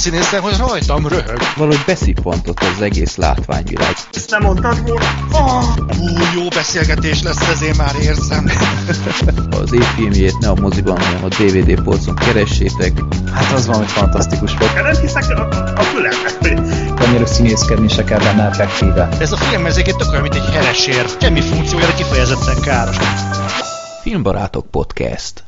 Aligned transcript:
színészem, 0.00 0.42
hogy 0.42 0.56
rajtam 0.56 1.06
röhög. 1.08 1.38
Valahogy 1.56 1.82
beszippantott 1.86 2.60
az 2.60 2.82
egész 2.82 3.16
látványvilág. 3.16 3.94
Ezt 4.12 4.30
nem 4.30 4.42
mondtad 4.42 4.82
volna? 4.86 5.04
Oh, 5.32 5.64
ú, 5.98 6.06
jó 6.34 6.48
beszélgetés 6.48 7.22
lesz, 7.22 7.48
ezért 7.48 7.76
már 7.76 7.94
érzem. 8.02 8.50
Az 9.62 9.72
év 9.72 9.82
filmjét 9.82 10.38
ne 10.38 10.48
a 10.48 10.54
moziban, 10.54 11.00
hanem 11.00 11.24
a 11.24 11.28
DVD 11.28 11.82
polcon 11.82 12.14
keressétek. 12.14 12.92
Hát 13.32 13.52
az 13.52 13.66
valami 13.66 13.86
fantasztikus 13.86 14.54
volt. 14.58 14.74
Nem 14.74 15.00
hiszek 15.00 15.38
a, 15.38 15.48
a 15.76 15.82
fülemnek. 15.82 17.00
Annyira 17.00 17.26
színészkedni 17.26 17.88
se 17.88 18.04
kell 18.04 18.18
benne 18.18 18.48
effektíve. 18.48 19.08
Ez 19.18 19.32
a 19.32 19.36
film 19.36 19.66
ezeket 19.66 19.96
tök 19.96 20.10
olyan, 20.10 20.22
mint 20.22 20.34
egy 20.34 20.50
heresér. 20.52 21.06
Semmi 21.20 21.40
funkciója, 21.40 21.86
de 21.86 21.94
kifejezetten 21.94 22.60
káros. 22.60 22.96
Filmbarátok 24.02 24.70
Podcast. 24.70 25.44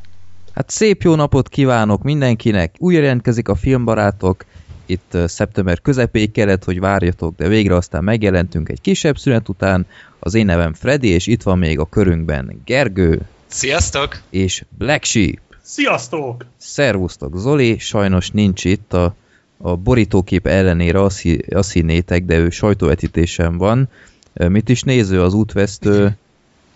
Hát 0.53 0.69
szép 0.69 1.01
jó 1.01 1.15
napot 1.15 1.49
kívánok 1.49 2.03
mindenkinek! 2.03 2.75
Újra 2.77 3.01
jelentkezik 3.01 3.47
a 3.47 3.55
Filmbarátok. 3.55 4.45
Itt 4.85 5.17
szeptember 5.25 5.81
közepéig 5.81 6.31
kellett, 6.31 6.63
hogy 6.63 6.79
várjatok, 6.79 7.35
de 7.35 7.47
végre 7.47 7.75
aztán 7.75 8.03
megjelentünk 8.03 8.69
egy 8.69 8.81
kisebb 8.81 9.17
szünet 9.17 9.49
után. 9.49 9.85
Az 10.19 10.33
én 10.33 10.45
nevem 10.45 10.73
Freddy, 10.73 11.07
és 11.07 11.27
itt 11.27 11.43
van 11.43 11.57
még 11.57 11.79
a 11.79 11.85
körünkben 11.85 12.61
Gergő 12.65 13.21
Sziasztok! 13.47 14.21
és 14.29 14.65
Black 14.77 15.03
Sheep. 15.03 15.39
Sziasztok! 15.61 16.45
Szervusztok, 16.57 17.37
Zoli, 17.37 17.77
sajnos 17.79 18.29
nincs 18.29 18.65
itt 18.65 18.93
a, 18.93 19.15
a 19.57 19.75
borítókép 19.75 20.47
ellenére, 20.47 21.01
azt, 21.01 21.19
hi, 21.19 21.45
azt 21.49 21.71
hinnétek, 21.71 22.25
de 22.25 22.37
ő 22.37 22.49
sajtóvetítésen 22.49 23.57
van. 23.57 23.89
Mit 24.33 24.69
is 24.69 24.81
néző 24.81 25.21
az 25.21 25.33
útvesztő 25.33 26.17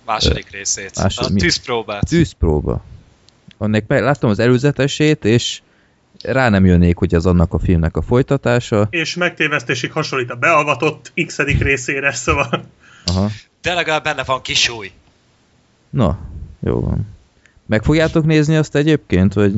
Második 0.06 0.52
részét. 0.52 0.92
Másod- 0.96 1.36
a 1.36 1.40
tűzpróbát. 1.40 2.08
tűzpróba. 2.08 2.84
Annak 3.58 3.84
meg 3.88 4.02
láttam 4.02 4.30
az 4.30 4.40
előzetesét, 4.40 5.26
és 5.26 5.62
rá 6.24 6.50
nem 6.50 6.66
jönnék, 6.66 6.98
hogy 6.98 7.16
az 7.16 7.26
annak 7.26 7.54
a 7.54 7.60
filmnek 7.60 7.98
a 7.98 8.02
folytatása. 8.02 8.88
És 8.90 9.16
megtévesztésig 9.16 9.92
hasonlít 9.92 10.32
a 10.32 10.36
beavatott 10.36 11.12
x 11.26 11.38
részére, 11.38 12.14
szóval... 12.14 12.66
Aha. 13.06 13.30
De 13.62 13.74
legalább 13.74 14.04
benne 14.04 14.24
van 14.24 14.42
kisúj. 14.42 14.92
Na, 15.90 16.20
jó 16.60 16.80
van. 16.80 17.16
Meg 17.66 17.84
fogjátok 17.84 18.26
nézni 18.26 18.56
azt 18.56 18.76
egyébként, 18.76 19.34
vagy... 19.34 19.54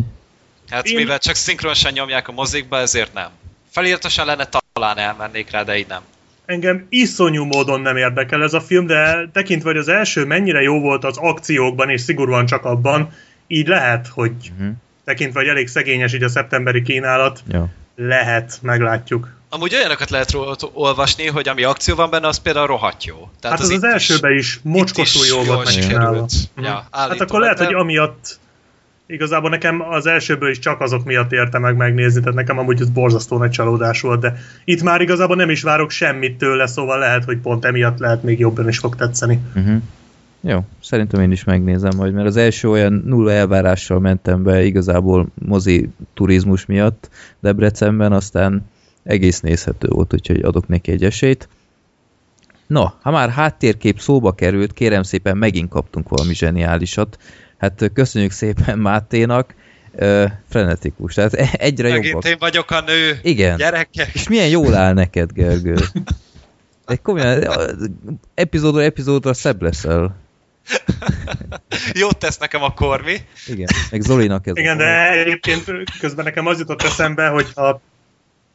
Hát 0.70 0.86
Én- 0.86 0.96
mivel 0.96 1.20
csak 1.20 1.36
szinkronosan 1.36 1.92
nyomják 1.92 2.28
a 2.28 2.32
mozikba, 2.32 2.78
ezért 2.78 3.14
nem. 3.14 3.30
Feliratosan 3.70 4.26
lenne 4.26 4.50
talán 4.74 4.98
elmennék 4.98 5.52
rá, 5.52 5.64
de 5.64 5.78
így 5.78 5.88
nem. 5.88 6.02
Engem 6.46 6.86
iszonyú 6.90 7.44
módon 7.44 7.82
nem 7.82 7.98
érdekel 7.98 8.44
ez 8.44 8.54
a 8.54 8.62
film, 8.62 8.86
de 8.86 9.30
tekintve, 9.34 9.70
hogy 9.70 9.80
az 9.80 9.88
első 9.88 10.26
mennyire 10.26 10.62
jó 10.62 10.80
volt 10.80 11.04
az 11.04 11.18
akciókban, 11.18 11.90
és 11.90 12.02
szigorúan 12.02 12.46
csak 12.46 12.66
abban, 12.66 13.12
így 13.52 13.68
lehet, 13.68 14.08
hogy 14.08 14.32
Uh-huh. 14.60 14.76
tekintve, 15.06 15.40
hogy 15.40 15.50
elég 15.50 15.68
szegényes 15.68 16.14
így 16.14 16.24
a 16.24 16.30
szeptemberi 16.30 16.82
kínálat, 16.82 17.44
Ja. 17.48 17.70
lehet, 17.96 18.60
meglátjuk. 18.62 19.38
Amúgy 19.50 19.76
olyanokat 19.76 20.10
lehet 20.10 20.36
olvasni, 20.74 21.26
hogy 21.28 21.48
ami 21.50 21.64
akció 21.64 21.96
van 21.96 22.10
benne, 22.10 22.28
az 22.28 22.38
például 22.38 22.68
rohadt 22.68 23.06
jó. 23.06 23.30
Tehát 23.40 23.58
Hát 23.58 23.66
az 23.68 23.74
az 23.74 23.76
itt 23.76 23.84
elsőben 23.84 24.38
is 24.38 24.60
mocskosul 24.64 25.26
jó 25.26 25.36
volt 25.36 25.48
jól 25.48 25.56
megcsinálva. 25.64 26.06
sikerült. 26.06 26.32
Mhm. 26.56 26.66
Ja, 26.66 26.88
Hát 26.92 27.22
akkor 27.22 27.40
lehet, 27.40 27.58
de- 27.58 27.66
hogy 27.66 27.74
amiatt 27.74 28.40
igazából 29.08 29.50
nekem 29.50 29.82
az 29.82 30.06
elsőből 30.06 30.50
is 30.50 30.60
csak 30.60 30.82
azok 30.82 31.04
miatt 31.06 31.32
érte 31.32 31.58
meg 31.60 31.76
megnézni, 31.76 32.20
tehát 32.20 32.36
nekem 32.36 32.58
amúgy 32.60 32.82
ez 32.82 32.90
borzasztó 32.90 33.38
nagy 33.38 33.52
csalódás 33.52 34.02
volt, 34.02 34.20
de 34.20 34.38
itt 34.66 34.82
már 34.82 35.02
igazából 35.02 35.36
nem 35.36 35.50
is 35.50 35.62
várok 35.62 35.90
semmit 35.92 36.38
tőle, 36.38 36.68
szóval 36.68 37.00
lehet, 37.00 37.24
hogy 37.24 37.38
pont 37.38 37.66
emiatt 37.66 38.00
lehet 38.00 38.24
még 38.24 38.40
jobban 38.40 38.68
is 38.68 38.78
fog 38.78 38.96
tetszeni. 38.96 39.40
Uh-huh. 39.56 39.82
Jó, 40.42 40.60
szerintem 40.82 41.22
én 41.22 41.32
is 41.32 41.44
megnézem 41.44 41.92
majd, 41.96 42.14
mert 42.14 42.28
az 42.28 42.36
első 42.38 42.70
olyan 42.70 43.04
nulla 43.06 43.32
elvárással 43.32 44.00
mentem 44.00 44.44
be 44.44 44.64
igazából 44.64 45.28
mozi 45.46 45.90
turizmus 46.14 46.66
miatt 46.66 47.10
Debrecenben, 47.40 48.12
aztán 48.12 48.66
egész 49.04 49.40
nézhető 49.40 49.88
volt, 49.88 50.14
úgyhogy 50.14 50.42
adok 50.42 50.68
neki 50.68 50.92
egy 50.92 51.04
esélyt. 51.04 51.50
No, 52.68 52.86
ha 53.02 53.12
már 53.12 53.30
háttérkép 53.30 54.00
szóba 54.00 54.32
került, 54.32 54.74
kérem 54.74 55.04
szépen 55.04 55.38
megint 55.38 55.70
kaptunk 55.70 56.10
valami 56.10 56.34
zseniálisat. 56.34 57.18
Hát 57.58 57.92
köszönjük 57.94 58.32
szépen 58.32 58.80
Máténak, 58.80 59.54
ö, 59.96 60.26
frenetikus, 60.50 61.14
tehát 61.14 61.34
e- 61.34 61.50
egyre 61.52 61.90
Megint 61.90 62.06
jobbak. 62.06 62.26
én 62.26 62.36
vagyok 62.40 62.72
a 62.72 62.82
nő. 62.82 63.20
Igen. 63.22 63.58
Gyerekek. 63.58 64.14
És 64.14 64.28
milyen 64.28 64.48
jól 64.50 64.76
áll 64.76 64.94
neked, 64.94 65.32
Gergő. 65.32 65.76
De 66.88 66.96
komolyan, 66.96 67.44
epizódra 68.34 68.82
epizódra 68.82 69.34
szebb 69.34 69.62
leszel. 69.62 70.16
Jót 72.02 72.18
tesz 72.18 72.38
nekem 72.38 72.64
a 72.64 72.74
kormi. 72.74 73.18
Igen, 73.48 73.68
meg 73.92 74.02
Zolinak 74.02 74.48
ez 74.48 74.58
Igen, 74.58 74.76
a 74.76 74.80
de 74.80 75.12
egyébként 75.12 75.64
közben 76.00 76.26
nekem 76.26 76.46
az 76.46 76.60
jutott 76.60 76.82
eszembe, 76.82 77.28
hogy 77.28 77.48
ha 77.56 77.82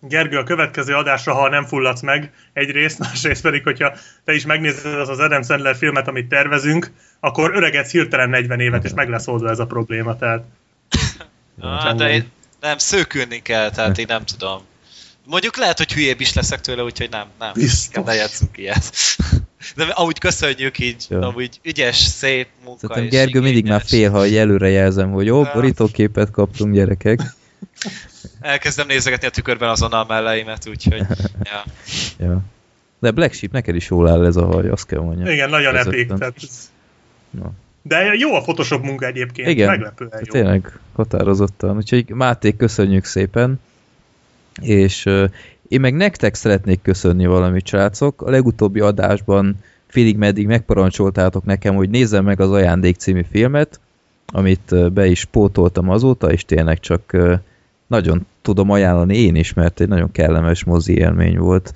Gergő, 0.08 0.38
a 0.38 0.42
következő 0.42 0.94
adásra, 0.94 1.34
ha 1.34 1.48
nem 1.48 1.64
fulladsz 1.64 2.00
meg, 2.00 2.32
egyrészt, 2.52 2.98
másrészt 2.98 3.42
pedig, 3.42 3.62
hogyha 3.62 3.94
te 4.24 4.34
is 4.34 4.46
megnézed 4.46 4.98
az 4.98 5.08
az 5.08 5.18
Adam 5.18 5.42
Sandler 5.42 5.76
filmet, 5.76 6.08
amit 6.08 6.28
tervezünk, 6.28 6.92
akkor 7.20 7.54
öregedsz 7.54 7.90
hirtelen 7.90 8.28
40 8.28 8.60
évet, 8.60 8.84
és 8.84 8.92
meg 8.94 9.08
lesz 9.08 9.26
oldva 9.26 9.50
ez 9.50 9.58
a 9.58 9.66
probléma, 9.66 10.16
tehát 10.16 10.44
Ah, 11.60 11.94
de 11.96 12.10
én, 12.10 12.30
nem, 12.60 12.78
szőkülni 12.78 13.42
kell, 13.42 13.70
tehát 13.70 13.98
én 13.98 14.06
nem 14.08 14.24
tudom. 14.24 14.62
Mondjuk 15.26 15.56
lehet, 15.56 15.78
hogy 15.78 15.92
hülyébb 15.92 16.20
is 16.20 16.32
leszek 16.32 16.60
tőle, 16.60 16.82
úgyhogy 16.82 17.10
nem, 17.10 17.26
nem. 17.38 17.50
Biztos. 17.54 18.04
Ne 18.04 18.14
játszunk 18.14 18.58
ilyet. 18.58 18.92
De 19.76 19.84
ahogy 19.84 20.18
köszönjük 20.18 20.78
így, 20.78 21.06
Jó. 21.08 21.20
amúgy 21.22 21.60
ügyes, 21.62 21.96
szép 21.96 22.46
munka. 22.64 22.78
Szerintem 22.80 23.04
és 23.04 23.10
Gergő 23.10 23.40
mindig 23.40 23.66
már 23.68 23.82
fél, 23.84 24.10
ha 24.10 24.26
előre 24.26 24.68
jelzem, 24.68 25.10
hogy 25.10 25.26
jó, 25.26 25.42
borítóképet 25.42 26.30
kaptunk, 26.30 26.74
gyerekek. 26.74 27.20
Elkezdem 28.40 28.86
nézegetni 28.86 29.26
a 29.26 29.30
tükörben 29.30 29.68
azonnal 29.68 30.00
a 30.00 30.06
melleimet, 30.08 30.68
úgyhogy... 30.68 31.02
Ja. 31.42 31.64
Ja. 32.18 32.40
De 32.98 33.10
Black 33.10 33.32
Sheep, 33.34 33.52
neked 33.52 33.74
is 33.74 33.88
jól 33.90 34.08
áll 34.08 34.24
ez 34.26 34.36
a 34.36 34.44
haj, 34.46 34.68
azt 34.68 34.86
kell 34.86 35.00
mondjam. 35.00 35.28
igen, 35.28 35.50
nagyon 35.50 35.76
epik. 35.76 36.12
Tehát... 36.12 36.34
ez- 36.36 36.70
Na. 37.30 37.52
De 37.82 38.12
jó 38.18 38.34
a 38.34 38.40
Photoshop 38.40 38.82
munka 38.82 39.06
egyébként, 39.06 39.48
Igen, 39.48 39.68
meglepően 39.68 40.10
Hát 40.12 40.26
jó. 40.26 40.32
tényleg 40.32 40.78
határozottan. 40.92 41.76
Úgyhogy 41.76 42.08
Máté, 42.08 42.56
köszönjük 42.56 43.04
szépen. 43.04 43.60
És 44.60 45.04
uh, 45.06 45.30
én 45.68 45.80
meg 45.80 45.94
nektek 45.94 46.34
szeretnék 46.34 46.82
köszönni 46.82 47.26
valamit, 47.26 47.66
srácok. 47.66 48.22
A 48.22 48.30
legutóbbi 48.30 48.80
adásban 48.80 49.56
félig 49.86 50.16
meddig 50.16 50.46
megparancsoltátok 50.46 51.44
nekem, 51.44 51.74
hogy 51.74 51.90
nézzem 51.90 52.24
meg 52.24 52.40
az 52.40 52.50
Ajándék 52.50 52.96
című 52.96 53.24
filmet, 53.30 53.80
amit 54.26 54.92
be 54.92 55.06
is 55.06 55.24
pótoltam 55.24 55.90
azóta, 55.90 56.32
és 56.32 56.44
tényleg 56.44 56.80
csak 56.80 57.16
nagyon 57.86 58.26
tudom 58.42 58.70
ajánlani 58.70 59.16
én 59.16 59.34
is, 59.34 59.52
mert 59.52 59.80
egy 59.80 59.88
nagyon 59.88 60.12
kellemes 60.12 60.64
mozi 60.64 60.96
élmény 60.96 61.38
volt. 61.38 61.74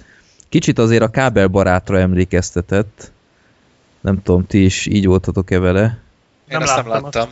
Kicsit 0.48 0.78
azért 0.78 1.02
a 1.02 1.08
kábelbarátra 1.08 1.98
emlékeztetett. 1.98 3.12
Nem 4.00 4.22
tudom, 4.22 4.46
ti 4.46 4.64
is 4.64 4.86
így 4.86 5.06
voltatok-e 5.06 5.58
vele? 5.58 5.82
Én 5.82 5.98
Nem 6.48 6.62
ezt 6.62 6.76
nem 6.76 6.86
láttam 6.86 7.02
láttam. 7.02 7.28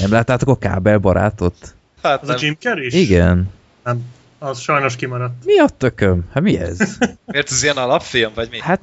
Nem 0.00 0.10
láttátok 0.10 0.48
a 0.48 0.56
kábelbarátot? 0.56 1.74
Hát 2.02 2.22
Az 2.22 2.28
a 2.28 2.32
nem. 2.32 2.40
Jim 2.40 2.56
Carrey 2.60 2.86
is? 2.86 2.94
Igen. 2.94 3.50
Nem, 3.84 4.04
az 4.42 4.58
sajnos 4.58 4.96
kimaradt. 4.96 5.44
Mi 5.44 5.58
a 5.58 5.68
tököm? 5.68 6.24
Hát 6.32 6.42
mi 6.42 6.58
ez? 6.58 6.78
Miért 7.26 7.50
ez 7.50 7.62
ilyen 7.62 7.76
alapfilm, 7.76 8.32
vagy 8.34 8.48
mi? 8.50 8.60
Hát 8.60 8.80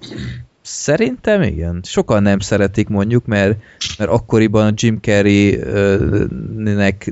szerintem 0.61 1.41
igen. 1.41 1.79
Sokan 1.83 2.21
nem 2.21 2.39
szeretik 2.39 2.87
mondjuk, 2.87 3.25
mert, 3.25 3.57
mert 3.97 4.09
akkoriban 4.11 4.67
a 4.67 4.73
Jim 4.75 4.99
Carrey-nek 5.01 5.53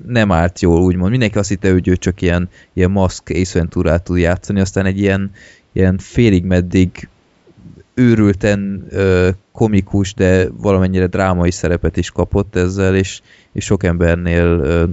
nem 0.06 0.32
állt 0.32 0.62
jól, 0.62 0.82
úgymond. 0.82 1.12
Mindenki 1.12 1.38
azt 1.38 1.50
hitte, 1.50 1.72
hogy 1.72 1.88
ő 1.88 1.96
csak 1.96 2.22
ilyen, 2.22 2.50
ilyen 2.74 2.92
maszk 2.92 3.30
Ace 3.30 3.66
tud 4.04 4.18
játszani, 4.18 4.60
aztán 4.60 4.86
egy 4.86 5.00
ilyen, 5.00 5.32
ilyen 5.72 5.98
félig 5.98 6.44
meddig 6.44 7.08
őrülten 7.98 8.86
ö, 8.90 9.30
komikus, 9.52 10.14
de 10.14 10.48
valamennyire 10.58 11.08
drámai 11.08 11.52
szerepet 11.52 11.98
is 11.98 12.12
kapott 12.12 12.56
ezzel, 12.56 12.96
és, 12.96 13.22
és 13.52 13.66
sok 13.66 13.84
embernél 13.84 14.46
ö, 14.46 14.84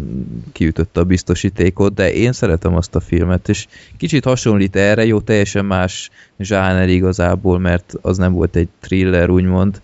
kiütötte 0.53 1.01
a 1.01 1.05
biztosítékot, 1.05 1.95
de 1.95 2.13
én 2.13 2.33
szeretem 2.33 2.77
azt 2.77 2.95
a 2.95 3.01
filmet, 3.01 3.49
és 3.49 3.67
kicsit 3.97 4.25
hasonlít 4.25 4.77
erre, 4.77 5.05
jó, 5.05 5.21
teljesen 5.21 5.65
más 5.65 6.11
zsáner 6.39 6.89
igazából, 6.89 7.59
mert 7.59 7.95
az 8.01 8.17
nem 8.17 8.33
volt 8.33 8.57
egy 8.57 8.69
thriller, 8.81 9.31
úgymond, 9.31 9.81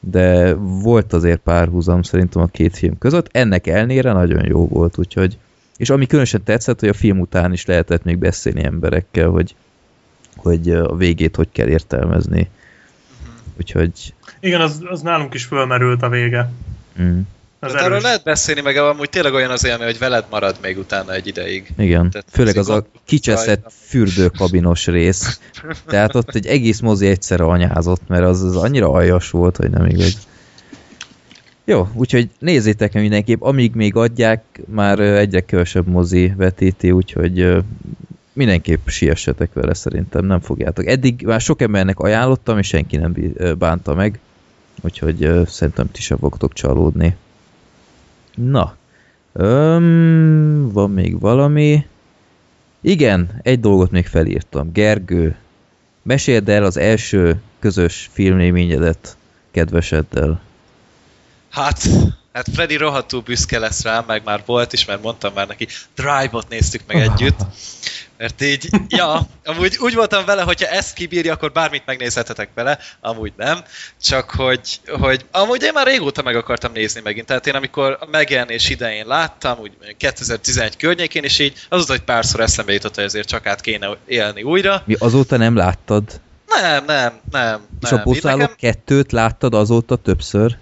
de 0.00 0.54
volt 0.54 1.12
azért 1.12 1.40
párhuzam 1.40 2.02
szerintem 2.02 2.42
a 2.42 2.46
két 2.46 2.76
film 2.76 2.98
között, 2.98 3.28
ennek 3.32 3.66
elnére 3.66 4.12
nagyon 4.12 4.46
jó 4.46 4.66
volt, 4.66 4.98
úgyhogy 4.98 5.38
és 5.76 5.90
ami 5.90 6.06
különösen 6.06 6.42
tetszett, 6.44 6.80
hogy 6.80 6.88
a 6.88 6.92
film 6.92 7.20
után 7.20 7.52
is 7.52 7.66
lehetett 7.66 8.04
még 8.04 8.18
beszélni 8.18 8.64
emberekkel, 8.64 9.28
hogy, 9.28 9.54
hogy 10.42 10.70
a 10.70 10.96
végét 10.96 11.36
hogy 11.36 11.48
kell 11.52 11.68
értelmezni. 11.68 12.48
Úgyhogy 13.58 14.14
Igen, 14.40 14.60
az, 14.60 14.80
az 14.84 15.00
nálunk 15.00 15.34
is 15.34 15.44
fölmerült 15.44 16.02
a 16.02 16.08
vége. 16.08 16.50
mm, 17.02 17.20
Az 17.58 17.70
Hát 17.72 17.80
erről 17.80 17.90
erős. 17.92 18.02
lehet 18.02 18.22
beszélni, 18.22 18.60
meg 18.60 18.76
amúgy 18.76 19.08
tényleg 19.10 19.32
olyan 19.34 19.50
az 19.50 19.64
élmény, 19.64 19.86
hogy 19.86 19.98
veled 19.98 20.24
marad 20.30 20.56
még 20.62 20.78
utána 20.78 21.12
egy 21.14 21.26
ideig. 21.26 21.72
igen, 21.78 22.10
Tehát 22.10 22.26
főleg 22.30 22.56
az 22.56 22.68
a 22.68 22.86
kicseszett 23.04 23.46
rajta. 23.62 23.70
fürdőkabinos 23.86 24.86
rész. 24.86 25.40
Tehát 25.86 26.14
ott 26.14 26.34
egy 26.34 26.46
egész 26.46 26.80
mozi 26.80 27.06
egyszerre 27.06 27.44
anyázott, 27.44 28.02
mert 28.08 28.24
az, 28.24 28.42
az 28.42 28.56
annyira 28.56 28.90
aljas 28.90 29.30
volt, 29.30 29.56
hogy 29.56 29.70
nem 29.70 29.86
igaz. 29.86 30.28
Jó, 31.64 31.88
úgyhogy 31.94 32.28
nézzétek 32.38 32.92
meg 32.92 33.02
mindenképp, 33.02 33.42
amíg 33.42 33.74
még 33.74 33.96
adják, 33.96 34.42
már 34.66 34.98
egyre 35.00 35.40
kevesebb 35.40 35.86
mozi 35.86 36.32
vetíti, 36.36 36.90
úgyhogy 36.90 37.56
mindenképp 38.40 38.88
siessetek 38.88 39.52
vele 39.52 39.74
szerintem, 39.74 40.24
nem 40.24 40.40
fogjátok. 40.40 40.86
Eddig 40.86 41.22
már 41.26 41.40
sok 41.40 41.60
embernek 41.60 41.98
ajánlottam, 41.98 42.58
és 42.58 42.66
senki 42.66 42.96
nem 42.96 43.14
bánta 43.58 43.94
meg, 43.94 44.18
úgyhogy 44.80 45.30
szerintem 45.46 45.90
ti 45.90 46.00
sem 46.00 46.18
fogtok 46.18 46.52
csalódni. 46.52 47.16
Na, 48.34 48.76
öm, 49.32 50.70
van 50.72 50.90
még 50.90 51.20
valami. 51.20 51.86
Igen, 52.80 53.40
egy 53.42 53.60
dolgot 53.60 53.90
még 53.90 54.06
felírtam. 54.06 54.72
Gergő, 54.72 55.36
meséld 56.02 56.48
el 56.48 56.64
az 56.64 56.76
első 56.76 57.40
közös 57.58 58.08
filmélményedet 58.12 59.16
kedveseddel. 59.50 60.40
Hát, 61.48 61.88
hát 62.32 62.46
Freddy 62.54 62.76
rohadtul 62.76 63.20
büszke 63.20 63.58
lesz 63.58 63.82
rám, 63.82 64.04
meg 64.06 64.22
már 64.24 64.42
volt 64.46 64.72
is, 64.72 64.84
mert 64.84 65.02
mondtam 65.02 65.32
már 65.34 65.46
neki, 65.46 65.68
Drive-ot 65.94 66.48
néztük 66.48 66.82
meg 66.86 66.96
együtt. 66.96 67.38
Mert 68.16 68.42
így, 68.42 68.68
ja, 68.88 69.26
amúgy 69.44 69.76
úgy 69.80 69.94
voltam 69.94 70.24
vele, 70.24 70.42
hogyha 70.42 70.66
ezt 70.66 70.94
kibírja, 70.94 71.32
akkor 71.32 71.52
bármit 71.52 71.86
megnézhetetek 71.86 72.48
vele, 72.54 72.78
amúgy 73.00 73.32
nem. 73.36 73.64
Csak 74.02 74.30
hogy, 74.30 74.80
hogy 74.86 75.24
amúgy 75.30 75.62
én 75.62 75.72
már 75.72 75.86
régóta 75.86 76.22
meg 76.22 76.36
akartam 76.36 76.72
nézni 76.72 77.00
megint. 77.04 77.26
Tehát 77.26 77.46
én 77.46 77.54
amikor 77.54 77.96
a 78.00 78.06
megjelenés 78.10 78.68
idején 78.68 79.06
láttam, 79.06 79.58
úgy 79.58 79.72
2011 79.96 80.76
környékén, 80.76 81.22
és 81.22 81.38
így 81.38 81.58
azóta 81.68 81.92
egy 81.92 82.02
párszor 82.02 82.40
eszembe 82.40 82.72
jutott, 82.72 82.94
hogy 82.94 83.04
ezért 83.04 83.28
csak 83.28 83.46
át 83.46 83.60
kéne 83.60 83.96
élni 84.06 84.42
újra. 84.42 84.82
Mi 84.86 84.96
azóta 84.98 85.36
nem 85.36 85.56
láttad? 85.56 86.20
Nem, 86.46 86.84
nem, 86.84 87.20
nem. 87.30 87.66
És 87.82 87.90
nem. 87.90 87.98
a 87.98 88.02
bosszálók 88.02 88.56
kettőt 88.56 89.12
láttad 89.12 89.54
azóta 89.54 89.96
többször? 89.96 90.56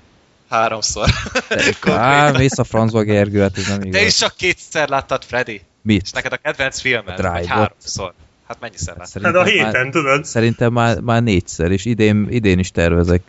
Háromszor. 0.48 1.08
Á, 1.86 2.30
mész 2.30 2.58
a 2.58 2.64
francba, 2.64 3.02
Gergő, 3.02 3.40
hát 3.40 3.58
ez 3.58 3.68
nem 3.68 3.80
Te 3.80 3.86
igaz. 3.86 4.02
is 4.02 4.16
csak 4.16 4.34
kétszer 4.36 4.88
láttad, 4.88 5.24
Freddy. 5.24 5.52
És 5.54 5.60
Mit? 5.82 6.10
neked 6.14 6.32
a 6.32 6.36
kedvenc 6.36 6.80
filmed, 6.80 7.20
A 7.20 7.30
vagy 7.30 7.46
háromszor. 7.46 8.12
Hát 8.48 8.56
mennyiszer 8.60 8.96
láttad? 8.96 9.22
Hát 9.24 9.34
a 9.34 9.44
héten, 9.44 9.70
már, 9.72 9.88
tudod? 9.90 10.24
szerintem 10.24 10.72
már, 10.72 11.00
már 11.00 11.22
négyszer, 11.22 11.70
és 11.70 11.84
idén, 11.84 12.26
idén 12.30 12.58
is 12.58 12.70
tervezek 12.70 13.22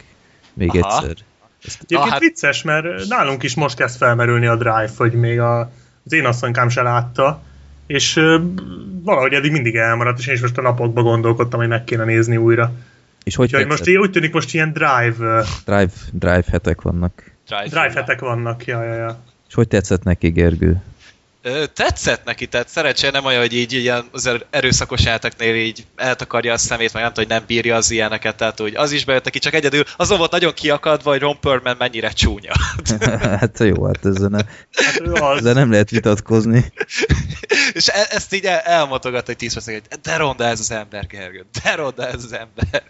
még 0.53 0.69
Aha. 0.69 0.77
egyszer. 1.01 1.15
Egyébként 1.63 2.01
Ah, 2.01 2.09
hát- 2.09 2.19
vicces, 2.19 2.61
mert 2.61 3.07
nálunk 3.07 3.43
is 3.43 3.55
most 3.55 3.75
kezd 3.75 3.97
felmerülni 3.97 4.45
a 4.45 4.55
Drive, 4.55 4.89
hogy 4.97 5.13
még 5.13 5.39
a, 5.39 5.59
az 6.05 6.13
én 6.13 6.25
asszonykám 6.25 6.69
se 6.69 6.81
látta, 6.81 7.41
és 7.87 8.15
ö, 8.15 8.39
valahogy 9.03 9.33
eddig 9.33 9.51
mindig 9.51 9.75
elmaradt, 9.75 10.19
és 10.19 10.27
én 10.27 10.33
is 10.33 10.41
most 10.41 10.57
a 10.57 10.61
napokban 10.61 11.03
gondolkodtam, 11.03 11.59
hogy 11.59 11.67
meg 11.69 11.83
kéne 11.83 12.03
nézni 12.03 12.37
újra. 12.37 12.71
És 13.23 13.35
hogy 13.35 13.45
Úgyhogy 13.45 13.67
most 13.67 13.87
így, 13.87 13.97
úgy 13.97 14.11
tűnik 14.11 14.33
most 14.33 14.53
ilyen 14.53 14.73
Drive, 14.73 15.43
Drive, 15.65 15.91
drive 16.11 16.43
hetek 16.51 16.81
vannak. 16.81 17.31
Drive, 17.47 17.67
drive 17.67 17.91
hetek 17.93 18.19
vannak, 18.19 18.65
ja, 18.65 18.83
ja, 18.83 18.93
ja. 18.93 19.19
És 19.47 19.53
hogy 19.53 19.67
tetszett 19.67 20.03
neki, 20.03 20.29
Gergő? 20.29 20.81
Tetszett 21.73 22.23
neki, 22.25 22.47
tehát 22.47 22.69
szerencsére 22.69 23.11
nem 23.11 23.25
olyan, 23.25 23.39
hogy 23.39 23.53
így 23.53 23.73
ilyen 23.73 24.05
az 24.11 24.25
er- 24.25 24.45
erőszakos 24.49 25.03
játéknél 25.03 25.55
így 25.55 25.85
eltakarja 25.95 26.53
a 26.53 26.57
szemét, 26.57 26.93
meg 26.93 27.03
nem 27.03 27.13
tudom, 27.13 27.29
hogy 27.29 27.37
nem 27.37 27.47
bírja 27.47 27.75
az 27.75 27.91
ilyeneket, 27.91 28.35
tehát 28.35 28.59
úgy 28.59 28.75
az 28.75 28.91
is 28.91 29.05
bejött 29.05 29.23
neki, 29.23 29.39
csak 29.39 29.53
egyedül 29.53 29.83
azon 29.97 30.17
volt 30.17 30.31
nagyon 30.31 30.53
kiakadva, 30.53 31.09
hogy 31.09 31.19
Ron 31.19 31.39
Perlman 31.39 31.75
mennyire 31.79 32.09
csúnya. 32.09 32.53
hát 33.39 33.59
jó, 33.59 33.85
hát 33.85 34.05
ezzel, 34.05 34.29
ne, 34.29 34.41
Hát 34.85 35.37
ezzel 35.37 35.53
nem 35.53 35.71
lehet 35.71 35.89
vitatkozni. 35.89 36.73
És 37.73 37.87
e- 37.87 38.07
ezt 38.09 38.33
így 38.33 38.45
el- 38.45 38.59
elmotogat, 38.59 39.25
hogy 39.25 39.35
tíz 39.35 39.53
percig, 39.53 39.81
hogy 39.89 39.99
de 39.99 40.17
ronda 40.17 40.45
ez 40.45 40.59
az 40.59 40.71
ember, 40.71 41.07
Gergő, 41.07 41.45
de 41.63 41.75
ronda 41.75 42.07
ez 42.07 42.23
az 42.23 42.33
ember. 42.33 42.83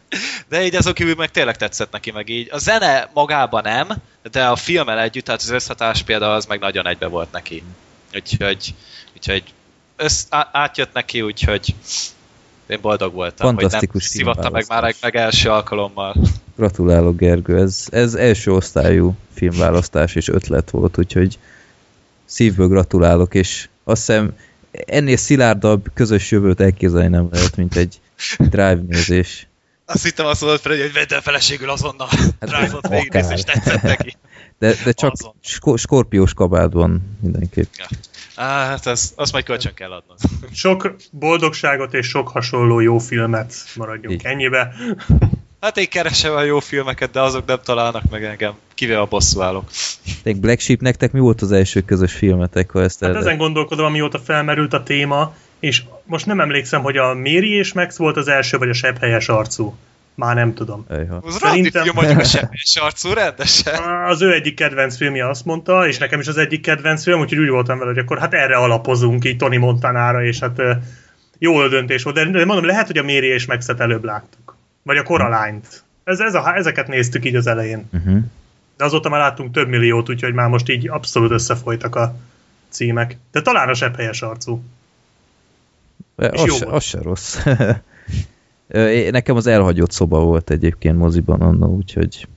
De 0.49 0.65
így 0.65 0.75
azon 0.75 0.93
kívül 0.93 1.15
meg 1.15 1.31
tényleg 1.31 1.57
tetszett 1.57 1.91
neki, 1.91 2.11
meg 2.11 2.29
így. 2.29 2.47
A 2.51 2.57
zene 2.57 3.09
magában 3.13 3.61
nem, 3.63 3.87
de 4.31 4.45
a 4.45 4.55
filmmel 4.55 4.99
együtt, 4.99 5.25
tehát 5.25 5.41
az 5.41 5.49
összhatás 5.49 6.03
például 6.03 6.33
az 6.33 6.45
meg 6.45 6.59
nagyon 6.59 6.87
egybe 6.87 7.07
volt 7.07 7.31
neki. 7.31 7.63
Úgyhogy, 8.13 8.75
úgyhogy 9.15 9.43
á- 10.29 10.49
átjött 10.51 10.93
neki, 10.93 11.21
úgyhogy 11.21 11.75
én 12.67 12.81
boldog 12.81 13.13
voltam, 13.13 13.47
Fantasztikus 13.47 14.07
hogy 14.07 14.25
nem 14.25 14.33
szivatta 14.33 14.49
meg 14.49 14.65
már 14.67 14.95
meg 15.01 15.15
első 15.15 15.49
alkalommal. 15.49 16.15
Gratulálok, 16.55 17.17
Gergő, 17.17 17.57
ez, 17.57 17.85
ez 17.89 18.13
első 18.13 18.51
osztályú 18.51 19.15
filmválasztás 19.33 20.15
és 20.15 20.27
ötlet 20.27 20.69
volt, 20.69 20.97
úgyhogy 20.97 21.39
szívből 22.25 22.67
gratulálok, 22.67 23.33
és 23.33 23.69
azt 23.83 24.05
hiszem 24.05 24.35
ennél 24.71 25.17
szilárdabb 25.17 25.85
közös 25.93 26.31
jövőt 26.31 26.59
elképzelni 26.59 27.07
nem 27.07 27.27
lehet, 27.31 27.55
mint 27.55 27.75
egy 27.75 27.99
drive 28.37 28.81
nézés. 28.87 29.47
Azt 29.85 30.03
hittem 30.03 30.25
azt 30.25 30.41
mondod, 30.41 30.59
Freddy, 30.59 30.81
hogy 30.81 30.93
vedd 30.93 31.13
el 31.13 31.21
feleségül 31.21 31.69
azonnal. 31.69 32.07
Hát 32.07 32.49
Drive-ot 32.49 32.87
végignéz, 32.87 33.29
és 33.29 33.43
tetszett 33.43 33.81
neki. 33.81 34.15
De, 34.59 34.73
de 34.83 34.91
csak 34.91 35.11
Azon. 35.11 35.33
sko- 35.41 35.77
skorpiós 35.77 36.33
kabátban 36.33 37.17
mindenképp. 37.21 37.67
Á, 38.35 38.65
hát 38.65 38.85
az, 38.85 39.13
azt 39.15 39.31
majd 39.31 39.45
kölcsön 39.45 39.73
kell 39.73 39.91
adnod. 39.91 40.17
sok 40.53 40.95
boldogságot 41.11 41.93
és 41.93 42.07
sok 42.07 42.27
hasonló 42.27 42.79
jó 42.79 42.97
filmet 42.97 43.53
maradjunk 43.75 44.15
Így. 44.15 44.25
ennyibe. 44.25 44.73
Hát 45.61 45.77
én 45.77 45.89
keresem 45.89 46.33
a 46.33 46.41
jó 46.43 46.59
filmeket, 46.59 47.11
de 47.11 47.21
azok 47.21 47.45
nem 47.45 47.59
találnak 47.63 48.09
meg 48.09 48.23
engem. 48.23 48.53
Kivéve 48.73 48.99
a 48.99 49.05
bosszú 49.05 49.41
állok. 49.41 49.69
Tényleg 50.23 50.41
Black 50.41 50.59
Sheep, 50.59 50.79
nektek 50.81 51.11
mi 51.11 51.19
volt 51.19 51.41
az 51.41 51.51
első 51.51 51.81
közös 51.81 52.13
filmetek, 52.13 52.71
ha 52.71 52.81
ezt 52.81 53.03
Hát 53.03 53.15
ezen 53.15 53.37
gondolkodom, 53.37 53.85
amióta 53.85 54.19
felmerült 54.19 54.73
a 54.73 54.83
téma, 54.83 55.33
és 55.59 55.83
most 56.05 56.25
nem 56.25 56.39
emlékszem, 56.39 56.81
hogy 56.81 56.97
a 56.97 57.13
Méri 57.13 57.49
és 57.55 57.73
Max 57.73 57.97
volt 57.97 58.17
az 58.17 58.27
első, 58.27 58.57
vagy 58.57 58.69
a 58.69 58.73
sebb 58.73 58.97
helyes 58.99 59.29
arcú. 59.29 59.75
Már 60.19 60.35
nem 60.35 60.53
tudom. 60.53 60.85
Ejha. 60.89 61.21
Az 61.23 61.37
Szerintem- 61.37 61.97
a 61.97 62.23
semmilyen 62.23 62.81
arcú 62.81 63.13
rendesen. 63.13 63.83
Az 64.11 64.21
ő 64.21 64.33
egyik 64.33 64.55
kedvenc 64.55 64.95
filmje 64.95 65.29
azt 65.29 65.45
mondta, 65.45 65.87
és 65.87 65.97
nekem 65.97 66.19
is 66.19 66.27
az 66.27 66.37
egyik 66.37 66.61
kedvenc 66.61 67.03
film, 67.03 67.19
úgyhogy 67.19 67.37
úgy 67.37 67.49
voltam 67.49 67.77
vele, 67.77 67.89
hogy 67.89 67.99
akkor 67.99 68.19
hát 68.19 68.33
erre 68.33 68.55
alapozunk 68.55 69.25
így 69.25 69.37
Tony 69.37 69.59
Montanára, 69.59 70.23
és 70.23 70.39
hát 70.39 70.61
jó 71.37 71.67
döntés 71.67 72.03
volt. 72.03 72.15
De, 72.15 72.25
de 72.25 72.45
mondom, 72.45 72.65
lehet, 72.65 72.87
hogy 72.87 72.97
a 72.97 73.03
Méri 73.03 73.27
és 73.27 73.45
Maxet 73.45 73.79
előbb 73.79 74.03
láttuk. 74.03 74.55
Vagy 74.83 74.97
a 74.97 75.03
Coraline-t. 75.03 75.83
Ez, 76.03 76.19
ez 76.19 76.33
a, 76.33 76.55
ezeket 76.55 76.87
néztük 76.87 77.25
így 77.25 77.35
az 77.35 77.47
elején. 77.47 77.89
Uh-huh. 77.93 78.19
De 78.77 78.83
azóta 78.83 79.09
már 79.09 79.19
láttunk 79.19 79.53
több 79.53 79.67
milliót, 79.67 80.09
úgyhogy 80.09 80.33
már 80.33 80.49
most 80.49 80.69
így 80.69 80.89
abszolút 80.89 81.31
összefolytak 81.31 81.95
a 81.95 82.15
címek. 82.69 83.17
De 83.31 83.41
talán 83.41 83.69
a 83.69 83.73
sebb 83.73 83.95
helyes 83.95 84.21
arcú. 84.21 84.63
Az, 86.15 86.55
se, 86.55 86.65
az 86.65 86.83
se 86.83 87.01
rossz. 87.01 87.37
Nekem 89.11 89.35
az 89.35 89.47
elhagyott 89.47 89.91
szoba 89.91 90.19
volt 90.19 90.49
egyébként 90.49 90.97
moziban 90.97 91.41
annó, 91.41 91.75
úgyhogy... 91.75 92.27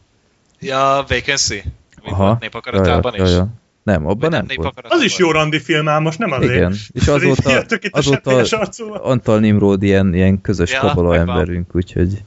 Ja, 0.60 1.04
Vacancy? 1.08 1.62
Mi 2.04 2.10
Aha. 2.10 2.36
népakaratában 2.40 3.14
ja, 3.16 3.24
is? 3.24 3.30
ja, 3.30 3.36
ja. 3.36 3.48
Nem, 3.82 4.06
abban 4.06 4.30
Vagy 4.30 4.30
nem, 4.30 4.46
volt. 4.56 4.80
Az 4.88 5.02
is 5.02 5.18
jó 5.18 5.30
randi 5.30 5.60
film 5.60 5.88
ám, 5.88 6.02
most 6.02 6.18
nem 6.18 6.32
azért. 6.32 6.54
Igen, 6.54 6.74
és 6.92 7.06
azóta, 7.06 7.64
azóta. 7.90 9.02
Antal 9.02 9.38
Nimród 9.38 9.82
ilyen, 9.82 10.14
ilyen 10.14 10.40
közös 10.40 10.72
Ja, 10.72 10.80
kabala 10.80 11.16
emberünk, 11.16 11.74
úgyhogy 11.74 12.22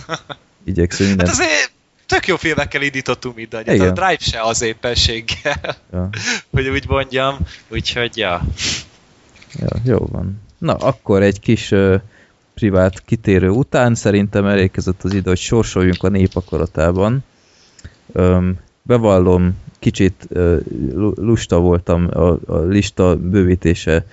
igyekszünk 0.64 1.08
Hát 1.08 1.16
mindent. 1.16 1.38
azért 1.38 1.72
tök 2.06 2.26
jó 2.26 2.36
filmekkel 2.36 2.82
indítottunk 2.82 3.36
mindannyian. 3.36 3.74
Igen. 3.74 3.88
A 3.88 3.92
Drive 3.92 4.18
se 4.18 4.40
az 4.40 4.62
éppenséggel, 4.62 5.76
Ja, 5.92 6.08
hogy 6.52 6.68
úgy 6.68 6.88
mondjam. 6.88 7.36
Úgyhogy, 7.68 8.16
ja. 8.16 8.42
ja, 9.60 9.68
jó 9.84 9.98
van. 9.98 10.42
Na, 10.58 10.74
akkor 10.74 11.22
egy 11.22 11.40
kis 11.40 11.70
uh, 11.70 12.00
privát 12.54 13.04
kitérő 13.04 13.48
után 13.48 13.94
szerintem 13.94 14.46
elérkezett 14.46 15.02
az 15.02 15.14
idő, 15.14 15.28
hogy 15.28 15.38
sorsoljunk 15.38 16.02
a 16.02 16.08
népakaratában. 16.08 17.24
Um, 18.06 18.58
bevallom, 18.82 19.56
kicsit 19.78 20.28
lusta 21.14 21.58
voltam 21.58 22.08
a, 22.12 22.58
lista 22.58 23.16
bővítése 23.16 24.06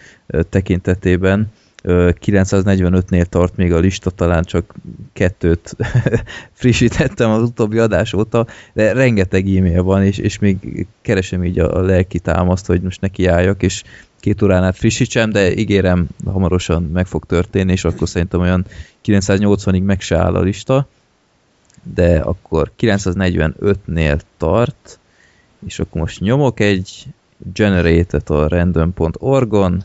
tekintetében. 0.50 1.52
Ö, 1.84 2.12
945-nél 2.26 3.26
tart 3.26 3.56
még 3.56 3.74
a 3.74 3.80
lista, 3.80 4.10
talán 4.10 4.44
csak 4.44 4.74
kettőt 5.14 5.76
frissítettem 6.54 7.30
az 7.30 7.42
utóbbi 7.42 7.78
adás 7.78 8.14
óta, 8.14 8.48
de 8.74 8.94
rengeteg 8.94 9.56
e-mail 9.56 9.84
van, 9.84 10.04
és, 10.04 10.18
és 10.18 10.40
még 10.40 10.88
keresem 11.02 11.44
így 11.44 11.60
a, 11.60 11.76
a 11.78 11.82
lelki 11.82 12.20
támaszt, 12.20 12.66
hogy 12.66 12.82
most 12.82 13.02
nekiálljak, 13.02 13.64
és 13.64 13.84
két 14.22 14.42
órán 14.42 14.63
át 14.63 14.78
frissítsem, 14.78 15.32
de 15.32 15.54
ígérem, 15.54 16.08
hamarosan 16.25 16.84
meg 16.84 17.08
fog 17.08 17.25
történni, 17.25 17.72
és 17.72 17.84
akkor 17.84 18.10
szerintem 18.10 18.40
olyan 18.40 18.66
980-ig 19.06 19.84
meg 19.84 20.01
se 20.01 20.18
áll 20.18 20.36
a 20.36 20.42
lista, 20.42 20.88
de 21.84 22.20
akkor 22.20 22.72
945-nél 22.80 24.20
tart, 24.38 25.00
és 25.66 25.80
akkor 25.80 26.01
most 26.01 26.20
nyomok 26.20 26.60
egy 26.60 27.06
generated 27.54 28.30
a 28.30 28.48
random.org-on, 28.48 29.84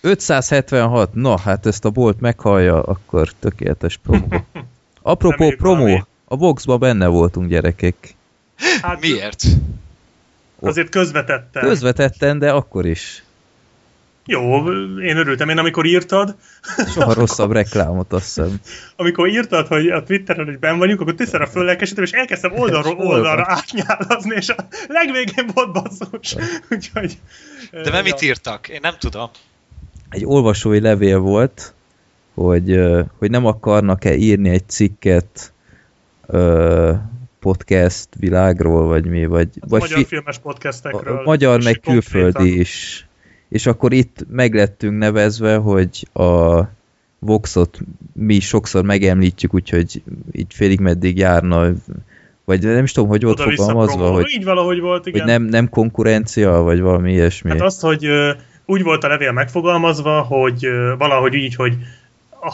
576, 0.00 1.14
na 1.14 1.38
hát 1.38 1.66
ezt 1.66 1.84
a 1.84 1.90
bolt 1.90 2.20
meghallja, 2.20 2.82
akkor 2.82 3.32
tökéletes 3.38 3.96
promo. 3.96 4.26
Apropó 5.02 5.54
valami. 5.58 6.02
a 6.24 6.36
Voxba 6.36 6.78
benne 6.78 7.06
voltunk 7.06 7.48
gyerekek. 7.48 8.14
Hát 8.82 9.00
Miért? 9.00 9.42
Azért 10.60 10.88
közvetettem. 10.88 11.62
Közvetetten, 11.62 12.38
de 12.38 12.50
akkor 12.52 12.86
is. 12.86 13.24
Jó, 14.26 14.72
én 15.00 15.16
örültem. 15.16 15.48
Én 15.48 15.58
amikor 15.58 15.86
írtad, 15.86 16.36
Soha 16.94 17.14
rosszabb 17.14 17.52
reklámot, 17.52 18.12
azt 18.12 18.24
hiszem. 18.24 18.60
amikor 18.96 19.28
írtad, 19.28 19.66
hogy 19.66 19.88
a 19.88 20.02
Twitteren, 20.02 20.44
hogy 20.44 20.58
ben 20.58 20.78
vagyunk, 20.78 21.00
akkor 21.00 21.14
tisztára 21.14 21.46
föllelkesítem, 21.46 22.04
és 22.04 22.10
elkezdtem 22.10 22.52
oldalról 22.52 22.96
oldalra 22.96 23.44
átnyálazni, 23.46 24.34
és 24.34 24.48
a 24.48 24.66
legvégén 24.88 25.50
volt 25.54 25.72
basszus. 25.72 26.36
Úgyhogy... 26.70 27.18
De 27.70 27.90
mert 27.90 28.04
mit 28.04 28.22
írtak? 28.22 28.68
Én 28.68 28.78
nem 28.82 28.94
tudom. 28.98 29.30
egy 30.10 30.24
olvasói 30.24 30.80
levél 30.80 31.18
volt, 31.18 31.74
hogy, 32.34 32.80
hogy 33.18 33.30
nem 33.30 33.46
akarnak-e 33.46 34.14
írni 34.14 34.48
egy 34.48 34.68
cikket 34.68 35.52
podcast 37.40 38.08
világról, 38.18 38.86
vagy 38.86 39.06
mi, 39.06 39.26
vagy, 39.26 39.48
Hát 39.60 39.70
vagy 39.70 39.80
magyar 39.80 39.98
fi- 39.98 40.06
filmes 40.06 40.38
podcastekről. 40.38 41.16
a 41.16 41.22
magyar, 41.24 41.62
meg 41.62 41.80
konkrétan- 41.80 41.92
külföldi 42.32 42.58
is. 42.60 43.04
És 43.48 43.66
akkor 43.66 43.92
itt 43.92 44.26
meglettünk 44.30 44.98
nevezve, 44.98 45.56
hogy 45.56 46.08
a 46.12 46.60
Voxot 47.18 47.78
mi 48.12 48.40
sokszor 48.40 48.84
megemlítjük, 48.84 49.54
úgyhogy 49.54 50.02
így 50.32 50.54
félig 50.54 50.80
meddig 50.80 51.16
járna, 51.18 51.70
vagy 52.44 52.62
nem 52.62 52.84
is 52.84 52.92
tudom, 52.92 53.08
hogy 53.08 53.22
volt 53.22 53.40
fogalmazva, 53.40 54.10
hogy, 54.10 54.30
Így 54.30 54.44
valahogy 54.44 54.80
volt, 54.80 55.06
igen. 55.06 55.20
hogy 55.20 55.30
nem, 55.30 55.42
nem 55.42 55.68
konkurencia, 55.68 56.50
vagy 56.50 56.80
valami 56.80 57.12
ilyesmi. 57.12 57.50
Hát 57.50 57.60
azt, 57.60 57.80
hogy 57.80 58.06
úgy 58.66 58.82
volt 58.82 59.04
a 59.04 59.08
levél 59.08 59.32
megfogalmazva, 59.32 60.20
hogy 60.20 60.68
valahogy 60.98 61.34
így, 61.34 61.54
hogy 61.54 61.76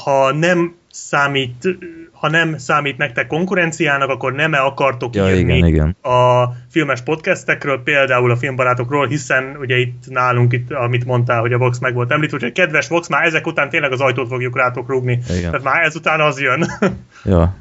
ha 0.05 0.33
nem 0.33 0.75
számít, 0.97 1.79
ha 2.12 2.29
nem 2.31 2.59
számít 2.59 2.97
nektek 2.97 3.26
konkurenciának, 3.26 4.09
akkor 4.09 4.33
nem 4.33 4.55
-e 4.55 4.59
akartok 4.59 5.15
ja, 5.15 5.29
írni 5.35 5.57
igen, 5.57 5.67
igen. 5.67 5.97
a 6.03 6.53
filmes 6.71 7.00
podcastekről, 7.00 7.83
például 7.83 8.31
a 8.31 8.37
filmbarátokról, 8.37 9.07
hiszen 9.07 9.57
ugye 9.61 9.79
itt 9.79 10.05
nálunk, 10.07 10.53
itt, 10.53 10.71
amit 10.71 11.05
mondtál, 11.05 11.41
hogy 11.41 11.53
a 11.53 11.59
Vox 11.59 11.79
meg 11.79 11.95
volt 11.95 12.11
említve, 12.11 12.37
úgyhogy 12.37 12.53
kedves 12.53 12.88
Vox, 12.88 13.09
már 13.09 13.25
ezek 13.25 13.47
után 13.47 13.71
tényleg 13.71 13.93
az 13.93 14.00
ajtót 14.00 14.29
fogjuk 14.29 14.57
rátok 14.57 14.88
rúgni. 14.88 15.21
Igen. 15.29 15.50
Tehát 15.50 15.62
már 15.62 15.83
ezután 15.83 16.21
az 16.21 16.41
jön. 16.41 16.67
Ja. 17.25 17.57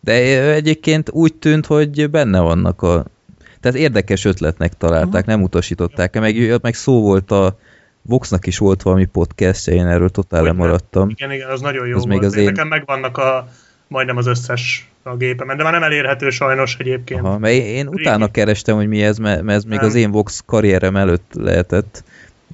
De 0.00 0.12
egyébként 0.52 1.10
úgy 1.10 1.34
tűnt, 1.34 1.66
hogy 1.66 2.10
benne 2.10 2.40
vannak 2.40 2.82
a... 2.82 3.04
Tehát 3.60 3.78
érdekes 3.78 4.24
ötletnek 4.24 4.76
találták, 4.76 5.26
nem 5.26 5.42
utasították 5.42 6.20
meg, 6.20 6.60
meg 6.62 6.74
szó 6.74 7.00
volt 7.00 7.30
a 7.30 7.58
Voxnak 8.02 8.46
is 8.46 8.58
volt 8.58 8.82
valami 8.82 9.04
podcastja, 9.04 9.72
én 9.72 9.86
erről 9.86 10.08
totál 10.08 10.42
lemaradtam. 10.42 11.08
igen, 11.08 11.32
igen, 11.32 11.48
az 11.50 11.60
nagyon 11.60 11.86
jó 11.86 11.94
Az 11.94 11.98
az 12.00 12.04
még 12.08 12.18
volt. 12.18 12.30
az 12.30 12.36
Én... 12.36 12.42
én- 12.42 12.48
Nekem 12.52 12.68
megvannak 12.68 13.18
a, 13.18 13.48
majdnem 13.88 14.16
az 14.16 14.26
összes 14.26 14.88
a 15.02 15.16
gépemen, 15.16 15.56
de 15.56 15.62
már 15.62 15.72
nem 15.72 15.82
elérhető 15.82 16.30
sajnos 16.30 16.76
egyébként. 16.78 17.20
Aha, 17.20 17.38
mert 17.38 17.54
én 17.54 17.86
utána 17.88 18.18
Régi. 18.18 18.30
kerestem, 18.30 18.76
hogy 18.76 18.88
mi 18.88 19.02
ez, 19.02 19.18
mert 19.18 19.42
mert 19.42 19.58
ez 19.58 19.64
még 19.64 19.78
Nem. 19.78 19.86
az 19.88 19.94
én 19.94 20.10
Vox 20.10 20.42
karrierem 20.46 20.96
előtt 20.96 21.30
lehetett. 21.34 22.04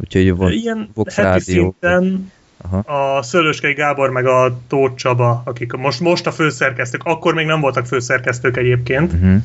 Úgyhogy 0.01 0.37
van 0.37 0.53
Ilyen 0.53 0.91
Vox 0.95 1.15
heti 1.15 1.29
Rádió. 1.29 1.77
szinten 1.81 2.33
Aha. 2.63 3.17
a 3.17 3.23
Szőlőskei 3.23 3.73
Gábor 3.73 4.11
meg 4.11 4.27
a 4.27 4.59
Tóth 4.69 4.95
Csaba, 4.95 5.43
akik 5.45 5.73
most, 5.73 6.01
most 6.01 6.27
a 6.27 6.33
főszerkesztők, 6.33 7.01
akkor 7.05 7.35
még 7.35 7.47
nem 7.47 7.61
voltak 7.61 7.87
főszerkesztők 7.87 8.57
egyébként, 8.57 9.13
Uh-huh. 9.13 9.37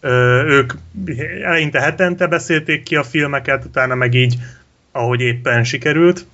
Ö, 0.00 0.42
ők 0.46 0.72
eleinte 1.44 1.80
hetente 1.80 2.26
beszélték 2.26 2.82
ki 2.82 2.96
a 2.96 3.02
filmeket, 3.02 3.64
utána 3.64 3.94
meg 3.94 4.14
így, 4.14 4.36
ahogy 4.98 5.20
éppen 5.20 5.64
sikerült. 5.64 6.26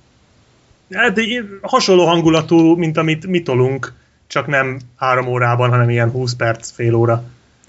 Hát 0.91 1.19
hasonló 1.61 2.05
hangulatú, 2.05 2.75
mint 2.75 2.97
amit 2.97 3.27
mi 3.27 3.41
tolunk, 3.41 3.93
csak 4.27 4.47
nem 4.47 4.79
három 4.95 5.27
órában, 5.27 5.69
hanem 5.69 5.89
ilyen 5.89 6.09
20 6.09 6.33
perc, 6.33 6.71
fél 6.71 6.93
óra. 6.93 7.23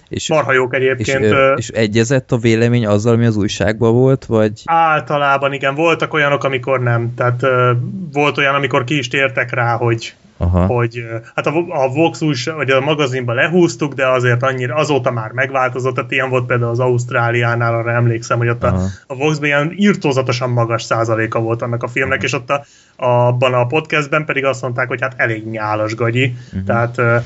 És, 0.09 0.29
Marha 0.29 0.53
jók 0.53 0.73
és, 0.75 0.79
egyébként. 0.79 1.25
ö, 1.25 1.55
és 1.55 1.69
egyezett 1.69 2.33
a 2.33 2.37
vélemény 2.37 2.87
azzal, 2.87 3.15
ami 3.15 3.27
az 3.27 3.37
újságban 3.37 3.93
volt, 3.93 4.25
vagy... 4.25 4.63
Általában 4.65 5.53
igen, 5.53 5.75
voltak 5.75 6.13
olyanok, 6.15 6.45
amikor 6.45 6.81
nem. 6.81 7.15
Tehát 7.15 7.43
ö, 7.43 7.73
volt 8.13 8.39
olyan, 8.39 8.55
amikor 8.55 8.85
ki 8.85 8.99
is 8.99 9.09
tértek 9.09 9.55
rá, 9.55 9.77
hogy 9.77 10.15
Aha. 10.39 10.67
hogy 10.67 11.05
hát 11.35 11.47
a, 11.47 11.65
a 11.69 11.89
Vox 11.89 12.23
újság, 12.23 12.55
vagy 12.55 12.71
a 12.71 12.81
magazinba 12.81 13.33
lehúztuk, 13.33 13.95
de 13.95 14.09
azért 14.09 14.43
annyira, 14.43 14.75
azóta 14.75 15.11
már 15.11 15.31
megváltozott, 15.31 15.95
tehát 15.95 16.11
ilyen 16.11 16.29
volt 16.29 16.47
például 16.47 16.71
az 16.71 16.79
Ausztráliánál, 16.79 17.75
arra 17.75 17.91
emlékszem, 17.91 18.39
hogy 18.39 18.49
ott 18.49 18.63
a, 18.63 18.67
Aha. 18.67 18.87
a 19.07 19.15
Voxban 19.15 19.47
ilyen 19.47 19.73
írtózatosan 19.77 20.51
magas 20.51 20.83
százaléka 20.83 21.41
volt 21.41 21.63
annak 21.63 21.83
a 21.83 21.89
filmnek, 21.89 22.23
és 22.23 22.33
ott 22.33 22.51
a, 22.51 22.65
abban 22.97 23.55
a 23.55 23.67
podcastben 23.67 24.25
pedig 24.25 24.45
azt 24.45 24.63
mondták, 24.63 24.89
hogy 24.89 25.01
hát 25.01 25.15
elég 25.17 25.47
nyálas 25.47 25.95
gagyi, 25.95 26.35
uh-huh. 26.47 26.65
tehát 26.65 27.25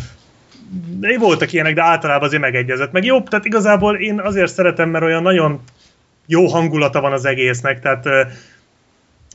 de 0.98 1.18
voltak 1.18 1.52
ilyenek, 1.52 1.74
de 1.74 1.82
általában 1.82 2.26
azért 2.26 2.42
megegyezett. 2.42 2.92
Meg 2.92 3.04
jobb, 3.04 3.28
tehát 3.28 3.44
igazából 3.44 3.96
én 3.96 4.20
azért 4.20 4.52
szeretem, 4.52 4.90
mert 4.90 5.04
olyan 5.04 5.22
nagyon 5.22 5.60
jó 6.26 6.46
hangulata 6.46 7.00
van 7.00 7.12
az 7.12 7.24
egésznek, 7.24 7.80
tehát 7.80 8.08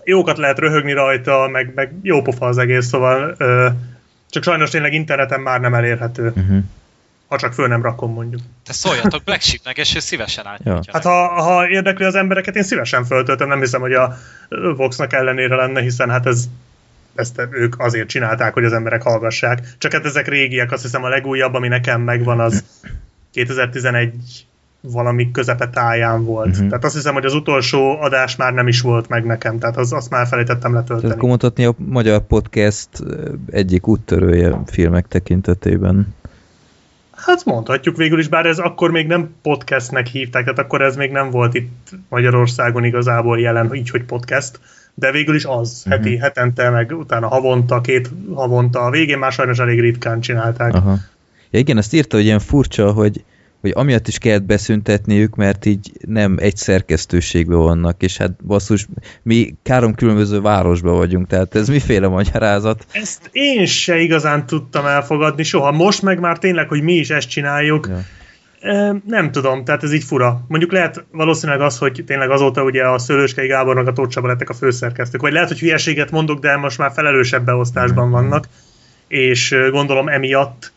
jókat 0.05 0.37
lehet 0.37 0.59
röhögni 0.59 0.93
rajta, 0.93 1.47
meg, 1.51 1.71
meg 1.75 1.93
jó 2.01 2.21
pofa 2.21 2.45
az 2.45 2.57
egész, 2.57 2.85
szóval 2.87 3.35
ö, 3.37 3.67
csak 4.29 4.43
sajnos 4.43 4.69
tényleg 4.69 4.93
interneten 4.93 5.39
már 5.39 5.59
nem 5.59 5.73
elérhető, 5.73 6.33
Uh-huh. 6.35 6.63
ha 7.27 7.37
csak 7.37 7.53
föl 7.53 7.67
nem 7.67 7.81
rakom 7.81 8.13
mondjuk. 8.13 8.41
Te 8.65 8.73
szóljatok 8.73 9.23
Black 9.23 9.41
Sheepnek, 9.41 9.77
és 9.77 9.95
ő 9.95 9.99
szívesen 9.99 10.45
átnyújtja. 10.47 10.93
Hát 10.93 11.03
ha, 11.03 11.27
ha 11.41 11.69
érdekli 11.69 12.05
az 12.05 12.15
embereket, 12.15 12.55
én 12.55 12.63
szívesen 12.63 13.05
föltöltöm, 13.05 13.47
nem 13.47 13.59
hiszem, 13.59 13.81
hogy 13.81 13.93
a 13.93 14.17
Voxnak 14.75 15.13
ellenére 15.13 15.55
lenne, 15.55 15.81
hiszen 15.81 16.09
hát 16.09 16.25
ez 16.25 16.45
ezt 17.15 17.47
ők 17.51 17.79
azért 17.79 18.07
csinálták, 18.07 18.53
hogy 18.53 18.63
az 18.63 18.73
emberek 18.73 19.01
hallgassák. 19.01 19.59
Csak 19.77 19.91
hát 19.91 20.05
ezek 20.05 20.27
régiek, 20.27 20.71
azt 20.71 20.81
hiszem 20.81 21.03
a 21.03 21.09
legújabb, 21.09 21.53
ami 21.53 21.67
nekem 21.67 22.01
megvan, 22.01 22.39
az 22.39 22.63
2011 23.31 24.13
valami 24.91 25.31
közepe 25.31 25.69
táján 25.69 26.25
volt. 26.25 26.47
Uh-huh. 26.49 26.67
Tehát 26.67 26.83
azt 26.83 26.93
hiszem, 26.95 27.13
hogy 27.13 27.25
az 27.25 27.33
utolsó 27.33 27.97
adás 28.01 28.35
már 28.35 28.53
nem 28.53 28.67
is 28.67 28.81
volt 28.81 29.07
meg 29.09 29.25
nekem, 29.25 29.59
tehát 29.59 29.77
az, 29.77 29.93
azt 29.93 30.09
már 30.09 30.27
felejtettem 30.27 30.71
Tehát 30.71 30.87
letölteni. 30.87 31.13
akkor 31.13 31.29
mondhatni 31.29 31.65
a 31.65 31.73
magyar 31.77 32.21
podcast 32.21 32.89
ö, 33.03 33.31
egyik 33.51 33.87
úttörője 33.87 34.61
filmek 34.65 35.07
tekintetében. 35.07 36.13
Hát 37.15 37.45
mondhatjuk 37.45 37.97
végül 37.97 38.19
is, 38.19 38.27
bár 38.27 38.45
ez 38.45 38.57
akkor 38.57 38.91
még 38.91 39.07
nem 39.07 39.29
podcastnek 39.41 40.07
hívták, 40.07 40.43
tehát 40.43 40.59
akkor 40.59 40.81
ez 40.81 40.95
még 40.95 41.11
nem 41.11 41.29
volt 41.29 41.53
itt 41.53 41.89
Magyarországon 42.09 42.83
igazából 42.83 43.39
jelen, 43.39 43.73
így, 43.75 43.89
hogy 43.89 44.03
podcast, 44.03 44.59
de 44.93 45.11
végül 45.11 45.35
is 45.35 45.45
az, 45.45 45.81
Mhm. 45.85 45.93
heti, 45.95 46.17
hetente, 46.17 46.69
meg 46.69 46.91
utána 46.91 47.27
havonta, 47.27 47.81
két 47.81 48.09
havonta, 48.33 48.79
a 48.79 48.89
végén 48.89 49.17
már 49.17 49.31
sajnos 49.31 49.59
elég 49.59 49.79
ritkán 49.79 50.19
csinálták. 50.19 50.73
Aha. 50.73 50.95
Ja 51.49 51.59
igen, 51.59 51.77
azt 51.77 51.93
írta, 51.93 52.15
hogy 52.15 52.25
ilyen 52.25 52.39
furcsa, 52.39 52.91
hogy, 52.91 53.23
hogy 53.65 53.83
amiatt 53.83 54.07
is 54.07 54.17
kellett 54.17 54.43
beszüntetniük, 54.43 55.35
mert 55.35 55.65
így 55.65 55.91
nem 56.07 56.35
egy 56.39 56.55
szerkesztőségben 56.55 57.57
vannak, 57.57 58.03
és 58.03 58.17
hát 58.17 58.45
basszus, 58.45 58.87
mi 59.23 59.55
három 59.65 59.93
különböző 59.93 60.41
városban 60.41 60.95
vagyunk, 60.95 61.27
tehát 61.27 61.55
ez 61.55 61.67
miféle 61.67 62.07
magyarázat? 62.07 62.85
Ezt 62.91 63.29
én 63.31 63.65
se 63.65 63.97
igazán 63.97 64.45
tudtam 64.45 64.85
elfogadni 64.85 65.43
soha. 65.43 65.71
Most 65.71 66.01
meg 66.01 66.19
már 66.19 66.37
tényleg, 66.37 66.67
hogy 66.67 66.81
mi 66.81 66.93
is 66.93 67.09
ezt 67.09 67.29
csináljuk, 67.29 67.87
Ja. 67.87 68.03
Nem 69.05 69.31
tudom, 69.31 69.63
tehát 69.63 69.83
ez 69.83 69.93
így 69.93 70.03
fura. 70.03 70.45
Mondjuk 70.47 70.71
lehet 70.71 71.05
valószínűleg 71.11 71.61
az, 71.61 71.77
hogy 71.77 72.03
tényleg 72.05 72.29
azóta 72.29 72.63
ugye 72.63 72.83
a 72.83 72.97
Szőlőskei 72.97 73.47
Gábornak 73.47 73.87
a 73.87 73.93
Tóth 73.93 74.09
Csaba 74.09 74.27
lettek 74.27 74.49
a 74.49 74.53
főszerkesztők, 74.53 75.21
vagy 75.21 75.33
lehet, 75.33 75.47
hogy 75.47 75.59
hülyeséget 75.59 76.11
mondok, 76.11 76.39
de 76.39 76.57
most 76.57 76.77
már 76.77 76.91
felelősebb 76.91 77.45
beosztásban 77.45 78.11
vannak, 78.11 78.47
és 79.07 79.55
gondolom 79.71 80.07
emiatt 80.07 80.73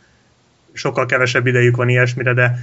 sokkal 0.78 1.06
kevesebb 1.06 1.46
idejük 1.46 1.76
van 1.76 1.88
ilyesmire, 1.88 2.34
de 2.34 2.58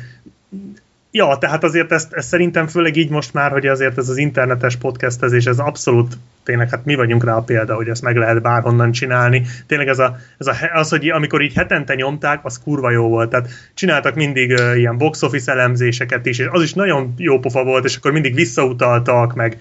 ja, 1.12 1.38
tehát 1.40 1.64
azért 1.64 1.92
ezt, 1.92 2.14
ezt 2.14 2.28
szerintem 2.28 2.68
főleg 2.68 2.96
így 2.96 3.10
most 3.10 3.34
már, 3.34 3.52
hogy 3.52 3.68
azért 3.68 3.98
ez 3.98 4.10
az 4.10 4.18
internetes 4.18 4.76
podcastezés, 4.76 5.46
ez 5.46 5.60
abszolút 5.60 6.18
tényleg, 6.44 6.70
hát 6.70 6.86
mi 6.86 6.96
vagyunk 6.96 7.24
rá 7.24 7.36
a 7.36 7.42
példa, 7.42 7.76
hogy 7.76 7.88
ezt 7.88 8.02
meg 8.02 8.16
lehet 8.16 8.42
bárhonnan 8.42 8.92
csinálni. 8.92 9.42
Tényleg 9.68 9.88
ez 9.88 10.00
a, 10.00 10.18
ez 10.38 10.48
a, 10.48 10.54
az, 10.74 10.90
hogy 10.90 11.10
amikor 11.10 11.42
így 11.42 11.54
hetente 11.54 11.96
nyomták, 11.96 12.40
az 12.44 12.60
kurva 12.64 12.92
jó 12.92 13.08
volt. 13.08 13.30
Tehát 13.30 13.50
csináltak 13.74 14.16
mindig 14.16 14.52
uh, 14.52 14.78
ilyen 14.78 14.98
box 14.98 15.22
office 15.22 15.52
elemzéseket 15.52 16.26
is, 16.26 16.40
és 16.40 16.48
az 16.50 16.62
is 16.62 16.74
nagyon 16.74 17.14
jó 17.18 17.40
pofa 17.40 17.64
volt, 17.64 17.86
és 17.86 17.96
akkor 17.96 18.12
mindig 18.12 18.34
visszautaltak, 18.34 19.34
meg 19.34 19.58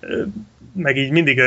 ö, 0.00 0.22
meg 0.72 0.96
így 0.96 1.10
mindig 1.10 1.40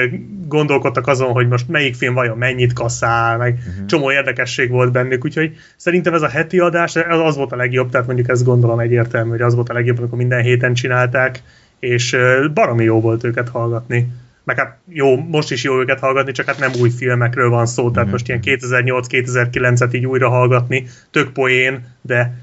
gondolkodtak 0.48 1.08
azon, 1.08 1.32
hogy 1.32 1.48
most 1.48 1.68
melyik 1.68 1.96
film 1.96 2.14
vajon 2.14 2.38
mennyit 2.38 2.74
kasszál, 2.74 3.38
meg 3.38 3.54
uh-huh. 3.54 3.86
csomó 3.86 4.12
érdekesség 4.12 4.70
volt 4.70 4.92
bennük, 4.92 5.26
úgyhogy 5.26 5.56
szerintem 5.78 6.14
ez 6.14 6.22
a 6.22 6.30
heti 6.30 6.60
adás, 6.60 6.96
ez 6.96 7.20
az 7.20 7.36
volt 7.36 7.52
a 7.52 7.56
legjobb, 7.56 7.90
tehát 7.90 8.08
mondjuk 8.08 8.30
ezt 8.30 8.44
gondolom 8.44 8.80
egyértelmű, 8.80 9.30
hogy 9.30 9.42
az 9.42 9.56
volt 9.56 9.70
a 9.70 9.74
legjobb, 9.74 9.98
amikor 9.98 10.18
minden 10.18 10.42
héten 10.42 10.74
csinálták, 10.74 11.42
és 11.80 12.18
baromi 12.54 12.84
jó 12.84 13.02
volt 13.02 13.24
őket 13.24 13.50
hallgatni. 13.50 14.08
Meg 14.44 14.58
hát 14.58 14.78
jó, 14.90 15.18
most 15.18 15.52
is 15.52 15.64
jó 15.64 15.80
őket 15.80 16.00
hallgatni, 16.00 16.32
csak 16.32 16.46
hát 16.46 16.60
nem 16.60 16.72
új 16.80 16.90
filmekről 16.90 17.50
van 17.50 17.66
szó, 17.66 17.92
tehát 17.92 18.12
most 18.12 18.28
ilyen 18.28 18.40
2008-2009-et 18.44 19.94
így 19.96 20.06
újra 20.06 20.30
hallgatni, 20.30 20.88
tök 21.12 21.32
poén, 21.32 21.96
de 22.02 22.34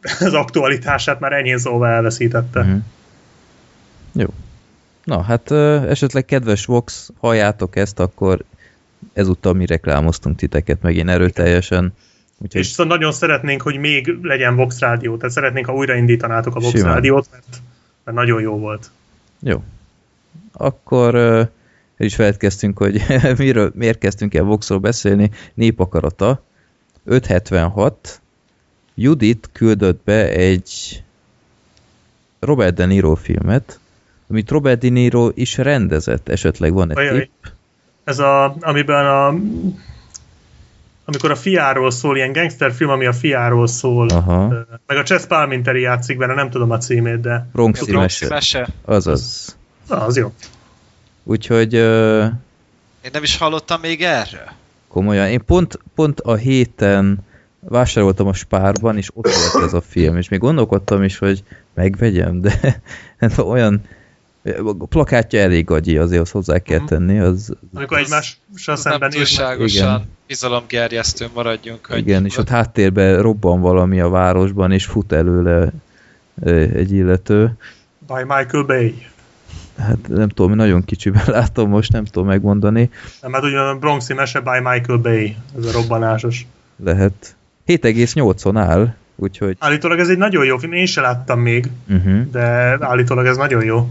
az 0.26 0.34
aktualitását 0.34 1.20
már 1.20 1.32
enyhén 1.32 1.58
szóval 1.58 1.88
elveszítette. 1.88 2.62
Mhm. 2.62 2.76
Jó. 4.12 4.26
Na, 5.04 5.22
hát 5.22 5.50
esetleg 5.50 6.24
kedves 6.24 6.64
Vox, 6.64 7.10
halljátok 7.18 7.76
ezt, 7.76 8.00
akkor 8.00 8.44
ezúttal 9.12 9.52
mi 9.52 9.66
reklámoztunk 9.66 10.36
titeket 10.36 10.82
megint 10.82 11.08
erőteljesen. 11.08 11.92
Úgyhogy 12.38 12.60
És 12.60 12.66
szóval 12.66 12.96
nagyon 12.96 13.12
szeretnénk, 13.12 13.62
hogy 13.62 13.76
még 13.76 14.18
legyen 14.22 14.56
Vox 14.56 14.78
Rádió, 14.78 15.16
tehát 15.16 15.34
szeretnénk, 15.34 15.66
ha 15.66 15.74
újraindítanátok 15.74 16.56
a 16.56 16.60
Vox 16.60 16.76
Simán. 16.76 16.94
Rádiót, 16.94 17.28
mert, 17.30 17.60
mert 18.04 18.16
nagyon 18.16 18.40
jó 18.40 18.58
volt. 18.58 18.90
jó. 19.40 19.62
Akkor 20.52 21.14
el 21.14 22.06
is 22.06 22.14
feledkeztünk, 22.14 22.78
hogy 22.78 23.02
miről, 23.36 23.72
miért 23.74 23.98
kezdtünk 23.98 24.34
el 24.34 24.42
Voxról 24.42 24.78
beszélni. 24.78 25.30
Népakarata 25.54 26.42
576 27.04 28.20
Judit 28.94 29.48
küldött 29.52 30.04
be 30.04 30.28
egy 30.28 31.02
Robert 32.38 32.74
De 32.74 32.86
Niro 32.86 33.14
filmet, 33.14 33.79
amit 34.30 34.50
Robert 34.50 34.80
De 34.80 34.88
Niro 34.88 35.30
is 35.34 35.56
rendezett, 35.56 36.28
esetleg 36.28 36.72
van 36.72 36.90
egy 36.90 36.96
Ajaj. 36.96 37.18
tipp. 37.18 37.52
Ez 38.04 38.18
a, 38.18 38.56
amiben 38.60 39.06
a 39.06 39.34
amikor 41.04 41.30
a 41.30 41.36
fiáról 41.36 41.90
szól, 41.90 42.16
ilyen 42.16 42.32
gangsterfilm, 42.32 42.90
ami 42.90 43.06
a 43.06 43.12
fiáról 43.12 43.66
szól. 43.66 44.08
Aha. 44.08 44.48
Meg 44.86 44.96
a 44.96 45.02
Chess 45.02 45.24
Palminteri 45.24 45.80
játszik 45.80 46.16
benne, 46.18 46.34
nem 46.34 46.50
tudom 46.50 46.70
a 46.70 46.78
címét, 46.78 47.20
de 47.20 47.46
Bronxi 47.52 47.92
mese. 48.28 48.68
Azaz. 48.84 49.56
ah, 49.88 50.04
az 50.04 50.16
jó. 50.16 50.32
Úgyhogy 51.22 51.74
ö, 51.74 52.24
Én 53.02 53.10
nem 53.12 53.22
is 53.22 53.36
hallottam 53.36 53.80
még 53.80 54.02
erről. 54.02 54.48
komolyan. 54.88 55.28
Én 55.28 55.44
pont, 55.44 55.78
pont 55.94 56.20
a 56.20 56.34
héten 56.34 57.18
vásároltam 57.60 58.26
a 58.26 58.32
Spárban, 58.32 58.96
és 58.96 59.08
ott 59.14 59.28
volt 59.52 59.64
ez 59.64 59.72
a 59.74 59.80
film, 59.80 60.16
és 60.16 60.28
még 60.28 60.40
gondolkodtam 60.40 61.02
is, 61.02 61.18
hogy 61.18 61.42
megvegyem, 61.74 62.40
de 62.40 62.60
hát 63.20 63.38
olyan 63.38 63.82
a 64.64 64.86
plakátja 64.86 65.40
elég 65.40 65.64
gagyi, 65.64 65.96
azért 65.96 66.20
azt 66.20 66.32
hozzá 66.32 66.58
kell 66.58 66.78
Mhm. 66.78 66.86
tenni, 66.86 67.18
az 67.18 67.52
Amikor 67.74 67.98
egymással 67.98 68.76
szemben 68.76 69.10
túlságosan 69.10 69.94
Igen. 69.96 70.08
bizalomgerjesztő 70.26 71.26
maradjunk. 71.34 71.86
Hogy 71.86 71.98
igen, 71.98 72.24
és 72.24 72.36
ott 72.36 72.48
háttérben 72.48 73.22
robban 73.22 73.60
valami 73.60 74.00
a 74.00 74.08
városban, 74.08 74.72
és 74.72 74.84
fut 74.84 75.12
előle 75.12 75.72
egy 76.74 76.92
illető. 76.92 77.56
By 78.06 78.14
Michael 78.26 78.62
Bay. 78.64 79.06
Hát 79.78 80.08
nem 80.08 80.28
tudom, 80.28 80.54
nagyon 80.54 80.84
kicsiben 80.84 81.22
látom 81.38 81.68
most, 81.68 81.92
nem 81.92 82.04
tudom 82.04 82.28
megmondani. 82.28 82.90
Nem, 83.22 83.32
hát 83.32 83.42
ugyan 83.44 83.66
a 83.68 83.74
Bronxi 83.78 84.14
mese 84.14 84.40
by 84.40 84.58
Michael 84.62 84.98
Bay. 84.98 85.36
Ez 85.58 85.64
a 85.64 85.72
robbanásos. 85.72 86.46
Lehet. 86.84 87.36
7,8-on 87.66 88.56
áll, 88.56 88.94
úgyhogy 89.16 89.56
Állítólag 89.58 89.98
ez 89.98 90.08
egy 90.08 90.18
nagyon 90.18 90.44
jó 90.44 90.56
film, 90.58 90.72
én 90.72 90.86
se 90.86 91.00
láttam 91.00 91.40
még, 91.40 91.66
uh-huh. 91.88 92.30
de 92.30 92.40
állítólag 92.80 93.26
ez 93.26 93.36
nagyon 93.36 93.64
jó. 93.64 93.90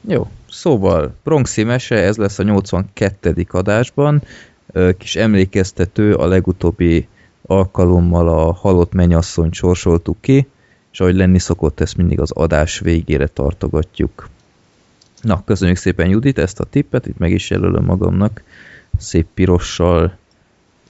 Jó, 0.00 0.30
szóval 0.50 1.14
Bronxi 1.24 1.62
mese, 1.62 1.96
ez 1.96 2.16
lesz 2.16 2.38
a 2.38 2.42
82. 2.42 3.46
adásban. 3.50 4.22
Kis 4.98 5.16
emlékeztető, 5.16 6.14
a 6.14 6.26
legutóbbi 6.26 7.08
alkalommal 7.42 8.28
a 8.28 8.52
halott 8.52 8.92
mennyasszonyt 8.92 9.54
sorsoltuk 9.54 10.20
ki, 10.20 10.48
és 10.92 11.00
ahogy 11.00 11.14
lenni 11.14 11.38
szokott, 11.38 11.80
ezt 11.80 11.96
mindig 11.96 12.20
az 12.20 12.30
adás 12.30 12.78
végére 12.78 13.26
tartogatjuk. 13.26 14.28
Na, 15.22 15.42
köszönjük 15.44 15.76
szépen 15.76 16.08
Judit 16.08 16.38
ezt 16.38 16.60
a 16.60 16.64
tippet, 16.64 17.06
itt 17.06 17.18
meg 17.18 17.30
is 17.32 17.50
jelölöm 17.50 17.84
magamnak 17.84 18.42
szép 18.98 19.26
pirossal. 19.34 20.18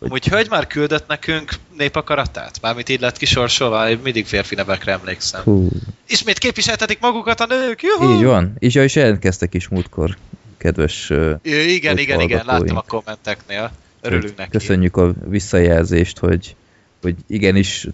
Amúgy 0.03 0.27
hölgy 0.27 0.49
már 0.51 0.67
küldött 0.67 1.07
nekünk 1.07 1.53
népakaratát? 1.77 2.61
Mármint 2.61 2.89
így 2.89 3.01
lett 3.01 3.17
kisorsolva, 3.17 3.91
én 3.91 3.99
mindig 4.03 4.27
férfi 4.27 4.55
nevekre 4.55 4.93
emlékszem. 4.93 5.43
Hú, 5.43 5.69
Ismét 6.07 6.39
képviseltetik 6.39 7.01
magukat 7.01 7.41
a 7.41 7.47
nők, 7.47 7.83
juhu! 7.83 8.17
így 8.17 8.25
van. 8.25 8.55
És 8.59 8.75
ja, 8.75 8.85
is 8.85 8.95
jelentkeztek 8.95 9.55
is 9.55 9.69
múltkor, 9.69 10.17
kedves 10.57 11.11
ö, 11.11 11.35
Igen, 11.43 11.93
Hogy 11.93 12.03
igen, 12.03 12.21
igen, 12.21 12.45
láttam 12.47 12.77
a 12.77 12.85
kommenteknél. 12.87 13.73
Örülünk 14.01 14.37
neki. 14.37 14.51
Köszönjük 14.51 14.97
a 14.97 15.13
visszajelzést, 15.25 16.19
hogy, 16.19 16.57
hogy 17.03 17.15
igenis 17.27 17.87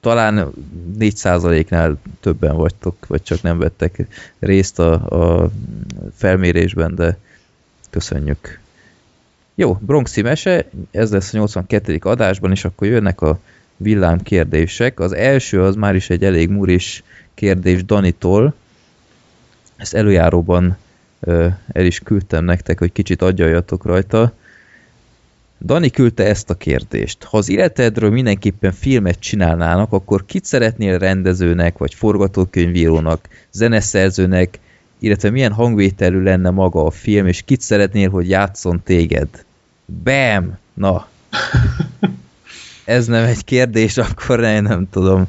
talán 0.00 0.52
4%-nál 0.98 2.00
többen 2.20 2.56
vagytok, 2.56 3.06
vagy 3.06 3.22
csak 3.22 3.42
nem 3.42 3.58
vettek 3.58 4.06
részt 4.38 4.78
a, 4.78 4.92
a 4.92 5.50
felmérésben, 6.16 6.94
de 6.94 7.18
köszönjük. 7.90 8.60
Jó, 9.60 9.78
Bronxi 9.80 10.22
mese, 10.22 10.66
ez 10.90 11.10
lesz 11.10 11.34
a 11.34 11.36
82. 11.36 11.98
adásban, 12.00 12.50
és 12.50 12.64
akkor 12.64 12.88
jönnek 12.88 13.20
a 13.20 13.38
villám 13.76 14.22
kérdések. 14.22 15.00
Az 15.00 15.12
első 15.12 15.62
az 15.62 15.74
már 15.74 15.94
is 15.94 16.10
egy 16.10 16.24
elég 16.24 16.48
muris 16.48 17.02
kérdés 17.34 17.84
Danitól. 17.84 18.54
Ezt 19.76 19.94
előjáróban 19.94 20.76
ö, 21.20 21.46
el 21.72 21.84
is 21.84 21.98
küldtem 21.98 22.44
nektek, 22.44 22.78
hogy 22.78 22.92
kicsit 22.92 23.22
agyaljatok 23.22 23.84
rajta. 23.84 24.32
Dani 25.64 25.90
küldte 25.90 26.24
ezt 26.24 26.50
a 26.50 26.54
kérdést. 26.54 27.24
Ha 27.24 27.36
az 27.36 27.48
életedről 27.48 28.10
mindenképpen 28.10 28.72
filmet 28.72 29.18
csinálnának, 29.18 29.92
akkor 29.92 30.26
kit 30.26 30.44
szeretnél 30.44 30.98
rendezőnek, 30.98 31.78
vagy 31.78 31.94
forgatókönyvírónak, 31.94 33.28
zeneszerzőnek, 33.50 34.58
illetve 34.98 35.30
milyen 35.30 35.52
hangvételű 35.52 36.22
lenne 36.22 36.50
maga 36.50 36.84
a 36.84 36.90
film, 36.90 37.26
és 37.26 37.42
kit 37.42 37.60
szeretnél, 37.60 38.10
hogy 38.10 38.28
játszon 38.28 38.82
téged? 38.84 39.28
Bam! 40.04 40.58
Na. 40.74 41.08
Ez 42.84 43.06
nem 43.06 43.24
egy 43.24 43.44
kérdés, 43.44 43.96
akkor 43.96 44.40
én 44.40 44.62
nem 44.62 44.90
tudom. 44.90 45.26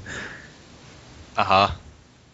Aha. 1.34 1.80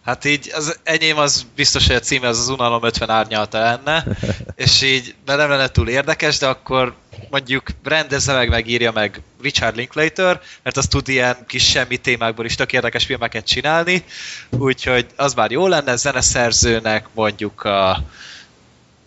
Hát 0.08 0.26
így 0.26 0.52
az 0.56 0.80
enyém 0.84 1.18
az 1.18 1.46
biztos, 1.56 1.88
hogy 1.88 1.96
a 1.96 2.00
címe 2.00 2.28
az 2.28 2.40
az 2.40 2.50
Unalom 2.50 2.84
50 2.84 3.10
árnyalata 3.10 3.60
lenne, 3.60 4.06
és 4.56 4.82
így 4.82 5.16
de 5.26 5.36
nem 5.36 5.50
lenne 5.50 5.68
túl 5.68 5.90
érdekes, 5.90 6.38
de 6.38 6.48
akkor 6.48 6.96
mondjuk 7.30 7.68
rendezze 7.84 8.34
meg, 8.34 8.50
megírja 8.50 8.92
meg 8.92 9.22
Richard 9.42 9.76
Linklater, 9.76 10.42
mert 10.64 10.78
az 10.78 10.88
tud 10.88 11.08
ilyen 11.08 11.38
kis 11.48 11.70
semmi 11.70 11.98
témákból 11.98 12.46
is 12.46 12.56
tök 12.56 12.74
érdekes 12.74 13.06
filmeket 13.06 13.46
csinálni, 13.46 14.04
úgyhogy 14.50 15.06
az 15.16 15.34
már 15.34 15.52
jó 15.52 15.68
lenne 15.68 15.96
zeneszerzőnek 15.96 17.08
mondjuk 17.14 17.64
a 17.64 18.04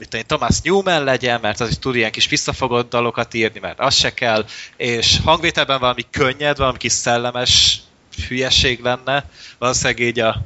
mit 0.01 0.15
én, 0.15 0.27
Thomas 0.27 0.61
Newman 0.61 1.05
legyen, 1.05 1.41
mert 1.41 1.61
az 1.61 1.69
is 1.69 1.79
tud 1.79 1.95
ilyen 1.95 2.11
kis 2.11 2.29
visszafogott 2.29 2.91
dalokat 2.91 3.35
írni, 3.35 3.61
mert 3.61 3.81
az 3.81 3.95
se 3.95 4.15
kell, 4.15 4.45
és 4.77 5.19
hangvételben 5.25 5.81
valami 5.81 6.05
könnyed, 6.11 6.57
valami 6.57 6.79
kis 6.79 6.93
szellemes 6.93 7.81
hülyeség 8.29 8.81
lenne, 8.81 9.25
valószínűleg 9.59 9.99
így 9.99 10.21
a 10.21 10.43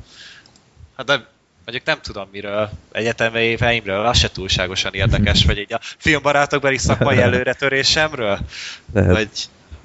hát 0.96 1.06
nem, 1.06 1.26
mondjuk 1.64 1.86
nem 1.86 1.98
tudom 2.02 2.28
miről, 2.32 2.70
egyetemi 2.92 3.40
éveimről, 3.40 4.06
az 4.06 4.18
se 4.18 4.30
túlságosan 4.30 4.94
érdekes, 4.94 5.44
vagy 5.44 5.58
így 5.58 5.72
a 5.72 5.80
filmbarátokbeli 5.98 6.78
szakmai 6.78 7.18
előretörésemről, 7.26 8.38
Lehet. 8.92 9.12
vagy 9.12 9.28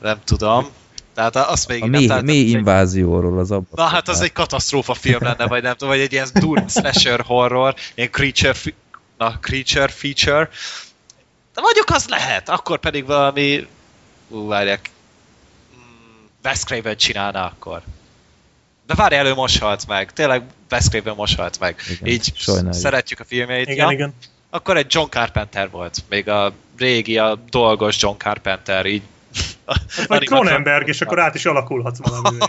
nem 0.02 0.18
tudom. 0.24 0.68
Tehát 1.14 1.36
azt 1.36 1.68
még 1.68 1.82
A 1.82 1.86
nem 1.86 2.00
mély, 2.00 2.08
találtam 2.08 2.36
mély 2.36 2.50
invázióról 2.50 3.40
az 3.40 3.52
abban. 3.52 3.70
Na 3.72 3.84
hát 3.84 4.08
az 4.08 4.22
egy 4.22 4.32
katasztrófa 4.32 4.94
film 4.94 5.20
lenne, 5.22 5.48
vagy 5.48 5.62
nem 5.62 5.72
tudom, 5.72 5.90
vagy 5.90 6.00
egy 6.00 6.12
ilyen 6.12 6.28
durva 6.34 6.68
slasher 6.68 7.22
horror, 7.22 7.76
ilyen 7.96 8.10
creature, 8.12 8.54
na, 9.20 9.40
creature 9.42 9.88
feature. 9.88 10.50
De 11.54 11.62
mondjuk 11.62 11.90
az 11.90 12.08
lehet, 12.08 12.50
akkor 12.50 12.80
pedig 12.80 13.06
valami, 13.06 13.68
ú, 14.28 14.48
várják, 14.48 14.90
mm, 15.76 16.26
Wes 16.44 16.64
Craven 16.64 16.98
csinálna 16.98 17.46
akkor. 17.46 17.82
De 18.88 18.94
várj 18.94 19.16
elő, 19.16 19.34
most 19.34 19.60
halt 19.60 19.88
meg. 19.88 20.14
Tényleg 20.14 20.44
Wes 20.72 20.88
Craven 20.90 21.16
most 21.16 21.38
halt 21.38 21.60
meg. 21.60 21.82
Igen, 21.90 22.08
Így 22.08 22.32
sajnáljuk. 22.36 22.74
szeretjük 22.74 23.20
a 23.20 23.24
filmjeit. 23.24 23.68
Igen, 23.68 23.86
ja? 23.86 23.92
igen. 23.92 24.14
Akkor 24.50 24.78
egy 24.78 24.94
John 24.94 25.10
Carpenter 25.10 25.70
volt. 25.70 26.04
Még 26.10 26.30
a 26.30 26.54
régi, 26.78 27.18
a 27.18 27.36
dolgos 27.50 28.02
John 28.02 28.18
Carpenter, 28.18 28.86
így. 28.86 29.02
Vagy 30.08 30.26
Cronenberg, 30.26 30.88
és 30.88 31.02
akkor 31.02 31.20
át 31.20 31.36
is 31.36 31.46
alakulhatsz 31.46 31.98
valamivé. 31.98 32.46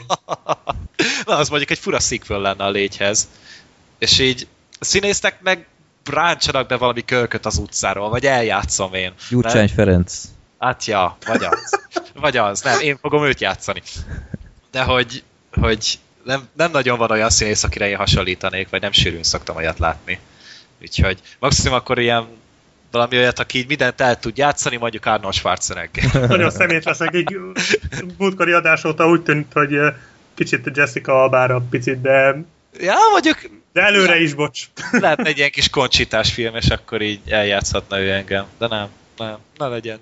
Na, 1.27 1.37
az 1.37 1.49
mondjuk 1.49 1.71
egy 1.71 1.79
fura 1.79 2.01
sequel 2.01 2.41
lenne 2.41 2.65
a 2.65 2.71
légyhez. 2.71 3.29
És 3.99 4.19
így 4.19 4.47
a 4.79 4.85
színésznek 4.85 5.41
meg 5.41 5.67
ráncsanak 6.11 6.69
be 6.69 6.77
valami 6.77 7.05
kölköt 7.05 7.47
az 7.47 7.59
utcáról, 7.59 8.09
vagy 8.09 8.27
eljátszom 8.27 8.95
én. 8.95 9.13
Gyurcsány 9.29 9.69
Ferenc. 9.69 10.23
Hát 10.59 10.85
ja, 10.85 11.17
vagy 11.27 11.45
az. 11.45 11.79
Vagy 12.15 12.37
az, 12.37 12.61
nem, 12.61 12.81
én 12.81 12.99
fogom 13.01 13.25
őt 13.25 13.41
játszani. 13.41 13.83
De 14.71 14.83
hogy, 14.83 15.23
hogy 15.61 15.99
nem, 16.25 16.49
nem 16.57 16.71
nagyon 16.71 16.99
van 16.99 17.11
olyan 17.11 17.31
színész, 17.31 17.65
akire 17.65 17.89
én 17.89 17.97
hasonlítanék, 17.97 18.69
vagy 18.69 18.81
nem 18.81 18.93
sűrűn 18.93 19.23
szoktam 19.23 19.57
olyat 19.57 19.79
látni. 19.79 20.19
Úgyhogy 20.81 21.21
maximum 21.39 21.77
akkor 21.77 21.99
ilyen 21.99 22.27
valami 22.91 23.17
olyat, 23.17 23.39
aki 23.39 23.59
így 23.59 23.67
mindent 23.67 24.01
el 24.01 24.19
tud 24.19 24.37
játszani, 24.37 24.77
mondjuk 24.77 25.07
Arnold 25.07 25.35
Schwarzenegger. 25.35 26.29
Nagyon 26.29 26.51
szemét 26.51 26.85
leszek. 26.85 27.15
Így 27.15 27.39
múltkori 28.19 28.53
adás 28.53 28.85
óta 28.85 29.09
úgy 29.09 29.23
tűnt, 29.23 29.53
hogy 29.53 29.79
kicsit 30.35 30.77
Jessica 30.77 31.23
Albára 31.23 31.63
picit, 31.71 32.01
de, 32.01 32.37
Ja, 32.79 32.95
mondjuk 33.11 33.39
de 33.73 33.83
előre 33.83 34.21
is, 34.21 34.35
bocs. 34.35 34.69
lehet 34.91 35.27
egy 35.27 35.37
ilyen 35.37 35.51
kis 35.51 35.71
koncsitás 35.71 36.33
film, 36.33 36.55
és 36.57 36.69
akkor 36.69 37.03
így 37.03 37.21
eljátszhatna 37.27 38.01
ő 38.01 38.11
engem. 38.13 38.47
De 38.59 38.67
nem, 38.67 38.89
nem, 39.17 39.39
ne 39.57 39.67
legyen. 39.67 39.99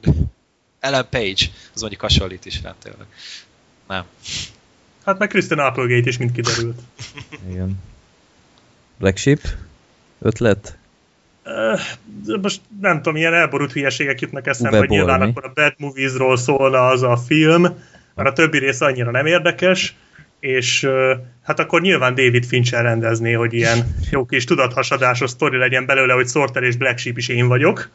Ellen 0.81 1.07
Page, 1.11 1.45
az 1.75 1.81
mondjuk 1.81 2.01
hasonlít 2.01 2.47
is 2.47 2.63
rám 2.63 2.75
tényleg. 2.83 3.07
Nem. 3.89 4.05
Hát 5.05 5.19
meg 5.19 5.29
Kristen 5.29 5.59
Applegate 5.59 6.09
is 6.09 6.17
mind 6.17 6.33
kiderült. 6.33 6.79
Igen. 7.51 7.83
Black 8.97 9.17
Sheep? 9.17 9.41
Ötlet? 10.23 10.77
Most 12.43 12.61
nem 12.81 12.97
tudom, 12.97 13.17
ilyen 13.17 13.35
elborult 13.35 13.73
hülyeségek 13.73 14.21
jutnak 14.21 14.47
eszembe, 14.47 14.71
Uwe 14.71 14.79
hogy 14.79 14.89
nyilván 14.89 15.21
mi? 15.21 15.27
akkor 15.27 15.45
a 15.45 15.53
Bad 15.55 15.75
Movies-ról 15.77 16.37
szólna 16.37 16.87
az 16.87 17.03
a 17.03 17.17
film, 17.17 17.63
mert 18.15 18.29
a 18.29 18.33
többi 18.33 18.59
rész 18.59 18.81
annyira 18.81 19.11
nem 19.11 19.27
érdekes, 19.27 19.97
és 20.41 20.89
hát 21.43 21.59
akkor 21.59 21.81
nyilván 21.81 22.15
David 22.15 22.45
Fincher 22.45 22.83
rendezné, 22.83 23.33
hogy 23.33 23.55
ilyen 23.55 23.97
jó 24.11 24.25
kis 24.25 24.45
tudathasadásos 24.45 25.31
sztori 25.31 25.57
legyen 25.57 25.87
belőle, 25.87 26.13
hogy 26.13 26.29
Sorter 26.29 26.63
és 26.63 26.77
Black 26.77 26.99
Sheep 26.99 27.19
is 27.19 27.29
én 27.29 27.49
vagyok. 27.49 27.89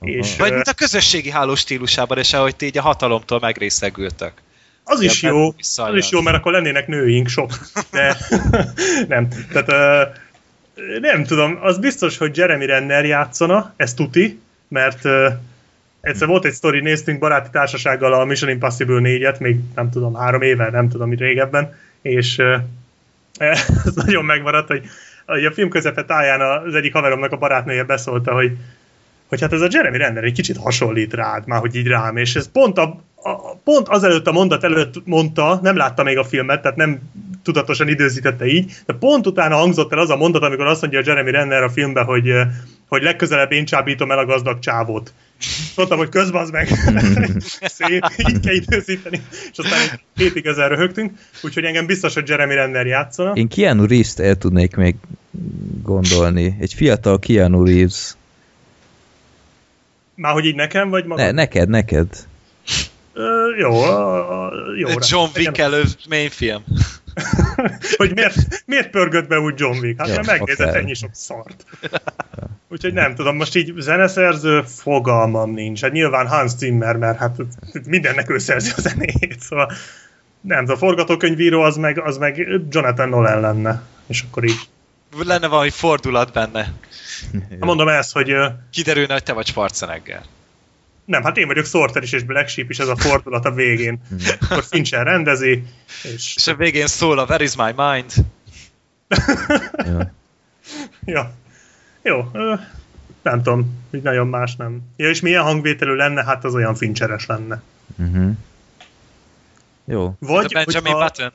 És 0.00 0.36
Vagy 0.36 0.52
mint 0.52 0.68
a 0.68 0.72
közösségi 0.72 1.30
háló 1.30 1.54
stílusában, 1.54 2.18
és 2.18 2.32
ahogy 2.32 2.56
ti 2.56 2.66
így 2.66 2.78
a 2.78 2.82
hatalomtól 2.82 3.38
megrészegültök. 3.40 4.32
az 4.84 5.00
is 5.00 5.22
jó, 5.22 5.54
az 5.76 5.94
is 5.94 6.10
jó, 6.10 6.20
mert 6.20 6.36
akkor 6.36 6.52
lennének 6.52 6.86
nőink 6.86 7.28
sok. 7.28 7.52
De 7.90 8.16
nem. 9.08 9.28
Tehát 9.52 10.10
nem 11.00 11.24
tudom, 11.24 11.58
az 11.62 11.78
biztos, 11.78 12.18
hogy 12.18 12.36
Jeremy 12.36 12.66
Renner 12.66 13.04
játszana, 13.04 13.74
ez 13.76 13.94
tuti, 13.94 14.40
mert 14.68 15.08
Egyszer 16.00 16.28
volt 16.28 16.44
egy 16.44 16.52
sztori, 16.52 16.80
néztünk 16.80 17.18
baráti 17.18 17.48
társasággal 17.50 18.12
a 18.12 18.24
Mission 18.24 18.50
Impossible 18.50 19.00
4-et, 19.02 19.40
még 19.40 19.56
nem 19.74 19.90
tudom, 19.90 20.14
három 20.14 20.42
éve, 20.42 20.70
nem 20.70 20.88
tudom, 20.88 21.08
mi 21.08 21.16
régebben, 21.16 21.74
és 22.02 22.38
ez 23.84 23.94
nagyon 23.94 24.24
megmaradt, 24.24 24.68
hogy, 24.68 24.82
hogy 25.26 25.44
a 25.44 25.52
film 25.52 25.68
közepe 25.68 26.04
táján 26.04 26.40
az 26.40 26.74
egyik 26.74 26.92
haveromnak 26.92 27.32
a 27.32 27.36
barátnője 27.36 27.84
beszólta, 27.84 28.32
hogy, 28.32 28.52
hogy 29.28 29.40
hát 29.40 29.52
ez 29.52 29.60
a 29.60 29.68
Jeremy 29.70 29.98
Renner 29.98 30.24
egy 30.24 30.32
kicsit 30.32 30.56
hasonlít 30.56 31.14
rád, 31.14 31.46
már 31.46 31.60
hogy 31.60 31.74
így 31.74 31.86
rám, 31.86 32.16
és 32.16 32.34
ez 32.34 32.50
pont, 32.50 32.78
a, 32.78 33.00
a, 33.14 33.56
pont 33.64 33.88
azelőtt 33.88 34.26
a 34.26 34.32
mondat 34.32 34.64
előtt 34.64 35.06
mondta, 35.06 35.58
nem 35.62 35.76
látta 35.76 36.02
még 36.02 36.18
a 36.18 36.24
filmet, 36.24 36.62
tehát 36.62 36.76
nem 36.76 37.00
tudatosan 37.42 37.88
időzítette 37.88 38.46
így, 38.46 38.72
de 38.86 38.92
pont 38.92 39.26
utána 39.26 39.56
hangzott 39.56 39.92
el 39.92 39.98
az 39.98 40.10
a 40.10 40.16
mondat, 40.16 40.42
amikor 40.42 40.66
azt 40.66 40.80
mondja 40.80 40.98
a 40.98 41.02
Jeremy 41.06 41.30
Renner 41.30 41.62
a 41.62 41.70
filmben, 41.70 42.04
hogy, 42.04 42.32
hogy 42.90 43.02
legközelebb 43.02 43.52
én 43.52 43.64
csábítom 43.64 44.10
el 44.10 44.18
a 44.18 44.24
gazdag 44.24 44.58
csávót. 44.58 45.12
Mondtam, 45.76 45.98
hogy 45.98 46.08
közben 46.08 46.42
az 46.42 46.50
meg 46.50 46.68
szép, 47.78 48.04
így 48.16 48.40
kell 48.40 48.54
időzíteni, 48.54 49.22
és 49.30 49.58
aztán 49.58 50.00
hétig 50.14 50.46
ezzel 50.46 50.68
röhögtünk, 50.68 51.12
úgyhogy 51.42 51.64
engem 51.64 51.86
biztos, 51.86 52.14
hogy 52.14 52.28
Jeremy 52.28 52.54
Renner 52.54 52.86
játszana. 52.86 53.32
Én 53.32 53.48
Keanu 53.48 53.86
Reeves-t 53.86 54.20
el 54.20 54.34
tudnék 54.34 54.76
még 54.76 54.94
gondolni. 55.82 56.56
Egy 56.60 56.74
fiatal 56.74 57.18
Keanu 57.18 57.64
Reeves. 57.64 58.14
Már 60.14 60.32
hogy 60.32 60.44
így 60.44 60.54
nekem, 60.54 60.90
vagy 60.90 61.04
magad? 61.04 61.24
Ne, 61.24 61.30
neked, 61.30 61.68
neked. 61.68 62.08
Ö, 63.12 63.56
jó, 63.58 63.82
a, 63.82 64.52
jó. 64.78 64.88
John 65.00 65.30
Wick 65.36 65.58
előtt 65.58 65.98
film. 66.30 66.64
hogy 67.96 68.14
miért, 68.14 68.62
miért 68.66 68.90
pörgött 68.90 69.28
be 69.28 69.40
úgy 69.40 69.60
John 69.60 69.78
Wick? 69.78 69.98
Hát 69.98 70.08
Ja, 70.08 70.14
mert 70.14 70.26
megnézett 70.26 70.66
akár. 70.66 70.80
ennyi 70.80 70.94
sok 70.94 71.10
szart. 71.12 71.64
Úgyhogy 72.68 72.92
nem 72.92 73.14
tudom, 73.14 73.36
most 73.36 73.56
így 73.56 73.72
zeneszerző 73.76 74.62
fogalmam 74.62 75.50
nincs. 75.50 75.80
Hát 75.80 75.92
nyilván 75.92 76.28
Hans 76.28 76.52
Zimmer, 76.56 76.96
mert 76.96 77.18
hát 77.18 77.36
mindennek 77.86 78.30
ő 78.30 78.38
szerzi 78.38 78.72
a 78.76 78.80
zenét, 78.80 79.40
szóval 79.40 79.72
nem 80.40 80.64
a 80.68 80.76
forgatókönyvíró 80.76 81.60
az 81.62 81.76
meg, 81.76 81.98
az 81.98 82.18
meg 82.18 82.48
Jonathan 82.70 83.08
Nolan 83.08 83.40
lenne. 83.40 83.82
És 84.06 84.24
akkor 84.28 84.44
így. 84.44 84.68
Lenne 85.24 85.46
valami 85.46 85.70
fordulat 85.70 86.32
benne. 86.32 86.72
Ja. 87.32 87.56
Mondom 87.58 87.88
ezt, 87.88 88.12
hogy 88.12 88.36
Kiderülne, 88.70 89.12
hogy 89.12 89.22
te 89.22 89.32
vagy 89.32 89.46
Schwarzenegger. 89.46 90.22
Nem, 91.10 91.22
hát 91.22 91.36
én 91.36 91.46
vagyok 91.46 91.64
Sorter 91.66 92.02
is, 92.02 92.12
és 92.12 92.22
Black 92.22 92.48
Sheep 92.48 92.70
is, 92.70 92.78
ez 92.78 92.88
a 92.88 92.96
fordulat 92.96 93.44
a 93.44 93.50
végén. 93.52 94.00
akkor 94.40 94.64
Fincher 94.64 95.04
rendezi, 95.04 95.62
és 96.02 96.34
És 96.36 96.46
a 96.46 96.54
végén 96.54 96.86
szól 96.86 97.18
a 97.18 97.24
Where 97.24 97.44
is 97.44 97.56
my 97.56 97.72
mind? 97.76 98.12
Ja. 99.76 100.12
Ja. 101.04 101.32
Jó, 102.02 102.30
nem 103.22 103.42
tudom, 103.42 103.78
így 103.94 104.02
nagyon 104.02 104.26
más 104.26 104.56
nem. 104.56 104.80
Ja, 104.96 105.08
és 105.08 105.20
milyen 105.20 105.42
hangvételű 105.42 105.92
lenne, 105.94 106.24
hát 106.24 106.44
az 106.44 106.54
olyan 106.54 106.74
fincseres 106.74 107.26
lenne. 107.26 107.62
Uh-huh. 107.98 108.30
Jó. 109.84 110.14
Vagy, 110.18 110.54
a 110.54 110.62
Benjamin 110.64 110.92
hogyha- 110.92 111.08
Button? 111.08 111.32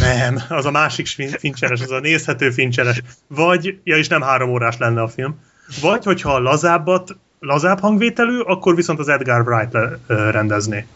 Nem, 0.00 0.42
az 0.48 0.64
a 0.64 0.70
másik 0.70 1.06
fin- 1.06 1.38
fincseres, 1.38 1.80
az 1.80 1.90
a 1.90 2.00
nézhető 2.00 2.50
fincseres. 2.50 3.02
Vagy, 3.26 3.80
ja, 3.84 3.96
és 3.96 4.08
nem 4.08 4.22
három 4.22 4.50
órás 4.50 4.76
lenne 4.76 5.02
a 5.02 5.08
film. 5.08 5.40
Vagy, 5.80 6.04
hogyha 6.04 6.34
a 6.34 6.38
lazábbat, 6.38 7.16
lazább 7.40 7.80
hangvételű, 7.80 8.38
akkor 8.38 8.74
viszont 8.74 8.98
az 8.98 9.08
Edgar 9.08 9.48
Wright 9.48 9.72
le- 9.72 9.98
ö, 10.06 10.30
rendezné. 10.30 10.86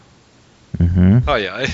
Uh-huh. 0.79 1.15
Ajaj. 1.25 1.65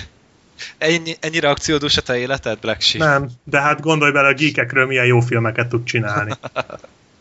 Ennyi, 0.78 1.16
ennyire 1.20 1.50
akciódús 1.50 1.98
a 1.98 2.02
te 2.02 2.18
életed, 2.18 2.60
Black 2.60 2.82
Sheep? 2.82 3.08
Nem, 3.08 3.30
de 3.44 3.62
hát 3.62 3.82
gondolj 3.82 4.12
bele, 4.12 4.28
a 4.28 4.34
geekekről 4.34 4.86
milyen 4.86 5.06
jó 5.06 5.20
filmeket 5.20 5.70
tud 5.70 5.84
csinálni. 5.84 6.32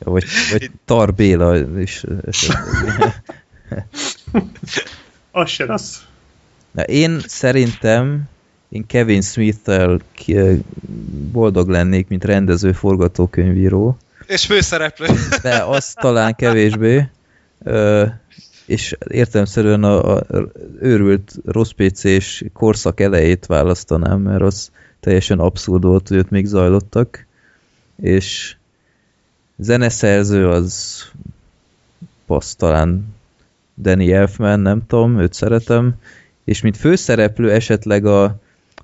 Vagy, 0.05 0.25
vagy 0.51 0.71
Tar 0.85 1.15
Béla 1.15 1.57
is. 1.81 2.05
Az 5.31 5.49
se 5.51 5.65
az. 5.73 6.03
Na, 6.71 6.83
én 6.83 7.21
szerintem 7.27 8.23
én 8.69 8.87
Kevin 8.87 9.23
Smith-tel 9.23 10.01
boldog 11.33 11.69
lennék, 11.69 12.09
mint 12.09 12.25
rendező, 12.25 12.73
forgatókönyvíró, 12.73 13.99
És 14.27 14.47
főszereplő. 14.47 15.07
de 15.43 15.63
az 15.63 15.93
talán 15.93 16.35
kevésbé. 16.35 17.09
És 18.67 18.97
értelemszerűen 19.09 19.85
a, 19.85 20.17
a 20.17 20.25
őrült 20.81 21.35
rossz 21.45 21.71
PC-s 21.71 22.45
korszak 22.53 23.01
elejét 23.01 23.47
választanám, 23.47 24.21
mert 24.21 24.43
az 24.43 24.71
teljesen 25.01 25.39
abszurd 25.39 25.83
volt, 25.83 26.09
hogy 26.09 26.19
ott 26.19 26.31
még 26.31 26.47
zajlottak. 26.47 27.27
És 27.97 28.57
zeneszerző 29.57 30.49
az 30.49 31.03
passz 32.27 32.55
talán 32.55 33.15
Danny 33.77 34.11
Elfman, 34.11 34.61
nem 34.61 34.87
tudom, 34.87 35.19
őt 35.19 35.33
szeretem. 35.33 35.95
És 36.45 36.61
mint 36.61 36.77
főszereplő 36.77 37.51
esetleg 37.51 38.05
a 38.05 38.39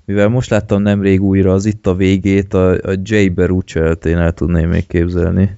mivel 0.05 0.27
most 0.27 0.49
láttam 0.49 0.81
nemrég 0.81 1.21
újra 1.21 1.53
az 1.53 1.65
itt 1.65 1.87
a 1.87 1.95
végét, 1.95 2.53
a, 2.53 2.71
a 2.71 2.95
Jay 3.03 3.29
Beruchelt 3.29 4.05
én 4.05 4.17
el 4.17 4.33
tudném 4.33 4.69
még 4.69 4.87
képzelni. 4.87 5.57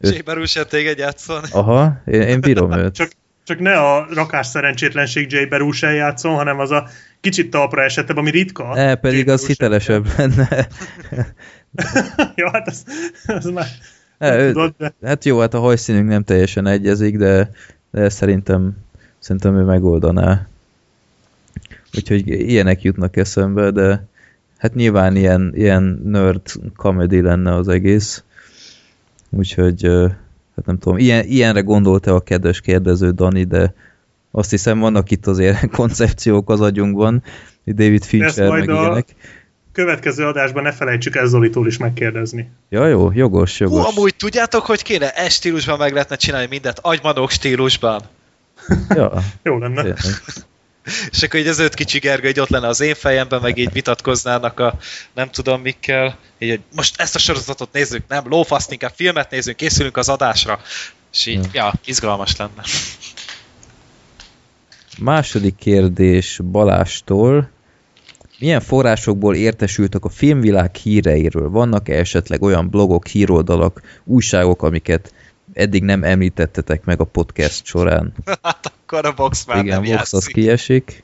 Jay 0.00 0.22
Baruchel 0.22 0.64
téged 0.64 0.98
játszon. 0.98 1.42
Aha, 1.50 2.02
én, 2.06 2.20
én 2.20 2.40
bírom 2.40 2.72
őt. 2.78 2.94
Csak, 2.94 3.10
csak 3.44 3.58
ne 3.58 3.78
a 3.78 4.06
rakás 4.14 4.46
szerencsétlenség 4.46 5.32
Jay 5.32 5.46
Berusen 5.46 5.94
játszon, 5.94 6.34
hanem 6.34 6.58
az 6.58 6.70
a 6.70 6.88
kicsit 7.20 7.50
talpra 7.50 7.82
esetebb, 7.82 8.16
ami 8.16 8.30
ritka. 8.30 8.76
E, 8.76 8.94
pedig 8.94 9.26
Jay 9.26 9.34
az 9.34 9.46
hitelesebb 9.46 10.06
lenne. 10.16 10.48
ja, 12.36 12.50
hát 12.52 12.68
az, 12.68 12.84
az 13.26 13.44
már 13.44 13.66
E, 14.22 14.38
ő, 14.38 14.52
tudod, 14.52 14.74
de 14.78 14.92
hát 15.02 15.24
jó, 15.24 15.38
hát 15.38 15.54
a 15.54 15.60
hajszínünk 15.60 16.08
nem 16.08 16.24
teljesen 16.24 16.66
egyezik, 16.66 17.16
de, 17.16 17.50
de 17.90 18.08
szerintem, 18.08 18.76
szerintem 19.18 19.56
ő 19.56 19.62
megoldaná. 19.62 20.46
Úgyhogy 21.96 22.28
ilyenek 22.28 22.82
jutnak 22.82 23.16
eszembe, 23.16 23.70
de 23.70 24.06
hát 24.58 24.74
nyilván 24.74 25.16
ilyen, 25.16 25.52
ilyen 25.54 26.00
nerd 26.04 26.42
comedy 26.76 27.20
lenne 27.20 27.54
az 27.54 27.68
egész. 27.68 28.22
Úgyhogy 29.36 29.82
hát 30.56 30.66
nem 30.66 30.78
tudom, 30.78 30.98
ilyen, 30.98 31.24
ilyenre 31.26 31.60
gondolta 31.60 32.14
a 32.14 32.20
kedves 32.20 32.60
kérdező 32.60 33.10
Dani, 33.10 33.44
de 33.44 33.74
azt 34.30 34.50
hiszem 34.50 34.78
vannak 34.78 35.10
itt 35.10 35.26
azért 35.26 35.70
koncepciók 35.76 36.50
az 36.50 36.60
agyunkban, 36.60 37.22
hogy 37.64 37.74
David 37.74 38.04
Fincher 38.04 38.48
majd 38.48 38.66
meg 38.66 38.76
a- 38.76 38.80
ilyenek. 38.80 39.06
következő 39.72 40.26
adásban 40.26 40.62
ne 40.62 40.72
felejtsük 40.72 41.16
el 41.16 41.26
Zolitól 41.26 41.66
is 41.66 41.76
megkérdezni. 41.76 42.50
Ja, 42.68 42.86
jó, 42.86 43.10
jogos, 43.14 43.58
Hú, 43.58 43.64
jogos. 43.64 43.96
amúgy 43.96 44.14
tudjátok, 44.16 44.64
hogy 44.66 44.82
kéne? 44.82 45.10
E 45.14 45.28
stílusban 45.28 45.78
meg 45.78 45.92
lehetne 45.92 46.16
csinálni 46.16 46.46
mindent. 46.50 46.78
Agymanok 46.82 47.30
stílusban. 47.30 48.00
Ja, 48.88 49.12
Jó 49.42 49.58
lenne. 49.58 49.82
tényleg. 49.82 49.96
És 51.10 51.22
akkor 51.22 51.40
így 51.40 51.46
az 51.46 51.58
öt 51.58 51.74
kicsi 51.74 51.98
Gergő 51.98 52.28
így 52.28 52.40
ott 52.40 52.48
lenne 52.48 52.68
az 52.68 52.80
én 52.80 52.94
fejemben, 52.94 53.40
meg 53.40 53.58
így 53.58 53.72
vitatkoznának 53.72 54.60
a 54.60 54.78
nem 55.14 55.30
tudom 55.30 55.60
mikkel. 55.60 56.18
Így, 56.38 56.48
hogy 56.48 56.60
most 56.74 57.00
ezt 57.00 57.14
a 57.14 57.18
sorozatot 57.18 57.72
nézzük, 57.72 58.02
nem, 58.08 58.28
lófaszt, 58.28 58.72
inkább 58.72 58.92
filmet 58.94 59.30
nézzünk, 59.30 59.56
készülünk 59.56 59.96
az 59.96 60.08
adásra. 60.08 60.60
És 61.12 61.26
így, 61.26 61.48
ja, 61.52 61.72
izgalmas 61.84 62.36
lenne. 62.36 62.62
Második 64.98 65.56
kérdés 65.56 66.40
Balástól. 66.50 67.50
Milyen 68.38 68.60
forrásokból 68.60 69.34
értesültek 69.34 70.04
a 70.04 70.08
filmvilág 70.08 70.74
híreiről? 70.74 71.50
Vannak-e 71.50 71.94
esetleg 71.94 72.42
olyan 72.42 72.68
blogok, 72.68 73.06
híroldalak, 73.06 73.82
újságok, 74.04 74.62
amiket 74.62 75.12
eddig 75.52 75.82
nem 75.82 76.02
említettetek 76.04 76.84
meg 76.84 77.00
a 77.00 77.04
podcast 77.04 77.64
során? 77.64 78.12
Hát 78.42 78.72
akkor 78.82 79.06
a 79.06 79.12
box 79.12 79.44
már 79.46 79.64
Igen, 79.64 79.80
nem 79.82 79.92
Vox 79.96 80.12
az 80.12 80.24
kiesik. 80.24 81.02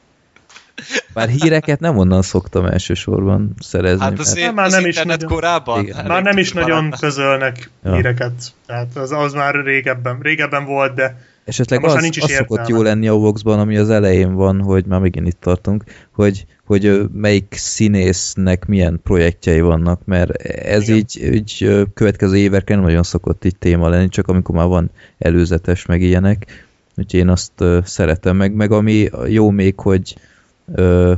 Bár 1.15 1.29
híreket 1.29 1.81
nem 1.81 1.97
onnan 1.97 2.23
szoktam 2.23 2.65
elsősorban 2.67 3.55
szerezni. 3.61 4.01
Hát 4.01 4.09
mert- 4.11 4.21
azért 4.21 4.47
Hát 4.47 4.55
már 4.55 4.67
az 4.67 4.73
nem 4.73 4.87
is 4.87 5.03
nagyon. 5.03 5.29
korábban. 5.31 5.83
Igen. 5.83 6.07
Már 6.07 6.23
nem 6.23 6.39
is 6.39 6.53
nagyon 6.53 6.91
közölnek 7.01 7.71
ja. 7.85 7.95
híreket. 7.95 8.33
Tehát 8.67 8.97
az, 8.97 9.13
az 9.13 9.33
már 9.33 9.55
régebben, 9.55 10.19
régebben 10.23 10.65
volt, 10.65 10.95
de 10.95 11.17
Esetleg 11.49 11.85
az, 11.85 11.95
nincs 11.95 12.17
is 12.17 12.23
az 12.23 12.31
szokott 12.31 12.59
értelme. 12.59 12.79
jó 12.79 12.83
lenni 12.83 13.09
a 13.09 13.15
Voxban, 13.15 13.59
ami 13.59 13.77
az 13.77 13.91
elején 13.91 14.35
van, 14.35 14.61
hogy 14.61 14.85
már 14.87 15.01
megint 15.01 15.27
itt 15.27 15.41
tartunk, 15.41 15.85
hogy, 16.11 16.47
hogy 16.65 17.01
melyik 17.13 17.55
színésznek 17.57 18.67
milyen 18.67 19.01
projektjei 19.03 19.61
vannak, 19.61 20.01
mert 20.05 20.31
ez 20.47 20.83
Igen. 20.83 20.97
így, 20.97 21.35
így 21.35 21.87
következő 21.95 22.37
évekre 22.37 22.75
nem 22.75 22.85
nagyon 22.85 23.03
szokott 23.03 23.45
így 23.45 23.57
téma 23.57 23.89
lenni, 23.89 24.09
csak 24.09 24.29
amikor 24.29 24.55
már 24.55 24.67
van 24.67 24.91
előzetes, 25.19 25.87
meg 25.87 26.03
ilyenek. 26.03 26.67
Úgyhogy 26.97 27.21
én 27.21 27.29
azt 27.29 27.65
szeretem 27.85 28.37
meg, 28.37 28.55
meg 28.55 28.73
ami 28.73 29.09
jó 29.27 29.51
még, 29.51 29.81
hogy, 29.81 30.17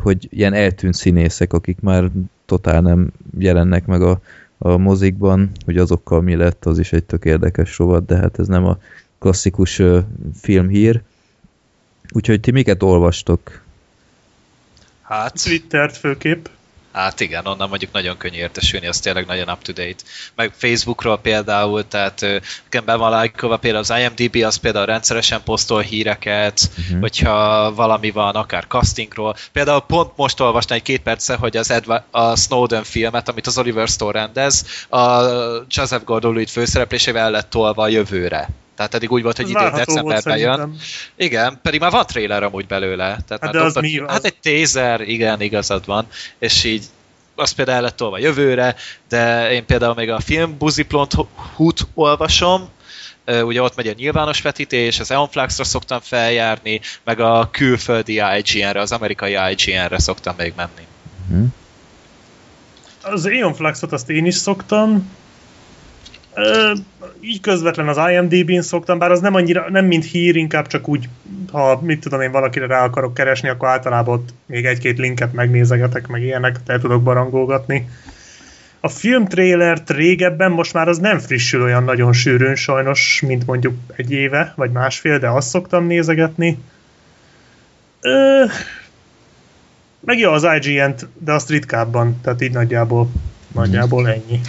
hogy 0.03 0.29
ilyen 0.31 0.53
eltűnt 0.53 0.95
színészek, 0.95 1.53
akik 1.53 1.81
már 1.81 2.11
totál 2.47 2.81
nem 2.81 3.13
jelennek 3.39 3.87
meg 3.87 4.03
a, 4.03 4.21
a 4.59 4.77
mozikban, 4.77 5.51
hogy 5.65 5.77
azokkal 5.77 6.21
mi 6.21 6.37
lett, 6.37 6.65
az 6.65 6.79
is 6.79 6.93
egy 6.93 7.05
tök 7.05 7.25
érdekes 7.25 7.79
rovat, 7.79 8.07
de 8.07 8.17
hát 8.17 8.39
ez 8.39 8.47
nem 8.47 8.67
a 8.67 8.79
klasszikus 9.21 9.79
ö, 9.79 9.99
filmhír. 10.41 11.01
Úgyhogy 12.13 12.41
ti 12.41 12.51
miket 12.51 12.83
olvastok? 12.83 13.63
Hát, 15.03 15.43
Twittert 15.43 15.97
főképp. 15.97 16.47
Hát 16.93 17.21
igen, 17.21 17.47
onnan 17.47 17.69
mondjuk 17.69 17.93
nagyon 17.93 18.17
könnyű 18.17 18.37
értesülni, 18.37 18.87
az 18.87 19.01
tényleg 19.01 19.27
nagyon 19.27 19.49
up-to-date. 19.49 20.03
Meg 20.35 20.53
Facebookról 20.57 21.19
például, 21.19 21.89
tehát 21.89 22.21
nekem 22.63 22.85
be 22.85 22.95
van 22.95 23.11
lájkolva 23.11 23.57
például 23.57 23.85
az 23.89 23.95
IMDB, 24.01 24.37
az 24.45 24.57
például 24.57 24.87
rendszeresen 24.87 25.43
posztol 25.43 25.81
híreket, 25.81 26.71
uh-huh. 26.79 27.01
hogyha 27.01 27.73
valami 27.75 28.11
van, 28.11 28.35
akár 28.35 28.65
castingról. 28.67 29.37
Például 29.53 29.81
pont 29.81 30.17
most 30.17 30.41
olvastam 30.41 30.77
egy 30.77 30.83
két 30.83 31.03
perce, 31.03 31.35
hogy 31.35 31.57
az 31.57 31.71
Edward, 31.71 32.03
a 32.11 32.37
Snowden 32.37 32.85
filmet, 32.85 33.29
amit 33.29 33.47
az 33.47 33.59
Oliver 33.59 33.89
Stone 33.89 34.13
rendez, 34.13 34.67
a 34.89 35.23
Joseph 35.69 36.05
Gordon-Levitt 36.05 36.51
főszereplésével 36.51 37.31
lett 37.31 37.51
tolva 37.51 37.83
a 37.83 37.89
jövőre. 37.89 38.49
Tehát 38.81 38.95
eddig 38.95 39.11
úgy 39.11 39.23
volt, 39.23 39.37
hogy 39.37 39.49
idén 39.49 39.73
decemberben 39.75 40.39
jön. 40.39 40.77
Igen, 41.17 41.59
pedig 41.63 41.81
már 41.81 41.91
van 41.91 42.07
trailer 42.07 42.43
amúgy 42.43 42.67
belőle. 42.67 43.19
Tehát 43.27 43.43
hát 43.43 43.53
de 43.53 43.61
az 43.61 43.75
mi? 43.75 44.03
Hát 44.07 44.25
egy 44.25 44.37
tézer, 44.37 45.01
igen, 45.01 45.41
igazad 45.41 45.87
van. 45.87 46.07
És 46.39 46.65
így 46.65 46.85
azt 47.35 47.55
például 47.55 47.77
el 47.77 47.83
lett 47.83 47.97
tolva 47.97 48.19
jövőre, 48.19 48.77
de 49.09 49.53
én 49.53 49.67
például 49.67 49.95
még 49.95 50.11
a 50.11 50.21
film 50.21 50.59
Buziplont-hut 50.59 51.87
olvasom, 51.95 52.69
ugye 53.27 53.63
ott 53.63 53.77
megy 53.77 53.87
a 53.87 53.93
nyilvános 53.97 54.43
vetítés, 54.43 55.01
az 55.01 55.11
Eonflaxra 55.11 55.65
szoktam 55.65 56.01
feljárni, 56.01 56.81
meg 57.05 57.21
a 57.21 57.49
külföldi 57.51 58.15
IGN-re, 58.15 58.81
az 58.81 58.93
amerikai 58.93 59.37
IGN-re 59.51 59.99
szoktam 59.99 60.35
még 60.37 60.53
menni. 60.57 60.87
Hmm. 61.29 61.55
Az 63.03 63.27
Eonflaxot 63.27 63.93
azt 63.93 64.11
én 64.11 64.27
is 64.27 64.35
szoktam, 64.35 65.11
így 67.21 67.41
közvetlen 67.41 67.89
az 67.89 67.99
IMDb-n 68.11 68.61
szoktam, 68.61 68.99
bár 68.99 69.11
az 69.11 69.21
nem 69.21 69.35
annyira, 69.35 69.71
nem 69.71 69.85
mint 69.85 70.05
hír, 70.05 70.37
inkább 70.37 70.67
csak 70.67 70.89
úgy, 70.89 71.09
ha 71.53 71.81
mit 71.83 72.01
tudom 72.01 72.21
én 72.21 72.31
valakire 72.31 72.67
rá 72.67 72.85
akarok 72.85 73.15
keresni, 73.15 73.49
akkor 73.49 73.69
általában 73.69 74.15
ott 74.15 74.29
még 74.47 74.65
egy-két 74.65 74.99
linket 74.99 75.33
megnézegetek, 75.33 76.07
meg 76.07 76.23
ilyenek, 76.23 76.57
el 76.67 76.81
tudok 76.81 77.03
barangolgatni. 77.03 77.89
A 78.81 78.89
film 78.89 79.27
trailert 79.27 79.91
régebben 79.91 80.51
most 80.51 80.73
már 80.73 80.89
az 80.89 80.99
nem 80.99 81.19
frissül 81.19 81.63
olyan 81.63 81.85
nagyon 81.85 82.13
sűrűn 82.13 82.55
sajnos, 82.55 83.23
mint 83.27 83.47
mondjuk 83.47 83.75
egy 83.97 84.13
éve, 84.13 84.53
vagy 84.57 84.71
másfél, 84.71 85.19
de 85.19 85.29
azt 85.29 85.49
szoktam 85.49 85.87
nézegetni. 85.87 86.59
Ö, 88.01 88.45
meg 90.01 90.19
jó 90.19 90.33
az 90.33 90.47
IGN-t, 90.61 91.07
de 91.19 91.33
azt 91.33 91.51
ritkábban, 91.51 92.21
tehát 92.23 92.43
így 92.43 92.53
nagyjából, 92.53 93.11
nagyjából 93.53 94.09
ennyi. 94.09 94.41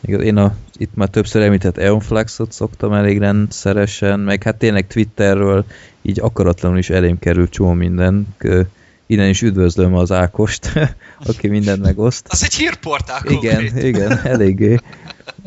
Én 0.00 0.36
a, 0.36 0.56
itt 0.78 0.94
már 0.94 1.08
többször 1.08 1.42
említett 1.42 1.76
Eonflaxot 1.78 2.52
szoktam 2.52 2.92
elég 2.92 3.18
rendszeresen, 3.18 4.20
meg 4.20 4.42
hát 4.42 4.56
tényleg 4.56 4.86
Twitterről 4.86 5.64
így 6.02 6.20
akaratlanul 6.20 6.78
is 6.78 6.90
elém 6.90 7.18
kerül 7.18 7.48
csomó 7.48 7.72
minden. 7.72 8.34
Innen 9.06 9.28
is 9.28 9.42
üdvözlöm 9.42 9.94
az 9.94 10.12
Ákost, 10.12 10.72
aki 11.28 11.48
mindent 11.48 11.82
megoszt. 11.82 12.26
Az 12.28 12.42
egy 12.42 12.54
hírportál 12.54 13.20
Igen, 13.24 13.56
konkrét. 13.56 13.84
igen, 13.84 14.18
eléggé. 14.24 14.78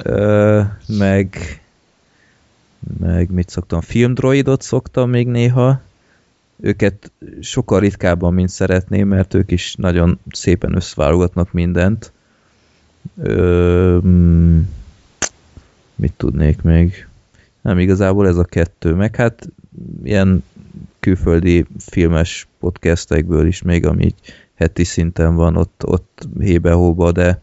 Ö, 0.03 0.61
meg 0.87 1.37
meg 2.99 3.31
mit 3.31 3.49
szoktam, 3.49 3.81
filmdroidot 3.81 4.61
szoktam 4.61 5.09
még 5.09 5.27
néha. 5.27 5.81
Őket 6.61 7.11
sokkal 7.41 7.79
ritkábban, 7.79 8.33
mint 8.33 8.49
szeretném, 8.49 9.07
mert 9.07 9.33
ők 9.33 9.51
is 9.51 9.75
nagyon 9.77 10.19
szépen 10.31 10.75
összeválogatnak 10.75 11.51
mindent. 11.51 12.11
Ö, 13.21 13.97
mm, 14.05 14.59
mit 15.99 16.13
tudnék 16.17 16.61
még? 16.61 17.07
Nem, 17.61 17.79
igazából 17.79 18.27
ez 18.27 18.37
a 18.37 18.43
kettő. 18.43 18.93
Meg 18.93 19.15
hát 19.15 19.49
ilyen 20.03 20.43
külföldi 20.99 21.65
filmes 21.77 22.47
podcastekből 22.59 23.47
is 23.47 23.61
még, 23.61 23.85
ami 23.85 24.05
így 24.05 24.15
heti 24.55 24.83
szinten 24.83 25.35
van 25.35 25.55
ott, 25.55 25.81
ott 25.85 26.27
hébe-hóba, 26.39 27.11
de 27.11 27.41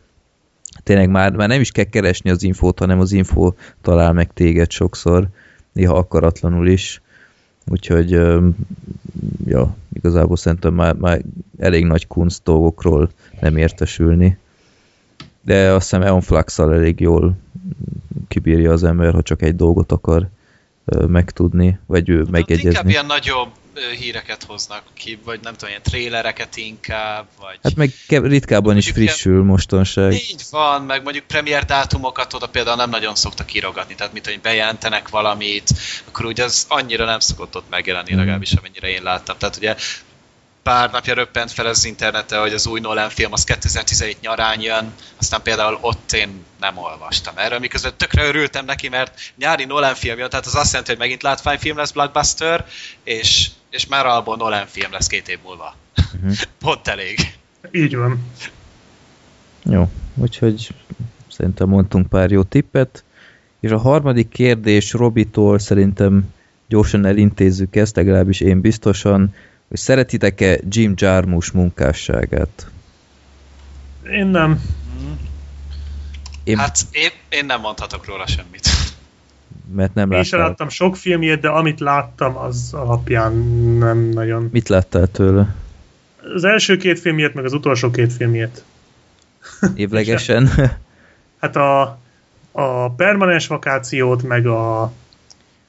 tényleg 0.83 1.11
már, 1.11 1.33
már 1.33 1.49
nem 1.49 1.61
is 1.61 1.71
kell 1.71 1.85
keresni 1.85 2.31
az 2.31 2.43
infót, 2.43 2.79
hanem 2.79 3.01
az 3.01 3.13
info 3.13 3.53
talál 3.83 4.13
meg 4.13 4.33
téged 4.33 4.71
sokszor, 4.71 5.29
néha 5.73 5.95
akaratlanul 5.95 6.69
is. 6.69 7.01
Úgyhogy 7.67 8.11
ja, 9.45 9.77
igazából 9.93 10.37
szerintem 10.37 10.75
már, 10.75 10.95
már 10.95 11.23
elég 11.59 11.85
nagy 11.85 12.07
kunst 12.07 12.41
dolgokról 12.45 13.11
nem 13.41 13.57
értesülni 13.57 14.39
de 15.47 15.73
azt 15.73 15.91
hiszem 15.91 16.03
Eon 16.03 16.21
flux 16.21 16.59
elég 16.59 17.01
jól 17.01 17.37
kibírja 18.29 18.73
az 18.73 18.85
ember, 18.85 19.13
ha 19.13 19.23
csak 19.23 19.43
egy 19.43 19.57
dolgot 19.57 19.93
akar 19.93 20.29
megtudni, 21.07 21.79
vagy 21.87 22.09
hát 22.09 22.31
megjegyezni. 22.31 22.69
Inkább 22.69 22.89
ilyen 22.89 23.07
nagyobb 23.07 23.49
híreket 23.99 24.45
hoznak 24.45 24.83
ki, 24.95 25.19
vagy 25.25 25.41
nem 25.43 25.53
tudom, 25.53 25.69
ilyen 25.69 25.83
trélereket 25.83 26.57
inkább, 26.57 27.27
vagy... 27.41 27.59
Hát 27.63 27.75
meg 27.75 27.91
ritkábban 28.09 28.77
is 28.77 28.91
frissül 28.91 29.45
mostanság. 29.45 30.13
Így 30.13 30.45
van, 30.51 30.83
meg 30.83 31.03
mondjuk 31.03 31.25
premier 31.25 31.65
dátumokat 31.65 32.35
oda 32.35 32.47
például 32.47 32.77
nem 32.77 32.91
nagyon 32.91 33.15
szoktak 33.15 33.55
írogatni, 33.55 33.95
tehát 33.95 34.13
mit, 34.13 34.27
hogy 34.27 34.41
bejelentenek 34.41 35.09
valamit, 35.09 35.71
akkor 36.09 36.25
ugye 36.25 36.45
az 36.45 36.67
annyira 36.69 37.05
nem 37.05 37.19
szokott 37.19 37.57
ott 37.57 37.71
megjelenni, 37.71 38.15
mm. 38.15 38.17
legalábbis 38.17 38.53
amennyire 38.53 38.89
én 38.89 39.03
láttam. 39.03 39.37
Tehát 39.39 39.57
ugye 39.57 39.77
pár 40.67 40.91
napja 40.91 41.15
röppent 41.15 41.51
fel 41.51 41.67
az 41.67 41.85
interneten, 41.85 42.41
hogy 42.41 42.53
az 42.53 42.67
új 42.67 42.81
Nolan 42.81 43.09
film 43.09 43.33
az 43.33 43.45
2017 43.45 44.21
nyarán 44.21 44.61
jön, 44.61 44.93
aztán 45.17 45.43
például 45.43 45.79
ott 45.81 46.13
én 46.13 46.45
nem 46.61 46.79
olvastam 46.79 47.35
erről, 47.37 47.59
miközben 47.59 47.93
tökre 47.97 48.27
örültem 48.27 48.65
neki, 48.65 48.89
mert 48.89 49.33
nyári 49.37 49.65
Nolan 49.65 49.95
film 49.95 50.19
jön, 50.19 50.29
tehát 50.29 50.47
az 50.47 50.55
azt 50.55 50.71
jelenti, 50.71 50.91
hogy 50.91 51.01
megint 51.01 51.23
látványfilm 51.23 51.77
lesz 51.77 51.91
blockbuster, 51.91 52.67
és, 53.05 53.51
és 53.71 53.87
már 53.87 54.07
alból 54.07 54.37
Nolan 54.37 54.67
film 54.67 54.93
lesz 54.93 55.07
két 55.07 55.29
év 55.29 55.39
múlva. 55.45 55.75
Uh-huh. 56.15 56.37
Pont 56.65 56.89
elég. 56.89 57.19
Így 57.71 57.97
van. 57.97 58.31
Jó, 59.63 59.91
úgyhogy 60.15 60.69
szerintem 61.29 61.69
mondtunk 61.69 62.09
pár 62.09 62.31
jó 62.31 62.43
tippet, 62.43 63.05
és 63.61 63.71
a 63.71 63.79
harmadik 63.79 64.29
kérdés 64.29 64.93
Robitól 64.93 65.59
szerintem 65.59 66.35
gyorsan 66.69 67.05
elintézzük 67.05 67.77
ezt, 67.77 67.97
legalábbis 67.97 68.41
én 68.41 68.61
biztosan 68.61 69.35
hogy 69.69 69.79
szeretitek-e 69.79 70.59
Jim 70.69 70.93
Jarmusch 70.97 71.55
munkásságát? 71.55 72.67
Én 74.11 74.27
nem. 74.27 74.63
Én... 76.45 76.59
Hát 76.59 76.79
én, 76.91 77.11
én 77.29 77.47
nem 77.47 77.61
mondhatok 77.61 78.07
róla 78.07 78.27
semmit. 78.27 78.69
Mert 79.75 79.95
nem 79.95 80.05
láttam. 80.05 80.19
Én 80.19 80.25
sem 80.25 80.41
láttam 80.41 80.69
sok 80.69 80.97
filmjét, 80.97 81.41
de 81.41 81.49
amit 81.49 81.81
láttam, 81.81 82.37
az 82.37 82.71
alapján 82.73 83.33
nem 83.79 83.99
nagyon. 83.99 84.49
Mit 84.53 84.69
láttál 84.69 85.07
tőle? 85.07 85.55
Az 86.35 86.45
első 86.45 86.77
két 86.77 87.01
filmjét, 87.01 87.35
meg 87.35 87.45
az 87.45 87.53
utolsó 87.53 87.91
két 87.91 88.13
filmjét. 88.13 88.65
Évlegesen? 89.75 90.49
hát 91.41 91.57
a, 91.57 91.99
a 92.53 92.91
permanens 92.91 93.47
vakációt, 93.47 94.23
meg 94.23 94.47
a 94.47 94.93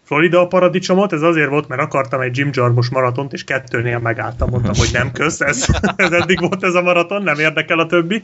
Florida 0.08 0.41
a 0.41 0.48
paradicsomot, 0.48 1.13
ez 1.13 1.22
azért 1.22 1.50
volt, 1.50 1.67
mert 1.67 1.82
akartam 1.82 2.22
egy 2.22 2.38
Jim 2.38 2.50
Jarmusch 2.54 2.91
maratont, 2.91 3.34
és 3.34 3.43
kettőnél 3.43 4.00
megálltam, 4.00 4.50
mondtam, 4.50 4.76
hogy 4.76 4.89
nem 4.91 5.12
kösz, 5.12 5.41
ez, 5.41 5.65
ez 5.96 6.12
eddig 6.12 6.39
volt 6.39 6.63
ez 6.63 6.74
a 6.74 6.82
maraton, 6.82 7.24
nem 7.24 7.39
érdekel 7.39 7.80
a 7.80 7.86
többi. 7.86 8.24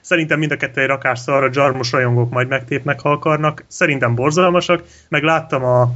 Szerintem 0.00 0.38
mind 0.38 0.50
a 0.50 0.56
kettő 0.56 0.80
egy 0.80 0.86
rakás 0.86 1.26
arra 1.26 1.48
Jarmusch 1.52 1.92
rajongók 1.92 2.30
majd 2.30 2.48
megtépnek, 2.48 3.00
ha 3.00 3.10
akarnak. 3.10 3.64
Szerintem 3.68 4.14
borzalmasak, 4.14 4.82
meg 5.08 5.22
láttam 5.22 5.64
a... 5.64 5.92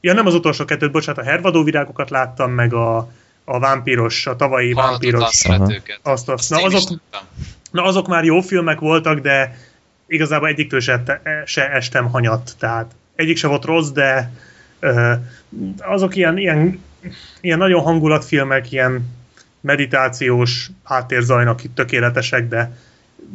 Ja, 0.00 0.12
nem 0.12 0.26
az 0.26 0.34
utolsó 0.34 0.64
kettőt, 0.64 0.90
bocsánat, 0.90 1.20
a 1.20 1.28
hervadó 1.28 1.62
virágokat 1.62 2.10
láttam, 2.10 2.52
meg 2.52 2.74
a, 2.74 2.96
a 3.44 3.58
vámpíros, 3.58 4.26
a 4.26 4.36
tavalyi 4.36 4.72
vámpíros. 4.72 5.44
Azt, 6.02 6.28
azt. 6.28 6.50
Na, 6.50 6.62
azok, 6.62 7.00
na, 7.70 7.84
azok 7.84 8.08
már 8.08 8.24
jó 8.24 8.40
filmek 8.40 8.78
voltak, 8.78 9.18
de 9.18 9.56
igazából 10.06 10.48
egyiktől 10.48 10.80
se, 10.80 11.20
se 11.44 11.70
estem 11.70 12.10
hanyat, 12.10 12.50
tehát 12.58 12.94
egyik 13.20 13.36
se 13.36 13.46
volt 13.48 13.64
rossz, 13.64 13.90
de 13.90 14.32
uh, 14.82 15.12
azok 15.78 16.16
ilyen, 16.16 16.38
ilyen, 16.38 16.80
ilyen 17.40 17.58
nagyon 17.58 17.82
hangulatfilmek, 17.82 18.72
ilyen 18.72 19.18
meditációs 19.60 20.70
háttérzajnak 20.84 21.60
tökéletesek, 21.74 22.48
de 22.48 22.76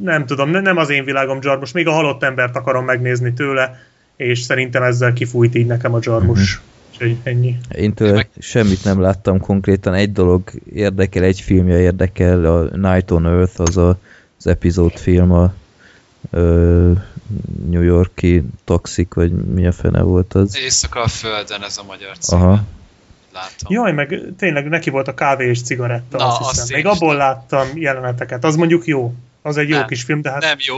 nem 0.01 0.25
tudom, 0.25 0.49
nem 0.49 0.77
az 0.77 0.89
én 0.89 1.03
világom 1.03 1.39
Jarmus, 1.41 1.71
még 1.71 1.87
a 1.87 1.91
halott 1.91 2.23
embert 2.23 2.55
akarom 2.55 2.85
megnézni 2.85 3.33
tőle, 3.33 3.79
és 4.15 4.39
szerintem 4.39 4.83
ezzel 4.83 5.13
kifújt 5.13 5.55
így 5.55 5.65
nekem 5.65 5.93
a 5.93 5.99
Jarmus. 6.01 6.39
Mm-hmm. 6.39 6.73
Úgyhogy 6.91 7.17
ennyi. 7.23 7.57
Én 7.75 7.93
tőle 7.93 8.27
semmit 8.39 8.83
nem 8.83 9.01
láttam 9.01 9.39
konkrétan, 9.39 9.93
egy 9.93 10.11
dolog 10.11 10.41
érdekel, 10.73 11.23
egy 11.23 11.39
filmje 11.39 11.79
érdekel, 11.79 12.45
a 12.45 12.77
Night 12.77 13.11
on 13.11 13.25
Earth, 13.25 13.61
az 13.61 13.77
a, 13.77 13.97
az 14.37 14.47
epizódfilm 14.47 15.31
a 15.31 15.53
ö, 16.31 16.91
New 17.69 17.81
Yorki 17.81 18.43
Toxic, 18.63 19.13
vagy 19.13 19.31
mi 19.31 19.67
a 19.67 19.71
fene 19.71 20.01
volt 20.01 20.33
az? 20.33 20.57
Éjszaka 20.57 21.01
a 21.01 21.07
Földön 21.07 21.61
ez 21.61 21.77
a 21.77 21.83
magyar 21.83 22.17
cím. 22.17 22.37
Aha. 22.37 22.63
Látom. 23.33 23.67
Jaj, 23.67 23.91
meg 23.91 24.21
tényleg 24.37 24.69
neki 24.69 24.89
volt 24.89 25.07
a 25.07 25.13
kávé 25.13 25.49
és 25.49 25.61
cigaretta, 25.61 26.17
Na, 26.17 26.37
azt 26.37 26.49
hiszem. 26.49 26.75
Még 26.75 26.85
abból 26.85 27.15
láttam 27.15 27.67
jeleneteket. 27.73 28.43
Az 28.43 28.55
mondjuk 28.55 28.85
jó. 28.85 29.13
Az 29.41 29.57
egy 29.57 29.67
nem, 29.67 29.79
jó 29.79 29.85
kis 29.85 30.03
film, 30.03 30.21
de 30.21 30.31
hát... 30.31 30.41
Nem 30.41 30.57
jó. 30.59 30.77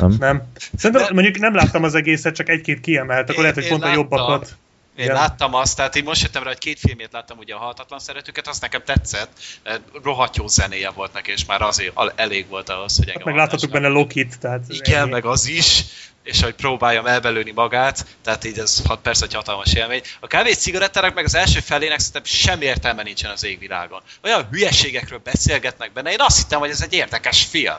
Nem. 0.00 0.16
nem. 0.18 0.42
Szerintem 0.76 1.06
nem. 1.06 1.14
mondjuk 1.14 1.38
nem 1.38 1.54
láttam 1.54 1.82
az 1.82 1.94
egészet, 1.94 2.34
csak 2.34 2.48
egy-két 2.48 2.80
kiemelt, 2.80 3.22
akkor 3.22 3.34
én, 3.34 3.40
lehet, 3.40 3.54
hogy 3.56 3.68
pont 3.68 3.80
láttam. 3.82 3.98
a 3.98 4.00
jobbakat. 4.00 4.56
Én 5.00 5.06
Igen. 5.06 5.18
láttam 5.18 5.54
azt, 5.54 5.76
tehát 5.76 5.96
én 5.96 6.04
most 6.04 6.22
jöttem 6.22 6.42
rá, 6.42 6.48
hogy 6.48 6.58
két 6.58 6.78
filmét 6.78 7.12
láttam, 7.12 7.38
ugye 7.38 7.54
a 7.54 7.58
Haltatlan 7.58 7.98
Szeretőket, 7.98 8.48
azt 8.48 8.60
nekem 8.60 8.82
tetszett, 8.84 9.30
eh, 9.62 9.76
rohadt 10.02 10.36
jó 10.36 10.46
zenéje 10.46 10.90
volt 10.90 11.12
neki, 11.12 11.30
és 11.30 11.44
már 11.44 11.62
azért 11.62 12.12
elég 12.14 12.48
volt 12.48 12.68
ahhoz, 12.68 12.96
hogy 12.96 13.08
engem 13.08 13.22
Meg 13.24 13.34
láthatok 13.34 13.70
hallgasson. 13.70 13.82
benne 13.82 13.94
Lokit, 14.00 14.38
tehát... 14.38 14.64
Igen, 14.68 15.00
ennyi. 15.00 15.10
meg 15.10 15.24
az 15.24 15.46
is, 15.46 15.84
és 16.22 16.42
hogy 16.42 16.54
próbáljam 16.54 17.06
elbelőni 17.06 17.50
magát, 17.50 18.06
tehát 18.22 18.44
így 18.44 18.58
ez 18.58 18.82
hat 18.86 19.00
persze 19.00 19.24
egy 19.24 19.34
hatalmas 19.34 19.72
élmény. 19.72 20.02
A 20.20 20.26
kávés 20.26 20.56
cigarettának 20.56 21.14
meg 21.14 21.24
az 21.24 21.34
első 21.34 21.60
felének 21.60 21.98
szerintem 21.98 22.24
semmi 22.24 22.64
értelme 22.64 23.02
nincsen 23.02 23.30
az 23.30 23.44
égvilágon. 23.44 24.02
Olyan 24.22 24.48
hülyeségekről 24.50 25.20
beszélgetnek 25.24 25.92
benne, 25.92 26.10
én 26.10 26.20
azt 26.20 26.36
hittem, 26.36 26.58
hogy 26.58 26.70
ez 26.70 26.82
egy 26.82 26.92
érdekes 26.92 27.44
film. 27.44 27.78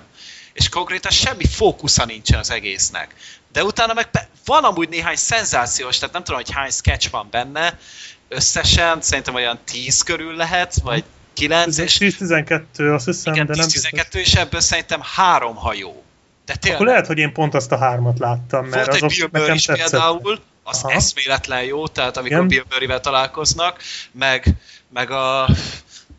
És 0.54 0.70
konkrétan 0.70 1.12
semmi 1.12 1.46
fókusza 1.46 2.06
nincsen 2.06 2.40
az 2.40 2.52
egésznek. 2.52 3.16
De 3.52 3.64
utána 3.64 3.94
meg 3.94 4.10
van 4.46 4.64
amúgy 4.64 4.90
néhány 4.90 5.16
szenzációs, 5.16 5.98
tehát 5.98 6.14
nem 6.14 6.24
tudom, 6.24 6.42
hogy 6.42 6.52
hány 6.52 6.70
sketch 6.70 7.12
van 7.12 7.28
benne, 7.32 7.80
összesen 8.28 9.02
szerintem 9.02 9.36
olyan 9.36 9.60
10 9.66 10.02
körül 10.02 10.36
lehet, 10.36 10.76
vagy 10.84 11.04
9, 11.34 11.78
és 11.78 11.98
10-12, 12.00 12.94
azt 12.96 13.06
hiszem, 13.06 13.34
igen, 13.34 13.46
de 13.46 13.56
nem 13.56 13.66
biztos. 13.66 13.92
10-12, 13.92 14.14
és 14.14 14.34
ebből 14.34 14.60
szerintem 14.60 15.00
három 15.16 15.56
hajó. 15.56 16.04
De 16.46 16.56
tényleg. 16.56 16.82
Akkor 16.82 16.92
lehet, 16.92 17.08
hogy 17.08 17.18
én 17.18 17.34
pont 17.34 17.54
azt 17.54 17.72
a 17.72 17.78
hármat 17.78 18.20
láttam, 18.20 18.66
mert 18.66 18.86
Volt 18.86 18.98
egy 18.98 19.04
azok 19.04 19.30
Bill 19.32 19.42
Murray 19.42 19.56
is 19.56 19.66
tetszett. 19.66 19.90
például, 19.90 20.40
az 20.64 20.84
Aha. 20.84 20.94
eszméletlen 20.94 21.64
jó, 21.64 21.88
tehát 21.88 22.18
amikor 22.18 22.38
Igen. 22.38 22.48
Bill 22.48 22.64
Murray-vel 22.70 23.00
találkoznak, 23.00 23.82
meg, 24.12 24.46
meg 24.90 25.12
a 25.12 25.50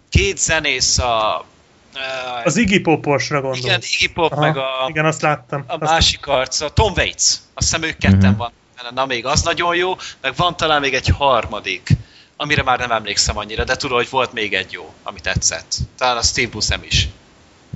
két 0.08 0.38
zenész 0.38 0.98
a... 0.98 1.44
Uh, 1.94 2.46
Az 2.46 2.56
Iggy 2.56 2.80
Poposra 2.82 3.40
gondolsz. 3.40 3.64
igen, 3.64 3.80
Iggy 4.00 4.12
Pop, 4.12 4.32
Aha, 4.32 4.40
meg 4.40 4.56
a, 4.56 4.86
Igen, 4.88 5.04
azt 5.04 5.22
láttam. 5.22 5.64
a 5.66 5.72
Azt- 5.72 5.80
másik 5.92 6.26
arc, 6.26 6.60
a 6.60 6.68
Tom 6.68 6.92
Waits. 6.96 7.22
Azt 7.22 7.40
hiszem 7.54 7.82
ők 7.82 7.98
ketten 7.98 8.30
Mhm. 8.30 8.38
van. 8.38 8.52
Na 8.94 9.06
még 9.06 9.26
az 9.26 9.42
nagyon 9.42 9.76
jó, 9.76 9.96
meg 10.20 10.32
van 10.36 10.56
talán 10.56 10.80
még 10.80 10.94
egy 10.94 11.08
harmadik, 11.08 11.88
amire 12.36 12.62
már 12.62 12.78
nem 12.78 12.90
emlékszem 12.90 13.36
annyira, 13.38 13.64
de 13.64 13.76
tudom, 13.76 13.96
hogy 13.96 14.10
volt 14.10 14.32
még 14.32 14.54
egy 14.54 14.72
jó, 14.72 14.92
ami 15.02 15.20
tetszett. 15.20 15.74
Talán 15.98 16.16
a 16.16 16.22
Steve 16.22 16.48
Buscemi 16.50 16.86
is. 16.86 17.08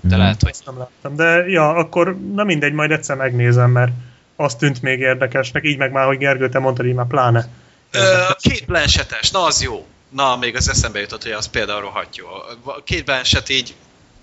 De 0.02 0.08
Mhm. 0.14 0.18
lehet, 0.18 0.40
hogy 0.42 0.50
Azt 0.50 0.66
nem 0.66 0.78
láttam. 0.78 1.16
De 1.16 1.46
ja, 1.48 1.68
akkor 1.70 2.16
na 2.34 2.44
mindegy, 2.44 2.72
majd 2.72 2.90
egyszer 2.90 3.16
megnézem, 3.16 3.70
mert 3.70 3.92
azt 4.36 4.58
tűnt 4.58 4.82
még 4.82 4.98
érdekesnek, 5.00 5.64
így 5.64 5.76
meg 5.76 5.92
már, 5.92 6.06
hogy 6.06 6.18
Gergő, 6.18 6.48
te 6.48 6.58
mondtad, 6.58 6.86
így 6.86 6.94
már 6.94 7.06
pláne. 7.06 7.48
Ö, 7.90 8.12
A 8.28 8.34
két 8.40 8.64
Blanchettes, 8.66 9.30
na 9.30 9.42
az 9.44 9.62
jó. 9.62 9.86
Na, 10.08 10.36
még 10.36 10.56
az 10.56 10.68
eszembe 10.68 11.00
jutott, 11.00 11.22
hogy 11.22 11.32
az 11.32 11.48
például 11.48 11.80
rohadt 11.80 12.16
jó. 12.16 12.26
A 12.64 12.82
két 12.84 13.04
Blanchett 13.04 13.48
így 13.48 13.74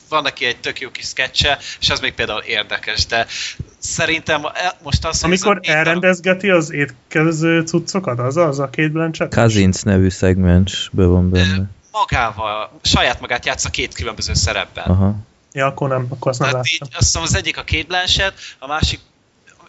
van 0.09 0.23
neki 0.23 0.45
egy 0.45 0.57
tök 0.57 0.79
jó 0.79 0.89
kis 0.89 1.05
sketche, 1.05 1.57
és 1.79 1.89
az 1.89 1.99
még 1.99 2.13
például 2.13 2.41
érdekes, 2.41 3.05
de 3.05 3.27
szerintem 3.79 4.45
e- 4.45 4.77
most 4.83 5.05
az, 5.05 5.21
hogy 5.21 5.31
ez 5.31 5.41
Amikor 5.41 5.57
a 5.57 5.59
darab- 5.67 5.87
elrendezgeti 5.87 6.49
az 6.49 6.71
étkező 6.71 7.61
cuccokat, 7.61 8.19
az 8.19 8.37
az 8.37 8.59
a 8.59 8.69
két 8.69 8.91
Blanchett? 8.91 9.33
Cousins 9.33 9.81
nevű 9.81 10.09
szegmensbe 10.09 11.05
van 11.05 11.29
benne. 11.29 11.63
magával, 11.91 12.71
saját 12.81 13.19
magát 13.19 13.45
játsza 13.45 13.69
két 13.69 13.93
különböző 13.93 14.33
szerepben. 14.33 14.83
Aha. 14.85 15.15
Ja, 15.53 15.65
akkor 15.65 15.89
nem, 15.89 16.05
akkor 16.09 16.31
azt 16.31 16.39
nem 16.39 16.49
Tehát 16.49 16.67
így, 16.67 16.81
azt 16.81 16.91
hiszem 17.03 17.21
az 17.21 17.35
egyik 17.35 17.57
a 17.57 17.63
Kate 17.65 17.83
Blanchett, 17.87 18.33
a 18.59 18.67
másik 18.67 18.99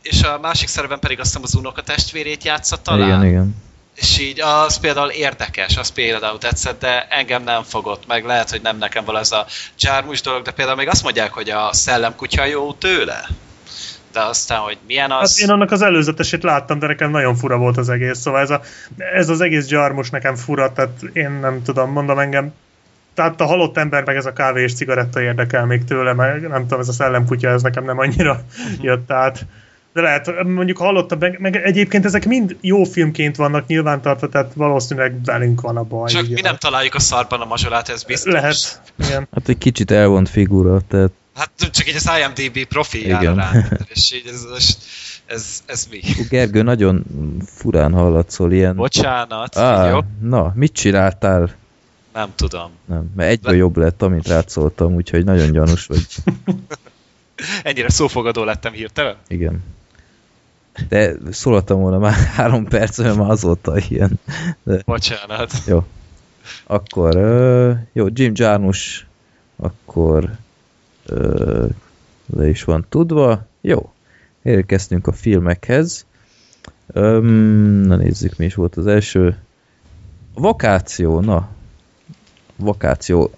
és 0.02 0.22
a 0.22 0.38
másik 0.42 0.68
szerepben 0.68 0.98
pedig 0.98 1.20
azt 1.20 1.28
hiszem 1.28 1.42
az 1.42 1.54
unokatestvérét 1.54 2.44
játsza 2.44 2.76
talán. 2.76 3.08
Igen, 3.08 3.26
igen. 3.26 3.56
És 3.94 4.18
így 4.18 4.40
az 4.40 4.78
például 4.78 5.10
érdekes, 5.10 5.76
az 5.76 5.88
például 5.88 6.38
tetszett, 6.38 6.80
de 6.80 7.06
engem 7.10 7.42
nem 7.42 7.62
fogott 7.62 8.06
meg. 8.06 8.24
Lehet, 8.24 8.50
hogy 8.50 8.62
nem 8.62 8.78
nekem 8.78 9.04
van 9.04 9.16
ez 9.16 9.32
a 9.32 9.46
csármus 9.74 10.20
dolog, 10.20 10.42
de 10.42 10.50
például 10.50 10.76
még 10.76 10.88
azt 10.88 11.02
mondják, 11.02 11.32
hogy 11.32 11.50
a 11.50 11.72
szellemkutya 11.72 12.44
jó 12.44 12.72
tőle. 12.72 13.28
De 14.12 14.20
aztán, 14.20 14.58
hogy 14.58 14.78
milyen 14.86 15.10
Hát 15.10 15.22
az... 15.22 15.40
én 15.40 15.50
annak 15.50 15.70
az 15.70 15.82
előzetesét 15.82 16.42
láttam, 16.42 16.78
de 16.78 16.86
nekem 16.86 17.10
nagyon 17.10 17.36
fura 17.36 17.56
volt 17.56 17.76
az 17.76 17.88
egész, 17.88 18.18
szóval 18.18 18.40
ez, 18.40 18.50
a, 18.50 18.60
ez 19.14 19.28
az 19.28 19.40
egész 19.40 19.66
gyarmus 19.66 20.10
nekem 20.10 20.34
fura, 20.34 20.72
tehát 20.72 21.02
én 21.12 21.30
nem 21.30 21.62
tudom, 21.62 21.90
mondom 21.90 22.18
engem, 22.18 22.52
tehát 23.14 23.40
a 23.40 23.46
halott 23.46 23.76
ember 23.76 24.04
meg 24.04 24.16
ez 24.16 24.26
a 24.26 24.32
kávé 24.32 24.62
és 24.62 24.74
cigaretta 24.74 25.20
érdekel 25.20 25.66
még 25.66 25.84
tőle, 25.84 26.12
meg 26.12 26.48
nem 26.48 26.62
tudom, 26.62 26.80
ez 26.80 26.88
a 26.88 26.92
szellemkutya, 26.92 27.48
ez 27.48 27.62
nekem 27.62 27.84
nem 27.84 27.98
annyira 27.98 28.40
jött 28.80 29.10
át. 29.10 29.46
De 29.94 30.00
lehet, 30.00 30.44
mondjuk 30.44 30.78
hallottam, 30.78 31.18
meg, 31.18 31.40
meg 31.40 31.56
egyébként 31.56 32.04
ezek 32.04 32.26
mind 32.26 32.56
jó 32.60 32.84
filmként 32.84 33.36
vannak 33.36 33.66
nyilvántartva, 33.66 34.28
tehát 34.28 34.52
valószínűleg 34.54 35.24
velünk 35.24 35.60
van 35.60 35.76
a 35.76 35.82
baj. 35.82 36.10
Csak 36.10 36.22
ugye. 36.22 36.34
mi 36.34 36.40
nem 36.40 36.56
találjuk 36.56 36.94
a 36.94 37.00
szarban 37.00 37.40
a 37.40 37.44
mazsolát, 37.44 37.88
ez 37.88 38.02
biztos. 38.02 38.32
Lehet, 38.32 38.80
igen. 38.98 39.28
Hát 39.32 39.48
egy 39.48 39.58
kicsit 39.58 39.90
elvont 39.90 40.28
figura, 40.28 40.80
tehát 40.88 41.10
Hát 41.34 41.50
csak 41.70 41.88
így 41.88 41.96
az 41.96 42.10
IMDB 42.18 42.64
profiljára 42.64 43.22
Igen. 43.22 43.36
rá. 43.36 43.52
És 43.94 44.12
így 44.12 44.26
ez, 44.26 44.44
ez, 44.56 44.78
ez, 45.26 45.62
ez 45.66 45.86
mi? 45.90 46.00
Gergő, 46.28 46.62
nagyon 46.62 47.04
furán 47.46 47.92
hallatszol 47.92 48.52
ilyen... 48.52 48.76
Bocsánat, 48.76 49.56
Á, 49.56 49.88
jó? 49.88 49.98
na, 50.20 50.52
mit 50.54 50.72
csináltál? 50.72 51.50
Nem 52.12 52.32
tudom. 52.36 52.70
Nem, 52.84 53.12
mert 53.16 53.30
egyből 53.30 53.54
jobb 53.54 53.76
lett, 53.76 54.02
amit 54.02 54.28
rád 54.28 54.48
szóltam, 54.48 54.94
úgyhogy 54.94 55.24
nagyon 55.24 55.52
gyanús 55.52 55.86
vagy. 55.86 56.06
Ennyire 57.62 57.90
szófogadó 57.90 58.44
lettem 58.44 58.72
hirtelen? 58.72 59.16
Igen. 59.28 59.62
De 60.88 61.14
szóltam 61.30 61.80
volna 61.80 61.98
már 61.98 62.12
három 62.36 62.64
perc, 62.64 62.98
mert 62.98 63.16
már 63.16 63.30
azóta 63.30 63.78
ilyen. 63.88 64.20
De 64.62 64.82
Bocsánat. 64.84 65.52
jó. 65.66 65.84
Akkor, 66.66 67.16
ö, 67.16 67.72
jó, 67.92 68.06
Jim 68.12 68.32
Jarmusch, 68.34 69.04
akkor 69.56 70.30
le 72.26 72.48
is 72.48 72.64
van 72.64 72.86
tudva. 72.88 73.46
Jó, 73.60 73.92
érkeztünk 74.42 75.06
a 75.06 75.12
filmekhez. 75.12 76.06
Na 76.92 77.96
nézzük, 77.96 78.36
mi 78.36 78.44
is 78.44 78.54
volt 78.54 78.76
az 78.76 78.86
első. 78.86 79.38
Vakáció, 80.34 81.20
na. 81.20 81.48
Vakáció. 82.56 83.30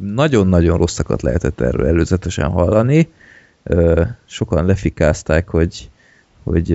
Nagyon-nagyon 0.00 0.78
rosszakat 0.78 1.22
lehetett 1.22 1.60
erről 1.60 1.86
előzetesen 1.86 2.50
hallani. 2.50 3.08
Sokan 4.24 4.66
lefikázták, 4.66 5.48
hogy, 5.48 5.90
hogy 6.46 6.72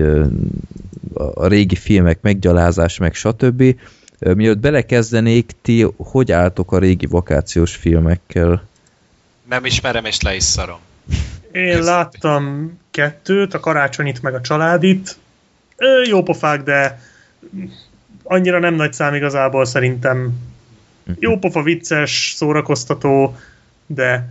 a 1.34 1.46
régi 1.46 1.74
filmek 1.74 2.18
meggyalázás, 2.20 2.98
meg 2.98 3.14
stb. 3.14 3.62
Mielőtt 4.18 4.58
belekezdenék, 4.58 5.50
ti 5.62 5.86
hogy 5.96 6.32
álltok 6.32 6.72
a 6.72 6.78
régi 6.78 7.06
vakációs 7.06 7.76
filmekkel? 7.76 8.66
Nem 9.48 9.64
ismerem 9.64 10.04
és 10.04 10.20
le 10.20 10.34
is 10.34 10.42
szarom. 10.42 10.78
Én 11.52 11.82
láttam 11.82 12.72
kettőt, 12.90 13.54
a 13.54 13.60
karácsonyit 13.60 14.22
meg 14.22 14.34
a 14.34 14.40
családit. 14.40 15.16
Jó 16.08 16.22
pofák, 16.22 16.62
de 16.62 17.00
annyira 18.22 18.58
nem 18.58 18.74
nagy 18.74 18.92
szám 18.92 19.14
igazából 19.14 19.64
szerintem. 19.64 20.32
Jó 21.18 21.38
pofa, 21.38 21.62
vicces, 21.62 22.32
szórakoztató, 22.36 23.36
de 23.86 24.28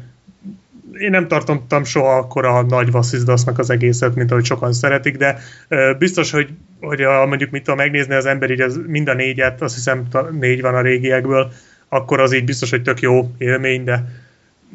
én 1.00 1.10
nem 1.10 1.28
tartottam 1.28 1.84
soha 1.84 2.18
akkor 2.18 2.46
a 2.46 2.62
nagy 2.62 2.92
vasszizdasznak 2.92 3.60
az 3.60 3.70
egészet, 3.70 4.16
mint 4.16 4.32
ahogy 4.32 4.46
sokan 4.46 4.74
szeretik, 4.74 5.18
de 5.18 5.40
ö, 5.68 5.94
biztos, 5.98 6.32
hogy, 6.32 6.50
hogy 6.82 7.02
a, 7.02 7.26
mondjuk 7.26 7.50
mit 7.50 7.64
tudom 7.64 7.80
megnézni 7.80 8.14
az 8.14 8.26
ember 8.26 8.52
így 8.52 8.62
az, 8.62 8.80
mind 8.88 9.08
a 9.08 9.14
négyet, 9.14 9.62
azt 9.62 9.76
hiszem 9.76 10.08
négy 10.40 10.62
van 10.62 10.76
a 10.76 10.82
régiekből, 10.82 11.52
akkor 11.90 12.20
az 12.20 12.34
így 12.34 12.46
biztos, 12.46 12.70
hogy 12.70 12.82
tök 12.82 13.00
jó 13.00 13.32
élmény, 13.38 13.84
de 13.84 14.06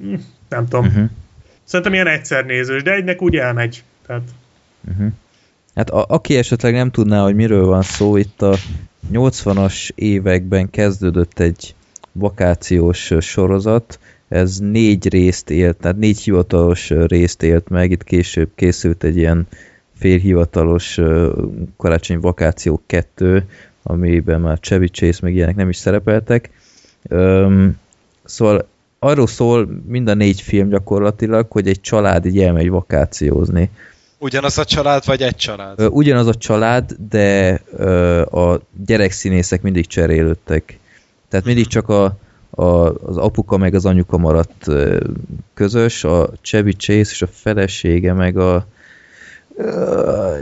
mm, 0.04 0.14
nem 0.48 0.68
tudom. 0.68 0.86
Uh-huh. 0.86 1.10
Szerintem 1.64 1.94
ilyen 1.94 2.06
egyszer 2.06 2.44
nézős, 2.44 2.82
de 2.82 2.92
egynek 2.92 3.22
úgy 3.22 3.36
elmegy. 3.36 3.82
Tehát 4.06 4.22
Uh-huh. 4.88 5.12
Hát 5.74 5.90
a, 5.90 6.04
aki 6.08 6.36
esetleg 6.36 6.72
nem 6.72 6.90
tudná, 6.90 7.22
hogy 7.22 7.34
miről 7.34 7.66
van 7.66 7.82
szó, 7.82 8.16
itt 8.16 8.42
a 8.42 8.56
80-as 9.12 9.90
években 9.94 10.70
kezdődött 10.70 11.38
egy 11.38 11.74
vakációs 12.12 13.12
sorozat, 13.20 13.98
ez 14.28 14.58
négy 14.58 15.08
részt 15.08 15.50
élt, 15.50 15.76
tehát 15.76 15.96
négy 15.96 16.20
hivatalos 16.20 16.90
részt 16.90 17.42
élt 17.42 17.68
meg, 17.68 17.90
itt 17.90 18.04
később 18.04 18.50
készült 18.54 19.04
egy 19.04 19.16
ilyen 19.16 19.46
félhivatalos 19.98 21.00
karácsonyi 21.76 22.20
vakáció 22.20 22.82
2, 22.86 23.46
amiben 23.82 24.40
már 24.40 24.58
Chevy 24.60 24.88
Chase 24.88 25.18
meg 25.22 25.34
ilyenek 25.34 25.56
nem 25.56 25.68
is 25.68 25.76
szerepeltek. 25.76 26.50
Öm, 27.08 27.78
szóval 28.24 28.68
arról 28.98 29.26
szól 29.26 29.82
mind 29.86 30.08
a 30.08 30.14
négy 30.14 30.40
film 30.40 30.68
gyakorlatilag, 30.68 31.46
hogy 31.50 31.68
egy 31.68 31.80
család 31.80 32.26
így 32.26 32.38
elmegy 32.40 32.68
vakációzni. 32.68 33.70
Ugyanaz 34.18 34.58
a 34.58 34.64
család, 34.64 35.06
vagy 35.06 35.22
egy 35.22 35.36
család? 35.36 35.80
Ö, 35.80 35.86
Ugyanaz 35.86 36.26
a 36.26 36.34
család, 36.34 36.96
de 37.10 37.60
ö, 37.76 38.20
a 38.20 38.60
gyerekszínészek 38.86 39.62
mindig 39.62 39.86
cserélődtek. 39.86 40.78
Tehát 41.28 41.46
mindig 41.46 41.66
csak 41.66 41.88
a, 41.88 42.16
a, 42.56 42.88
az 43.08 43.16
apuka 43.16 43.56
meg 43.56 43.74
az 43.74 43.84
anyuka 43.84 44.16
maradt 44.16 44.66
közös, 45.54 46.04
a 46.04 46.30
Chevy 46.42 46.72
Chase 46.72 47.10
és 47.10 47.22
a 47.22 47.26
felesége 47.26 48.12
meg 48.12 48.38
a 48.38 48.66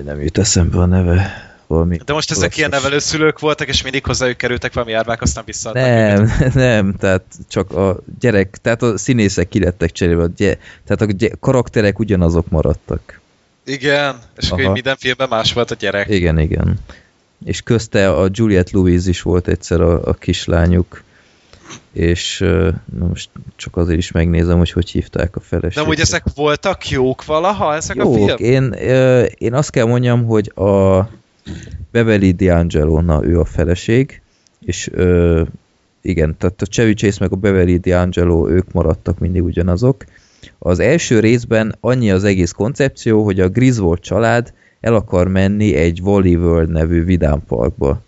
nem 0.05 0.21
jut 0.21 0.39
eszembe 0.39 0.79
a 0.79 0.87
neve. 0.87 1.53
Valami 1.67 1.97
De 2.05 2.13
most 2.13 2.31
ezek 2.31 2.57
ilyen 2.57 2.71
nevelőszülők 2.71 3.39
voltak, 3.39 3.69
és 3.69 3.83
mindig 3.83 4.05
hozzájuk 4.05 4.37
kerültek 4.37 4.73
valami 4.73 4.93
árvák, 4.93 5.23
aztán 5.23 5.45
visszaadtak 5.47 5.85
Nem, 5.85 6.23
őket. 6.23 6.55
nem, 6.71 6.95
tehát 6.99 7.23
csak 7.49 7.73
a 7.73 7.99
gyerek, 8.21 8.59
tehát 8.63 8.83
a 8.83 8.99
színészek 8.99 9.49
kilettek 9.49 9.93
cserélve, 9.93 10.27
gy- 10.27 10.59
tehát 10.85 11.01
a 11.01 11.05
gy- 11.05 11.37
karakterek 11.41 11.99
ugyanazok 11.99 12.49
maradtak. 12.49 13.21
Igen, 13.65 14.19
és 14.37 14.47
akkor 14.47 14.61
Aha. 14.61 14.69
így 14.69 14.75
minden 14.75 14.97
filmben 14.97 15.29
más 15.29 15.53
volt 15.53 15.71
a 15.71 15.75
gyerek. 15.75 16.09
Igen, 16.09 16.39
igen. 16.39 16.79
és 17.45 17.63
közte 17.63 18.11
a 18.11 18.29
Juliette 18.33 18.71
Louise 18.73 19.09
is 19.09 19.23
volt 19.23 19.49
egyszer 19.49 19.81
a, 19.81 20.05
a 20.05 20.15
kislányuk, 20.15 21.03
és 21.93 22.39
na 22.99 23.07
most 23.07 23.31
csak 23.57 23.77
azért 23.77 23.99
is 23.99 24.13
megnézem, 24.13 24.59
hogy 24.59 24.71
hogy 24.71 24.91
hívták 24.91 25.37
a 25.37 25.41
feleséget. 25.41 25.83
De 25.83 25.89
hogy 25.89 26.01
ezek 26.01 26.25
voltak 26.35 26.89
jók 26.89 27.25
valaha, 27.25 27.75
ezek 27.75 27.97
jók. 27.97 28.31
a 28.31 28.37
film? 28.37 28.37
Én, 28.39 28.73
én 29.39 29.55
azt 29.55 29.71
kell 29.71 29.87
mondjam, 29.87 30.25
hogy 30.25 30.53
a 30.55 31.09
Beverly 31.91 32.35
D'Angelo, 32.39 33.05
na 33.05 33.25
ő 33.25 33.41
a 33.41 33.45
feleség, 33.45 34.23
és 34.61 34.91
igen, 36.03 36.37
tehát 36.39 36.63
a 36.63 36.67
Chevy 36.67 36.95
Chase 36.95 37.19
meg 37.21 37.33
a 37.33 37.37
Beverly 37.37 37.81
D'Angelo, 37.83 38.49
ők 38.49 38.73
maradtak 38.73 39.19
mindig 39.19 39.45
ugyanazok. 39.45 40.05
Az 40.59 40.79
első 40.79 41.21
részben 41.21 41.75
annyi 41.81 42.11
az 42.11 42.25
egész 42.25 42.51
koncepció, 42.51 43.25
hogy 43.25 43.41
a 43.41 43.49
Griswold 43.49 44.01
család 44.01 44.53
el 44.81 44.95
akar 44.95 45.29
menni 45.29 45.75
egy 45.75 46.01
Wally 46.03 46.37
World 46.37 46.71
nevű 46.71 47.05
vidámparkba. 47.05 48.01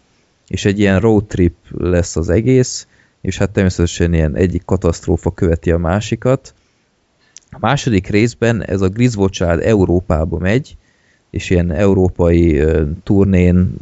És 0.48 0.64
egy 0.64 0.78
ilyen 0.78 1.00
road 1.00 1.24
trip 1.24 1.54
lesz 1.78 2.16
az 2.16 2.28
egész, 2.28 2.86
és 3.26 3.38
hát 3.38 3.50
természetesen 3.50 4.14
ilyen 4.14 4.36
egyik 4.36 4.64
katasztrófa 4.64 5.30
követi 5.30 5.70
a 5.70 5.78
másikat. 5.78 6.54
A 7.50 7.56
második 7.60 8.06
részben 8.06 8.64
ez 8.64 8.80
a 8.80 8.88
Griswold 8.88 9.30
család 9.30 9.60
Európába 9.60 10.38
megy, 10.38 10.76
és 11.30 11.50
ilyen 11.50 11.70
európai 11.70 12.64
turnén 13.02 13.76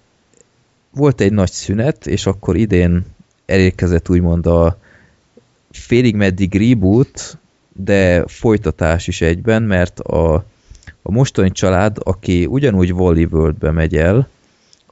volt 0.93 1.21
egy 1.21 1.33
nagy 1.33 1.51
szünet, 1.51 2.07
és 2.07 2.27
akkor 2.27 2.57
idén 2.57 3.05
elérkezett 3.47 4.09
úgymond 4.09 4.47
a 4.47 4.79
félig 5.71 6.15
meddig 6.17 6.55
reboot, 6.55 7.39
de 7.73 8.25
folytatás 8.27 9.07
is 9.09 9.21
egyben, 9.21 9.63
mert 9.63 10.01
a, 10.01 10.35
a 11.03 11.11
mostani 11.11 11.51
család, 11.51 11.97
aki 12.03 12.47
ugyanúgy 12.47 12.93
Wally 12.93 13.29
Worldbe 13.31 13.71
megy 13.71 13.97
el, 13.97 14.29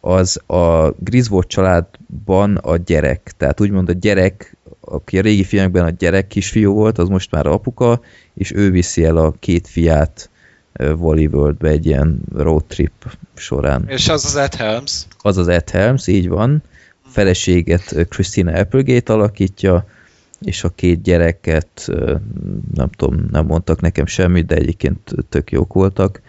az 0.00 0.36
a 0.46 0.94
Griswold 0.98 1.46
családban 1.46 2.56
a 2.56 2.76
gyerek. 2.76 3.32
Tehát 3.36 3.60
úgymond 3.60 3.88
a 3.88 3.92
gyerek, 3.92 4.56
aki 4.80 5.18
a 5.18 5.22
régi 5.22 5.44
filmekben 5.44 5.84
a 5.84 5.90
gyerek 5.90 6.26
kisfiú 6.26 6.72
volt, 6.72 6.98
az 6.98 7.08
most 7.08 7.30
már 7.30 7.46
apuka, 7.46 8.00
és 8.34 8.52
ő 8.52 8.70
viszi 8.70 9.04
el 9.04 9.16
a 9.16 9.34
két 9.38 9.66
fiát 9.66 10.30
Wally 10.78 11.26
Worldbe 11.26 11.68
egy 11.68 11.86
ilyen 11.86 12.20
road 12.34 12.64
trip 12.64 13.16
során. 13.34 13.84
És 13.88 14.08
az 14.08 14.24
az 14.24 14.36
Ed 14.36 14.54
Helms. 14.54 15.06
Az 15.18 15.36
az 15.36 15.48
Ed 15.48 15.70
Helms, 15.70 16.06
így 16.06 16.28
van. 16.28 16.62
Feleséget 17.06 18.06
Christina 18.08 18.52
Applegate 18.58 19.12
alakítja, 19.12 19.86
és 20.40 20.64
a 20.64 20.68
két 20.68 21.02
gyereket, 21.02 21.86
nem 22.74 22.90
tudom, 22.96 23.28
nem 23.30 23.46
mondtak 23.46 23.80
nekem 23.80 24.06
semmit, 24.06 24.46
de 24.46 24.54
egyébként 24.54 25.14
tök 25.28 25.50
jók 25.50 25.72
voltak. 25.72 26.20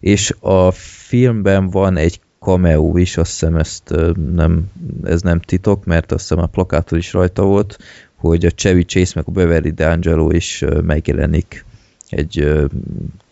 És 0.00 0.34
a 0.40 0.70
filmben 0.70 1.70
van 1.70 1.96
egy 1.96 2.20
cameo 2.40 2.96
is, 2.96 3.16
azt 3.16 3.30
hiszem 3.30 3.56
ezt 3.56 3.94
nem, 4.34 4.70
ez 5.04 5.22
nem 5.22 5.40
titok, 5.40 5.84
mert 5.84 6.12
azt 6.12 6.28
hiszem 6.28 6.44
a 6.44 6.46
plakátor 6.46 6.98
is 6.98 7.12
rajta 7.12 7.42
volt, 7.42 7.78
hogy 8.14 8.44
a 8.44 8.50
Chevy 8.50 8.84
Chase 8.84 9.12
meg 9.14 9.24
a 9.26 9.30
Beverly 9.30 9.72
D'Angelo 9.76 10.28
is 10.32 10.64
megjelenik 10.82 11.64
egy 12.08 12.66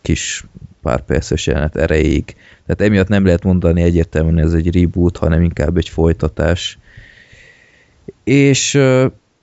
kis 0.02 0.44
pár 0.82 1.00
perces 1.00 1.46
jelenet 1.46 1.76
erejéig. 1.76 2.24
Tehát 2.66 2.80
emiatt 2.80 3.08
nem 3.08 3.24
lehet 3.24 3.44
mondani 3.44 3.82
egyértelműen 3.82 4.38
ez 4.46 4.52
egy 4.52 4.80
reboot, 4.80 5.16
hanem 5.16 5.42
inkább 5.42 5.76
egy 5.76 5.88
folytatás. 5.88 6.78
És 8.24 8.80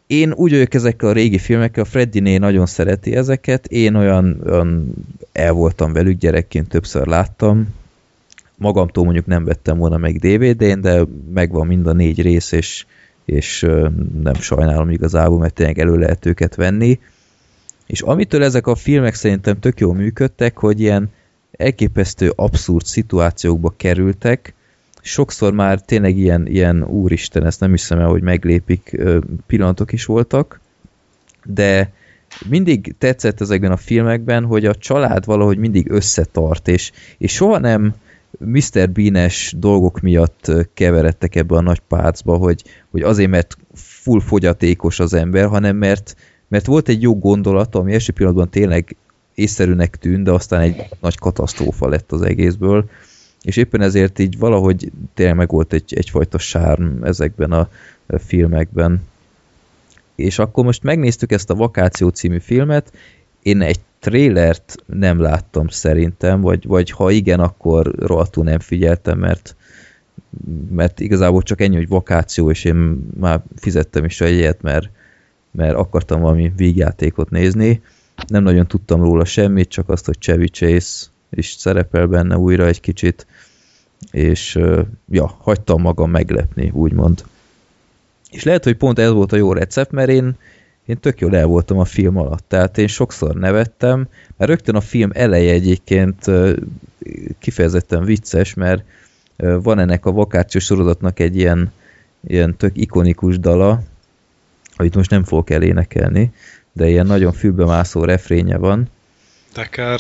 én 0.08 0.34
úgy 0.34 0.52
vagyok 0.52 0.74
ezekkel 0.74 1.10
a 1.10 1.14
régi 1.14 1.38
filmekkel, 1.38 1.84
a 1.84 1.86
Freddy 1.86 2.38
nagyon 2.38 2.66
szereti 2.66 3.16
ezeket, 3.16 3.66
én 3.66 3.96
olyan, 3.96 4.42
olyan 4.46 4.94
el 5.32 5.52
voltam 5.52 5.94
velük 5.94 6.18
gyerekként, 6.18 6.68
többször 6.68 7.08
láttam, 7.08 7.74
magamtól 8.58 9.04
mondjuk 9.04 9.26
nem 9.26 9.46
vettem 9.46 9.78
volna 9.78 9.98
meg 9.98 10.18
DVD-n, 10.18 10.82
de 10.82 11.06
megvan 11.34 11.68
mind 11.68 11.88
a 11.88 11.94
négy 11.94 12.22
rész, 12.22 12.52
és, 12.52 12.86
és 13.26 13.60
nem 14.24 14.34
sajnálom 14.34 14.90
igazából, 14.90 15.40
mert 15.40 15.54
tényleg 15.54 15.80
elő 15.80 15.98
lehet 15.98 16.26
őket 16.26 16.56
venni. 16.56 17.00
És 17.86 18.02
amitől 18.02 18.44
ezek 18.44 18.68
a 18.68 18.76
filmek 18.76 19.14
szerintem 19.14 19.60
tök 19.60 19.80
jól 19.80 19.94
működtek, 19.94 20.58
hogy 20.58 20.80
ilyen 20.80 21.12
elképesztő 21.52 22.34
abszurd 22.36 22.86
szituációkba 22.86 23.74
kerültek, 23.78 24.54
sokszor 25.02 25.54
már 25.54 25.82
tényleg 25.82 26.18
ilyen, 26.18 26.48
ilyen 26.48 26.84
úristen, 26.84 27.46
ezt 27.46 27.60
nem 27.60 27.72
hiszem 27.72 28.00
el, 28.00 28.08
hogy 28.08 28.22
meglépik 28.22 28.98
pillanatok 29.48 29.92
is 29.92 30.06
voltak, 30.06 30.60
de 31.46 31.94
mindig 32.50 32.96
tetszett 32.98 33.42
ezekben 33.42 33.72
a 33.72 33.78
filmekben, 33.78 34.46
hogy 34.46 34.66
a 34.66 34.76
család 34.76 35.26
valahogy 35.26 35.58
mindig 35.58 35.90
összetart, 35.90 36.68
és, 36.68 36.92
és 37.18 37.34
soha 37.34 37.60
nem 37.60 37.96
Mr. 38.40 38.90
Bean-es 38.90 39.54
dolgok 39.58 40.00
miatt 40.00 40.52
keveredtek 40.74 41.36
ebbe 41.36 41.56
a 41.56 41.62
nagy 41.62 41.80
párcba, 41.80 42.38
hogy, 42.38 42.64
hogy 42.92 43.02
azért, 43.02 43.30
mert 43.30 43.58
full 43.74 44.22
fogyatékos 44.22 45.00
az 45.00 45.14
ember, 45.14 45.48
hanem 45.48 45.76
mert, 45.76 46.16
mert 46.54 46.66
volt 46.66 46.90
egy 46.90 47.02
jó 47.02 47.20
gondolat, 47.20 47.76
ami 47.76 47.94
első 47.94 48.14
pillanatban 48.14 48.50
tényleg 48.50 48.96
észszerűnek 49.34 49.96
tűnt, 49.96 50.24
de 50.24 50.32
aztán 50.32 50.62
egy 50.62 50.86
nagy 51.02 51.18
katasztrófa 51.18 51.88
lett 51.88 52.12
az 52.12 52.22
egészből, 52.22 52.90
és 53.42 53.58
éppen 53.58 53.82
ezért 53.82 54.20
így 54.20 54.38
valahogy 54.38 54.92
tényleg 55.14 55.36
meg 55.36 55.50
volt 55.50 55.74
egy, 55.74 55.94
egyfajta 55.96 56.38
sárm 56.38 57.04
ezekben 57.04 57.52
a 57.52 57.70
filmekben. 58.08 59.02
És 60.16 60.40
akkor 60.40 60.64
most 60.64 60.84
megnéztük 60.84 61.32
ezt 61.32 61.50
a 61.50 61.56
Vakáció 61.56 62.10
című 62.10 62.40
filmet, 62.40 62.94
én 63.42 63.62
egy 63.62 63.80
trélert 64.00 64.76
nem 64.86 65.20
láttam 65.20 65.68
szerintem, 65.68 66.42
vagy, 66.42 66.68
vagy 66.68 66.92
ha 66.92 67.12
igen, 67.12 67.40
akkor 67.40 67.96
rohadtul 67.96 68.44
nem 68.44 68.60
figyeltem, 68.60 69.20
mert 69.20 69.56
mert 70.70 71.00
igazából 71.00 71.42
csak 71.42 71.62
ennyi, 71.62 71.76
hogy 71.76 71.88
vakáció, 71.88 72.50
és 72.50 72.64
én 72.64 73.08
már 73.20 73.42
fizettem 73.56 74.06
is 74.06 74.22
egy 74.22 74.34
ilyet, 74.34 74.62
mert, 74.62 74.90
mert 75.54 75.76
akartam 75.76 76.22
valami 76.22 76.52
vígjátékot 76.56 77.30
nézni. 77.30 77.82
Nem 78.28 78.44
nagyon 78.44 78.68
tudtam 78.68 79.02
róla 79.02 79.26
semmit, 79.26 79.70
csak 79.70 79.90
azt, 79.90 80.06
hogy 80.06 80.18
Chevy 80.20 80.48
Chase 80.48 81.06
is 81.30 81.52
szerepel 81.52 82.08
benne 82.08 82.38
újra 82.38 82.66
egy 82.66 82.80
kicsit, 82.80 83.26
és 84.12 84.60
ja, 85.10 85.38
hagytam 85.42 85.82
magam 85.82 86.12
meglepni, 86.12 86.70
úgymond. 86.74 87.24
És 88.32 88.44
lehet, 88.44 88.64
hogy 88.64 88.78
pont 88.78 89.00
ez 89.00 89.12
volt 89.12 89.32
a 89.32 89.36
jó 89.36 89.54
recept, 89.54 89.92
mert 89.92 90.10
én, 90.10 90.36
én 90.86 91.00
tök 91.00 91.20
jól 91.20 91.36
el 91.36 91.46
voltam 91.46 91.80
a 91.80 91.86
film 91.86 92.18
alatt, 92.18 92.44
tehát 92.48 92.78
én 92.78 92.88
sokszor 92.88 93.36
nevettem, 93.36 94.08
mert 94.38 94.50
rögtön 94.50 94.76
a 94.76 94.82
film 94.82 95.10
eleje 95.14 95.54
egyébként 95.54 96.32
kifejezetten 97.40 98.04
vicces, 98.04 98.54
mert 98.54 98.84
van 99.38 99.80
ennek 99.80 100.06
a 100.06 100.12
vakációs 100.12 100.64
sorozatnak 100.64 101.20
egy 101.20 101.36
ilyen, 101.36 101.72
ilyen 102.28 102.58
tök 102.58 102.78
ikonikus 102.78 103.40
dala, 103.40 103.84
amit 104.76 104.96
most 104.96 105.10
nem 105.10 105.24
fogok 105.24 105.50
elénekelni, 105.50 106.32
de 106.72 106.90
ilyen 106.90 107.06
nagyon 107.06 107.34
fülbemászó 107.34 108.04
refrénye 108.04 108.58
van. 108.58 108.90
Tekár. 109.54 110.00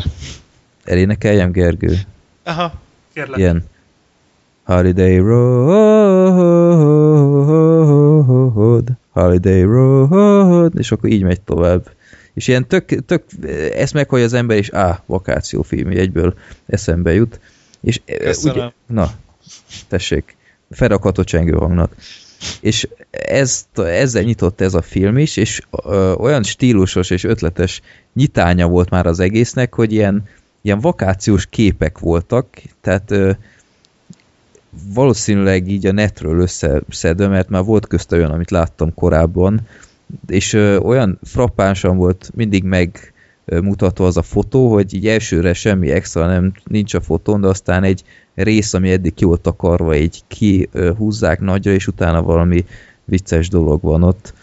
Elénekeljem, 0.84 1.52
Gergő? 1.52 1.98
Aha. 2.44 2.74
Kérlek. 3.14 3.38
Ilyen 3.40 3.64
Holiday 4.64 5.18
Road 5.18 6.52
Holiday 9.10 9.62
Road, 9.62 10.74
és 10.78 10.92
akkor 10.92 11.10
így 11.10 11.24
megy 11.24 11.42
tovább. 11.42 11.90
És 12.34 12.48
ilyen 12.48 12.68
tök, 12.68 13.06
tök 13.06 13.24
ezt 13.74 13.94
meghallja 13.94 14.26
az 14.26 14.34
ember, 14.34 14.58
és 14.58 14.70
á, 14.70 15.04
vakációfilm, 15.06 15.90
egyből 15.90 16.34
eszembe 16.66 17.14
jut. 17.14 17.40
És 17.82 18.02
Köszönöm. 18.06 18.58
ugye, 18.58 18.70
na, 18.86 19.12
tessék, 19.88 20.36
felrakható 20.70 21.24
csengő 21.24 21.52
hangnak. 21.52 21.96
És 22.62 22.88
ezt, 23.12 23.80
ezzel 23.80 24.24
nyitott 24.24 24.62
ez 24.62 24.74
a 24.74 24.82
film 24.82 25.18
is, 25.18 25.38
és 25.38 25.62
ö, 25.86 26.14
olyan 26.14 26.44
stílusos 26.44 27.10
és 27.10 27.24
ötletes 27.24 27.82
nyitánya 28.14 28.68
volt 28.68 28.90
már 28.90 29.06
az 29.06 29.20
egésznek, 29.20 29.74
hogy 29.74 29.92
ilyen, 29.92 30.24
ilyen 30.62 30.80
vakációs 30.80 31.46
képek 31.46 32.00
voltak, 32.00 32.48
tehát 32.82 33.12
ö, 33.12 33.32
valószínűleg 34.94 35.68
így 35.68 35.86
a 35.86 35.92
netről 35.92 36.40
összeszedve, 36.40 37.28
mert 37.28 37.50
már 37.50 37.64
volt 37.64 37.88
közt 37.88 38.12
olyan, 38.12 38.32
amit 38.32 38.52
láttam 38.52 38.94
korábban, 38.94 39.62
és 40.28 40.54
ö, 40.54 40.78
olyan 40.78 41.20
frappánsan 41.24 41.98
volt 41.98 42.32
mindig 42.36 42.64
megmutatva 43.46 44.06
az 44.06 44.18
a 44.18 44.22
fotó, 44.22 44.72
hogy 44.74 44.94
így 44.94 45.08
elsőre 45.08 45.54
semmi 45.54 45.92
extra 45.92 46.28
nem 46.28 46.54
nincs 46.64 46.94
a 46.94 47.02
fotón, 47.02 47.42
de 47.42 47.48
aztán 47.48 47.84
egy 47.84 48.04
rész, 48.36 48.74
ami 48.74 48.92
eddig 48.92 49.14
ki 49.14 49.26
volt 49.26 49.48
akarva, 49.48 49.96
így 49.96 50.24
kihúzzák 50.28 51.40
nagyra, 51.40 51.72
és 51.72 51.88
utána 51.88 52.22
valami 52.22 52.66
vicces 53.06 53.50
dolog 53.50 53.82
van 53.82 54.04
ott. 54.04 54.34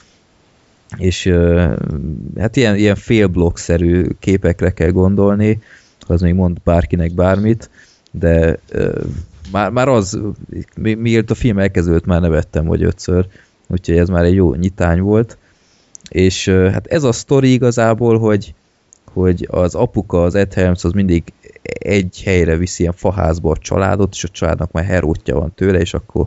És 0.97 1.33
hát 2.39 2.57
ilyen, 2.57 2.77
ilyen 2.77 2.95
félblokszerű 2.95 4.07
képekre 4.19 4.71
kell 4.71 4.91
gondolni, 4.91 5.59
az 6.07 6.21
még 6.21 6.35
mond 6.35 6.61
bárkinek 6.65 7.15
bármit, 7.15 7.71
de 8.11 8.59
már, 9.53 9.71
már 9.71 9.89
az, 9.89 10.21
mi, 10.77 10.95
miért 10.95 11.31
a 11.31 11.35
film 11.35 11.59
elkezdődött, 11.59 12.05
már 12.05 12.21
nevettem, 12.21 12.67
vagy 12.67 12.83
ötször, 12.83 13.27
úgyhogy 13.67 13.97
ez 13.97 14.09
már 14.09 14.25
egy 14.25 14.35
jó 14.35 14.55
nyitány 14.55 15.01
volt. 15.01 15.39
És 16.09 16.49
hát 16.49 16.87
ez 16.87 17.03
a 17.03 17.13
sztori 17.13 17.53
igazából, 17.53 18.19
hogy, 18.19 18.55
hogy 19.13 19.49
az 19.51 19.75
apuka, 19.75 20.23
az 20.23 20.35
Ed 20.35 20.55
Helms, 20.55 20.85
az 20.85 20.93
mindig 20.93 21.33
egy 21.63 22.23
helyre 22.25 22.57
viszi 22.57 22.83
ilyen 22.83 22.95
faházba 22.97 23.51
a 23.51 23.57
családot, 23.57 24.13
és 24.13 24.25
a 24.25 24.29
családnak 24.29 24.73
már 24.73 24.85
herótja 24.85 25.35
van 25.35 25.55
tőle, 25.55 25.79
és 25.79 25.95
akkor 25.95 26.27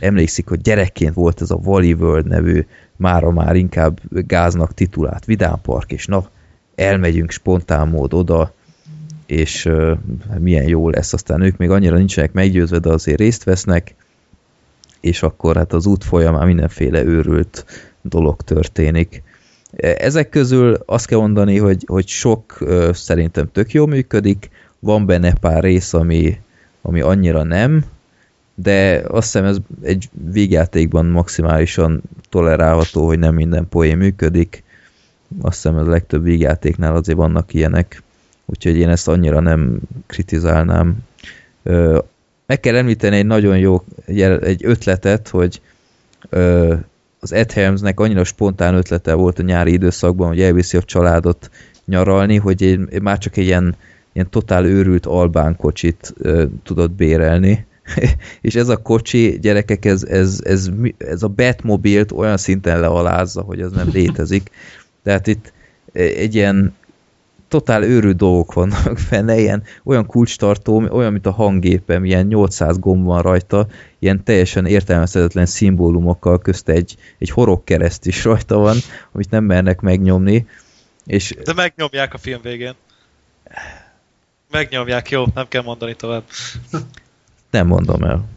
emlékszik, 0.00 0.48
hogy 0.48 0.60
gyerekként 0.60 1.14
volt 1.14 1.40
ez 1.40 1.50
a 1.50 1.60
Wally 1.64 1.92
World 1.92 2.26
nevű, 2.26 2.66
mára 2.96 3.30
már 3.30 3.56
inkább 3.56 4.00
gáznak 4.10 4.74
titulált 4.74 5.24
vidámpark, 5.24 5.92
és 5.92 6.06
na, 6.06 6.28
elmegyünk 6.74 7.30
spontán 7.30 7.88
mód 7.88 8.14
oda, 8.14 8.52
és 9.26 9.64
uh, 9.64 9.98
milyen 10.38 10.68
jó 10.68 10.88
lesz, 10.88 11.12
aztán 11.12 11.40
ők 11.40 11.56
még 11.56 11.70
annyira 11.70 11.96
nincsenek 11.96 12.32
meggyőzve, 12.32 12.78
de 12.78 12.88
azért 12.88 13.18
részt 13.18 13.44
vesznek, 13.44 13.94
és 15.00 15.22
akkor 15.22 15.56
hát 15.56 15.72
az 15.72 15.86
út 15.86 16.04
folyamán 16.04 16.46
mindenféle 16.46 17.04
őrült 17.04 17.64
dolog 18.02 18.42
történik. 18.42 19.22
Ezek 19.76 20.28
közül 20.28 20.78
azt 20.86 21.06
kell 21.06 21.18
mondani, 21.18 21.58
hogy, 21.58 21.84
hogy 21.86 22.06
sok 22.06 22.58
szerintem 22.92 23.50
tök 23.52 23.72
jó 23.72 23.86
működik, 23.86 24.50
van 24.78 25.06
benne 25.06 25.32
pár 25.32 25.62
rész, 25.62 25.92
ami, 25.92 26.40
ami 26.82 27.00
annyira 27.00 27.42
nem, 27.42 27.84
de 28.54 29.02
azt 29.08 29.32
hiszem 29.32 29.44
ez 29.44 29.56
egy 29.82 30.08
végjátékban 30.32 31.06
maximálisan 31.06 32.02
tolerálható, 32.28 33.06
hogy 33.06 33.18
nem 33.18 33.34
minden 33.34 33.68
poén 33.68 33.96
működik. 33.96 34.62
Azt 35.40 35.54
hiszem 35.54 35.76
ez 35.78 35.86
a 35.86 35.90
legtöbb 35.90 36.22
végjátéknál 36.22 36.96
azért 36.96 37.18
vannak 37.18 37.54
ilyenek, 37.54 38.02
úgyhogy 38.46 38.76
én 38.76 38.88
ezt 38.88 39.08
annyira 39.08 39.40
nem 39.40 39.80
kritizálnám. 40.06 40.96
Meg 42.46 42.60
kell 42.60 42.76
említeni 42.76 43.16
egy 43.16 43.26
nagyon 43.26 43.58
jó 43.58 43.84
egy 44.40 44.64
ötletet, 44.64 45.28
hogy 45.28 45.60
az 47.20 47.32
Ed 47.32 47.52
Helmsnek 47.52 48.00
annyira 48.00 48.24
spontán 48.24 48.74
ötlete 48.74 49.14
volt 49.14 49.38
a 49.38 49.42
nyári 49.42 49.72
időszakban, 49.72 50.28
hogy 50.28 50.40
elviszi 50.40 50.76
a 50.76 50.82
családot 50.82 51.50
nyaralni, 51.84 52.36
hogy 52.36 52.62
egy, 52.62 53.02
már 53.02 53.18
csak 53.18 53.36
egy 53.36 53.44
ilyen, 53.44 53.76
ilyen 54.12 54.30
totál 54.30 54.64
őrült 54.64 55.06
albán 55.06 55.56
kocsit 55.56 56.14
ö, 56.18 56.44
tudott 56.62 56.90
bérelni. 56.90 57.66
és 58.40 58.54
ez 58.54 58.68
a 58.68 58.76
kocsi, 58.76 59.38
gyerekek, 59.40 59.84
ez, 59.84 60.02
ez, 60.02 60.40
ez, 60.44 60.70
ez 60.98 61.22
a 61.22 61.28
Batmobilt 61.28 62.12
olyan 62.12 62.36
szinten 62.36 62.80
lealázza, 62.80 63.40
hogy 63.40 63.60
az 63.60 63.72
nem 63.72 63.88
létezik. 63.92 64.50
Tehát 65.02 65.26
itt 65.26 65.52
egy 65.92 66.34
ilyen 66.34 66.74
totál 67.50 67.82
őrült 67.82 68.16
dolgok 68.16 68.52
vannak 68.52 69.00
benne, 69.10 69.38
ilyen 69.38 69.62
olyan 69.84 70.06
kulcstartó, 70.06 70.88
olyan, 70.90 71.12
mint 71.12 71.26
a 71.26 71.30
hanggépem, 71.30 72.04
ilyen 72.04 72.26
800 72.26 72.78
gomb 72.78 73.04
van 73.04 73.22
rajta, 73.22 73.66
ilyen 73.98 74.24
teljesen 74.24 74.66
értelmezhetetlen 74.66 75.46
szimbólumokkal, 75.46 76.38
közt 76.38 76.68
egy, 76.68 76.96
egy 77.18 77.30
horog 77.30 77.64
kereszt 77.64 78.06
is 78.06 78.24
rajta 78.24 78.58
van, 78.58 78.76
amit 79.12 79.30
nem 79.30 79.44
mernek 79.44 79.80
megnyomni. 79.80 80.46
És 81.06 81.34
De 81.44 81.52
megnyomják 81.52 82.14
a 82.14 82.18
film 82.18 82.40
végén. 82.42 82.74
Megnyomják, 84.50 85.10
jó, 85.10 85.24
nem 85.34 85.48
kell 85.48 85.62
mondani 85.62 85.94
tovább. 85.94 86.24
nem 87.50 87.66
mondom 87.66 88.02
el. 88.02 88.28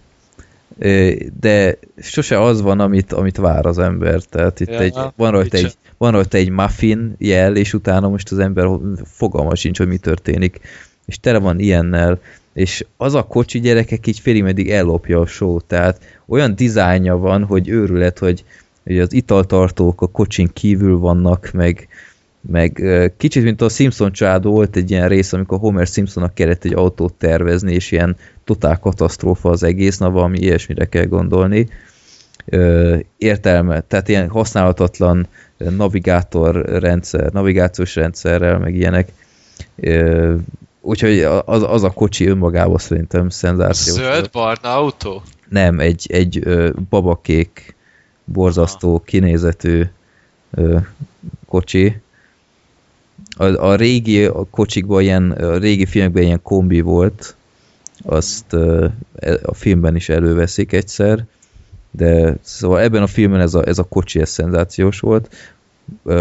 De 1.39 1.78
sose 1.97 2.41
az 2.41 2.61
van, 2.61 2.80
amit, 2.80 3.14
amit 3.14 3.38
vár 3.38 3.66
az 3.66 3.80
ember. 3.80 4.22
Tehát 4.22 4.59
itt 4.59 4.70
Ja, 4.70 4.80
egy, 4.80 4.97
van, 5.16 5.32
rajta 5.32 5.57
egy, 5.57 5.78
van 6.04 6.12
rajta 6.12 6.38
egy 6.38 6.49
muffin 6.49 7.16
jel, 7.18 7.56
és 7.56 7.74
utána 7.74 8.10
most 8.10 8.32
az 8.32 8.39
ember 8.39 8.68
fogalma 9.06 9.56
sincs, 9.56 9.78
hogy 9.78 9.88
mi 9.88 9.97
történik. 9.97 10.60
És 11.06 11.20
tele 11.20 11.39
van 11.39 11.60
ilyennel, 11.60 12.20
és 12.54 12.86
az 12.97 13.14
a 13.14 13.24
kocsi 13.24 13.60
gyerekek 13.60 14.08
így 14.08 14.20
félig 14.20 14.43
meddig 14.43 14.70
ellopja 14.70 15.20
a 15.20 15.26
show, 15.26 15.62
tehát 15.62 16.22
olyan 16.28 16.56
dizájnja 16.56 17.18
van, 17.18 17.43
hogy 17.43 17.70
őrület, 17.70 18.20
hogy, 18.20 18.43
hogy 18.84 18.99
az 18.99 19.14
italtartók 19.14 20.01
a 20.01 20.08
kocsin 20.08 20.49
kívül 20.54 20.97
vannak, 20.97 21.49
meg, 21.54 21.88
meg 22.41 22.84
kicsit, 23.18 23.43
mint 23.43 23.62
a 23.62 23.70
Simpson 23.70 24.12
család 24.12 24.43
volt 24.43 24.76
egy 24.76 24.91
ilyen 24.91 25.08
rész, 25.08 25.34
amikor 25.34 25.60
Homer 25.60 25.88
Simpsonnak 25.88 26.34
kellett 26.34 26.64
egy 26.64 26.74
autót 26.74 27.14
tervezni, 27.14 27.74
és 27.74 27.91
ilyen 27.91 28.16
totál 28.43 28.80
katasztrófa 28.80 29.49
az 29.49 29.64
egész, 29.64 29.97
na 29.97 30.10
valami 30.10 30.39
ilyesmire 30.39 30.86
kell 30.86 31.06
gondolni. 31.06 31.68
Értelme, 33.18 33.82
tehát 33.82 34.08
ilyen 34.08 34.30
használhatatlan 34.30 35.28
navigátor 35.58 36.56
rendszer, 36.66 37.32
navigációs 37.32 37.96
rendszerrel, 37.96 38.60
meg 38.60 38.76
ilyenek. 38.76 39.12
Úgyhogy 40.82 41.20
az, 41.46 41.64
az 41.64 41.84
a 41.84 41.89
kocsi 41.89 42.28
önmagában 42.28 42.78
szerintem 42.78 43.30
szenzációs. 43.30 43.98
Zöld-barna 43.98 44.76
autó? 44.78 45.22
Nem, 45.50 45.80
egy, 45.80 46.06
egy 46.12 46.48
babakék, 46.89 47.76
borzasztó 48.26 49.02
kinézetű 49.06 49.84
kocsi. 51.46 52.02
A, 53.38 53.46
a 53.46 53.76
régi 53.76 54.26
a 54.26 54.46
kocsikban 54.50 55.02
ilyen, 55.02 55.32
a 55.32 55.58
régi 55.58 55.86
filmekben 55.86 56.24
ilyen 56.24 56.41
kombi 56.41 56.82
volt, 56.82 57.36
azt 58.06 58.54
e- 59.16 59.39
a 59.44 59.54
filmben 59.54 59.96
is 59.96 60.10
előveszik 60.10 60.72
egyszer, 60.72 61.26
de 61.96 62.36
szóval 62.41 62.82
ebben 62.82 63.02
a 63.02 63.08
filmben 63.08 63.39
ez 63.39 63.54
a, 63.54 63.68
ez 63.68 63.80
a 63.80 63.84
kocsi 63.84 64.20
ez 64.20 64.30
szenzációs 64.30 65.00
volt. 65.00 65.36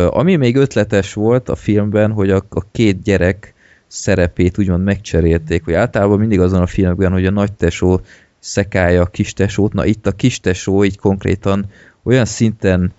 Ami 0.09 0.37
még 0.37 0.57
ötletes 0.57 1.13
volt 1.13 1.49
a 1.49 1.55
filmben, 1.55 2.13
hogy 2.13 2.31
a, 2.31 2.45
a 2.49 2.63
két 2.73 3.03
gyerek 3.03 3.55
szerepét 3.87 4.59
úgymond 4.59 4.85
megcserélték, 4.85 5.65
hogy 5.65 5.75
általában 5.75 6.19
mindig 6.19 6.41
azon 6.41 6.61
a 6.61 6.67
filmekben, 6.67 7.13
hogy 7.13 7.27
a 7.27 7.31
nagy 7.31 7.53
tesó 7.53 8.01
szekálja 8.39 9.03
a 9.03 9.07
kis 9.07 9.33
tesót, 9.33 9.73
na 9.73 9.85
itt 9.85 10.07
a 10.07 10.13
kis 10.13 10.41
tesó 10.41 10.85
így 10.85 10.99
konkrétan 10.99 11.65
olyan 12.03 12.25
szinten 12.25 12.93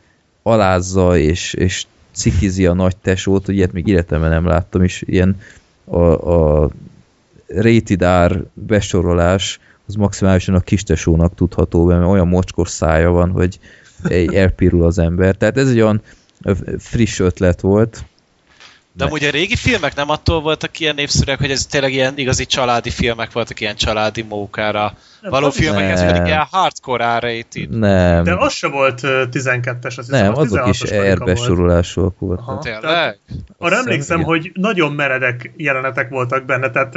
alázza 0.44 1.18
és, 1.18 1.54
és 1.54 1.86
cikizi 2.12 2.66
a 2.66 2.74
nagy 2.74 2.98
tesót, 2.98 3.46
hogy 3.46 3.56
ilyet 3.56 3.72
még 3.72 3.88
életemben 3.88 4.30
nem 4.30 4.46
láttam, 4.46 4.84
és 4.84 5.04
ilyen 5.06 5.40
a, 5.86 6.02
a 6.34 6.70
rated 7.48 8.06
R 8.28 8.44
besorolás 8.54 9.60
az 9.88 9.96
maximálisan 9.96 10.56
a 10.56 10.60
kis 10.60 10.84
tesónak 10.84 11.36
tudható, 11.36 11.86
mert 11.86 12.06
olyan 12.06 12.28
mocskos 12.28 12.70
szája 12.70 13.10
van, 13.10 13.32
hogy 13.32 13.60
elpirul 14.34 14.86
az 14.86 15.00
ember. 15.00 15.36
Tehát 15.36 15.58
ez 15.58 15.70
egy 15.70 15.82
olyan 15.82 16.02
friss 16.78 17.20
ötlet 17.20 17.62
volt. 17.62 18.04
De 18.96 19.06
amúgy 19.06 19.24
a 19.24 19.30
régi 19.30 19.56
filmek 19.56 19.96
nem 19.96 20.10
attól 20.10 20.42
voltak 20.42 20.80
ilyen 20.80 20.96
népszerűek, 20.96 21.40
hogy 21.40 21.52
ez 21.52 21.66
tényleg 21.66 21.94
ilyen 21.94 22.14
igazi 22.16 22.46
családi 22.46 22.90
filmek 22.90 23.32
voltak, 23.32 23.60
ilyen 23.60 23.76
családi 23.76 24.22
mókára. 24.22 24.94
Való 25.22 25.48
az 25.48 25.56
filmek, 25.56 25.92
ez 25.92 26.06
pedig 26.06 26.26
ilyen 26.26 26.48
hardcore 26.52 27.18
R-rated. 27.18 27.70
Nem, 27.70 28.24
De 28.24 28.36
az 28.36 28.54
se 28.54 28.68
volt 28.68 29.04
ö, 29.04 29.24
12-es, 29.32 29.86
azt 29.86 29.96
hiszem, 29.96 30.24
nem, 30.24 30.36
az 30.36 30.54
azok 30.54 30.68
is 30.68 30.82
16-os 30.82 30.90
karika 30.90 31.04
volt. 31.04 31.20
R-besorolásúak 31.20 32.16
Aha. 32.20 32.26
voltak. 32.26 32.64
Tényleg? 32.64 33.20
Arra 33.58 33.76
emlékszem, 33.76 34.24
hogy 34.24 34.52
nagyon 34.54 34.92
meredek 34.92 35.54
jelenetek 35.58 36.10
voltak 36.10 36.46
benne, 36.46 36.70
tehát 36.70 36.96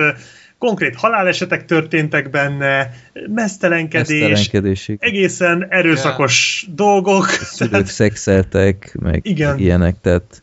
konkrét 0.59 0.97
halálesetek 0.97 1.65
történtek 1.65 2.31
benne, 2.31 2.91
mesztelenkedés, 3.27 4.21
Mesztelenkedésig. 4.21 4.97
egészen 5.01 5.67
erőszakos 5.69 6.67
dolgok. 6.75 7.29
Szülők 7.29 7.87
szexeltek, 7.87 8.97
meg 9.01 9.21
Igen. 9.23 9.59
ilyenek, 9.59 9.97
tehát 10.01 10.43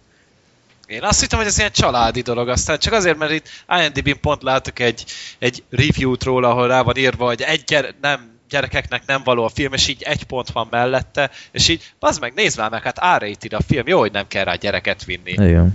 Én 0.88 1.04
azt 1.04 1.20
hittem, 1.20 1.40
hogy 1.40 1.48
ez 1.48 1.58
ilyen 1.58 1.72
családi 1.72 2.22
dolog, 2.22 2.48
aztán 2.50 2.80
csak 2.80 2.94
azért, 2.94 3.18
mert 3.18 3.32
itt 3.32 3.48
IMDb-n 3.80 4.20
pont 4.22 4.44
látok 4.44 4.80
egy, 4.80 5.06
egy 5.40 5.64
review-t 5.70 6.24
róla, 6.24 6.50
ahol 6.50 6.68
rá 6.68 6.82
van 6.82 6.98
írva, 6.98 7.26
hogy 7.26 7.42
egy 7.42 7.64
gyere, 7.64 7.90
nem 8.02 8.32
gyerekeknek 8.50 9.02
nem 9.06 9.22
való 9.24 9.44
a 9.44 9.50
film, 9.50 9.74
és 9.74 9.88
így 9.88 10.02
egy 10.02 10.24
pont 10.24 10.52
van 10.52 10.68
mellette, 10.70 11.32
és 11.52 11.68
így, 11.68 11.94
az 12.00 12.18
meg, 12.18 12.34
nézd 12.36 12.58
már 12.58 12.70
meg, 12.70 12.84
hát 12.84 13.22
r 13.22 13.56
a 13.56 13.62
film, 13.68 13.88
jó, 13.88 14.00
hogy 14.00 14.12
nem 14.12 14.28
kell 14.28 14.44
rá 14.44 14.56
gyereket 14.56 15.06
vinni. 15.06 15.32
Igen. 15.32 15.74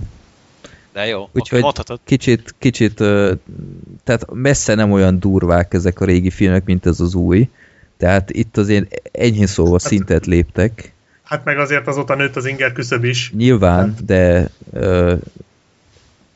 De 0.93 1.05
jó, 1.05 1.29
Úgyhogy 1.33 1.61
mondhatod. 1.61 1.99
kicsit, 2.03 2.55
kicsit, 2.57 2.95
tehát 4.03 4.25
messze 4.33 4.75
nem 4.75 4.91
olyan 4.91 5.19
durvák 5.19 5.73
ezek 5.73 6.01
a 6.01 6.05
régi 6.05 6.29
filmek, 6.29 6.65
mint 6.65 6.85
ez 6.85 6.99
az 6.99 7.15
új. 7.15 7.49
Tehát 7.97 8.31
itt 8.31 8.57
azért 8.57 9.01
enyhén 9.11 9.47
szólva 9.47 9.79
szintet 9.79 10.25
léptek. 10.25 10.93
Hát 11.23 11.43
meg 11.43 11.57
azért 11.57 11.87
azóta 11.87 12.15
nőtt 12.15 12.35
az 12.35 12.45
inger 12.45 12.71
küszöb 12.71 13.03
is. 13.03 13.31
Nyilván, 13.35 13.95
de 14.05 14.49
ö, 14.73 15.15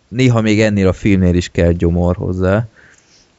néha 0.08 0.42
még 0.42 0.62
ennél 0.62 0.88
a 0.88 0.94
filmnél 0.94 1.36
is 1.36 1.50
kell 1.50 1.72
gyomor 1.72 2.16
hozzá, 2.16 2.68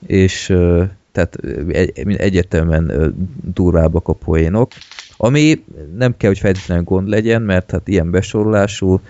és 0.06 0.48
ö, 0.48 0.84
tehát 1.12 1.38
egy, 1.68 2.16
egyértelműen 2.16 2.88
ö, 2.88 3.08
durvábbak 3.54 4.08
a 4.08 4.12
poénok, 4.12 4.72
ami 5.16 5.64
nem 5.96 6.16
kell, 6.16 6.30
hogy 6.30 6.38
feltétlenül 6.38 6.84
gond 6.84 7.08
legyen, 7.08 7.42
mert 7.42 7.70
hát 7.70 7.88
ilyen 7.88 8.10
besorolású, 8.10 9.00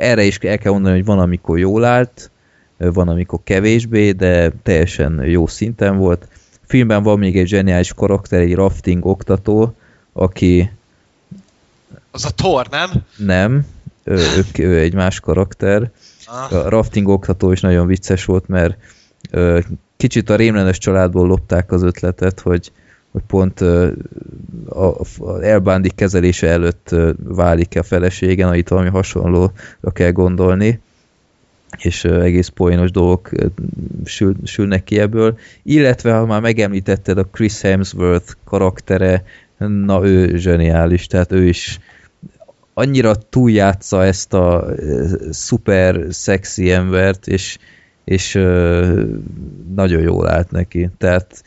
erre 0.00 0.22
is 0.22 0.38
el 0.38 0.58
kell 0.58 0.72
mondani, 0.72 0.94
hogy 0.94 1.04
van, 1.04 1.18
amikor 1.18 1.58
jól 1.58 1.84
állt, 1.84 2.30
van, 2.76 3.08
amikor 3.08 3.40
kevésbé, 3.44 4.12
de 4.12 4.50
teljesen 4.62 5.22
jó 5.24 5.46
szinten 5.46 5.96
volt. 5.96 6.28
A 6.52 6.66
filmben 6.66 7.02
van 7.02 7.18
még 7.18 7.38
egy 7.38 7.46
zseniális 7.46 7.92
karakter, 7.92 8.40
egy 8.40 8.54
rafting 8.54 9.06
oktató, 9.06 9.74
aki 10.12 10.70
Az 12.10 12.24
a 12.24 12.30
Thor, 12.30 12.66
nem? 12.70 12.90
nem, 13.16 13.66
ő, 14.04 14.14
ő, 14.14 14.62
ő 14.64 14.78
egy 14.78 14.94
más 14.94 15.20
karakter, 15.20 15.90
Ah, 16.32 16.52
a 16.52 16.68
rafting 16.68 17.08
oktató 17.08 17.52
is 17.52 17.60
nagyon 17.60 17.86
vicces 17.86 18.24
volt, 18.24 18.48
mert 18.48 18.76
kicsit 19.96 20.30
a 20.30 20.36
rémlenes 20.36 20.78
családból 20.78 21.26
lopták 21.26 21.72
az 21.72 21.82
ötletet, 21.82 22.40
hogy, 22.40 22.72
hogy 23.10 23.22
pont 23.26 23.60
a, 23.60 25.00
a 25.18 25.42
elbándi 25.42 25.90
kezelése 25.90 26.46
előtt 26.46 26.94
válik 27.24 27.76
a 27.78 27.82
feleségen, 27.82 28.54
itt 28.54 28.68
valami 28.68 28.88
hasonlóra 28.88 29.52
kell 29.92 30.10
gondolni, 30.10 30.80
és 31.78 32.04
egész 32.04 32.48
poénos 32.48 32.90
dolgok 32.90 33.30
sül, 34.04 34.34
sülnek 34.44 34.84
ki 34.84 34.98
ebből. 34.98 35.38
Illetve, 35.62 36.12
ha 36.12 36.26
már 36.26 36.40
megemlítetted 36.40 37.18
a 37.18 37.24
Chris 37.24 37.60
Hemsworth 37.60 38.32
karaktere, 38.44 39.24
na 39.56 40.06
ő 40.06 40.36
zseniális, 40.36 41.06
tehát 41.06 41.32
ő 41.32 41.44
is 41.44 41.80
annyira 42.74 43.14
túljátsza 43.14 44.04
ezt 44.04 44.32
a 44.34 44.66
szuper 45.30 46.06
szexi 46.08 46.70
embert, 46.70 47.26
és, 47.26 47.58
és 48.04 48.32
nagyon 49.74 50.00
jól 50.02 50.28
állt 50.28 50.50
neki. 50.50 50.88
Tehát 50.98 51.42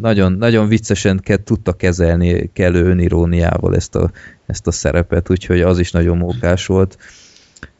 nagyon, 0.00 0.32
nagyon 0.32 0.68
viccesen 0.68 1.20
kell, 1.22 1.36
tudta 1.36 1.72
kezelni 1.72 2.50
kellő 2.52 2.84
öniróniával 2.84 3.74
ezt 3.74 3.94
a, 3.94 4.10
ezt 4.46 4.66
a 4.66 4.70
szerepet, 4.70 5.30
úgyhogy 5.30 5.60
az 5.60 5.78
is 5.78 5.90
nagyon 5.90 6.16
mókás 6.16 6.66
volt. 6.66 6.98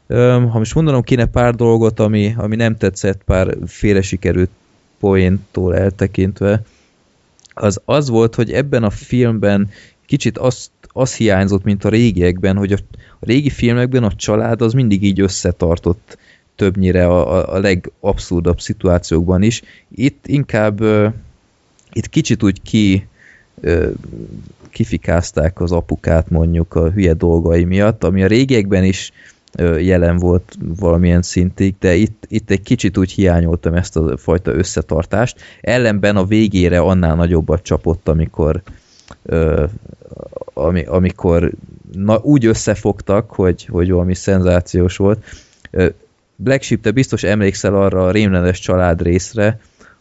Ha 0.07 0.57
most 0.57 0.75
mondanom 0.75 1.01
kéne 1.01 1.25
pár 1.25 1.55
dolgot, 1.55 1.99
ami, 1.99 2.33
ami 2.37 2.55
nem 2.55 2.77
tetszett, 2.77 3.21
pár 3.25 3.57
félre 3.65 4.01
sikerült 4.01 4.49
poéntól 4.99 5.75
eltekintve, 5.75 6.61
az 7.53 7.81
az 7.85 8.09
volt, 8.09 8.35
hogy 8.35 8.51
ebben 8.51 8.83
a 8.83 8.89
filmben 8.89 9.69
kicsit 10.05 10.37
azt, 10.37 10.71
az 10.87 11.15
hiányzott, 11.15 11.63
mint 11.63 11.83
a 11.83 11.89
régiekben, 11.89 12.57
hogy 12.57 12.71
a, 12.71 12.77
a 13.19 13.25
régi 13.25 13.49
filmekben 13.49 14.03
a 14.03 14.11
család 14.15 14.61
az 14.61 14.73
mindig 14.73 15.03
így 15.03 15.19
összetartott 15.19 16.17
többnyire 16.55 17.07
a, 17.07 17.37
a, 17.37 17.53
a 17.53 17.59
legabszurdabb 17.59 18.61
szituációkban 18.61 19.41
is. 19.41 19.61
Itt 19.91 20.27
inkább 20.27 20.81
itt 21.97 22.09
kicsit 22.09 22.43
úgy 22.43 22.61
ki 22.61 23.07
ö, 23.61 23.89
kifikázták 24.69 25.61
az 25.61 25.71
apukát 25.71 26.29
mondjuk 26.29 26.75
a 26.75 26.89
hülye 26.91 27.13
dolgai 27.13 27.63
miatt, 27.63 28.03
ami 28.03 28.23
a 28.23 28.27
régiekben 28.27 28.83
is 28.83 29.11
ö, 29.55 29.79
jelen 29.79 30.17
volt 30.17 30.55
valamilyen 30.59 31.21
szintig, 31.21 31.75
de 31.79 31.95
itt, 31.95 32.23
itt 32.27 32.49
egy 32.49 32.61
kicsit 32.61 32.97
úgy 32.97 33.11
hiányoltam 33.11 33.73
ezt 33.73 33.95
a 33.97 34.17
fajta 34.17 34.51
összetartást. 34.51 35.41
Ellenben 35.61 36.15
a 36.15 36.25
végére 36.25 36.79
annál 36.79 37.15
nagyobbat 37.15 37.61
csapott, 37.63 38.07
amikor 38.07 38.61
ö, 39.23 39.65
ami, 40.53 40.83
amikor 40.83 41.51
na, 41.91 42.19
úgy 42.21 42.45
összefogtak, 42.45 43.31
hogy, 43.31 43.65
hogy 43.65 43.91
valami 43.91 44.15
szenzációs 44.15 44.97
volt. 44.97 45.25
Black 46.35 46.61
Sheep, 46.61 46.81
te 46.81 46.91
biztos 46.91 47.23
emlékszel 47.23 47.75
arra 47.75 48.05
a 48.05 48.11
rémlenes 48.11 48.59
család 48.59 49.01
részre, 49.01 49.59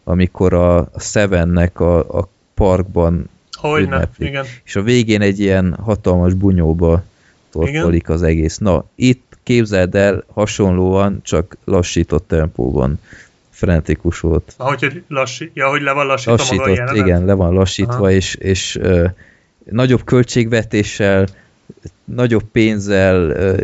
amikor 0.09 0.53
a, 0.53 0.79
a 0.79 1.01
Sevennek 1.01 1.81
a, 1.81 2.19
a 2.19 2.29
parkban 2.55 3.29
Hogyne, 3.53 3.85
ünneplik. 3.87 4.29
igen. 4.29 4.45
és 4.65 4.77
a 4.77 4.83
végén 4.83 5.21
egy 5.21 5.41
ilyen 5.41 5.77
hatalmas 5.83 6.35
bunyóba 6.35 7.03
torkolik 7.51 8.09
az 8.09 8.23
egész. 8.23 8.59
Na, 8.59 8.85
itt 8.95 9.39
képzeld 9.43 9.95
el, 9.95 10.25
hasonlóan, 10.33 11.21
csak 11.23 11.57
lassított 11.65 12.29
tempóban. 12.29 13.01
Frenetikus 13.51 14.21
volt. 14.21 14.55
Ahogy 14.57 14.81
hogy 14.81 15.03
lassít, 15.09 15.51
ja, 15.55 15.69
hogy 15.69 15.83
le 15.83 15.93
van 15.93 16.07
lassítva 16.07 16.45
maga 16.55 16.63
a 16.63 16.67
Lassított, 16.67 16.97
igen, 16.97 17.25
le 17.25 17.33
van 17.33 17.53
lassítva, 17.53 17.95
Aha. 17.95 18.11
és, 18.11 18.35
és 18.35 18.77
ö, 18.77 19.07
nagyobb 19.71 20.05
költségvetéssel, 20.05 21.27
nagyobb 22.05 22.45
pénzzel, 22.53 23.31
ö, 23.31 23.63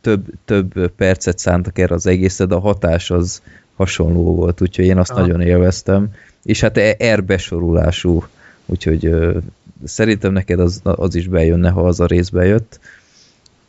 több, 0.00 0.24
több 0.44 0.90
percet 0.90 1.38
szántak 1.38 1.78
erre 1.78 1.94
az 1.94 2.06
egészet, 2.06 2.48
de 2.48 2.54
a 2.54 2.60
hatás 2.60 3.10
az 3.10 3.42
hasonló 3.80 4.34
volt, 4.34 4.60
úgyhogy 4.60 4.84
én 4.84 4.98
azt 4.98 5.10
Aha. 5.10 5.20
nagyon 5.20 5.40
élveztem. 5.40 6.08
És 6.42 6.60
hát 6.60 6.76
e- 6.76 7.14
R 7.14 7.24
besorolású, 7.24 8.24
úgyhogy 8.66 9.06
ö, 9.06 9.38
szerintem 9.84 10.32
neked 10.32 10.60
az, 10.60 10.80
az 10.82 11.14
is 11.14 11.26
bejönne, 11.26 11.70
ha 11.70 11.86
az 11.86 12.00
a 12.00 12.06
rész 12.06 12.28
bejött. 12.28 12.80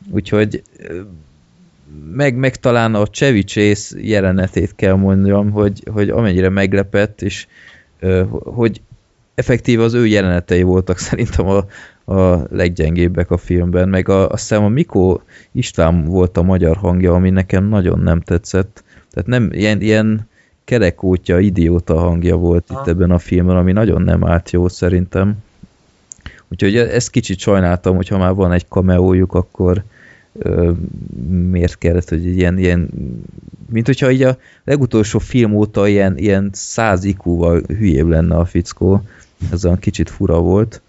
Úgyhogy 0.09 0.61
ö, 0.77 1.01
meg, 2.13 2.35
meg 2.35 2.55
talán 2.55 2.95
a 2.95 3.05
Chevy 3.05 3.43
Chase 3.43 3.99
jelenetét 4.01 4.75
kell 4.75 4.93
mondjam, 4.93 5.51
hogy, 5.51 5.83
hogy 5.91 6.09
amennyire 6.09 6.49
meglepett, 6.49 7.21
és 7.21 7.47
ö, 7.99 8.23
hogy 8.43 8.81
effektíve 9.35 9.83
az 9.83 9.93
ő 9.93 10.05
jelenetei 10.05 10.61
voltak 10.61 10.97
szerintem 11.09 11.47
a, 11.47 11.65
a 12.13 12.45
leggyengébbek 12.49 13.31
a 13.31 13.37
filmben, 13.37 13.89
meg 13.89 14.09
a, 14.09 14.29
azt 14.29 14.47
hiszem 14.47 14.63
a 14.63 14.69
Mikó 14.69 15.21
István 15.51 16.05
volt 16.05 16.37
a 16.37 16.41
magyar 16.41 16.77
hangja, 16.77 17.13
ami 17.13 17.29
nekem 17.29 17.63
nagyon 17.63 17.99
nem 17.99 18.21
tetszett. 18.21 18.83
Tehát 19.11 19.29
nem 19.29 19.49
ilyen, 19.51 19.81
ilyen 19.81 20.29
kerekótya, 20.63 21.39
idióta 21.39 21.99
hangja 21.99 22.35
volt 22.35 22.65
Aha. 22.67 22.81
itt 22.81 22.87
ebben 22.87 23.11
a 23.11 23.19
filmben, 23.19 23.57
ami 23.57 23.71
nagyon 23.71 24.01
nem 24.01 24.25
állt 24.25 24.51
jó 24.51 24.67
szerintem. 24.67 25.35
Úgyhogy 26.47 26.75
ezt 26.75 27.09
kicsit 27.09 27.39
sajnáltam, 27.39 27.95
hogy 27.95 28.07
ha 28.07 28.17
már 28.17 28.33
van 28.33 28.51
egy 28.51 28.67
kameójuk, 28.67 29.33
akkor 29.33 29.83
ö, 30.33 30.71
miért 31.49 31.77
kellett, 31.77 32.09
hogy 32.09 32.25
ilyen, 32.25 32.57
ilyen 32.57 32.89
mint 33.69 33.85
hogyha 33.85 34.11
így 34.11 34.23
a 34.23 34.37
legutolsó 34.63 35.19
film 35.19 35.53
óta 35.53 35.87
ilyen, 35.87 36.17
ilyen 36.17 36.49
száz 36.53 37.03
IQ-val 37.03 37.61
hülyébb 37.67 38.07
lenne 38.07 38.35
a 38.35 38.45
fickó. 38.45 39.03
Ez 39.51 39.65
olyan 39.65 39.79
kicsit 39.79 40.09
fura 40.09 40.39
volt. 40.39 40.81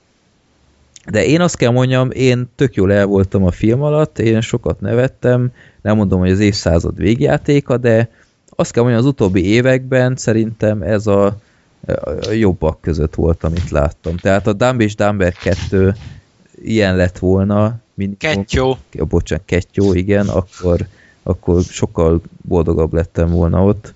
De 1.11 1.25
én 1.25 1.41
azt 1.41 1.57
kell 1.57 1.71
mondjam, 1.71 2.11
én 2.11 2.49
tök 2.57 2.75
jól 2.75 2.93
el 2.93 3.07
voltam 3.07 3.45
a 3.45 3.51
film 3.51 3.83
alatt, 3.83 4.19
én 4.19 4.41
sokat 4.41 4.81
nevettem, 4.81 5.53
nem 5.83 5.97
mondom, 5.97 6.21
hogy 6.21 6.31
az 6.31 6.41
évszázad 6.41 6.97
végjátéka, 6.97 7.77
de 7.77 8.11
azt 8.57 8.73
kell 8.73 8.83
mondjam, 8.83 9.05
az 9.05 9.11
utóbbi 9.11 9.47
években 9.47 10.17
szerintem 10.17 10.83
ez 10.83 11.07
a, 11.07 11.27
a 12.21 12.31
jobbak 12.31 12.81
között 12.81 13.15
volt, 13.15 13.45
amit 13.45 13.71
láttam. 13.71 14.17
Tehát 14.17 14.47
a 14.47 14.53
Dumb 14.53 14.81
és 14.81 14.95
Dumber 14.95 15.33
2 15.33 15.95
ilyen 16.63 16.97
lett 16.97 17.19
volna, 17.19 17.81
mint 17.95 18.19
Kettyó. 18.19 18.79
ja, 18.93 19.05
bocsánat, 19.05 19.45
kettyó, 19.45 19.95
igen, 19.95 20.29
akkor, 20.29 20.87
akkor 21.23 21.63
sokkal 21.63 22.21
boldogabb 22.43 22.93
lettem 22.93 23.31
volna 23.31 23.65
ott. 23.65 23.95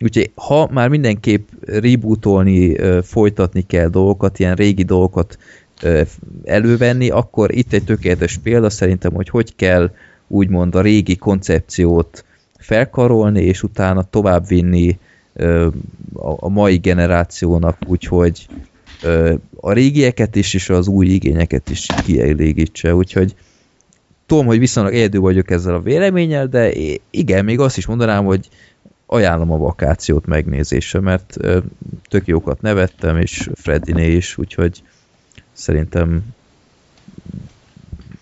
Úgyhogy 0.00 0.30
ha 0.34 0.68
már 0.72 0.88
mindenképp 0.88 1.48
rebootolni, 1.62 2.76
folytatni 3.02 3.62
kell 3.66 3.88
dolgokat, 3.88 4.38
ilyen 4.38 4.54
régi 4.54 4.82
dolgokat 4.82 5.38
elővenni, 6.44 7.10
akkor 7.10 7.54
itt 7.54 7.72
egy 7.72 7.84
tökéletes 7.84 8.38
példa 8.38 8.70
szerintem, 8.70 9.12
hogy 9.12 9.28
hogy 9.28 9.56
kell 9.56 9.90
úgymond 10.28 10.74
a 10.74 10.80
régi 10.80 11.16
koncepciót 11.16 12.24
felkarolni, 12.58 13.42
és 13.42 13.62
utána 13.62 14.02
továbbvinni 14.02 14.98
a, 16.12 16.48
mai 16.48 16.76
generációnak, 16.76 17.76
úgyhogy 17.86 18.46
a 19.60 19.72
régieket 19.72 20.36
is, 20.36 20.54
és 20.54 20.68
az 20.68 20.88
új 20.88 21.06
igényeket 21.06 21.70
is 21.70 21.86
kielégítse, 22.04 22.94
úgyhogy 22.94 23.34
tudom, 24.26 24.46
hogy 24.46 24.58
viszonylag 24.58 24.94
egyedül 24.94 25.20
vagyok 25.20 25.50
ezzel 25.50 25.74
a 25.74 25.80
véleménnyel, 25.80 26.46
de 26.46 26.72
igen, 27.10 27.44
még 27.44 27.60
azt 27.60 27.76
is 27.76 27.86
mondanám, 27.86 28.24
hogy 28.24 28.48
ajánlom 29.06 29.50
a 29.50 29.56
vakációt 29.56 30.26
megnézésre, 30.26 31.00
mert 31.00 31.36
tök 32.08 32.26
jókat 32.26 32.60
nevettem, 32.60 33.16
és 33.16 33.50
Freddiné 33.54 34.12
is, 34.12 34.38
úgyhogy 34.38 34.82
szerintem 35.54 36.34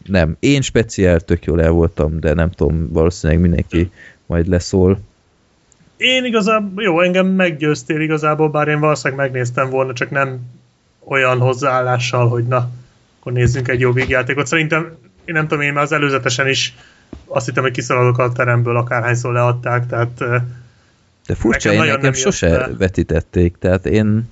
nem. 0.07 0.37
Én 0.41 0.61
speciál 0.61 1.21
tök 1.21 1.45
jól 1.45 1.63
el 1.63 1.71
voltam, 1.71 2.21
de 2.21 2.35
nem 2.35 2.51
tudom, 2.51 2.89
valószínűleg 2.93 3.43
mindenki 3.43 3.91
majd 4.27 4.47
leszól. 4.47 5.01
Én 5.97 6.25
igazából, 6.25 6.83
jó, 6.83 7.01
engem 7.01 7.27
meggyőztél 7.27 8.01
igazából, 8.01 8.49
bár 8.49 8.69
én 8.69 8.81
valószínűleg 8.81 9.25
megnéztem 9.25 9.71
volna, 9.71 9.93
csak 9.93 10.11
nem 10.11 10.41
olyan 11.05 11.39
hozzáállással, 11.39 12.29
hogy 12.29 12.45
na, 12.45 12.71
akkor 13.21 13.33
nézzünk 13.33 13.69
egy 13.69 13.81
jó 13.81 13.93
vígjátékot. 13.93 14.47
Szerintem, 14.47 14.97
én 15.25 15.35
nem 15.35 15.49
tudom, 15.49 15.65
én 15.65 15.73
már 15.73 15.83
az 15.83 15.93
előzetesen 15.93 16.49
is 16.49 16.75
azt 17.27 17.47
hittem, 17.47 17.63
hogy 17.63 17.73
kiszaladok 17.73 18.19
a 18.19 18.33
teremből, 18.33 18.77
akárhányszor 18.77 19.33
leadták, 19.33 19.87
tehát 19.87 20.19
De 21.27 21.35
furcsa, 21.35 21.73
én 21.73 21.83
nekem 21.83 22.13
sose 22.13 22.71
vetítették, 22.79 23.57
tehát 23.59 23.87
én, 23.87 24.31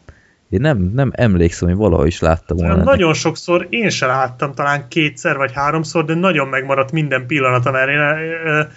én 0.50 0.60
nem, 0.60 0.90
nem 0.94 1.10
emlékszem, 1.14 1.68
hogy 1.68 1.76
valaha 1.76 2.06
is 2.06 2.20
láttam 2.20 2.56
volna. 2.56 2.72
ennek. 2.72 2.84
nagyon 2.84 3.14
sokszor 3.14 3.66
én 3.70 3.90
se 3.90 4.06
láttam, 4.06 4.54
talán 4.54 4.88
kétszer 4.88 5.36
vagy 5.36 5.52
háromszor, 5.52 6.04
de 6.04 6.14
nagyon 6.14 6.48
megmaradt 6.48 6.92
minden 6.92 7.26
pillanata, 7.26 7.70
mert 7.70 7.88
én, 7.88 8.68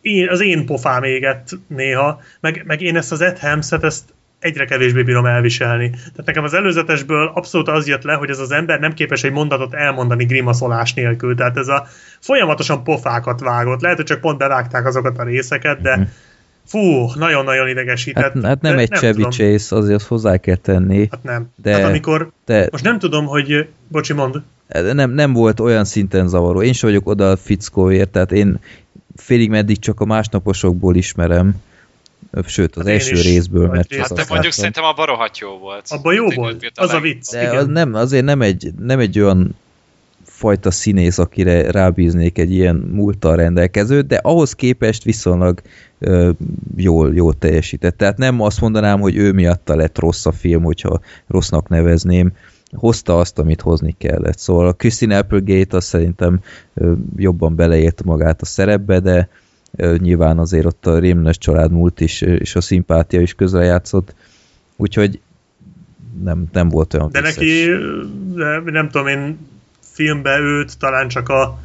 én, 0.00 0.28
az 0.28 0.40
én 0.40 0.66
pofám 0.66 1.02
égett 1.02 1.48
néha, 1.66 2.20
meg, 2.40 2.62
meg 2.66 2.80
én 2.80 2.96
ezt 2.96 3.12
az 3.12 3.20
Ed 3.20 3.38
Helms-et, 3.38 3.84
ezt 3.84 4.04
egyre 4.42 4.64
kevésbé 4.64 5.02
bírom 5.02 5.26
elviselni. 5.26 5.90
Tehát 5.90 6.24
nekem 6.24 6.44
az 6.44 6.54
előzetesből 6.54 7.30
abszolút 7.34 7.68
az 7.68 7.88
jött 7.88 8.02
le, 8.02 8.14
hogy 8.14 8.30
ez 8.30 8.38
az 8.38 8.50
ember 8.50 8.80
nem 8.80 8.92
képes 8.92 9.24
egy 9.24 9.32
mondatot 9.32 9.74
elmondani 9.74 10.24
grimaszolás 10.24 10.94
nélkül. 10.94 11.34
Tehát 11.34 11.56
ez 11.56 11.68
a 11.68 11.86
folyamatosan 12.20 12.84
pofákat 12.84 13.40
vágott. 13.40 13.80
Lehet, 13.80 13.96
hogy 13.96 14.06
csak 14.06 14.20
pont 14.20 14.38
bevágták 14.38 14.86
azokat 14.86 15.18
a 15.18 15.22
részeket, 15.22 15.80
de 15.80 16.08
fú, 16.66 17.10
nagyon-nagyon 17.14 17.68
idegesített. 17.68 18.22
Hát, 18.22 18.44
hát 18.44 18.60
nem 18.60 18.74
De 18.76 18.80
egy 18.80 18.90
Chevy 18.90 19.14
tudom. 19.14 19.30
Chase, 19.30 19.76
azért 19.76 20.02
hozzá 20.02 20.36
kell 20.36 20.56
tenni, 20.56 21.08
Hát 21.10 21.22
nem. 21.22 21.48
De-. 21.62 21.72
Hát 21.72 21.84
amikor, 21.84 22.30
de 22.46 22.68
most 22.70 22.84
nem 22.84 22.98
tudom, 22.98 23.26
hogy, 23.26 23.68
bocsi, 23.88 24.12
mond, 24.12 24.42
nem, 24.92 25.10
nem 25.10 25.32
volt 25.32 25.60
olyan 25.60 25.84
szinten 25.84 26.28
zavaró. 26.28 26.62
Én 26.62 26.72
sem 26.72 26.88
vagyok 26.88 27.08
oda 27.08 27.30
a 27.30 27.36
fickóért, 27.36 28.08
tehát 28.10 28.32
én 28.32 28.58
félig 29.16 29.50
meddig 29.50 29.78
csak 29.78 30.00
a 30.00 30.04
másnaposokból 30.04 30.94
ismerem, 30.96 31.54
sőt 32.46 32.76
az 32.76 32.84
Hát 32.84 32.92
első 32.92 33.14
is. 33.14 33.24
részből, 33.24 33.68
mert 33.68 33.94
Hát 33.94 34.08
de 34.08 34.14
mondjuk 34.14 34.28
láttam. 34.30 34.50
szerintem 34.50 34.84
abban 34.84 35.06
rohadt 35.06 35.38
jó 35.38 35.58
volt. 35.58 35.86
abban 35.88 36.14
jó 36.14 36.24
Hát, 36.28 36.34
volt. 36.34 36.70
Az 36.74 36.90
a 36.92 37.00
vicc. 37.00 37.30
De 37.30 37.42
igen. 37.42 37.56
az 37.56 37.66
nem, 37.66 37.94
azért 37.94 38.24
nem 38.24 38.42
egy, 38.42 38.70
nem 38.78 38.98
egy 38.98 39.20
olyan 39.20 39.56
fajta 40.42 40.70
színész, 40.70 41.18
akire 41.18 41.70
rábíznék 41.70 42.38
egy 42.38 42.52
ilyen 42.52 42.76
múlttal 42.76 43.36
rendelkező, 43.36 44.00
de 44.00 44.16
ahhoz 44.16 44.52
képest 44.52 45.02
viszonylag 45.04 45.60
ö, 45.98 46.30
jól, 46.76 47.14
jól 47.14 47.34
teljesített. 47.34 47.96
Tehát 47.96 48.18
nem 48.18 48.40
azt 48.40 48.60
mondanám, 48.60 49.00
hogy 49.00 49.16
ő 49.16 49.32
miatta 49.32 49.76
lett 49.76 49.98
rossz 49.98 50.26
a 50.26 50.32
film, 50.32 50.62
hogyha 50.62 51.00
rossznak 51.26 51.68
nevezném. 51.68 52.32
Hozta 52.72 53.18
azt, 53.18 53.38
amit 53.38 53.60
hozni 53.60 53.94
kellett. 53.98 54.38
Szóval 54.38 54.66
a 54.66 54.72
Christine 54.72 55.18
Applegate 55.18 55.76
azt 55.76 55.86
szerintem 55.86 56.40
ö, 56.74 56.92
jobban 57.16 57.56
beleért 57.56 58.02
magát 58.04 58.42
a 58.42 58.44
szerepbe, 58.44 59.00
de 59.00 59.28
ö, 59.76 59.96
nyilván 59.98 60.38
azért 60.38 60.66
ott 60.66 60.86
a 60.86 60.98
rémnes 60.98 61.38
család 61.38 61.72
múlt 61.72 62.00
is, 62.00 62.20
és 62.20 62.56
a 62.56 62.60
szimpátia 62.60 63.20
is 63.20 63.34
közrejátszott. 63.34 64.14
Úgyhogy 64.76 65.20
nem, 66.22 66.44
nem 66.52 66.68
volt 66.68 66.94
olyan 66.94 67.10
De 67.12 67.20
vicces. 67.20 67.36
neki, 67.36 67.66
de 68.34 68.70
nem 68.70 68.88
tudom 68.88 69.06
én, 69.06 69.50
filmbe 69.92 70.38
őt 70.38 70.78
talán 70.78 71.08
csak 71.08 71.28
a 71.28 71.60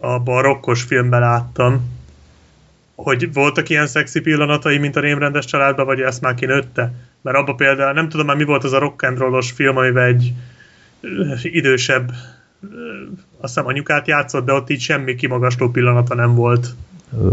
abban 0.00 0.36
a 0.36 0.40
rokkos 0.40 0.82
filmben 0.82 1.20
láttam, 1.20 1.98
hogy 2.94 3.32
voltak 3.32 3.68
ilyen 3.68 3.86
szexi 3.86 4.20
pillanatai, 4.20 4.78
mint 4.78 4.96
a 4.96 5.00
rémrendes 5.00 5.44
családban, 5.44 5.86
vagy 5.86 6.00
ezt 6.00 6.20
már 6.20 6.34
kinőtte? 6.34 6.92
Mert 7.22 7.36
abban 7.36 7.56
például, 7.56 7.92
nem 7.92 8.08
tudom 8.08 8.26
már 8.26 8.36
mi 8.36 8.44
volt 8.44 8.64
az 8.64 8.72
a 8.72 8.78
rock 8.78 9.02
and 9.02 9.18
rollos 9.18 9.50
film, 9.50 9.76
amiben 9.76 10.04
egy 10.04 10.32
idősebb 11.42 12.12
azt 13.40 13.54
hiszem 13.54 13.66
anyukát 13.66 14.06
játszott, 14.06 14.44
de 14.44 14.52
ott 14.52 14.70
így 14.70 14.80
semmi 14.80 15.14
kimagasló 15.14 15.70
pillanata 15.70 16.14
nem 16.14 16.34
volt. 16.34 16.66
Ö, 17.22 17.28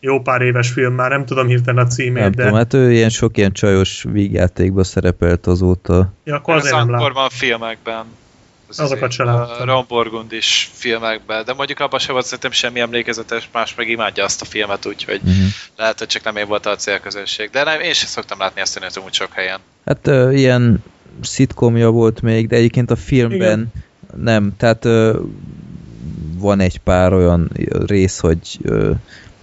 Jó 0.00 0.20
pár 0.20 0.42
éves 0.42 0.70
film 0.70 0.94
már, 0.94 1.10
nem 1.10 1.24
tudom 1.24 1.46
hirtelen 1.46 1.84
a 1.84 1.88
címét, 1.88 2.22
nem 2.22 2.32
de 2.32 2.42
tudom, 2.42 2.58
hát 2.58 2.74
ő 2.74 2.92
ilyen 2.92 3.08
sok 3.08 3.36
ilyen 3.36 3.52
csajos 3.52 4.04
vígjátékban 4.12 4.84
szerepelt 4.84 5.46
azóta. 5.46 6.12
ja, 6.24 6.34
akkor 6.34 6.54
Az 6.54 6.60
azért 6.60 6.76
nem 6.76 6.90
láttam. 6.90 7.04
Ankorban 7.06 7.28
filmekben. 7.30 8.04
Az 8.78 8.80
Azokat 8.80 9.08
izé, 9.08 9.16
se 9.16 9.24
láttam. 9.24 9.68
A 9.68 9.72
Ron 9.72 9.84
Burgund 9.88 10.32
is 10.32 10.70
filmekben, 10.74 11.44
de 11.44 11.52
mondjuk 11.52 11.80
abban 11.80 11.98
sem 11.98 12.12
volt 12.12 12.24
szerintem 12.24 12.50
semmi 12.50 12.80
emlékezetes, 12.80 13.48
más 13.52 13.74
meg 13.74 13.88
imádja 13.88 14.24
azt 14.24 14.42
a 14.42 14.44
filmet, 14.44 14.86
úgyhogy 14.86 15.20
Uh-huh. 15.24 15.44
lehet, 15.76 15.98
hogy 15.98 16.08
csak 16.08 16.22
nem 16.24 16.36
én 16.36 16.46
voltam 16.46 16.72
a 16.72 16.76
célközönség. 16.76 17.50
De 17.50 17.64
nem, 17.64 17.80
én 17.80 17.92
sem 17.92 18.08
szoktam 18.08 18.38
látni 18.38 18.60
ezt 18.60 18.76
a 18.76 18.80
nőt 18.80 18.96
amúgy 18.96 19.12
sok 19.12 19.32
helyen. 19.32 19.58
Hát 19.84 20.06
ö, 20.06 20.30
ilyen 20.32 20.84
szitkomja 21.20 21.90
volt 21.90 22.20
még, 22.22 22.48
de 22.48 22.56
egyébként 22.56 22.90
a 22.90 22.96
filmben 22.96 23.38
Igen. 23.38 24.22
nem, 24.22 24.52
tehát 24.56 24.84
ö, 24.84 25.20
van 26.38 26.60
egy 26.60 26.78
pár 26.78 27.12
olyan 27.12 27.50
rész, 27.86 28.18
hogy 28.18 28.58
ö, 28.62 28.90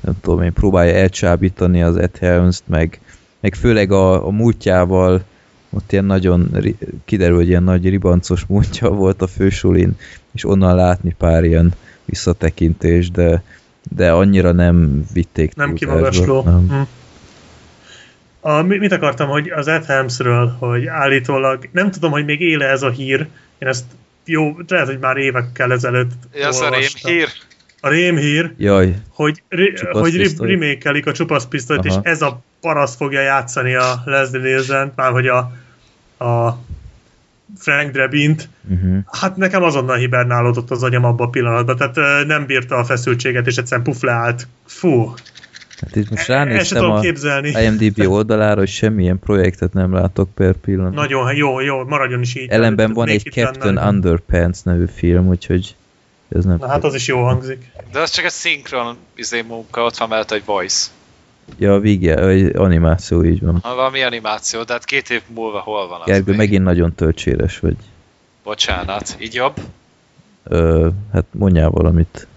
nem 0.02 0.14
tudom 0.22 0.42
én, 0.42 0.54
próbálja 0.54 0.94
elcsábítani 0.96 1.82
az 1.84 1.98
Ed 1.98 2.18
Helms-t, 2.18 2.64
meg, 2.68 3.00
meg 3.40 3.56
főleg 3.56 3.92
a, 3.92 4.28
a 4.28 4.30
múltjával 4.30 5.24
ott 5.70 5.91
ilyen 5.91 6.05
nagyon, 6.05 6.57
kiderül, 7.05 7.36
hogy 7.36 7.47
ilyen 7.47 7.63
nagy 7.63 7.89
ribancos 7.89 8.45
múltja 8.45 8.89
volt 8.89 9.22
a 9.22 9.28
fősulin, 9.28 9.97
és 10.32 10.45
onnan 10.45 10.76
látni 10.76 11.15
pár 11.17 11.43
ilyen 11.43 11.74
visszatekintés, 12.05 13.11
de, 13.11 13.43
de 13.95 14.11
annyira 14.11 14.51
nem 14.51 15.05
vitték 15.13 15.55
Nem 15.55 15.74
kimagasló. 15.74 16.41
Nem. 16.43 16.67
Hm. 16.70 16.82
A, 18.41 18.61
mi- 18.61 18.78
mit 18.78 18.91
akartam, 18.91 19.30
hogy 19.30 19.49
az 19.49 19.67
Ed 19.67 19.86
Helmsről, 19.86 20.55
hogy 20.59 20.86
állítólag, 20.86 21.70
nem 21.72 21.91
tudom, 21.91 22.11
hogy 22.11 22.26
még 22.26 22.41
éle 22.41 22.65
ez 22.65 22.82
a 22.82 22.89
hír, 22.89 23.20
én 23.57 23.67
ezt 23.67 23.86
jó, 24.26 24.57
lehet, 24.67 24.88
hogy 24.88 24.99
már 24.99 25.17
évekkel 25.17 25.72
ezelőtt 25.72 26.11
Ez 26.32 26.55
a 26.59 26.61
rém 26.61 26.72
olvastam. 26.74 27.11
hír. 27.11 27.28
A 27.82 27.90
rémhír, 27.90 28.54
Jaj, 28.58 28.96
hogy, 29.10 29.44
ri, 29.50 29.74
hogy 29.92 30.36
remékelik 30.38 31.06
a 31.06 31.12
csupasz 31.12 31.46
pisztolyt, 31.46 31.86
és 31.86 31.94
ez 32.02 32.22
a 32.22 32.42
paraszt 32.62 32.96
fogja 32.96 33.22
játszani 33.22 33.76
a 33.76 34.02
Leslie 34.06 34.42
Nielsen, 34.42 34.92
már 34.96 35.12
hogy 35.12 35.28
a, 35.28 35.38
a 36.26 36.58
Frank 37.58 37.92
Drebint. 37.92 38.50
uh-huh. 38.70 38.98
Hát 39.12 39.36
nekem 39.36 39.64
azonnal 39.64 39.96
hibernálódott 39.96 40.72
az 40.72 40.84
agyam 40.84 41.04
abban 41.04 41.28
a 41.28 41.30
pillanatban, 41.30 41.78
tehát 41.78 42.26
nem 42.26 42.46
bírta 42.46 42.76
a 42.76 42.84
feszültséget, 42.84 43.48
és 43.48 43.56
egyszerűen 43.56 43.86
puf 43.86 44.02
leállt. 44.02 44.48
Fú, 44.66 45.14
Hát 45.82 45.96
itt 45.96 46.10
most 46.10 46.28
ránéztem 46.28 46.92
a 46.92 47.00
képzelni. 47.00 47.50
IMDb 47.50 48.08
oldalára, 48.18 48.60
hogy 48.60 48.68
semmilyen 48.70 49.20
projektet 49.20 49.74
nem 49.74 49.94
látok 49.94 50.30
per 50.34 50.54
pillanat. 50.54 50.94
Nagyon 50.94 51.36
jó, 51.36 51.60
jó, 51.60 51.84
maradjon 51.84 52.22
is 52.22 52.36
így. 52.36 52.50
Ellenben 52.50 52.94
van 52.94 53.08
egy 53.08 53.30
Captain. 53.32 53.78
Underpants 53.78 54.64
nevű 54.64 54.86
film, 54.96 55.28
úgyhogy 55.28 55.76
ez 56.30 56.46
nem... 56.46 56.58
Na 56.58 56.68
hát 56.68 56.84
az 56.84 56.94
is 56.94 57.08
jó 57.08 57.24
hangzik. 57.24 57.72
De 57.92 58.00
az 58.00 58.10
csak 58.12 58.26
egy 58.26 58.32
szinkron 58.32 58.98
izé 59.16 59.42
munka, 59.42 59.84
ott 59.84 59.98
van 59.98 60.10
mellett 60.10 60.32
egy 60.32 60.46
voice. 60.46 60.88
Ja, 61.58 61.74
a 61.74 61.80
vigye, 61.80 62.22
vagy 62.22 62.56
animáció 62.56 63.24
így 63.24 63.42
van. 63.42 63.60
Ha 63.62 63.76
valami 63.76 64.02
animáció, 64.02 64.64
de 64.64 64.74
hát 64.74 64.86
két 64.86 65.10
év 65.10 65.22
múlva 65.28 65.60
hol 65.60 65.88
van 65.88 66.00
az 66.00 66.06
Gergő, 66.06 66.30
még? 66.30 66.38
megint 66.38 66.64
nagyon 66.64 66.96
töltséres 66.96 67.60
vagy. 67.60 67.76
Bocsánat, 68.44 69.16
így 69.20 69.34
jobb? 69.34 69.56
Ö, 70.44 70.90
hát 71.14 71.26
mondjál 71.32 71.70
valamit. 71.70 72.28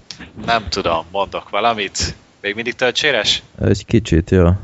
Nem 0.47 0.69
tudom, 0.69 1.05
mondok 1.11 1.49
valamit. 1.49 2.15
Még 2.41 2.55
mindig 2.55 2.75
töltséres? 2.75 3.43
Egy 3.61 3.85
kicsit, 3.85 4.31
ja. 4.31 4.59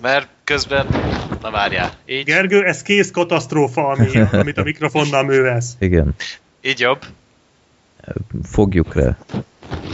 Mert 0.00 0.28
közben... 0.44 0.86
Na 1.42 1.50
várjál, 1.50 1.92
így, 2.06 2.24
Gergő, 2.24 2.64
ez 2.64 2.82
kész 2.82 3.10
katasztrófa, 3.10 3.88
ami, 3.88 4.08
amit 4.32 4.58
a 4.58 4.62
mikrofonnal 4.62 5.22
művelsz. 5.22 5.70
Igen. 5.78 6.14
így 6.60 6.80
jobb. 6.80 7.04
Fogjuk 8.42 8.94
rá. 8.94 9.16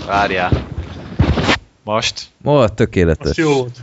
Várjál. 0.07 0.67
Most? 1.83 2.27
Ma 2.43 2.69
tökéletes. 2.69 3.31
Az 3.31 3.37
jó 3.37 3.55
volt. 3.55 3.79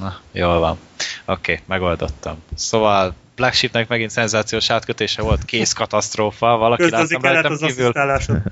Na, 0.00 0.16
jól 0.32 0.58
van. 0.58 0.78
Oké, 1.24 1.52
okay, 1.52 1.64
megoldottam. 1.66 2.42
Szóval 2.54 3.14
Black 3.36 3.54
Sheepnek 3.54 3.88
megint 3.88 4.10
szenzációs 4.10 4.70
átkötése 4.70 5.22
volt, 5.22 5.44
kész 5.44 5.72
katasztrófa, 5.72 6.56
valaki 6.56 6.82
Közlözi 6.82 7.18
láttam 7.20 7.52
az 7.52 7.60
kívül. 7.60 7.92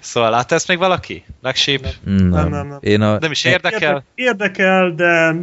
szóval 0.00 0.30
látta 0.30 0.54
ezt 0.54 0.68
még 0.68 0.78
valaki? 0.78 1.24
Black 1.40 1.56
Sheep? 1.56 1.86
Nem. 2.04 2.28
Nem, 2.28 2.48
nem, 2.48 2.66
nem. 2.66 2.78
Én 2.80 3.00
a... 3.00 3.18
Nem 3.18 3.30
is 3.30 3.44
érdekel? 3.44 4.04
Érdekel, 4.14 4.94
de 4.94 5.36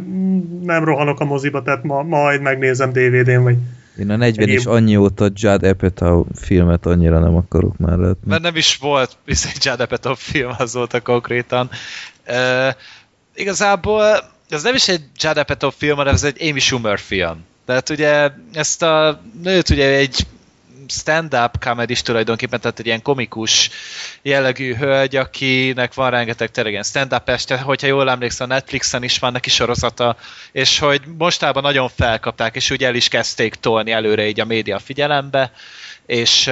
nem 0.62 0.84
rohanok 0.84 1.20
a 1.20 1.24
moziba, 1.24 1.62
tehát 1.62 1.82
ma, 1.82 2.02
majd 2.02 2.40
megnézem 2.40 2.92
DVD-n, 2.92 3.42
vagy 3.42 3.56
Én 3.98 4.10
a 4.10 4.16
40 4.16 4.48
és 4.48 4.54
Egyéb- 4.54 4.66
annyi 4.66 4.96
óta 4.96 5.30
Judd 5.34 5.64
Apatow 5.64 6.24
filmet 6.34 6.86
annyira 6.86 7.18
nem 7.18 7.36
akarok 7.36 7.76
már 7.76 7.98
látni. 7.98 8.20
Mert 8.24 8.42
nem 8.42 8.56
is 8.56 8.76
volt 8.76 9.16
viszont 9.24 9.54
egy 9.54 9.64
Judd 9.64 9.80
Apatow 9.80 10.14
film, 10.14 10.52
az 10.58 10.74
volt 10.74 10.92
a 10.92 11.00
konkrétan. 11.00 11.70
Uh, 12.28 12.74
igazából 13.34 14.32
ez 14.48 14.62
nem 14.62 14.74
is 14.74 14.88
egy 14.88 15.02
Judd 15.16 15.38
Apatow 15.38 15.70
film, 15.70 15.96
hanem 15.96 16.14
ez 16.14 16.24
egy 16.24 16.48
Amy 16.48 16.58
Schumer 16.58 16.98
film. 16.98 17.44
Tehát 17.66 17.90
ugye 17.90 18.30
ezt 18.52 18.82
a 18.82 19.20
nőt 19.42 19.70
ugye 19.70 19.88
egy 19.88 20.26
stand-up 20.88 21.58
comedy 21.60 21.94
tulajdonképpen, 21.94 22.60
tehát 22.60 22.78
egy 22.78 22.86
ilyen 22.86 23.02
komikus 23.02 23.70
jellegű 24.22 24.74
hölgy, 24.74 25.16
akinek 25.16 25.94
van 25.94 26.10
rengeteg 26.10 26.50
ilyen 26.66 26.82
stand-up 26.82 27.28
este, 27.28 27.58
hogyha 27.58 27.86
jól 27.86 28.10
emlékszem, 28.10 28.48
Netflixen 28.48 29.02
is 29.02 29.18
van 29.18 29.32
neki 29.32 29.50
sorozata, 29.50 30.16
és 30.52 30.78
hogy 30.78 31.02
mostában 31.18 31.62
nagyon 31.62 31.88
felkapták, 31.88 32.54
és 32.54 32.70
úgy 32.70 32.84
el 32.84 32.94
is 32.94 33.08
kezdték 33.08 33.54
tolni 33.54 33.90
előre 33.90 34.26
így 34.26 34.40
a 34.40 34.44
média 34.44 34.78
figyelembe, 34.78 35.52
és 36.06 36.50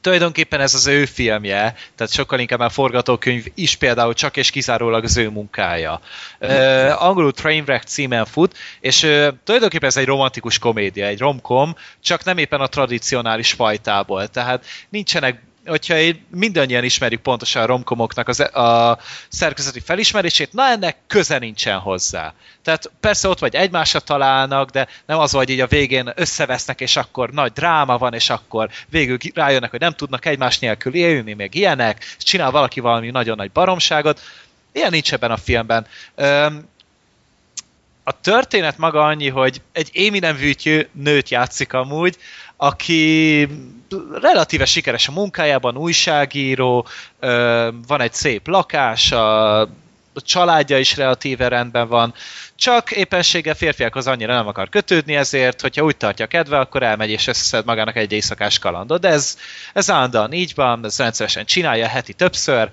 tulajdonképpen 0.00 0.60
ez 0.60 0.74
az 0.74 0.86
ő 0.86 1.04
filmje, 1.04 1.74
tehát 1.96 2.12
sokkal 2.12 2.38
inkább 2.38 2.60
a 2.60 2.68
forgatókönyv 2.68 3.44
is 3.54 3.76
például 3.76 4.14
csak 4.14 4.36
és 4.36 4.50
kizárólag 4.50 5.04
az 5.04 5.16
ő 5.16 5.28
munkája. 5.28 6.00
Uh, 6.40 7.02
angolul 7.02 7.32
Trainwreck 7.32 7.86
címen 7.86 8.24
fut, 8.24 8.56
és 8.80 9.02
uh, 9.02 9.28
tulajdonképpen 9.44 9.88
ez 9.88 9.96
egy 9.96 10.06
romantikus 10.06 10.58
komédia, 10.58 11.06
egy 11.06 11.18
romkom, 11.18 11.76
csak 12.02 12.24
nem 12.24 12.38
éppen 12.38 12.60
a 12.60 12.66
tradicionális 12.66 13.52
fajtából, 13.52 14.28
tehát 14.28 14.64
nincsenek 14.88 15.46
hogyha 15.68 15.96
mindannyian 16.30 16.84
ismerjük 16.84 17.20
pontosan 17.20 17.62
a 17.62 17.66
romkomoknak 17.66 18.28
az, 18.28 18.40
a 18.40 18.98
szerkezeti 19.28 19.80
felismerését, 19.80 20.52
na 20.52 20.68
ennek 20.68 20.96
köze 21.06 21.38
nincsen 21.38 21.78
hozzá. 21.78 22.34
Tehát 22.62 22.90
persze 23.00 23.28
ott 23.28 23.38
vagy 23.38 23.54
egymásra 23.54 24.00
találnak, 24.00 24.70
de 24.70 24.88
nem 25.06 25.18
az, 25.18 25.30
hogy 25.30 25.50
így 25.50 25.60
a 25.60 25.66
végén 25.66 26.12
összevesznek, 26.14 26.80
és 26.80 26.96
akkor 26.96 27.30
nagy 27.30 27.52
dráma 27.52 27.98
van, 27.98 28.14
és 28.14 28.30
akkor 28.30 28.70
végül 28.88 29.18
rájönnek, 29.34 29.70
hogy 29.70 29.80
nem 29.80 29.92
tudnak 29.92 30.24
egymás 30.24 30.58
nélkül 30.58 30.94
élni, 30.94 31.32
még 31.32 31.54
ilyenek, 31.54 32.04
és 32.18 32.24
csinál 32.24 32.50
valaki 32.50 32.80
valami 32.80 33.10
nagyon 33.10 33.36
nagy 33.36 33.50
baromságot. 33.50 34.20
Ilyen 34.72 34.90
nincs 34.90 35.12
ebben 35.12 35.30
a 35.30 35.36
filmben. 35.36 35.86
Öm, 36.14 36.68
a 38.08 38.20
történet 38.20 38.78
maga 38.78 39.04
annyi, 39.04 39.28
hogy 39.28 39.62
egy 39.72 39.90
Amy 39.94 40.18
nem 40.18 40.38
nőt 40.92 41.28
játszik 41.28 41.72
amúgy, 41.72 42.16
aki 42.56 43.48
relatíve 44.20 44.64
sikeres 44.64 45.08
a 45.08 45.12
munkájában, 45.12 45.76
újságíró, 45.76 46.86
van 47.86 48.00
egy 48.00 48.12
szép 48.12 48.46
lakás, 48.46 49.12
a 49.12 49.68
családja 50.14 50.78
is 50.78 50.96
relatíve 50.96 51.48
rendben 51.48 51.88
van, 51.88 52.14
csak 52.54 52.90
éppenséggel 52.90 53.54
férfiakhoz 53.54 54.06
annyira 54.06 54.34
nem 54.34 54.46
akar 54.46 54.68
kötődni, 54.68 55.16
ezért, 55.16 55.60
hogyha 55.60 55.84
úgy 55.84 55.96
tartja 55.96 56.26
kedve, 56.26 56.58
akkor 56.58 56.82
elmegy 56.82 57.10
és 57.10 57.26
összeszed 57.26 57.64
magának 57.64 57.96
egy 57.96 58.12
éjszakás 58.12 58.58
kalandot. 58.58 59.00
De 59.00 59.08
ez, 59.08 59.38
ez 59.72 59.90
állandóan 59.90 60.32
így 60.32 60.52
van, 60.54 60.84
ez 60.84 60.98
rendszeresen 60.98 61.44
csinálja 61.44 61.86
heti 61.86 62.12
többször, 62.12 62.70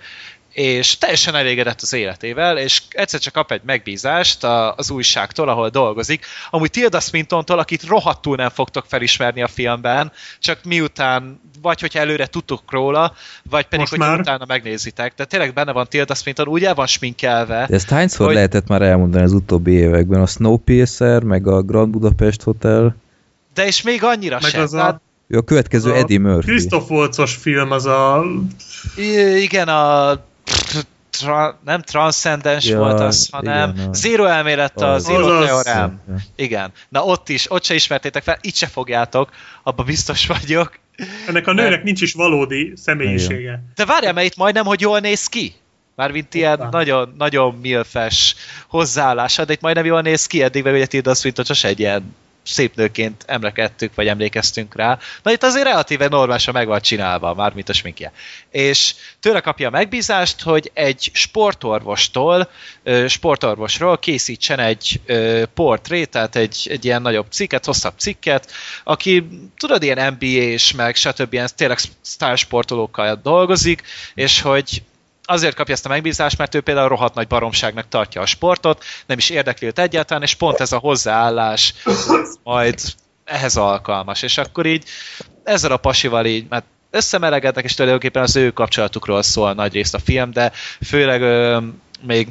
és 0.56 0.98
teljesen 0.98 1.36
elégedett 1.36 1.82
az 1.82 1.94
életével, 1.94 2.58
és 2.58 2.82
egyszer 2.90 3.20
csak 3.20 3.34
kap 3.34 3.52
egy 3.52 3.62
megbízást 3.66 4.44
az 4.76 4.90
újságtól, 4.90 5.50
ahol 5.50 5.70
dolgozik, 5.70 6.26
amúgy 6.50 6.72
Tilda 6.72 7.00
Swintontól, 7.00 7.60
akit 7.60 7.84
rohadtul 7.88 8.36
nem 8.36 8.50
fogtok 8.50 8.86
felismerni 8.88 9.42
a 9.42 9.48
filmben, 9.48 10.12
csak 10.40 10.60
miután, 10.64 11.42
vagy 11.62 11.82
hogy 11.82 11.98
előre 11.98 12.26
tudtok 12.26 12.72
róla, 12.72 13.14
vagy 13.50 13.66
pedig, 13.66 13.88
hogy 13.88 14.00
utána 14.00 14.46
megnézitek. 14.48 15.14
De 15.16 15.26
tényleg 15.26 15.54
benne 15.54 15.72
van 15.72 15.88
Tilda 15.90 16.16
Swinton, 16.16 16.48
úgy 16.48 16.64
el 16.64 16.74
van 16.74 16.88
sminkelve. 16.88 17.66
De 17.70 17.76
ezt 17.76 17.90
hányszor 17.90 18.26
hogy... 18.26 18.36
lehetett 18.36 18.68
már 18.68 18.82
elmondani 18.82 19.24
az 19.24 19.34
utóbbi 19.34 19.72
években? 19.72 20.22
A 20.22 20.26
Snowpiercer, 20.26 21.24
meg 21.24 21.48
a 21.48 21.62
Grand 21.62 21.90
Budapest 21.90 22.42
Hotel? 22.42 22.96
De 23.54 23.66
és 23.66 23.82
még 23.82 24.04
annyira 24.04 24.38
meg 24.42 24.52
sem. 24.52 24.62
Az 24.62 24.74
a... 24.74 25.02
a 25.30 25.42
következő 25.42 25.92
a 25.92 25.96
Eddie 25.96 26.20
Murphy. 26.20 26.50
Christoph 26.50 26.92
Waltzos 26.92 27.36
film, 27.36 27.72
az 27.72 27.86
a... 27.86 28.24
I- 28.98 29.42
igen, 29.42 29.68
a 29.68 30.20
tra, 31.18 31.60
nem 31.66 31.82
transzcendens 31.82 32.66
ja, 32.66 32.78
volt 32.78 33.00
az, 33.00 33.28
hanem 33.32 33.74
igen, 33.76 33.94
Zero 33.94 34.26
elmélet 34.26 34.82
a 34.82 34.98
Zero 34.98 35.44
Theorem. 35.44 36.02
Igen. 36.36 36.72
Na 36.90 37.04
ott 37.04 37.30
is, 37.30 37.52
ott 37.52 37.64
se 37.64 37.74
ismertétek 37.74 38.24
fel, 38.24 38.38
itt 38.42 38.56
se 38.56 38.68
fogjátok, 38.68 39.30
abba 39.64 39.84
biztos 39.84 40.28
vagyok. 40.28 40.80
Ennek 41.28 41.48
a 41.48 41.54
nőnek 41.54 41.84
nincs 41.84 42.02
is 42.02 42.14
valódi 42.14 42.74
személyisége. 42.76 43.64
De 43.76 43.86
várjál, 43.86 44.14
mert 44.14 44.28
itt 44.28 44.36
majdnem, 44.36 44.66
hogy 44.66 44.82
jól 44.82 45.00
néz 45.00 45.28
ki. 45.28 45.54
Mármint 45.96 46.34
ilyen 46.34 46.68
nagyon, 46.72 47.14
nagyon 47.18 47.56
milfes 47.62 48.36
hozzáállása, 48.68 49.46
de 49.46 49.54
itt 49.54 49.62
majdnem 49.62 49.86
jól 49.86 50.02
néz 50.02 50.26
ki, 50.26 50.44
eddig 50.44 50.64
meg 50.64 50.74
ugye 50.74 50.86
Tilda 50.86 51.14
Swinton 51.14 51.46
csak 51.46 51.64
egy 51.64 51.80
ilyen 51.80 52.16
szép 52.46 52.76
nőként 52.76 53.24
emlekedtük, 53.28 53.96
vagy 53.96 54.08
emlékeztünk 54.08 54.76
rá. 54.76 55.00
Na 55.24 55.32
itt 55.32 55.44
azért 55.44 55.66
relatíve 55.66 56.08
normálisan 56.08 56.54
meg 56.54 56.68
van 56.68 56.82
csinálva, 56.82 57.34
már 57.34 57.54
mint 57.54 57.70
a 57.70 57.74
sminkje. 57.74 58.12
És 58.52 58.94
tőle 59.20 59.40
kapja 59.40 59.68
a 59.68 59.72
megbízást, 59.72 60.42
hogy 60.42 60.72
egy 60.74 61.10
sportorvostól, 61.14 62.50
sportorvosról 63.08 63.98
készítsen 63.98 64.60
egy 64.60 65.02
portrét, 65.54 66.10
tehát 66.10 66.36
egy, 66.36 66.68
egy 66.70 66.86
ilyen 66.86 67.02
nagyobb 67.02 67.28
cikket, 67.30 67.66
hosszabb 67.66 67.94
cikket, 67.98 68.52
aki 68.84 69.28
tudod, 69.58 69.84
ilyen 69.84 70.18
NBA-s, 70.20 70.72
meg 70.72 70.96
stb. 70.96 71.34
ilyen 71.34 71.50
tényleg 71.56 71.80
sztársportolókkal 72.02 73.20
dolgozik, 73.24 73.84
és 74.14 74.42
hogy 74.42 74.84
azért 75.26 75.56
kapja 75.56 75.74
ezt 75.74 75.86
a 75.86 75.90
megbízást, 75.90 76.38
mert 76.38 76.56
ő 76.56 76.62
például 76.62 76.88
rohadt 76.88 77.16
nagy 77.16 77.28
baromságnak 77.28 77.88
tartja 77.88 78.22
a 78.22 78.26
sportot, 78.26 78.84
nem 79.06 79.18
is 79.18 79.30
érdekli 79.30 79.68
őt 79.68 79.80
egyáltalán, 79.80 80.24
és 80.24 80.36
pont 80.36 80.60
ez 80.60 80.72
a 80.72 80.78
hozzáállás 80.78 81.74
majd 82.44 82.80
ehhez 83.26 83.58
alkalmas. 83.58 84.22
És 84.22 84.38
akkor 84.38 84.66
így 84.66 84.84
ezzel 85.44 85.72
a 85.72 85.78
pasival 85.78 86.26
így, 86.26 86.46
mert 86.50 86.66
összemelegednek, 86.90 87.64
és 87.64 87.74
tulajdonképpen 87.74 88.24
az 88.24 88.36
ő 88.36 88.52
kapcsolatukról 88.52 89.22
szól 89.22 89.54
nagy 89.54 89.74
részt 89.74 89.96
a 89.96 90.00
film, 90.00 90.32
de 90.32 90.52
főleg 90.86 91.22
ö, 91.22 91.62
még 92.02 92.28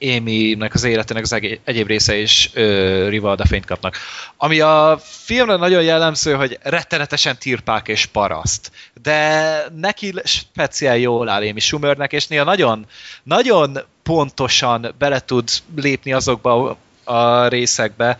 Amy-nek 0.00 0.74
az 0.74 0.84
életének 0.84 1.22
az 1.22 1.32
egyéb 1.64 1.86
része 1.86 2.16
is 2.16 2.50
ö, 2.54 3.08
Rivalda 3.08 3.46
fényt 3.46 3.64
kapnak. 3.64 3.96
Ami 4.36 4.60
a 4.60 5.00
filmre 5.02 5.56
nagyon 5.56 5.82
jellemző, 5.82 6.34
hogy 6.34 6.58
rettenetesen 6.62 7.38
tirpák 7.38 7.88
és 7.88 8.06
paraszt, 8.06 8.72
de 9.02 9.64
neki 9.76 10.14
speciál 10.24 10.96
jól 10.96 11.28
áll 11.28 11.48
Amy 11.48 11.60
Schumernek, 11.60 12.12
és 12.12 12.26
néha 12.26 12.44
nagyon, 12.44 12.86
nagyon 13.22 13.78
pontosan 14.02 14.94
bele 14.98 15.20
tud 15.20 15.48
lépni 15.76 16.12
azokba 16.12 16.76
a 17.04 17.46
részekbe, 17.48 18.18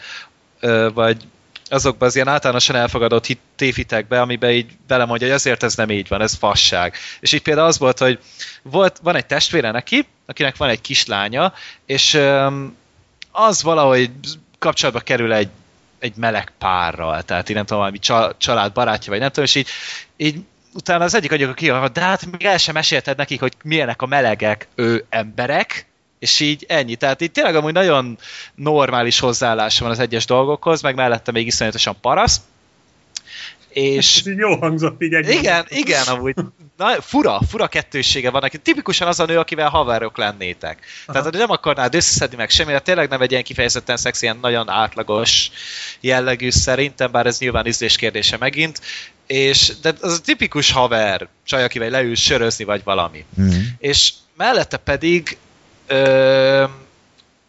ö, 0.61 0.89
vagy 0.95 1.17
azokban 1.71 2.09
az 2.09 2.15
ilyen 2.15 2.29
általánosan 2.29 2.77
elfogadott 2.77 3.27
hit, 3.27 3.39
tévhitekbe, 3.57 4.21
amiben 4.21 4.51
így 4.51 4.71
belemondja, 4.87 5.27
hogy 5.27 5.37
azért 5.37 5.63
ez 5.63 5.75
nem 5.75 5.91
így 5.91 6.09
van, 6.09 6.21
ez 6.21 6.35
fasság. 6.35 6.95
És 7.21 7.33
így 7.33 7.43
például 7.43 7.67
az 7.67 7.79
volt, 7.79 7.99
hogy 7.99 8.19
volt, 8.63 8.99
van 9.03 9.17
egy 9.17 9.27
testvére 9.27 9.71
neki, 9.71 10.07
akinek 10.27 10.57
van 10.57 10.69
egy 10.69 10.81
kislánya, 10.81 11.53
és 11.87 12.15
um, 12.15 12.77
az 13.33 13.63
valahogy 13.63 14.11
kapcsolatba 14.59 15.01
kerül 15.01 15.33
egy, 15.33 15.49
egy 15.99 16.17
meleg 16.17 16.53
párral, 16.59 17.23
tehát 17.23 17.49
így 17.49 17.57
nem 17.57 17.65
tudom, 17.65 17.79
valami 17.79 17.99
család 18.39 18.73
barátja, 18.73 19.11
vagy 19.11 19.21
nem 19.21 19.29
tudom, 19.29 19.45
és 19.45 19.55
így, 19.55 19.69
így 20.17 20.39
utána 20.75 21.05
az 21.05 21.15
egyik 21.15 21.33
agyok 21.33 21.55
ki, 21.55 21.73
de 21.93 22.01
hát 22.01 22.27
még 22.27 22.45
el 22.45 22.59
sem 22.59 22.75
mesélted 22.75 23.17
nekik, 23.17 23.41
hogy 23.41 23.53
milyenek 23.63 24.03
a 24.03 24.07
melegek 24.07 24.69
ő 24.75 25.05
emberek, 25.09 25.90
és 26.21 26.41
így 26.41 26.65
ennyi. 26.69 26.95
Tehát 26.95 27.21
itt 27.21 27.33
tényleg 27.33 27.57
amúgy 27.57 27.73
nagyon 27.73 28.19
normális 28.55 29.19
hozzáállása 29.19 29.83
van 29.83 29.93
az 29.93 29.99
egyes 29.99 30.25
dolgokhoz, 30.25 30.83
meg 30.83 30.95
mellette 30.95 31.33
még 31.33 31.47
iszonyatosan 31.47 31.97
paraszt. 32.01 32.41
És... 33.69 34.19
Ez 34.19 34.27
így 34.27 34.37
jó 34.37 34.57
hangzott 34.57 35.03
így 35.03 35.15
egy 35.15 35.29
Igen, 35.29 35.65
igen, 35.69 36.07
amúgy 36.07 36.35
na, 36.77 37.01
fura, 37.01 37.41
fura 37.49 37.67
kettősége 37.67 38.31
van 38.31 38.41
neki. 38.41 38.59
Tipikusan 38.59 39.09
az 39.09 39.21
a 39.21 39.25
nő, 39.25 39.39
akivel 39.39 39.69
haverok 39.69 40.17
lennétek. 40.17 40.79
Aha. 40.79 41.13
Tehát, 41.13 41.29
hogy 41.29 41.39
nem 41.39 41.51
akarnád 41.51 41.95
összeszedni 41.95 42.37
meg 42.37 42.51
semmi, 42.51 42.73
de 42.73 42.81
tényleg 42.81 43.09
nem 43.09 43.21
egy 43.21 43.31
ilyen 43.31 43.43
kifejezetten 43.43 43.97
szexi, 43.97 44.25
ilyen 44.25 44.39
nagyon 44.41 44.69
átlagos 44.69 45.51
jellegű 46.01 46.51
szerintem, 46.51 47.11
bár 47.11 47.27
ez 47.27 47.39
nyilván 47.39 47.67
ízlés 47.67 47.97
kérdése 47.97 48.37
megint. 48.37 48.81
És, 49.27 49.73
de 49.83 49.93
az 50.01 50.13
a 50.13 50.21
tipikus 50.21 50.73
haver, 50.73 51.29
csaj, 51.45 51.65
akivel 51.65 51.91
leül 51.91 52.15
sörözni, 52.15 52.65
vagy 52.65 52.81
valami. 52.85 53.25
Mm. 53.41 53.51
És 53.79 54.13
mellette 54.37 54.77
pedig 54.77 55.37
ö, 55.91 56.65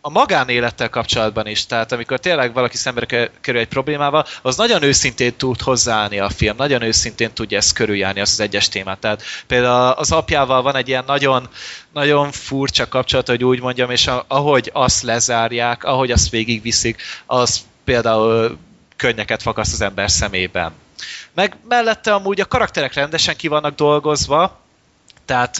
a 0.01 0.09
magánélettel 0.09 0.89
kapcsolatban 0.89 1.47
is, 1.47 1.65
tehát 1.65 1.91
amikor 1.91 2.19
tényleg 2.19 2.53
valaki 2.53 2.77
szembe 2.77 3.29
kerül 3.41 3.59
egy 3.59 3.67
problémával, 3.67 4.25
az 4.41 4.57
nagyon 4.57 4.83
őszintén 4.83 5.35
tud 5.35 5.61
hozzáállni 5.61 6.19
a 6.19 6.29
film, 6.29 6.55
nagyon 6.57 6.81
őszintén 6.81 7.33
tudja 7.33 7.57
ezt 7.57 7.73
körüljárni, 7.73 8.19
az, 8.19 8.31
az 8.31 8.39
egyes 8.39 8.69
témát. 8.69 8.99
Tehát 8.99 9.23
például 9.47 9.91
az 9.91 10.11
apjával 10.11 10.61
van 10.61 10.75
egy 10.75 10.87
ilyen 10.87 11.03
nagyon, 11.07 11.49
nagyon 11.93 12.31
furcsa 12.31 12.87
kapcsolat, 12.87 13.27
hogy 13.27 13.43
úgy 13.43 13.61
mondjam, 13.61 13.91
és 13.91 14.09
ahogy 14.27 14.69
azt 14.73 15.01
lezárják, 15.03 15.83
ahogy 15.83 16.11
azt 16.11 16.29
végigviszik, 16.29 17.01
az 17.25 17.61
például 17.83 18.57
könnyeket 18.95 19.41
fakaszt 19.41 19.73
az 19.73 19.81
ember 19.81 20.11
szemében. 20.11 20.71
Meg 21.33 21.57
mellette 21.67 22.13
amúgy 22.13 22.39
a 22.39 22.45
karakterek 22.45 22.93
rendesen 22.93 23.35
ki 23.35 23.47
vannak 23.47 23.75
dolgozva, 23.75 24.60
tehát 25.25 25.57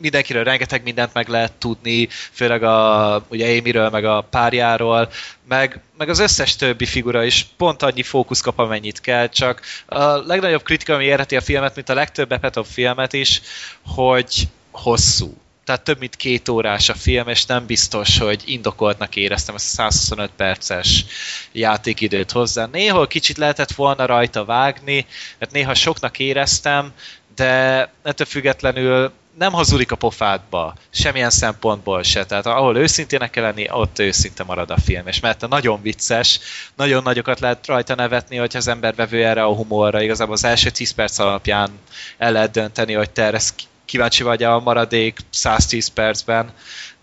mindenkiről 0.00 0.44
rengeteg 0.44 0.82
mindent 0.82 1.12
meg 1.14 1.28
lehet 1.28 1.52
tudni, 1.52 2.08
főleg 2.32 2.62
a, 2.62 3.24
ugye 3.28 3.58
Amy-ről, 3.58 3.90
meg 3.90 4.04
a 4.04 4.26
párjáról, 4.30 5.10
meg, 5.48 5.80
meg 5.98 6.08
az 6.08 6.18
összes 6.18 6.56
többi 6.56 6.86
figura 6.86 7.24
is 7.24 7.46
pont 7.56 7.82
annyi 7.82 8.02
fókusz 8.02 8.40
kap, 8.40 8.58
amennyit 8.58 9.00
kell, 9.00 9.28
csak 9.28 9.60
a 9.86 10.04
legnagyobb 10.04 10.62
kritika, 10.62 10.94
ami 10.94 11.04
érheti 11.04 11.36
a 11.36 11.40
filmet, 11.40 11.74
mint 11.74 11.88
a 11.88 11.94
legtöbb 11.94 12.32
Epetov 12.32 12.66
filmet 12.66 13.12
is, 13.12 13.40
hogy 13.82 14.48
hosszú. 14.70 15.36
Tehát 15.64 15.84
több 15.84 15.98
mint 15.98 16.16
két 16.16 16.48
órás 16.48 16.88
a 16.88 16.94
film, 16.94 17.28
és 17.28 17.46
nem 17.46 17.66
biztos, 17.66 18.18
hogy 18.18 18.42
indokoltnak 18.44 19.16
éreztem 19.16 19.54
ezt 19.54 19.66
a 19.78 19.90
125 19.90 20.30
perces 20.36 21.04
játékidőt 21.52 22.30
hozzá. 22.30 22.66
Néhol 22.66 23.06
kicsit 23.06 23.36
lehetett 23.36 23.72
volna 23.72 24.06
rajta 24.06 24.44
vágni, 24.44 25.06
mert 25.38 25.52
néha 25.52 25.74
soknak 25.74 26.18
éreztem, 26.18 26.92
de 27.40 27.92
ettől 28.02 28.26
függetlenül 28.26 29.12
nem 29.38 29.52
hazudik 29.52 29.92
a 29.92 29.96
pofádba, 29.96 30.74
semmilyen 30.90 31.30
szempontból 31.30 32.02
se. 32.02 32.26
Tehát 32.26 32.46
ahol 32.46 32.76
őszintének 32.76 33.30
kell 33.30 33.42
lenni, 33.42 33.66
ott 33.70 33.98
őszinte 33.98 34.44
marad 34.44 34.70
a 34.70 34.76
film. 34.84 35.06
És 35.06 35.20
mert 35.20 35.48
nagyon 35.48 35.82
vicces, 35.82 36.40
nagyon 36.76 37.02
nagyokat 37.02 37.40
lehet 37.40 37.66
rajta 37.66 37.94
nevetni, 37.94 38.36
hogy 38.36 38.56
az 38.56 38.68
ember 38.68 38.94
vevő 38.94 39.24
erre 39.24 39.42
a 39.42 39.54
humorra. 39.54 40.02
Igazából 40.02 40.34
az 40.34 40.44
első 40.44 40.70
10 40.70 40.90
perc 40.90 41.18
alapján 41.18 41.70
el 42.18 42.32
lehet 42.32 42.50
dönteni, 42.50 42.92
hogy 42.92 43.10
te 43.10 43.22
erre 43.22 43.38
kíváncsi 43.84 44.22
vagy 44.22 44.42
a 44.42 44.60
maradék 44.60 45.18
110 45.30 45.88
percben, 45.88 46.52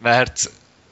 mert 0.02 0.50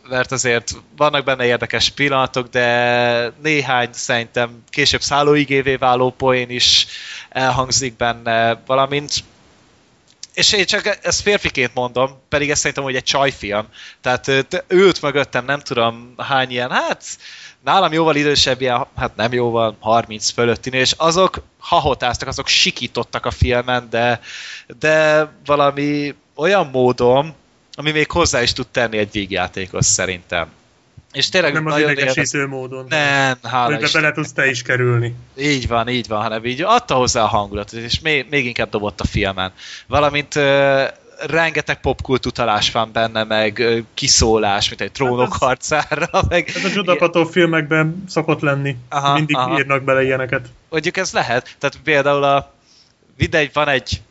mert 0.09 0.31
azért 0.31 0.71
vannak 0.97 1.23
benne 1.23 1.45
érdekes 1.45 1.89
pillanatok, 1.89 2.47
de 2.47 3.31
néhány 3.41 3.89
szerintem 3.91 4.63
később 4.69 5.01
szállóigévé 5.01 5.75
váló 5.75 6.11
poén 6.11 6.49
is 6.49 6.87
elhangzik 7.29 7.95
benne, 7.95 8.61
valamint 8.65 9.23
és 10.35 10.53
én 10.53 10.65
csak 10.65 10.99
ezt 11.01 11.21
férfiként 11.21 11.73
mondom, 11.73 12.21
pedig 12.29 12.49
ezt 12.49 12.59
szerintem, 12.59 12.83
hogy 12.83 12.95
egy 12.95 13.03
csajfilm. 13.03 13.67
Tehát 14.01 14.55
ült 14.67 15.01
mögöttem, 15.01 15.45
nem 15.45 15.59
tudom 15.59 16.13
hány 16.17 16.51
ilyen, 16.51 16.71
hát 16.71 17.03
nálam 17.63 17.93
jóval 17.93 18.15
idősebb, 18.15 18.61
ilyen, 18.61 18.85
hát 18.95 19.15
nem 19.15 19.33
jóval, 19.33 19.77
30 19.79 20.29
fölöttinél, 20.29 20.81
és 20.81 20.93
azok 20.97 21.41
hahotáztak, 21.59 22.27
azok 22.27 22.47
sikítottak 22.47 23.25
a 23.25 23.31
filmen, 23.31 23.87
de, 23.89 24.19
de 24.79 25.27
valami 25.45 26.15
olyan 26.35 26.67
módon, 26.67 27.33
ami 27.73 27.91
még 27.91 28.11
hozzá 28.11 28.41
is 28.41 28.53
tud 28.53 28.67
tenni 28.67 28.97
egy 28.97 29.11
vígjátékos 29.11 29.85
szerintem. 29.85 30.47
És 31.15 31.29
tényleg 31.29 31.53
nem 31.53 31.65
az 31.65 31.79
idegesítő 31.79 32.39
érde... 32.39 32.49
módon. 32.49 32.85
Nem, 32.89 33.37
hála 33.43 33.75
Hogy 33.75 33.89
bele 33.93 34.11
tudsz 34.11 34.33
te 34.33 34.49
is 34.49 34.61
kerülni. 34.61 35.15
Így 35.37 35.67
van, 35.67 35.89
így 35.89 36.07
van, 36.07 36.21
hanem 36.21 36.45
így 36.45 36.61
adta 36.61 36.95
hozzá 36.95 37.21
a 37.23 37.27
hangulatot, 37.27 37.79
és 37.79 37.99
még, 37.99 38.25
még 38.29 38.45
inkább 38.45 38.69
dobott 38.69 38.99
a 38.99 39.05
filmen. 39.05 39.51
Valamint 39.87 40.35
uh, 40.35 40.83
rengeteg 41.27 41.81
popkult 41.81 42.25
utalás 42.25 42.71
van 42.71 42.91
benne, 42.91 43.23
meg 43.23 43.57
uh, 43.59 43.77
kiszólás, 43.93 44.69
mint 44.69 44.81
egy 44.81 44.91
trónok 44.91 45.31
hát 45.31 45.41
harcára. 45.41 46.09
Meg... 46.29 46.51
Ez 46.55 46.63
a 46.63 46.69
Judapato 46.73 47.25
filmekben 47.25 48.03
szokott 48.07 48.41
lenni. 48.41 48.75
Aha, 48.89 49.13
Mindig 49.13 49.35
aha. 49.35 49.57
írnak 49.57 49.83
bele 49.83 50.03
ilyeneket. 50.03 50.47
Mondjuk 50.69 50.97
ez 50.97 51.13
lehet. 51.13 51.55
Tehát 51.59 51.79
például 51.83 52.23
a 52.23 52.53
videgy 53.17 53.49
van 53.53 53.67
egy 53.67 54.01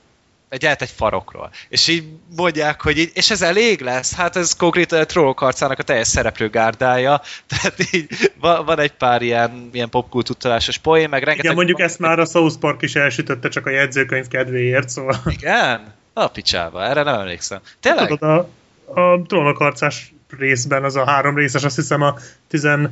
egy 0.63 0.81
egy 0.81 0.91
farokról. 0.91 1.51
És 1.69 1.89
így 1.89 2.05
mondják, 2.37 2.81
hogy 2.81 2.99
így, 2.99 3.11
és 3.15 3.31
ez 3.31 3.43
elég 3.43 3.81
lesz? 3.81 4.15
Hát 4.15 4.37
ez 4.37 4.57
konkrétan 4.57 5.01
a 5.01 5.05
Trollok 5.05 5.39
harcának 5.39 5.79
a 5.79 5.83
teljes 5.83 6.09
szereplőgárdája, 6.09 7.21
tehát 7.49 7.75
így 7.93 8.33
van 8.41 8.79
egy 8.79 8.93
pár 8.93 9.23
ilyen, 9.23 9.69
ilyen 9.73 9.89
popkult 9.89 10.31
utalásos 10.31 10.79
poén, 10.79 11.09
meg 11.09 11.23
rengeteg... 11.23 11.45
Igen, 11.45 11.57
mondjuk 11.57 11.81
ezt 11.81 11.99
már 11.99 12.19
a 12.19 12.25
South 12.25 12.59
Park 12.59 12.83
is 12.83 12.95
elsütötte 12.95 13.49
csak 13.49 13.67
a 13.67 13.71
jegyzőkönyv 13.71 14.29
kedvéért, 14.29 14.89
szóval... 14.89 15.17
Igen? 15.27 15.95
A 16.13 16.29
picsába, 16.29 16.85
erre 16.85 17.03
nem 17.03 17.21
emlékszem. 17.21 17.61
Tényleg? 17.81 18.09
Tudod, 18.09 18.23
a, 18.23 19.01
a 19.01 19.23
Trollok 19.27 19.57
harcás 19.57 20.15
részben, 20.39 20.85
az 20.85 20.97
a 20.97 21.07
három 21.07 21.37
részes, 21.37 21.65
azt 21.65 21.77
hiszem 21.77 22.03
a 22.03 22.17
17. 22.49 22.91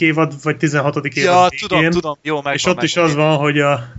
évad, 0.00 0.42
vagy 0.42 0.56
16. 0.56 0.96
évad 0.96 1.16
Ja, 1.16 1.46
végén, 1.48 1.68
tudom, 1.68 1.90
tudom, 1.90 2.18
jó, 2.22 2.34
megvan, 2.34 2.54
És 2.54 2.64
ott 2.64 2.68
megvan, 2.68 2.84
is 2.84 2.96
az 2.96 3.14
van, 3.14 3.36
hogy 3.36 3.60
a 3.60 3.92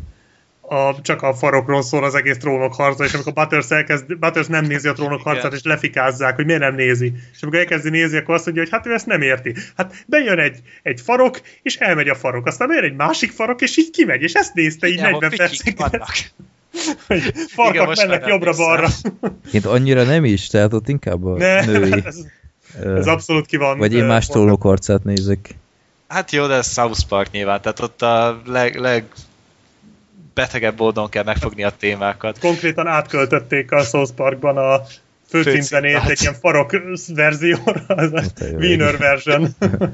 a, 0.69 1.01
csak 1.01 1.21
a 1.21 1.33
farokról 1.33 1.81
szól 1.81 2.03
az 2.03 2.15
egész 2.15 2.37
trónok 2.37 2.73
harca, 2.73 3.03
és 3.03 3.13
amikor 3.13 3.33
Butters, 3.33 3.69
elkezd, 3.69 4.17
Butters 4.17 4.47
nem 4.47 4.65
nézi 4.65 4.87
a 4.87 4.93
trónok 4.93 5.21
harcát, 5.21 5.53
és 5.53 5.63
lefikázzák, 5.63 6.35
hogy 6.35 6.45
miért 6.45 6.61
nem 6.61 6.75
nézi. 6.75 7.13
És 7.33 7.41
amikor 7.41 7.59
elkezdi 7.59 7.89
nézni, 7.89 8.17
akkor 8.17 8.35
azt 8.35 8.45
mondja, 8.45 8.63
hogy 8.63 8.71
hát 8.71 8.85
ő 8.85 8.93
ezt 8.93 9.05
nem 9.05 9.21
érti. 9.21 9.53
Hát 9.75 9.93
bejön 10.05 10.39
egy, 10.39 10.57
egy 10.83 11.01
farok, 11.01 11.41
és 11.61 11.75
elmegy 11.75 12.07
a 12.07 12.15
farok. 12.15 12.45
Aztán 12.45 12.67
bejön 12.67 12.83
egy 12.83 12.95
másik 12.95 13.31
farok, 13.31 13.61
és 13.61 13.77
így 13.77 13.89
kimegy, 13.89 14.21
és 14.21 14.33
ezt 14.33 14.53
nézte 14.53 14.87
így 14.87 14.93
Igen, 14.93 15.11
40 15.11 15.31
percig. 15.35 15.77
hogy 17.07 17.33
farkak 17.47 17.95
mennek 17.95 18.27
jobbra-balra. 18.27 18.87
Én 19.51 19.61
annyira 19.63 20.03
nem 20.03 20.25
is, 20.25 20.47
tehát 20.47 20.73
ott 20.73 20.89
inkább 20.89 21.25
a 21.25 21.37
ne, 21.37 21.65
női. 21.65 22.03
Ez, 22.05 22.17
ez 22.83 23.07
abszolút 23.07 23.45
ki 23.45 23.57
van. 23.57 23.77
Vagy 23.77 23.93
én 23.93 24.05
más 24.05 24.27
trónok 24.27 24.61
harcát 24.61 25.03
nézek. 25.03 25.55
Hát 26.07 26.31
jó, 26.31 26.47
de 26.47 26.53
ez 26.53 26.73
South 26.73 27.07
Park 27.07 27.31
nyilván, 27.31 27.61
tehát 27.61 27.79
ott 27.79 28.01
a 28.01 28.41
leg, 28.45 28.75
leg 28.75 29.05
betegebb 30.39 30.79
módon 30.79 31.09
kell 31.09 31.23
megfogni 31.23 31.63
a 31.63 31.71
témákat. 31.79 32.39
Konkrétan 32.39 32.87
átköltötték 32.87 33.71
a 33.71 33.83
South 33.83 34.11
Parkban 34.11 34.57
a 34.57 34.81
főcímzenét 35.29 36.03
egy 36.07 36.21
ilyen 36.21 36.33
farok 36.33 36.71
verzióra, 37.07 37.83
az 37.87 38.11
a 38.13 38.23
Wiener 38.57 38.97
version. 38.97 39.47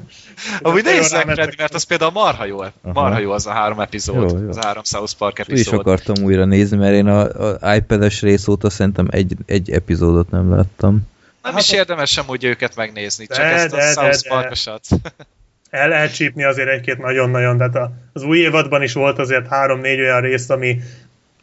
Amúgy 0.62 0.84
nézzek, 0.84 1.30
Freddy, 1.30 1.54
mert 1.58 1.74
az 1.74 1.82
például 1.82 2.10
marha 2.10 2.44
jó, 2.44 2.58
marha 2.82 3.18
jó 3.18 3.30
az 3.30 3.46
a 3.46 3.50
három 3.50 3.80
epizód, 3.80 4.30
jó, 4.30 4.38
jó. 4.38 4.48
az 4.48 4.56
a 4.56 4.64
három 4.64 4.82
South 4.84 5.12
Park 5.18 5.38
epizód. 5.38 5.74
is 5.74 5.78
akartam 5.80 6.24
újra 6.24 6.44
nézni, 6.44 6.76
mert 6.76 6.94
én 6.94 7.06
a, 7.06 7.52
a 7.52 7.74
iPad-es 7.74 8.22
rész 8.22 8.48
óta 8.48 8.70
szerintem 8.70 9.06
egy, 9.10 9.36
egy 9.46 9.70
epizódot 9.70 10.30
nem 10.30 10.50
láttam. 10.50 11.08
Nem 11.42 11.52
hát 11.52 11.62
is 11.62 11.72
érdemes 11.72 12.10
sem 12.10 12.24
úgy 12.28 12.44
őket 12.44 12.76
megnézni, 12.76 13.26
csak 13.26 13.36
de, 13.36 13.44
ezt 13.44 13.72
a 13.72 13.76
de, 13.76 13.92
South 13.92 14.28
Parkosat. 14.28 14.86
el 15.70 15.88
lehet 15.88 16.14
csípni 16.14 16.44
azért 16.44 16.68
egy-két 16.68 16.98
nagyon-nagyon, 16.98 17.56
tehát 17.56 17.90
az 18.12 18.22
új 18.22 18.38
évadban 18.38 18.82
is 18.82 18.92
volt 18.92 19.18
azért 19.18 19.48
három-négy 19.48 20.00
olyan 20.00 20.20
rész, 20.20 20.50
ami 20.50 20.80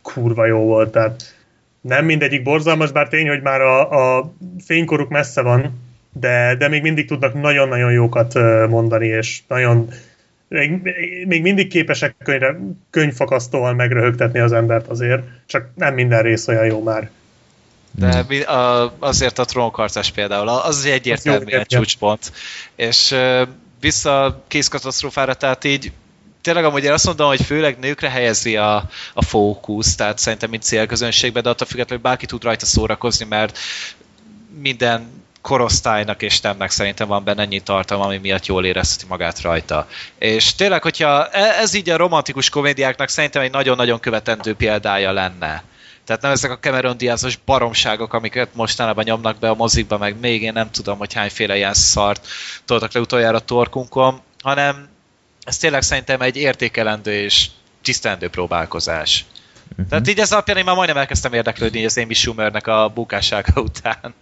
kurva 0.01 0.45
jó 0.45 0.59
volt, 0.59 0.91
tehát 0.91 1.35
nem 1.81 2.05
mindegyik 2.05 2.43
borzalmas, 2.43 2.91
bár 2.91 3.07
tény, 3.07 3.27
hogy 3.27 3.41
már 3.41 3.61
a, 3.61 4.17
a 4.17 4.33
fénykoruk 4.65 5.09
messze 5.09 5.41
van, 5.41 5.81
de, 6.11 6.55
de 6.55 6.67
még 6.67 6.81
mindig 6.81 7.07
tudnak 7.07 7.41
nagyon-nagyon 7.41 7.91
jókat 7.91 8.33
mondani, 8.69 9.07
és 9.07 9.41
nagyon 9.47 9.89
még, 10.47 10.81
még 11.27 11.41
mindig 11.41 11.67
képesek 11.67 12.15
könyvre, 12.23 12.59
könyvfakasztóan 12.89 13.75
megröhögtetni 13.75 14.39
az 14.39 14.51
embert 14.51 14.87
azért, 14.87 15.23
csak 15.45 15.69
nem 15.75 15.93
minden 15.93 16.21
rész 16.21 16.47
olyan 16.47 16.65
jó 16.65 16.83
már. 16.83 17.09
De 17.91 18.23
mi, 18.27 18.41
a, 18.41 18.93
azért 18.99 19.39
a 19.39 19.45
trónkarcás 19.45 20.11
például, 20.11 20.49
az 20.49 20.85
egyértelműen 20.85 21.65
csúcspont. 21.67 22.31
És 22.75 23.15
vissza 23.83 24.23
a 24.23 24.43
kézkatasztrófára, 24.47 25.33
tehát 25.33 25.63
így 25.63 25.91
tényleg 26.41 26.65
amúgy 26.65 26.83
én 26.83 26.91
azt 26.91 27.05
mondom, 27.05 27.27
hogy 27.27 27.41
főleg 27.41 27.79
nőkre 27.79 28.09
helyezi 28.09 28.57
a, 28.57 28.89
a 29.13 29.23
fókusz, 29.23 29.95
tehát 29.95 30.17
szerintem 30.17 30.49
mint 30.49 30.63
célközönségben, 30.63 31.43
de 31.43 31.49
attól 31.49 31.67
függetlenül 31.67 32.03
bárki 32.03 32.25
tud 32.25 32.43
rajta 32.43 32.65
szórakozni, 32.65 33.25
mert 33.29 33.57
minden 34.59 35.23
korosztálynak 35.41 36.21
és 36.21 36.39
temnek 36.39 36.69
szerintem 36.69 37.07
van 37.07 37.23
benne 37.23 37.41
ennyi 37.41 37.59
tartalma, 37.59 38.05
ami 38.05 38.17
miatt 38.17 38.45
jól 38.45 38.65
érezheti 38.65 39.05
magát 39.07 39.41
rajta. 39.41 39.87
És 40.17 40.55
tényleg, 40.55 40.81
hogyha 40.81 41.27
e, 41.27 41.41
ez 41.41 41.73
így 41.73 41.89
a 41.89 41.97
romantikus 41.97 42.49
komédiáknak 42.49 43.09
szerintem 43.09 43.41
egy 43.41 43.51
nagyon-nagyon 43.51 43.99
követendő 43.99 44.55
példája 44.55 45.11
lenne. 45.11 45.63
Tehát 46.05 46.21
nem 46.21 46.31
ezek 46.31 46.51
a 46.51 46.59
Cameron 46.59 46.97
Diazos 46.97 47.35
baromságok, 47.35 48.13
amiket 48.13 48.55
mostanában 48.55 49.03
nyomnak 49.03 49.39
be 49.39 49.49
a 49.49 49.55
mozikba, 49.55 49.97
meg 49.97 50.19
még 50.19 50.41
én 50.41 50.53
nem 50.53 50.71
tudom, 50.71 50.97
hogy 50.97 51.13
hányféle 51.13 51.55
ilyen 51.55 51.73
szart 51.73 52.27
toltak 52.65 52.93
le 52.93 52.99
utoljára 52.99 53.39
torkunkon, 53.39 54.21
hanem 54.41 54.89
ez 55.43 55.57
tényleg 55.57 55.81
szerintem 55.81 56.21
egy 56.21 56.35
értékelendő 56.37 57.11
és 57.13 57.47
tisztelendő 57.81 58.29
próbálkozás. 58.29 59.25
Uh-huh. 59.73 59.87
Tehát 59.89 60.07
így 60.07 60.19
ez 60.19 60.31
alapján 60.31 60.57
én 60.57 60.63
már 60.63 60.75
majdnem 60.75 60.97
elkezdtem 60.97 61.33
érdeklődni 61.33 61.85
az 61.85 61.97
Amy 61.97 62.13
Schumernek 62.13 62.67
a 62.67 62.91
bukássága 62.93 63.61
után. 63.61 64.13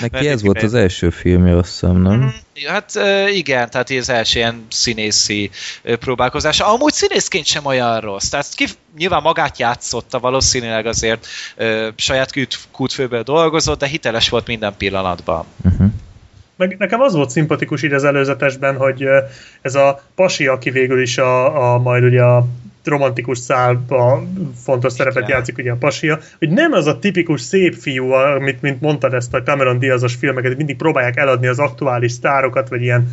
Neki 0.00 0.28
ez 0.28 0.42
volt 0.42 0.62
az 0.62 0.74
első 0.74 1.10
filmje, 1.10 1.56
azt 1.56 1.70
hiszem, 1.70 2.02
nem? 2.02 2.12
Mm, 2.12 2.26
hát 2.66 2.92
igen, 3.32 3.70
tehát 3.70 3.90
ez 3.90 4.08
első 4.08 4.38
ilyen 4.38 4.66
színészi 4.70 5.50
próbálkozás. 5.82 6.60
Amúgy 6.60 6.92
színészként 6.92 7.44
sem 7.44 7.64
olyan 7.64 8.00
rossz. 8.00 8.28
Tehát 8.28 8.46
ki, 8.54 8.66
nyilván 8.96 9.22
magát 9.22 9.58
játszotta, 9.58 10.18
valószínűleg 10.18 10.86
azért 10.86 11.26
ö, 11.56 11.88
saját 11.96 12.32
kútfőből 12.70 13.22
dolgozott, 13.22 13.78
de 13.78 13.86
hiteles 13.86 14.28
volt 14.28 14.46
minden 14.46 14.74
pillanatban. 14.76 15.44
Uh-huh. 15.64 15.90
Meg 16.56 16.76
nekem 16.78 17.00
az 17.00 17.14
volt 17.14 17.30
szimpatikus 17.30 17.82
így 17.82 17.92
az 17.92 18.04
előzetesben, 18.04 18.76
hogy 18.76 19.04
ez 19.62 19.74
a 19.74 20.02
pasi, 20.14 20.46
aki 20.46 20.70
végül 20.70 21.02
is 21.02 21.18
a, 21.18 21.72
a 21.72 21.78
majd 21.78 22.04
ugye 22.04 22.22
a 22.22 22.46
romantikus 22.88 23.38
szálba 23.38 24.26
fontos 24.64 24.92
szerepet 24.92 25.22
Igen. 25.22 25.36
játszik 25.36 25.58
ugye 25.58 25.72
a 25.72 25.76
pasia, 25.76 26.18
hogy 26.38 26.50
nem 26.50 26.72
az 26.72 26.86
a 26.86 26.98
tipikus 26.98 27.40
szép 27.40 27.74
fiú, 27.74 28.10
amit 28.10 28.62
mint 28.62 28.80
mondtad 28.80 29.14
ezt 29.14 29.34
a 29.34 29.42
Cameron 29.42 29.78
Diazos 29.78 30.14
filmeket, 30.14 30.56
mindig 30.56 30.76
próbálják 30.76 31.16
eladni 31.16 31.46
az 31.46 31.58
aktuális 31.58 32.12
sztárokat, 32.12 32.68
vagy 32.68 32.82
ilyen 32.82 33.08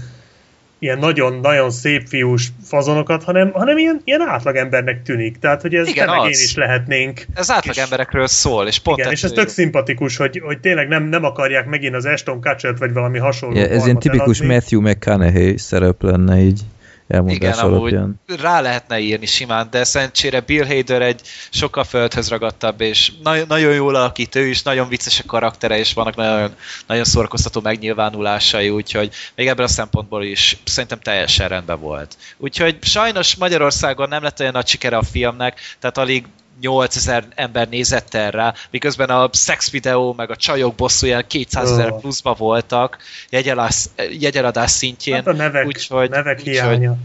ilyen 0.79 0.99
nagyon-nagyon 0.99 1.71
szép 1.71 2.07
fiús 2.07 2.51
fazonokat, 2.63 3.23
hanem, 3.23 3.51
hanem 3.51 3.77
ilyen, 3.77 4.01
ilyen 4.03 4.21
átlagembernek 4.21 5.01
tűnik. 5.01 5.39
Tehát, 5.39 5.61
hogy 5.61 5.75
ez 5.75 5.87
Igen, 5.87 6.09
meg 6.09 6.23
én 6.23 6.29
is 6.29 6.55
lehetnénk. 6.55 7.25
Ez 7.33 7.51
átlagemberekről 7.51 8.27
szól, 8.27 8.67
és 8.67 8.79
pont 8.79 8.97
Igen, 8.97 9.11
és 9.11 9.23
ez 9.23 9.31
tök 9.31 9.47
szimpatikus, 9.47 10.17
hogy, 10.17 10.41
hogy 10.45 10.59
tényleg 10.59 10.87
nem, 10.87 11.03
nem 11.03 11.23
akarják 11.23 11.65
megint 11.65 11.95
az 11.95 12.05
Ashton 12.05 12.41
Kutcher 12.41 12.77
vagy 12.77 12.93
valami 12.93 13.17
hasonló. 13.17 13.59
Ja, 13.59 13.67
ez 13.67 13.85
ilyen 13.85 13.99
tipikus 13.99 14.39
eladni. 14.39 14.55
Matthew 14.55 14.81
McConaughey 14.81 15.57
szerep 15.57 16.03
lenne 16.03 16.39
így 16.39 16.61
elmondás 17.07 17.35
Igen, 17.37 17.53
alapján. 17.53 18.03
amúgy 18.03 18.41
rá 18.41 18.61
lehetne 18.61 18.99
írni 18.99 19.25
simán, 19.25 19.67
de 19.71 19.83
szerencsére 19.83 20.39
Bill 20.39 20.65
Hader 20.65 21.01
egy 21.01 21.21
sokkal 21.49 21.83
földhöz 21.83 22.29
ragadtabb, 22.29 22.81
és 22.81 23.11
na- 23.23 23.45
nagyon 23.47 23.73
jól 23.73 23.95
alakít 23.95 24.35
ő 24.35 24.47
is, 24.47 24.63
nagyon 24.63 24.87
vicces 24.87 25.19
a 25.19 25.23
karaktere, 25.27 25.77
és 25.77 25.93
vannak 25.93 26.15
nagyon, 26.15 26.55
nagyon 26.87 27.03
szórakoztató 27.03 27.61
megnyilvánulásai, 27.61 28.69
úgyhogy 28.69 29.13
még 29.35 29.47
ebből 29.47 29.65
a 29.65 29.69
szempontból 29.69 30.23
is 30.23 30.57
szerintem 30.63 30.99
teljesen 30.99 31.47
rendben 31.47 31.79
volt. 31.79 32.17
Úgyhogy 32.37 32.77
sajnos 32.81 33.35
Magyarországon 33.35 34.09
nem 34.09 34.23
lett 34.23 34.39
olyan 34.39 34.53
nagy 34.53 34.67
sikere 34.67 34.97
a 34.97 35.03
filmnek, 35.03 35.59
tehát 35.79 35.97
alig 35.97 36.25
8000 36.61 37.23
ember 37.35 37.69
nézett 37.69 38.13
erre, 38.13 38.53
miközben 38.69 39.09
a 39.09 39.29
sex 39.33 39.71
videó 39.71 40.13
meg 40.17 40.29
a 40.31 40.35
csajok 40.35 40.75
bosszúján 40.75 41.23
200 41.27 41.71
ezer 41.71 41.91
Ó. 41.91 41.97
pluszba 41.97 42.33
voltak 42.33 42.97
jegyeladás, 43.29 43.85
jegyeladás 44.19 44.71
szintjén. 44.71 45.15
Hát 45.15 45.27
a 45.27 45.33
nevek, 45.33 45.65
úgyhogy- 45.65 46.09
nevek 46.09 46.37
úgyhogy- 46.37 46.53
hiánya. 46.53 46.95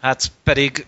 Hát 0.00 0.22
pedig 0.44 0.86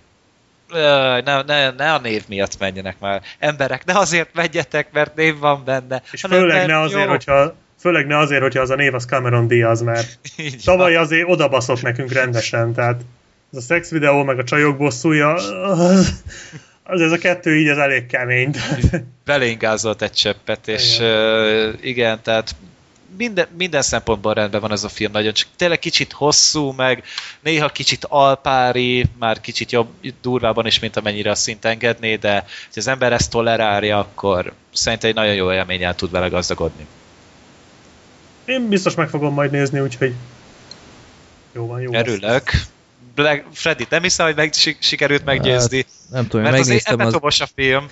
ne, 1.25 1.43
ne, 1.43 1.71
ne 1.71 1.93
a 1.93 1.99
név 1.99 2.23
miatt 2.29 2.59
menjenek 2.59 2.97
már. 2.99 3.23
Emberek, 3.39 3.85
ne 3.85 3.99
azért 3.99 4.35
menjetek, 4.35 4.93
mert 4.93 5.15
név 5.17 5.39
van 5.39 5.63
benne. 5.65 6.03
És 6.13 6.23
hanem 6.23 6.39
főleg 6.41 6.67
ne 6.67 6.81
azért, 6.81 7.05
jó. 7.05 7.09
hogyha 7.11 7.55
Főleg 7.81 8.07
ne 8.07 8.19
azért, 8.19 8.43
hogyha 8.43 8.61
az 8.61 8.71
a 8.71 8.75
név 8.75 8.95
az 8.95 9.05
Cameron 9.05 9.47
Diaz, 9.47 9.81
mert 9.83 10.19
Így 10.37 10.63
tavaly 10.65 10.93
van. 10.95 11.03
azért 11.03 11.29
odabaszott 11.29 11.83
nekünk 11.83 12.13
rendesen, 12.13 12.73
tehát 12.75 13.01
ez 13.53 13.59
a 13.59 13.61
szex 13.61 13.91
videó, 13.91 14.23
meg 14.25 14.39
a 14.39 14.45
csajok 14.45 14.77
bosszúja, 14.77 15.33
az, 15.33 16.23
az 16.91 17.01
ez 17.01 17.13
a 17.13 17.19
kettő 17.19 17.57
így, 17.57 17.69
ez 17.69 17.77
elég 17.77 18.07
kemény. 18.07 18.51
Tehát, 18.51 19.05
beléngázolt 19.25 20.03
egy 20.03 20.13
cseppet, 20.13 20.69
és 20.69 20.99
Igen. 20.99 21.69
uh, 21.69 21.75
igen 21.81 22.21
tehát 22.23 22.55
minden, 23.17 23.47
minden 23.57 23.83
szempontból 23.83 24.35
rendben 24.35 24.61
van 24.61 24.73
ez 24.73 24.85
a 24.85 24.89
film 24.89 25.13
nagyon, 25.13 25.33
csak 25.33 25.49
tényleg 25.57 25.79
kicsit 25.79 26.13
hosszú, 26.13 26.73
meg 26.73 27.05
néha 27.41 27.69
kicsit 27.69 28.05
alpári, 28.05 29.05
már 29.19 29.41
kicsit 29.41 29.73
jobb, 29.73 29.89
durvában 30.23 30.67
is, 30.67 30.79
mint 30.79 30.97
amennyire 30.97 31.31
a 31.31 31.35
szint 31.35 31.65
engedné, 31.65 32.17
de 32.17 32.35
ha 32.41 32.47
az 32.75 32.87
ember 32.87 33.13
ezt 33.13 33.31
tolerálja, 33.31 33.99
akkor 33.99 34.53
szerintem 34.73 35.09
egy 35.09 35.15
nagyon 35.17 35.35
jó 35.35 35.53
élménnyel 35.53 35.95
tud 35.95 36.11
vele 36.11 36.29
gazdagodni. 36.29 36.87
én 38.45 38.69
biztos 38.69 38.95
meg 38.95 39.09
fogom 39.09 39.35
majd 39.35 39.51
nézni, 39.51 39.81
úgyhogy 39.81 40.15
jó 41.53 41.67
van, 41.67 41.81
jó. 41.81 41.91
lesz. 41.93 42.71
Black, 43.19 43.45
Freddy, 43.53 43.87
nem 43.91 44.03
hiszem, 44.03 44.27
hogy 44.27 44.37
meg, 44.37 44.53
si- 44.53 44.77
sikerült 44.79 45.25
meggyőzni, 45.25 45.87
Nem 46.11 46.27
tudom, 46.27 46.43
mert 46.43 46.57
megnéztem 46.57 47.01
az, 47.01 47.13
tobos 47.13 47.41
a 47.41 47.49
film. 47.55 47.87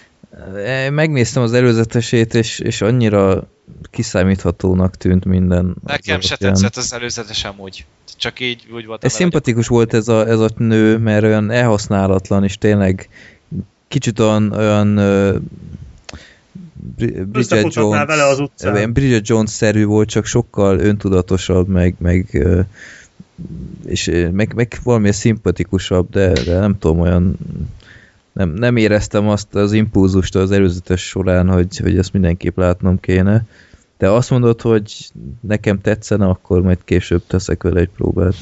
megnéztem 0.90 1.42
az 1.42 1.52
előzetesét, 1.52 2.34
és, 2.34 2.58
és 2.58 2.80
annyira 2.80 3.48
kiszámíthatónak 3.90 4.96
tűnt 4.96 5.24
minden. 5.24 5.76
Nekem 5.86 6.18
az 6.18 6.26
se 6.26 6.36
alapján. 6.40 6.52
tetszett 6.52 6.76
az 6.76 6.92
előzetes 6.92 7.44
amúgy. 7.44 7.84
Csak 8.16 8.40
így 8.40 8.66
úgy 8.74 8.86
volt. 8.86 9.04
Ez 9.04 9.12
szimpatikus 9.12 9.66
volt 9.66 9.94
ez 9.94 10.08
a, 10.08 10.28
ez 10.28 10.38
a 10.38 10.48
nő, 10.56 10.96
mert 10.98 11.24
olyan 11.24 11.50
elhasználatlan, 11.50 12.44
és 12.44 12.58
tényleg 12.58 13.08
kicsit 13.88 14.18
olyan, 14.18 14.52
olyan 14.52 14.98
uh, 14.98 15.36
Bridget 17.24 17.74
Jones, 17.74 18.04
vele 18.06 18.24
az 18.24 18.38
utcán. 18.38 18.92
Bridget 18.92 19.28
Jones-szerű 19.28 19.84
volt, 19.84 20.08
csak 20.08 20.26
sokkal 20.26 20.78
öntudatosabb, 20.78 21.68
meg, 21.68 21.94
meg 21.98 22.28
ö, 22.32 22.60
és 23.86 24.10
meg, 24.32 24.52
meg 24.54 24.78
valami 24.82 25.12
szimpatikusabb, 25.12 26.10
de, 26.10 26.32
de 26.32 26.58
nem 26.58 26.78
tudom, 26.78 27.00
olyan 27.00 27.36
nem, 28.36 28.48
nem 28.48 28.76
éreztem 28.76 29.28
azt 29.28 29.54
az 29.54 29.72
impulzust 29.72 30.34
az 30.34 30.50
előzetes 30.50 31.06
során, 31.06 31.48
hogy, 31.48 31.76
hogy 31.76 31.98
ezt 31.98 32.12
mindenképp 32.12 32.56
látnom 32.56 33.00
kéne. 33.00 33.44
De 33.98 34.08
azt 34.08 34.30
mondod, 34.30 34.60
hogy 34.60 35.10
nekem 35.40 35.80
tetszene, 35.80 36.26
akkor 36.26 36.62
majd 36.62 36.78
később 36.84 37.22
teszek 37.26 37.62
vele 37.62 37.80
egy 37.80 37.88
próbát. 37.88 38.34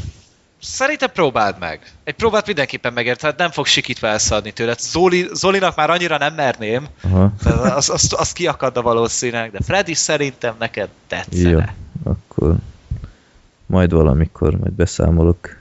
Szerintem 0.61 1.11
próbáld 1.13 1.57
meg. 1.59 1.93
Egy 2.05 2.15
próbát 2.15 2.47
mindenképpen 2.47 2.93
megért, 2.93 3.21
hát 3.21 3.39
nem 3.39 3.51
fog 3.51 3.67
sikítva 3.67 4.07
elszadni 4.07 4.53
tőled. 4.53 4.79
Zoli, 4.79 5.29
Zolinak 5.33 5.77
már 5.77 5.91
annyira 5.91 6.19
nem 6.19 6.35
merném, 6.35 6.87
Aha. 7.03 7.33
tehát 7.43 7.77
az, 7.77 7.91
az, 7.91 8.15
az 8.17 8.33
kiakadna 8.33 8.83
valószínűleg, 8.83 9.51
de 9.51 9.59
Freddy 9.63 9.95
szerintem 9.95 10.55
neked 10.59 10.89
tetszene. 11.07 11.51
Jó, 11.51 11.61
akkor 12.03 12.57
majd 13.75 13.93
valamikor, 13.93 14.57
majd 14.59 14.73
beszámolok. 14.73 15.57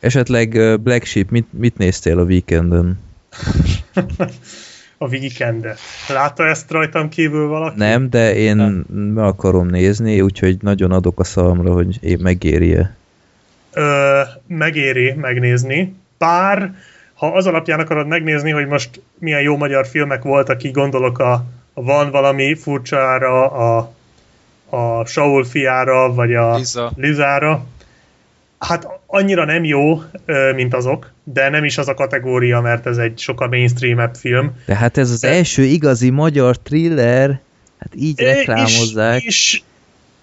Esetleg 0.00 0.80
Black 0.80 1.04
Sheep, 1.04 1.30
mit, 1.30 1.46
mit 1.50 1.76
néztél 1.76 2.18
a 2.18 2.22
weekenden? 2.22 2.98
a 4.98 5.06
weekendet. 5.06 5.78
Látta 6.08 6.46
ezt 6.46 6.70
rajtam 6.70 7.08
kívül 7.08 7.48
valaki? 7.48 7.78
Nem, 7.78 8.10
de 8.10 8.34
én 8.34 8.56
meg 8.56 9.24
akarom 9.24 9.66
nézni, 9.66 10.20
úgyhogy 10.20 10.56
nagyon 10.60 10.92
adok 10.92 11.20
a 11.20 11.24
szalomra, 11.24 11.72
hogy 11.72 11.98
én 12.00 12.18
megéri-e. 12.22 12.96
Ö, 13.72 14.20
megéri 14.46 15.12
megnézni. 15.12 15.94
Bár, 16.18 16.74
ha 17.14 17.26
az 17.26 17.46
alapján 17.46 17.80
akarod 17.80 18.06
megnézni, 18.06 18.50
hogy 18.50 18.66
most 18.66 19.00
milyen 19.18 19.42
jó 19.42 19.56
magyar 19.56 19.86
filmek 19.86 20.22
voltak, 20.22 20.62
így 20.62 20.72
gondolok 20.72 21.18
a, 21.18 21.32
a 21.72 21.82
Van 21.82 22.10
valami 22.10 22.54
furcsára, 22.54 23.50
a, 23.50 23.92
a 24.74 25.06
Saul 25.06 25.44
fiára, 25.44 26.14
vagy 26.14 26.34
a 26.34 26.56
Liza. 26.56 26.92
Lizára. 26.96 27.66
Hát 28.58 28.88
annyira 29.06 29.44
nem 29.44 29.64
jó, 29.64 30.02
ö, 30.24 30.52
mint 30.52 30.74
azok, 30.74 31.12
de 31.24 31.48
nem 31.48 31.64
is 31.64 31.78
az 31.78 31.88
a 31.88 31.94
kategória, 31.94 32.60
mert 32.60 32.86
ez 32.86 32.96
egy 32.96 33.18
sokkal 33.18 33.48
mainstream 33.48 34.10
film. 34.14 34.52
De 34.66 34.74
hát 34.74 34.98
ez 34.98 35.10
az 35.10 35.20
De- 35.20 35.28
első 35.28 35.62
igazi 35.62 36.10
magyar 36.10 36.58
thriller, 36.58 37.40
hát 37.78 37.92
így 37.96 38.20
reklámozzák. 38.20 39.22
És, 39.22 39.26
és 39.26 39.62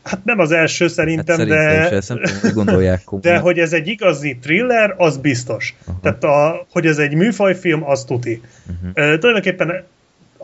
hát 0.04 0.26
nem 0.26 0.40
az 0.40 0.52
első 0.52 0.86
hát 0.86 0.94
szerintem, 0.94 1.38
szerintem 1.38 1.90
de... 1.90 1.98
is 1.98 2.08
nem 2.08 2.18
tudom, 2.40 2.56
gondolják 2.56 3.04
komolyan. 3.04 3.36
De 3.36 3.42
hogy 3.42 3.60
ez 3.60 3.74
egy 3.74 3.88
igazi 3.88 4.38
thriller, 4.42 4.94
az 4.98 5.18
biztos. 5.18 5.76
Aha. 5.86 6.00
Tehát, 6.02 6.24
a, 6.24 6.66
hogy 6.72 6.86
ez 6.86 6.98
egy 6.98 7.14
műfajfilm, 7.14 7.84
az 7.90 8.04
tuti. 8.04 8.42
Uh-huh. 8.68 9.18
tulajdonképpen, 9.18 9.84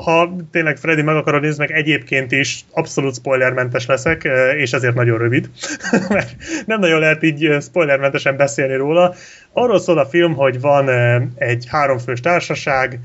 ha 0.03 0.35
tényleg 0.51 0.77
Freddy 0.77 1.01
meg 1.01 1.15
akarod 1.15 1.41
nézni, 1.41 1.65
meg 1.67 1.77
egyébként 1.77 2.31
is 2.31 2.65
abszolút 2.71 3.15
spoilermentes 3.15 3.85
leszek, 3.85 4.23
ö, 4.23 4.49
és 4.49 4.71
ezért 4.73 4.95
nagyon 4.95 5.17
rövid, 5.17 5.49
mert 6.09 6.35
nem 6.65 6.79
nagyon 6.79 6.99
lehet 6.99 7.23
így 7.23 7.45
ö, 7.45 7.59
spoilermentesen 7.59 8.37
beszélni 8.37 8.75
róla. 8.75 9.15
Arról 9.51 9.79
szól 9.79 9.97
a 9.97 10.05
film, 10.05 10.33
hogy 10.33 10.61
van 10.61 10.87
ö, 10.87 11.21
egy 11.35 11.65
háromfős 11.67 12.19
társaság, 12.19 12.99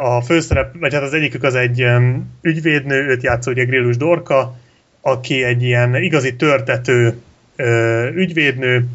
a 0.00 0.20
főszerep, 0.20 0.74
vagy 0.78 0.94
hát 0.94 1.02
az 1.02 1.14
egyikük 1.14 1.42
az 1.42 1.54
egy 1.54 1.86
ügyvédnő, 2.42 3.06
őt 3.06 3.22
játszó 3.22 3.50
ugye 3.50 3.64
Grillus 3.64 3.96
Dorka, 3.96 4.56
aki 5.00 5.42
egy 5.44 5.62
ilyen 5.62 5.96
igazi 5.96 6.36
törtető 6.36 7.18
ügyvédnő, 8.14 8.86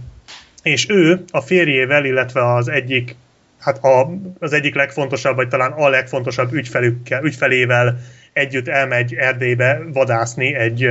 és 0.63 0.89
ő 0.89 1.23
a 1.31 1.41
férjével, 1.41 2.05
illetve 2.05 2.53
az 2.53 2.67
egyik, 2.67 3.15
hát 3.63 3.83
a, 3.83 4.09
az 4.39 4.53
egyik 4.53 4.75
legfontosabb, 4.75 5.35
vagy 5.35 5.47
talán 5.47 5.71
a 5.71 5.89
legfontosabb 5.89 6.53
ügyfelükkel, 6.53 7.23
ügyfelével 7.23 7.99
együtt 8.33 8.67
elmegy 8.67 9.13
Erdélybe 9.13 9.81
vadászni 9.93 10.55
egy, 10.55 10.87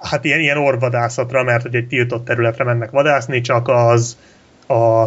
hát 0.00 0.24
ilyen, 0.24 0.40
ilyen 0.40 0.56
orvadászatra, 0.56 1.42
mert 1.42 1.62
hogy 1.62 1.74
egy 1.74 1.86
tiltott 1.86 2.24
területre 2.24 2.64
mennek 2.64 2.90
vadászni, 2.90 3.40
csak 3.40 3.68
az 3.68 4.16
a 4.68 5.06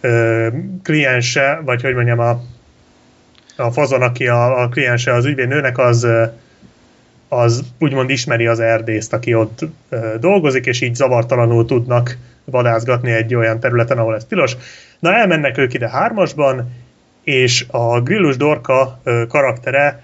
ö, 0.00 0.48
kliense, 0.82 1.60
vagy 1.64 1.82
hogy 1.82 1.94
mondjam, 1.94 2.18
a, 2.18 2.40
a 3.56 3.70
fazon, 3.70 4.02
aki 4.02 4.28
a, 4.28 4.62
a 4.62 4.68
kliense 4.68 5.14
az 5.14 5.24
ügyvédnőnek, 5.24 5.78
az 5.78 6.06
az 7.28 7.64
úgymond 7.78 8.10
ismeri 8.10 8.46
az 8.46 8.60
erdészt, 8.60 9.12
aki 9.12 9.34
ott 9.34 9.64
ö, 9.88 10.14
dolgozik, 10.20 10.66
és 10.66 10.80
így 10.80 10.94
zavartalanul 10.94 11.64
tudnak 11.64 12.16
vadászgatni 12.44 13.10
egy 13.10 13.34
olyan 13.34 13.60
területen, 13.60 13.98
ahol 13.98 14.14
ez 14.14 14.24
tilos. 14.24 14.56
Na, 14.98 15.14
elmennek 15.14 15.58
ők 15.58 15.74
ide 15.74 15.88
hármasban, 15.88 16.72
és 17.24 17.64
a 17.68 18.00
Grillus 18.00 18.36
Dorka 18.36 19.02
karaktere 19.28 20.02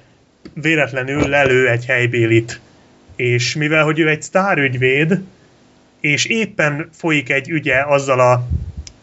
véletlenül 0.55 1.29
lelő 1.29 1.69
egy 1.69 1.87
helybélit. 1.87 2.61
És 3.17 3.55
mivel, 3.55 3.85
hogy 3.85 3.99
ő 3.99 4.09
egy 4.09 4.23
sztárügyvéd, 4.23 5.23
és 6.01 6.25
éppen 6.25 6.89
folyik 6.93 7.31
egy 7.31 7.49
ügye 7.49 7.83
azzal 7.87 8.21
a 8.21 8.47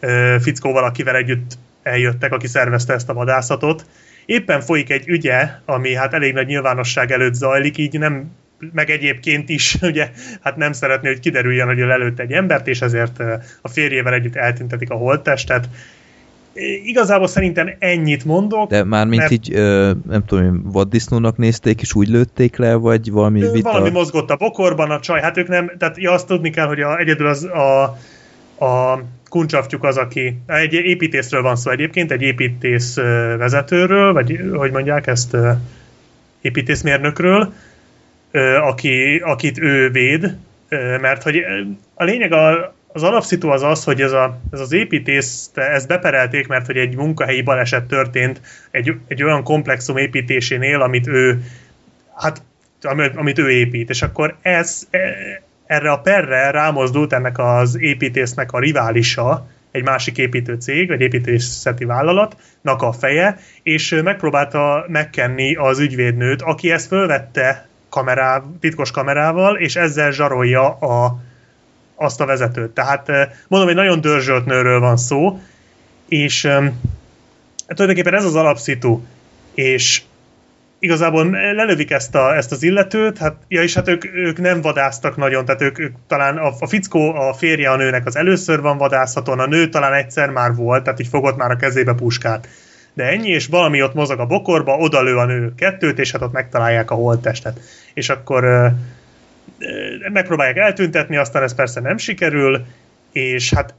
ö, 0.00 0.36
fickóval, 0.40 0.84
akivel 0.84 1.16
együtt 1.16 1.58
eljöttek, 1.82 2.32
aki 2.32 2.46
szervezte 2.46 2.92
ezt 2.92 3.08
a 3.08 3.14
vadászatot, 3.14 3.84
éppen 4.26 4.60
folyik 4.60 4.90
egy 4.90 5.08
ügye, 5.08 5.48
ami 5.64 5.94
hát 5.94 6.14
elég 6.14 6.32
nagy 6.32 6.46
nyilvánosság 6.46 7.10
előtt 7.10 7.34
zajlik, 7.34 7.78
így 7.78 7.98
nem, 7.98 8.30
meg 8.72 8.90
egyébként 8.90 9.48
is, 9.48 9.76
ugye, 9.82 10.10
hát 10.40 10.56
nem 10.56 10.72
szeretné, 10.72 11.08
hogy 11.08 11.20
kiderüljön, 11.20 11.66
hogy 11.66 11.78
ő 11.78 11.86
lelőtt 11.86 12.18
egy 12.18 12.32
embert, 12.32 12.68
és 12.68 12.80
ezért 12.80 13.22
a 13.60 13.68
férjével 13.68 14.14
együtt 14.14 14.36
eltüntetik 14.36 14.90
a 14.90 14.94
holttestet. 14.94 15.68
Igazából 16.84 17.26
szerintem 17.26 17.74
ennyit 17.78 18.24
mondok. 18.24 18.70
De 18.70 18.84
már 18.84 19.06
mint 19.06 19.20
mert- 19.20 19.32
így, 19.32 19.54
ö, 19.54 19.92
nem 20.08 20.24
tudom, 20.24 20.62
vaddisznónak 20.64 21.36
nézték, 21.36 21.80
és 21.80 21.94
úgy 21.94 22.08
lőtték 22.08 22.56
le, 22.56 22.74
vagy 22.74 23.10
valami 23.10 23.40
vita? 23.52 23.70
Valami 23.70 23.90
mozgott 23.90 24.30
a 24.30 24.36
bokorban, 24.36 24.90
a 24.90 25.00
csaj, 25.00 25.20
hát 25.20 25.36
ők 25.36 25.48
nem, 25.48 25.72
tehát 25.78 25.98
ja, 25.98 26.12
azt 26.12 26.26
tudni 26.26 26.50
kell, 26.50 26.66
hogy 26.66 26.80
a, 26.80 26.98
egyedül 26.98 27.26
az 27.26 27.44
a, 27.44 27.82
a 28.64 29.02
kuncsaftjuk 29.28 29.84
az, 29.84 29.96
aki, 29.96 30.40
egy 30.46 30.72
építészről 30.72 31.42
van 31.42 31.56
szó 31.56 31.70
egyébként, 31.70 32.12
egy 32.12 32.22
építész 32.22 32.94
vezetőről, 33.38 34.12
vagy 34.12 34.40
hogy 34.52 34.70
mondják 34.70 35.06
ezt, 35.06 35.36
építészmérnökről, 36.40 37.52
aki, 38.60 39.16
akit 39.24 39.58
ő 39.58 39.90
véd, 39.90 40.36
mert 41.00 41.22
hogy 41.22 41.44
a 41.94 42.04
lényeg 42.04 42.32
a, 42.32 42.74
az 42.92 43.02
alapszitu 43.02 43.48
az 43.48 43.62
az, 43.62 43.84
hogy 43.84 44.00
ez, 44.00 44.12
a, 44.12 44.40
ez 44.50 44.60
az 44.60 44.72
építész, 44.72 45.50
ezt 45.54 45.88
beperelték, 45.88 46.46
mert 46.46 46.66
hogy 46.66 46.76
egy 46.76 46.96
munkahelyi 46.96 47.42
baleset 47.42 47.84
történt 47.84 48.40
egy, 48.70 48.94
egy 49.08 49.22
olyan 49.22 49.42
komplexum 49.42 49.96
építésénél, 49.96 50.80
amit 50.80 51.06
ő 51.06 51.42
hát 52.14 52.42
amit, 53.14 53.38
ő 53.38 53.50
épít, 53.50 53.90
és 53.90 54.02
akkor 54.02 54.36
ez, 54.42 54.86
e, 54.90 54.98
erre 55.66 55.90
a 55.90 55.98
perre 55.98 56.50
rámozdult 56.50 57.12
ennek 57.12 57.38
az 57.38 57.80
építésznek 57.80 58.52
a 58.52 58.58
riválisa, 58.58 59.46
egy 59.70 59.82
másik 59.82 60.18
építő 60.18 60.54
cég, 60.54 60.88
vagy 60.88 61.00
építészeti 61.00 61.84
vállalatnak 61.84 62.82
a 62.82 62.92
feje, 62.92 63.38
és 63.62 64.00
megpróbálta 64.04 64.84
megkenni 64.88 65.54
az 65.54 65.78
ügyvédnőt, 65.78 66.42
aki 66.42 66.70
ezt 66.70 66.86
fölvette 66.86 67.68
kamerá, 67.92 68.42
titkos 68.60 68.90
kamerával, 68.90 69.56
és 69.56 69.76
ezzel 69.76 70.10
zsarolja 70.10 70.68
a, 70.68 71.18
azt 71.94 72.20
a 72.20 72.26
vezetőt. 72.26 72.70
Tehát 72.70 73.08
mondom, 73.48 73.68
egy 73.68 73.74
nagyon 73.74 74.00
dörzsölt 74.00 74.46
nőről 74.46 74.80
van 74.80 74.96
szó, 74.96 75.40
és 76.08 76.44
um, 76.44 76.80
tulajdonképpen 77.66 78.14
ez 78.18 78.24
az 78.24 78.34
alapszitu, 78.34 79.00
és 79.54 80.02
igazából 80.78 81.30
lelövik 81.30 81.90
ezt, 81.90 82.14
a, 82.14 82.36
ezt 82.36 82.52
az 82.52 82.62
illetőt, 82.62 83.18
hát, 83.18 83.34
ja, 83.48 83.62
és 83.62 83.74
hát 83.74 83.88
ők, 83.88 84.04
ők 84.14 84.40
nem 84.40 84.60
vadásztak 84.60 85.16
nagyon, 85.16 85.44
tehát 85.44 85.62
ők, 85.62 85.78
ők 85.78 85.94
talán 86.06 86.36
a, 86.36 86.52
a 86.58 86.66
fickó, 86.66 87.14
a 87.14 87.32
férje 87.32 87.70
a 87.70 87.76
nőnek 87.76 88.06
az 88.06 88.16
először 88.16 88.60
van 88.60 88.78
vadászhaton, 88.78 89.38
a 89.38 89.46
nő 89.46 89.68
talán 89.68 89.92
egyszer 89.92 90.30
már 90.30 90.54
volt, 90.54 90.84
tehát 90.84 91.00
így 91.00 91.08
fogott 91.08 91.36
már 91.36 91.50
a 91.50 91.56
kezébe 91.56 91.92
puskát. 91.92 92.48
De 92.94 93.04
ennyi, 93.04 93.28
és 93.28 93.46
valami 93.46 93.82
ott 93.82 93.94
mozog 93.94 94.18
a 94.18 94.26
bokorba, 94.26 94.76
odalő 94.76 95.16
a 95.16 95.24
nő 95.24 95.54
kettőt, 95.54 95.98
és 95.98 96.10
hát 96.10 96.22
ott 96.22 96.32
megtalálják 96.32 96.90
a 96.90 96.94
holttestet. 96.94 97.60
És 97.94 98.08
akkor 98.08 98.44
ö, 98.44 98.66
ö, 99.58 100.08
megpróbálják 100.12 100.56
eltüntetni, 100.56 101.16
aztán 101.16 101.42
ez 101.42 101.54
persze 101.54 101.80
nem 101.80 101.96
sikerül, 101.96 102.66
és 103.12 103.52
hát 103.52 103.74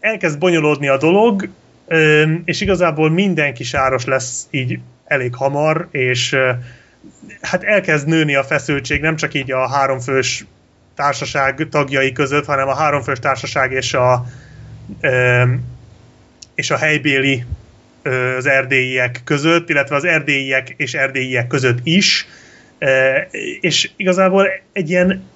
elkezd 0.00 0.38
bonyolódni 0.38 0.88
a 0.88 0.96
dolog, 0.96 1.48
ö, 1.86 2.32
és 2.44 2.60
igazából 2.60 3.10
mindenki 3.10 3.64
sáros 3.64 4.04
lesz 4.04 4.46
így 4.50 4.78
elég 5.04 5.34
hamar, 5.34 5.88
és 5.90 6.36
hát 7.40 7.62
elkezd 7.62 8.08
nőni 8.08 8.34
a 8.34 8.44
feszültség, 8.44 9.00
nem 9.00 9.16
csak 9.16 9.34
így 9.34 9.52
a 9.52 9.68
háromfős 9.68 10.44
társaság 10.94 11.66
tagjai 11.70 12.12
között, 12.12 12.44
hanem 12.44 12.68
a 12.68 12.74
háromfős 12.74 13.18
társaság 13.18 13.72
és 13.72 13.94
a, 13.94 14.26
és 16.54 16.70
a 16.70 16.76
helybéli 16.76 17.44
az 18.36 18.46
erdélyiek 18.46 19.20
között, 19.24 19.68
illetve 19.68 19.96
az 19.96 20.04
erdélyiek 20.04 20.74
és 20.76 20.94
erdélyiek 20.94 21.46
között 21.46 21.78
is, 21.82 22.26
és 23.60 23.90
igazából 23.96 24.48
egy 24.72 24.90
ilyen 24.90 25.30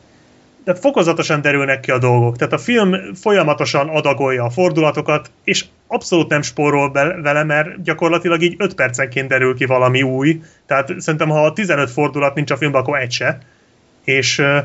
tehát 0.66 0.80
fokozatosan 0.80 1.40
derülnek 1.40 1.80
ki 1.80 1.90
a 1.90 1.98
dolgok. 1.98 2.36
Tehát 2.36 2.52
a 2.52 2.59
film 2.59 3.14
folyamatosan 3.14 3.88
adagolja 3.88 4.44
a 4.44 4.51
fordulatokat, 4.51 5.30
és 5.44 5.64
abszolút 5.86 6.28
nem 6.28 6.43
spórol 6.43 6.93
vele, 7.22 7.44
mert 7.44 7.82
gyakorlatilag 7.82 8.43
így 8.43 8.55
5 8.59 8.74
percenként 8.74 9.28
derül 9.28 9.55
ki 9.55 9.64
valami 9.64 10.02
új. 10.02 10.40
Tehát 10.66 10.94
szerintem, 10.98 11.28
ha 11.28 11.52
15 11.52 11.90
fordulat 11.90 12.34
nincs 12.34 12.51
a 12.51 12.56
filmben, 12.56 12.80
akkor 12.80 12.98
egy 12.98 13.12
se. 13.12 13.38
És 14.05 14.38
uh, 14.38 14.56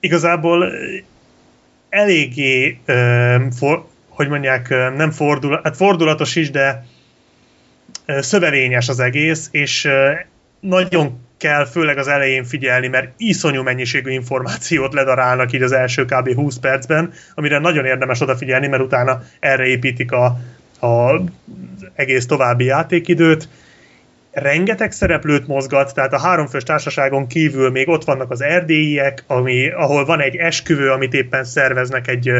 igazából 0.00 0.72
eléggé, 1.88 2.78
uh, 2.88 3.42
for, 3.58 3.86
hogy 4.20 4.28
mondják, 4.28 4.68
nem 4.96 5.10
fordul, 5.10 5.60
hát 5.62 5.76
fordulatos 5.76 6.36
is, 6.36 6.50
de 6.50 6.84
szövevényes 8.06 8.88
az 8.88 9.00
egész, 9.00 9.48
és 9.50 9.88
nagyon 10.60 11.20
kell 11.36 11.66
főleg 11.66 11.98
az 11.98 12.08
elején 12.08 12.44
figyelni, 12.44 12.88
mert 12.88 13.12
iszonyú 13.16 13.62
mennyiségű 13.62 14.10
információt 14.10 14.94
ledarálnak 14.94 15.52
így 15.52 15.62
az 15.62 15.72
első 15.72 16.04
kb. 16.04 16.34
20 16.34 16.58
percben, 16.58 17.12
amire 17.34 17.58
nagyon 17.58 17.84
érdemes 17.84 18.20
odafigyelni, 18.20 18.66
mert 18.66 18.82
utána 18.82 19.22
erre 19.38 19.66
építik 19.66 20.12
a, 20.12 20.24
a 20.86 21.20
egész 21.94 22.26
további 22.26 22.64
játékidőt. 22.64 23.48
Rengeteg 24.32 24.92
szereplőt 24.92 25.46
mozgat, 25.46 25.94
tehát 25.94 26.12
a 26.12 26.20
háromfős 26.20 26.62
társaságon 26.62 27.26
kívül 27.26 27.70
még 27.70 27.88
ott 27.88 28.04
vannak 28.04 28.30
az 28.30 28.42
erdélyiek, 28.42 29.24
ami, 29.26 29.70
ahol 29.70 30.04
van 30.04 30.20
egy 30.20 30.36
esküvő, 30.36 30.90
amit 30.90 31.14
éppen 31.14 31.44
szerveznek 31.44 32.08
egy 32.08 32.32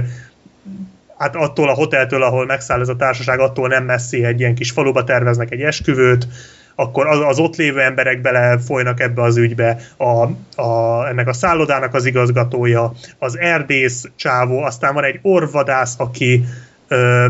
hát 1.20 1.36
attól 1.36 1.68
a 1.68 1.74
hoteltől, 1.74 2.22
ahol 2.22 2.46
megszáll 2.46 2.80
ez 2.80 2.88
a 2.88 2.96
társaság, 2.96 3.38
attól 3.38 3.68
nem 3.68 3.84
messzi 3.84 4.24
egy 4.24 4.40
ilyen 4.40 4.54
kis 4.54 4.70
faluba 4.70 5.04
terveznek 5.04 5.52
egy 5.52 5.60
esküvőt, 5.60 6.28
akkor 6.74 7.06
az, 7.06 7.18
az 7.20 7.38
ott 7.38 7.56
lévő 7.56 7.80
emberek 7.80 8.20
bele 8.20 8.58
folynak 8.58 9.00
ebbe 9.00 9.22
az 9.22 9.36
ügybe, 9.36 9.78
a, 9.96 10.28
a, 10.62 11.06
ennek 11.08 11.28
a 11.28 11.32
szállodának 11.32 11.94
az 11.94 12.04
igazgatója, 12.04 12.92
az 13.18 13.38
erdész 13.38 14.04
csávó, 14.16 14.62
aztán 14.62 14.94
van 14.94 15.04
egy 15.04 15.18
orvadász, 15.22 15.94
aki 15.98 16.44
ö, 16.88 17.26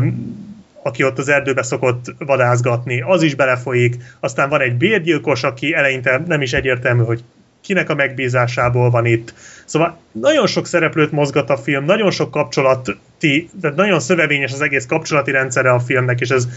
aki 0.83 1.03
ott 1.03 1.17
az 1.17 1.29
erdőbe 1.29 1.63
szokott 1.63 2.05
vadászgatni, 2.17 3.01
az 3.01 3.23
is 3.23 3.35
belefolyik, 3.35 3.95
aztán 4.19 4.49
van 4.49 4.61
egy 4.61 4.75
bérgyilkos, 4.75 5.43
aki 5.43 5.73
eleinte 5.73 6.23
nem 6.27 6.41
is 6.41 6.53
egyértelmű, 6.53 7.03
hogy 7.03 7.23
kinek 7.61 7.89
a 7.89 7.95
megbízásából 7.95 8.89
van 8.89 9.05
itt. 9.05 9.33
Szóval 9.65 9.97
nagyon 10.11 10.47
sok 10.47 10.67
szereplőt 10.67 11.11
mozgat 11.11 11.49
a 11.49 11.57
film, 11.57 11.85
nagyon 11.85 12.11
sok 12.11 12.31
kapcsolati, 12.31 13.49
tehát 13.61 13.75
nagyon 13.75 13.99
szövevényes 13.99 14.53
az 14.53 14.61
egész 14.61 14.85
kapcsolati 14.85 15.31
rendszere 15.31 15.71
a 15.71 15.79
filmnek, 15.79 16.19
és 16.19 16.29
ez, 16.29 16.47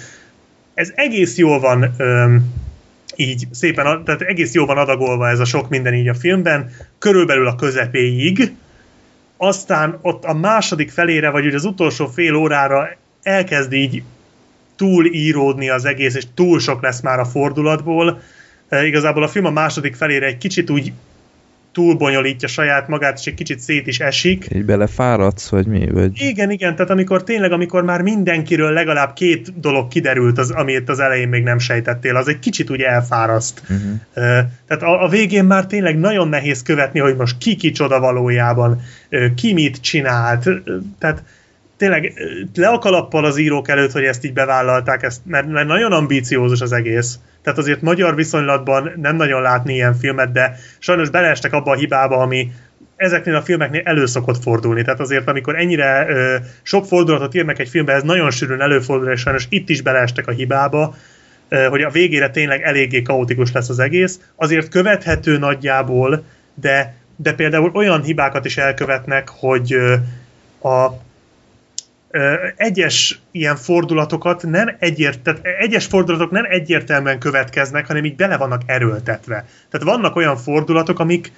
ez 0.74 0.92
egész 0.94 1.36
jól 1.36 1.60
van 1.60 1.94
öm, 1.96 2.52
így 3.16 3.46
szépen, 3.50 4.04
tehát 4.04 4.20
egész 4.20 4.54
jó 4.54 4.66
van 4.66 4.78
adagolva 4.78 5.28
ez 5.28 5.38
a 5.38 5.44
sok 5.44 5.68
minden 5.68 5.94
így 5.94 6.08
a 6.08 6.14
filmben, 6.14 6.70
körülbelül 6.98 7.46
a 7.46 7.54
közepéig, 7.54 8.52
aztán 9.36 9.98
ott 10.02 10.24
a 10.24 10.34
második 10.34 10.90
felére, 10.90 11.30
vagy 11.30 11.46
ugye 11.46 11.56
az 11.56 11.64
utolsó 11.64 12.06
fél 12.06 12.34
órára 12.34 12.88
elkezd 13.22 13.72
így 13.72 14.02
túl 14.76 15.06
íródni 15.06 15.68
az 15.68 15.84
egész, 15.84 16.14
és 16.14 16.24
túl 16.34 16.60
sok 16.60 16.82
lesz 16.82 17.00
már 17.00 17.18
a 17.18 17.24
fordulatból. 17.24 18.20
E, 18.74 18.86
igazából 18.86 19.22
a 19.22 19.28
film 19.28 19.44
a 19.44 19.50
második 19.50 19.94
felére 19.94 20.26
egy 20.26 20.38
kicsit 20.38 20.70
úgy 20.70 20.92
túlbonyolítja 21.72 22.48
saját 22.48 22.88
magát, 22.88 23.18
és 23.18 23.26
egy 23.26 23.34
kicsit 23.34 23.58
szét 23.58 23.86
is 23.86 24.00
esik. 24.00 24.46
Így 24.54 24.64
belefáradsz, 24.64 25.48
vagy 25.48 25.66
mi? 25.66 25.90
Vagy... 25.90 26.20
Igen, 26.20 26.50
igen, 26.50 26.74
tehát 26.74 26.90
amikor 26.90 27.24
tényleg, 27.24 27.52
amikor 27.52 27.84
már 27.84 28.02
mindenkiről 28.02 28.72
legalább 28.72 29.12
két 29.12 29.60
dolog 29.60 29.88
kiderült, 29.88 30.38
az, 30.38 30.50
amit 30.50 30.88
az 30.88 31.00
elején 31.00 31.28
még 31.28 31.42
nem 31.42 31.58
sejtettél, 31.58 32.16
az 32.16 32.28
egy 32.28 32.38
kicsit 32.38 32.70
úgy 32.70 32.80
elfáraszt. 32.80 33.62
Uh-huh. 33.62 34.00
Tehát 34.66 34.82
a, 34.82 35.02
a 35.02 35.08
végén 35.08 35.44
már 35.44 35.66
tényleg 35.66 35.98
nagyon 35.98 36.28
nehéz 36.28 36.62
követni, 36.62 37.00
hogy 37.00 37.16
most 37.16 37.38
ki 37.38 37.56
kicsoda 37.56 38.00
valójában, 38.00 38.80
ki 39.34 39.52
mit 39.52 39.80
csinált, 39.80 40.48
tehát 40.98 41.22
tényleg 41.76 42.12
le 42.54 42.68
a 42.68 42.78
kalappal 42.78 43.24
az 43.24 43.38
írók 43.38 43.68
előtt, 43.68 43.92
hogy 43.92 44.04
ezt 44.04 44.24
így 44.24 44.32
bevállalták, 44.32 45.02
ezt, 45.02 45.20
mert, 45.26 45.48
mert 45.48 45.66
nagyon 45.66 45.92
ambíciózus 45.92 46.60
az 46.60 46.72
egész 46.72 47.18
tehát 47.44 47.58
azért 47.58 47.80
magyar 47.82 48.14
viszonylatban 48.14 48.92
nem 48.96 49.16
nagyon 49.16 49.42
látni 49.42 49.74
ilyen 49.74 49.94
filmet, 49.94 50.32
de 50.32 50.56
sajnos 50.78 51.10
beleestek 51.10 51.52
abba 51.52 51.70
a 51.70 51.76
hibába, 51.76 52.16
ami 52.16 52.52
ezeknél 52.96 53.34
a 53.34 53.42
filmeknél 53.42 53.80
elő 53.84 54.06
szokott 54.06 54.42
fordulni. 54.42 54.82
Tehát 54.82 55.00
azért, 55.00 55.28
amikor 55.28 55.56
ennyire 55.56 56.06
ö, 56.08 56.36
sok 56.62 56.86
fordulatot 56.86 57.34
írnak 57.34 57.58
egy 57.58 57.68
filmbe, 57.68 57.92
ez 57.92 58.02
nagyon 58.02 58.30
sűrűn 58.30 58.60
előfordul, 58.60 59.12
és 59.12 59.20
sajnos 59.20 59.46
itt 59.48 59.68
is 59.68 59.80
beleestek 59.80 60.26
a 60.26 60.30
hibába, 60.30 60.94
ö, 61.48 61.64
hogy 61.64 61.82
a 61.82 61.90
végére 61.90 62.30
tényleg 62.30 62.62
eléggé 62.62 63.02
kaotikus 63.02 63.52
lesz 63.52 63.68
az 63.68 63.78
egész. 63.78 64.20
Azért 64.36 64.68
követhető 64.68 65.38
nagyjából, 65.38 66.24
de, 66.54 66.94
de 67.16 67.32
például 67.34 67.70
olyan 67.74 68.02
hibákat 68.02 68.44
is 68.44 68.56
elkövetnek, 68.56 69.28
hogy 69.28 69.72
ö, 69.72 69.94
a 70.68 71.03
egyes 72.56 73.20
ilyen 73.30 73.56
fordulatokat 73.56 74.42
nem 74.42 74.76
egyért, 74.78 75.20
tehát 75.20 75.40
egyes 75.58 75.86
fordulatok 75.86 76.30
nem 76.30 76.44
egyértelműen 76.48 77.18
következnek, 77.18 77.86
hanem 77.86 78.04
így 78.04 78.16
bele 78.16 78.36
vannak 78.36 78.62
erőltetve. 78.66 79.46
Tehát 79.70 79.86
vannak 79.86 80.16
olyan 80.16 80.36
fordulatok, 80.36 80.98
amik, 80.98 81.32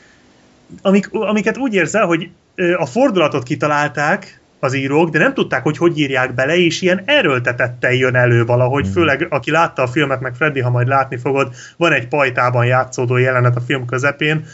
amik, 0.82 1.12
amiket 1.12 1.56
úgy 1.56 1.74
érzel, 1.74 2.06
hogy 2.06 2.30
a 2.76 2.86
fordulatot 2.86 3.42
kitalálták 3.42 4.40
az 4.58 4.74
írók, 4.74 5.10
de 5.10 5.18
nem 5.18 5.34
tudták, 5.34 5.62
hogy 5.62 5.76
hogy 5.76 5.98
írják 5.98 6.34
bele, 6.34 6.56
és 6.56 6.82
ilyen 6.82 7.02
erőltetettel 7.04 7.92
jön 7.92 8.14
elő 8.14 8.44
valahogy, 8.44 8.86
mm. 8.88 8.92
főleg 8.92 9.26
aki 9.30 9.50
látta 9.50 9.82
a 9.82 9.86
filmet, 9.86 10.20
meg 10.20 10.34
Freddy, 10.34 10.60
ha 10.60 10.70
majd 10.70 10.88
látni 10.88 11.16
fogod, 11.16 11.54
van 11.76 11.92
egy 11.92 12.08
pajtában 12.08 12.66
játszódó 12.66 13.16
jelenet 13.16 13.56
a 13.56 13.60
film 13.60 13.86
közepén, 13.86 14.44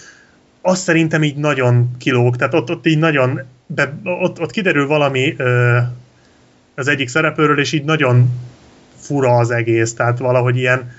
azt 0.63 0.83
szerintem 0.83 1.23
így 1.23 1.37
nagyon 1.37 1.91
kilóg, 1.99 2.37
tehát 2.37 2.55
ott, 2.55 2.71
ott 2.71 2.87
így 2.87 2.99
nagyon, 2.99 3.41
be, 3.67 3.93
ott, 4.05 4.41
ott 4.41 4.51
kiderül 4.51 4.87
valami 4.87 5.35
ö, 5.37 5.79
az 6.75 6.89
egyik 6.89 7.09
szereplőről, 7.09 7.59
és 7.59 7.73
így 7.73 7.85
nagyon 7.85 8.31
fura 8.97 9.37
az 9.37 9.51
egész, 9.51 9.95
tehát 9.95 10.19
valahogy 10.19 10.57
ilyen 10.57 10.91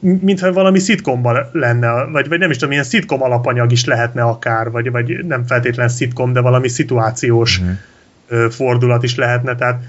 mintha 0.00 0.52
valami 0.52 0.78
szitkomban 0.78 1.48
lenne, 1.52 2.04
vagy, 2.04 2.28
vagy 2.28 2.38
nem 2.38 2.50
is 2.50 2.56
tudom, 2.56 2.72
ilyen 2.72 2.84
szitkom 2.84 3.22
alapanyag 3.22 3.72
is 3.72 3.84
lehetne 3.84 4.22
akár, 4.22 4.70
vagy, 4.70 4.90
vagy 4.90 5.24
nem 5.24 5.46
feltétlen 5.46 5.88
szitkom, 5.88 6.32
de 6.32 6.40
valami 6.40 6.68
szituációs 6.68 7.60
mm. 7.60 8.46
fordulat 8.46 9.02
is 9.02 9.16
lehetne, 9.16 9.54
tehát 9.54 9.82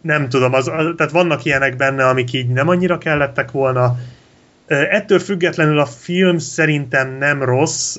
nem 0.00 0.28
tudom, 0.28 0.54
az, 0.54 0.68
az, 0.68 0.86
tehát 0.96 1.12
vannak 1.12 1.44
ilyenek 1.44 1.76
benne, 1.76 2.08
amik 2.08 2.32
így 2.32 2.48
nem 2.48 2.68
annyira 2.68 2.98
kellettek 2.98 3.50
volna, 3.50 3.98
Ettől 4.66 5.18
függetlenül 5.18 5.78
a 5.78 5.86
film 5.86 6.38
szerintem 6.38 7.16
nem 7.18 7.42
rossz, 7.42 7.96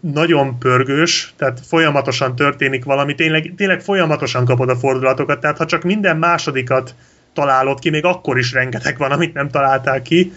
nagyon 0.00 0.58
pörgős, 0.58 1.34
tehát 1.36 1.60
folyamatosan 1.66 2.36
történik 2.36 2.84
valami, 2.84 3.14
tényleg, 3.14 3.52
tényleg 3.56 3.80
folyamatosan 3.80 4.44
kapod 4.44 4.68
a 4.68 4.76
fordulatokat, 4.76 5.40
tehát 5.40 5.58
ha 5.58 5.66
csak 5.66 5.82
minden 5.82 6.16
másodikat 6.16 6.94
találod 7.32 7.78
ki, 7.78 7.90
még 7.90 8.04
akkor 8.04 8.38
is 8.38 8.52
rengeteg 8.52 8.98
van, 8.98 9.10
amit 9.10 9.34
nem 9.34 9.48
találtál 9.48 10.02
ki, 10.02 10.32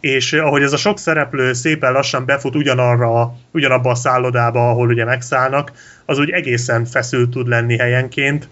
és 0.00 0.32
ahogy 0.32 0.62
ez 0.62 0.72
a 0.72 0.76
sok 0.76 0.98
szereplő 0.98 1.52
szépen 1.52 1.92
lassan 1.92 2.24
befut 2.24 2.56
ugyanarra, 2.56 3.34
ugyanabba 3.50 3.90
a 3.90 3.94
szállodába, 3.94 4.70
ahol 4.70 4.88
ugye 4.88 5.04
megszállnak, 5.04 5.72
az 6.04 6.18
úgy 6.18 6.30
egészen 6.30 6.84
feszült 6.84 7.30
tud 7.30 7.48
lenni 7.48 7.76
helyenként. 7.76 8.48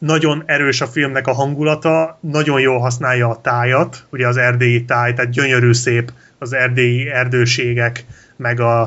Nagyon 0.00 0.42
erős 0.46 0.80
a 0.80 0.86
filmnek 0.86 1.26
a 1.26 1.32
hangulata, 1.32 2.18
nagyon 2.20 2.60
jól 2.60 2.78
használja 2.78 3.28
a 3.28 3.40
tájat, 3.40 4.04
ugye 4.10 4.26
az 4.26 4.36
erdélyi 4.36 4.84
táj, 4.84 5.12
tehát 5.12 5.30
gyönyörű 5.30 5.72
szép 5.72 6.12
az 6.38 6.52
erdélyi 6.52 7.08
erdőségek, 7.08 8.04
meg 8.36 8.60
a, 8.60 8.80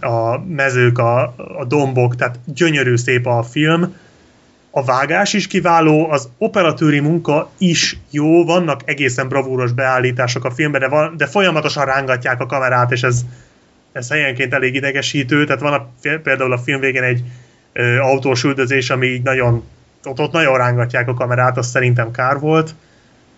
a 0.00 0.38
mezők, 0.48 0.98
a, 0.98 1.22
a 1.58 1.64
dombok, 1.68 2.16
tehát 2.16 2.38
gyönyörű 2.44 2.96
szép 2.96 3.26
a 3.26 3.42
film. 3.42 3.96
A 4.70 4.84
vágás 4.84 5.32
is 5.32 5.46
kiváló, 5.46 6.10
az 6.10 6.28
operatőri 6.38 7.00
munka 7.00 7.50
is 7.58 7.98
jó, 8.10 8.44
vannak 8.44 8.80
egészen 8.84 9.28
bravúros 9.28 9.72
beállítások 9.72 10.44
a 10.44 10.50
filmben, 10.50 10.80
de, 10.80 10.88
van, 10.88 11.16
de 11.16 11.26
folyamatosan 11.26 11.84
rángatják 11.84 12.40
a 12.40 12.46
kamerát, 12.46 12.92
és 12.92 13.02
ez, 13.02 13.20
ez 13.92 14.10
helyenként 14.10 14.54
elég 14.54 14.74
idegesítő, 14.74 15.44
tehát 15.44 15.60
van 15.60 15.72
a, 15.72 15.88
például 16.22 16.52
a 16.52 16.58
film 16.58 16.80
végén 16.80 17.02
egy 17.02 17.22
ö, 17.72 17.98
autós 17.98 18.44
üldözés, 18.44 18.90
ami 18.90 19.06
így 19.06 19.22
nagyon, 19.22 19.64
ott, 20.04 20.20
ott 20.20 20.32
nagyon 20.32 20.56
rángatják 20.56 21.08
a 21.08 21.14
kamerát, 21.14 21.56
az 21.56 21.66
szerintem 21.66 22.10
kár 22.10 22.38
volt. 22.38 22.74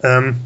Öm, 0.01 0.37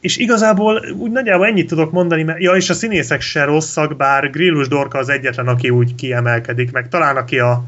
és 0.00 0.16
igazából 0.16 0.82
úgy 0.96 1.10
nagyjából 1.10 1.46
ennyit 1.46 1.68
tudok 1.68 1.90
mondani, 1.92 2.22
mert 2.22 2.40
ja, 2.40 2.52
és 2.52 2.70
a 2.70 2.74
színészek 2.74 3.20
se 3.20 3.44
rosszak, 3.44 3.96
bár 3.96 4.30
Grillus 4.30 4.68
Dorka 4.68 4.98
az 4.98 5.08
egyetlen, 5.08 5.48
aki 5.48 5.70
úgy 5.70 5.94
kiemelkedik, 5.94 6.72
meg 6.72 6.88
talán 6.88 7.16
aki 7.16 7.38
a, 7.38 7.64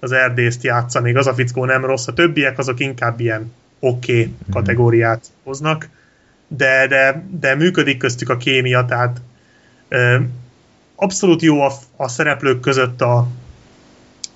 az 0.00 0.12
erdészt 0.12 0.62
játsza, 0.62 1.00
még 1.00 1.16
az 1.16 1.26
a 1.26 1.34
fickó 1.34 1.64
nem 1.64 1.84
rossz, 1.84 2.06
a 2.06 2.12
többiek 2.12 2.58
azok 2.58 2.80
inkább 2.80 3.20
ilyen 3.20 3.52
oké 3.80 4.12
okay 4.12 4.34
kategóriát 4.52 5.26
hoznak, 5.42 5.88
de, 6.48 6.86
de, 6.86 7.24
de 7.40 7.54
működik 7.54 7.98
köztük 7.98 8.28
a 8.28 8.36
kémia, 8.36 8.84
tehát 8.84 9.20
ö, 9.88 10.16
abszolút 10.94 11.42
jó 11.42 11.60
a, 11.60 11.72
a 11.96 12.08
szereplők 12.08 12.60
között 12.60 13.00
a, 13.00 13.16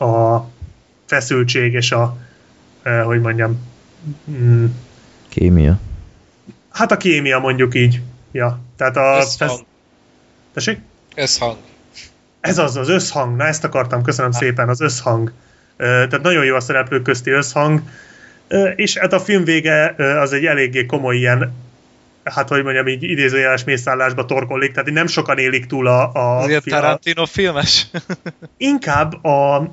a 0.05 0.45
feszültség 1.07 1.73
és 1.73 1.93
a, 1.93 2.17
ö, 2.85 3.03
hogy 3.03 3.21
mondjam, 3.21 3.61
mm, 4.31 4.65
Kémia. 5.29 5.79
Hát 6.71 6.93
a 6.93 6.97
kémia 6.97 7.39
mondjuk 7.39 7.75
így. 7.75 8.01
Ja, 8.33 8.61
tehát 8.77 8.97
a... 8.97 9.19
Összhang. 9.21 9.51
Fesz... 9.51 9.63
Tessék? 10.53 10.79
Összhang. 11.17 11.57
Ez 12.41 12.59
az, 12.59 12.77
az 12.77 12.89
összhang. 12.89 13.37
Na 13.37 13.45
ezt 13.45 13.65
akartam, 13.65 14.03
köszönöm 14.03 14.31
szépen, 14.31 14.69
az 14.69 14.81
összhang. 14.81 15.33
Tehát 15.77 16.23
nagyon 16.23 16.45
jó 16.45 16.55
a 16.55 16.61
szereplők 16.61 17.03
közti 17.03 17.31
összhang. 17.31 17.83
És 18.77 18.97
hát 18.97 19.13
a 19.13 19.21
film 19.21 19.45
vége 19.45 19.95
az 20.21 20.33
egy 20.33 20.45
eléggé 20.45 20.87
komoly 20.87 21.17
ilyen 21.17 21.53
hát 22.25 22.49
hogy 22.49 22.63
mondjam, 22.63 22.87
így 22.87 23.03
idézőjeles 23.03 23.65
mészállásba 23.65 24.25
torkollik, 24.25 24.73
tehát 24.73 24.91
nem 24.91 25.07
sokan 25.07 25.39
élik 25.39 25.67
túl 25.67 25.87
a, 25.87 26.13
a 26.13 26.43
film- 26.43 26.65
Tarantino 26.65 27.27
filmes? 27.27 27.87
inkább 28.57 29.25
a 29.25 29.71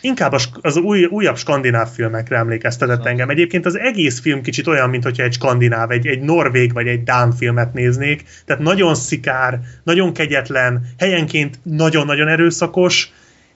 inkább 0.00 0.32
az 0.60 0.76
új, 0.76 1.04
újabb 1.04 1.36
skandináv 1.36 1.88
filmekre 1.88 2.36
emlékeztetett 2.36 3.06
engem. 3.06 3.30
Egyébként 3.30 3.66
az 3.66 3.78
egész 3.78 4.20
film 4.20 4.42
kicsit 4.42 4.66
olyan, 4.66 4.90
mint 4.90 5.02
hogyha 5.04 5.22
egy 5.22 5.32
skandináv, 5.32 5.90
egy, 5.90 6.06
egy 6.06 6.20
norvég 6.20 6.72
vagy 6.72 6.86
egy 6.86 7.02
dán 7.02 7.32
filmet 7.32 7.72
néznék. 7.72 8.24
Tehát 8.44 8.62
nagyon 8.62 8.94
szikár, 8.94 9.60
nagyon 9.84 10.12
kegyetlen, 10.12 10.86
helyenként 10.98 11.58
nagyon-nagyon 11.62 12.28
erőszakos, 12.28 13.12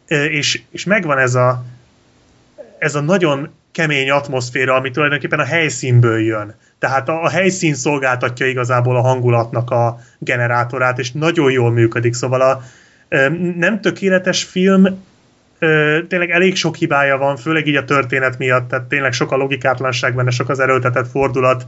és, 0.09 0.61
és 0.71 0.85
megvan 0.85 1.19
ez 1.19 1.35
a, 1.35 1.65
ez 2.79 2.95
a 2.95 3.01
nagyon 3.01 3.49
kemény 3.73 4.11
atmoszféra, 4.11 4.75
ami 4.75 4.91
tulajdonképpen 4.91 5.39
a 5.39 5.45
helyszínből 5.45 6.21
jön. 6.21 6.55
Tehát 6.79 7.09
a, 7.09 7.23
a 7.23 7.29
helyszín 7.29 7.75
szolgáltatja 7.75 8.47
igazából 8.47 8.97
a 8.97 9.01
hangulatnak 9.01 9.71
a 9.71 9.99
generátorát, 10.19 10.99
és 10.99 11.13
nagyon 11.13 11.51
jól 11.51 11.71
működik. 11.71 12.15
Szóval 12.15 12.41
a 12.41 12.63
nem 13.57 13.81
tökéletes 13.81 14.45
film, 14.45 15.05
tényleg 16.09 16.31
elég 16.31 16.57
sok 16.57 16.77
hibája 16.77 17.17
van, 17.17 17.37
főleg 17.37 17.67
így 17.67 17.77
a 17.77 17.85
történet 17.85 18.39
miatt, 18.39 18.69
tehát 18.69 18.85
tényleg 18.85 19.13
sok 19.13 19.33
a 19.33 19.37
logikátlanság 19.37 20.15
benne, 20.15 20.31
sok 20.31 20.49
az 20.49 20.61
erőltetett 20.61 21.09
fordulat, 21.09 21.67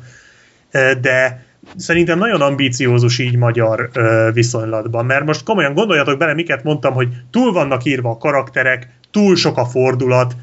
de 1.01 1.47
szerintem 1.77 2.19
nagyon 2.19 2.41
ambíciózus 2.41 3.19
így 3.19 3.37
magyar 3.37 3.91
viszonylatban, 4.33 5.07
mert 5.07 5.25
most 5.25 5.43
komolyan 5.43 5.75
gondoljatok 5.75 6.19
bele, 6.19 6.35
miket 6.35 6.63
mondtam, 6.63 6.93
hogy 6.93 7.09
túl 7.31 7.53
vannak 7.53 7.85
írva 7.85 8.11
a 8.11 8.19
karakterek, 8.19 8.89
túl 9.11 9.37
sok 9.37 9.57
a 9.57 9.65
fordulat, 9.65 10.35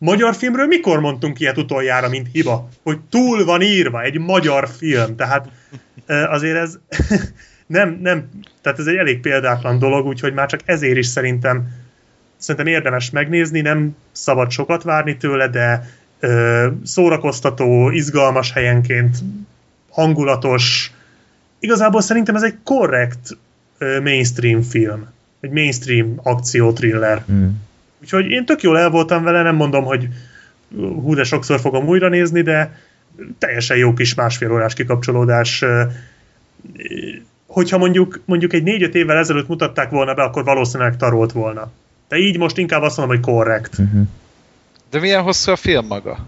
Magyar 0.00 0.34
filmről 0.34 0.66
mikor 0.66 1.00
mondtunk 1.00 1.40
ilyet 1.40 1.58
utoljára, 1.58 2.08
mint 2.08 2.28
hiba? 2.32 2.68
Hogy 2.82 2.98
túl 3.10 3.44
van 3.44 3.62
írva 3.62 4.02
egy 4.02 4.18
magyar 4.18 4.68
film, 4.68 5.16
tehát 5.16 5.48
azért 6.06 6.56
ez 6.56 6.78
nem, 7.66 7.98
nem, 8.02 8.28
tehát 8.62 8.78
ez 8.78 8.86
egy 8.86 8.96
elég 8.96 9.20
példátlan 9.20 9.78
dolog, 9.78 10.06
úgyhogy 10.06 10.32
már 10.32 10.48
csak 10.48 10.60
ezért 10.64 10.96
is 10.96 11.06
szerintem 11.06 11.68
szerintem 12.40 12.72
érdemes 12.72 13.10
megnézni, 13.10 13.60
nem 13.60 13.96
szabad 14.12 14.50
sokat 14.50 14.82
várni 14.82 15.16
tőle, 15.16 15.48
de 15.48 15.90
ö, 16.20 16.68
szórakoztató, 16.84 17.90
izgalmas 17.90 18.52
helyenként, 18.52 19.16
hangulatos. 19.90 20.92
Igazából 21.58 22.00
szerintem 22.00 22.34
ez 22.34 22.42
egy 22.42 22.56
korrekt 22.64 23.36
ö, 23.78 24.00
mainstream 24.00 24.62
film. 24.62 25.08
Egy 25.40 25.50
mainstream 25.50 26.14
akció-thriller. 26.22 27.24
Mm. 27.32 27.48
Úgyhogy 28.02 28.30
én 28.30 28.44
tök 28.44 28.62
jól 28.62 28.78
el 28.78 28.90
voltam 28.90 29.22
vele, 29.22 29.42
nem 29.42 29.54
mondom, 29.54 29.84
hogy 29.84 30.08
hú, 30.76 31.14
de 31.14 31.24
sokszor 31.24 31.60
fogom 31.60 31.86
újra 31.86 32.08
nézni, 32.08 32.42
de 32.42 32.78
teljesen 33.38 33.76
jó 33.76 33.92
kis 33.92 34.14
másfél 34.14 34.52
órás 34.52 34.74
kikapcsolódás. 34.74 35.64
Hogyha 37.46 37.78
mondjuk, 37.78 38.20
mondjuk 38.24 38.52
egy 38.52 38.62
négy-öt 38.62 38.94
évvel 38.94 39.16
ezelőtt 39.16 39.48
mutatták 39.48 39.90
volna 39.90 40.14
be, 40.14 40.22
akkor 40.22 40.44
valószínűleg 40.44 40.96
tarolt 40.96 41.32
volna. 41.32 41.70
De 42.10 42.16
így 42.16 42.38
most 42.38 42.56
inkább 42.56 42.82
azt 42.82 42.96
mondom, 42.96 43.16
hogy 43.16 43.24
korrekt. 43.24 43.78
Uh-huh. 43.78 44.02
De 44.90 44.98
milyen 44.98 45.22
hosszú 45.22 45.52
a 45.52 45.56
film 45.56 45.86
maga? 45.86 46.26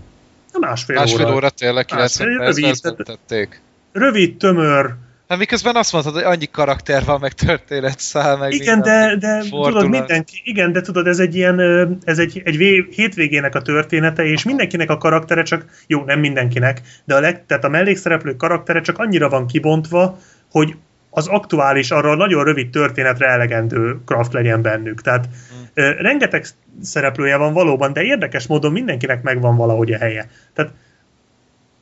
Na, 0.52 0.58
Másfél, 0.58 0.96
Másfél 0.96 1.26
óra. 1.26 1.34
óra 1.34 1.50
tényleg, 1.50 1.84
90 1.84 2.28
Másfél, 2.28 2.64
percben 2.64 2.96
tették. 3.04 3.60
Rövid, 3.92 4.36
tömör. 4.36 4.94
Hát 5.28 5.38
miközben 5.38 5.76
azt 5.76 5.92
mondtad, 5.92 6.14
hogy 6.14 6.22
annyi 6.22 6.50
karakter 6.50 7.04
van, 7.04 7.20
meg 7.20 7.32
történetszál, 7.32 8.36
meg 8.36 8.52
Igen, 8.52 8.74
minden. 8.74 9.18
de, 9.18 9.26
de 9.26 9.42
fordulat. 9.42 9.72
tudod, 9.72 9.88
mindenki, 9.88 10.40
igen, 10.44 10.72
de 10.72 10.80
tudod, 10.80 11.06
ez 11.06 11.18
egy 11.18 11.34
ilyen, 11.34 11.60
ez 12.04 12.18
egy, 12.18 12.42
egy 12.44 12.56
vé, 12.56 12.86
hétvégének 12.90 13.54
a 13.54 13.62
története, 13.62 14.24
és 14.24 14.42
mindenkinek 14.42 14.90
a 14.90 14.98
karaktere 14.98 15.42
csak, 15.42 15.64
jó, 15.86 16.04
nem 16.04 16.20
mindenkinek, 16.20 16.80
de 17.04 17.14
a, 17.14 17.20
leg, 17.20 17.46
tehát 17.46 17.64
a 17.64 17.68
mellékszereplő 17.68 18.36
karaktere 18.36 18.80
csak 18.80 18.98
annyira 18.98 19.28
van 19.28 19.46
kibontva, 19.46 20.18
hogy 20.50 20.74
az 21.14 21.26
aktuális, 21.26 21.90
arra 21.90 22.10
a 22.10 22.14
nagyon 22.14 22.44
rövid 22.44 22.70
történetre 22.70 23.26
elegendő 23.26 23.98
craft 24.06 24.32
legyen 24.32 24.62
bennük. 24.62 25.00
Tehát 25.00 25.28
ö, 25.74 25.90
rengeteg 25.90 26.46
szereplője 26.82 27.36
van 27.36 27.52
valóban, 27.52 27.92
de 27.92 28.02
érdekes 28.02 28.46
módon 28.46 28.72
mindenkinek 28.72 29.22
megvan 29.22 29.56
valahogy 29.56 29.92
a 29.92 29.98
helye. 29.98 30.28
Tehát 30.54 30.72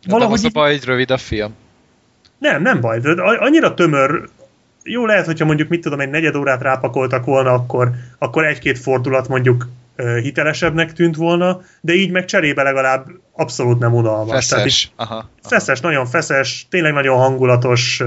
Valahogy 0.07 0.29
valahogy 0.29 0.39
az 0.39 0.45
a 0.45 0.49
baj, 0.53 0.73
hogy 0.73 0.85
rövid 0.85 1.11
a 1.11 1.17
film. 1.17 1.55
nem, 2.39 2.63
nem 2.63 2.81
baj. 2.81 3.01
De 3.01 3.23
annyira 3.23 3.75
tömör, 3.75 4.29
jó 4.85 5.07
lehet, 5.07 5.27
hogyha 5.27 5.45
mondjuk, 5.45 5.69
mit 5.69 5.81
tudom, 5.81 6.01
egy 6.01 6.11
negyed 6.11 6.35
órát 6.35 6.63
rápakoltak 6.63 7.25
volna, 7.25 7.53
akkor, 7.53 7.91
akkor 8.19 8.45
egy-két 8.45 8.79
fordulat 8.79 9.29
mondjuk 9.29 9.69
hitelesebbnek 10.23 10.93
tűnt 10.93 11.17
volna, 11.17 11.61
de 11.81 11.93
így 11.93 12.11
meg 12.11 12.25
cserébe 12.25 12.63
legalább 12.63 13.07
abszolút 13.33 13.79
nem 13.79 13.95
unalmas. 13.95 14.47
Tehát 14.47 14.65
Feszes. 14.65 14.93
Aha. 14.97 15.15
aha. 15.15 15.29
feszes, 15.43 15.81
nagyon 15.81 16.07
feszes, 16.07 16.67
tényleg 16.71 16.93
nagyon 16.93 17.19
hangulatos, 17.19 18.03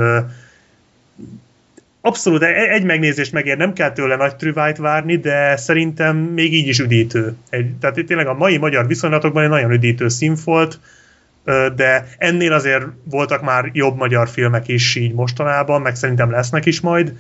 abszolút 2.06 2.42
e- 2.42 2.72
egy 2.72 2.84
megnézést 2.84 3.32
megér, 3.32 3.58
nem 3.58 3.74
kell 3.74 3.92
tőle 3.92 4.16
nagy 4.16 4.36
trüvájt 4.36 4.78
várni, 4.78 5.18
de 5.18 5.58
szerintem 5.58 6.18
még 6.18 6.54
így 6.54 6.68
is 6.68 6.80
üdítő. 6.80 7.36
Egy, 7.50 7.76
tehát 7.76 7.98
itt 7.98 8.08
tényleg 8.08 8.28
a 8.28 8.34
mai 8.34 8.58
magyar 8.58 8.88
viszonylatokban 8.88 9.44
egy 9.44 9.50
nagyon 9.50 9.72
üdítő 9.72 10.08
színfolt, 10.10 10.80
de 11.76 12.08
ennél 12.18 12.54
azért 12.54 12.86
voltak 13.04 13.42
már 13.42 13.70
jobb 13.74 13.98
magyar 13.98 14.30
filmek 14.30 14.68
is 14.68 14.96
így 14.96 15.14
mostanában, 15.14 15.82
meg 15.82 15.96
szerintem 15.96 16.32
lesznek 16.32 16.66
is 16.66 16.82
majd, 16.82 17.14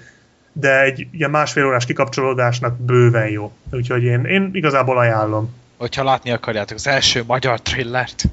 de 0.54 0.82
egy 0.82 1.08
ilyen 1.12 1.30
másfél 1.30 1.66
órás 1.66 1.86
kikapcsolódásnak 1.86 2.78
bőven 2.80 3.28
jó. 3.28 3.52
Úgyhogy 3.72 4.04
én, 4.04 4.26
én 4.26 4.50
igazából 4.54 4.98
ajánlom. 4.98 5.54
Hogyha 5.78 6.04
látni 6.04 6.32
akarjátok 6.32 6.78
az 6.78 6.88
első 6.88 7.24
magyar 7.28 7.62
thrillert. 7.62 8.24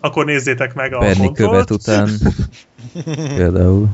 Akkor 0.00 0.24
nézzétek 0.24 0.74
meg 0.74 0.94
a 0.94 0.98
Berni 0.98 1.24
kontrollt. 1.24 1.66
követ 1.66 1.70
után 1.70 2.08
például. 3.36 3.88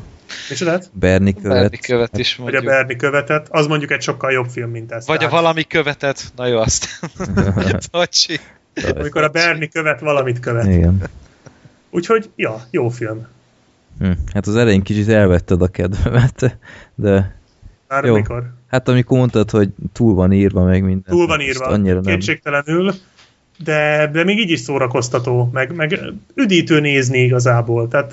És 0.49 0.59
lehet? 0.59 0.89
Berni 0.93 1.33
követ. 1.33 1.61
Berni 1.61 1.77
követ 1.77 2.17
is 2.17 2.35
Vagy 2.35 2.47
a 2.47 2.51
mondjuk. 2.51 2.73
Berni 2.73 2.95
követet, 2.95 3.47
az 3.49 3.67
mondjuk 3.67 3.91
egy 3.91 4.01
sokkal 4.01 4.31
jobb 4.31 4.49
film, 4.49 4.69
mint 4.69 4.91
ez. 4.91 5.07
Vagy 5.07 5.15
a 5.15 5.19
Tehát, 5.19 5.33
valami 5.33 5.63
követet. 5.63 6.23
Na 6.35 6.47
jó, 6.47 6.57
azt. 6.57 6.87
A 7.55 7.77
Tocsi. 7.91 8.39
Amikor 8.95 9.23
a 9.23 9.29
Berni 9.29 9.67
követ, 9.67 9.99
valamit 9.99 10.39
követ. 10.39 10.65
Igen. 10.65 11.03
Úgyhogy, 11.89 12.29
ja, 12.35 12.65
jó 12.69 12.89
film. 12.89 13.27
Hm. 13.99 14.11
Hát 14.33 14.47
az 14.47 14.55
elején 14.55 14.81
kicsit 14.81 15.07
elvetted 15.07 15.61
a 15.61 15.67
kedvemet, 15.67 16.57
de 16.95 17.35
Már 17.87 18.03
Jó. 18.03 18.13
mikor? 18.13 18.53
hát 18.67 18.87
amikor 18.87 19.17
mondtad, 19.17 19.49
hogy 19.49 19.69
túl 19.93 20.13
van 20.13 20.31
írva 20.31 20.63
meg 20.63 20.83
minden. 20.83 21.13
Túl 21.13 21.27
van 21.27 21.41
írva, 21.41 21.65
Annyira 21.65 22.01
nem. 22.01 22.19
De, 23.57 24.09
de 24.13 24.23
még 24.23 24.39
így 24.39 24.49
is 24.49 24.59
szórakoztató, 24.59 25.49
meg, 25.53 25.75
meg 25.75 25.99
üdítő 26.35 26.79
nézni 26.79 27.17
igazából. 27.17 27.87
Tehát 27.87 28.11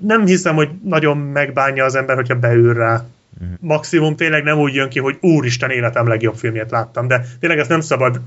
nem 0.00 0.26
hiszem, 0.26 0.54
hogy 0.54 0.68
nagyon 0.84 1.16
megbánja 1.16 1.84
az 1.84 1.94
ember, 1.94 2.16
hogyha 2.16 2.38
beül 2.38 2.74
rá. 2.74 3.04
Mhm. 3.40 3.50
Maximum 3.60 4.16
tényleg 4.16 4.42
nem 4.42 4.58
úgy 4.58 4.74
jön 4.74 4.88
ki, 4.88 4.98
hogy 4.98 5.18
úristen 5.20 5.70
életem 5.70 6.08
legjobb 6.08 6.34
filmjét 6.34 6.70
láttam, 6.70 7.06
de 7.06 7.24
tényleg 7.40 7.58
ezt 7.58 7.68
nem 7.68 7.80
szabad 7.80 8.20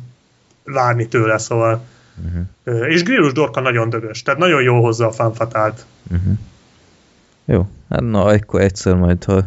várni 0.63 1.07
tőle, 1.07 1.37
szóval 1.37 1.85
Uh-huh. 2.23 2.89
És 2.89 3.03
Grillus 3.03 3.33
Dorka 3.33 3.59
nagyon 3.59 3.89
dögös, 3.89 4.21
tehát 4.21 4.39
nagyon 4.39 4.61
jól 4.61 4.81
hozza 4.81 5.07
a 5.07 5.11
fanfatált. 5.11 5.85
Uh-huh. 6.11 6.37
Jó, 7.45 7.67
hát 7.89 8.01
na, 8.01 8.23
akkor 8.23 8.61
egyszer 8.61 8.95
majd, 8.95 9.23
ha 9.23 9.43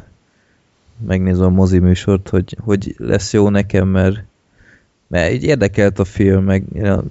megnézem 1.06 1.44
a 1.44 1.48
mozi 1.48 1.78
műsort, 1.78 2.28
hogy, 2.28 2.56
hogy 2.64 2.94
lesz 2.98 3.32
jó 3.32 3.48
nekem, 3.48 3.88
mert, 3.88 4.24
mert 5.09 5.32
így 5.32 5.44
érdekelt 5.44 5.98
a 5.98 6.05
film, 6.05 6.44
meg 6.44 6.62
a 6.74 7.02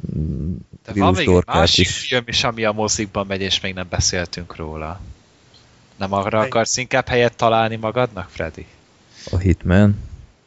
De 0.86 0.94
van 0.94 1.14
még 1.14 1.28
egy 1.28 1.44
másik 1.46 1.86
is. 1.86 2.08
film 2.08 2.24
is, 2.26 2.44
ami 2.44 2.66
a 2.66 2.72
mozikban 2.72 3.26
megy, 3.28 3.42
és 3.42 3.60
még 3.60 3.74
nem 3.74 3.88
beszéltünk 3.90 4.56
róla. 4.56 5.00
Nem 5.98 6.14
arra 6.14 6.40
akarsz 6.40 6.78
inkább 6.78 7.08
helyet 7.08 7.36
találni 7.36 7.76
magadnak, 7.76 8.30
Freddy? 8.30 8.66
A 9.32 9.38
Hitman? 9.38 10.00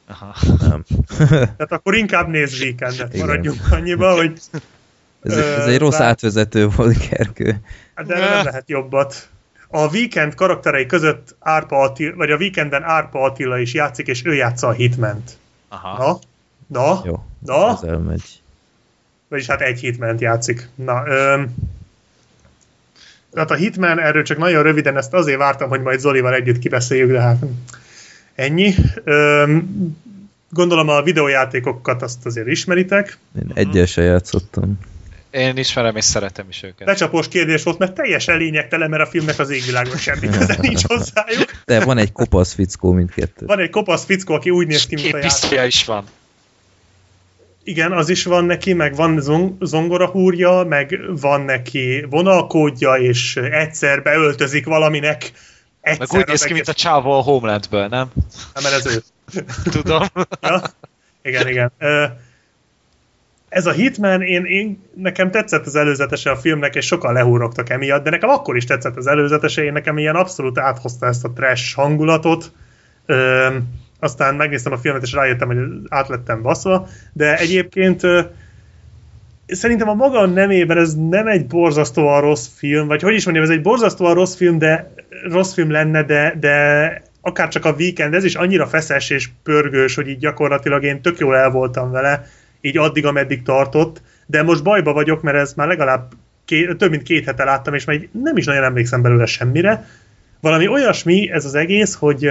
Aha. 0.07 0.35
Nem. 0.69 0.85
Tehát 1.29 1.73
akkor 1.73 1.95
inkább 1.95 2.29
nézz 2.29 2.61
weekendet, 2.61 3.17
maradjunk 3.17 3.61
annyiba, 3.71 4.15
hogy... 4.15 4.41
Ez, 5.23 5.37
ez 5.37 5.67
egy 5.67 5.79
rossz 5.79 6.01
átvezető 6.01 6.69
volt, 6.69 7.09
Gergő. 7.09 7.61
Hát 7.95 8.07
de 8.07 8.19
nem 8.19 8.45
lehet 8.45 8.69
jobbat. 8.69 9.29
A 9.69 9.89
Weekend 9.89 10.35
karakterei 10.35 10.87
között 10.87 11.37
Árpa 11.39 11.77
Attila, 11.77 12.17
vagy 12.17 12.31
a 12.31 12.37
Weekenden 12.37 12.83
Árpa 12.83 13.23
Attila 13.23 13.59
is 13.59 13.75
játszik, 13.75 14.07
és 14.07 14.25
ő 14.25 14.35
játsza 14.35 14.67
a 14.67 14.73
Hitment. 14.73 15.39
Aha. 15.69 15.99
Na? 15.99 16.19
Na? 16.73 17.03
Jó, 17.05 17.25
Na? 17.39 17.71
ez 17.71 17.89
elmegy. 17.89 18.23
Vagyis 19.29 19.47
hát 19.47 19.61
egy 19.61 19.81
Hitment 19.81 20.21
játszik. 20.21 20.69
Na, 20.75 21.03
öm, 21.07 21.55
hát 23.35 23.51
a 23.51 23.55
Hitman, 23.55 24.01
erről 24.01 24.23
csak 24.23 24.39
nagyon 24.39 24.63
röviden 24.63 24.97
ezt 24.97 25.13
azért 25.13 25.39
vártam, 25.39 25.69
hogy 25.69 25.81
majd 25.81 26.01
Zolival 26.01 26.35
együtt 26.35 26.59
kibeszéljük, 26.59 27.11
de 27.11 27.21
hát 27.21 27.45
ennyi. 28.35 28.75
Öm, 29.05 29.97
gondolom 30.51 30.89
a 30.89 31.03
videójátékokat 31.03 32.03
azt 32.03 32.27
azért 32.27 32.47
ismeritek. 32.47 33.19
Én 33.39 33.51
egyesre 33.55 34.03
játszottam. 34.03 34.79
Én 35.31 35.57
ismerem 35.57 35.97
és 35.97 36.05
szeretem 36.05 36.47
is 36.49 36.63
őket. 36.63 36.87
Becsapós 36.87 37.29
kérdés 37.29 37.63
volt, 37.63 37.79
mert 37.79 37.95
teljesen 37.95 38.39
lényegtelen, 38.39 38.91
mert 38.91 39.03
a 39.03 39.07
filmnek 39.07 39.39
az 39.39 39.51
égvilágon 39.51 39.97
semmi 39.97 40.29
köze 40.29 40.57
nincs 40.61 40.87
hozzájuk. 40.87 41.63
De 41.65 41.85
van 41.85 41.99
egy 41.99 42.13
kopasz 42.13 42.53
fickó 42.53 42.93
mindkettő. 42.93 43.47
Van 43.47 43.59
egy 43.59 43.71
kopasz 43.71 44.05
fickó, 44.05 44.35
aki 44.35 44.51
úgy 44.51 44.67
néz 44.67 44.87
ki, 44.87 44.95
mint 44.95 45.15
a 45.15 45.19
játék. 45.19 45.67
is 45.67 45.85
van. 45.85 46.05
Igen, 47.65 47.93
az 47.93 48.09
is 48.09 48.25
van 48.25 48.45
neki, 48.45 48.73
meg 48.73 48.95
van 48.95 49.21
zong- 49.21 49.65
zongorahúrja, 49.65 50.65
meg 50.69 51.01
van 51.21 51.41
neki 51.41 52.07
vonalkódja, 52.11 52.95
és 52.95 53.37
egyszer 53.37 54.03
beöltözik 54.03 54.67
valaminek. 54.67 55.33
Egyszer 55.81 56.07
Meg 56.11 56.21
úgy 56.21 56.27
néz 56.27 56.43
ki, 56.43 56.53
mint 56.53 56.69
a 56.69 56.73
csávó 56.73 57.13
a 57.13 57.23
Homelandből, 57.23 57.87
nem? 57.87 58.11
Nem, 58.55 58.63
mert 58.63 58.75
ez 58.75 58.87
ő. 58.87 59.03
Tudom. 59.81 60.03
Ja? 60.41 60.63
Igen, 61.23 61.49
igen. 61.49 61.73
Ez 63.49 63.67
a 63.67 63.73
Hitman, 63.73 64.23
én, 64.23 64.45
én, 64.45 64.83
nekem 64.95 65.31
tetszett 65.31 65.67
az 65.67 65.77
előzetese 65.77 66.31
a 66.31 66.37
filmnek, 66.37 66.75
és 66.75 66.87
sokan 66.87 67.13
lehúrogtak 67.13 67.71
emiatt, 67.71 68.05
de 68.05 68.11
nekem 68.11 68.29
akkor 68.29 68.57
is 68.57 68.65
tetszett 68.65 68.97
az 68.97 69.07
előzetese, 69.07 69.65
én 69.65 69.73
nekem 69.73 69.99
ilyen 69.99 70.17
abszolút 70.17 70.59
áthozta 70.59 71.07
ezt 71.07 71.25
a 71.25 71.33
trash 71.33 71.75
hangulatot. 71.75 72.53
Ö, 73.07 73.49
aztán 74.01 74.35
megnéztem 74.35 74.73
a 74.73 74.79
filmet, 74.79 75.03
és 75.03 75.13
rájöttem, 75.13 75.49
hogy 75.49 75.59
át 75.89 76.09
lettem 76.09 76.43
baszva, 76.43 76.89
de 77.13 77.37
egyébként 77.37 78.03
szerintem 79.47 79.89
a 79.89 79.95
maga 79.95 80.27
nemében 80.27 80.79
ez 80.79 80.95
nem 81.09 81.27
egy 81.27 81.47
borzasztóan 81.47 82.21
rossz 82.21 82.49
film, 82.57 82.87
vagy 82.87 83.03
hogy 83.03 83.15
is 83.15 83.25
mondjam, 83.25 83.47
ez 83.47 83.53
egy 83.53 83.63
borzasztóan 83.63 84.15
rossz 84.15 84.35
film, 84.35 84.59
de 84.59 84.93
rossz 85.29 85.55
film 85.55 85.71
lenne, 85.71 86.03
de, 86.03 86.37
de 86.41 87.03
akár 87.21 87.49
csak 87.49 87.65
a 87.65 87.73
weekend, 87.79 88.15
ez 88.15 88.25
is 88.25 88.35
annyira 88.35 88.67
feszes 88.67 89.11
és 89.11 89.29
pörgős, 89.43 89.95
hogy 89.95 90.09
így 90.09 90.19
gyakorlatilag 90.19 90.85
én 90.85 91.03
tök 91.03 91.19
jól 91.19 91.37
el 91.37 91.51
voltam 91.51 91.91
vele, 91.91 92.27
így 92.61 92.79
addig, 92.79 93.07
ameddig 93.07 93.43
tartott, 93.43 94.03
de 94.27 94.43
most 94.43 94.63
bajba 94.63 94.93
vagyok, 94.93 95.23
mert 95.23 95.37
ez 95.37 95.55
már 95.55 95.69
legalább 95.69 96.13
ké, 96.45 96.75
több 96.79 96.91
mint 96.91 97.03
két 97.03 97.25
hete 97.25 97.45
láttam, 97.45 97.75
és 97.75 97.85
már 97.85 98.01
nem 98.23 98.37
is 98.37 98.45
nagyon 98.45 98.65
emlékszem 98.65 99.03
belőle 99.03 99.27
semmire. 99.27 99.87
Valami 100.41 100.69
olyasmi 100.69 101.31
ez 101.31 101.45
az 101.45 101.55
egész, 101.55 101.95
hogy, 101.95 102.31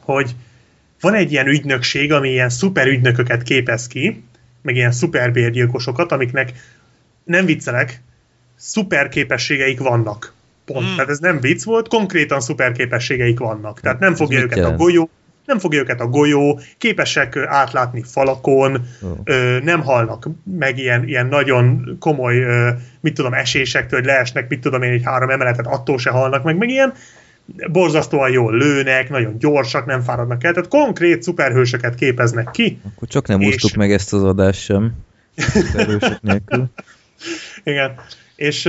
hogy 0.00 0.34
van 1.00 1.14
egy 1.14 1.32
ilyen 1.32 1.46
ügynökség, 1.46 2.12
ami 2.12 2.28
ilyen 2.28 2.48
szuper 2.48 2.86
ügynököket 2.86 3.42
képez 3.42 3.86
ki, 3.86 4.22
meg 4.62 4.76
ilyen 4.76 4.92
szuperbérgyilkosokat, 4.92 6.12
amiknek 6.12 6.52
nem 7.24 7.44
viccelek, 7.46 8.02
szuper 8.56 9.08
képességeik 9.08 9.80
vannak. 9.80 10.32
Pont. 10.64 10.84
Hmm. 10.84 10.94
Tehát 10.94 11.10
ez 11.10 11.18
nem 11.18 11.40
vicc 11.40 11.64
volt, 11.64 11.88
konkrétan 11.88 12.40
szuper 12.40 12.72
képességeik 12.72 13.38
vannak. 13.38 13.80
Tehát 13.80 13.98
nem 13.98 14.12
Ez 14.12 14.18
fogja 14.18 14.40
mit 14.40 14.52
őket 14.52 14.64
a 14.64 14.76
golyó, 14.76 15.10
nem 15.44 15.58
fogja 15.58 15.80
őket 15.80 16.00
a 16.00 16.06
golyó, 16.06 16.60
képesek 16.78 17.36
átlátni 17.36 18.02
falakon, 18.02 18.86
Ó. 19.02 19.06
ö, 19.24 19.58
nem 19.62 19.82
halnak 19.82 20.28
meg 20.58 20.78
ilyen, 20.78 21.08
ilyen 21.08 21.26
nagyon 21.26 21.96
komoly, 22.00 22.38
ö, 22.38 22.70
mit 23.00 23.14
tudom, 23.14 23.34
esésektől, 23.34 23.98
hogy 23.98 24.08
leesnek, 24.08 24.48
mit 24.48 24.60
tudom 24.60 24.82
én, 24.82 24.92
egy 24.92 25.04
három 25.04 25.30
emeletet, 25.30 25.66
attól 25.66 25.98
se 25.98 26.10
halnak 26.10 26.42
meg, 26.42 26.56
meg 26.56 26.68
ilyen 26.68 26.94
borzasztóan 27.70 28.30
jól 28.30 28.56
lőnek, 28.56 29.10
nagyon 29.10 29.38
gyorsak, 29.38 29.86
nem 29.86 30.00
fáradnak 30.00 30.44
el, 30.44 30.52
tehát 30.52 30.68
konkrét 30.68 31.22
szuperhősöket 31.22 31.94
képeznek 31.94 32.50
ki. 32.50 32.80
Akkor 32.94 33.08
csak 33.08 33.26
nem 33.26 33.40
És- 33.40 33.54
úsztuk 33.54 33.74
meg 33.74 33.92
ezt 33.92 34.12
az 34.12 34.24
adást 34.24 34.60
sem. 34.60 34.92
Erősök 35.76 36.20
nélkül. 36.20 36.66
Igen. 37.64 37.94
És 38.36 38.68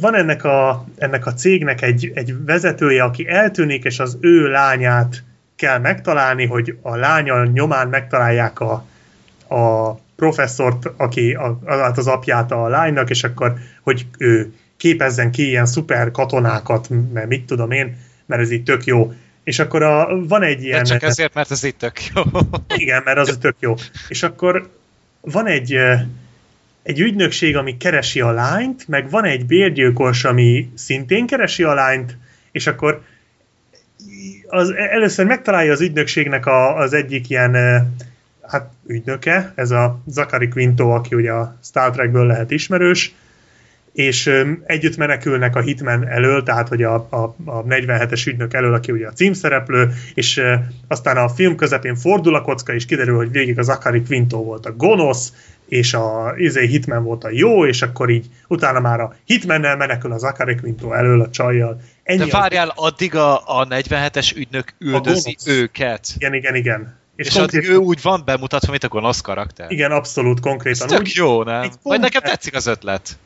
van 0.00 0.14
ennek 0.14 0.44
a, 0.44 0.84
ennek 0.98 1.26
a 1.26 1.34
cégnek 1.34 1.82
egy, 1.82 2.10
egy 2.14 2.44
vezetője, 2.44 3.02
aki 3.02 3.28
eltűnik, 3.28 3.84
és 3.84 3.98
az 3.98 4.18
ő 4.20 4.48
lányát 4.48 5.22
kell 5.56 5.78
megtalálni, 5.78 6.46
hogy 6.46 6.78
a 6.82 6.96
lánya 6.96 7.44
nyomán 7.44 7.88
megtalálják 7.88 8.60
a, 8.60 8.72
a 9.48 9.92
professzort, 10.16 10.90
aki 10.96 11.34
a, 11.34 11.58
az, 11.64 11.98
az 11.98 12.06
apját 12.06 12.52
a 12.52 12.68
lánynak, 12.68 13.10
és 13.10 13.24
akkor, 13.24 13.54
hogy 13.82 14.06
ő 14.18 14.52
képezzen 14.84 15.30
ki 15.30 15.46
ilyen 15.46 15.66
szuper 15.66 16.10
katonákat, 16.10 16.88
mert 17.12 17.28
mit 17.28 17.46
tudom 17.46 17.70
én, 17.70 17.96
mert 18.26 18.42
ez 18.42 18.50
így 18.50 18.62
tök 18.62 18.84
jó. 18.84 19.12
És 19.44 19.58
akkor 19.58 19.82
a, 19.82 20.26
van 20.26 20.42
egy 20.42 20.58
De 20.58 20.64
ilyen... 20.64 20.84
csak 20.84 21.02
ezért, 21.02 21.34
mert 21.34 21.50
ez 21.50 21.64
itt 21.64 21.78
tök 21.78 21.92
jó. 22.14 22.22
Igen, 22.82 23.02
mert 23.04 23.18
az 23.18 23.38
tök 23.40 23.56
jó. 23.58 23.74
És 24.08 24.22
akkor 24.22 24.70
van 25.20 25.46
egy, 25.46 25.76
egy 26.82 27.00
ügynökség, 27.00 27.56
ami 27.56 27.76
keresi 27.76 28.20
a 28.20 28.30
lányt, 28.30 28.88
meg 28.88 29.10
van 29.10 29.24
egy 29.24 29.46
bérgyilkos, 29.46 30.24
ami 30.24 30.70
szintén 30.74 31.26
keresi 31.26 31.62
a 31.62 31.74
lányt, 31.74 32.16
és 32.52 32.66
akkor 32.66 33.02
az, 34.46 34.70
először 34.70 35.26
megtalálja 35.26 35.72
az 35.72 35.80
ügynökségnek 35.80 36.46
a, 36.46 36.76
az 36.76 36.92
egyik 36.92 37.30
ilyen 37.30 37.52
hát 38.42 38.70
ügynöke, 38.86 39.52
ez 39.54 39.70
a 39.70 40.00
Zachary 40.06 40.48
Quinto, 40.48 40.88
aki 40.88 41.14
ugye 41.14 41.32
a 41.32 41.58
Star 41.62 41.90
Trekből 41.90 42.26
lehet 42.26 42.50
ismerős, 42.50 43.14
és 43.94 44.44
együtt 44.66 44.96
menekülnek 44.96 45.56
a 45.56 45.60
Hitman 45.60 46.08
elől, 46.08 46.42
tehát 46.42 46.68
hogy 46.68 46.82
a, 46.82 46.94
a, 46.94 47.34
a 47.44 47.62
47-es 47.64 48.26
ügynök 48.26 48.54
elől, 48.54 48.74
aki 48.74 48.92
ugye 48.92 49.06
a 49.06 49.12
címszereplő, 49.12 49.92
és 50.14 50.42
aztán 50.88 51.16
a 51.16 51.28
film 51.28 51.56
közepén 51.56 51.96
fordul 51.96 52.34
a 52.34 52.42
kocka, 52.42 52.74
és 52.74 52.84
kiderül, 52.84 53.16
hogy 53.16 53.30
végig 53.30 53.58
a 53.58 53.62
Zachary 53.62 54.02
Quinto 54.02 54.42
volt 54.42 54.66
a 54.66 54.72
gonosz, 54.72 55.32
és 55.68 55.94
a 55.94 56.34
izé, 56.36 56.66
Hitman 56.66 57.04
volt 57.04 57.24
a 57.24 57.28
jó, 57.30 57.66
és 57.66 57.82
akkor 57.82 58.10
így 58.10 58.26
utána 58.48 58.80
már 58.80 59.00
a 59.00 59.14
Hitmannel 59.24 59.76
menekül 59.76 60.12
a 60.12 60.18
Zachary 60.18 60.54
Quinto 60.54 60.92
elől 60.92 61.20
a 61.20 61.30
csajjal. 61.30 61.80
Ennyi 62.02 62.18
De 62.18 62.24
az- 62.24 62.30
várjál, 62.32 62.72
addig 62.74 63.14
a, 63.14 63.58
a 63.58 63.66
47-es 63.66 64.36
ügynök 64.36 64.74
üldözi 64.78 65.36
őket. 65.46 66.08
Igen, 66.16 66.34
igen, 66.34 66.54
igen. 66.54 66.96
És, 67.16 67.26
és 67.26 67.36
addig 67.36 67.68
ő 67.68 67.76
úgy 67.76 68.02
van 68.02 68.22
bemutatva, 68.24 68.70
mint 68.70 68.84
a 68.84 68.88
gonosz 68.88 69.20
karakter. 69.20 69.70
Igen, 69.70 69.90
abszolút 69.90 70.36
Ez 70.36 70.42
konkrétan. 70.42 70.86
tök 70.86 70.98
Úgy, 71.00 71.12
jó, 71.14 71.42
nem? 71.42 71.70
Vagy 71.82 72.00
nekem 72.00 72.22
tetszik 72.22 72.54
az 72.54 72.66
ötlet. 72.66 73.18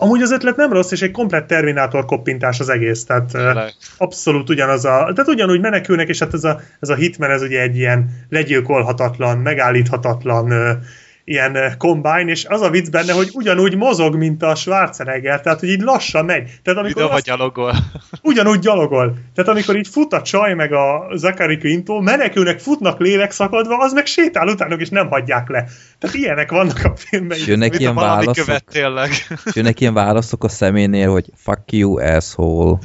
Amúgy 0.00 0.22
az 0.22 0.30
ötlet 0.30 0.56
nem 0.56 0.72
rossz, 0.72 0.90
és 0.90 1.02
egy 1.02 1.10
komplett 1.10 1.46
Terminátor 1.46 2.04
koppintás 2.04 2.60
az 2.60 2.68
egész. 2.68 3.04
Tehát 3.04 3.30
Tényleg. 3.32 3.72
abszolút 3.96 4.48
ugyanaz 4.48 4.84
a... 4.84 5.10
Tehát 5.14 5.28
ugyanúgy 5.28 5.60
menekülnek, 5.60 6.08
és 6.08 6.18
hát 6.18 6.34
ez 6.34 6.44
a, 6.44 6.60
ez 6.80 6.88
a 6.88 6.94
Hitman, 6.94 7.30
ez 7.30 7.42
ugye 7.42 7.60
egy 7.60 7.76
ilyen 7.76 8.10
legyilkolhatatlan, 8.28 9.38
megállíthatatlan 9.38 10.78
ilyen 11.28 11.54
ö, 11.54 11.66
combine, 11.78 12.24
és 12.24 12.44
az 12.44 12.60
a 12.60 12.70
vicc 12.70 12.90
benne, 12.90 13.12
hogy 13.12 13.30
ugyanúgy 13.32 13.76
mozog, 13.76 14.16
mint 14.16 14.42
a 14.42 14.54
Schwarzenegger, 14.54 15.40
tehát 15.40 15.60
hogy 15.60 15.68
így 15.68 15.80
lassan 15.80 16.24
megy. 16.24 16.50
Tehát 16.62 16.80
amikor 16.80 17.02
vagy 17.02 17.12
azt, 17.12 17.24
gyalogol. 17.24 17.74
ugyanúgy 18.22 18.58
gyalogol. 18.58 19.14
Tehát 19.34 19.50
amikor 19.50 19.76
így 19.76 19.88
fut 19.88 20.12
a 20.12 20.22
csaj 20.22 20.54
meg 20.54 20.72
a 20.72 21.06
Zachary 21.14 21.58
Quinto, 21.58 22.00
menekülnek, 22.00 22.58
futnak 22.58 23.00
lélek 23.00 23.30
szakadva, 23.30 23.78
az 23.78 23.92
meg 23.92 24.06
sétál 24.06 24.48
utánuk, 24.48 24.80
és 24.80 24.88
nem 24.88 25.08
hagyják 25.08 25.48
le. 25.48 25.64
Tehát 25.98 26.16
ilyenek 26.16 26.50
vannak 26.50 26.84
a 26.84 26.96
filmben. 26.96 27.38
Jönnek 27.46 27.78
ilyen 27.78 27.94
válaszok, 27.94 28.34
követ 28.34 28.64
tényleg. 28.64 29.10
jönnek 29.54 29.80
ilyen 29.80 29.94
válaszok 29.94 30.44
a 30.44 30.48
szeménél, 30.48 31.10
hogy 31.10 31.26
fuck 31.34 31.72
you, 31.72 31.98
asshole. 31.98 32.78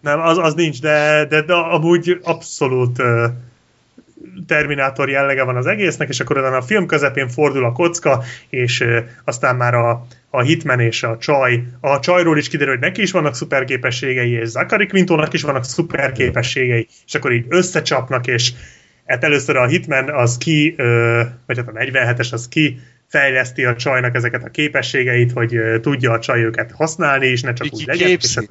Nem, 0.00 0.20
az, 0.20 0.38
az 0.38 0.54
nincs, 0.54 0.80
de, 0.80 1.26
de, 1.28 1.42
de 1.42 1.54
amúgy 1.54 2.18
abszolút 2.22 2.98
uh, 2.98 3.24
Terminátor 4.46 5.08
jellege 5.08 5.42
van 5.42 5.56
az 5.56 5.66
egésznek, 5.66 6.08
és 6.08 6.20
akkor 6.20 6.38
a 6.38 6.62
film 6.62 6.86
közepén 6.86 7.28
fordul 7.28 7.64
a 7.64 7.72
kocka, 7.72 8.22
és 8.50 8.84
aztán 9.24 9.56
már 9.56 9.74
a, 9.74 10.06
a 10.30 10.40
Hitman 10.40 10.80
és 10.80 11.02
a 11.02 11.16
csaj, 11.18 11.62
a 11.80 11.98
csajról 11.98 12.38
is 12.38 12.48
kiderül, 12.48 12.72
hogy 12.72 12.82
neki 12.82 13.02
is 13.02 13.10
vannak 13.10 13.34
szuperképességei, 13.34 14.30
és 14.30 14.48
Zachary 14.48 14.86
Quintónak 14.86 15.32
is 15.32 15.42
vannak 15.42 15.64
szuperképességei, 15.64 16.88
és 17.06 17.14
akkor 17.14 17.32
így 17.32 17.44
összecsapnak, 17.48 18.26
és 18.26 18.52
hát 19.06 19.24
először 19.24 19.56
a 19.56 19.66
Hitman 19.66 20.10
az 20.10 20.38
ki, 20.38 20.74
vagy 21.46 21.56
hát 21.56 21.68
a 21.68 21.72
47-es 21.72 22.32
az 22.32 22.48
ki 22.48 22.78
fejleszti 23.08 23.64
a 23.64 23.76
csajnak 23.76 24.14
ezeket 24.14 24.44
a 24.44 24.50
képességeit, 24.50 25.32
hogy 25.32 25.60
tudja 25.80 26.12
a 26.12 26.18
csaj 26.18 26.42
őket 26.42 26.72
használni, 26.72 27.26
és 27.26 27.42
ne 27.42 27.52
csak 27.52 27.66
Ki 27.66 27.76
úgy 27.76 27.86
legyen. 27.86 28.08
képzi? 28.08 28.40
És 28.40 28.46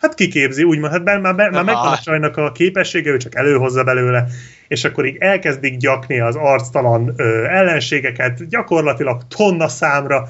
Hát 0.00 0.14
kiképzi, 0.14 0.62
úgymond, 0.62 0.92
hát 0.92 1.04
már, 1.04 1.20
már, 1.20 1.34
már 1.34 1.64
megvan 1.64 1.92
a 1.92 1.98
csajnak 1.98 2.36
a 2.36 2.52
képessége, 2.52 3.10
ő 3.10 3.16
csak 3.16 3.34
előhozza 3.34 3.84
belőle, 3.84 4.26
és 4.68 4.84
akkor 4.84 5.06
így 5.06 5.16
elkezdik 5.18 5.76
gyakni 5.76 6.20
az 6.20 6.36
arctalan 6.36 7.14
ö, 7.16 7.44
ellenségeket, 7.44 8.48
gyakorlatilag 8.48 9.22
tonna 9.36 9.68
számra. 9.68 10.28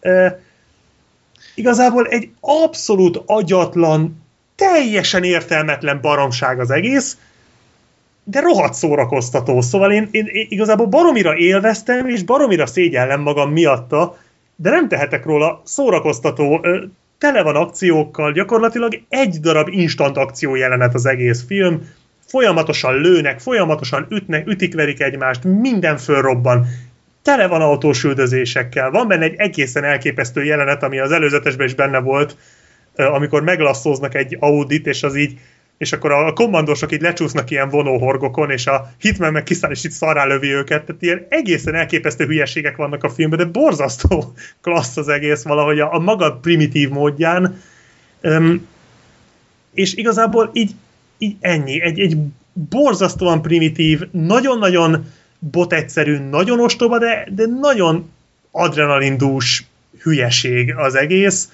Ö, 0.00 0.26
igazából 1.54 2.06
egy 2.06 2.30
abszolút 2.40 3.22
agyatlan, 3.26 4.26
teljesen 4.56 5.24
értelmetlen 5.24 6.00
baromság 6.00 6.60
az 6.60 6.70
egész, 6.70 7.16
de 8.24 8.40
rohadt 8.40 8.74
szórakoztató. 8.74 9.60
Szóval 9.60 9.92
én, 9.92 10.08
én, 10.10 10.26
én 10.26 10.46
igazából 10.48 10.86
baromira 10.86 11.36
élveztem, 11.36 12.08
és 12.08 12.22
baromira 12.22 12.66
szégyellem 12.66 13.20
magam 13.20 13.50
miatta, 13.50 14.16
de 14.56 14.70
nem 14.70 14.88
tehetek 14.88 15.24
róla 15.24 15.62
szórakoztató, 15.64 16.66
tele 17.18 17.42
van 17.42 17.56
akciókkal, 17.56 18.32
gyakorlatilag 18.32 19.00
egy 19.08 19.40
darab 19.40 19.68
instant 19.68 20.16
akció 20.16 20.54
jelenet 20.54 20.94
az 20.94 21.06
egész 21.06 21.44
film, 21.46 21.88
folyamatosan 22.26 23.00
lőnek, 23.00 23.40
folyamatosan 23.40 24.06
ütnek, 24.10 24.46
ütikverik 24.46 25.00
egymást, 25.00 25.44
minden 25.44 25.96
fölrobban, 25.96 26.66
tele 27.22 27.46
van 27.46 27.60
autós 27.60 28.04
üldözésekkel, 28.04 28.90
van 28.90 29.08
benne 29.08 29.24
egy 29.24 29.34
egészen 29.36 29.84
elképesztő 29.84 30.44
jelenet, 30.44 30.82
ami 30.82 30.98
az 30.98 31.12
előzetesben 31.12 31.66
is 31.66 31.74
benne 31.74 31.98
volt, 31.98 32.36
amikor 32.96 33.42
meglasszóznak 33.42 34.14
egy 34.14 34.36
Audit, 34.40 34.86
és 34.86 35.02
az 35.02 35.16
így 35.16 35.38
és 35.78 35.92
akkor 35.92 36.12
a 36.12 36.32
kommandósok 36.32 36.92
így 36.92 37.00
lecsúsznak 37.00 37.50
ilyen 37.50 37.68
vonóhorgokon, 37.68 38.50
és 38.50 38.66
a 38.66 38.92
Hitman 38.98 39.32
meg 39.32 39.42
kiszáll, 39.42 39.70
és 39.70 39.84
itt 39.84 39.90
szarrá 39.90 40.24
lövi 40.24 40.52
őket, 40.52 40.84
tehát 40.84 41.02
ilyen 41.02 41.26
egészen 41.28 41.74
elképesztő 41.74 42.26
hülyeségek 42.26 42.76
vannak 42.76 43.04
a 43.04 43.10
filmben, 43.10 43.38
de 43.38 43.44
borzasztó 43.44 44.32
klassz 44.62 44.96
az 44.96 45.08
egész 45.08 45.42
valahogy 45.42 45.80
a, 45.80 45.94
a 45.94 45.98
maga 45.98 46.32
primitív 46.32 46.88
módján, 46.88 47.60
Öm, 48.20 48.66
és 49.74 49.94
igazából 49.94 50.50
így, 50.52 50.70
így 51.18 51.36
ennyi, 51.40 51.82
egy, 51.82 52.00
egy 52.00 52.16
borzasztóan 52.52 53.42
primitív, 53.42 54.02
nagyon-nagyon 54.10 55.06
botegyszerű, 55.38 56.18
nagyon 56.18 56.60
ostoba, 56.60 56.98
de, 56.98 57.28
de 57.30 57.46
nagyon 57.60 58.10
adrenalindús 58.50 59.64
hülyeség 60.02 60.74
az 60.76 60.94
egész, 60.94 61.48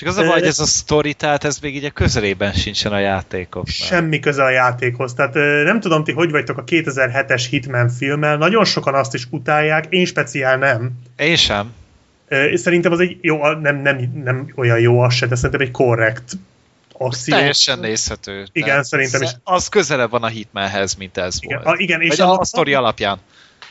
Csak 0.00 0.08
az 0.08 0.16
a 0.16 0.22
baj, 0.22 0.32
hogy 0.32 0.48
ez 0.48 0.58
a 0.58 0.66
sztori, 0.66 1.14
tehát 1.14 1.44
ez 1.44 1.58
még 1.58 1.76
így 1.76 1.84
a 1.84 1.90
közelében 1.90 2.52
sincsen 2.52 2.92
a 2.92 2.98
játékoknak. 2.98 3.74
semmi 3.74 4.20
köze 4.20 4.42
a 4.44 4.50
játékhoz. 4.50 5.14
Tehát 5.14 5.34
nem 5.64 5.80
tudom 5.80 6.04
ti, 6.04 6.12
hogy 6.12 6.30
vagytok 6.30 6.58
a 6.58 6.64
2007-es 6.64 7.46
Hitman 7.50 7.88
filmmel, 7.88 8.36
nagyon 8.36 8.64
sokan 8.64 8.94
azt 8.94 9.14
is 9.14 9.26
utálják, 9.30 9.86
én 9.88 10.04
speciál 10.04 10.56
nem. 10.56 10.90
Én 11.16 11.36
sem. 11.36 11.72
Szerintem 12.54 12.92
az 12.92 13.00
egy 13.00 13.18
jó, 13.20 13.52
nem, 13.52 13.76
nem, 13.76 14.12
nem 14.24 14.52
olyan 14.56 14.80
jó 14.80 15.00
az 15.00 15.14
se, 15.14 15.26
de 15.26 15.34
szerintem 15.34 15.60
egy 15.60 15.70
korrekt 15.70 16.32
akció. 16.92 17.36
Teljesen 17.36 17.78
nézhető. 17.78 18.46
Igen, 18.52 18.82
szerintem 18.82 19.22
is. 19.22 19.30
Az 19.44 19.68
közelebb 19.68 20.10
van 20.10 20.22
a 20.22 20.28
Hitmanhez, 20.28 20.94
mint 20.94 21.16
ez 21.16 21.36
Igen, 21.40 21.60
volt. 21.62 21.76
a, 21.76 21.82
igen 21.82 22.00
és 22.00 22.08
Vagy 22.08 22.20
a, 22.20 22.32
a, 22.32 22.38
a 22.38 22.44
sztori 22.44 22.74
alapján. 22.74 23.18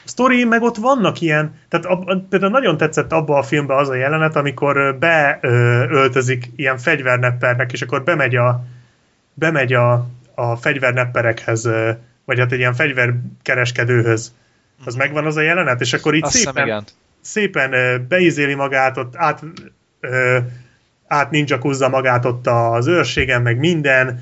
Sztori, 0.10 0.44
meg 0.44 0.62
ott 0.62 0.76
vannak 0.76 1.22
ilyen, 1.22 1.56
tehát 1.68 1.86
a, 1.86 2.04
a, 2.06 2.26
például 2.30 2.52
nagyon 2.52 2.78
tetszett 2.78 3.12
abba 3.12 3.38
a 3.38 3.44
filmben 3.44 3.78
az 3.78 3.90
a 3.90 3.96
jelenet, 3.96 4.36
amikor 4.36 4.98
beöltözik 5.00 6.52
ilyen 6.56 6.78
fegyverneppernek, 6.78 7.72
és 7.72 7.82
akkor 7.82 8.04
bemegy 8.04 8.36
a, 8.36 8.64
bemegy 9.34 9.74
a, 9.74 10.08
a 10.36 10.56
fegyvernepperekhez, 10.56 11.70
vagy 12.26 12.40
hát 12.40 12.52
egy 12.52 12.60
ilyen 12.60 12.74
fegyverkereskedőhöz. 12.74 14.34
Az 14.86 14.96
megvan 14.96 15.26
az 15.26 15.36
a 15.36 15.42
jelenet, 15.42 15.82
és 15.82 15.94
akkor 15.94 16.14
így 16.14 16.24
Azt 16.24 16.36
szépen, 16.36 16.66
igen. 16.66 16.84
szépen 17.22 18.06
beizéli 18.08 18.54
magát, 18.54 18.98
ott 18.98 19.16
át, 19.16 19.44
ö, 20.00 20.38
át 21.08 21.32
ninja 21.32 21.60
magát 21.90 22.26
ott 22.26 22.48
az 22.48 22.88
őrségen, 22.88 23.42
meg 23.42 23.58
minden, 23.58 24.22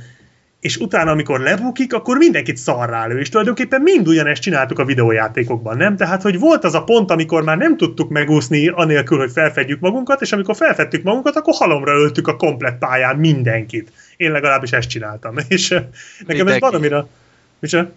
és 0.59 0.77
utána, 0.77 1.11
amikor 1.11 1.39
lebukik, 1.39 1.93
akkor 1.93 2.17
mindenkit 2.17 2.57
szarrá 2.57 3.05
lő, 3.05 3.19
és 3.19 3.29
tulajdonképpen 3.29 3.81
mind 3.81 4.07
ugyanezt 4.07 4.41
csináltuk 4.41 4.79
a 4.79 4.85
videójátékokban, 4.85 5.77
nem? 5.77 5.95
Tehát, 5.95 6.21
hogy 6.21 6.39
volt 6.39 6.63
az 6.63 6.73
a 6.73 6.83
pont, 6.83 7.11
amikor 7.11 7.43
már 7.43 7.57
nem 7.57 7.77
tudtuk 7.77 8.09
megúszni 8.09 8.67
anélkül, 8.67 9.17
hogy 9.17 9.31
felfedjük 9.31 9.79
magunkat, 9.79 10.21
és 10.21 10.31
amikor 10.31 10.55
felfedtük 10.55 11.03
magunkat, 11.03 11.35
akkor 11.35 11.53
halomra 11.57 11.93
öltük 11.93 12.27
a 12.27 12.35
komplett 12.35 12.77
pályán 12.77 13.15
mindenkit. 13.15 13.91
Én 14.17 14.31
legalábbis 14.31 14.71
ezt 14.71 14.89
csináltam, 14.89 15.35
és 15.47 15.69
nekem 15.69 15.87
ez 16.27 16.27
Mindenki. 16.27 16.59
valamira... 16.59 17.07
Micsoda? 17.59 17.89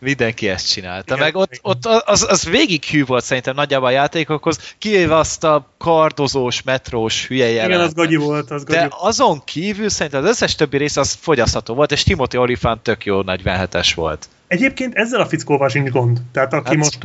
Mindenki 0.00 0.48
ezt 0.48 0.72
csinálta. 0.72 1.14
Igen, 1.14 1.24
meg 1.26 1.36
ott, 1.36 1.52
igen. 1.52 1.60
ott 1.62 1.84
az, 1.86 2.26
az 2.28 2.48
végig 2.48 2.84
hű 2.84 3.04
volt 3.04 3.24
szerintem 3.24 3.54
nagyjából 3.54 3.86
a 3.88 3.90
játékokhoz, 3.90 4.74
kivéve 4.78 5.16
azt 5.16 5.44
a 5.44 5.66
kardozós, 5.78 6.62
metrós 6.62 7.26
hülye 7.26 7.48
Igen, 7.48 7.56
jelenet. 7.56 7.86
az 7.86 7.94
gagyi 7.94 8.16
volt, 8.16 8.50
az 8.50 8.64
gagyi 8.64 8.78
De 8.78 8.88
azon 8.90 9.42
kívül 9.44 9.88
szerintem 9.88 10.22
az 10.22 10.28
összes 10.28 10.54
többi 10.54 10.76
rész 10.76 10.96
az 10.96 11.12
fogyasztható 11.20 11.74
volt, 11.74 11.92
és 11.92 12.02
Timothy 12.02 12.38
Olyphant 12.38 12.82
tök 12.82 13.04
jó 13.04 13.22
47-es 13.26 13.92
volt. 13.94 14.28
Egyébként 14.46 14.94
ezzel 14.94 15.20
a 15.20 15.26
fickóval 15.26 15.68
sincs 15.68 15.90
gond. 15.90 16.18
Tehát 16.32 16.52
aki 16.52 16.68
Hát- 16.68 16.76
most 16.76 17.04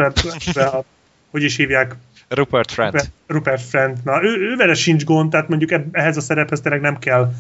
a, 0.58 0.84
hogy 1.32 1.44
is 1.44 1.56
hívják, 1.56 1.96
Rupert 2.28 2.72
Friend. 2.72 2.94
Rupert, 2.94 3.12
Rupert 3.28 3.62
Friend, 3.62 3.98
na 4.04 4.24
ő, 4.24 4.50
ő 4.52 4.56
vele 4.56 4.74
sincs 4.74 5.04
gond, 5.04 5.30
tehát 5.30 5.48
mondjuk 5.48 5.82
ehhez 5.92 6.18
a 6.18 6.22
szerephez 6.22 6.62
tényleg 6.62 6.82
nem 6.82 7.00
kell 7.00 7.34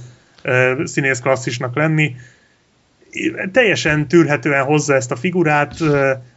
uh, 0.43 0.85
színész 0.85 1.19
klasszisnak 1.19 1.75
lenni. 1.75 2.15
Teljesen 3.51 4.07
tűrhetően 4.07 4.63
hozza 4.63 4.95
ezt 4.95 5.11
a 5.11 5.15
figurát. 5.15 5.73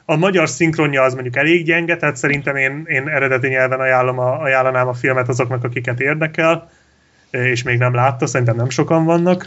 A 0.04 0.16
magyar 0.16 0.48
szinkronja 0.48 1.02
az 1.02 1.14
mondjuk 1.14 1.36
elég 1.36 1.64
gyenge, 1.64 1.96
tehát 1.96 2.16
szerintem 2.16 2.56
én, 2.56 2.84
én 2.86 3.08
eredeti 3.08 3.48
nyelven 3.48 3.80
ajánlom 3.80 4.18
a, 4.18 4.40
ajánlanám 4.40 4.88
a 4.88 4.94
filmet 4.94 5.28
azoknak, 5.28 5.64
akiket 5.64 6.00
érdekel, 6.00 6.70
és 7.30 7.62
még 7.62 7.78
nem 7.78 7.94
látta, 7.94 8.26
szerintem 8.26 8.56
nem 8.56 8.70
sokan 8.70 9.04
vannak. 9.04 9.46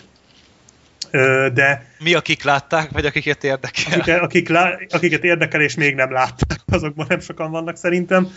De 1.54 1.86
Mi, 2.00 2.14
akik 2.14 2.44
látták, 2.44 2.90
vagy 2.92 3.06
akiket 3.06 3.44
érdekel? 3.44 4.00
akik, 4.00 4.22
akik 4.22 4.50
lá, 4.50 4.78
akiket 4.90 5.24
érdekel 5.24 5.62
és 5.62 5.76
még 5.76 5.96
nem 5.96 6.12
látták, 6.12 6.60
azokban 6.72 7.06
nem 7.10 7.20
sokan 7.20 7.52
vannak 7.52 7.76
szerintem. 7.78 8.28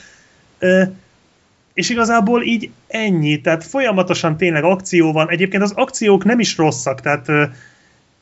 És 1.74 1.90
igazából 1.90 2.42
így 2.42 2.70
ennyi, 2.88 3.40
tehát 3.40 3.64
folyamatosan 3.64 4.36
tényleg 4.36 4.64
akció 4.64 5.12
van. 5.12 5.30
Egyébként 5.30 5.62
az 5.62 5.72
akciók 5.74 6.24
nem 6.24 6.40
is 6.40 6.56
rosszak, 6.56 7.00
tehát 7.00 7.26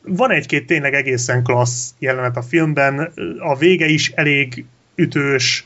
van 0.03 0.31
egy-két 0.31 0.65
tényleg 0.65 0.93
egészen 0.93 1.43
klassz 1.43 1.93
jelenet 1.99 2.37
a 2.37 2.41
filmben, 2.41 3.13
a 3.39 3.55
vége 3.55 3.85
is 3.85 4.09
elég 4.09 4.65
ütős, 4.95 5.65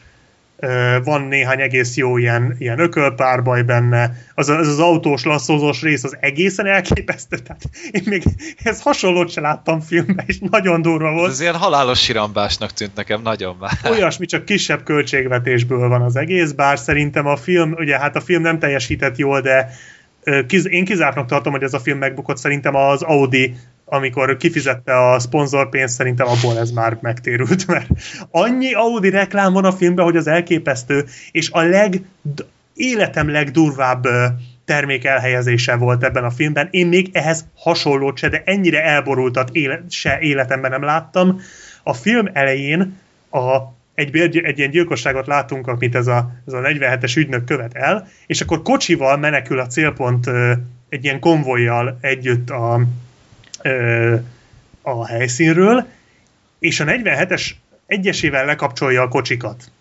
van 1.04 1.22
néhány 1.22 1.62
egész 1.62 1.96
jó 1.96 2.18
ilyen, 2.18 2.56
ilyen 2.60 2.80
ökölpárbaj 2.80 3.62
benne, 3.62 4.12
az, 4.36 4.50
az 4.50 4.68
az 4.68 4.80
autós 4.80 5.24
lasszózós 5.24 5.82
rész 5.82 6.04
az 6.04 6.18
egészen 6.20 6.66
elképesztő, 6.66 7.38
tehát 7.38 7.62
én 7.92 8.04
még 8.06 8.24
ez 8.64 8.82
hasonlót 8.82 9.30
se 9.30 9.42
láttam 9.42 9.82
filmben, 9.82 10.26
és 10.28 10.38
nagyon 10.40 10.82
durva 10.82 11.12
volt. 11.12 11.32
Ez 11.32 11.42
ilyen 11.42 11.56
halálos 11.56 12.04
sirambásnak 12.04 12.72
tűnt 12.72 12.96
nekem 12.96 13.22
nagyon 13.22 13.56
már. 13.60 13.72
olyasmi, 13.92 14.26
csak 14.26 14.46
kisebb 14.46 14.84
költségvetésből 14.84 15.88
van 15.88 16.02
az 16.02 16.16
egész, 16.16 16.52
bár 16.52 16.80
szerintem 16.80 17.28
a 17.28 17.36
film, 17.36 17.72
ugye 17.72 18.00
hát 18.00 18.16
a 18.16 18.22
film 18.22 18.42
nem 18.42 18.60
teljesített 18.60 19.18
jól, 19.18 19.42
de 19.42 19.70
én 20.70 20.86
kizártnak 20.86 21.28
tartom, 21.28 21.52
hogy 21.52 21.64
ez 21.64 21.74
a 21.74 21.80
film 21.80 21.98
megbukott, 21.98 22.38
szerintem 22.38 22.76
az 22.76 23.02
Audi 23.02 23.56
amikor 23.86 24.38
kifizette 24.38 25.10
a 25.10 25.20
szponzorpénzt, 25.20 25.94
szerintem 25.94 26.28
abból 26.28 26.58
ez 26.58 26.72
már 26.72 26.98
megtérült, 27.02 27.68
mert 27.72 27.88
annyi 28.32 28.74
Audi 28.74 29.10
reklám 29.10 29.54
van 29.54 29.66
a 29.66 29.72
filmben, 29.72 30.06
hogy 30.06 30.18
az 30.18 30.28
elképesztő, 30.28 31.06
és 31.32 31.52
a 31.52 31.62
leg, 31.62 32.02
életem 32.74 33.30
legdurvább 33.30 34.08
termék 34.66 35.06
elhelyezése 35.06 35.76
volt 35.76 36.04
ebben 36.04 36.24
a 36.24 36.30
filmben. 36.30 36.68
Én 36.72 36.88
még 36.88 37.10
ehhez 37.14 37.46
hasonlót 37.56 38.18
se, 38.18 38.30
de 38.30 38.42
ennyire 38.46 38.84
elborultat 38.84 39.50
éle, 39.52 39.84
se 39.90 40.20
életemben 40.20 40.72
nem 40.72 40.84
láttam. 40.84 41.42
A 41.84 41.94
film 41.94 42.30
elején 42.34 42.98
a, 43.30 43.58
egy, 43.96 44.12
bér- 44.12 44.46
egy 44.46 44.58
ilyen 44.58 44.70
gyilkosságot 44.70 45.28
látunk, 45.28 45.68
amit 45.68 45.96
ez 45.96 46.08
a, 46.08 46.32
ez 46.48 46.54
a 46.54 46.60
47-es 46.60 47.18
ügynök 47.18 47.46
követ 47.46 47.74
el, 47.74 48.08
és 48.28 48.42
akkor 48.42 48.62
kocsival 48.62 49.18
menekül 49.18 49.60
a 49.60 49.68
célpont 49.68 50.30
egy 50.90 51.04
ilyen 51.04 51.20
konvojjal 51.20 51.98
együtt 52.02 52.50
a, 52.50 52.82
a 54.82 55.08
helyszínről, 55.08 55.86
és 56.60 56.80
a 56.80 56.86
47-es 56.86 57.50
egyesével 57.86 58.46
lekapcsolja 58.46 59.02
a 59.02 59.08
kocsikat. 59.08 59.72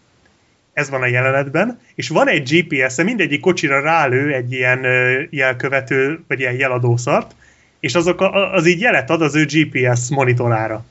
Ez 0.73 0.91
van 0.91 1.03
a 1.03 1.07
jelenetben, 1.07 1.79
és 1.95 2.09
van 2.09 2.29
egy 2.29 2.49
GPS-e, 2.51 3.03
mindegyik 3.03 3.41
kocsira 3.41 3.81
rálő 3.81 4.33
egy 4.33 4.53
ilyen 4.53 4.85
ö, 4.85 5.23
jelkövető, 5.31 6.25
vagy 6.29 6.41
ilyen 6.41 6.55
jeladószart, 6.55 7.35
és 7.81 7.95
azok 7.95 8.21
a, 8.21 8.53
az 8.53 8.67
így 8.67 8.81
jelet 8.81 9.11
ad 9.11 9.23
az 9.23 9.35
ő 9.35 9.45
GPS 9.45 10.09
monitorára. 10.09 10.85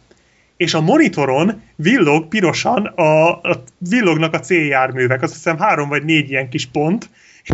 És 0.57 0.73
a 0.73 0.81
monitoron 0.81 1.61
villog 1.75 2.27
pirosan, 2.27 2.85
a, 2.85 3.29
a 3.29 3.63
villognak 3.77 4.33
a 4.33 4.39
céljárművek, 4.39 5.21
azt 5.21 5.33
hiszem 5.33 5.57
három 5.57 5.89
vagy 5.89 6.03
négy 6.03 6.29
ilyen 6.29 6.49
kis 6.49 6.65
pont, 6.65 7.09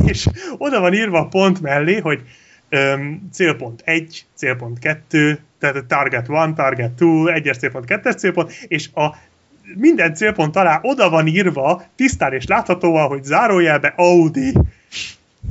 és 0.06 0.28
oda 0.58 0.80
van 0.80 0.94
írva 0.94 1.20
a 1.20 1.28
pont 1.28 1.62
mellé, 1.62 1.98
hogy 1.98 2.22
öm, 2.70 3.30
célpont 3.32 3.82
1, 3.86 4.26
célpont 4.36 4.80
2, 4.80 5.40
tehát 5.60 5.76
a 5.76 5.86
target 5.86 6.30
1, 6.30 6.54
target 6.54 6.92
2, 6.96 7.06
1-es 7.26 7.60
célpont, 7.60 7.86
2-es 7.88 8.18
célpont, 8.18 8.52
és 8.68 8.90
a 8.94 9.16
minden 9.76 10.14
célpont 10.14 10.56
alá 10.56 10.80
oda 10.84 11.10
van 11.10 11.28
írva, 11.28 11.84
tisztán 11.96 12.34
és 12.34 12.46
láthatóan, 12.46 13.08
hogy 13.08 13.24
zárójelbe 13.24 13.94
Audi. 13.96 14.54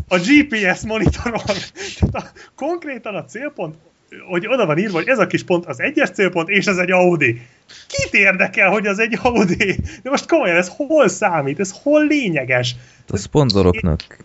A 0.09 0.19
GPS 0.19 0.81
monitoron. 0.83 1.41
Tehát 1.99 2.15
a, 2.15 2.33
konkrétan 2.55 3.15
a 3.15 3.25
célpont 3.25 3.75
hogy 4.29 4.47
oda 4.47 4.67
van 4.67 4.79
írva, 4.79 4.97
hogy 4.97 5.09
ez 5.09 5.19
a 5.19 5.27
kis 5.27 5.43
pont 5.43 5.67
az 5.67 5.81
egyes 5.81 6.11
célpont, 6.11 6.49
és 6.49 6.67
ez 6.67 6.77
egy 6.77 6.91
Audi. 6.91 7.43
Kit 7.87 8.15
érdekel, 8.15 8.71
hogy 8.71 8.87
az 8.87 8.99
egy 8.99 9.19
Audi? 9.23 9.77
De 10.03 10.11
most 10.11 10.29
komolyan, 10.29 10.57
ez 10.57 10.71
hol 10.77 11.09
számít? 11.09 11.61
Ez 11.61 11.75
hol 11.83 12.07
lényeges? 12.07 12.77
A 13.09 13.17
szponzoroknak. 13.17 14.19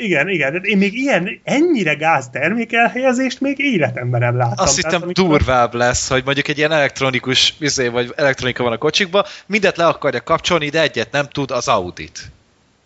Igen, 0.00 0.28
igen. 0.28 0.60
Én 0.62 0.78
még 0.78 0.94
ilyen, 0.94 1.40
ennyire 1.44 1.94
gáz 1.94 2.28
termékelhelyezést 2.30 3.40
még 3.40 3.58
életemben 3.58 4.20
nem 4.20 4.36
láttam. 4.36 4.64
Azt 4.64 4.76
hittem 4.76 5.02
amikor... 5.02 5.12
durvább 5.12 5.74
lesz, 5.74 6.08
hogy 6.08 6.24
mondjuk 6.24 6.48
egy 6.48 6.58
ilyen 6.58 6.72
elektronikus, 6.72 7.54
izé, 7.58 7.88
vagy 7.88 8.12
elektronika 8.16 8.62
van 8.62 8.72
a 8.72 8.78
kocsikban, 8.78 9.24
mindet 9.46 9.76
le 9.76 9.86
akarja 9.86 10.20
kapcsolni, 10.20 10.68
de 10.68 10.80
egyet 10.80 11.12
nem 11.12 11.28
tud 11.28 11.50
az 11.50 11.68
Audit. 11.68 12.30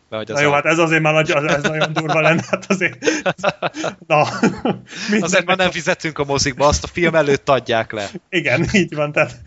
Vagy 0.09 0.31
az 0.31 0.37
Na 0.37 0.43
jó, 0.43 0.53
hát 0.53 0.65
ez 0.65 0.79
azért 0.79 1.03
már 1.03 1.13
nagy, 1.13 1.31
az, 1.31 1.45
ez 1.45 1.63
nagyon 1.63 1.93
durva 1.93 2.21
lenne, 2.21 2.43
hát 2.51 2.65
azért... 2.69 2.99
Na, 4.07 4.23
azért 5.27 5.45
már 5.45 5.57
nem 5.57 5.71
fizetünk 5.71 6.19
a 6.19 6.25
mozikba, 6.25 6.67
azt 6.67 6.85
a 6.85 6.87
film 6.87 7.15
előtt 7.15 7.49
adják 7.49 7.93
le. 7.93 8.09
Igen, 8.29 8.67
így 8.73 8.95
van, 8.95 9.13
tehát 9.13 9.41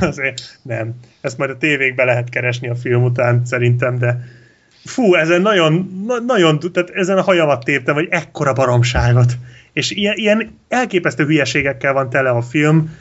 azért 0.00 0.58
nem. 0.62 0.94
Ezt 1.20 1.38
majd 1.38 1.50
a 1.50 1.56
tévékbe 1.56 2.04
lehet 2.04 2.28
keresni 2.28 2.68
a 2.68 2.74
film 2.74 3.02
után 3.02 3.44
szerintem, 3.44 3.98
de 3.98 4.38
fú, 4.84 5.14
ezen 5.14 5.42
nagyon, 5.42 6.04
na, 6.06 6.18
nagyon, 6.18 6.58
tehát 6.72 6.90
ezen 6.90 7.18
a 7.18 7.22
hajamat 7.22 7.64
téptem, 7.64 7.94
hogy 7.94 8.08
ekkora 8.10 8.52
baromságot. 8.52 9.32
És 9.72 9.90
ilyen, 9.90 10.16
ilyen 10.16 10.58
elképesztő 10.68 11.24
hülyeségekkel 11.24 11.92
van 11.92 12.10
tele 12.10 12.30
a 12.30 12.42
film. 12.42 12.96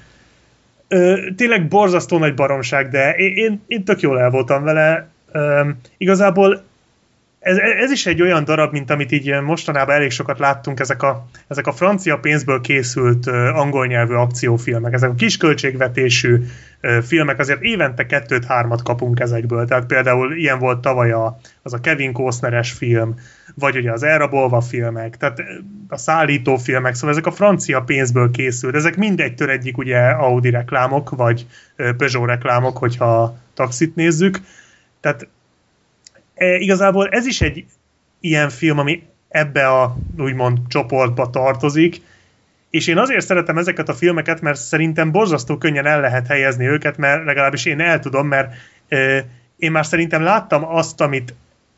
Ö, 0.88 1.20
tényleg 1.36 1.68
borzasztó 1.68 2.18
nagy 2.18 2.34
baromság, 2.34 2.90
de 2.90 3.16
én, 3.16 3.36
én, 3.36 3.62
én 3.68 3.84
tök 3.84 4.02
jól 4.02 4.20
el 4.20 4.30
voltam 4.30 4.64
vele. 4.64 5.08
Ö, 5.32 5.70
igazából 5.98 6.64
ez, 7.50 7.58
ez 7.58 7.92
is 7.92 8.06
egy 8.06 8.22
olyan 8.22 8.44
darab, 8.44 8.72
mint 8.72 8.90
amit 8.90 9.12
így 9.12 9.42
mostanában 9.42 9.96
elég 9.96 10.12
sokat 10.12 10.40
láttunk, 10.40 10.80
ezek 10.80 11.04
a, 11.04 11.28
ezek 11.48 11.68
a 11.68 11.72
francia 11.72 12.18
pénzből 12.18 12.62
készült 12.62 13.26
uh, 13.26 13.36
angol 13.36 13.88
nyelvű 13.88 14.14
akciófilmek, 14.14 14.94
ezek 14.94 15.10
a 15.10 15.16
kisköltségvetésű 15.16 16.38
uh, 16.82 17.02
filmek, 17.02 17.40
azért 17.40 17.62
évente 17.62 18.06
kettőt-hármat 18.06 18.84
kapunk 18.84 19.20
ezekből, 19.20 19.66
tehát 19.66 19.86
például 19.86 20.36
ilyen 20.36 20.60
volt 20.60 20.80
tavaly 20.80 21.12
a, 21.12 21.40
az 21.64 21.74
a 21.74 21.80
Kevin 21.80 22.14
Costneres 22.14 22.72
film, 22.72 23.16
vagy 23.56 23.78
ugye 23.78 23.92
az 23.92 24.04
elrabolva 24.04 24.62
filmek, 24.62 25.18
tehát 25.18 25.42
a 25.88 25.98
szállító 25.98 26.58
filmek, 26.58 26.94
szóval 26.94 27.10
ezek 27.10 27.26
a 27.26 27.32
francia 27.32 27.82
pénzből 27.82 28.32
készült, 28.32 28.76
ezek 28.76 28.98
mindegytől 28.98 29.50
egyik 29.50 29.78
ugye 29.78 30.00
Audi 30.00 30.50
reklámok, 30.50 31.10
vagy 31.10 31.46
Peugeot 31.76 32.28
reklámok, 32.28 32.78
hogyha 32.78 33.38
taxit 33.54 33.96
nézzük, 33.96 34.40
tehát 35.00 35.28
e, 36.40 36.56
igazából 36.56 37.08
ez 37.08 37.26
is 37.26 37.42
egy 37.42 37.66
ilyen 38.20 38.50
film, 38.50 38.80
ami 38.80 39.04
ebbe 39.30 39.68
a 39.68 39.96
úgymond 40.18 40.58
csoportba 40.68 41.30
tartozik, 41.30 42.02
és 42.70 42.88
én 42.88 42.98
azért 42.98 43.26
szeretem 43.26 43.58
ezeket 43.58 43.90
a 43.90 43.94
filmeket, 43.94 44.42
mert 44.42 44.60
szerintem 44.60 45.12
borzasztó 45.12 45.58
könnyen 45.58 45.86
el 45.86 46.02
lehet 46.02 46.28
helyezni 46.28 46.66
őket, 46.66 46.98
mert 46.98 47.26
legalábbis 47.26 47.66
én 47.66 47.80
el 47.80 48.00
tudom, 48.00 48.28
mert 48.28 48.54
e, 48.88 49.26
én 49.58 49.72
már 49.72 49.86
szerintem 49.86 50.22
láttam 50.22 50.66
azt, 50.66 51.02
amit 51.02 51.34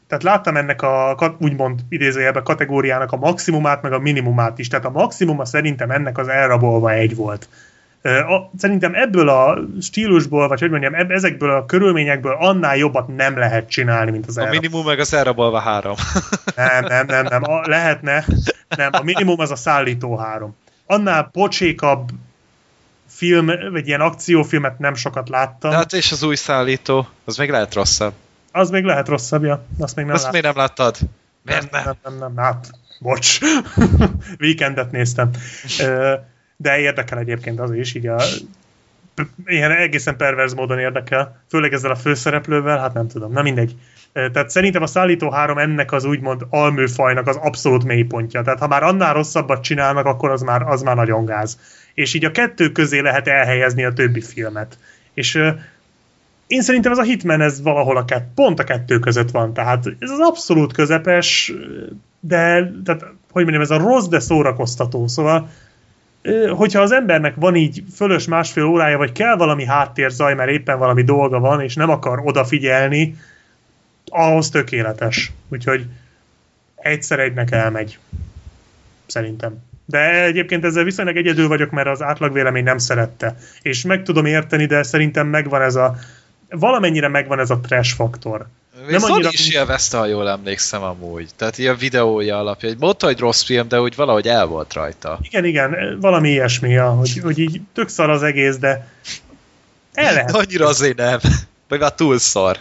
tehát 0.08 0.24
láttam 0.24 0.58
ennek 0.58 0.82
a 0.82 1.36
úgymond 1.40 1.80
idézőjelben 1.90 2.44
kategóriának 2.44 3.12
a 3.12 3.18
maximumát, 3.18 3.82
meg 3.82 3.94
a 3.94 4.00
minimumát 4.00 4.60
is. 4.60 4.68
Tehát 4.68 4.86
a 4.86 4.90
maximuma 4.90 5.46
szerintem 5.46 5.92
ennek 5.92 6.18
az 6.18 6.28
elrabolva 6.28 6.92
egy 6.92 7.16
volt. 7.16 7.50
A, 8.04 8.52
szerintem 8.58 8.96
ebből 8.96 9.30
a 9.30 9.60
stílusból, 9.82 10.48
vagy 10.48 10.60
hogy 10.60 10.70
mondjam, 10.70 10.94
ebb, 10.96 11.12
ezekből 11.12 11.52
a 11.52 11.66
körülményekből 11.66 12.36
annál 12.40 12.78
jobbat 12.78 13.16
nem 13.16 13.38
lehet 13.38 13.70
csinálni, 13.70 14.12
mint 14.12 14.26
az 14.28 14.38
A 14.38 14.50
minimum 14.50 14.86
meg 14.86 15.00
az 15.00 15.14
elrabolva 15.14 15.60
három. 15.60 15.96
nem, 16.56 16.86
nem, 16.86 17.06
nem, 17.06 17.26
nem. 17.26 17.44
A, 17.44 17.68
lehetne. 17.68 18.26
Nem, 18.70 18.90
a 18.92 19.04
minimum 19.04 19.40
az 19.40 19.52
a 19.52 19.56
szállító 19.56 20.18
három. 20.18 20.56
Annál 20.86 21.30
pocsékabb 21.32 22.10
film, 23.08 23.46
vagy 23.46 23.88
ilyen 23.88 24.02
akciófilmet 24.02 24.80
nem 24.80 24.94
sokat 24.94 25.30
láttam. 25.30 25.72
De 25.72 25.78
hát 25.78 25.94
és 25.94 26.12
az 26.12 26.24
új 26.24 26.36
szállító, 26.36 27.08
az 27.26 27.38
még 27.38 27.50
lehet 27.50 27.74
rosszabb. 27.74 28.14
Az 28.52 28.70
még 28.70 28.84
lehet 28.84 29.08
rosszabb, 29.08 29.44
ja. 29.44 29.66
Azt 29.80 29.96
még 29.96 30.06
nem 30.06 30.14
Azt 30.16 30.32
még 30.32 30.42
nem 30.42 30.56
láttad? 30.56 30.98
Miért 31.44 31.72
nem? 31.72 31.84
Nem, 31.84 31.96
nem, 32.04 32.18
nem, 32.18 32.34
nem. 32.34 32.44
Hát, 32.44 32.72
bocs. 33.00 33.40
Weekendet 34.40 34.92
néztem 34.92 35.30
de 36.62 36.80
érdekel 36.80 37.18
egyébként 37.18 37.60
az 37.60 37.74
is, 37.74 37.96
így 37.96 38.08
a 38.08 38.22
ilyen 39.46 39.72
egészen 39.72 40.18
perverz 40.18 40.54
módon 40.54 40.80
érdekel, 40.80 41.42
főleg 41.50 41.74
ezzel 41.74 41.92
a 41.92 41.96
főszereplővel, 41.96 42.78
hát 42.80 42.94
nem 42.94 43.08
tudom, 43.08 43.32
na 43.32 43.42
mindegy. 43.42 43.76
Tehát 44.14 44.50
szerintem 44.50 44.82
a 44.82 44.88
Szállító 44.88 45.30
3 45.30 45.58
ennek 45.58 45.92
az 45.92 46.06
úgymond 46.06 46.46
alműfajnak 46.50 47.28
az 47.28 47.36
abszolút 47.36 47.84
mélypontja. 47.84 48.42
Tehát 48.42 48.60
ha 48.60 48.68
már 48.68 48.84
annál 48.84 49.14
rosszabbat 49.14 49.64
csinálnak, 49.64 50.06
akkor 50.06 50.30
az 50.30 50.42
már, 50.42 50.62
az 50.62 50.82
már 50.82 50.96
nagyon 50.96 51.26
gáz. 51.26 51.60
És 51.94 52.14
így 52.14 52.26
a 52.26 52.32
kettő 52.32 52.72
közé 52.72 53.00
lehet 53.00 53.28
elhelyezni 53.28 53.84
a 53.84 53.94
többi 53.94 54.22
filmet. 54.22 54.78
És 55.14 55.36
én 56.48 56.62
szerintem 56.62 56.92
ez 56.92 56.98
a 56.98 57.04
Hitman, 57.04 57.42
ez 57.42 57.62
valahol 57.62 57.98
a 57.98 58.06
kett, 58.06 58.28
pont 58.36 58.60
a 58.60 58.64
kettő 58.64 59.00
között 59.00 59.32
van. 59.32 59.54
Tehát 59.54 59.86
ez 60.00 60.10
az 60.10 60.20
abszolút 60.20 60.74
közepes, 60.74 61.54
de 62.20 62.72
tehát, 62.86 63.02
hogy 63.32 63.44
mondjam, 63.44 63.62
ez 63.62 63.72
a 63.72 63.78
rossz, 63.78 64.08
de 64.08 64.20
szórakoztató. 64.20 65.08
Szóval 65.08 65.50
hogyha 66.50 66.82
az 66.82 66.92
embernek 66.92 67.36
van 67.36 67.56
így 67.56 67.84
fölös 67.96 68.28
másfél 68.28 68.64
órája, 68.64 68.98
vagy 68.98 69.12
kell 69.12 69.36
valami 69.36 69.66
háttérzaj, 69.66 70.34
mert 70.34 70.50
éppen 70.50 70.78
valami 70.78 71.04
dolga 71.04 71.40
van, 71.40 71.62
és 71.62 71.76
nem 71.76 71.90
akar 71.90 72.22
odafigyelni, 72.24 73.16
ahhoz 74.06 74.50
tökéletes. 74.50 75.32
Úgyhogy 75.50 75.86
egyszer 76.76 77.20
egynek 77.20 77.52
elmegy. 77.52 78.00
Szerintem. 79.06 79.64
De 79.86 80.24
egyébként 80.24 80.66
ezzel 80.66 80.84
viszonylag 80.84 81.18
egyedül 81.18 81.48
vagyok, 81.48 81.72
mert 81.72 81.88
az 81.88 82.02
átlagvélemény 82.02 82.64
nem 82.64 82.78
szerette. 82.78 83.36
És 83.62 83.84
meg 83.84 84.04
tudom 84.04 84.26
érteni, 84.26 84.66
de 84.66 84.84
szerintem 84.84 85.28
megvan 85.28 85.62
ez 85.62 85.76
a 85.76 85.96
valamennyire 86.50 87.08
megvan 87.08 87.40
ez 87.40 87.50
a 87.50 87.60
trash 87.60 87.96
faktor. 87.96 88.48
Nem 88.90 89.04
annyira... 89.04 89.30
is 89.32 89.50
élvezte, 89.50 89.98
ha 89.98 90.06
jól 90.06 90.30
emlékszem 90.30 90.84
amúgy. 90.84 91.30
Tehát 91.36 91.58
ilyen 91.58 91.78
videója 91.78 92.38
alapja. 92.38 92.70
Mondta, 92.80 93.06
hogy 93.06 93.20
rossz 93.20 93.44
film, 93.44 93.68
de 93.68 93.82
úgy 93.82 93.96
valahogy 93.96 94.28
el 94.28 94.46
volt 94.46 94.74
rajta. 94.74 95.20
Igen, 95.22 95.46
igen, 95.46 95.98
valami 96.00 96.30
ilyesmi, 96.30 96.74
hogy, 96.74 97.20
hogy 97.24 97.40
így 97.40 97.62
tök 97.74 97.90
szar 97.90 98.10
az 98.10 98.24
egész, 98.24 98.58
de 98.58 98.88
el 99.94 100.14
lehet. 100.14 100.32
Annyira 100.32 100.68
azért 100.68 100.98
nem. 100.98 101.20
Meg 101.68 101.80
már 101.80 101.94
túl 101.94 102.18
szar. 102.18 102.58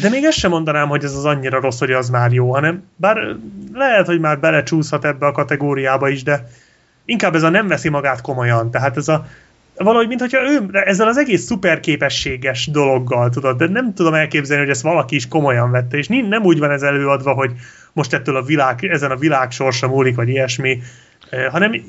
De 0.00 0.08
még 0.08 0.24
ezt 0.24 0.38
sem 0.38 0.50
mondanám, 0.50 0.88
hogy 0.88 1.04
ez 1.04 1.14
az 1.14 1.24
annyira 1.24 1.60
rossz, 1.60 1.78
hogy 1.78 1.92
az 1.92 2.08
már 2.08 2.32
jó, 2.32 2.52
hanem 2.52 2.84
bár 2.96 3.36
lehet, 3.72 4.06
hogy 4.06 4.20
már 4.20 4.40
belecsúszhat 4.40 5.04
ebbe 5.04 5.26
a 5.26 5.32
kategóriába 5.32 6.08
is, 6.08 6.22
de 6.22 6.50
inkább 7.04 7.34
ez 7.34 7.42
a 7.42 7.48
nem 7.48 7.68
veszi 7.68 7.88
magát 7.88 8.20
komolyan. 8.20 8.70
Tehát 8.70 8.96
ez 8.96 9.08
a 9.08 9.26
valahogy, 9.84 10.08
mintha 10.08 10.50
ő 10.50 10.68
ezzel 10.72 11.08
az 11.08 11.16
egész 11.16 11.44
szuperképességes 11.44 12.66
dologgal, 12.66 13.30
tudod, 13.30 13.56
de 13.58 13.68
nem 13.68 13.94
tudom 13.94 14.14
elképzelni, 14.14 14.62
hogy 14.62 14.72
ezt 14.72 14.82
valaki 14.82 15.14
is 15.14 15.28
komolyan 15.28 15.70
vette, 15.70 15.96
és 15.96 16.08
nem 16.08 16.42
úgy 16.42 16.58
van 16.58 16.70
ez 16.70 16.82
előadva, 16.82 17.32
hogy 17.32 17.52
most 17.92 18.12
ettől 18.12 18.36
a 18.36 18.42
világ, 18.42 18.84
ezen 18.84 19.10
a 19.10 19.16
világ 19.16 19.50
sorsa 19.50 19.88
múlik, 19.88 20.16
vagy 20.16 20.28
ilyesmi, 20.28 20.82
hanem 21.50 21.82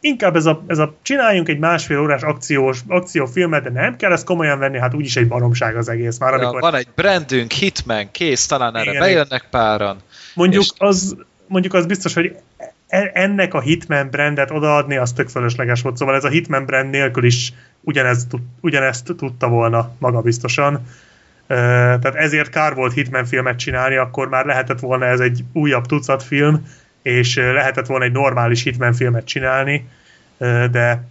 inkább 0.00 0.36
ez 0.36 0.46
a, 0.46 0.64
ez 0.66 0.78
a 0.78 0.94
csináljunk 1.02 1.48
egy 1.48 1.58
másfél 1.58 2.00
órás 2.00 2.22
akciós, 2.22 2.80
akciófilmet, 2.88 3.62
de 3.62 3.70
nem 3.70 3.96
kell 3.96 4.12
ezt 4.12 4.24
komolyan 4.24 4.58
venni, 4.58 4.78
hát 4.78 4.94
úgyis 4.94 5.16
egy 5.16 5.28
baromság 5.28 5.76
az 5.76 5.88
egész. 5.88 6.18
Már 6.18 6.34
amikor... 6.34 6.54
Ja, 6.54 6.60
van 6.60 6.74
egy 6.74 6.88
brandünk, 6.94 7.50
Hitman, 7.50 8.10
kész, 8.10 8.46
talán 8.46 8.76
erre 8.76 8.90
Igen, 8.90 9.02
bejönnek 9.02 9.46
páran. 9.50 9.98
Mondjuk, 10.34 10.62
és... 10.62 10.70
az, 10.76 11.16
mondjuk 11.46 11.74
az 11.74 11.86
biztos, 11.86 12.14
hogy 12.14 12.36
ennek 13.12 13.54
a 13.54 13.60
Hitman 13.60 14.08
brandet 14.10 14.50
odaadni, 14.50 14.96
az 14.96 15.12
tök 15.12 15.28
fölösleges 15.28 15.82
volt. 15.82 15.96
Szóval 15.96 16.14
ez 16.14 16.24
a 16.24 16.28
Hitman 16.28 16.64
brand 16.64 16.90
nélkül 16.90 17.24
is 17.24 17.52
ugyanezt, 17.80 18.36
ugyanezt 18.60 19.14
tudta 19.16 19.48
volna 19.48 19.90
maga 19.98 20.20
biztosan. 20.20 20.86
Tehát 21.46 22.14
ezért 22.14 22.50
kár 22.50 22.74
volt 22.74 22.92
Hitman 22.92 23.24
filmet 23.24 23.58
csinálni, 23.58 23.96
akkor 23.96 24.28
már 24.28 24.44
lehetett 24.44 24.80
volna 24.80 25.04
ez 25.04 25.20
egy 25.20 25.44
újabb 25.52 25.86
tucat 25.86 26.22
film, 26.22 26.66
és 27.02 27.36
lehetett 27.36 27.86
volna 27.86 28.04
egy 28.04 28.12
normális 28.12 28.62
Hitman 28.62 28.92
filmet 28.92 29.24
csinálni, 29.24 29.88
de 30.70 31.02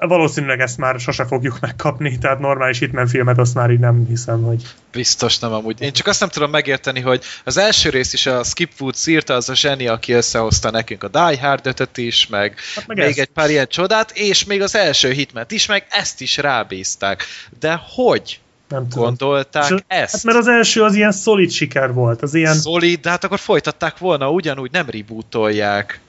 valószínűleg 0.00 0.60
ezt 0.60 0.78
már 0.78 1.00
sose 1.00 1.24
fogjuk 1.24 1.60
megkapni, 1.60 2.18
tehát 2.18 2.38
normális 2.38 2.78
Hitman 2.78 3.06
filmet 3.06 3.38
azt 3.38 3.54
már 3.54 3.70
így 3.70 3.78
nem 3.78 4.04
hiszem, 4.08 4.42
hogy... 4.42 4.62
Biztos 4.92 5.38
nem 5.38 5.52
amúgy. 5.52 5.80
Én 5.80 5.92
csak 5.92 6.06
azt 6.06 6.20
nem 6.20 6.28
tudom 6.28 6.50
megérteni, 6.50 7.00
hogy 7.00 7.22
az 7.44 7.56
első 7.56 7.90
rész 7.90 8.12
is 8.12 8.26
a 8.26 8.42
Skip 8.44 8.70
Food 8.74 8.94
írta, 9.06 9.34
az 9.34 9.48
a 9.48 9.54
zseni, 9.54 9.86
aki 9.86 10.12
összehozta 10.12 10.70
nekünk 10.70 11.04
a 11.04 11.08
Die 11.08 11.40
Hard 11.40 11.66
5 11.66 11.96
is, 11.96 12.26
meg, 12.26 12.54
hát 12.74 12.86
meg 12.86 12.96
még 12.96 13.06
ezt. 13.06 13.18
egy 13.18 13.28
pár 13.28 13.50
ilyen 13.50 13.68
csodát, 13.68 14.10
és 14.14 14.44
még 14.44 14.62
az 14.62 14.74
első 14.74 15.10
hitmet 15.10 15.50
is, 15.50 15.66
meg 15.66 15.86
ezt 15.90 16.20
is 16.20 16.36
rábízták. 16.36 17.24
De 17.60 17.80
hogy? 17.94 18.40
Nem 18.68 18.88
tudom. 18.88 19.04
gondolták 19.04 19.70
és, 19.70 19.76
ezt? 19.86 20.12
Hát 20.12 20.24
mert 20.24 20.38
az 20.38 20.46
első 20.46 20.82
az 20.82 20.94
ilyen 20.94 21.12
szolid 21.12 21.50
siker 21.50 21.92
volt, 21.92 22.22
az 22.22 22.34
ilyen... 22.34 22.54
Szolid, 22.54 23.00
de 23.00 23.10
hát 23.10 23.24
akkor 23.24 23.38
folytatták 23.38 23.98
volna 23.98 24.30
ugyanúgy, 24.30 24.70
nem 24.70 24.86
rebootolják. 24.90 26.00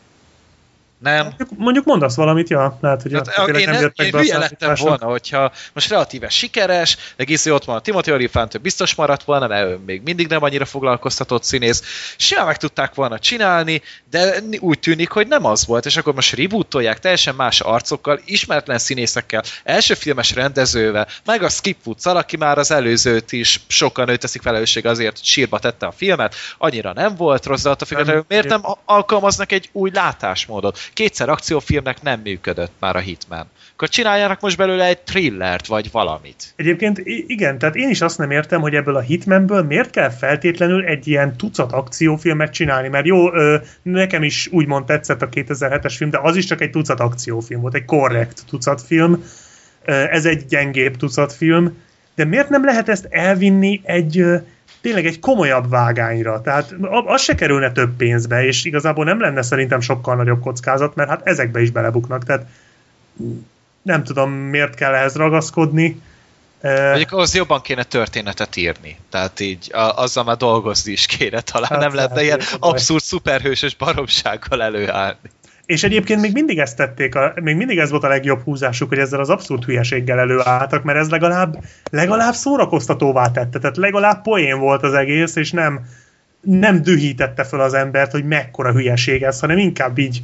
Nem. 0.99 1.23
Mondjuk, 1.23 1.49
mondjuk 1.57 1.85
mondasz 1.85 2.15
valamit, 2.15 2.49
ja, 2.49 2.77
lehet, 2.81 3.01
hogy 3.01 3.13
Hát, 3.13 3.47
én 3.47 3.69
nem 3.69 3.81
jöttek 3.81 4.05
én 4.05 4.11
be 4.11 4.19
hülye 4.19 4.38
lettem 4.38 4.73
volna, 4.80 5.05
hogyha 5.05 5.51
most 5.73 5.89
relatíve 5.89 6.30
sikeres, 6.30 6.97
meg 7.17 7.30
izé 7.30 7.49
ott 7.49 7.63
van 7.63 7.76
a 7.76 7.80
Timothy 7.80 8.11
Olyphant, 8.11 8.55
ő 8.55 8.57
biztos 8.57 8.95
maradt 8.95 9.23
volna, 9.23 9.47
mert 9.47 9.67
ő 9.67 9.80
még 9.85 10.01
mindig 10.01 10.27
nem 10.27 10.43
annyira 10.43 10.65
foglalkoztatott 10.65 11.43
színész. 11.43 11.84
Simán 12.17 12.45
meg 12.45 12.57
tudták 12.57 12.93
volna 12.93 13.19
csinálni, 13.19 13.81
de 14.09 14.34
úgy 14.59 14.80
tűnik, 14.80 15.09
hogy 15.09 15.27
nem 15.27 15.45
az 15.45 15.65
volt, 15.65 15.85
és 15.85 15.97
akkor 15.97 16.13
most 16.13 16.35
rebootolják 16.35 16.99
teljesen 16.99 17.35
más 17.35 17.61
arcokkal, 17.61 18.19
ismeretlen 18.26 18.77
színészekkel, 18.77 19.43
első 19.63 19.93
filmes 19.93 20.34
rendezővel, 20.34 21.07
meg 21.26 21.43
a 21.43 21.49
Skip 21.49 21.77
woods 21.85 22.05
aki 22.05 22.38
már 22.38 22.57
az 22.57 22.71
előzőt 22.71 23.31
is 23.31 23.61
sokan 23.67 24.09
őt 24.09 24.19
teszik 24.19 24.41
felelősség 24.41 24.85
azért, 24.85 25.17
hogy 25.17 25.26
sírba 25.26 25.59
tette 25.59 25.85
a 25.85 25.91
filmet, 25.91 26.35
annyira 26.57 26.93
nem 26.93 27.15
volt 27.15 27.45
rossz, 27.45 27.61
de 27.61 27.69
attól 27.69 27.88
függetlenül 27.88 28.26
miért 28.27 28.47
nem 28.47 28.61
alkalmaznak 28.85 29.51
egy 29.51 29.69
új 29.71 29.91
látásmódot? 29.93 30.77
Kétszer 30.93 31.29
akciófilmnek 31.29 32.01
nem 32.01 32.19
működött 32.23 32.71
már 32.79 32.95
a 32.95 32.99
Hitman. 32.99 33.45
Akkor 33.73 33.89
csináljanak 33.89 34.41
most 34.41 34.57
belőle 34.57 34.85
egy 34.85 34.99
thrillert, 34.99 35.67
vagy 35.67 35.91
valamit. 35.91 36.53
Egyébként 36.55 37.01
igen, 37.27 37.57
tehát 37.57 37.75
én 37.75 37.89
is 37.89 38.01
azt 38.01 38.17
nem 38.17 38.31
értem, 38.31 38.61
hogy 38.61 38.75
ebből 38.75 38.95
a 38.95 38.99
Hitmanből 38.99 39.63
miért 39.63 39.89
kell 39.89 40.09
feltétlenül 40.09 40.85
egy 40.85 41.07
ilyen 41.07 41.37
tucat 41.37 41.71
akciófilmet 41.71 42.53
csinálni, 42.53 42.87
mert 42.87 43.05
jó, 43.05 43.33
ö, 43.33 43.57
nekem 43.81 44.23
is 44.23 44.47
úgymond 44.51 44.85
tetszett 44.85 45.21
a 45.21 45.29
2007-es 45.29 45.93
film, 45.97 46.09
de 46.09 46.19
az 46.21 46.35
is 46.35 46.45
csak 46.45 46.61
egy 46.61 46.69
tucat 46.69 46.99
akciófilm 46.99 47.61
volt, 47.61 47.75
egy 47.75 47.85
korrekt 47.85 48.43
tucatfilm, 48.47 49.23
Ö, 49.85 49.91
ez 49.91 50.25
egy 50.25 50.45
gyengébb 50.45 50.97
tucatfilm, 50.97 51.77
de 52.15 52.25
miért 52.25 52.49
nem 52.49 52.65
lehet 52.65 52.89
ezt 52.89 53.07
elvinni 53.09 53.81
egy 53.83 54.25
tényleg 54.81 55.06
egy 55.06 55.19
komolyabb 55.19 55.69
vágányra. 55.69 56.41
Tehát 56.41 56.76
az 57.06 57.22
se 57.22 57.35
kerülne 57.35 57.72
több 57.72 57.95
pénzbe, 57.95 58.45
és 58.45 58.65
igazából 58.65 59.06
nem 59.06 59.19
lenne 59.19 59.41
szerintem 59.41 59.80
sokkal 59.80 60.15
nagyobb 60.15 60.41
kockázat, 60.41 60.95
mert 60.95 61.10
hát 61.10 61.22
ezekbe 61.23 61.61
is 61.61 61.72
belebuknak. 61.72 62.23
Tehát 62.23 62.45
nem 63.81 64.03
tudom, 64.03 64.31
miért 64.31 64.76
kell 64.76 64.93
ehhez 64.93 65.15
ragaszkodni. 65.15 66.01
Mondjuk 66.61 67.11
ahhoz 67.11 67.35
jobban 67.35 67.61
kéne 67.61 67.84
történetet 67.84 68.56
írni. 68.56 68.97
Tehát 69.10 69.39
így 69.39 69.73
a, 69.73 69.80
azzal 69.80 70.23
már 70.23 70.38
dolgozni 70.38 70.91
is 70.91 71.06
kéne 71.06 71.41
talán. 71.41 71.69
Hát 71.69 71.80
nem 71.80 71.95
lehetne 71.95 72.22
lehet, 72.22 72.41
ilyen 72.41 72.57
abszurd, 72.60 73.01
szuperhősös 73.01 73.76
baromsággal 73.76 74.64
előállni. 74.64 75.18
És 75.69 75.83
egyébként 75.83 76.21
még 76.21 76.33
mindig 76.33 76.59
ezt 76.59 76.75
tették, 76.75 77.15
a, 77.15 77.33
még 77.41 77.55
mindig 77.55 77.77
ez 77.77 77.89
volt 77.89 78.03
a 78.03 78.07
legjobb 78.07 78.43
húzásuk, 78.43 78.89
hogy 78.89 78.97
ezzel 78.97 79.19
az 79.19 79.29
abszurd 79.29 79.63
hülyeséggel 79.63 80.19
előálltak, 80.19 80.83
mert 80.83 80.97
ez 80.97 81.09
legalább, 81.09 81.63
legalább 81.91 82.33
szórakoztatóvá 82.33 83.31
tette, 83.31 83.59
tehát 83.59 83.77
legalább 83.77 84.21
poén 84.21 84.59
volt 84.59 84.83
az 84.83 84.93
egész, 84.93 85.35
és 85.35 85.51
nem, 85.51 85.85
nem 86.41 86.81
dühítette 86.81 87.43
fel 87.43 87.59
az 87.59 87.73
embert, 87.73 88.11
hogy 88.11 88.25
mekkora 88.25 88.71
hülyeség 88.71 89.23
ez, 89.23 89.39
hanem 89.39 89.57
inkább 89.57 89.97
így 89.97 90.23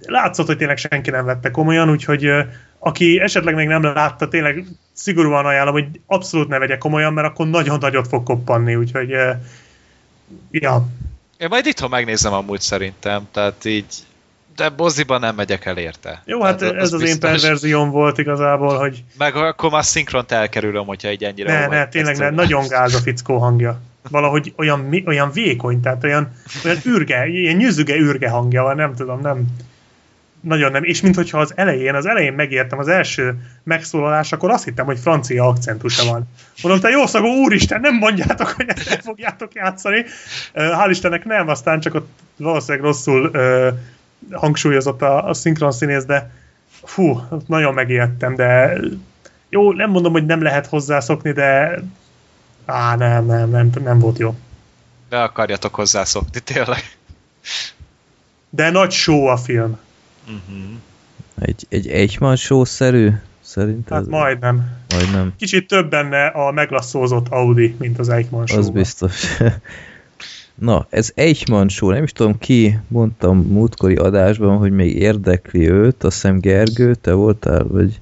látszott, 0.00 0.46
hogy 0.46 0.56
tényleg 0.56 0.76
senki 0.76 1.10
nem 1.10 1.24
vette 1.24 1.50
komolyan, 1.50 1.90
úgyhogy 1.90 2.30
aki 2.78 3.20
esetleg 3.20 3.54
még 3.54 3.66
nem 3.66 3.82
látta, 3.82 4.28
tényleg 4.28 4.64
szigorúan 4.92 5.46
ajánlom, 5.46 5.74
hogy 5.74 5.86
abszolút 6.06 6.48
ne 6.48 6.58
vegye 6.58 6.78
komolyan, 6.78 7.12
mert 7.12 7.28
akkor 7.28 7.46
nagyon 7.46 7.78
nagyot 7.78 8.08
fog 8.08 8.22
koppanni, 8.22 8.74
úgyhogy 8.74 9.08
ja, 10.50 10.86
Én 11.38 11.48
majd 11.50 11.66
itthon 11.66 11.90
megnézem 11.90 12.32
amúgy 12.32 12.60
szerintem, 12.60 13.28
tehát 13.32 13.64
így 13.64 14.06
de 14.58 14.72
moziban 14.76 15.20
nem 15.20 15.34
megyek 15.34 15.64
el 15.64 15.76
érte. 15.76 16.22
jó, 16.24 16.42
hát 16.42 16.58
Tehát 16.58 16.74
ez 16.74 16.92
az 16.92 17.00
én 17.00 17.06
biztos. 17.06 17.30
perverzióm 17.30 17.90
volt 17.90 18.18
igazából, 18.18 18.78
hogy 18.78 19.04
Meg 19.18 19.36
akkor 19.36 19.70
már 19.70 19.84
szinkront 19.84 20.32
elkerülöm, 20.32 20.86
hogyha 20.86 21.08
egy 21.08 21.24
ennyire... 21.24 21.58
Ne, 21.58 21.66
ne, 21.66 21.88
tényleg 21.88 22.16
ne, 22.18 22.30
nagyon 22.30 22.68
gáz 22.68 22.94
a 22.94 22.98
fickó 22.98 23.38
hangja. 23.38 23.80
Valahogy 24.10 24.52
olyan, 24.56 25.02
olyan 25.06 25.30
vékony, 25.32 25.80
tehát 25.80 26.04
olyan, 26.04 26.32
olyan 26.64 26.78
ürge, 26.84 27.26
ilyen 27.26 27.56
nyüzüge 27.56 27.96
ürge 27.96 28.28
hangja 28.28 28.62
van, 28.62 28.76
nem 28.76 28.94
tudom, 28.94 29.20
nem. 29.20 29.46
Nagyon 30.40 30.70
nem. 30.70 30.84
És 30.84 31.00
minthogyha 31.00 31.38
az 31.38 31.52
elején, 31.56 31.94
az 31.94 32.06
elején 32.06 32.32
megértem 32.32 32.78
az 32.78 32.88
első 32.88 33.34
megszólalás, 33.62 34.32
akkor 34.32 34.50
azt 34.50 34.64
hittem, 34.64 34.86
hogy 34.86 34.98
francia 34.98 35.46
akcentusa 35.46 36.10
van. 36.10 36.28
Mondom, 36.62 36.80
te 36.80 36.88
jó 36.88 37.06
szagú 37.06 37.26
úristen, 37.26 37.80
nem 37.80 37.94
mondjátok, 37.94 38.48
hogy 38.48 38.66
ezt 38.68 39.00
fogjátok 39.02 39.54
játszani. 39.54 40.04
Hál' 40.54 40.88
Istennek 40.90 41.24
nem, 41.24 41.48
aztán 41.48 41.80
csak 41.80 41.94
ott 41.94 42.08
valószínűleg 42.36 42.84
rosszul 42.84 43.30
hangsúlyozott 44.32 45.02
a, 45.02 45.28
a 45.28 45.34
szinkron 45.34 45.72
színész, 45.72 46.04
de 46.04 46.30
fú, 46.84 47.20
nagyon 47.46 47.74
megijedtem, 47.74 48.34
de 48.34 48.78
jó, 49.48 49.72
nem 49.72 49.90
mondom, 49.90 50.12
hogy 50.12 50.26
nem 50.26 50.42
lehet 50.42 50.66
hozzászokni, 50.66 51.32
de 51.32 51.78
á, 52.64 52.96
nem, 52.96 53.26
nem, 53.26 53.50
nem, 53.50 53.70
nem 53.82 53.98
volt 53.98 54.18
jó. 54.18 54.34
Be 55.08 55.22
akarjatok 55.22 55.74
hozzászokni, 55.74 56.40
tényleg. 56.40 56.96
De 58.50 58.70
nagy 58.70 58.90
show 58.90 59.26
a 59.26 59.36
film. 59.36 59.78
Uh-huh. 60.26 60.64
Egy, 61.40 61.66
egy 61.68 61.88
Eichmann 61.88 62.34
show-szerű? 62.34 63.10
Szerintem. 63.40 63.98
Hát 63.98 64.06
majdnem. 64.06 64.76
Majdnem. 64.88 65.34
Kicsit 65.36 65.68
több 65.68 65.90
benne 65.90 66.26
a 66.26 66.50
meglasszózott 66.52 67.28
Audi, 67.28 67.76
mint 67.78 67.98
az 67.98 68.08
Eichmann 68.08 68.46
show 68.46 68.58
Az 68.58 68.70
biztos. 68.70 69.26
Na, 70.58 70.86
ez 70.90 71.10
Eichmann 71.14 71.68
show, 71.68 71.90
nem 71.90 72.02
is 72.02 72.12
tudom 72.12 72.38
ki, 72.38 72.78
mondtam 72.88 73.38
múltkori 73.38 73.94
adásban, 73.94 74.56
hogy 74.58 74.70
még 74.72 74.96
érdekli 74.96 75.70
őt, 75.70 76.04
azt 76.04 76.14
hiszem 76.14 76.38
Gergő, 76.38 76.94
te 76.94 77.12
voltál, 77.12 77.64
vagy... 77.64 78.00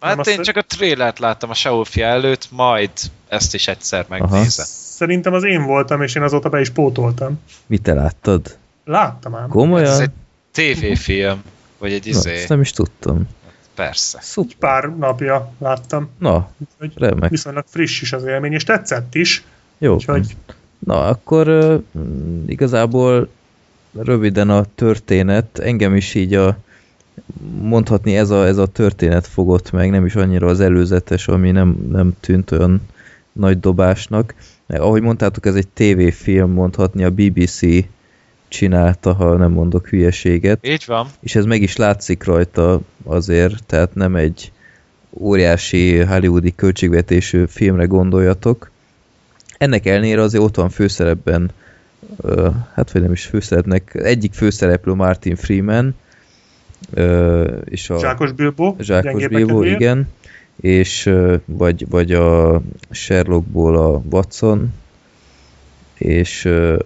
Hát 0.00 0.26
én 0.26 0.42
csak 0.42 0.56
a 0.56 0.62
trélert 0.62 1.18
láttam 1.18 1.50
a 1.50 1.54
Seolfi 1.54 2.02
előtt, 2.02 2.48
majd 2.50 2.90
ezt 3.28 3.54
is 3.54 3.68
egyszer 3.68 4.04
megnézem. 4.08 4.66
Szerintem 4.68 5.32
az 5.32 5.44
én 5.44 5.62
voltam, 5.64 6.02
és 6.02 6.14
én 6.14 6.22
azóta 6.22 6.48
be 6.48 6.60
is 6.60 6.70
pótoltam. 6.70 7.40
Mit 7.66 7.82
te 7.82 7.94
láttad? 7.94 8.56
Láttam 8.84 9.34
ám. 9.34 9.48
Komolyan? 9.48 9.86
Ez 9.90 9.98
egy 9.98 10.10
tévéfilm, 10.52 11.42
vagy 11.78 11.92
egy 11.92 12.04
Na, 12.04 12.10
izé, 12.10 12.32
ezt 12.32 12.48
nem 12.48 12.60
is 12.60 12.70
tudtam. 12.70 13.28
persze. 13.74 14.18
Szuper. 14.22 14.56
Pár 14.58 14.96
napja 14.98 15.52
láttam. 15.58 16.10
Na, 16.18 16.50
Úgyhogy 16.80 17.02
remek. 17.02 17.30
viszonylag 17.30 17.64
friss 17.68 18.00
is 18.00 18.12
az 18.12 18.24
élmény, 18.24 18.52
és 18.52 18.64
tetszett 18.64 19.14
is. 19.14 19.44
Jó. 19.78 19.94
Úgyhogy 19.94 20.36
Na, 20.78 21.04
akkor 21.04 21.48
uh, 21.48 21.82
igazából 22.46 23.28
röviden 23.92 24.50
a 24.50 24.64
történet, 24.74 25.58
engem 25.58 25.94
is 25.94 26.14
így 26.14 26.34
a 26.34 26.58
mondhatni 27.60 28.16
ez 28.16 28.30
a, 28.30 28.46
ez 28.46 28.58
a 28.58 28.66
történet 28.66 29.26
fogott 29.26 29.70
meg, 29.70 29.90
nem 29.90 30.06
is 30.06 30.14
annyira 30.14 30.46
az 30.46 30.60
előzetes, 30.60 31.28
ami 31.28 31.50
nem, 31.50 31.86
nem 31.90 32.12
tűnt 32.20 32.50
olyan 32.50 32.80
nagy 33.32 33.60
dobásnak. 33.60 34.34
Mert 34.66 34.82
ahogy 34.82 35.02
mondtátok, 35.02 35.46
ez 35.46 35.54
egy 35.54 35.68
tévéfilm, 35.68 36.50
mondhatni 36.50 37.04
a 37.04 37.10
BBC 37.10 37.60
csinálta, 38.48 39.12
ha 39.12 39.36
nem 39.36 39.52
mondok 39.52 39.86
hülyeséget 39.86 40.66
Így 40.66 40.84
van. 40.86 41.06
és 41.20 41.34
ez 41.34 41.44
meg 41.44 41.62
is 41.62 41.76
látszik 41.76 42.24
rajta 42.24 42.80
azért, 43.04 43.64
tehát 43.64 43.94
nem 43.94 44.16
egy 44.16 44.52
óriási 45.10 45.98
hollywoodi 45.98 46.54
költségvetésű 46.54 47.44
filmre 47.46 47.84
gondoljatok. 47.84 48.70
Ennek 49.58 49.86
ellenére 49.86 50.20
azért 50.20 50.44
ott 50.44 50.56
van 50.56 50.68
főszerepben, 50.68 51.50
ö, 52.20 52.48
hát 52.74 52.90
vagy 52.90 53.02
nem 53.02 53.12
is 53.12 53.24
főszerepnek, 53.24 53.94
egyik 53.94 54.32
főszereplő 54.32 54.92
Martin 54.92 55.36
Freeman, 55.36 55.94
ö, 56.94 57.44
és 57.64 57.90
a 57.90 57.98
Zsákos 57.98 58.32
Bilbo. 58.32 58.74
Zsákos 58.80 59.28
Bilbo, 59.28 59.62
igen, 59.62 60.08
és 60.60 61.06
ö, 61.06 61.36
vagy, 61.44 61.88
vagy 61.88 62.12
a 62.12 62.60
Sherlockból 62.90 63.76
a 63.76 64.02
Watson, 64.10 64.72
és 65.94 66.44
ö, 66.44 66.78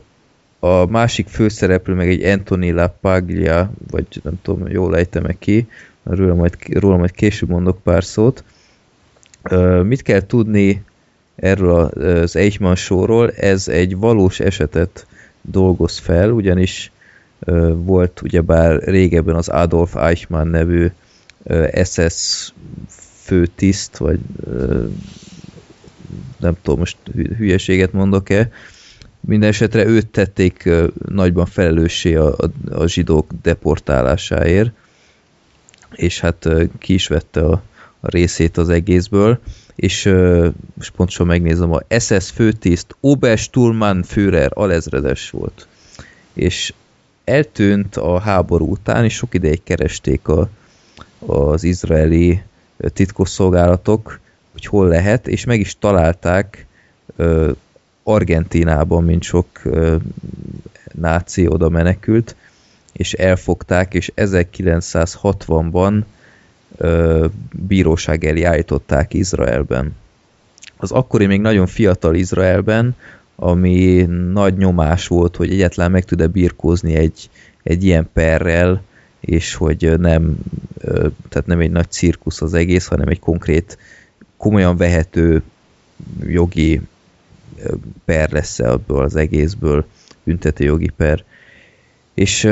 a 0.58 0.86
másik 0.86 1.28
főszereplő 1.28 1.94
meg 1.94 2.08
egy 2.08 2.22
Anthony 2.22 2.74
LaPaglia, 2.74 3.70
vagy 3.90 4.06
nem 4.22 4.34
tudom, 4.42 4.68
jól 4.68 4.96
ejtem 4.96 5.24
-e 5.24 5.34
ki, 5.38 5.68
róla 6.02 6.34
majd, 6.34 6.56
róla 6.72 6.96
majd 6.96 7.10
később 7.10 7.48
mondok 7.48 7.82
pár 7.82 8.04
szót. 8.04 8.44
Ö, 9.42 9.82
Mit 9.82 10.02
kell 10.02 10.26
tudni 10.26 10.82
erről 11.40 11.84
az 11.84 12.36
Eichmann 12.36 12.74
showról? 12.74 13.30
Ez 13.30 13.68
egy 13.68 13.96
valós 13.96 14.40
esetet 14.40 15.06
dolgoz 15.42 15.98
fel, 15.98 16.30
ugyanis 16.30 16.92
volt 17.74 18.22
ugyebár 18.22 18.82
régebben 18.82 19.34
az 19.34 19.48
Adolf 19.48 19.96
Eichmann 19.96 20.48
nevű 20.48 20.90
SS 21.84 22.52
főtiszt, 23.22 23.96
vagy 23.96 24.18
nem 26.38 26.56
tudom, 26.62 26.78
most 26.78 26.96
hü- 27.14 27.36
hülyeséget 27.36 27.92
mondok-e, 27.92 28.50
minden 29.20 29.48
esetre 29.48 29.86
őt 29.86 30.06
tették 30.06 30.68
nagyban 31.08 31.46
felelőssé 31.46 32.14
a, 32.14 32.34
a, 32.38 32.50
a 32.70 32.86
zsidók 32.86 33.30
deportálásáért, 33.42 34.70
és 35.94 36.20
hát 36.20 36.48
ki 36.78 36.94
is 36.94 37.08
vette 37.08 37.40
a, 37.40 37.62
a 38.00 38.10
részét 38.10 38.56
az 38.56 38.68
egészből, 38.68 39.40
és 39.80 40.04
ö, 40.04 40.48
most 40.74 40.90
pontosan 40.90 41.26
megnézem, 41.26 41.72
a 41.72 41.80
SS 41.98 42.30
főtiszt 42.30 42.96
Obersturmann 43.00 44.02
Führer 44.02 44.50
alezredes 44.54 45.30
volt. 45.30 45.68
És 46.32 46.74
eltűnt 47.24 47.96
a 47.96 48.18
háború 48.18 48.70
után, 48.70 49.04
és 49.04 49.14
sok 49.14 49.34
ideig 49.34 49.62
keresték 49.62 50.28
a, 50.28 50.48
az 51.26 51.64
izraeli 51.64 52.42
titkosszolgálatok, 52.92 54.20
hogy 54.52 54.66
hol 54.66 54.88
lehet, 54.88 55.28
és 55.28 55.44
meg 55.44 55.60
is 55.60 55.78
találták 55.78 56.66
ö, 57.16 57.50
Argentínában, 58.02 59.04
mint 59.04 59.22
sok 59.22 59.46
ö, 59.62 59.96
náci 60.92 61.46
oda 61.46 61.68
menekült, 61.68 62.36
és 62.92 63.12
elfogták, 63.12 63.94
és 63.94 64.12
1960-ban 64.16 65.94
ö, 65.94 65.98
bíróság 67.52 68.24
elé 68.24 68.42
állították 68.42 69.14
Izraelben. 69.14 69.96
Az 70.76 70.92
akkori 70.92 71.26
még 71.26 71.40
nagyon 71.40 71.66
fiatal 71.66 72.14
Izraelben, 72.14 72.96
ami 73.36 74.06
nagy 74.32 74.56
nyomás 74.56 75.06
volt, 75.06 75.36
hogy 75.36 75.50
egyáltalán 75.50 75.90
meg 75.90 76.04
tud-e 76.04 76.26
birkózni 76.26 76.94
egy, 76.94 77.30
egy 77.62 77.84
ilyen 77.84 78.08
perrel, 78.12 78.82
és 79.20 79.54
hogy 79.54 79.98
nem, 79.98 80.38
tehát 81.28 81.46
nem 81.46 81.60
egy 81.60 81.70
nagy 81.70 81.90
cirkusz 81.90 82.42
az 82.42 82.54
egész, 82.54 82.86
hanem 82.86 83.08
egy 83.08 83.18
konkrét, 83.18 83.78
komolyan 84.36 84.76
vehető 84.76 85.42
jogi 86.26 86.80
per 88.04 88.32
lesz 88.32 88.58
ebből 88.58 89.02
az 89.02 89.16
egészből, 89.16 89.84
büntető 90.22 90.64
jogi 90.64 90.90
per. 90.96 91.24
És 92.14 92.48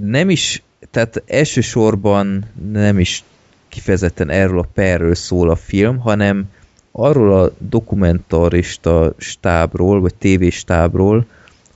nem 0.00 0.30
is, 0.30 0.62
tehát 0.96 1.22
elsősorban 1.26 2.44
nem 2.72 2.98
is 2.98 3.24
kifejezetten 3.68 4.30
erről 4.30 4.58
a 4.58 4.68
perről 4.74 5.14
szól 5.14 5.50
a 5.50 5.56
film, 5.56 5.98
hanem 5.98 6.50
arról 6.92 7.32
a 7.32 7.52
dokumentarista 7.58 9.14
stábról, 9.16 10.00
vagy 10.00 10.14
tévéstábról, 10.14 11.26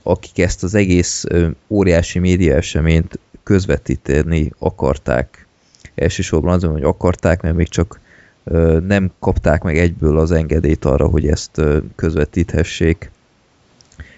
akik 0.03 0.39
ezt 0.39 0.63
az 0.63 0.75
egész 0.75 1.25
óriási 1.67 2.19
média 2.19 2.55
eseményt 2.55 3.19
közvetíteni 3.43 4.51
akarták. 4.59 5.47
Elsősorban 5.95 6.53
azon, 6.53 6.71
hogy 6.71 6.83
akarták, 6.83 7.41
mert 7.41 7.55
még 7.55 7.67
csak 7.67 7.99
nem 8.87 9.11
kapták 9.19 9.63
meg 9.63 9.77
egyből 9.77 10.17
az 10.17 10.31
engedélyt 10.31 10.85
arra, 10.85 11.07
hogy 11.07 11.27
ezt 11.27 11.61
közvetíthessék. 11.95 13.11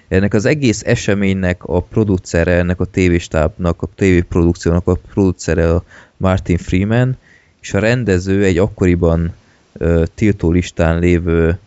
Ennek 0.08 0.34
az 0.34 0.46
egész 0.46 0.84
eseménynek 0.86 1.64
a 1.64 1.82
producere, 1.82 2.52
ennek 2.52 2.80
a 2.80 2.86
tévéstábnak, 2.86 3.82
a 3.82 3.90
tévéprodukciónak 3.96 4.88
a 4.88 4.96
producere 4.96 5.74
a 5.74 5.84
Martin 6.18 6.58
Freeman, 6.58 7.18
és 7.62 7.74
a 7.74 7.80
rendező 7.80 8.44
egy 8.44 8.58
akkoriban 8.58 9.34
uh, 9.74 10.04
tiltó 10.16 10.52
listán 10.52 11.00
lévő 11.00 11.58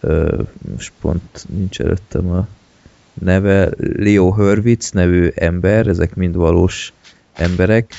uh, 0.00 0.38
most 0.72 0.92
pont 1.00 1.46
nincs 1.48 1.80
előttem 1.80 2.30
a 2.30 2.46
neve, 3.14 3.70
Leo 3.78 4.32
Hurwitz 4.32 4.90
nevű 4.90 5.30
ember, 5.34 5.86
ezek 5.86 6.14
mind 6.14 6.34
valós 6.34 6.92
emberek, 7.32 7.94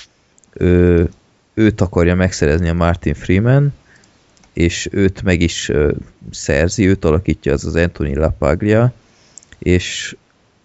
ő, 0.54 1.10
őt 1.54 1.82
akarja 1.82 2.16
megszerezni 2.16 2.70
a 2.70 2.74
Martin 2.74 3.14
Freeman, 3.14 3.74
és 4.54 4.88
őt 4.92 5.22
meg 5.22 5.42
is 5.42 5.70
uh, 5.70 5.92
szerzi, 6.32 6.88
őt 6.88 7.06
alakítja 7.06 7.54
az 7.54 7.66
az 7.66 7.76
Anthony 7.76 8.16
LaPaglia, 8.16 8.94
és 9.64 10.16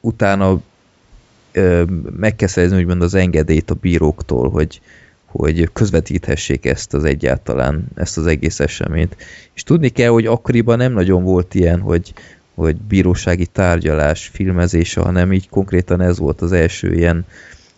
utána 0.01 0.53
uh, 0.53 1.83
meg 2.16 2.37
kell 2.37 2.49
szerezni 2.49 2.77
úgymond 2.77 3.03
az 3.03 3.15
engedélyt 3.15 3.70
a 3.70 3.75
bíróktól, 3.75 4.51
hogy, 4.51 4.81
hogy 5.27 5.69
közvetíthessék 5.73 6.66
ezt 6.66 6.95
az 6.95 7.05
egyáltalán, 7.05 7.87
ezt 7.95 8.19
az 8.19 8.27
egész 8.27 8.61
eseményt. 8.61 9.16
És 9.55 9.62
tudni 9.62 9.89
kell, 9.89 10.11
hogy 10.11 10.27
akkoriban 10.27 10.77
nem 10.77 10.93
nagyon 10.93 11.23
volt 11.23 11.55
ilyen, 11.55 11.81
hogy, 11.81 12.12
hogy 12.55 12.77
bírósági 12.77 13.47
tárgyalás, 13.47 14.31
filmezése, 14.33 15.01
hanem 15.01 15.33
így 15.33 15.49
konkrétan 15.49 16.01
ez 16.01 16.19
volt 16.19 16.41
az 16.41 16.53
első 16.53 16.95
ilyen, 16.95 17.27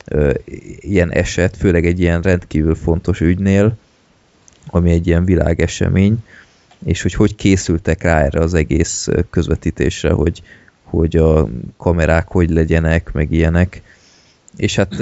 ö, 0.05 0.33
ilyen 0.81 1.13
eset, 1.13 1.57
főleg 1.57 1.87
egy 1.87 2.01
ilyen 2.01 2.23
rendkívül 2.23 2.75
fontos 2.75 3.21
ügynél, 3.21 3.77
ami 4.67 4.91
egy 4.91 5.07
ilyen 5.07 5.25
világesemény, 5.25 6.25
és 6.85 7.03
hogy 7.03 7.15
hogy 7.15 7.35
készültek 7.35 8.03
rá 8.03 8.23
erre 8.23 8.41
az 8.41 8.55
egész 8.55 9.09
közvetítésre, 9.31 10.13
hogy, 10.13 10.43
hogy 10.91 11.17
a 11.17 11.49
kamerák 11.77 12.29
hogy 12.29 12.51
legyenek, 12.51 13.13
meg 13.13 13.33
ilyenek. 13.33 13.83
És 14.57 14.77
hát 14.77 15.01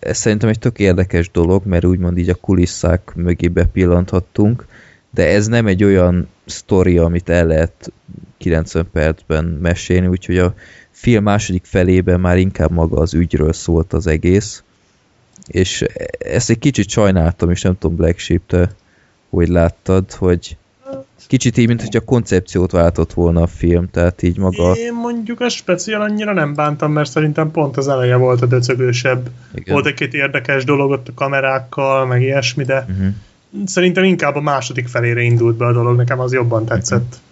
ez 0.00 0.18
szerintem 0.18 0.48
egy 0.48 0.58
tök 0.58 0.78
érdekes 0.78 1.30
dolog, 1.30 1.66
mert 1.66 1.84
úgymond 1.84 2.18
így 2.18 2.28
a 2.28 2.34
kulisszák 2.34 3.12
mögé 3.14 3.48
bepillanthattunk, 3.48 4.66
de 5.10 5.26
ez 5.26 5.46
nem 5.46 5.66
egy 5.66 5.84
olyan 5.84 6.28
sztori, 6.44 6.98
amit 6.98 7.28
el 7.28 7.46
lehet 7.46 7.92
90 8.38 8.88
percben 8.92 9.44
mesélni, 9.44 10.06
úgyhogy 10.06 10.38
a 10.38 10.54
film 10.90 11.22
második 11.22 11.64
felében 11.64 12.20
már 12.20 12.38
inkább 12.38 12.70
maga 12.70 12.96
az 12.96 13.14
ügyről 13.14 13.52
szólt 13.52 13.92
az 13.92 14.06
egész, 14.06 14.62
és 15.46 15.84
ezt 16.18 16.50
egy 16.50 16.58
kicsit 16.58 16.88
sajnáltam, 16.88 17.50
és 17.50 17.62
nem 17.62 17.78
tudom 17.78 17.96
Black 17.96 18.18
Sheep, 18.18 18.42
te 18.46 18.70
hogy 19.30 19.48
láttad, 19.48 20.12
hogy 20.12 20.56
kicsit 21.26 21.56
így, 21.56 21.66
mint 21.66 21.82
hogy 21.82 21.96
a 21.96 22.00
koncepciót 22.00 22.70
váltott 22.70 23.12
volna 23.12 23.42
a 23.42 23.46
film, 23.46 23.90
tehát 23.90 24.22
így 24.22 24.38
maga... 24.38 24.72
Én 24.72 24.94
mondjuk 24.94 25.40
a 25.40 25.48
speciál 25.48 26.00
annyira 26.00 26.32
nem 26.32 26.54
bántam, 26.54 26.92
mert 26.92 27.10
szerintem 27.10 27.50
pont 27.50 27.76
az 27.76 27.88
eleje 27.88 28.16
volt 28.16 28.42
a 28.42 28.46
döcögősebb. 28.46 29.30
Igen. 29.54 29.74
Volt 29.74 29.86
egy-két 29.86 30.14
érdekes 30.14 30.64
dolog 30.64 30.90
ott 30.90 31.08
a 31.08 31.14
kamerákkal, 31.14 32.06
meg 32.06 32.22
ilyesmi, 32.22 32.64
de 32.64 32.86
uh-huh. 32.88 33.06
szerintem 33.66 34.04
inkább 34.04 34.34
a 34.34 34.40
második 34.40 34.88
felére 34.88 35.20
indult 35.20 35.56
be 35.56 35.66
a 35.66 35.72
dolog, 35.72 35.96
nekem 35.96 36.20
az 36.20 36.32
jobban 36.32 36.64
tetszett. 36.64 37.00
Uh-huh. 37.00 37.22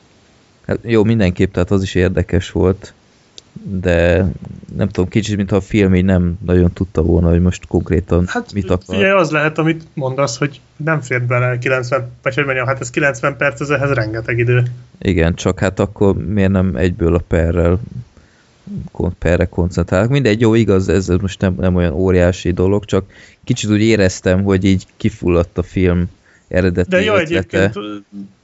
Hát 0.67 0.79
jó, 0.83 1.05
mindenképp, 1.05 1.53
tehát 1.53 1.71
az 1.71 1.83
is 1.83 1.95
érdekes 1.95 2.51
volt 2.51 2.95
de 3.53 4.27
nem 4.77 4.89
tudom, 4.89 5.09
kicsit, 5.09 5.37
mintha 5.37 5.57
a 5.57 5.61
film 5.61 5.95
így 5.95 6.05
nem 6.05 6.39
nagyon 6.45 6.73
tudta 6.73 7.03
volna, 7.03 7.29
hogy 7.29 7.41
most 7.41 7.67
konkrétan 7.67 8.27
hát, 8.27 8.53
mit 8.53 8.71
akar. 8.71 8.95
Figyelj, 8.95 9.21
az 9.21 9.31
lehet, 9.31 9.59
amit 9.59 9.87
mondasz, 9.95 10.39
hogy 10.39 10.61
nem 10.77 11.01
fér 11.01 11.23
bele 11.23 11.59
90, 11.59 12.11
vagy 12.23 12.35
hogy 12.35 12.45
mondjam, 12.45 12.67
hát 12.67 12.81
ez 12.81 12.91
90 12.91 13.37
perc, 13.37 13.61
ez 13.61 13.71
ehhez 13.71 13.91
rengeteg 13.91 14.39
idő. 14.39 14.63
Igen, 15.01 15.35
csak 15.35 15.59
hát 15.59 15.79
akkor 15.79 16.17
miért 16.27 16.51
nem 16.51 16.77
egyből 16.77 17.15
a 17.15 17.23
perrel 17.29 17.81
perre 19.19 19.45
koncentrálok. 19.45 20.11
Mindegy, 20.11 20.41
jó, 20.41 20.55
igaz, 20.55 20.89
ez 20.89 21.09
most 21.09 21.41
nem, 21.41 21.55
nem 21.59 21.75
olyan 21.75 21.93
óriási 21.93 22.51
dolog, 22.51 22.85
csak 22.85 23.05
kicsit 23.45 23.71
úgy 23.71 23.81
éreztem, 23.81 24.43
hogy 24.43 24.65
így 24.65 24.87
kifulladt 24.97 25.59
a 25.59 25.63
film 25.63 26.11
eredeti 26.49 26.89
De 26.89 27.03
jó, 27.03 27.15
egyébként, 27.15 27.75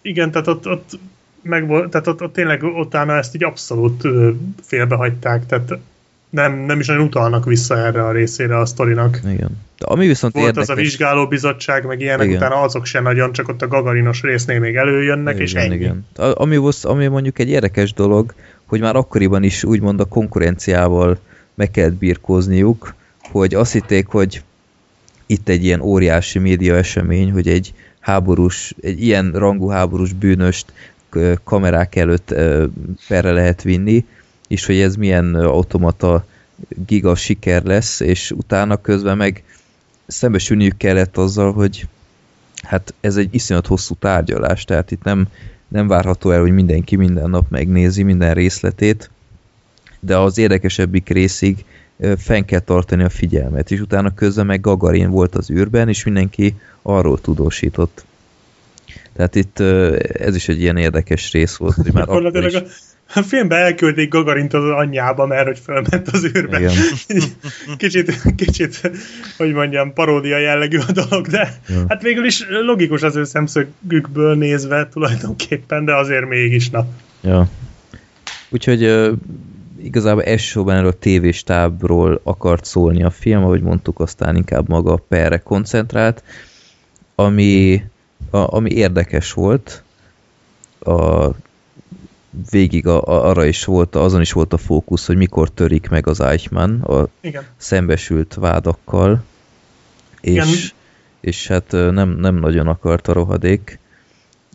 igen, 0.02 0.30
tehát 0.30 0.46
ott, 0.46 0.66
ott 0.66 0.98
meg 1.42 1.66
volt, 1.66 1.90
tehát 1.90 2.06
ott, 2.06 2.22
ott 2.22 2.32
tényleg 2.32 2.62
utána 2.62 3.16
ezt 3.16 3.34
így 3.34 3.44
abszolút 3.44 4.08
félbehagyták, 4.62 5.46
tehát 5.46 5.78
nem, 6.30 6.58
nem 6.58 6.80
is 6.80 6.86
nagyon 6.86 7.04
utalnak 7.04 7.44
vissza 7.44 7.76
erre 7.76 8.04
a 8.04 8.12
részére 8.12 8.58
a 8.58 8.66
sztorinak. 8.66 9.20
Igen. 9.24 9.66
De 9.78 9.86
ami 9.86 10.06
viszont 10.06 10.32
Volt 10.32 10.46
érdekes... 10.46 10.68
az 10.68 10.76
a 10.76 10.80
vizsgálóbizottság, 10.80 11.86
meg 11.86 12.00
ilyenek, 12.00 12.26
igen. 12.26 12.36
utána 12.36 12.60
azok 12.60 12.84
se 12.84 13.00
nagyon, 13.00 13.32
csak 13.32 13.48
ott 13.48 13.62
a 13.62 13.68
gagarinos 13.68 14.22
résznél 14.22 14.58
még 14.58 14.76
előjönnek, 14.76 15.34
igen, 15.34 15.46
és 15.46 15.54
ennyi. 15.54 15.74
Igen. 15.74 16.06
Ami, 16.16 16.60
ami 16.82 17.06
mondjuk 17.06 17.38
egy 17.38 17.48
érdekes 17.48 17.92
dolog, 17.92 18.34
hogy 18.64 18.80
már 18.80 18.96
akkoriban 18.96 19.42
is 19.42 19.64
úgymond 19.64 20.00
a 20.00 20.04
konkurenciával 20.04 21.18
meg 21.54 21.70
kellett 21.70 21.94
birkózniuk, 21.94 22.94
hogy 23.30 23.54
azt 23.54 23.72
hitték, 23.72 24.06
hogy 24.06 24.42
itt 25.26 25.48
egy 25.48 25.64
ilyen 25.64 25.80
óriási 25.80 26.38
média 26.38 26.76
esemény, 26.76 27.32
hogy 27.32 27.48
egy 27.48 27.74
háborús, 28.00 28.74
egy 28.80 29.02
ilyen 29.02 29.32
rangú 29.32 29.68
háborús 29.68 30.12
bűnöst 30.12 30.72
kamerák 31.44 31.96
előtt 31.96 32.34
perre 33.08 33.30
lehet 33.32 33.62
vinni, 33.62 34.06
és 34.48 34.66
hogy 34.66 34.80
ez 34.80 34.94
milyen 34.96 35.34
automata 35.34 36.26
giga 36.86 37.14
siker 37.14 37.62
lesz, 37.62 38.00
és 38.00 38.30
utána 38.30 38.76
közben 38.76 39.16
meg 39.16 39.44
szembesülniük 40.06 40.76
kellett 40.76 41.16
azzal, 41.16 41.52
hogy 41.52 41.86
hát 42.62 42.94
ez 43.00 43.16
egy 43.16 43.34
iszonyat 43.34 43.66
hosszú 43.66 43.94
tárgyalás, 43.94 44.64
tehát 44.64 44.90
itt 44.90 45.02
nem, 45.02 45.28
nem 45.68 45.88
várható 45.88 46.30
el, 46.30 46.40
hogy 46.40 46.52
mindenki 46.52 46.96
minden 46.96 47.30
nap 47.30 47.50
megnézi 47.50 48.02
minden 48.02 48.34
részletét, 48.34 49.10
de 50.00 50.16
az 50.16 50.38
érdekesebbik 50.38 51.08
részig 51.08 51.64
fenn 52.16 52.44
kell 52.44 52.60
tartani 52.60 53.02
a 53.02 53.08
figyelmet, 53.08 53.70
és 53.70 53.80
utána 53.80 54.14
közben 54.14 54.46
meg 54.46 54.60
Gagarin 54.60 55.10
volt 55.10 55.34
az 55.34 55.50
űrben, 55.50 55.88
és 55.88 56.04
mindenki 56.04 56.54
arról 56.82 57.20
tudósított. 57.20 58.04
Tehát 59.18 59.34
itt 59.34 59.60
ez 60.20 60.34
is 60.34 60.48
egy 60.48 60.60
ilyen 60.60 60.76
érdekes 60.76 61.32
rész 61.32 61.56
volt, 61.56 61.74
hogy 61.74 61.92
már 61.92 62.08
akkor 62.08 62.44
is... 62.44 62.54
A 63.14 63.22
filmben 63.22 63.58
elküldték 63.58 64.08
Gagarint 64.08 64.54
az 64.54 64.64
anyjába, 64.64 65.26
mert 65.26 65.46
hogy 65.46 65.58
fölment 65.58 66.08
az 66.08 66.24
űrbe. 66.24 66.58
Igen. 66.58 66.72
kicsit, 67.76 68.34
kicsit, 68.36 68.90
hogy 69.36 69.52
mondjam, 69.52 69.92
paródia 69.92 70.38
jellegű 70.38 70.78
a 70.88 70.92
dolog, 70.92 71.26
de 71.26 71.58
ja. 71.68 71.84
hát 71.88 72.02
végül 72.02 72.24
is 72.24 72.46
logikus 72.48 73.02
az 73.02 73.16
ő 73.16 73.24
szemszögükből 73.24 74.36
nézve 74.36 74.88
tulajdonképpen, 74.88 75.84
de 75.84 75.94
azért 75.94 76.28
mégis 76.28 76.70
na. 76.70 76.86
Ja. 77.20 77.48
Úgyhogy 78.48 79.10
igazából 79.82 80.22
elsősorban 80.22 80.74
erről 80.74 80.88
a 80.88 80.98
tévéstábról 80.98 82.20
akart 82.22 82.64
szólni 82.64 83.02
a 83.02 83.10
film, 83.10 83.42
ahogy 83.42 83.62
mondtuk, 83.62 84.00
aztán 84.00 84.36
inkább 84.36 84.68
maga 84.68 84.92
a 84.92 85.04
perre 85.08 85.38
koncentrált, 85.38 86.22
ami 87.14 87.82
a, 88.30 88.54
ami 88.54 88.70
érdekes 88.70 89.32
volt, 89.32 89.82
a, 90.78 91.28
végig 92.50 92.86
a, 92.86 93.02
a, 93.02 93.28
arra 93.28 93.44
is 93.44 93.64
volt, 93.64 93.94
azon 93.94 94.20
is 94.20 94.32
volt 94.32 94.52
a 94.52 94.56
fókusz, 94.56 95.06
hogy 95.06 95.16
mikor 95.16 95.50
törik 95.50 95.88
meg 95.88 96.06
az 96.06 96.20
Eichmann 96.20 96.80
a 96.80 97.08
Igen. 97.20 97.44
szembesült 97.56 98.34
vádakkal, 98.34 99.22
és, 100.20 100.32
Igen. 100.32 100.48
és 101.20 101.46
hát 101.46 101.70
nem, 101.70 102.08
nem 102.08 102.34
nagyon 102.34 102.66
akart 102.66 103.08
a 103.08 103.12
rohadék, 103.12 103.78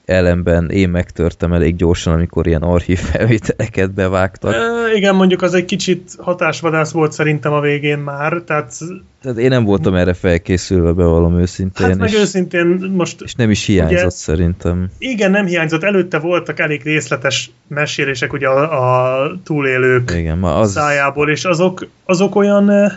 ellenben 0.06 0.70
én 0.70 0.90
megtörtem 0.90 1.54
elég 1.54 1.76
gyorsan, 1.76 2.14
amikor 2.14 2.48
ilyen 2.48 2.62
archív 2.62 3.00
felvételeket 3.00 3.94
bevágtak. 3.94 4.54
E, 4.54 4.96
igen, 4.96 5.16
mondjuk 5.16 5.42
az 5.42 5.54
egy 5.54 5.66
kicsit 5.66 6.12
hatásvadász 6.18 6.92
volt 6.92 7.12
szerintem 7.12 7.54
a 7.54 7.60
végén 7.60 7.98
már, 7.98 8.42
tehát... 8.46 8.74
Tehát 9.22 9.38
én 9.38 9.50
nem 9.50 9.64
voltam 9.64 9.96
erre 9.96 10.14
felkészülve, 10.14 10.92
bevallom 10.92 11.40
őszintén. 11.40 11.88
Hát 11.88 11.98
meg 11.98 12.10
és, 12.10 12.16
őszintén 12.16 12.92
most... 12.96 13.22
És 13.22 13.36
nem 13.36 13.50
is 13.50 13.66
hiányzott 13.66 14.00
ugye, 14.00 14.10
szerintem. 14.10 14.90
Igen, 14.98 15.32
nem 15.32 15.46
hiányzott. 15.46 15.84
Előtte 15.84 16.20
voltak 16.20 16.60
elég 16.60 16.84
részletes 16.84 17.52
mesélések 17.68 18.34
ugye 18.34 18.48
a, 18.48 19.22
a 19.22 19.32
túlélők 19.44 20.12
igen, 20.16 20.38
ma 20.38 20.56
az... 20.56 20.72
szájából, 20.72 21.30
és 21.30 21.46
azok, 21.46 21.88
azok 22.06 22.36
olyan... 22.36 22.92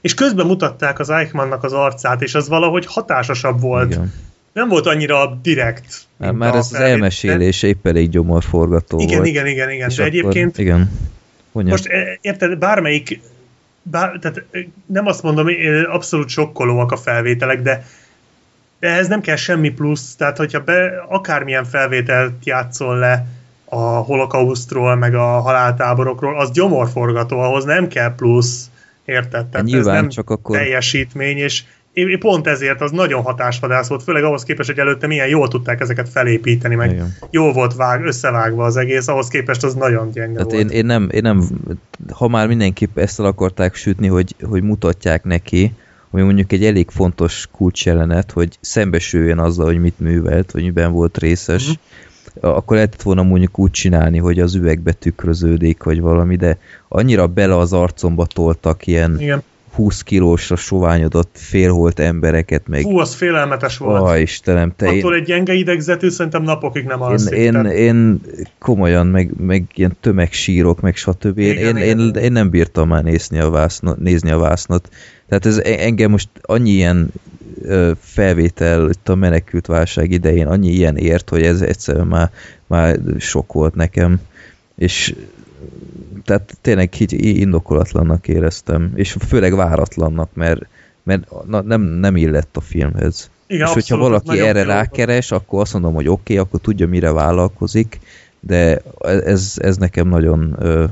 És 0.00 0.14
közben 0.14 0.46
mutatták 0.46 0.98
az 0.98 1.10
Eichmannnak 1.10 1.64
az 1.64 1.72
arcát, 1.72 2.22
és 2.22 2.34
az 2.34 2.48
valahogy 2.48 2.86
hatásosabb 2.86 3.60
volt. 3.60 3.90
Igen 3.90 4.12
nem 4.58 4.68
volt 4.68 4.86
annyira 4.86 5.38
direkt. 5.42 6.06
Már, 6.16 6.32
már 6.32 6.54
ez 6.54 6.66
az 6.72 6.74
elmesélés 6.74 7.62
épp 7.62 7.86
elég 7.86 8.08
gyomorforgató 8.08 9.00
igen, 9.00 9.16
volt. 9.16 9.28
Igen, 9.28 9.46
igen, 9.46 9.70
igen, 9.70 9.90
de 9.96 10.04
egyébként 10.04 10.58
igen. 10.58 10.90
Mondja. 11.52 11.72
most 11.72 11.86
e, 11.86 12.18
érted, 12.20 12.58
bármelyik 12.58 13.20
bár, 13.82 14.18
tehát 14.20 14.44
e, 14.50 14.58
nem 14.86 15.06
azt 15.06 15.22
mondom, 15.22 15.46
abszolút 15.90 16.28
sokkolóak 16.28 16.92
a 16.92 16.96
felvételek, 16.96 17.62
de 17.62 17.84
de 18.80 18.88
ehhez 18.88 19.08
nem 19.08 19.20
kell 19.20 19.36
semmi 19.36 19.70
plusz, 19.70 20.14
tehát 20.16 20.36
hogyha 20.36 20.60
be, 20.60 21.04
akármilyen 21.08 21.64
felvételt 21.64 22.32
játszol 22.44 22.98
le 22.98 23.26
a 23.64 23.80
holokausztról, 23.80 24.96
meg 24.96 25.14
a 25.14 25.40
haláltáborokról, 25.40 26.40
az 26.40 26.50
gyomorforgató, 26.50 27.40
ahhoz 27.40 27.64
nem 27.64 27.88
kell 27.88 28.14
plusz, 28.14 28.70
érted? 29.04 29.46
Tehát 29.46 29.66
Nyilván 29.66 29.94
ez 29.94 30.00
nem 30.00 30.08
csak 30.08 30.30
akkor... 30.30 30.56
teljesítmény, 30.56 31.36
és 31.36 31.64
én 31.98 32.18
pont 32.18 32.46
ezért 32.46 32.80
az 32.80 32.90
nagyon 32.90 33.22
hatásvadász 33.22 33.88
volt, 33.88 34.02
főleg 34.02 34.24
ahhoz 34.24 34.42
képest, 34.42 34.68
hogy 34.68 34.78
előtte 34.78 35.06
milyen 35.06 35.28
jól 35.28 35.48
tudták 35.48 35.80
ezeket 35.80 36.08
felépíteni, 36.08 36.74
meg 36.74 36.90
Igen. 36.90 37.14
jól 37.30 37.52
volt 37.52 37.74
vág, 37.74 38.04
összevágva 38.04 38.64
az 38.64 38.76
egész, 38.76 39.08
ahhoz 39.08 39.28
képest 39.28 39.64
az 39.64 39.74
nagyon 39.74 40.10
gyenge 40.10 40.32
Tehát 40.32 40.52
volt. 40.52 40.62
Én, 40.62 40.68
én, 40.68 40.86
nem, 40.86 41.08
én 41.12 41.22
nem, 41.22 41.48
ha 42.12 42.28
már 42.28 42.46
mindenképp 42.46 42.98
ezt 42.98 43.20
el 43.20 43.26
akarták 43.26 43.74
sütni, 43.74 44.06
hogy, 44.06 44.34
hogy 44.42 44.62
mutatják 44.62 45.24
neki, 45.24 45.72
ami 46.10 46.22
mondjuk 46.22 46.52
egy 46.52 46.64
elég 46.64 46.90
fontos 46.90 47.48
kulcsjelenet, 47.52 48.30
hogy 48.30 48.58
szembesüljön 48.60 49.38
azzal, 49.38 49.66
hogy 49.66 49.80
mit 49.80 49.98
művelt, 50.00 50.50
hogy 50.50 50.62
miben 50.62 50.92
volt 50.92 51.18
részes, 51.18 51.68
uh-huh. 51.68 52.56
akkor 52.56 52.76
lehetett 52.76 53.02
volna 53.02 53.22
mondjuk 53.22 53.58
úgy 53.58 53.70
csinálni, 53.70 54.18
hogy 54.18 54.40
az 54.40 54.54
üvegbe 54.54 54.92
tükröződik, 54.92 55.82
vagy 55.82 56.00
valami, 56.00 56.36
de 56.36 56.58
annyira 56.88 57.26
bele 57.26 57.56
az 57.56 57.72
arcomba 57.72 58.26
toltak 58.26 58.86
ilyen 58.86 59.20
Igen 59.20 59.42
20 59.78 60.02
kilósra 60.02 60.56
soványodott 60.56 61.30
félholt 61.32 61.98
embereket 61.98 62.68
meg... 62.68 62.82
Hú, 62.82 62.98
az 62.98 63.14
félelmetes 63.14 63.76
volt. 63.76 64.02
Ó, 64.02 64.14
Istenem, 64.14 64.72
te 64.76 64.88
Attól 64.88 65.14
én... 65.14 65.20
egy 65.20 65.26
gyenge 65.26 65.52
idegzetű 65.52 66.08
szerintem 66.08 66.42
napokig 66.42 66.84
nem 66.84 67.02
alszik. 67.02 67.36
Én, 67.36 67.54
én, 67.54 67.64
én 67.64 68.20
komolyan, 68.58 69.06
meg, 69.06 69.30
meg 69.36 69.64
ilyen 69.74 69.96
tömegsírok, 70.00 70.80
meg 70.80 70.96
stb. 70.96 71.38
Én, 71.38 71.50
igen, 71.50 71.76
én, 71.76 71.98
igen. 71.98 71.98
Én, 71.98 72.22
én, 72.22 72.32
nem 72.32 72.50
bírtam 72.50 72.88
már 72.88 73.02
nézni 73.02 73.38
a, 73.38 73.50
vásznot, 73.50 73.98
nézni 73.98 74.30
a 74.30 74.38
vásznot. 74.38 74.88
Tehát 75.28 75.46
ez 75.46 75.58
engem 75.58 76.10
most 76.10 76.28
annyi 76.42 76.70
ilyen 76.70 77.12
felvétel 78.00 78.90
itt 78.90 79.08
a 79.08 79.14
menekült 79.14 79.66
válság 79.66 80.10
idején, 80.10 80.46
annyi 80.46 80.70
ilyen 80.70 80.96
ért, 80.96 81.28
hogy 81.28 81.42
ez 81.42 81.60
egyszerűen 81.60 82.06
már, 82.06 82.30
már 82.66 82.98
sok 83.18 83.52
volt 83.52 83.74
nekem. 83.74 84.20
És 84.76 85.14
tehát 86.28 86.56
tényleg 86.60 86.94
így 87.00 87.12
indokolatlannak 87.12 88.28
éreztem, 88.28 88.92
és 88.94 89.16
főleg 89.28 89.54
váratlannak, 89.54 90.30
mert, 90.34 90.66
mert 91.02 91.46
na, 91.46 91.60
nem, 91.60 91.80
nem 91.80 92.16
illett 92.16 92.56
a 92.56 92.60
filmhez. 92.60 93.30
Igen, 93.46 93.66
és 93.66 93.72
hogyha 93.72 93.96
valaki 93.96 94.40
erre 94.40 94.62
rákeres, 94.62 95.30
akkor 95.30 95.60
azt 95.60 95.72
mondom, 95.72 95.94
hogy 95.94 96.08
oké, 96.08 96.20
okay, 96.20 96.36
akkor 96.36 96.60
tudja, 96.60 96.86
mire 96.86 97.12
vállalkozik, 97.12 97.98
de 98.40 98.82
ez, 99.24 99.54
ez 99.56 99.76
nekem 99.76 100.08
nagyon 100.08 100.56
ö, 100.58 100.84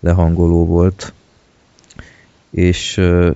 lehangoló 0.00 0.66
volt. 0.66 1.12
És 2.50 2.96
ö, 2.96 3.30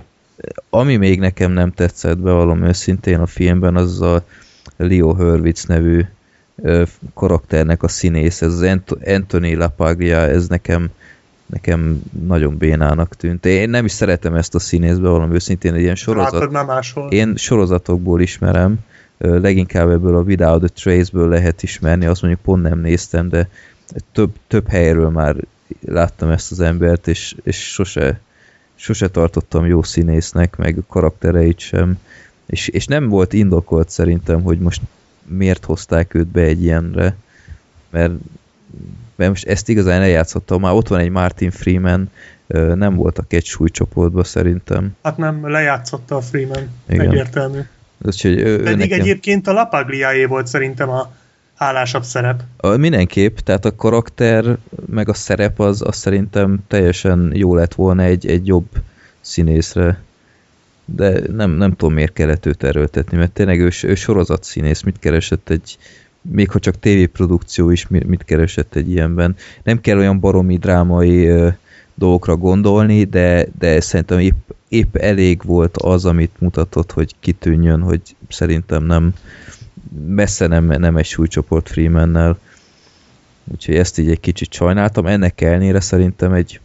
ami 0.69 0.95
még 0.95 1.19
nekem 1.19 1.51
nem 1.51 1.71
tetszett, 1.71 2.17
bevallom 2.17 2.63
őszintén 2.63 3.19
a 3.19 3.25
filmben, 3.25 3.75
az 3.75 4.01
a 4.01 4.23
Leo 4.77 5.13
Hurwitz 5.13 5.65
nevű 5.65 6.05
ö, 6.55 6.83
karakternek 7.13 7.83
a 7.83 7.87
színész, 7.87 8.41
ez 8.41 8.53
az 8.53 8.79
Anthony 9.05 9.57
LaPaglia, 9.57 10.17
ez 10.17 10.47
nekem 10.47 10.89
nekem 11.49 12.01
nagyon 12.27 12.57
bénának 12.57 13.15
tűnt. 13.15 13.45
Én 13.45 13.69
nem 13.69 13.85
is 13.85 13.91
szeretem 13.91 14.35
ezt 14.35 14.55
a 14.55 14.59
színészbe, 14.59 15.09
valami 15.09 15.33
őszintén 15.33 15.73
egy 15.73 15.81
ilyen 15.81 15.95
sorozat. 15.95 16.51
Nem 16.51 16.65
máshol. 16.65 17.11
Én 17.11 17.35
sorozatokból 17.35 18.21
ismerem, 18.21 18.79
leginkább 19.17 19.89
ebből 19.89 20.15
a 20.15 20.21
Without 20.21 20.59
the 20.59 20.67
Trace-ből 20.67 21.29
lehet 21.29 21.63
ismerni, 21.63 22.05
azt 22.05 22.21
mondjuk 22.21 22.43
pont 22.43 22.61
nem 22.61 22.79
néztem, 22.79 23.29
de 23.29 23.49
több, 24.11 24.31
több 24.47 24.67
helyről 24.67 25.09
már 25.09 25.35
láttam 25.81 26.29
ezt 26.29 26.51
az 26.51 26.59
embert, 26.59 27.07
és, 27.07 27.35
és 27.43 27.71
sose, 27.71 28.19
sose 28.75 29.07
tartottam 29.07 29.65
jó 29.65 29.83
színésznek, 29.83 30.55
meg 30.55 30.77
a 30.77 30.81
karaktereit 30.87 31.59
sem. 31.59 31.99
És, 32.45 32.67
és 32.67 32.85
nem 32.85 33.07
volt 33.07 33.33
indokolt 33.33 33.89
szerintem, 33.89 34.41
hogy 34.41 34.59
most 34.59 34.81
miért 35.25 35.65
hozták 35.65 36.13
őt 36.13 36.27
be 36.27 36.41
egy 36.41 36.63
ilyenre, 36.63 37.15
mert 37.89 38.13
mert 39.19 39.31
most 39.31 39.47
ezt 39.47 39.69
igazán 39.69 40.01
eljátszottam, 40.01 40.61
már 40.61 40.73
ott 40.73 40.87
van 40.87 40.99
egy 40.99 41.09
Martin 41.09 41.51
Freeman, 41.51 42.09
nem 42.75 42.95
voltak 42.95 43.33
egy 43.33 43.45
súlycsoportban 43.45 44.23
szerintem. 44.23 44.95
Hát 45.03 45.17
nem, 45.17 45.49
lejátszotta 45.49 46.15
a 46.15 46.21
Freeman, 46.21 46.69
Igen. 46.89 47.09
egyértelmű. 47.09 47.59
Úgyhogy 48.05 48.39
ő, 48.39 48.63
Pedig 48.63 48.77
nekem... 48.77 48.99
egyébként 48.99 49.47
a 49.47 49.51
Lapagliáé 49.53 50.25
volt 50.25 50.47
szerintem 50.47 50.89
a 50.89 51.11
hálásabb 51.55 52.03
szerep. 52.03 52.41
A, 52.57 52.67
mindenképp, 52.67 53.37
tehát 53.37 53.65
a 53.65 53.75
karakter 53.75 54.57
meg 54.89 55.09
a 55.09 55.13
szerep 55.13 55.59
az, 55.59 55.81
az 55.81 55.95
szerintem 55.95 56.59
teljesen 56.67 57.31
jó 57.33 57.55
lett 57.55 57.73
volna 57.73 58.03
egy, 58.03 58.27
egy 58.27 58.47
jobb 58.47 58.67
színészre. 59.21 60.01
De 60.85 61.21
nem, 61.31 61.51
nem 61.51 61.71
tudom 61.71 61.93
miért 61.93 62.13
kellett 62.13 62.45
őt 62.45 62.63
erőltetni, 62.63 63.17
mert 63.17 63.31
tényleg 63.31 63.59
ő, 63.59 63.69
ő 63.83 63.95
sorozat 63.95 64.43
színész, 64.43 64.81
mit 64.81 64.99
keresett 64.99 65.49
egy 65.49 65.77
még 66.21 66.51
ha 66.51 66.59
csak 66.59 66.79
tévéprodukció 66.79 67.69
is 67.69 67.87
mit 67.87 68.23
keresett 68.25 68.75
egy 68.75 68.89
ilyenben. 68.89 69.35
Nem 69.63 69.81
kell 69.81 69.97
olyan 69.97 70.19
baromi 70.19 70.57
drámai 70.57 71.31
dolgokra 71.95 72.35
gondolni, 72.35 73.03
de, 73.03 73.47
de 73.59 73.79
szerintem 73.79 74.19
épp, 74.19 74.49
épp 74.67 74.95
elég 74.95 75.41
volt 75.43 75.77
az, 75.77 76.05
amit 76.05 76.39
mutatott, 76.39 76.91
hogy 76.91 77.15
kitűnjön, 77.19 77.81
hogy 77.81 78.01
szerintem 78.29 78.83
nem 78.83 79.13
messze 80.07 80.47
nem, 80.47 80.65
nem 80.65 80.97
egy 80.97 81.05
súlycsoport 81.05 81.69
Freemannel. 81.69 82.39
Úgyhogy 83.51 83.75
ezt 83.75 83.97
így 83.97 84.09
egy 84.09 84.19
kicsit 84.19 84.53
sajnáltam. 84.53 85.05
Ennek 85.05 85.41
ellenére 85.41 85.79
szerintem 85.79 86.33
egy 86.33 86.59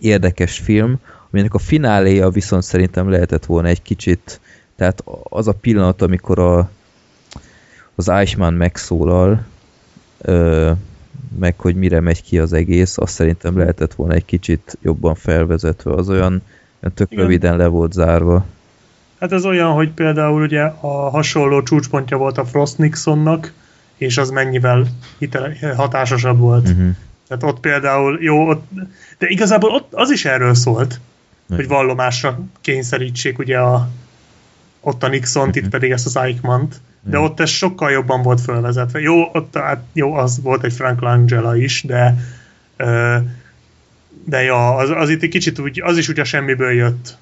érdekes 0.00 0.58
film, 0.58 0.98
aminek 1.30 1.54
a 1.54 1.58
fináléja 1.58 2.28
viszont 2.30 2.62
szerintem 2.62 3.10
lehetett 3.10 3.44
volna 3.44 3.68
egy 3.68 3.82
kicsit, 3.82 4.40
tehát 4.76 5.04
az 5.22 5.48
a 5.48 5.52
pillanat, 5.52 6.02
amikor 6.02 6.38
a, 6.38 6.70
az 7.94 8.08
Eichmann 8.08 8.54
megszólal, 8.54 9.44
ö, 10.20 10.70
meg 11.38 11.58
hogy 11.58 11.74
mire 11.74 12.00
megy 12.00 12.22
ki 12.22 12.38
az 12.38 12.52
egész, 12.52 12.98
azt 12.98 13.12
szerintem 13.12 13.58
lehetett 13.58 13.94
volna 13.94 14.14
egy 14.14 14.24
kicsit 14.24 14.78
jobban 14.82 15.14
felvezetve, 15.14 15.92
az 15.92 16.08
olyan 16.08 16.42
tök 16.94 17.12
Igen. 17.12 17.24
röviden 17.24 17.56
le 17.56 17.66
volt 17.66 17.92
zárva. 17.92 18.44
Hát 19.20 19.32
ez 19.32 19.44
olyan, 19.44 19.72
hogy 19.72 19.90
például 19.90 20.42
ugye 20.42 20.62
a 20.62 21.10
hasonló 21.10 21.62
csúcspontja 21.62 22.16
volt 22.16 22.38
a 22.38 22.44
Frost 22.44 22.78
Nixonnak, 22.78 23.52
és 23.96 24.18
az 24.18 24.30
mennyivel 24.30 24.86
hitele, 25.18 25.74
hatásosabb 25.76 26.38
volt. 26.38 26.68
Uh-huh. 26.68 26.90
Tehát 27.28 27.42
ott 27.42 27.60
például, 27.60 28.18
jó, 28.20 28.48
ott, 28.48 28.70
de 29.18 29.26
igazából 29.28 29.70
ott 29.70 29.94
az 29.94 30.10
is 30.10 30.24
erről 30.24 30.54
szólt, 30.54 31.00
uh-huh. 31.42 31.56
hogy 31.56 31.68
vallomásra 31.68 32.38
kényszerítsék 32.60 33.38
ugye 33.38 33.58
a, 33.58 33.88
ott 34.80 35.02
a 35.02 35.08
Nixont, 35.08 35.48
uh-huh. 35.48 35.64
itt 35.64 35.70
pedig 35.70 35.90
ezt 35.90 36.06
az 36.06 36.16
Eichmann-t 36.16 36.80
de 37.04 37.18
ott 37.18 37.40
ez 37.40 37.50
sokkal 37.50 37.90
jobban 37.90 38.22
volt 38.22 38.40
felvezetve. 38.40 39.00
Jó, 39.00 39.30
ott 39.32 39.56
hát, 39.56 39.84
jó, 39.92 40.14
az 40.14 40.40
volt 40.42 40.64
egy 40.64 40.72
Frank 40.72 41.00
Langella 41.00 41.56
is, 41.56 41.82
de 41.82 42.16
de 44.24 44.42
ja, 44.42 44.74
az, 44.74 44.90
az 44.90 45.08
itt 45.08 45.22
egy 45.22 45.28
kicsit 45.28 45.58
úgy, 45.58 45.80
az 45.80 45.96
is 45.96 46.08
ugye 46.08 46.24
semmiből 46.24 46.72
jött 46.72 47.16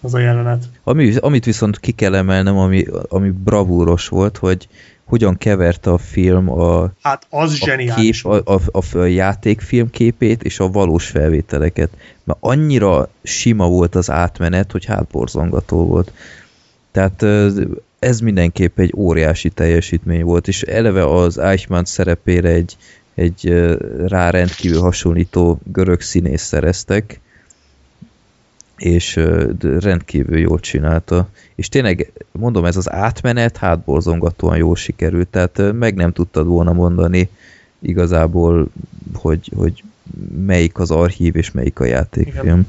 az 0.00 0.14
a 0.14 0.18
jelenet. 0.18 0.64
Ami, 0.82 1.14
amit 1.16 1.44
viszont 1.44 1.78
ki 1.78 1.92
kell 1.92 2.14
emelnem, 2.14 2.58
ami, 2.58 2.86
ami 3.08 3.30
bravúros 3.30 4.08
volt, 4.08 4.36
hogy 4.36 4.68
hogyan 5.04 5.38
keverte 5.38 5.90
a 5.90 5.98
film 5.98 6.50
a, 6.50 6.92
hát 7.02 7.26
az 7.30 7.58
a, 7.60 7.76
kép, 7.96 8.14
a, 8.22 8.34
a, 8.34 8.60
a, 8.72 8.98
a 8.98 9.04
játékfilm 9.04 9.90
képét 9.90 10.42
és 10.42 10.58
a 10.58 10.70
valós 10.70 11.06
felvételeket. 11.06 11.90
Mert 12.24 12.38
annyira 12.42 13.08
sima 13.22 13.68
volt 13.68 13.94
az 13.94 14.10
átmenet, 14.10 14.72
hogy 14.72 14.84
hátborzongató 14.84 15.86
volt. 15.86 16.12
Tehát 16.90 17.24
ez 17.98 18.20
mindenképp 18.20 18.78
egy 18.78 18.92
óriási 18.96 19.48
teljesítmény 19.48 20.24
volt, 20.24 20.48
és 20.48 20.62
eleve 20.62 21.04
az 21.04 21.38
Eichmann 21.38 21.84
szerepére 21.84 22.48
egy, 22.48 22.76
egy 23.14 23.48
rá 24.06 24.30
rendkívül 24.30 24.80
hasonlító 24.80 25.60
görög 25.64 26.00
színész 26.00 26.42
szereztek, 26.42 27.20
és 28.76 29.20
rendkívül 29.78 30.38
jól 30.38 30.60
csinálta. 30.60 31.28
És 31.54 31.68
tényleg, 31.68 32.12
mondom, 32.32 32.64
ez 32.64 32.76
az 32.76 32.90
átmenet 32.90 33.56
hátborzongatóan 33.56 34.56
jól 34.56 34.76
sikerült, 34.76 35.28
tehát 35.28 35.72
meg 35.72 35.94
nem 35.94 36.12
tudtad 36.12 36.46
volna 36.46 36.72
mondani 36.72 37.28
igazából, 37.78 38.68
hogy, 39.14 39.52
hogy 39.56 39.82
melyik 40.46 40.78
az 40.78 40.90
archív 40.90 41.36
és 41.36 41.50
melyik 41.50 41.80
a 41.80 41.84
játékfilm. 41.84 42.44
Igen. 42.44 42.68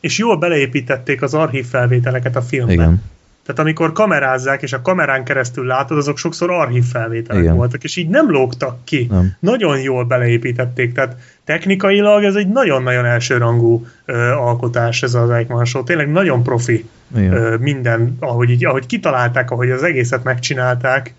És 0.00 0.18
jól 0.18 0.36
beleépítették 0.36 1.22
az 1.22 1.34
archív 1.34 1.66
felvételeket 1.66 2.36
a 2.36 2.42
filmbe. 2.42 2.72
Igen. 2.72 3.02
Tehát 3.46 3.60
amikor 3.60 3.92
kamerázzák, 3.92 4.62
és 4.62 4.72
a 4.72 4.82
kamerán 4.82 5.24
keresztül 5.24 5.66
látod, 5.66 5.96
azok 5.96 6.18
sokszor 6.18 6.50
archív 6.50 6.84
felvételek 6.84 7.42
Igen. 7.42 7.56
voltak, 7.56 7.84
és 7.84 7.96
így 7.96 8.08
nem 8.08 8.30
lógtak 8.30 8.84
ki. 8.84 9.06
Nem. 9.10 9.36
Nagyon 9.40 9.80
jól 9.80 10.04
beleépítették, 10.04 10.92
tehát 10.92 11.16
technikailag 11.44 12.24
ez 12.24 12.34
egy 12.34 12.48
nagyon-nagyon 12.48 13.04
elsőrangú 13.04 13.86
ö, 14.04 14.30
alkotás 14.30 15.02
ez 15.02 15.14
az 15.14 15.30
Eichmann 15.30 15.64
Show. 15.64 15.84
Tényleg 15.84 16.10
nagyon 16.10 16.42
profi 16.42 16.88
ö, 17.14 17.56
minden, 17.60 18.16
ahogy, 18.20 18.50
így, 18.50 18.64
ahogy 18.64 18.86
kitalálták, 18.86 19.50
ahogy 19.50 19.70
az 19.70 19.82
egészet 19.82 20.24
megcsinálták, 20.24 21.14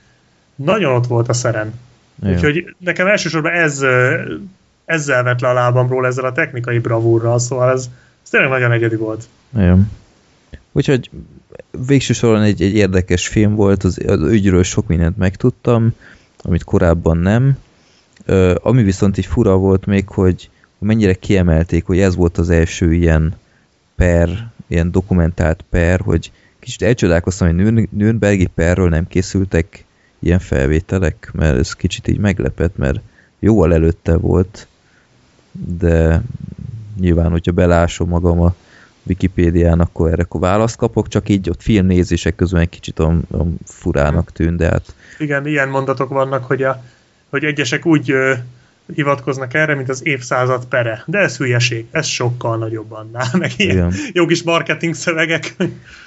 nagyon 0.55 0.95
ott 0.95 1.07
volt 1.07 1.29
a 1.29 1.33
szeren. 1.33 1.73
Igen. 2.21 2.33
Úgyhogy 2.33 2.75
nekem 2.77 3.07
elsősorban 3.07 3.51
ez, 3.51 3.85
ezzel 4.85 5.23
vett 5.23 5.39
le 5.39 5.47
a 5.47 5.53
lábamról, 5.53 6.05
ezzel 6.05 6.25
a 6.25 6.31
technikai 6.31 6.79
bravúrral, 6.79 7.39
szóval 7.39 7.71
ez, 7.71 7.89
ez 8.23 8.29
tényleg 8.29 8.49
nagyon 8.49 8.71
egyedi 8.71 8.95
volt. 8.95 9.23
Igen. 9.53 9.91
Úgyhogy 10.71 11.09
végső 11.85 12.13
soron 12.13 12.41
egy, 12.41 12.61
egy 12.61 12.75
érdekes 12.75 13.27
film 13.27 13.55
volt, 13.55 13.83
az, 13.83 13.99
az 14.07 14.21
ügyről 14.21 14.63
sok 14.63 14.87
mindent 14.87 15.17
megtudtam, 15.17 15.93
amit 16.41 16.63
korábban 16.63 17.17
nem. 17.17 17.57
Ö, 18.25 18.55
ami 18.61 18.83
viszont 18.83 19.17
így 19.17 19.25
fura 19.25 19.55
volt 19.55 19.85
még, 19.85 20.07
hogy 20.07 20.49
mennyire 20.79 21.13
kiemelték, 21.13 21.85
hogy 21.85 21.99
ez 21.99 22.15
volt 22.15 22.37
az 22.37 22.49
első 22.49 22.93
ilyen 22.93 23.35
per, 23.95 24.51
ilyen 24.67 24.91
dokumentált 24.91 25.63
per, 25.69 25.99
hogy 25.99 26.31
kicsit 26.59 26.81
elcsodálkoztam, 26.81 27.63
hogy 27.63 27.89
Nürnbergi 27.91 28.45
perről 28.45 28.89
nem 28.89 29.07
készültek 29.07 29.85
ilyen 30.19 30.39
felvételek, 30.39 31.29
mert 31.33 31.57
ez 31.57 31.73
kicsit 31.73 32.07
így 32.07 32.17
meglepett, 32.17 32.77
mert 32.77 32.99
jóval 33.39 33.73
előtte 33.73 34.17
volt, 34.17 34.67
de 35.51 36.21
nyilván, 36.99 37.31
hogyha 37.31 37.51
belásom 37.51 38.09
magam 38.09 38.41
a 38.41 38.55
Wikipédián, 39.03 39.79
akkor 39.79 40.11
erre 40.11 40.21
akkor 40.21 40.41
választ 40.41 40.75
kapok, 40.75 41.07
csak 41.07 41.29
így 41.29 41.49
ott 41.49 41.61
filmnézések 41.61 42.35
közben 42.35 42.61
egy 42.61 42.69
kicsit 42.69 42.99
a, 42.99 43.07
a 43.09 43.43
furának 43.65 44.31
tűn, 44.31 44.57
de 44.57 44.65
hát... 44.65 44.95
Igen, 45.17 45.47
ilyen 45.47 45.69
mondatok 45.69 46.09
vannak, 46.09 46.43
hogy, 46.43 46.63
a, 46.63 46.83
hogy 47.29 47.43
egyesek 47.43 47.85
úgy 47.85 48.11
ö, 48.11 48.33
hivatkoznak 48.93 49.53
erre, 49.53 49.75
mint 49.75 49.89
az 49.89 50.05
évszázad 50.05 50.65
pere. 50.65 51.03
De 51.05 51.17
ez 51.17 51.37
hülyeség, 51.37 51.85
ez 51.91 52.05
sokkal 52.05 52.57
nagyobb 52.57 52.91
annál, 52.91 53.27
meg 53.37 53.51
ilyen 53.57 53.75
Igen. 53.75 53.93
jó 54.13 54.25
kis 54.25 54.43
marketing 54.43 54.93
szövegek. 54.93 55.55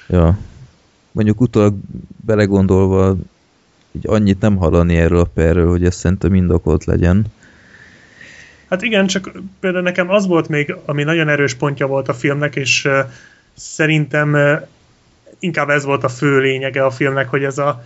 Ja. 0.08 0.38
Mondjuk 1.12 1.40
utólag 1.40 1.74
belegondolva 2.26 3.16
így 3.92 4.06
annyit 4.06 4.40
nem 4.40 4.56
hallani 4.56 4.96
erről 4.96 5.18
a 5.18 5.30
perről, 5.34 5.68
hogy 5.70 5.84
ez 5.84 5.94
szerintem 5.94 6.34
indokolt 6.34 6.84
legyen. 6.84 7.24
Hát 8.68 8.82
igen, 8.82 9.06
csak 9.06 9.32
például 9.60 9.82
nekem 9.82 10.10
az 10.10 10.26
volt 10.26 10.48
még, 10.48 10.74
ami 10.84 11.02
nagyon 11.02 11.28
erős 11.28 11.54
pontja 11.54 11.86
volt 11.86 12.08
a 12.08 12.14
filmnek, 12.14 12.56
és 12.56 12.88
szerintem 13.54 14.36
inkább 15.38 15.68
ez 15.68 15.84
volt 15.84 16.04
a 16.04 16.08
fő 16.08 16.40
lényege 16.40 16.84
a 16.84 16.90
filmnek, 16.90 17.28
hogy 17.28 17.44
ez 17.44 17.58
a, 17.58 17.84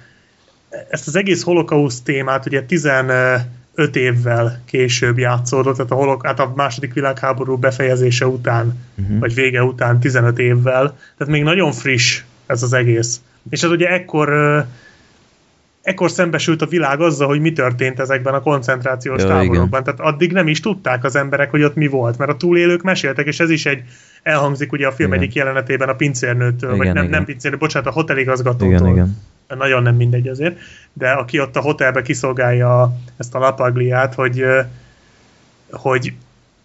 ezt 0.90 1.06
az 1.06 1.16
egész 1.16 1.42
holokauszt 1.42 2.04
témát 2.04 2.46
ugye 2.46 2.62
15 2.62 3.46
évvel 3.92 4.62
később 4.66 5.18
játszódott, 5.18 5.76
tehát 5.76 5.90
a, 5.90 5.94
holok, 5.94 6.26
hát 6.26 6.40
a 6.40 6.52
második 6.56 6.94
világháború 6.94 7.56
befejezése 7.56 8.26
után, 8.26 8.86
uh-huh. 8.98 9.18
vagy 9.18 9.34
vége 9.34 9.62
után 9.62 10.00
15 10.00 10.38
évvel, 10.38 10.96
tehát 11.16 11.32
még 11.32 11.42
nagyon 11.42 11.72
friss 11.72 12.22
ez 12.46 12.62
az 12.62 12.72
egész. 12.72 13.20
És 13.50 13.62
ez 13.62 13.70
ugye 13.70 13.88
ekkor 13.88 14.28
ekkor 15.88 16.10
szembesült 16.10 16.62
a 16.62 16.66
világ 16.66 17.00
azzal, 17.00 17.26
hogy 17.26 17.40
mi 17.40 17.52
történt 17.52 18.00
ezekben 18.00 18.34
a 18.34 18.40
koncentrációs 18.40 19.22
ja, 19.22 19.28
táborokban. 19.28 19.80
Igen. 19.80 19.84
Tehát 19.84 20.00
addig 20.00 20.32
nem 20.32 20.48
is 20.48 20.60
tudták 20.60 21.04
az 21.04 21.16
emberek, 21.16 21.50
hogy 21.50 21.62
ott 21.62 21.74
mi 21.74 21.86
volt, 21.86 22.18
mert 22.18 22.30
a 22.30 22.36
túlélők 22.36 22.82
meséltek, 22.82 23.26
és 23.26 23.40
ez 23.40 23.50
is 23.50 23.66
egy 23.66 23.82
elhangzik 24.22 24.72
ugye 24.72 24.86
a 24.86 24.92
film 24.92 25.08
igen. 25.08 25.22
egyik 25.22 25.34
jelenetében 25.34 25.88
a 25.88 25.94
pincérnőtől, 25.94 26.74
igen, 26.74 26.76
vagy 26.76 26.86
nem, 26.86 26.96
igen. 26.96 27.10
nem 27.10 27.24
pincérnő, 27.24 27.56
bocsánat, 27.56 27.88
a 27.88 27.92
hoteligazgatótól. 27.92 28.68
Igen, 28.68 28.86
igen. 28.86 29.16
Nagyon 29.58 29.82
nem 29.82 29.94
mindegy 29.94 30.28
azért, 30.28 30.58
de 30.92 31.10
aki 31.10 31.40
ott 31.40 31.56
a 31.56 31.60
hotelbe 31.60 32.02
kiszolgálja 32.02 32.92
ezt 33.16 33.34
a 33.34 33.38
lapagliát, 33.38 34.14
hogy 34.14 34.44
hogy 35.70 36.12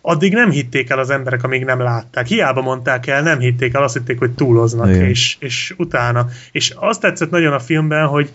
addig 0.02 0.34
nem 0.34 0.50
hitték 0.50 0.90
el 0.90 1.00
az 1.00 1.10
emberek, 1.10 1.44
amíg 1.44 1.66
nem 1.66 1.80
látták. 1.80 2.28
Hiába 2.28 2.62
mondták 2.62 3.08
el, 3.08 3.22
nem 3.22 3.40
hitték 3.40 3.74
el, 3.74 3.84
azt 3.84 3.94
hitték, 3.94 4.20
hogy 4.20 4.32
túloznak, 4.32 4.96
és, 4.96 5.36
és 5.40 5.74
utána. 5.78 6.28
És 6.52 6.74
azt 6.76 7.02
tetszett 7.02 7.30
nagyon 7.30 7.54
a 7.54 7.60
filmben, 7.60 8.08
hogy 8.08 8.30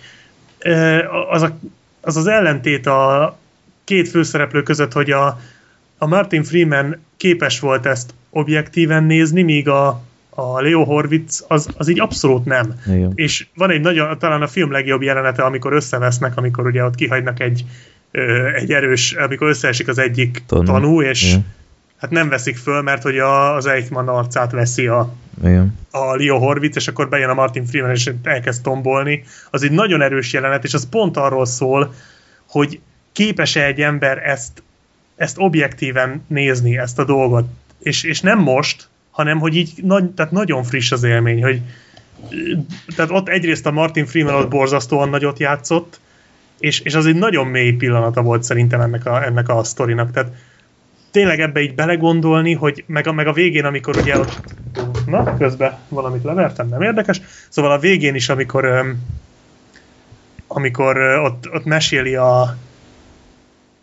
az, 1.31 1.43
a, 1.43 1.59
az 2.01 2.17
az 2.17 2.27
ellentét 2.27 2.87
a 2.87 3.37
két 3.85 4.09
főszereplő 4.09 4.63
között, 4.63 4.93
hogy 4.93 5.11
a, 5.11 5.41
a 5.99 6.07
Martin 6.07 6.43
Freeman 6.43 6.97
képes 7.17 7.61
volt 7.61 7.87
ezt 7.87 8.15
objektíven 8.31 9.05
nézni, 9.05 9.43
míg 9.43 9.69
a, 9.69 10.03
a 10.31 10.61
Leo 10.61 10.85
Horvitz 10.85 11.45
az, 11.49 11.69
az 11.77 11.89
így 11.89 12.01
abszolút 12.01 12.45
nem. 12.45 12.75
Igen. 12.87 13.13
És 13.15 13.47
van 13.55 13.71
egy 13.71 13.81
nagyon, 13.81 14.19
talán 14.19 14.43
a 14.43 14.47
film 14.47 14.71
legjobb 14.71 15.03
jelenete, 15.03 15.43
amikor 15.43 15.73
összevesznek, 15.73 16.37
amikor 16.37 16.67
ugye 16.67 16.85
ott 16.85 16.95
kihagynak 16.95 17.41
egy, 17.41 17.65
egy 18.55 18.73
erős, 18.73 19.13
amikor 19.13 19.49
összeesik 19.49 19.89
az 19.89 19.99
egyik 19.99 20.43
tanú, 20.47 20.65
tanú 20.65 21.03
és 21.03 21.29
Igen 21.29 21.57
hát 22.01 22.11
nem 22.11 22.29
veszik 22.29 22.57
föl, 22.57 22.83
mert 22.83 23.03
hogy 23.03 23.19
a, 23.19 23.55
az 23.55 23.67
Eichmann 23.67 24.09
arcát 24.09 24.51
veszi 24.51 24.87
a, 24.87 25.15
Igen. 25.45 25.79
a 25.91 26.15
Leo 26.17 26.39
Horvitz, 26.39 26.77
és 26.77 26.89
akkor 26.89 27.09
bejön 27.09 27.29
a 27.29 27.35
Martin 27.35 27.65
Freeman, 27.65 27.91
és 27.91 28.11
elkezd 28.23 28.63
tombolni. 28.63 29.25
Az 29.51 29.63
egy 29.63 29.71
nagyon 29.71 30.03
erős 30.03 30.33
jelenet, 30.33 30.65
és 30.65 30.75
az 30.75 30.89
pont 30.89 31.17
arról 31.17 31.47
szól, 31.47 31.95
hogy 32.49 32.81
képes-e 33.13 33.65
egy 33.65 33.81
ember 33.81 34.19
ezt, 34.29 34.63
ezt 35.17 35.37
objektíven 35.39 36.25
nézni, 36.27 36.79
ezt 36.79 36.99
a 36.99 37.05
dolgot. 37.05 37.49
És, 37.79 38.03
és 38.03 38.21
nem 38.21 38.39
most, 38.39 38.89
hanem 39.11 39.39
hogy 39.39 39.57
így 39.57 39.73
nagy, 39.83 40.11
tehát 40.11 40.33
nagyon 40.33 40.63
friss 40.63 40.93
az 40.93 41.03
élmény, 41.03 41.43
hogy 41.43 41.61
tehát 42.97 43.11
ott 43.11 43.29
egyrészt 43.29 43.67
a 43.67 43.71
Martin 43.71 44.07
Freeman 44.07 44.35
ott 44.35 44.49
borzasztóan 44.49 45.09
nagyot 45.09 45.39
játszott, 45.39 46.01
és, 46.59 46.81
és 46.81 46.95
az 46.95 47.07
egy 47.07 47.15
nagyon 47.15 47.47
mély 47.47 47.73
pillanata 47.73 48.23
volt 48.23 48.43
szerintem 48.43 48.81
ennek 48.81 49.07
a, 49.07 49.25
ennek 49.25 49.49
a 49.49 49.65
sztorinak. 49.65 50.11
Tehát 50.11 50.33
tényleg 51.19 51.41
ebbe 51.41 51.61
így 51.61 51.75
belegondolni, 51.75 52.53
hogy 52.53 52.85
meg 52.87 53.07
a, 53.07 53.13
meg 53.13 53.27
a 53.27 53.33
végén, 53.33 53.65
amikor 53.65 53.97
ugye 53.97 54.19
ott 54.19 54.41
na, 55.07 55.37
közben 55.37 55.79
valamit 55.89 56.25
levertem, 56.25 56.69
nem 56.69 56.83
érdekes. 56.83 57.21
Szóval 57.49 57.71
a 57.71 57.79
végén 57.79 58.15
is, 58.15 58.29
amikor 58.29 58.95
amikor 60.47 60.97
ott, 60.99 61.49
ott 61.53 61.65
meséli 61.65 62.15
a 62.15 62.57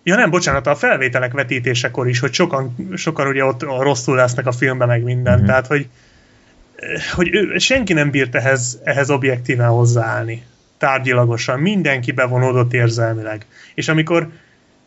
Ja 0.03 0.15
nem, 0.15 0.29
bocsánat, 0.29 0.67
a 0.67 0.75
felvételek 0.75 1.31
vetítésekor 1.31 2.07
is, 2.07 2.19
hogy 2.19 2.33
sokan, 2.33 2.75
sokan 2.95 3.27
ugye 3.27 3.45
ott 3.45 3.61
rosszul 3.63 4.15
lesznek 4.15 4.47
a 4.47 4.51
filmben, 4.51 4.87
meg 4.87 5.03
minden, 5.03 5.35
mm-hmm. 5.37 5.45
tehát 5.45 5.67
hogy, 5.67 5.87
hogy 7.15 7.35
ő, 7.35 7.57
senki 7.57 7.93
nem 7.93 8.09
bírt 8.09 8.35
ehhez, 8.35 8.79
ehhez 8.83 9.09
objektíven 9.09 9.69
hozzáállni, 9.69 10.43
tárgyilagosan, 10.77 11.59
mindenki 11.59 12.11
bevonódott 12.11 12.73
érzelmileg. 12.73 13.45
És 13.73 13.87
amikor, 13.87 14.29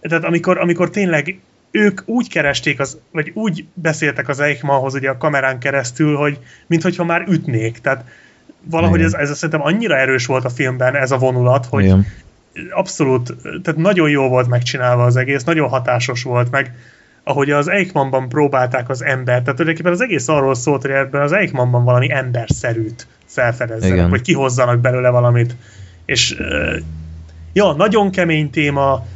tehát 0.00 0.24
amikor, 0.24 0.58
amikor 0.58 0.90
tényleg 0.90 1.38
ők 1.70 2.00
úgy 2.04 2.28
keresték, 2.28 2.80
az, 2.80 2.98
vagy 3.12 3.30
úgy 3.34 3.64
beszéltek 3.74 4.28
az 4.28 4.40
Eichmannhoz 4.40 4.94
ugye 4.94 5.10
a 5.10 5.16
kamerán 5.16 5.58
keresztül, 5.58 6.16
hogy 6.16 6.38
mintha 6.66 7.04
már 7.04 7.24
ütnék. 7.28 7.78
Tehát 7.78 8.04
valahogy 8.62 9.02
ez, 9.02 9.12
ez 9.12 9.34
szerintem 9.34 9.66
annyira 9.66 9.96
erős 9.96 10.26
volt 10.26 10.44
a 10.44 10.48
filmben 10.48 10.96
ez 10.96 11.10
a 11.10 11.18
vonulat, 11.18 11.66
hogy 11.66 11.84
Igen. 11.84 12.06
abszolút, 12.70 13.36
tehát 13.62 13.80
nagyon 13.80 14.10
jó 14.10 14.28
volt 14.28 14.48
megcsinálva 14.48 15.04
az 15.04 15.16
egész, 15.16 15.44
nagyon 15.44 15.68
hatásos 15.68 16.22
volt, 16.22 16.50
meg 16.50 16.72
ahogy 17.22 17.50
az 17.50 17.68
Eichmannban 17.68 18.28
próbálták 18.28 18.88
az 18.88 19.02
embert, 19.02 19.42
tehát 19.42 19.58
tulajdonképpen 19.58 19.92
az 19.92 20.00
egész 20.00 20.28
arról 20.28 20.54
szólt, 20.54 20.82
hogy 20.82 20.90
ebben 20.90 21.22
az 21.22 21.32
Eichmannban 21.32 21.84
valami 21.84 22.12
emberszerűt 22.12 23.06
felfedezzenek, 23.24 23.96
Igen. 23.96 24.10
vagy 24.10 24.20
kihozzanak 24.20 24.80
belőle 24.80 25.08
valamit. 25.08 25.56
És 26.04 26.36
ja, 27.52 27.72
nagyon 27.72 28.10
kemény 28.10 28.50
téma, 28.50 29.06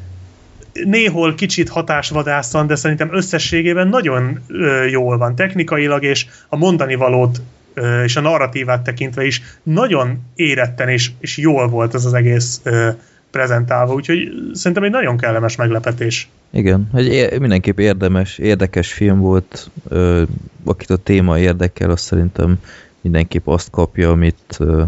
néhol 0.73 1.35
kicsit 1.35 1.69
hatásvadászan, 1.69 2.66
de 2.66 2.74
szerintem 2.74 3.15
összességében 3.15 3.89
nagyon 3.89 4.40
ö, 4.49 4.85
jól 4.85 5.19
van 5.19 5.35
technikailag, 5.35 6.05
és 6.05 6.27
a 6.49 6.57
mondani 6.57 6.94
valót 6.94 7.40
ö, 7.74 8.03
és 8.03 8.16
a 8.16 8.20
narratívát 8.20 8.82
tekintve 8.82 9.24
is 9.27 9.43
nagyon 9.62 10.20
éretten 10.35 10.89
és, 10.89 11.11
és 11.20 11.36
jól 11.36 11.69
volt 11.69 11.94
ez 11.94 12.05
az 12.05 12.15
egész 12.15 12.61
ö, 12.62 12.89
prezentálva, 13.31 13.94
úgyhogy 13.94 14.32
szerintem 14.53 14.82
egy 14.82 14.90
nagyon 14.90 15.16
kellemes 15.16 15.57
meglepetés. 15.57 16.28
Igen, 16.51 16.90
egy 16.94 17.39
mindenképp 17.40 17.78
érdemes, 17.78 18.39
érdekes 18.39 18.93
film 18.93 19.19
volt, 19.19 19.70
ö, 19.89 20.23
akit 20.65 20.90
a 20.90 20.97
téma 20.97 21.39
érdekel, 21.39 21.90
azt 21.90 22.05
szerintem 22.05 22.59
mindenképp 23.01 23.47
azt 23.47 23.70
kapja, 23.70 24.11
amit, 24.11 24.57
ö, 24.59 24.82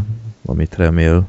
amit 0.46 0.76
remél. 0.76 1.26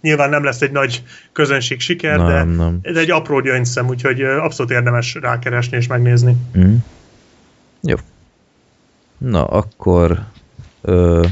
Nyilván 0.00 0.30
nem 0.30 0.44
lesz 0.44 0.60
egy 0.60 0.72
nagy 0.72 1.02
közönség 1.32 1.80
siker, 1.80 2.16
nem, 2.16 2.26
de 2.26 2.44
nem. 2.44 2.78
ez 2.82 2.96
egy 2.96 3.10
apró 3.10 3.40
gyöngyszem, 3.40 3.88
úgyhogy 3.88 4.22
abszolút 4.22 4.72
érdemes 4.72 5.14
rákeresni 5.14 5.76
és 5.76 5.86
megnézni. 5.86 6.36
Mm. 6.58 6.74
Jó. 7.82 7.96
Na, 9.18 9.44
akkor 9.44 10.24
ö, 10.82 11.26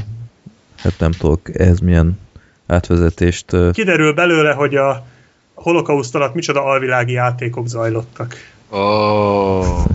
hát 0.77 0.93
nem 0.99 1.11
tudok 1.11 1.59
ehhez 1.59 1.79
milyen 1.79 2.19
átvezetést... 2.67 3.53
Ö... 3.53 3.69
Kiderül 3.71 4.13
belőle, 4.13 4.53
hogy 4.53 4.75
a 4.75 5.05
holokauszt 5.53 6.15
alatt 6.15 6.33
micsoda 6.33 6.63
alvilági 6.63 7.11
játékok 7.13 7.67
zajlottak. 7.67 8.35
Ó, 8.71 8.77
oh, 8.77 9.85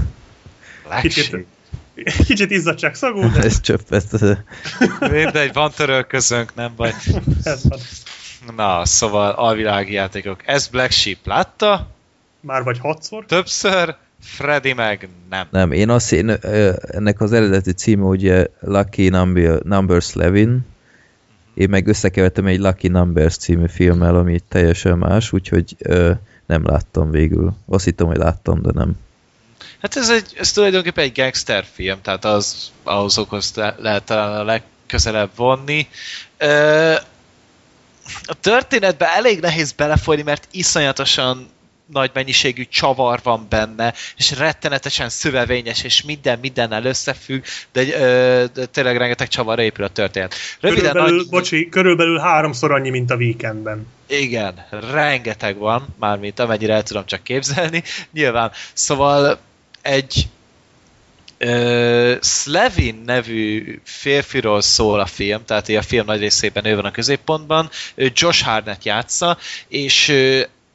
Kicsit, 1.01 1.47
kicsit 2.27 2.51
izzadság 2.51 2.95
szagú, 2.95 3.21
de... 3.21 3.43
ez 3.47 3.61
csöpp, 3.61 3.93
ez... 3.93 4.05
Mindegy, 5.01 5.53
van 5.53 5.71
törölközönk, 5.71 6.55
nem 6.55 6.73
baj. 6.77 6.95
ez 7.43 7.69
van. 7.69 7.79
Na, 8.57 8.85
szóval 8.85 9.31
alvilági 9.31 9.93
játékok. 9.93 10.41
Ez 10.45 10.67
Black 10.67 10.91
Sheep 10.91 11.27
látta? 11.27 11.87
Már 12.41 12.63
vagy 12.63 12.79
hatszor? 12.79 13.25
Többször, 13.27 13.97
Freddy 14.21 14.73
meg 14.73 15.09
nem. 15.31 15.47
Nem, 15.51 15.73
én 15.73 15.91
azt 15.91 16.13
én, 16.13 16.31
ennek 16.81 17.21
az 17.21 17.33
eredeti 17.33 17.73
címe 17.73 18.05
ugye 18.05 18.47
Lucky 18.61 19.09
Number, 19.09 19.61
Numbers 19.63 20.13
Levin, 20.15 20.61
én 21.55 21.69
meg 21.69 21.87
összekevertem 21.87 22.47
egy 22.47 22.59
Lucky 22.59 22.89
Numbers 22.89 23.37
című 23.37 23.69
filmmel, 23.69 24.15
ami 24.15 24.41
teljesen 24.49 24.99
más, 24.99 25.33
úgyhogy 25.33 25.77
ö, 25.79 26.13
nem 26.47 26.67
láttam 26.67 27.11
végül. 27.11 27.53
Azt 27.69 27.85
hittem, 27.85 28.07
hogy 28.07 28.17
láttam, 28.17 28.63
de 28.63 28.71
nem. 28.75 28.93
Hát 29.81 29.97
ez, 29.97 30.11
egy, 30.11 30.35
ez 30.39 30.53
tulajdonképpen 30.53 31.05
egy 31.05 31.13
gangster 31.15 31.65
film, 31.73 31.99
tehát 32.03 32.25
az, 32.25 32.73
ahhozokhoz 32.83 33.53
le- 33.55 33.77
lehet 33.79 34.03
talán 34.05 34.41
a 34.41 34.45
legközelebb 34.45 35.31
vonni. 35.37 35.89
Ö, 36.39 36.95
a 38.23 38.35
történetbe 38.41 39.07
elég 39.07 39.41
nehéz 39.41 39.73
belefolyni, 39.73 40.23
mert 40.23 40.49
iszonyatosan 40.51 41.51
nagy 41.93 42.11
mennyiségű 42.15 42.65
csavar 42.71 43.21
van 43.23 43.47
benne, 43.49 43.95
és 44.17 44.39
rettenetesen 44.39 45.09
szövevényes, 45.09 45.83
és 45.85 46.03
minden 46.03 46.39
mindennel 46.39 46.85
összefügg, 46.85 47.43
de, 47.73 47.83
ö, 47.83 48.45
de 48.55 48.67
tényleg 48.67 48.97
rengeteg 48.97 49.29
csavarra 49.29 49.63
épül 49.63 49.85
a 49.85 49.89
történet. 49.89 50.35
Röviden, 50.61 50.91
Körülbelül, 50.91 51.17
nagy, 51.17 51.29
bocsi, 51.29 51.69
körülbelül 51.69 52.19
háromszor 52.19 52.73
annyi, 52.73 52.91
mint 52.91 53.11
a 53.11 53.15
weekendben. 53.15 53.87
igen, 54.07 54.67
rengeteg 54.93 55.57
van, 55.57 55.87
mármint 55.99 56.39
amennyire 56.39 56.75
el 56.75 56.83
tudom 56.83 57.07
csak 57.07 57.23
képzelni, 57.23 57.83
nyilván. 58.13 58.51
Szóval 58.73 59.39
egy 59.83 60.29
Slevin 62.21 63.03
nevű 63.07 63.81
férfiról 63.85 64.61
szól 64.61 65.01
a 65.01 65.07
film, 65.07 65.45
tehát 65.45 65.69
a 65.69 65.83
film 65.83 66.07
nagy 66.07 66.21
részében 66.21 66.65
ő 66.65 66.75
van 66.75 66.85
a 66.85 66.91
középpontban, 66.91 67.71
Josh 67.97 68.45
Harnett 68.45 68.85
játsza, 68.85 69.39
és 69.69 70.15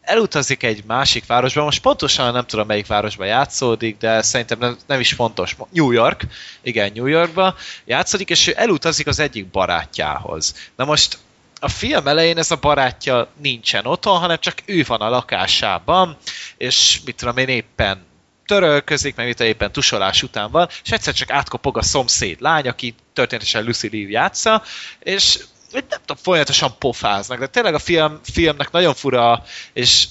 elutazik 0.02 0.64
egy 0.64 0.84
másik 0.88 1.26
városba, 1.26 1.64
most 1.64 1.82
pontosan 1.82 2.34
nem 2.34 2.46
tudom 2.46 2.68
melyik 2.68 2.88
városba 2.88 3.26
játszódik, 3.26 3.98
de 3.98 4.22
szerintem 4.22 4.60
nem, 4.60 4.78
nem 4.86 5.00
is 5.00 5.14
fontos. 5.14 5.56
New 5.72 5.92
York, 5.92 6.24
igen, 6.62 6.92
New 6.96 7.06
Yorkba 7.06 7.56
játszódik, 7.86 8.30
és 8.30 8.48
ő 8.48 8.54
elutazik 8.56 9.08
az 9.08 9.20
egyik 9.20 9.48
barátjához. 9.48 10.56
Na 10.76 10.86
most 10.86 11.18
a 11.60 11.70
film 11.70 12.08
elején 12.08 12.38
ez 12.38 12.52
a 12.52 12.56
barátja 12.56 13.28
nincsen 13.42 13.86
otthon, 13.86 14.20
hanem 14.20 14.38
csak 14.40 14.62
ő 14.66 14.84
van 14.88 15.02
a 15.02 15.10
lakásában, 15.10 16.18
és 16.58 17.00
mit 17.06 17.16
tudom 17.16 17.38
én 17.38 17.48
éppen 17.48 18.06
törölközik, 18.48 19.16
meg 19.16 19.26
mit 19.28 19.40
éppen 19.40 19.72
tusolás 19.72 20.24
után 20.24 20.52
van, 20.52 20.68
és 20.84 20.92
egyszer 20.92 21.14
csak 21.14 21.32
átkopog 21.32 21.78
a 21.78 21.82
szomszéd 21.82 22.42
lány, 22.42 22.68
aki 22.68 22.96
történetesen 23.14 23.64
Lucy 23.64 23.88
Liu 23.88 24.10
játsza, 24.10 24.64
és 25.00 25.40
nem 25.72 25.84
tudom, 25.90 26.24
folyamatosan 26.24 26.76
pofáznak, 26.80 27.40
de 27.40 27.48
tényleg 27.48 27.74
a 27.74 27.80
film, 27.80 28.20
filmnek 28.24 28.72
nagyon 28.72 28.94
fura, 28.94 29.44
és 29.74 30.08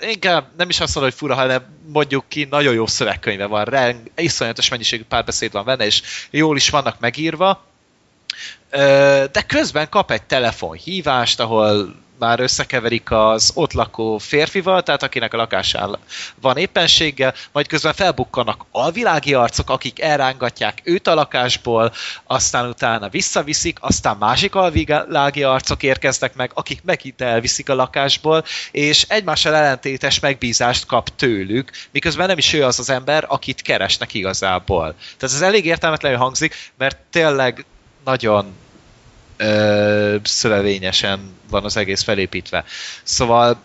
inkább 0.00 0.46
nem 0.56 0.68
is 0.68 0.80
azt 0.80 0.94
mondom, 0.94 1.12
hogy 1.12 1.20
fura, 1.20 1.34
hanem 1.34 1.62
mondjuk 1.86 2.24
ki, 2.28 2.46
nagyon 2.50 2.74
jó 2.74 2.86
szövegkönyve 2.86 3.46
van, 3.46 3.64
reng, 3.64 4.10
iszonyatos 4.16 4.68
mennyiségű 4.68 5.04
párbeszéd 5.04 5.52
van 5.52 5.64
benne, 5.64 5.86
és 5.86 6.02
jól 6.30 6.56
is 6.56 6.70
vannak 6.70 7.00
megírva, 7.00 7.64
de 9.32 9.42
közben 9.46 9.88
kap 9.88 10.10
egy 10.10 10.22
telefonhívást, 10.22 11.40
ahol 11.40 11.94
már 12.20 12.40
összekeverik 12.40 13.10
az 13.10 13.50
ott 13.54 13.72
lakó 13.72 14.18
férfival, 14.18 14.82
tehát 14.82 15.02
akinek 15.02 15.34
a 15.34 15.36
lakásán 15.36 15.98
van 16.40 16.56
éppenséggel, 16.56 17.34
majd 17.52 17.66
közben 17.66 17.92
felbukkanak 17.92 18.64
alvilági 18.70 19.34
arcok, 19.34 19.70
akik 19.70 20.00
elrángatják 20.00 20.80
őt 20.84 21.06
a 21.06 21.14
lakásból, 21.14 21.92
aztán 22.24 22.68
utána 22.68 23.08
visszaviszik, 23.08 23.78
aztán 23.80 24.16
másik 24.16 24.54
alvilági 24.54 25.42
arcok 25.42 25.82
érkeznek 25.82 26.34
meg, 26.34 26.50
akik 26.54 26.82
megint 26.84 27.20
elviszik 27.20 27.68
a 27.68 27.74
lakásból, 27.74 28.44
és 28.70 29.04
egymással 29.08 29.54
ellentétes 29.54 30.20
megbízást 30.20 30.86
kap 30.86 31.08
tőlük, 31.16 31.70
miközben 31.90 32.26
nem 32.26 32.38
is 32.38 32.52
ő 32.52 32.64
az 32.64 32.78
az 32.78 32.90
ember, 32.90 33.24
akit 33.28 33.62
keresnek 33.62 34.14
igazából. 34.14 34.94
Tehát 35.18 35.34
ez 35.34 35.42
elég 35.42 35.64
értelmetlenül 35.64 36.18
hangzik, 36.18 36.72
mert 36.76 36.96
tényleg 37.10 37.64
nagyon 38.04 38.54
ö, 39.40 40.16
szövevényesen 40.22 41.20
van 41.50 41.64
az 41.64 41.76
egész 41.76 42.02
felépítve. 42.02 42.64
Szóval 43.02 43.58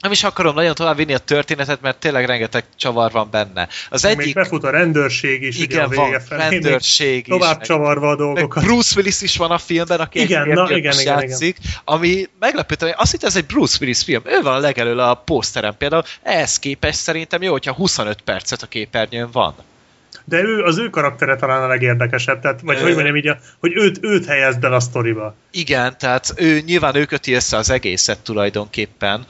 nem 0.00 0.12
is 0.12 0.24
akarom 0.24 0.54
nagyon 0.54 0.74
tovább 0.74 0.96
vinni 0.96 1.14
a 1.14 1.18
történetet, 1.18 1.80
mert 1.80 1.96
tényleg 1.96 2.26
rengeteg 2.26 2.64
csavar 2.76 3.12
van 3.12 3.28
benne. 3.30 3.68
Az 3.90 4.04
Egyik... 4.04 4.24
Még 4.24 4.34
befut 4.34 4.64
a 4.64 4.70
rendőrség 4.70 5.42
is, 5.42 5.58
ugye 5.58 5.64
a 5.64 5.84
Igen, 5.84 5.88
vége 5.88 6.02
van 6.02 6.20
felé. 6.20 6.48
rendőrség 6.48 7.18
is. 7.18 7.38
Tovább 7.38 7.60
csavarva 7.60 8.06
a 8.06 8.08
meg 8.08 8.18
dolgokat. 8.18 8.64
Bruce 8.64 8.94
Willis 8.96 9.20
is 9.20 9.36
van 9.36 9.50
a 9.50 9.58
filmben, 9.58 10.00
aki 10.00 10.20
Igen, 10.20 10.42
egy 10.42 10.54
na, 10.54 10.70
igen, 10.70 11.00
igen, 11.00 11.20
játszik, 11.20 11.58
ami 11.84 12.28
meglepően, 12.38 12.94
azt 12.96 13.10
hittem 13.10 13.28
ez 13.28 13.36
egy 13.36 13.46
Bruce 13.46 13.76
Willis 13.80 14.02
film. 14.02 14.22
Ő 14.24 14.42
van 14.42 14.54
a 14.54 14.58
legelől 14.58 14.98
a 14.98 15.14
poszteren 15.14 15.76
például. 15.78 16.02
Ehhez 16.22 16.58
képest 16.58 16.98
szerintem 16.98 17.42
jó, 17.42 17.52
hogyha 17.52 17.72
25 17.72 18.20
percet 18.20 18.62
a 18.62 18.66
képernyőn 18.66 19.28
van. 19.32 19.54
De 20.28 20.42
ő, 20.42 20.62
az 20.62 20.78
ő 20.78 20.90
karaktere 20.90 21.36
talán 21.36 21.62
a 21.62 21.66
legérdekesebb, 21.66 22.40
tehát, 22.40 22.60
vagy 22.60 22.76
Ö. 22.78 22.82
hogy 22.82 22.94
mondjam 22.94 23.16
így, 23.16 23.26
a- 23.28 23.38
hogy 23.60 23.72
őt, 23.76 23.98
őt 24.02 24.26
helyezd 24.26 24.64
el 24.64 24.72
a 24.72 24.80
sztoriba. 24.80 25.34
Igen, 25.50 25.98
tehát 25.98 26.32
ő 26.36 26.60
nyilván 26.60 26.94
ő 26.96 27.04
köti 27.04 27.32
össze 27.32 27.56
az 27.56 27.70
egészet 27.70 28.18
tulajdonképpen, 28.18 29.24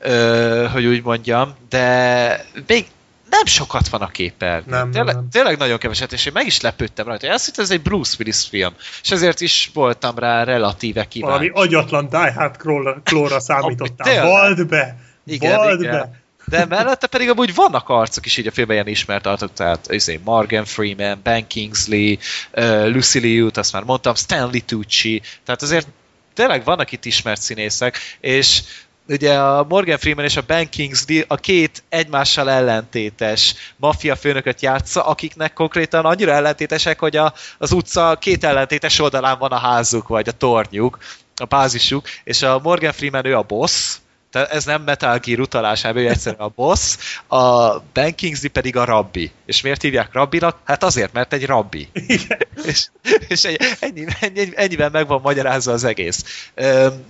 ö, 0.00 0.66
hogy 0.72 0.84
úgy 0.84 1.02
mondjam, 1.02 1.54
de 1.68 2.46
még 2.66 2.84
nem 3.30 3.44
sokat 3.44 3.88
van 3.88 4.00
a 4.00 4.08
képernyőn. 4.08 4.64
Nem, 4.68 4.90
tényleg, 4.90 5.14
nem. 5.14 5.28
tényleg 5.30 5.58
nagyon 5.58 5.78
keveset, 5.78 6.12
és 6.12 6.26
én 6.26 6.32
meg 6.34 6.46
is 6.46 6.60
lepődtem 6.60 7.06
rajta. 7.06 7.26
Én 7.26 7.32
azt 7.32 7.44
hittem, 7.44 7.64
ez 7.64 7.70
egy 7.70 7.82
Bruce 7.82 8.16
Willis 8.18 8.46
film, 8.48 8.72
és 9.02 9.10
ezért 9.10 9.40
is 9.40 9.70
voltam 9.74 10.18
rá 10.18 10.44
relatíve 10.44 11.06
Valami 11.20 11.44
kíváncsi. 11.46 11.50
agyatlan 11.74 12.08
Die 12.08 12.32
Hard 12.32 12.56
klóra, 13.04 13.40
számítottál. 13.40 14.26
Vald 14.26 14.66
be! 14.66 14.96
Igen, 15.26 15.56
Vald 15.56 15.80
igen. 15.80 15.92
be! 15.92 16.21
De 16.44 16.64
mellette 16.64 17.06
pedig 17.06 17.30
amúgy 17.30 17.54
vannak 17.54 17.88
arcok 17.88 18.26
is 18.26 18.36
így 18.36 18.46
a 18.46 18.50
filmben 18.50 18.76
ilyen 18.76 18.88
ismert 18.88 19.26
arcok, 19.26 19.52
tehát 19.52 19.92
izé, 19.92 20.20
Morgan 20.24 20.64
Freeman, 20.64 21.20
Ben 21.22 21.46
Kingsley, 21.46 22.16
uh, 22.52 22.92
Lucy 22.92 23.18
Liu-t, 23.18 23.56
azt 23.56 23.72
már 23.72 23.82
mondtam, 23.82 24.14
Stanley 24.14 24.60
Tucci, 24.66 25.22
tehát 25.44 25.62
azért 25.62 25.86
tényleg 26.34 26.64
vannak 26.64 26.92
itt 26.92 27.04
ismert 27.04 27.40
színészek, 27.40 27.98
és 28.20 28.62
ugye 29.08 29.38
a 29.38 29.64
Morgan 29.68 29.98
Freeman 29.98 30.24
és 30.24 30.36
a 30.36 30.42
Ben 30.46 30.68
Kingsley 30.68 31.22
a 31.26 31.36
két 31.36 31.82
egymással 31.88 32.50
ellentétes 32.50 33.54
maffia 33.76 34.16
főnököt 34.16 34.62
játsza, 34.62 35.04
akiknek 35.04 35.52
konkrétan 35.52 36.04
annyira 36.04 36.32
ellentétesek, 36.32 36.98
hogy 36.98 37.16
a, 37.16 37.34
az 37.58 37.72
utca 37.72 38.16
két 38.20 38.44
ellentétes 38.44 38.98
oldalán 38.98 39.38
van 39.38 39.50
a 39.50 39.58
házuk, 39.58 40.08
vagy 40.08 40.28
a 40.28 40.32
tornyuk, 40.32 40.98
a 41.36 41.44
bázisuk, 41.44 42.08
és 42.24 42.42
a 42.42 42.60
Morgan 42.62 42.92
Freeman 42.92 43.26
ő 43.26 43.36
a 43.36 43.42
boss, 43.42 43.96
tehát 44.32 44.50
ez 44.50 44.64
nem 44.64 44.82
Metal 44.82 45.18
Gear 45.18 45.40
utalásában, 45.40 46.02
ő 46.02 46.08
egyszerűen 46.08 46.42
a 46.42 46.48
boss, 46.48 46.96
a 47.26 47.78
Ben 47.78 48.14
Kingsley 48.14 48.50
pedig 48.50 48.76
a 48.76 48.84
rabbi. 48.84 49.30
És 49.46 49.60
miért 49.60 49.82
hívják 49.82 50.12
rabbinak? 50.12 50.58
Hát 50.64 50.84
azért, 50.84 51.12
mert 51.12 51.32
egy 51.32 51.46
rabbi. 51.46 51.88
és 52.64 52.86
és 53.28 53.44
ennyi, 53.80 54.06
ennyi, 54.20 54.52
ennyivel 54.54 54.90
meg 54.90 55.06
van 55.06 55.20
magyarázva 55.20 55.72
az 55.72 55.84
egész. 55.84 56.48
Öm, 56.54 57.04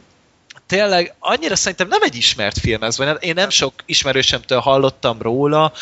tényleg 0.67 1.15
annyira 1.19 1.57
szerintem 1.57 1.89
nem 1.89 2.03
egy 2.03 2.15
ismert 2.15 2.59
film 2.59 2.83
ez, 2.83 2.97
vagy 2.97 3.17
én 3.21 3.35
nem 3.35 3.51
sok 3.51 3.75
ismerősemtől 3.87 4.59
hallottam 4.59 5.23
róla, 5.23 5.73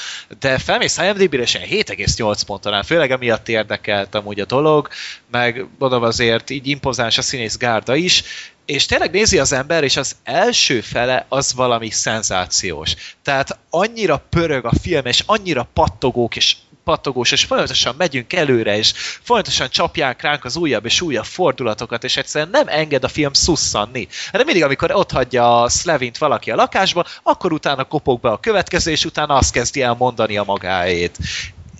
de 0.40 0.58
felmész 0.58 0.98
IMDb-re, 0.98 1.42
és 1.42 1.54
ilyen 1.54 1.84
7,8 1.84 2.40
pont 2.46 2.60
talán, 2.60 2.82
főleg 2.82 3.10
emiatt 3.10 3.48
érdekelt 3.48 4.14
amúgy 4.14 4.40
a 4.40 4.44
dolog, 4.44 4.88
meg 5.30 5.66
mondom 5.78 6.02
azért 6.02 6.50
így 6.50 6.66
impozáns 6.66 7.18
a 7.18 7.22
színész 7.22 7.56
gárda 7.56 7.94
is, 7.94 8.22
és 8.70 8.86
tényleg 8.86 9.10
nézi 9.10 9.38
az 9.38 9.52
ember, 9.52 9.84
és 9.84 9.96
az 9.96 10.16
első 10.24 10.80
fele 10.80 11.26
az 11.28 11.54
valami 11.54 11.90
szenzációs. 11.90 12.94
Tehát 13.22 13.58
annyira 13.70 14.26
pörög 14.30 14.64
a 14.64 14.72
film, 14.82 15.06
és 15.06 15.22
annyira 15.26 15.68
pattogók, 15.72 16.36
és 16.36 16.56
pattogós, 16.84 17.32
és 17.32 17.44
folyamatosan 17.44 17.94
megyünk 17.98 18.32
előre, 18.32 18.76
és 18.76 18.92
folyamatosan 19.22 19.70
csapják 19.70 20.22
ránk 20.22 20.44
az 20.44 20.56
újabb 20.56 20.84
és 20.84 21.00
újabb 21.00 21.24
fordulatokat, 21.24 22.04
és 22.04 22.16
egyszerűen 22.16 22.50
nem 22.50 22.68
enged 22.68 23.04
a 23.04 23.08
film 23.08 23.32
szusszanni. 23.32 24.08
De 24.32 24.44
mindig, 24.44 24.62
amikor 24.62 24.92
ott 24.92 25.10
hagyja 25.10 25.62
a 25.62 25.68
Slevint 25.68 26.18
valaki 26.18 26.50
a 26.50 26.54
lakásba, 26.54 27.04
akkor 27.22 27.52
utána 27.52 27.84
kopog 27.84 28.20
be 28.20 28.30
a 28.30 28.40
következő, 28.40 28.90
és 28.90 29.04
utána 29.04 29.34
azt 29.34 29.52
kezdi 29.52 29.82
el 29.82 29.94
mondani 29.98 30.36
a 30.36 30.44
magáét. 30.44 31.16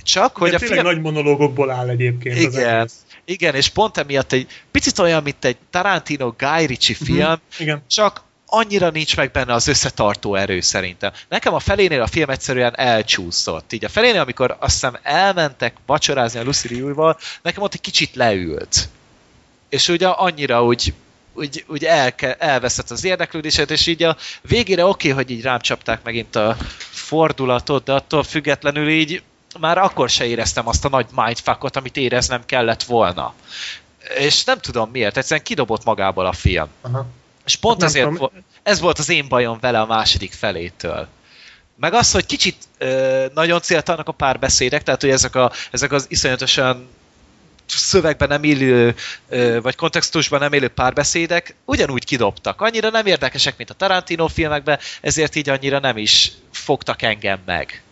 Csak, 0.03 0.37
hogy 0.37 0.51
Hogy 0.51 0.55
a 0.55 0.59
tényleg 0.59 0.79
film... 0.79 0.93
nagy 0.93 1.03
monológokból 1.03 1.71
áll 1.71 1.89
egyébként 1.89 2.37
az 2.47 2.55
Igen, 2.55 2.79
egész. 2.79 2.95
Igen, 3.31 3.55
és 3.55 3.69
pont 3.69 3.97
emiatt 3.97 4.33
egy 4.33 4.47
picit 4.71 4.99
olyan, 4.99 5.23
mint 5.23 5.45
egy 5.45 5.57
Tarantino 5.71 6.35
Guy 6.39 6.67
Ritchie 6.67 6.97
film, 6.97 7.41
Igen. 7.59 7.83
csak 7.87 8.23
annyira 8.47 8.91
nincs 8.91 9.17
meg 9.17 9.31
benne 9.31 9.53
az 9.53 9.67
összetartó 9.67 10.35
erő 10.35 10.61
szerintem. 10.61 11.13
Nekem 11.29 11.55
a 11.55 11.59
felénél 11.59 12.03
a 12.03 12.07
film 12.07 12.31
egyszerűen 12.31 12.79
elcsúszott. 12.79 13.73
Így 13.73 13.85
a 13.85 13.89
felénél, 13.89 14.21
amikor 14.21 14.57
azt 14.61 14.73
hiszem 14.73 14.99
elmentek 15.03 15.77
vacsorázni 15.87 16.41
a 16.41 16.45
Lucy 16.45 16.69
Liu-val, 16.69 17.19
nekem 17.43 17.63
ott 17.63 17.75
egy 17.75 17.81
kicsit 17.81 18.15
leült. 18.15 18.89
És 19.69 19.89
ugye 19.89 20.09
annyira 20.09 20.65
úgy 20.65 20.95
úgy, 21.33 21.65
úgy 21.69 21.85
elke, 21.85 22.35
elveszett 22.35 22.91
az 22.91 23.05
érdeklődését, 23.05 23.71
és 23.71 23.87
így 23.87 24.03
a 24.03 24.17
végére 24.43 24.85
oké, 24.85 25.11
okay, 25.11 25.23
hogy 25.23 25.33
így 25.33 25.43
rám 25.43 25.61
csapták 25.61 26.03
megint 26.03 26.37
a 26.37 26.57
fordulatot, 26.91 27.85
de 27.85 27.93
attól 27.93 28.23
függetlenül 28.23 28.89
így 28.89 29.23
már 29.59 29.79
akkor 29.79 30.09
se 30.11 30.27
éreztem 30.27 30.69
azt 30.69 30.85
a 30.85 30.89
nagy 30.89 31.07
mindfuckot, 31.15 31.77
amit 31.77 31.97
éreznem 31.97 32.45
kellett 32.47 32.83
volna. 32.83 33.35
És 34.19 34.45
nem 34.45 34.59
tudom 34.59 34.91
miért, 34.91 35.17
egyszerűen 35.17 35.45
kidobott 35.45 35.85
magából 35.85 36.27
a 36.27 36.33
film. 36.33 36.69
Aha. 36.81 37.07
És 37.45 37.57
pont 37.57 37.79
Nem 37.79 37.89
ezért 37.89 38.09
tudom. 38.09 38.21
vo- 38.21 38.43
ez 38.63 38.81
volt 38.81 38.99
az 38.99 39.09
én 39.09 39.29
bajom 39.29 39.59
vele 39.61 39.81
a 39.81 39.87
második 39.87 40.33
felétől. 40.33 41.09
Meg 41.77 41.95
az, 41.95 42.13
hogy 42.13 42.27
kicsit 42.27 42.57
ö, 42.79 43.27
nagyon 43.35 43.61
céltalanok 43.61 44.09
a 44.09 44.13
párbeszédek, 44.13 44.83
tehát 44.83 45.01
hogy 45.01 45.11
ezek, 45.11 45.35
a, 45.35 45.53
ezek 45.71 45.93
az 45.93 46.07
iszonyatosan 46.09 46.89
szövegben 47.67 48.29
nem 48.29 48.45
illő, 48.45 48.95
ö, 49.29 49.61
vagy 49.63 49.75
kontextusban 49.75 50.39
nem 50.39 50.53
élő 50.53 50.69
párbeszédek 50.69 51.55
ugyanúgy 51.65 52.05
kidobtak. 52.05 52.61
Annyira 52.61 52.91
nem 52.91 53.07
érdekesek, 53.07 53.57
mint 53.57 53.71
a 53.71 53.75
Tarantino 53.75 54.27
filmekben, 54.27 54.79
ezért 55.01 55.35
így 55.35 55.49
annyira 55.49 55.79
nem 55.79 55.97
is 55.97 56.33
fogtak 56.53 57.03
engem 57.03 57.39
meg. 57.45 57.83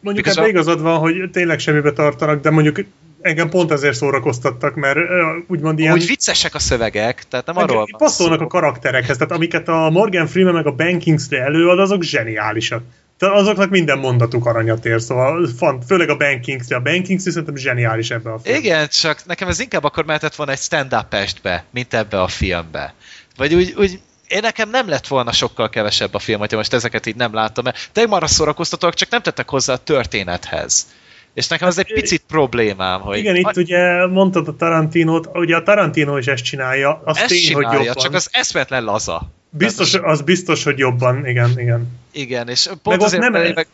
Mondjuk 0.00 0.26
ebben 0.26 0.48
igazad 0.48 0.80
van, 0.80 0.98
hogy 0.98 1.30
tényleg 1.32 1.58
semmibe 1.58 1.92
tartanak, 1.92 2.42
de 2.42 2.50
mondjuk 2.50 2.80
engem 3.20 3.48
pont 3.48 3.70
ezért 3.70 3.94
szórakoztattak, 3.94 4.74
mert 4.74 4.98
úgymond 5.46 5.78
ilyen... 5.78 5.92
Úgy 5.92 6.06
viccesek 6.06 6.54
a 6.54 6.58
szövegek, 6.58 7.28
tehát 7.28 7.46
nem 7.46 7.56
arról 7.56 7.76
van 7.76 7.86
passzolnak 7.98 8.38
szó. 8.38 8.44
a 8.44 8.48
karakterekhez, 8.48 9.16
tehát 9.16 9.32
amiket 9.32 9.68
a 9.68 9.90
Morgan 9.90 10.26
Freeman 10.26 10.54
meg 10.54 10.66
a 10.66 10.72
Ben 10.72 10.98
Kingsley 10.98 11.40
előad, 11.40 11.78
azok 11.78 12.02
zseniálisak. 12.02 12.82
Tehát 13.18 13.36
azoknak 13.36 13.70
minden 13.70 13.98
mondatuk 13.98 14.46
aranyat 14.46 14.84
ér, 14.84 15.00
szóval 15.00 15.48
fan, 15.56 15.80
főleg 15.80 16.08
a 16.08 16.16
Ben 16.16 16.40
Kingsley. 16.40 16.78
A 16.78 16.82
Ben 16.82 17.02
Kingsley 17.02 17.32
szerintem 17.32 17.56
zseniális 17.56 18.10
ebbe 18.10 18.32
a 18.32 18.38
filmben. 18.38 18.64
Igen, 18.64 18.88
csak 18.88 19.26
nekem 19.26 19.48
ez 19.48 19.60
inkább 19.60 19.84
akkor 19.84 20.04
mehetett 20.04 20.34
volna 20.34 20.52
egy 20.52 20.58
stand-up 20.58 21.14
estbe, 21.14 21.64
mint 21.70 21.94
ebbe 21.94 22.20
a 22.20 22.28
filmbe. 22.28 22.94
Vagy 23.36 23.54
úgy, 23.54 23.74
úgy 23.78 24.00
én 24.30 24.40
nekem 24.42 24.70
nem 24.70 24.88
lett 24.88 25.06
volna 25.06 25.32
sokkal 25.32 25.68
kevesebb 25.68 26.14
a 26.14 26.18
film, 26.18 26.38
hogyha 26.38 26.56
most 26.56 26.72
ezeket 26.72 27.06
így 27.06 27.16
nem 27.16 27.34
láttam, 27.34 27.64
mert 27.64 27.90
tényleg 27.92 28.12
marra 28.12 28.26
szórakoztatóak, 28.26 28.94
csak 28.94 29.10
nem 29.10 29.22
tettek 29.22 29.48
hozzá 29.48 29.72
a 29.72 29.76
történethez. 29.76 30.86
És 31.34 31.48
nekem 31.48 31.68
ez 31.68 31.78
egy 31.78 31.92
picit 31.92 32.22
problémám, 32.28 33.00
hogy 33.00 33.18
Igen, 33.18 33.36
itt 33.36 33.56
ugye 33.56 34.06
mondtad 34.06 34.48
a 34.48 34.56
Tarantinót, 34.56 35.28
ugye 35.32 35.56
a 35.56 35.62
Tarantino 35.62 36.18
is 36.18 36.26
ezt 36.26 36.44
csinálja, 36.44 37.02
az 37.04 37.16
ezt 37.16 37.26
tény, 37.26 37.54
hogy 37.54 37.64
csinálja, 37.64 37.84
jobban. 37.84 38.02
csak 38.02 38.14
az 38.14 38.28
eszmetlen 38.32 38.84
laza. 38.84 39.30
Biztos, 39.50 39.94
az 39.94 40.20
biztos, 40.20 40.64
hogy 40.64 40.78
jobban, 40.78 41.26
igen, 41.26 41.50
igen. 41.56 41.98
Igen, 42.12 42.48
és 42.48 42.66
pont 42.66 42.96
Meg 42.96 43.00
azért, 43.00 43.22
nem- 43.22 43.52
meg... 43.54 43.66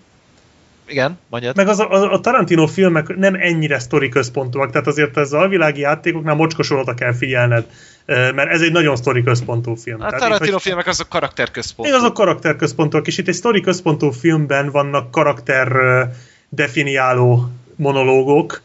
Igen, 0.89 1.19
mondjad. 1.29 1.57
Meg 1.57 1.69
az 1.69 1.79
a, 1.79 1.91
a, 1.91 2.13
a 2.13 2.21
Tarantino 2.21 2.67
filmek 2.67 3.17
nem 3.17 3.35
ennyire 3.35 3.79
sztori 3.79 4.09
központúak, 4.09 4.71
tehát 4.71 4.87
azért 4.87 5.17
ez 5.17 5.33
a 5.33 5.39
alvilági 5.39 5.81
játékoknál 5.81 6.35
mocskosolata 6.35 6.95
kell 6.95 7.13
figyelned, 7.13 7.67
mert 8.07 8.51
ez 8.51 8.61
egy 8.61 8.73
nagyon 8.73 8.97
sztori 8.97 9.23
központú 9.23 9.75
film. 9.75 10.01
A 10.01 10.11
Tarantino 10.11 10.53
hogy- 10.53 10.63
filmek 10.63 10.87
azok 10.87 11.09
karakterközpontú. 11.09 11.91
Igen, 11.91 12.03
azok 12.03 12.15
karakterközpontúak, 12.15 13.07
és 13.07 13.19
itt 13.19 13.29
egy 13.29 13.35
sztori 13.35 13.61
központú 13.61 14.11
filmben 14.11 14.71
vannak 14.71 15.11
karakter 15.11 15.69
definiáló 16.49 17.51
monológok. 17.77 18.63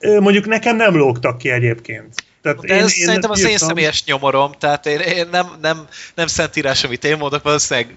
Mondjuk 0.00 0.46
nekem 0.46 0.76
nem 0.76 0.96
lógtak 0.96 1.38
ki 1.38 1.50
egyébként. 1.50 2.14
Tehát 2.42 2.60
De 2.60 2.74
ez 2.74 2.92
szerintem 2.92 3.30
az 3.30 3.44
én 3.44 3.58
személyes 3.58 4.04
nyomorom, 4.04 4.52
tehát 4.58 4.86
én, 4.86 4.98
én 4.98 5.28
nem, 5.30 5.46
nem, 5.60 5.86
nem 6.14 6.26
szentírás, 6.26 6.84
amit 6.84 7.04
én 7.04 7.16
mondok, 7.16 7.42
valószínűleg 7.42 7.96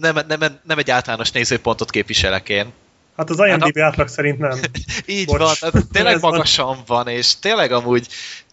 nem, 0.00 0.18
nem, 0.28 0.40
nem 0.62 0.78
egy 0.78 0.90
általános 0.90 1.30
nézőpontot 1.30 1.90
képviselek 1.90 2.48
én. 2.48 2.72
Hát 3.18 3.30
az 3.30 3.38
IMDb 3.38 3.78
átlag 3.78 4.08
szerint 4.08 4.38
nem. 4.38 4.58
Így 5.06 5.26
Bocs. 5.26 5.38
van, 5.38 5.54
tehát 5.60 5.86
tényleg 5.92 6.20
van. 6.20 6.30
magasan 6.30 6.78
van, 6.86 7.08
és 7.08 7.38
tényleg 7.38 7.72
amúgy, 7.72 8.06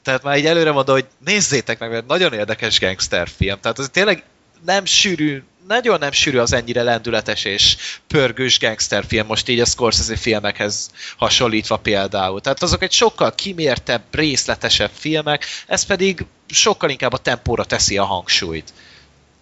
tehát 0.04 0.24
már 0.24 0.38
így 0.38 0.46
előre 0.46 0.72
mondom, 0.72 0.96
hogy 0.96 1.06
nézzétek 1.26 1.80
meg, 1.80 1.90
mert 1.90 2.08
nagyon 2.08 2.34
érdekes 2.34 2.80
gangsterfilm, 2.80 3.60
tehát 3.62 3.80
az 3.80 3.90
tényleg 3.92 4.24
nem 4.66 4.86
sűrű, 4.86 5.44
nagyon 5.68 6.00
nem 6.00 6.12
sűrű 6.12 6.38
az 6.38 6.54
ennyire 6.54 6.84
lendületes 6.84 7.44
és 7.44 7.76
pörgős 8.08 8.60
gangsterfilm, 8.60 9.26
most 9.28 9.50
így 9.50 9.60
a 9.60 9.66
Scorsese 9.66 10.16
filmekhez 10.16 10.90
hasonlítva 11.18 11.78
például. 11.78 12.42
Tehát 12.42 12.64
azok 12.64 12.84
egy 12.84 12.92
sokkal 12.92 13.36
kimértebb, 13.36 14.02
részletesebb 14.12 14.92
filmek, 14.94 15.46
ez 15.68 15.86
pedig 15.86 16.26
sokkal 16.48 16.90
inkább 16.90 17.14
a 17.14 17.18
tempóra 17.18 17.64
teszi 17.64 17.98
a 17.98 18.04
hangsúlyt. 18.04 18.74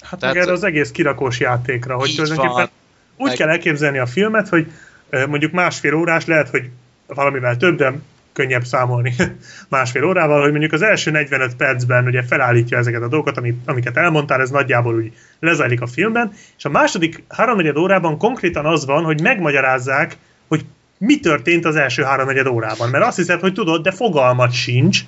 Hát 0.03 0.19
Tehát- 0.19 0.35
meg 0.35 0.43
erre 0.43 0.53
az 0.53 0.63
egész 0.63 0.91
kirakós 0.91 1.39
játékra, 1.39 1.95
hogy 1.95 2.15
tulajdonképpen 2.15 2.69
úgy 3.17 3.27
Meg- 3.27 3.37
kell 3.37 3.49
elképzelni 3.49 3.97
a 3.97 4.05
filmet, 4.05 4.49
hogy 4.49 4.67
mondjuk 5.27 5.51
másfél 5.51 5.93
órás, 5.93 6.25
lehet, 6.25 6.49
hogy 6.49 6.69
valamivel 7.07 7.57
több, 7.57 7.77
de 7.77 7.93
könnyebb 8.34 8.63
számolni 8.63 9.13
másfél 9.69 10.03
órával, 10.03 10.41
hogy 10.41 10.51
mondjuk 10.51 10.71
az 10.71 10.81
első 10.81 11.11
45 11.11 11.55
percben 11.55 12.05
ugye 12.05 12.23
felállítja 12.23 12.77
ezeket 12.77 13.01
a 13.01 13.07
dolgokat, 13.07 13.41
amiket 13.65 13.97
elmondtál, 13.97 14.41
ez 14.41 14.49
nagyjából 14.49 14.95
úgy 14.95 15.13
lezajlik 15.39 15.81
a 15.81 15.88
filmben, 15.88 16.31
és 16.57 16.65
a 16.65 16.69
második 16.69 17.23
háromnegyed 17.30 17.77
órában 17.77 18.17
konkrétan 18.17 18.65
az 18.65 18.85
van, 18.85 19.03
hogy 19.03 19.21
megmagyarázzák, 19.21 20.17
hogy 20.47 20.65
mi 20.97 21.19
történt 21.19 21.65
az 21.65 21.75
első 21.75 22.03
háromnegyed 22.03 22.47
órában, 22.47 22.89
mert 22.89 23.05
azt 23.05 23.17
hiszed, 23.17 23.39
hogy 23.39 23.53
tudod, 23.53 23.84
de 23.84 23.91
fogalmat 23.91 24.51
sincs, 24.51 24.99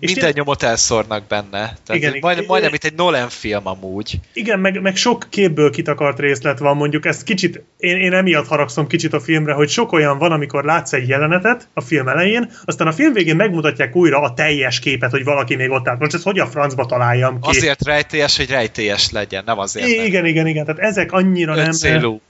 És 0.00 0.08
Minden 0.10 0.28
én- 0.28 0.34
nyomot 0.36 0.62
elszórnak 0.62 1.26
benne. 1.26 1.50
Tehát 1.50 1.78
Igen, 1.88 1.96
igen, 1.98 2.10
igen. 2.10 2.20
majdnem, 2.22 2.44
majdnem, 2.46 2.70
mint 2.70 2.84
egy 2.84 2.94
Nolan 2.94 3.28
film 3.28 3.66
amúgy. 3.66 4.20
Igen, 4.32 4.58
meg, 4.60 4.80
meg 4.80 4.96
sok 4.96 5.26
képből 5.30 5.70
kitakart 5.70 6.18
részlet 6.18 6.58
van, 6.58 6.76
mondjuk 6.76 7.06
ezt 7.06 7.22
kicsit, 7.22 7.62
én, 7.78 7.96
én 7.96 8.12
emiatt 8.12 8.46
haragszom 8.46 8.86
kicsit 8.86 9.12
a 9.12 9.20
filmre, 9.20 9.52
hogy 9.52 9.68
sok 9.68 9.92
olyan 9.92 10.18
van, 10.18 10.32
amikor 10.32 10.64
látsz 10.64 10.92
egy 10.92 11.08
jelenetet 11.08 11.68
a 11.74 11.80
film 11.80 12.08
elején, 12.08 12.50
aztán 12.64 12.86
a 12.86 12.92
film 12.92 13.12
végén 13.12 13.36
megmutatják 13.36 13.96
újra 13.96 14.20
a 14.20 14.34
teljes 14.34 14.78
képet, 14.78 15.10
hogy 15.10 15.24
valaki 15.24 15.56
még 15.56 15.70
ott 15.70 15.88
állt. 15.88 15.98
Most 15.98 16.14
ezt 16.14 16.24
hogy 16.24 16.38
a 16.38 16.46
francba 16.46 16.86
találjam 16.86 17.40
ki? 17.40 17.48
Azért 17.56 17.84
rejtélyes, 17.84 18.36
hogy 18.36 18.50
rejtélyes 18.50 19.10
legyen, 19.10 19.42
nem 19.46 19.58
azért. 19.58 19.86
I- 19.86 20.04
igen, 20.04 20.26
igen, 20.26 20.46
igen, 20.46 20.64
tehát 20.64 20.80
ezek 20.80 21.12
annyira 21.12 21.54
nem... 21.54 21.64
Öncélú. 21.66 22.20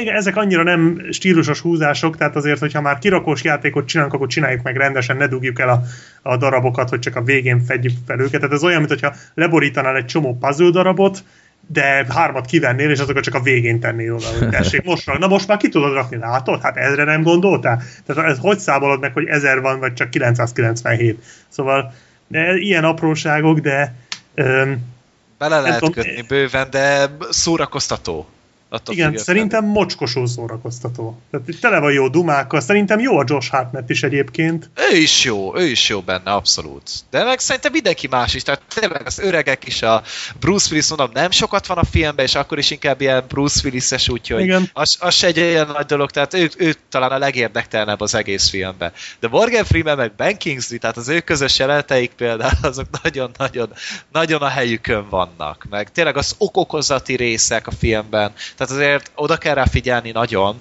Igen, 0.00 0.14
ezek 0.14 0.36
annyira 0.36 0.62
nem 0.62 1.06
stílusos 1.10 1.60
húzások, 1.60 2.16
tehát 2.16 2.36
azért, 2.36 2.58
hogyha 2.58 2.80
már 2.80 2.98
kirakós 2.98 3.42
játékot 3.42 3.86
csinálunk, 3.86 4.14
akkor 4.14 4.26
csináljuk 4.26 4.62
meg 4.62 4.76
rendesen, 4.76 5.16
ne 5.16 5.26
dugjuk 5.26 5.60
el 5.60 5.68
a, 5.68 5.82
a 6.22 6.36
darabokat, 6.36 6.88
hogy 6.88 6.98
csak 6.98 7.16
a 7.16 7.22
végén 7.22 7.60
fedjük 7.64 7.92
fel 8.06 8.20
őket. 8.20 8.40
Tehát 8.40 8.54
ez 8.54 8.62
olyan, 8.62 8.82
mintha 8.82 9.14
leborítanál 9.34 9.96
egy 9.96 10.04
csomó 10.04 10.38
puzzle 10.40 10.70
darabot, 10.70 11.24
de 11.68 12.06
hármat 12.08 12.46
kivennél, 12.46 12.90
és 12.90 12.98
azokat 12.98 13.22
csak 13.22 13.34
a 13.34 13.40
végén 13.40 13.80
tennél 13.80 14.14
oda, 14.14 14.26
hogy 14.38 14.48
tessék, 14.48 14.82
most 14.82 15.06
rak. 15.06 15.18
Na 15.18 15.26
most 15.26 15.48
már 15.48 15.56
ki 15.56 15.68
tudod 15.68 15.92
rakni, 15.92 16.16
látod? 16.16 16.60
Hát 16.62 16.76
ezre 16.76 17.04
nem 17.04 17.22
gondoltál? 17.22 17.82
Tehát 18.06 18.30
ez 18.30 18.38
hogy 18.38 18.58
számolod 18.58 19.00
meg, 19.00 19.12
hogy 19.12 19.26
1000 19.26 19.60
van, 19.60 19.78
vagy 19.78 19.92
csak 19.92 20.10
997? 20.10 21.22
Szóval 21.48 21.92
de 22.26 22.54
ilyen 22.56 22.84
apróságok, 22.84 23.58
de 23.58 23.94
öm, 24.34 24.94
Bele 25.38 25.60
lehet 25.60 25.78
tudom, 25.78 25.94
kötni 25.94 26.22
bőven, 26.22 26.70
de 26.70 27.16
szórakoztató. 27.30 28.26
Attól 28.68 28.94
Igen, 28.94 29.06
függetlenül. 29.10 29.42
szerintem 29.42 29.64
mocskosul 29.64 30.26
szórakoztató. 30.26 31.18
Tehát 31.30 31.60
tele 31.60 31.78
van 31.78 31.92
jó 31.92 32.08
dumákkal. 32.08 32.60
Szerintem 32.60 32.98
jó 32.98 33.18
a 33.18 33.24
Josh 33.26 33.50
Hartnett 33.50 33.90
is 33.90 34.02
egyébként. 34.02 34.70
Ő 34.92 34.96
is 34.96 35.24
jó, 35.24 35.56
ő 35.56 35.66
is 35.66 35.88
jó 35.88 36.00
benne, 36.00 36.32
abszolút. 36.32 36.90
De 37.10 37.24
meg 37.24 37.38
szerintem 37.38 37.72
mindenki 37.72 38.06
más 38.06 38.34
is, 38.34 38.42
tehát 38.42 38.62
tényleg 38.74 39.06
az 39.06 39.18
öregek 39.18 39.66
is, 39.66 39.82
a 39.82 40.02
Bruce 40.40 40.66
Willis, 40.70 40.88
mondom, 40.88 41.10
nem 41.12 41.30
sokat 41.30 41.66
van 41.66 41.78
a 41.78 41.84
filmben, 41.84 42.24
és 42.24 42.34
akkor 42.34 42.58
is 42.58 42.70
inkább 42.70 43.00
ilyen 43.00 43.24
Bruce 43.28 43.60
Willis-es, 43.64 44.08
úgyhogy 44.08 44.42
Igen. 44.42 44.70
az, 44.72 44.96
az 45.00 45.14
se 45.14 45.26
egy 45.26 45.38
olyan 45.38 45.66
nagy 45.66 45.86
dolog, 45.86 46.10
tehát 46.10 46.34
ő, 46.34 46.50
ő 46.56 46.74
talán 46.88 47.10
a 47.10 47.18
legérdektelenebb 47.18 48.00
az 48.00 48.14
egész 48.14 48.48
filmben. 48.48 48.92
De 49.20 49.28
Morgan 49.28 49.64
Freeman 49.64 49.96
meg 49.96 50.12
Ben 50.16 50.36
Kingsley, 50.36 50.78
tehát 50.78 50.96
az 50.96 51.08
ő 51.08 51.20
közös 51.20 51.58
jeleneteik 51.58 52.10
például, 52.10 52.58
azok 52.62 52.86
nagyon-nagyon 53.02 53.72
nagyon 54.12 54.42
a 54.42 54.48
helyükön 54.48 55.08
vannak. 55.08 55.66
Meg 55.70 55.92
tényleg 55.92 56.16
az 56.16 56.34
okokozati 56.38 57.16
részek 57.16 57.66
a 57.66 57.70
filmben, 57.70 58.32
tehát 58.56 58.72
azért 58.72 59.10
oda 59.14 59.36
kell 59.36 59.54
rá 59.54 59.64
figyelni 59.64 60.10
nagyon, 60.10 60.60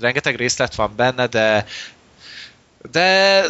rengeteg 0.00 0.36
részlet 0.36 0.74
van 0.74 0.92
benne, 0.96 1.26
de 1.26 1.66
de 2.90 3.42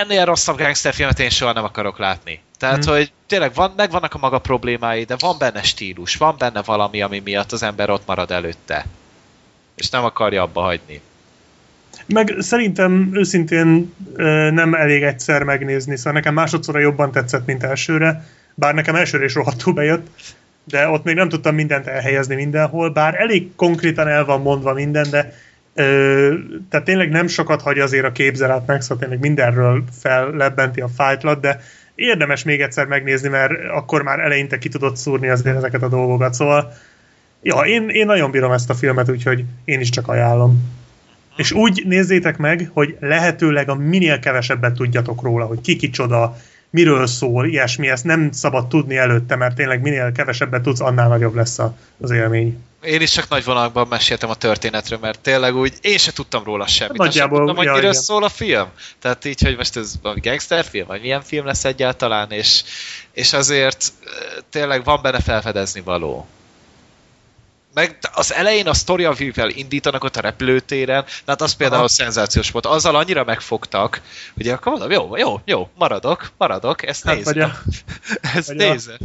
ennél 0.00 0.24
rosszabb 0.24 0.58
gangsterfilmet 0.58 1.18
én 1.18 1.30
soha 1.30 1.52
nem 1.52 1.64
akarok 1.64 1.98
látni. 1.98 2.40
Tehát, 2.58 2.84
Hmm. 2.84 2.94
hogy 2.94 3.12
tényleg 3.26 3.54
van, 3.54 3.72
megvannak 3.76 4.14
a 4.14 4.18
maga 4.18 4.38
problémái, 4.38 5.04
de 5.04 5.16
van 5.18 5.38
benne 5.38 5.62
stílus, 5.62 6.16
van 6.16 6.34
benne 6.38 6.62
valami, 6.62 7.02
ami 7.02 7.18
miatt 7.24 7.52
az 7.52 7.62
ember 7.62 7.90
ott 7.90 8.06
marad 8.06 8.30
előtte. 8.30 8.86
És 9.74 9.90
nem 9.90 10.04
akarja 10.04 10.42
abba 10.42 10.60
hagyni. 10.60 11.00
Meg 12.06 12.34
szerintem 12.38 13.10
őszintén 13.12 13.94
nem 14.50 14.74
elég 14.74 15.02
egyszer 15.02 15.42
megnézni, 15.42 15.96
szóval 15.96 16.12
nekem 16.12 16.34
másodszorra 16.34 16.78
jobban 16.78 17.12
tetszett, 17.12 17.46
mint 17.46 17.62
elsőre, 17.62 18.26
bár 18.54 18.74
nekem 18.74 18.94
elsőre 18.94 19.24
is 19.24 19.34
rohadtul 19.34 19.72
bejött, 19.72 20.06
de 20.70 20.88
ott 20.88 21.04
még 21.04 21.14
nem 21.14 21.28
tudtam 21.28 21.54
mindent 21.54 21.86
elhelyezni 21.86 22.34
mindenhol, 22.34 22.90
bár 22.90 23.20
elég 23.20 23.54
konkrétan 23.56 24.08
el 24.08 24.24
van 24.24 24.40
mondva 24.40 24.72
minden, 24.72 25.10
de 25.10 25.32
ö, 25.74 26.34
tehát 26.70 26.86
tényleg 26.86 27.08
nem 27.10 27.26
sokat 27.26 27.62
hagy 27.62 27.78
azért 27.78 28.04
a 28.04 28.12
képzeletnek, 28.12 28.80
szóval 28.80 28.98
tényleg 28.98 29.20
mindenről 29.20 29.84
fellebbenti 30.00 30.80
a 30.80 30.88
fájtlat, 30.88 31.40
de 31.40 31.60
érdemes 31.94 32.44
még 32.44 32.60
egyszer 32.60 32.86
megnézni, 32.86 33.28
mert 33.28 33.52
akkor 33.70 34.02
már 34.02 34.20
eleinte 34.20 34.58
ki 34.58 34.68
tudott 34.68 34.96
szúrni 34.96 35.28
azért 35.28 35.56
ezeket 35.56 35.82
a 35.82 35.88
dolgokat, 35.88 36.34
szóval 36.34 36.72
ja, 37.42 37.56
én, 37.56 37.88
én 37.88 38.06
nagyon 38.06 38.30
bírom 38.30 38.52
ezt 38.52 38.70
a 38.70 38.74
filmet, 38.74 39.10
úgyhogy 39.10 39.44
én 39.64 39.80
is 39.80 39.90
csak 39.90 40.08
ajánlom. 40.08 40.76
És 41.36 41.52
úgy 41.52 41.82
nézzétek 41.86 42.36
meg, 42.36 42.70
hogy 42.72 42.96
lehetőleg 43.00 43.68
a 43.68 43.74
minél 43.74 44.18
kevesebbet 44.18 44.74
tudjatok 44.74 45.22
róla, 45.22 45.44
hogy 45.44 45.60
ki 45.60 45.76
kicsoda, 45.76 46.36
miről 46.70 47.06
szól, 47.06 47.46
ilyesmi, 47.46 47.88
ezt 47.88 48.04
nem 48.04 48.32
szabad 48.32 48.68
tudni 48.68 48.96
előtte, 48.96 49.36
mert 49.36 49.54
tényleg 49.54 49.80
minél 49.80 50.12
kevesebbet 50.12 50.62
tudsz, 50.62 50.80
annál 50.80 51.08
nagyobb 51.08 51.34
lesz 51.34 51.58
a, 51.58 51.74
az 52.00 52.10
élmény. 52.10 52.58
Én 52.82 53.00
is 53.00 53.10
csak 53.10 53.28
nagy 53.28 53.44
vonalakban 53.44 53.86
meséltem 53.88 54.30
a 54.30 54.34
történetről, 54.34 54.98
mert 54.98 55.20
tényleg 55.20 55.56
úgy 55.56 55.72
én 55.80 55.98
se 55.98 56.12
tudtam 56.12 56.44
róla 56.44 56.66
semmit. 56.66 56.96
Nagyjából, 56.96 57.06
Nagyjából, 57.06 57.38
tudtam, 57.38 57.56
hogy 57.56 57.64
ja, 57.64 57.72
miről 57.72 57.90
igen. 57.90 58.02
szól 58.02 58.24
a 58.24 58.28
film. 58.28 58.66
Tehát 58.98 59.24
így, 59.24 59.42
hogy 59.42 59.56
most 59.56 59.76
ez 59.76 59.94
valami 60.02 60.20
gangsterfilm, 60.20 60.86
vagy 60.86 61.00
milyen 61.00 61.22
film 61.22 61.46
lesz 61.46 61.64
egyáltalán, 61.64 62.30
és, 62.30 62.62
és 63.12 63.32
azért 63.32 63.92
eh, 64.04 64.12
tényleg 64.50 64.84
van 64.84 65.02
benne 65.02 65.20
felfedezni 65.20 65.80
való. 65.80 66.26
Meg 67.78 67.98
az 68.14 68.32
elején 68.34 68.66
a 68.66 68.74
sztori, 68.74 69.04
amivel 69.04 69.48
indítanak 69.50 70.04
ott 70.04 70.16
a 70.16 70.20
repülőtéren, 70.20 71.02
de 71.04 71.10
hát 71.26 71.42
az 71.42 71.52
például 71.54 71.78
Aha. 71.78 71.88
szenzációs 71.88 72.50
volt. 72.50 72.66
Azzal 72.66 72.96
annyira 72.96 73.24
megfogtak, 73.24 74.00
hogy 74.34 74.48
akkor 74.48 74.72
mondom, 74.72 74.90
jó, 74.90 75.16
jó, 75.16 75.40
jó, 75.44 75.68
maradok, 75.78 76.30
maradok, 76.38 76.86
ezt 76.86 77.04
Hát, 77.04 77.14
nézem. 77.16 77.32
vagy 77.34 77.42
a, 77.42 77.52
ezt 78.38 78.46
vagy 78.48 78.60
a- 78.62 78.70
nézem. 78.72 78.96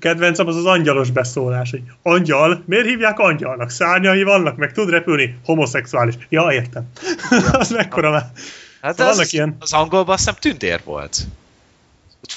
kedvencem 0.00 0.46
az 0.46 0.56
az 0.56 0.64
angyalos 0.64 1.10
beszólás, 1.10 1.70
hogy 1.70 1.82
angyal, 2.02 2.62
miért 2.66 2.86
hívják 2.86 3.18
angyalnak? 3.18 3.70
Szárnyai 3.70 4.22
vannak, 4.22 4.56
meg 4.56 4.72
tud 4.72 4.90
repülni? 4.90 5.38
Homoszexuális. 5.44 6.14
Ja, 6.28 6.52
értem. 6.52 6.84
az 7.52 7.70
mekkora 7.70 8.10
már. 8.10 8.30
Hát 8.80 8.94
Szóval 8.96 9.10
az, 9.12 9.16
vannak 9.16 9.32
ilyen- 9.32 9.56
az 9.58 9.72
angolban 9.72 10.14
azt 10.14 10.24
hiszem 10.24 10.40
tündér 10.40 10.80
volt. 10.84 11.16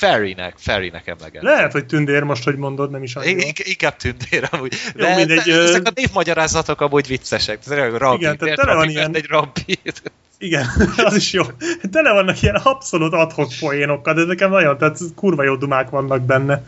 Ott 0.01 0.09
Fairy-nek, 0.09 0.53
Fairy-nek 0.57 1.07
emleget. 1.07 1.41
Lehet, 1.43 1.71
hogy 1.71 1.85
tündér 1.85 2.23
most, 2.23 2.43
hogy 2.43 2.55
mondod, 2.55 2.91
nem 2.91 3.03
is. 3.03 3.15
Ik- 3.23 3.59
inkább 3.67 3.95
tündér 3.95 4.47
amúgy. 4.51 4.73
Jó, 4.95 5.05
De, 5.05 5.15
mindegy, 5.15 5.41
de 5.43 5.51
ö- 5.55 5.69
ezek 5.69 5.87
a 5.87 5.91
névmagyarázatok 5.95 6.81
amúgy 6.81 7.07
viccesek. 7.07 7.59
Rabbi, 7.97 8.19
Igen, 8.23 8.37
tehát 8.37 8.55
tele 8.55 8.73
van 8.73 8.89
ilyen- 8.89 9.15
egy 9.15 9.27
rabbi. 9.27 9.79
Igen, 10.37 10.65
az 11.05 11.15
is 11.15 11.33
jó. 11.33 11.43
Tele 11.91 12.11
vannak 12.11 12.41
ilyen 12.41 12.55
abszolút 12.55 13.13
adhok 13.13 13.49
poénokkal, 13.59 14.13
de 14.13 14.23
nekem 14.23 14.49
nagyon, 14.49 14.77
tehát 14.77 14.97
kurva 15.15 15.43
jó 15.43 15.55
dumák 15.55 15.89
vannak 15.89 16.21
benne. 16.21 16.63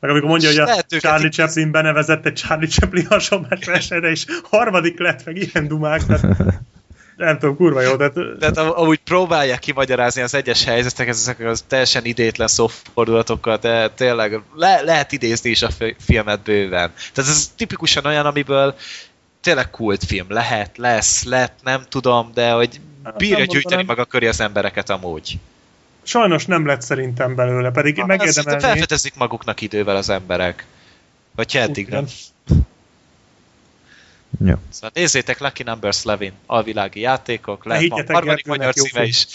Meg 0.00 0.10
amikor 0.10 0.28
mondja, 0.28 0.48
hogy 0.48 0.58
a 0.58 0.98
Charlie 0.98 1.28
Chaplin 1.28 1.70
benevezett 1.70 2.26
egy 2.26 2.34
Charlie 2.34 2.66
Chaplin 2.68 3.06
hasonlás 3.06 3.64
versenyre, 3.66 4.10
és 4.10 4.24
harmadik 4.42 4.98
lett 4.98 5.24
meg 5.24 5.36
ilyen 5.36 5.68
dumák, 5.68 6.06
tehát 6.06 6.36
nem 7.20 7.38
tudom, 7.38 7.56
kurva 7.56 7.80
jó, 7.80 7.96
tehát 7.96 8.14
Tehát 8.40 8.56
am- 8.56 8.72
amúgy 8.78 8.98
próbálják 8.98 9.58
kimagyarázni 9.58 10.22
az 10.22 10.34
egyes 10.34 10.64
helyzeteket, 10.64 11.14
ezek 11.14 11.40
az 11.40 11.64
teljesen 11.68 12.04
idétlen 12.04 12.48
szófordulatokkal, 12.48 13.56
de 13.56 13.88
tényleg 13.90 14.40
le, 14.54 14.80
lehet 14.80 15.12
idézni 15.12 15.50
is 15.50 15.62
a 15.62 15.70
fi- 15.70 15.96
filmet 16.00 16.40
bőven. 16.40 16.92
Tehát 17.12 17.30
ez 17.30 17.52
tipikusan 17.56 18.04
olyan, 18.06 18.26
amiből 18.26 18.74
tényleg 19.40 19.70
kultfilm 19.70 20.26
lehet, 20.28 20.76
lesz, 20.78 21.24
lett, 21.24 21.58
nem 21.62 21.82
tudom, 21.88 22.30
de 22.34 22.50
hogy 22.50 22.80
bírja 23.16 23.36
nem 23.38 23.46
gyűjteni 23.46 23.82
maga 23.82 24.04
köré 24.04 24.26
az 24.26 24.40
embereket 24.40 24.90
amúgy. 24.90 25.38
sajnos 26.02 26.46
nem 26.46 26.66
lett 26.66 26.82
szerintem 26.82 27.34
belőle, 27.34 27.70
pedig 27.70 27.98
Ezt 27.98 28.06
megérdemelni. 28.06 28.60
felfedezik 28.60 29.14
maguknak 29.16 29.60
idővel 29.60 29.96
az 29.96 30.08
emberek. 30.08 30.64
Vagy 31.36 31.52
ha 31.52 31.58
eddig 31.58 31.88
nem. 31.88 32.06
Jó. 34.38 34.54
Szóval 34.68 34.90
nézzétek 34.94 35.40
Lucky 35.40 35.62
Number 35.62 35.94
11, 35.94 36.32
alvilági 36.46 37.00
játékok, 37.00 37.64
lehet 37.64 37.82
higgyetek, 37.82 38.14
harmadik 38.14 38.46
magyar 38.46 38.74
címe 38.74 39.04
is. 39.04 39.26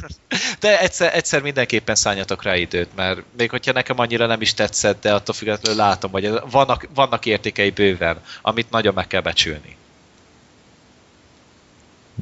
de 0.60 0.80
egyszer, 0.80 1.14
egyszer 1.14 1.42
mindenképpen 1.42 1.94
szálljatok 1.94 2.42
rá 2.42 2.56
időt, 2.56 2.88
mert 2.96 3.22
még 3.36 3.50
hogyha 3.50 3.72
nekem 3.72 3.98
annyira 3.98 4.26
nem 4.26 4.40
is 4.40 4.54
tetszett, 4.54 5.00
de 5.00 5.14
attól 5.14 5.34
függetlenül 5.34 5.78
látom, 5.78 6.10
hogy 6.10 6.40
vannak, 6.50 6.88
vannak 6.94 7.26
értékei 7.26 7.70
bőven, 7.70 8.16
amit 8.42 8.70
nagyon 8.70 8.94
meg 8.94 9.06
kell 9.06 9.20
becsülni. 9.20 9.76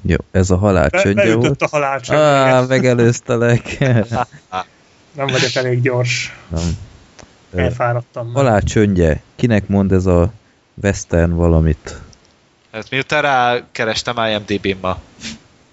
Jó, 0.02 0.16
ez 0.30 0.50
a 0.50 0.56
halál 0.56 0.88
Be, 0.88 1.34
volt. 1.34 1.62
a 1.62 1.68
halálcsönd. 1.68 2.18
Á, 2.18 2.60
megelőztelek. 2.60 3.78
Nem 5.16 5.26
vagyok 5.26 5.54
elég 5.54 5.80
gyors. 5.80 6.36
Nem. 6.48 6.76
Elfáradtam. 7.54 8.26
már. 8.26 8.34
Halál 8.34 8.62
csöndje. 8.62 9.22
Kinek 9.36 9.68
mond 9.68 9.92
ez 9.92 10.06
a 10.06 10.32
western 10.74 11.34
valamit? 11.34 12.00
Hát 12.70 12.90
miután 12.90 13.22
rákerestem 13.22 14.16
IMDb-n 14.16 14.78
ma. 14.80 15.00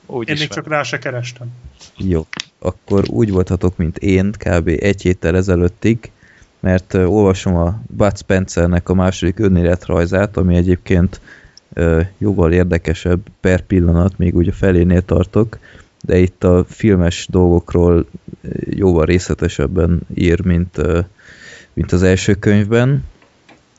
Úgy 0.06 0.28
Én 0.30 0.34
is 0.34 0.40
még 0.40 0.50
csak 0.50 0.68
rá 0.68 0.84
se 0.84 1.00
kerestem. 1.00 1.48
Jó. 1.98 2.26
Akkor 2.60 3.04
úgy 3.10 3.32
voltatok, 3.32 3.78
mint 3.78 3.98
én, 3.98 4.32
kb. 4.32 4.68
egy 4.68 5.02
héttel 5.02 5.36
ezelőttig, 5.36 6.12
mert 6.60 6.94
uh, 6.94 7.14
olvasom 7.14 7.56
a 7.56 7.82
Bud 7.88 8.18
Spencernek 8.18 8.90
a 8.90 8.94
második 8.94 9.40
önéletrajzát, 9.40 10.38
ami 10.38 10.56
egyébként 10.56 11.22
uh, 11.76 12.06
jóval 12.18 12.52
érdekesebb 12.52 13.20
per 13.40 13.62
pillanat, 13.62 14.18
még 14.18 14.36
úgy 14.36 14.48
a 14.48 14.54
felénél 14.54 15.02
tartok, 15.02 15.58
de 16.02 16.18
itt 16.18 16.44
a 16.44 16.66
filmes 16.70 17.28
dolgokról 17.30 17.96
uh, 17.96 18.52
jóval 18.70 19.06
részletesebben 19.06 20.02
ír, 20.14 20.46
mint, 20.46 20.78
uh, 20.78 21.06
mint 21.74 21.92
az 21.92 22.04
első 22.04 22.34
könyvben, 22.34 23.04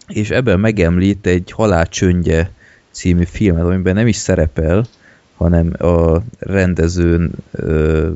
és 0.07 0.31
ebben 0.31 0.61
megemlít 0.61 1.27
egy 1.27 1.51
Halálcsöndje 1.51 2.51
című 2.97 3.25
filmet, 3.25 3.65
amiben 3.65 3.95
nem 3.95 4.07
is 4.07 4.17
szerepel, 4.17 4.87
hanem 5.37 5.73
a 5.79 6.23
rendezőn, 6.39 7.31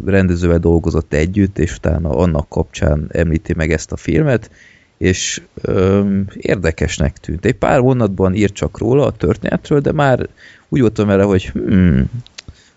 rendezővel 0.04 0.58
dolgozott 0.58 1.12
együtt, 1.12 1.58
és 1.58 1.74
utána 1.76 2.10
annak 2.10 2.48
kapcsán 2.48 3.06
említi 3.12 3.54
meg 3.54 3.72
ezt 3.72 3.92
a 3.92 3.96
filmet, 3.96 4.50
és 4.96 5.42
ö, 5.60 6.08
érdekesnek 6.34 7.18
tűnt. 7.18 7.44
Egy 7.44 7.54
pár 7.54 7.80
mondatban 7.80 8.34
ír 8.34 8.52
csak 8.52 8.78
róla 8.78 9.06
a 9.06 9.12
történetről, 9.12 9.80
de 9.80 9.92
már 9.92 10.28
úgy 10.68 10.80
voltam 10.80 11.06
vele, 11.06 11.22
hogy 11.22 11.44
hmm, 11.44 12.10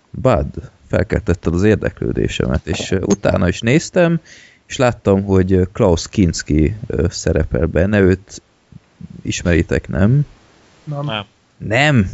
Bud, 0.09 0.47
felkeltetted 0.87 1.53
az 1.53 1.63
érdeklődésemet, 1.63 2.67
és 2.67 2.95
utána 3.01 3.47
is 3.47 3.59
néztem, 3.59 4.19
és 4.67 4.77
láttam, 4.77 5.23
hogy 5.23 5.67
Klaus 5.71 6.09
Kinski 6.09 6.75
szerepel 7.09 7.65
benne, 7.65 7.99
őt 7.99 8.41
ismeritek, 9.21 9.87
nem? 9.87 10.25
Nem. 10.83 11.05
Nem. 11.05 11.25
Nem! 11.67 12.09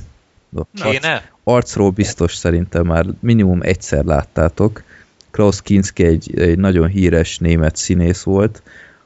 Kéne? 0.74 1.32
arcról 1.44 1.90
biztos 1.90 2.36
szerintem 2.36 2.86
már 2.86 3.06
minimum 3.20 3.62
egyszer 3.62 4.04
láttátok. 4.04 4.84
Klaus 5.32 5.62
Kinski 5.62 6.04
egy, 6.04 6.40
egy 6.40 6.58
nagyon 6.58 6.88
híres 6.88 7.38
német 7.38 7.76
színész 7.76 8.24
volt, 8.24 8.62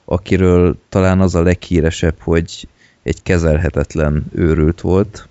akiről 0.05 0.77
talán 0.89 1.19
az 1.19 1.35
a 1.35 1.43
leghíresebb, 1.43 2.15
hogy 2.19 2.67
egy 3.03 3.23
kezelhetetlen 3.23 4.25
őrült 4.33 4.81
volt, 4.81 5.27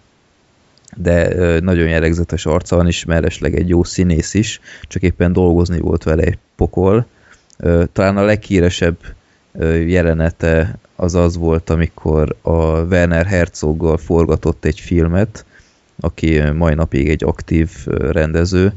de 0.96 1.34
nagyon 1.60 1.88
jellegzetes 1.88 2.46
arca 2.46 2.76
van 2.76 2.88
is, 2.88 3.04
mellesleg 3.04 3.54
egy 3.54 3.68
jó 3.68 3.84
színész 3.84 4.34
is, 4.34 4.60
csak 4.82 5.02
éppen 5.02 5.32
dolgozni 5.32 5.80
volt 5.80 6.02
vele 6.02 6.22
egy 6.22 6.38
pokol. 6.56 7.06
Talán 7.92 8.16
a 8.16 8.24
leghíresebb 8.24 8.96
jelenete 9.86 10.78
az 11.02 11.14
az 11.14 11.36
volt, 11.36 11.70
amikor 11.70 12.36
a 12.42 12.80
Werner 12.80 13.26
Herzoggal 13.26 13.96
forgatott 13.96 14.64
egy 14.64 14.80
filmet, 14.80 15.44
aki 16.00 16.40
mai 16.40 16.74
napig 16.74 17.08
egy 17.08 17.24
aktív 17.24 17.70
rendező, 18.10 18.72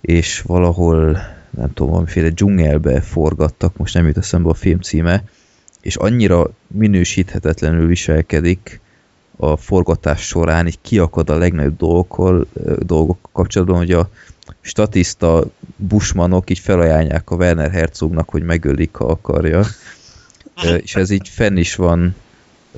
és 0.00 0.40
valahol, 0.40 1.02
nem 1.50 1.72
tudom, 1.74 1.90
valamiféle 1.90 2.28
dzsungelbe 2.28 3.00
forgattak, 3.00 3.76
most 3.76 3.94
nem 3.94 4.06
jut 4.06 4.16
eszembe 4.16 4.48
a 4.48 4.54
film 4.54 4.80
címe, 4.80 5.24
és 5.80 5.96
annyira 5.96 6.50
minősíthetetlenül 6.66 7.86
viselkedik 7.86 8.80
a 9.36 9.56
forgatás 9.56 10.26
során, 10.26 10.66
így 10.66 10.78
kiakad 10.80 11.30
a 11.30 11.38
legnagyobb 11.38 11.76
dolgokkal, 11.76 12.46
dolgok 12.78 13.28
kapcsolatban, 13.32 13.76
hogy 13.76 13.92
a 13.92 14.10
statiszta 14.60 15.44
busmanok 15.76 16.50
így 16.50 16.58
felajánlják 16.58 17.30
a 17.30 17.36
Werner 17.36 17.70
Herzognak, 17.70 18.28
hogy 18.28 18.42
megölik, 18.42 18.94
ha 18.94 19.04
akarja. 19.04 19.64
És 20.82 20.94
ez 20.94 21.10
így 21.10 21.28
fenn 21.28 21.56
is 21.56 21.74
van 21.74 22.16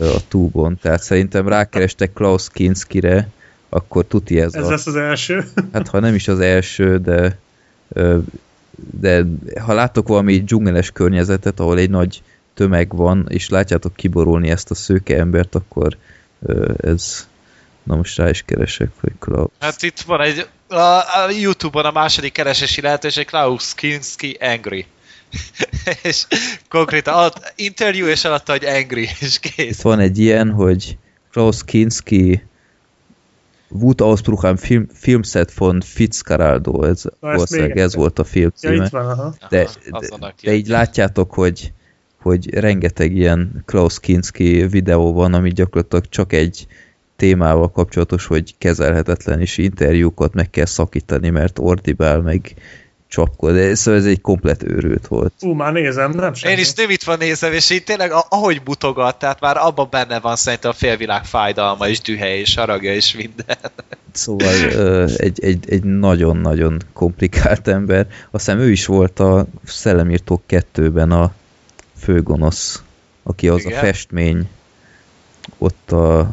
a 0.01 0.29
túbon, 0.29 0.79
tehát 0.83 1.03
szerintem 1.03 1.49
rákerestek 1.49 2.13
Klaus 2.13 2.49
Kinskire, 2.51 3.29
akkor 3.69 4.05
tuti 4.05 4.41
ez, 4.41 4.55
Ez 4.55 4.67
a... 4.67 4.71
lesz 4.71 4.87
az 4.87 4.97
első. 4.97 5.45
Hát 5.73 5.89
ha 5.89 6.01
nem 6.01 6.15
is 6.15 6.29
az 6.29 6.41
első, 6.41 6.99
de 6.99 7.39
de 9.01 9.25
ha 9.61 9.73
látok 9.73 10.09
valami 10.09 10.43
dzsungeles 10.45 10.91
környezetet, 10.91 11.61
ahol 11.61 11.79
egy 11.79 11.91
nagy 11.91 12.23
tömeg 12.55 12.97
van, 12.97 13.27
és 13.29 13.49
látjátok 13.49 13.95
kiborulni 13.95 14.51
ezt 14.51 14.71
a 14.71 14.75
szőke 14.75 15.19
embert, 15.19 15.55
akkor 15.55 15.97
ez 16.77 17.29
na 17.83 17.97
most 17.97 18.17
rá 18.17 18.29
is 18.29 18.43
keresek, 18.43 18.89
hogy 19.01 19.13
Klaus. 19.19 19.51
Hát 19.59 19.83
itt 19.83 20.01
van 20.01 20.21
egy, 20.21 20.49
a, 20.69 20.77
a 20.77 21.31
Youtube-on 21.41 21.85
a 21.85 21.91
második 21.91 22.33
keresési 22.33 22.81
lehetőség 22.81 23.27
Klaus 23.27 23.75
Kinski 23.75 24.37
Angry. 24.41 24.87
és 26.02 26.27
konkrétan 26.69 27.15
alatt, 27.15 27.52
interjú 27.56 28.06
és 28.06 28.24
alatta, 28.24 28.52
hogy 28.52 28.65
angry, 28.65 29.09
és 29.20 29.39
Itt 29.43 29.52
kész. 29.55 29.82
van 29.82 29.98
egy 29.98 30.19
ilyen, 30.19 30.51
hogy 30.51 30.98
Klaus 31.31 31.65
Kinski 31.65 32.43
Wut 33.69 34.01
Ausbruch 34.01 34.56
film, 34.56 34.86
Filmset 34.93 35.55
von 35.55 35.81
Fitzcarraldo, 35.81 36.82
ez, 36.82 37.02
Na, 37.20 37.44
még 37.51 37.70
ez 37.77 37.94
volt 37.94 38.19
a 38.19 38.24
film 38.24 38.51
Ja, 38.61 38.70
címe. 38.70 38.85
itt 38.85 38.90
van, 38.90 39.06
aha. 39.06 39.35
de, 39.48 39.69
Aha, 39.90 40.19
de, 40.19 40.35
de 40.43 40.55
így 40.55 40.66
látjátok, 40.66 41.32
hogy, 41.32 41.73
hogy 42.20 42.55
rengeteg 42.55 43.16
ilyen 43.16 43.62
Klaus 43.65 44.01
Kinski 44.01 44.66
videó 44.66 45.12
van, 45.12 45.35
ami 45.35 45.51
gyakorlatilag 45.51 46.09
csak 46.09 46.32
egy 46.32 46.66
témával 47.16 47.70
kapcsolatos, 47.70 48.27
hogy 48.27 48.55
kezelhetetlen, 48.59 49.40
és 49.40 49.59
interjúkat 49.59 50.35
meg 50.35 50.51
kell 50.51 50.65
szakítani, 50.65 51.31
mert 51.31 51.59
ordibál, 51.59 52.20
meg 52.20 52.55
csapkod. 53.15 53.74
Szóval 53.74 54.01
ez 54.01 54.07
egy 54.07 54.20
komplet 54.20 54.62
őrült 54.62 55.07
volt. 55.07 55.32
Ú, 55.41 55.53
már 55.53 55.73
nézem, 55.73 56.11
nem 56.11 56.35
semmi. 56.35 56.55
Én 56.55 56.61
is 56.61 56.73
nem 56.73 56.91
itt 56.91 57.03
van 57.03 57.19
nézem, 57.19 57.53
és 57.53 57.70
így 57.70 57.85
tényleg 57.85 58.12
ahogy 58.28 58.61
mutogat, 58.65 59.19
tehát 59.19 59.41
már 59.41 59.57
abban 59.57 59.89
benne 59.91 60.20
van 60.20 60.36
szerintem 60.36 60.70
a 60.70 60.74
félvilág 60.74 61.24
fájdalma 61.24 61.89
és 61.89 62.01
dühe 62.01 62.36
és 62.36 62.55
haragja 62.55 62.95
és 62.95 63.16
minden. 63.16 63.57
Szóval 64.12 64.55
egy, 65.16 65.45
egy, 65.45 65.65
egy 65.69 65.82
nagyon-nagyon 65.82 66.82
komplikált 66.93 67.69
ember. 67.69 68.07
Aztán 68.31 68.59
ő 68.59 68.70
is 68.70 68.86
volt 68.86 69.20
a 69.20 69.47
Szellemírtók 69.65 70.43
2-ben 70.49 71.11
a 71.11 71.35
főgonosz, 71.99 72.82
aki 73.23 73.49
az 73.49 73.65
Igen. 73.65 73.78
a 73.78 73.81
festmény, 73.81 74.49
ott 75.59 75.93
a, 75.93 76.31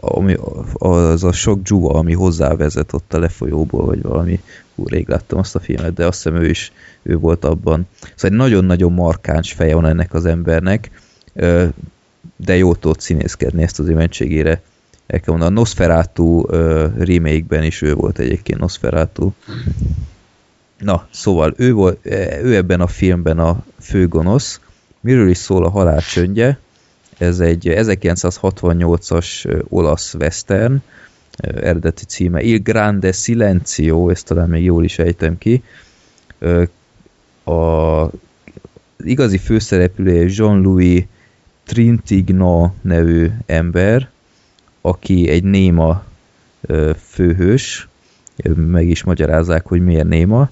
ami, 0.00 0.36
az 0.72 1.24
a 1.24 1.32
sok 1.32 1.62
dzsuva, 1.62 1.88
ami 1.88 2.12
hozzávezet 2.12 2.92
ott 2.92 3.14
a 3.14 3.18
lefolyóból, 3.18 3.84
vagy 3.84 4.02
valami, 4.02 4.40
hú, 4.74 4.86
rég 4.86 5.08
láttam 5.08 5.38
azt 5.38 5.54
a 5.54 5.60
filmet, 5.60 5.94
de 5.94 6.06
azt 6.06 6.22
hiszem 6.22 6.42
ő 6.42 6.48
is, 6.48 6.72
ő 7.02 7.16
volt 7.16 7.44
abban. 7.44 7.86
Szóval 8.00 8.30
egy 8.30 8.32
nagyon-nagyon 8.32 8.92
markáns 8.92 9.52
feje 9.52 9.74
van 9.74 9.86
ennek 9.86 10.14
az 10.14 10.24
embernek, 10.24 10.90
de 12.36 12.56
jó 12.56 12.74
tudott 12.74 13.00
színészkedni 13.00 13.62
ezt 13.62 13.78
az 13.78 13.86
mentségére. 13.86 14.62
El 15.06 15.20
kell 15.20 15.34
mondani, 15.34 15.50
a 15.50 15.58
Nosferatu 15.58 16.46
remake-ben 16.98 17.62
is 17.62 17.82
ő 17.82 17.94
volt 17.94 18.18
egyébként 18.18 18.60
Nosferatu. 18.60 19.32
Na, 20.78 21.06
szóval 21.10 21.54
ő, 21.56 21.72
volt, 21.72 21.98
ő 22.42 22.54
ebben 22.56 22.80
a 22.80 22.86
filmben 22.86 23.38
a 23.38 23.64
főgonosz. 23.80 24.60
Miről 25.00 25.28
is 25.28 25.38
szól 25.38 25.64
a 25.64 25.70
halál 25.70 26.00
csöndje? 26.00 26.58
Ez 27.18 27.40
egy 27.40 27.66
1968-as 27.70 29.46
ö, 29.46 29.58
olasz 29.68 30.14
western, 30.14 30.82
eredeti 31.36 32.04
címe. 32.04 32.42
Il 32.42 32.58
Grande 32.58 33.12
Silencio, 33.12 34.08
ezt 34.08 34.26
talán 34.26 34.48
még 34.48 34.64
jól 34.64 34.84
is 34.84 34.98
ejtem 34.98 35.38
ki. 35.38 35.62
A 37.44 38.10
igazi 39.04 39.38
főszereplője 39.38 40.24
Jean-Louis 40.28 41.04
Trintignant 41.66 42.82
nevű 42.82 43.30
ember, 43.46 44.08
aki 44.80 45.28
egy 45.28 45.44
néma 45.44 46.04
főhős, 47.08 47.88
meg 48.54 48.88
is 48.88 49.02
magyarázzák, 49.04 49.66
hogy 49.66 49.84
miért 49.84 50.08
néma, 50.08 50.50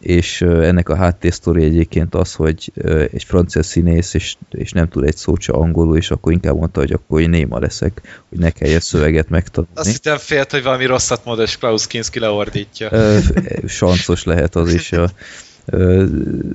és 0.00 0.40
ennek 0.40 0.88
a 0.88 0.96
háttérsztori 0.96 1.64
egyébként 1.64 2.14
az, 2.14 2.34
hogy 2.34 2.72
egy 3.12 3.24
francia 3.24 3.62
színész, 3.62 4.14
és, 4.14 4.36
és 4.50 4.72
nem 4.72 4.88
tud 4.88 5.04
egy 5.04 5.16
szót 5.16 5.40
se 5.40 5.52
angolul, 5.52 5.96
és 5.96 6.10
akkor 6.10 6.32
inkább 6.32 6.56
mondta, 6.56 6.80
hogy 6.80 6.92
akkor 6.92 7.20
én 7.20 7.30
néma 7.30 7.58
leszek, 7.58 8.22
hogy 8.28 8.38
ne 8.38 8.50
kelljen 8.50 8.80
szöveget 8.80 9.28
megtanulni. 9.28 9.76
Azt 9.76 9.90
hittem 9.90 10.16
félt, 10.18 10.50
hogy 10.50 10.62
valami 10.62 10.84
rosszat 10.84 11.24
mond, 11.24 11.40
és 11.40 11.58
Klaus 11.58 11.86
Kinski 11.86 12.18
leordítja. 12.18 12.88
Ö, 12.92 13.18
sancos 13.66 14.24
lehet 14.24 14.54
az 14.56 14.74
is. 14.74 14.92
Ö, 15.64 16.04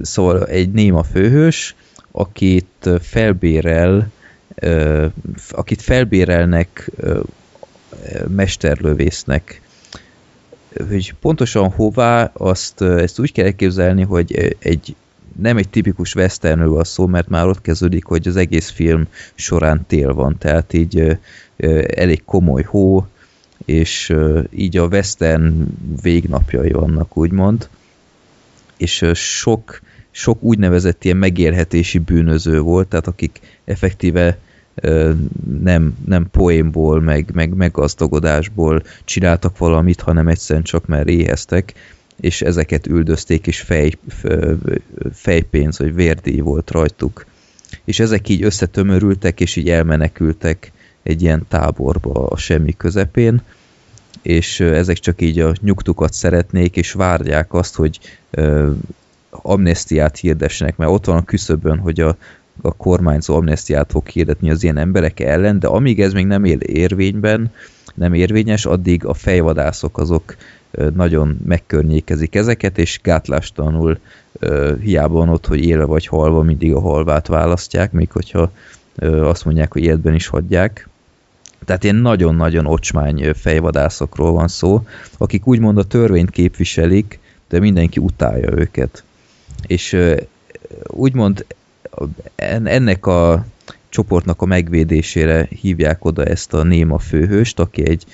Szóval 0.01 0.45
egy 0.45 0.71
néma 0.71 1.03
főhős, 1.03 1.75
akit 2.11 2.89
felbérel, 3.01 4.11
ö, 4.55 5.05
akit 5.49 5.81
felbérelnek 5.81 6.89
ö, 6.97 7.19
mesterlövésznek. 8.27 9.61
Hogy 10.89 11.14
pontosan 11.19 11.69
hová, 11.69 12.31
azt 12.34 12.81
ezt 12.81 13.19
úgy 13.19 13.31
kell 13.31 13.45
elképzelni, 13.45 14.03
hogy 14.03 14.56
egy 14.60 14.95
nem 15.39 15.57
egy 15.57 15.69
tipikus 15.69 16.15
westernről 16.15 16.69
van 16.69 16.84
szó, 16.84 17.06
mert 17.07 17.27
már 17.27 17.48
ott 17.48 17.61
kezdődik, 17.61 18.06
hogy 18.06 18.27
az 18.27 18.35
egész 18.35 18.69
film 18.69 19.07
során 19.35 19.85
tél 19.88 20.14
van, 20.14 20.38
tehát 20.38 20.73
így 20.73 21.18
elég 21.88 22.23
komoly 22.26 22.64
hó, 22.64 23.07
és 23.65 24.14
így 24.49 24.77
a 24.77 24.88
western 24.88 25.68
végnapjai 26.02 26.72
vannak, 26.72 27.18
úgymond, 27.18 27.69
és 28.77 29.06
sok, 29.14 29.81
sok 30.11 30.43
úgynevezett 30.43 31.03
ilyen 31.03 31.18
megélhetési 31.18 31.98
bűnöző 31.98 32.60
volt, 32.60 32.88
tehát 32.88 33.07
akik 33.07 33.39
effektíve 33.65 34.38
nem, 35.61 35.98
nem 36.06 36.27
poénból, 36.31 37.02
meg, 37.02 37.31
meg 37.34 37.53
meggazdagodásból 37.53 38.84
csináltak 39.03 39.57
valamit, 39.57 40.02
hanem 40.02 40.27
egyszerűen 40.27 40.64
csak 40.64 40.85
mert 40.85 41.07
éheztek, 41.07 41.73
és 42.19 42.41
ezeket 42.41 42.88
üldözték, 42.88 43.48
és 43.48 43.60
fej, 43.60 43.91
fejpénz, 45.14 45.80
vagy 45.80 45.95
vérdíj 45.95 46.39
volt 46.39 46.72
rajtuk. 46.72 47.26
És 47.85 47.99
ezek 47.99 48.30
így 48.30 48.43
összetömörültek, 48.43 49.39
és 49.39 49.56
így 49.56 49.69
elmenekültek 49.69 50.72
egy 51.03 51.22
ilyen 51.22 51.45
táborba 51.48 52.27
a 52.27 52.38
semmi 52.38 52.73
közepén, 52.77 53.41
és 54.22 54.60
ezek 54.60 54.98
csak 54.98 55.22
így 55.22 55.39
a 55.39 55.53
nyugtukat 55.61 56.14
szeretnék, 56.14 56.76
és 56.76 56.91
várják 56.91 57.53
azt, 57.53 57.76
hogy 57.76 57.99
amnestiát 59.30 60.18
hirdessenek, 60.18 60.77
mert 60.77 60.91
ott 60.91 61.06
van 61.06 61.18
a 61.18 61.23
küszöbön, 61.23 61.77
hogy 61.77 61.99
a, 61.99 62.18
a 62.61 62.73
kormányzó 62.73 63.36
amnestiát 63.36 63.91
fog 63.91 64.07
hirdetni 64.07 64.49
az 64.49 64.64
ilyen 64.64 64.78
emberek 64.78 65.19
ellen, 65.19 65.60
de 65.60 65.68
amíg 65.68 66.02
ez 66.02 66.14
még 66.14 66.26
nem 66.26 66.44
él 66.44 66.60
érvényben, 66.60 67.52
nem 67.95 68.14
érvényes, 68.14 68.65
addig 68.65 69.06
a 69.06 69.14
fejvadászok 69.14 69.98
azok 69.98 70.36
nagyon 70.94 71.40
megkörnyékezik 71.45 72.36
ezeket, 72.36 72.78
és 72.78 72.99
gátlástalanul 73.03 73.99
hiába 74.82 75.14
van 75.14 75.30
ott, 75.30 75.48
hogy 75.48 75.65
élve 75.65 75.86
vagy 75.86 76.06
halva, 76.07 76.41
mindig 76.41 76.73
a 76.73 76.80
halvát 76.80 77.28
választják, 77.28 77.91
még 77.91 78.11
hogyha 78.11 78.52
azt 79.22 79.45
mondják, 79.45 79.73
hogy 79.73 79.84
életben 79.84 80.14
is 80.14 80.28
hagyják. 80.28 80.90
Tehát 81.65 81.84
ilyen 81.84 81.95
nagyon-nagyon 81.95 82.65
ocsmány 82.65 83.34
fejvadászokról 83.34 84.32
van 84.32 84.48
szó, 84.48 84.84
akik 85.18 85.48
úgymond 85.48 85.78
a 85.78 85.84
törvényt 85.84 86.30
képviselik, 86.30 87.19
de 87.49 87.60
mindenki 87.60 87.99
utálja 87.99 88.52
őket. 88.52 89.03
És 89.68 89.98
úgymond 90.88 91.45
ennek 92.35 93.05
a 93.05 93.45
csoportnak 93.89 94.41
a 94.41 94.45
megvédésére 94.45 95.47
hívják 95.61 96.05
oda 96.05 96.23
ezt 96.23 96.53
a 96.53 96.63
néma 96.63 96.97
főhőst, 96.97 97.59
aki 97.59 97.89
egy 97.89 98.05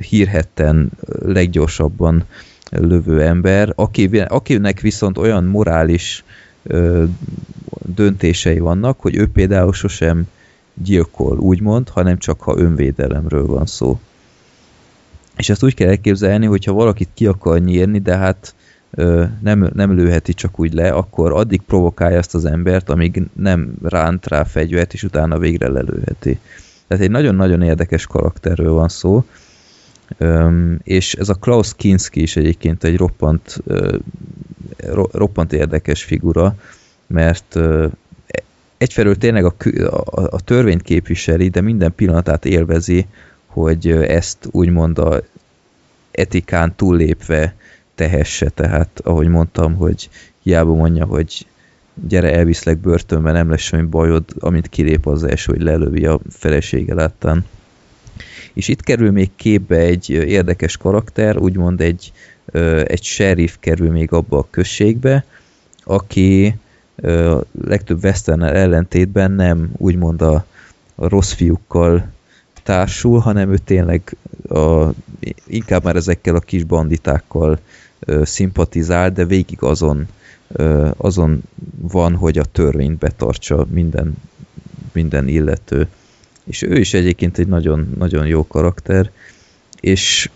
hírhetten 0.00 0.90
leggyorsabban 1.24 2.24
lövő 2.70 3.22
ember, 3.22 3.72
aki, 3.74 4.18
akinek 4.18 4.80
viszont 4.80 5.18
olyan 5.18 5.44
morális 5.44 6.24
döntései 7.94 8.58
vannak, 8.58 9.00
hogy 9.00 9.16
ő 9.16 9.28
például 9.28 9.72
sosem 9.72 10.28
gyilkol, 10.74 11.38
úgymond, 11.38 11.88
hanem 11.88 12.18
csak 12.18 12.40
ha 12.40 12.58
önvédelemről 12.58 13.46
van 13.46 13.66
szó. 13.66 14.00
És 15.36 15.48
ezt 15.48 15.62
úgy 15.64 15.74
kell 15.74 15.88
elképzelni, 15.88 16.46
hogyha 16.46 16.72
valakit 16.72 17.08
ki 17.14 17.26
akar 17.26 17.60
nyírni, 17.60 17.98
de 17.98 18.16
hát 18.16 18.54
nem, 19.40 19.70
nem 19.74 19.94
lőheti 19.94 20.34
csak 20.34 20.60
úgy 20.60 20.72
le, 20.72 20.90
akkor 20.90 21.32
addig 21.32 21.60
provokálja 21.60 22.18
azt 22.18 22.34
az 22.34 22.44
embert, 22.44 22.90
amíg 22.90 23.22
nem 23.32 23.74
ránt 23.82 24.26
rá 24.26 24.44
fegyvert, 24.44 24.92
és 24.92 25.02
utána 25.02 25.38
végre 25.38 25.68
lelőheti. 25.68 26.38
Tehát 26.86 27.04
egy 27.04 27.10
nagyon-nagyon 27.10 27.62
érdekes 27.62 28.06
karakterről 28.06 28.72
van 28.72 28.88
szó, 28.88 29.24
és 30.82 31.14
ez 31.14 31.28
a 31.28 31.34
Klaus 31.34 31.74
Kinski 31.74 32.22
is 32.22 32.36
egyébként 32.36 32.84
egy 32.84 32.96
roppant, 32.96 33.62
roppant 35.12 35.52
érdekes 35.52 36.04
figura, 36.04 36.54
mert 37.06 37.58
egyfelől 38.78 39.16
tényleg 39.16 39.44
a, 39.44 39.54
a, 39.84 40.28
a 40.30 40.40
törvényt 40.40 40.82
képviseli, 40.82 41.48
de 41.48 41.60
minden 41.60 41.94
pillanatát 41.94 42.44
élvezi, 42.44 43.06
hogy 43.46 43.90
ezt 43.90 44.48
úgymond 44.50 44.98
a 44.98 45.22
etikán 46.10 46.74
túllépve 46.76 47.54
tehesse, 47.96 48.48
tehát 48.48 49.00
ahogy 49.04 49.28
mondtam, 49.28 49.74
hogy 49.74 50.08
hiába 50.42 50.74
mondja, 50.74 51.04
hogy 51.04 51.46
gyere, 52.08 52.32
elviszlek 52.32 52.78
börtönbe, 52.78 53.32
nem 53.32 53.50
lesz 53.50 53.60
semmi 53.60 53.86
bajod, 53.86 54.24
amint 54.38 54.68
kilép 54.68 55.06
az 55.06 55.24
első, 55.24 55.52
hogy 55.52 55.62
lelövi 55.62 56.06
a 56.06 56.20
felesége 56.30 56.94
láttán. 56.94 57.44
És 58.52 58.68
itt 58.68 58.80
kerül 58.80 59.10
még 59.10 59.30
képbe 59.36 59.76
egy 59.76 60.10
érdekes 60.10 60.76
karakter, 60.76 61.38
úgymond 61.38 61.80
egy, 61.80 62.12
egy 62.84 63.02
sheriff 63.02 63.54
kerül 63.60 63.90
még 63.90 64.12
abba 64.12 64.38
a 64.38 64.46
községbe, 64.50 65.24
aki 65.84 66.54
legtöbb 67.64 68.04
western 68.04 68.42
ellentétben 68.42 69.30
nem 69.30 69.70
úgymond 69.76 70.22
a, 70.22 70.46
a 70.94 71.08
rossz 71.08 71.32
fiúkkal 71.32 72.08
társul, 72.62 73.18
hanem 73.18 73.52
ő 73.52 73.58
tényleg 73.58 74.16
a, 74.48 74.88
inkább 75.46 75.84
már 75.84 75.96
ezekkel 75.96 76.34
a 76.34 76.40
kis 76.40 76.64
banditákkal 76.64 77.58
szimpatizál, 78.22 79.10
de 79.10 79.24
végig 79.24 79.62
azon, 79.62 80.08
azon 80.96 81.42
van, 81.80 82.14
hogy 82.14 82.38
a 82.38 82.44
törvényt 82.44 82.98
betartsa 82.98 83.66
minden, 83.70 84.16
minden 84.92 85.28
illető. 85.28 85.86
És 86.44 86.62
ő 86.62 86.78
is 86.78 86.94
egyébként 86.94 87.38
egy 87.38 87.48
nagyon, 87.48 87.94
nagyon 87.98 88.26
jó 88.26 88.46
karakter, 88.46 89.10
és 89.80 90.30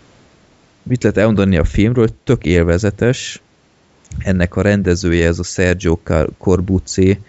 mit 0.83 1.03
lehet 1.03 1.17
elmondani 1.17 1.57
a 1.57 1.63
filmről, 1.63 2.09
tök 2.23 2.45
élvezetes, 2.45 3.41
ennek 4.17 4.55
a 4.55 4.61
rendezője, 4.61 5.27
ez 5.27 5.39
a 5.39 5.43
Sergio 5.43 5.99
Corbucci, 6.37 7.19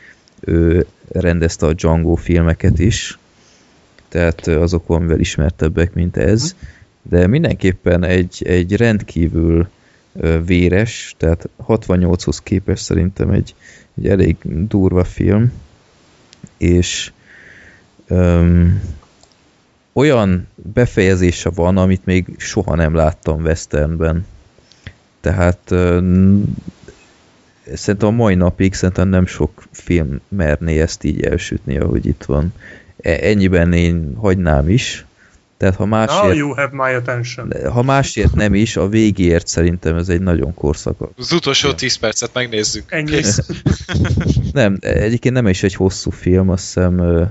ő 0.40 0.86
rendezte 1.08 1.66
a 1.66 1.72
Django 1.72 2.14
filmeket 2.14 2.78
is, 2.78 3.18
tehát 4.08 4.46
azok 4.46 4.86
valamivel 4.86 5.20
ismertebbek, 5.20 5.94
mint 5.94 6.16
ez, 6.16 6.54
de 7.02 7.26
mindenképpen 7.26 8.04
egy, 8.04 8.42
egy 8.44 8.76
rendkívül 8.76 9.68
véres, 10.44 11.14
tehát 11.18 11.48
68-hoz 11.68 12.40
képest 12.40 12.84
szerintem 12.84 13.30
egy, 13.30 13.54
egy 13.96 14.08
elég 14.08 14.36
durva 14.68 15.04
film, 15.04 15.52
és 16.56 17.12
öm, 18.06 18.82
olyan 19.92 20.48
befejezése 20.54 21.50
van, 21.50 21.76
amit 21.76 22.04
még 22.04 22.26
soha 22.36 22.74
nem 22.74 22.94
láttam 22.94 23.42
westernben. 23.42 24.26
Tehát 25.20 25.70
öm, 25.70 26.44
szerintem 27.74 28.08
a 28.08 28.12
mai 28.12 28.34
napig 28.34 28.74
szerintem 28.74 29.08
nem 29.08 29.26
sok 29.26 29.62
film 29.70 30.20
merné 30.28 30.80
ezt 30.80 31.04
így 31.04 31.22
elsütni, 31.22 31.78
ahogy 31.78 32.06
itt 32.06 32.24
van. 32.24 32.54
E, 33.00 33.10
ennyiben 33.10 33.72
én 33.72 34.14
hagynám 34.16 34.68
is. 34.68 35.06
Tehát 35.62 35.76
ha 35.76 35.86
másért, 35.86 36.22
Now 36.22 36.32
you 36.32 36.48
have 36.54 36.70
my 36.72 36.94
attention. 36.94 37.52
ha 37.72 37.82
másért 37.82 38.34
nem 38.34 38.54
is, 38.54 38.76
a 38.76 38.88
végéért 38.88 39.46
szerintem 39.46 39.96
ez 39.96 40.08
egy 40.08 40.20
nagyon 40.20 40.54
korszak. 40.54 40.96
Az 41.16 41.32
utolsó 41.32 41.72
10 41.72 41.94
percet 41.96 42.30
megnézzük. 42.32 42.92
Ennyi. 42.92 43.20
Nem, 44.52 44.78
egyébként 44.80 45.34
nem 45.34 45.46
is 45.46 45.62
egy 45.62 45.74
hosszú 45.74 46.10
film, 46.10 46.48
azt 46.48 46.64
hiszem 46.64 46.98
ö, 46.98 47.24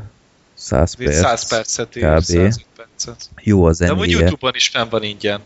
100 0.53 0.93
perc. 0.93 1.15
100 1.15 1.47
percet 1.47 1.95
ír, 1.95 2.03
kb. 2.03 2.21
105 2.21 2.65
percet. 2.75 3.29
Jó 3.41 3.63
a 3.63 3.67
De 3.67 3.73
zenéje. 3.73 4.17
Youtube-on 4.17 4.55
is 4.55 4.67
fenn 4.67 4.89
van 4.89 5.03
ingyen. 5.03 5.39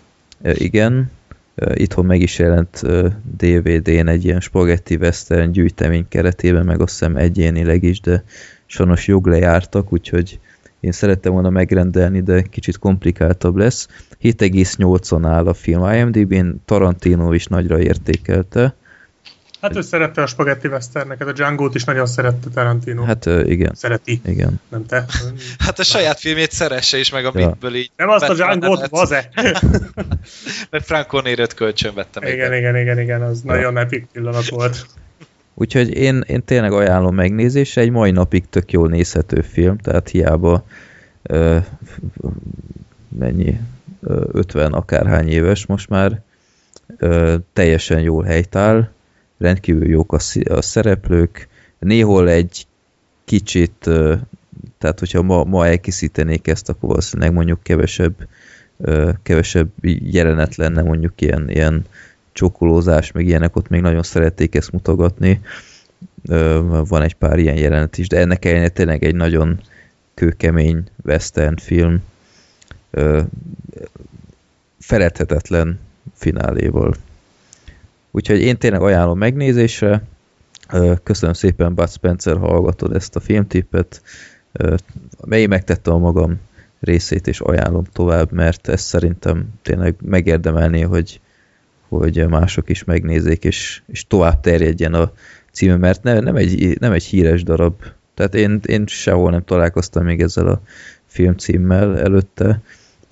Igen, 0.54 1.12
itthon 1.74 2.06
meg 2.06 2.22
is 2.22 2.40
jelent 2.40 2.82
DVD-n 3.38 4.08
egy 4.08 4.26
ilyen 4.26 4.40
spagetti 4.40 4.96
western 4.96 5.52
gyűjtemény 5.52 6.08
keretében, 6.08 6.66
meg 6.66 6.82
azt 6.82 6.92
hiszem 6.92 7.16
egyénileg 7.16 7.84
is, 7.84 8.00
de 8.00 8.24
sajnos 8.66 9.08
jog 9.08 9.28
lejártak, 9.28 9.94
úgyhogy 9.94 10.40
én 10.86 10.92
szerettem 10.92 11.32
volna 11.32 11.50
megrendelni, 11.50 12.22
de 12.22 12.42
kicsit 12.42 12.78
komplikáltabb 12.78 13.56
lesz. 13.56 13.88
7,8-on 14.22 15.26
áll 15.26 15.48
a 15.48 15.54
film 15.54 15.94
IMDb-n, 15.94 16.62
Tarantino 16.66 17.34
is 17.34 17.46
nagyra 17.46 17.80
értékelte. 17.80 18.76
Hát 19.62 19.76
ő 19.76 19.82
szerette 19.82 20.22
a 20.22 20.26
spagetti 20.28 20.68
westerneket, 20.68 21.28
a 21.28 21.32
Django-t 21.32 21.76
is 21.76 21.84
nagyon 21.84 22.06
szerette 22.06 22.50
Tarantino. 22.54 23.04
Hát, 23.04 23.26
igen, 23.26 23.72
Szereti, 23.76 24.22
igen. 24.26 24.60
nem 24.70 24.86
te. 24.86 25.06
Hát 25.58 25.80
a 25.80 25.84
saját 25.84 26.20
filmét 26.20 26.52
szeresse 26.52 26.98
is, 26.98 27.12
meg 27.12 27.26
a 27.26 27.32
Ja. 27.36 27.46
mitből 27.48 27.76
így. 27.76 27.92
Nem 27.96 28.10
azt 28.10 28.30
a 28.30 28.34
Django-t, 28.34 28.60
benned. 28.76 28.90
vaze! 28.90 29.30
Mert 30.72 30.86
Franco 30.86 31.20
Nérőt 31.20 31.54
kölcsön 31.54 31.94
vettem. 31.94 32.24
igen, 32.24 32.54
igen, 32.54 32.78
igen, 32.78 33.00
igen, 33.00 33.22
az 33.22 33.42
nagyon 33.42 33.78
epic 33.78 34.04
pillanat 34.12 34.50
volt. 34.50 34.86
Úgyhogy 35.58 35.94
én, 35.94 36.24
én 36.28 36.44
tényleg 36.44 36.72
ajánlom 36.72 37.16
megnézésre, 37.16 37.82
egy 37.82 37.90
mai 37.92 38.12
napig 38.12 38.50
tök 38.50 38.72
jól 38.72 38.88
nézhető 38.88 39.42
film, 39.42 39.78
tehát 39.78 40.10
hiába 40.10 40.66
ö, 41.22 41.58
mennyi, 43.08 43.60
ö, 44.02 44.26
50 44.32 44.74
akárhány 44.74 45.28
éves 45.28 45.66
most 45.66 45.90
már, 45.90 46.22
ö, 46.98 47.36
teljesen 47.54 48.02
jól 48.02 48.24
helytáll, 48.24 48.90
rendkívül 49.38 49.88
jók 49.88 50.14
a, 50.14 50.20
a 50.50 50.62
szereplők, 50.62 51.48
néhol 51.80 52.30
egy 52.30 52.68
kicsit, 53.26 53.88
ö, 53.88 54.16
tehát 54.78 55.00
hogyha 55.00 55.22
ma, 55.22 55.44
ma 55.44 55.68
elkészítenék 55.68 56.48
ezt, 56.48 56.70
akkor 56.70 56.90
valószínűleg 56.90 57.34
mondjuk 57.34 57.64
kevesebb, 57.64 58.28
ö, 58.78 59.12
kevesebb 59.24 59.70
jelenet 60.12 60.56
lenne 60.56 60.82
mondjuk 60.82 61.22
ilyen, 61.22 61.50
ilyen 61.50 61.86
csókolózás, 62.36 63.12
meg 63.12 63.26
ilyenek, 63.28 63.56
ott 63.56 63.68
még 63.68 63.82
nagyon 63.82 64.04
szerették 64.04 64.56
ezt 64.56 64.72
mutogatni. 64.72 65.42
Van 66.88 67.02
egy 67.02 67.14
pár 67.14 67.40
ilyen 67.40 67.58
jelenet 67.58 67.98
is, 67.98 68.08
de 68.08 68.20
ennek 68.20 68.46
ellenére 68.46 68.70
tényleg 68.70 69.04
egy 69.04 69.16
nagyon 69.16 69.60
kőkemény 70.14 70.84
western 71.04 71.58
film. 71.58 72.04
Feledhetetlen 74.80 75.80
fináléval. 76.14 76.96
Úgyhogy 78.12 78.40
én 78.42 78.58
tényleg 78.58 78.82
ajánlom 78.82 79.18
megnézésre. 79.18 80.04
Köszönöm 81.04 81.34
szépen, 81.34 81.74
Bud 81.74 81.90
Spencer, 81.90 82.38
ha 82.38 82.48
hallgatod 82.48 82.96
ezt 82.96 83.16
a 83.16 83.20
filmtippet. 83.20 84.02
Ö, 84.52 84.76
Én 85.30 85.48
megtettem 85.48 85.94
a 85.94 85.98
magam 85.98 86.40
részét, 86.80 87.28
és 87.28 87.40
ajánlom 87.40 87.84
tovább, 87.84 88.32
mert 88.32 88.68
ez 88.68 88.82
szerintem 88.82 89.48
tényleg 89.62 89.96
megérdemelné, 90.02 90.82
hogy, 90.82 91.20
hogy 91.88 92.28
mások 92.28 92.70
is 92.70 92.84
megnézzék, 92.84 93.44
és, 93.44 93.82
és 93.86 94.08
tovább 94.08 94.40
terjedjen 94.40 94.94
a 94.94 95.12
címe, 95.52 95.76
mert 95.76 96.04
ne, 96.04 96.20
nem, 96.20 96.36
egy, 96.36 96.80
nem 96.80 96.92
egy 96.92 97.04
híres 97.04 97.44
darab. 97.44 97.84
Tehát 98.14 98.36
én, 98.36 98.60
én 98.66 98.86
sehol 98.88 99.32
nem 99.32 99.44
találkoztam 99.44 100.04
még 100.04 100.22
ezzel 100.22 100.48
a 100.48 100.62
filmcímmel 101.06 102.00
előtte, 102.00 102.62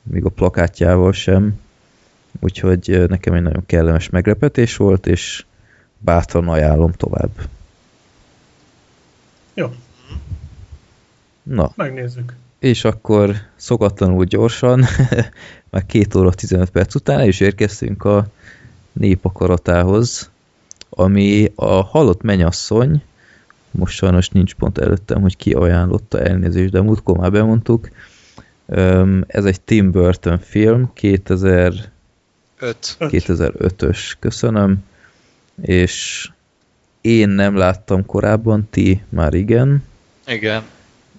még 0.04 0.26
a 0.26 0.30
plakátjával 0.30 1.12
sem. 1.12 1.60
Úgyhogy 2.40 2.92
ö, 2.92 3.06
nekem 3.06 3.34
egy 3.34 3.42
nagyon 3.42 3.66
kellemes 3.66 4.10
meglepetés 4.10 4.78
volt, 4.78 5.08
és 5.08 5.46
bátran 5.98 6.48
ajánlom 6.48 6.92
tovább. 6.92 7.32
Jó, 9.54 9.74
Na, 11.44 11.72
megnézzük. 11.76 12.34
és 12.60 12.84
akkor 12.84 13.36
szokatlanul 13.56 14.26
gyorsan, 14.26 14.86
már 15.72 15.86
2 15.86 16.20
óra 16.20 16.32
15 16.32 16.70
perc 16.70 16.96
után 16.96 17.20
el 17.20 17.28
is 17.28 17.40
érkeztünk 17.40 18.04
a 18.04 18.28
népakaratához, 18.94 20.30
ami 20.90 21.52
a 21.56 21.84
halott 21.84 22.22
menyasszony, 22.22 23.02
most 23.72 23.96
sajnos 23.96 24.30
nincs 24.30 24.54
pont 24.54 24.78
előttem, 24.78 25.22
hogy 25.22 25.38
ki 25.38 25.54
ajánlotta 25.54 26.20
elnézést, 26.20 26.72
de 26.72 26.82
múltkor 26.82 27.18
már 27.18 27.32
bemondtuk. 27.32 27.90
Ez 29.28 29.46
egy 29.46 29.62
Tim 29.62 29.92
Burton 29.92 30.40
film, 30.40 30.92
2000 30.94 31.92
Öt. 32.60 32.96
Öt. 32.98 33.10
2005-ös, 33.12 34.14
köszönöm, 34.20 34.78
és 35.62 36.30
én 37.02 37.30
nem 37.30 37.56
láttam 37.56 38.06
korábban, 38.06 38.68
ti 38.70 39.04
már 39.10 39.34
igen, 39.34 39.84
Igen. 40.26 40.64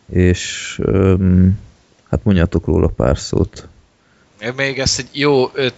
és 0.07 0.75
öm, 0.83 1.59
hát 2.11 2.25
mondjatok 2.25 2.67
róla 2.67 2.89
pár 2.89 3.19
szót. 3.19 3.69
Még 4.57 4.79
ezt 4.79 4.99
egy 4.99 5.09
jó 5.13 5.51
5-6, 5.55 5.71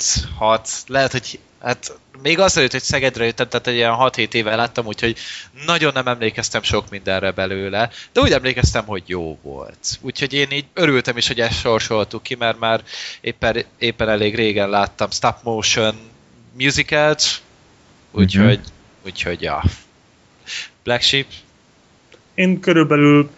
lehet, 0.86 1.12
hogy 1.12 1.38
hát 1.62 1.98
még 2.22 2.38
azelőtt, 2.38 2.70
hogy 2.70 2.82
Szegedre 2.82 3.24
jöttem, 3.24 3.48
tehát 3.48 3.66
egy 3.66 3.74
ilyen 3.74 3.94
6-7 3.98 4.34
éve 4.34 4.56
láttam, 4.56 4.86
úgyhogy 4.86 5.16
nagyon 5.66 5.92
nem 5.94 6.06
emlékeztem 6.06 6.62
sok 6.62 6.90
mindenre 6.90 7.30
belőle, 7.30 7.90
de 8.12 8.20
úgy 8.20 8.32
emlékeztem, 8.32 8.84
hogy 8.84 9.02
jó 9.06 9.38
volt. 9.42 9.98
Úgyhogy 10.00 10.32
én 10.32 10.50
így 10.50 10.66
örültem 10.74 11.16
is, 11.16 11.26
hogy 11.26 11.40
ezt 11.40 11.58
sorsoltuk 11.58 12.22
ki, 12.22 12.34
mert 12.34 12.58
már 12.58 12.82
éppen, 13.20 13.64
éppen 13.78 14.08
elég 14.08 14.34
régen 14.34 14.68
láttam 14.68 15.10
stop 15.10 15.36
motion 15.42 15.94
musicalt, 16.58 17.22
úgyhogy, 18.10 18.60
úgyhogy 19.04 19.42
ja. 19.42 19.62
Black 20.82 21.02
Sheep, 21.02 21.26
Én 22.34 22.60
körülbelül 22.60 23.30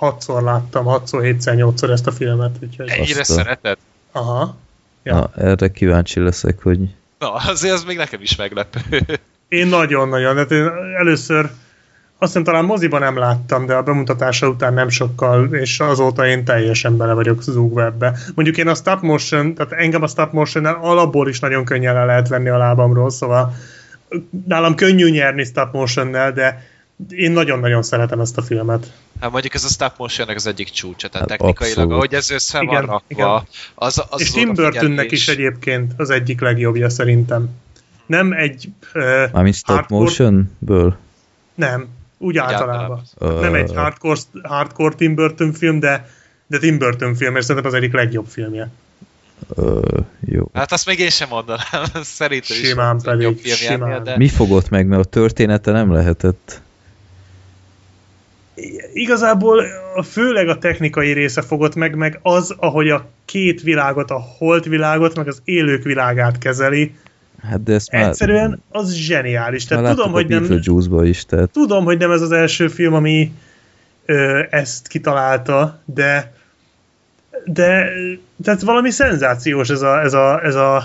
6-szor 0.00 0.42
láttam, 0.42 0.84
6-szor, 0.88 1.36
7-szer, 1.38 1.74
8-szor 1.74 1.90
ezt 1.90 2.06
a 2.06 2.12
filmet, 2.12 2.56
úgyhogy... 2.62 2.88
ennyire 2.88 3.24
szereted? 3.24 3.78
Aha. 4.12 4.56
Ja. 5.02 5.14
Na, 5.14 5.30
erre 5.34 5.70
kíváncsi 5.70 6.20
leszek, 6.20 6.62
hogy 6.62 6.78
Na, 7.18 7.32
azért 7.32 7.74
az 7.74 7.84
még 7.84 7.96
nekem 7.96 8.22
is 8.22 8.36
meglepő. 8.36 8.80
Én 9.48 9.66
nagyon-nagyon, 9.66 10.36
hát 10.36 10.50
én 10.50 10.70
először 10.98 11.50
azt 12.18 12.30
hiszem 12.30 12.44
talán 12.44 12.64
moziban 12.64 13.00
nem 13.00 13.18
láttam, 13.18 13.66
de 13.66 13.74
a 13.74 13.82
bemutatása 13.82 14.48
után 14.48 14.74
nem 14.74 14.88
sokkal, 14.88 15.54
és 15.54 15.80
azóta 15.80 16.26
én 16.26 16.44
teljesen 16.44 16.96
bele 16.96 17.12
vagyok 17.12 17.42
zúgva 17.42 17.84
ebbe. 17.84 18.18
Mondjuk 18.34 18.56
én 18.56 18.68
a 18.68 18.74
stop 18.74 19.00
motion, 19.00 19.54
tehát 19.54 19.72
engem 19.72 20.02
a 20.02 20.06
stop 20.06 20.32
motion 20.32 20.64
alapból 20.64 21.28
is 21.28 21.40
nagyon 21.40 21.64
könnyen 21.64 21.94
le 21.94 22.04
lehet 22.04 22.28
venni 22.28 22.48
a 22.48 22.56
lábamról, 22.56 23.10
szóval 23.10 23.54
nálam 24.46 24.74
könnyű 24.74 25.10
nyerni 25.10 25.44
stop 25.44 25.72
motion 25.72 26.10
de 26.10 26.66
én 27.10 27.30
nagyon-nagyon 27.32 27.82
szeretem 27.82 28.20
ezt 28.20 28.38
a 28.38 28.42
filmet. 28.42 28.92
Hát 29.20 29.30
mondjuk 29.30 29.54
ez 29.54 29.64
a 29.64 29.68
stop 29.68 29.92
motion 29.98 30.28
az 30.28 30.46
egyik 30.46 30.68
csúcsa, 30.70 31.08
tehát 31.08 31.30
Hát 31.30 31.38
technikailag, 31.38 31.76
abszolút. 31.76 31.92
ahogy 31.92 32.14
ez 32.14 32.30
össze 32.30 32.58
van 32.58 32.66
Igen, 32.66 32.80
rakva, 32.80 33.02
igen. 33.06 33.42
az, 33.74 34.04
az 34.10 34.20
és 34.20 34.30
Tim 34.30 34.52
Burtonnek 34.54 35.10
is 35.10 35.28
egyébként 35.28 35.92
az 35.96 36.10
egyik 36.10 36.40
legjobbja 36.40 36.88
szerintem. 36.88 37.48
Nem 38.06 38.32
egy 38.32 38.68
uh, 38.94 39.02
mármint 39.32 39.54
stop 39.54 39.76
hardcore- 39.76 40.02
motionből? 40.02 40.96
Nem, 41.54 41.88
úgy 42.18 42.36
általában. 42.36 43.02
általában. 43.18 43.40
Nem 43.40 43.54
egy 43.54 43.74
hardcore, 43.74 44.20
hardcore 44.42 44.94
Tim 44.94 45.14
Burton 45.14 45.52
film, 45.52 45.78
de, 45.78 46.08
de 46.46 46.58
Tim 46.58 46.78
Burton 46.78 47.14
film, 47.14 47.36
és 47.36 47.44
szerintem 47.44 47.70
az 47.70 47.76
egyik 47.76 47.92
legjobb 47.92 48.26
filmje. 48.26 48.70
Ö, 49.54 49.80
jó. 50.20 50.50
Hát 50.54 50.72
azt 50.72 50.86
még 50.86 50.98
én 50.98 51.10
sem 51.10 51.28
mondanám, 51.28 51.84
szerintem 52.02 52.56
is 52.60 52.68
Simán 52.68 52.96
az 52.96 53.02
pedig, 53.04 53.22
jobb 53.22 53.38
ennél, 53.68 54.00
de 54.02 54.16
Mi 54.16 54.28
fogott 54.28 54.68
meg, 54.68 54.86
mert 54.86 55.02
a 55.06 55.08
története 55.08 55.70
nem 55.70 55.92
lehetett. 55.92 56.60
Igazából 58.92 59.64
főleg 60.10 60.48
a 60.48 60.58
technikai 60.58 61.12
része 61.12 61.42
fogott 61.42 61.74
meg, 61.74 61.94
meg 61.94 62.18
az, 62.22 62.54
ahogy 62.56 62.88
a 62.88 63.08
két 63.24 63.62
világot, 63.62 64.10
a 64.10 64.24
holt 64.38 64.64
világot, 64.64 65.16
meg 65.16 65.28
az 65.28 65.40
élők 65.44 65.82
világát 65.82 66.38
kezeli. 66.38 66.94
Hát 67.42 67.62
de 67.62 67.74
ezt 67.74 67.92
már, 67.92 68.08
Egyszerűen 68.08 68.62
az 68.70 68.94
zseniális. 68.94 69.64
Tehát 69.64 69.94
tudom, 69.94 70.12
hogy 70.12 70.26
nem, 70.26 70.60
is, 71.02 71.24
tehát 71.24 71.50
tudom, 71.50 71.84
hogy 71.84 71.98
nem 71.98 72.10
ez 72.10 72.20
az 72.20 72.32
első 72.32 72.68
film, 72.68 72.94
ami 72.94 73.32
ö, 74.06 74.42
ezt 74.50 74.88
kitalálta, 74.88 75.80
de 75.84 76.34
de 77.44 77.88
tehát 78.42 78.62
valami 78.62 78.90
szenzációs 78.90 79.68
ez 79.68 79.82
a, 79.82 80.00
ez 80.00 80.12
a, 80.12 80.44
ez 80.44 80.54
a 80.54 80.84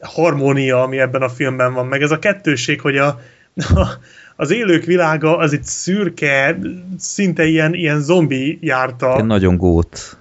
harmónia, 0.00 0.82
ami 0.82 0.98
ebben 0.98 1.22
a 1.22 1.28
filmben 1.28 1.72
van, 1.72 1.86
meg 1.86 2.02
ez 2.02 2.10
a 2.10 2.18
kettőség, 2.18 2.80
hogy 2.80 2.96
a 2.96 3.20
az 4.36 4.50
élők 4.50 4.84
világa 4.84 5.36
az 5.36 5.52
itt 5.52 5.64
szürke, 5.64 6.58
szinte 6.98 7.44
ilyen, 7.44 7.74
ilyen 7.74 8.00
zombi 8.00 8.58
járta. 8.60 9.12
ilyen 9.14 9.26
nagyon 9.26 9.56
gót. 9.56 10.16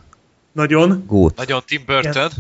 Nagyon. 0.52 1.04
Gót. 1.08 1.38
Nagyon 1.38 1.62
Tim 1.66 1.82
Burton. 1.86 2.32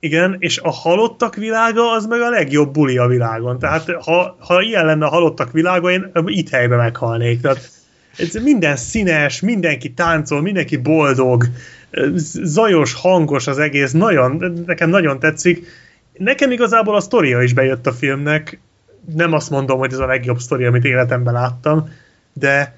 Igen, 0.00 0.36
és 0.38 0.58
a 0.58 0.70
halottak 0.70 1.34
világa 1.34 1.90
az 1.90 2.06
meg 2.06 2.20
a 2.20 2.30
legjobb 2.30 2.72
buli 2.72 2.98
a 2.98 3.06
világon. 3.06 3.58
Tehát 3.58 3.90
ha, 3.90 4.36
ha 4.40 4.62
ilyen 4.62 4.86
lenne 4.86 5.06
a 5.06 5.08
halottak 5.08 5.52
világa, 5.52 5.90
én 5.90 6.10
itt 6.24 6.48
helyben 6.48 6.78
meghalnék. 6.78 7.40
Tehát 7.40 7.70
ez 8.16 8.34
minden 8.34 8.76
színes, 8.76 9.40
mindenki 9.40 9.92
táncol, 9.92 10.40
mindenki 10.40 10.76
boldog, 10.76 11.44
zajos, 12.42 12.94
hangos 12.94 13.46
az 13.46 13.58
egész, 13.58 13.92
nagyon, 13.92 14.62
nekem 14.66 14.88
nagyon 14.90 15.18
tetszik. 15.18 15.66
Nekem 16.12 16.50
igazából 16.50 16.94
a 16.94 17.00
sztoria 17.00 17.42
is 17.42 17.52
bejött 17.52 17.86
a 17.86 17.92
filmnek, 17.92 18.58
nem 19.14 19.32
azt 19.32 19.50
mondom, 19.50 19.78
hogy 19.78 19.92
ez 19.92 19.98
a 19.98 20.06
legjobb 20.06 20.38
sztori, 20.38 20.64
amit 20.64 20.84
életemben 20.84 21.34
láttam, 21.34 21.88
de 22.32 22.76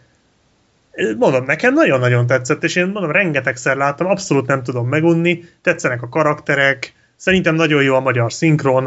mondom, 1.19 1.45
nekem 1.45 1.75
nagyon-nagyon 1.75 2.27
tetszett, 2.27 2.65
és 2.65 2.77
én 2.77 2.87
mondom, 2.87 3.11
rengetegszer 3.11 3.77
láttam, 3.77 4.07
abszolút 4.07 4.47
nem 4.47 4.63
tudom 4.63 4.89
megunni, 4.89 5.45
tetszenek 5.63 6.03
a 6.03 6.09
karakterek, 6.09 6.93
szerintem 7.17 7.55
nagyon 7.55 7.83
jó 7.83 7.95
a 7.95 8.01
magyar 8.01 8.33
szinkron, 8.33 8.85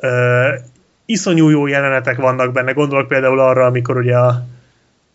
uh, 0.00 0.54
iszonyú 1.06 1.48
jó 1.48 1.66
jelenetek 1.66 2.16
vannak 2.16 2.52
benne, 2.52 2.72
gondolok 2.72 3.08
például 3.08 3.40
arra, 3.40 3.64
amikor 3.64 3.96
ugye 3.96 4.16
a, 4.16 4.46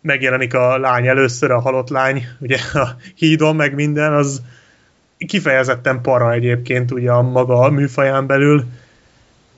megjelenik 0.00 0.54
a 0.54 0.78
lány 0.78 1.06
először, 1.06 1.50
a 1.50 1.60
halott 1.60 1.88
lány, 1.88 2.24
ugye 2.40 2.58
a 2.72 2.88
hídon, 3.14 3.56
meg 3.56 3.74
minden, 3.74 4.12
az 4.12 4.42
kifejezetten 5.18 6.00
para 6.00 6.32
egyébként 6.32 6.90
ugye 6.90 7.10
a 7.10 7.22
maga 7.22 7.70
műfaján 7.70 8.26
belül, 8.26 8.64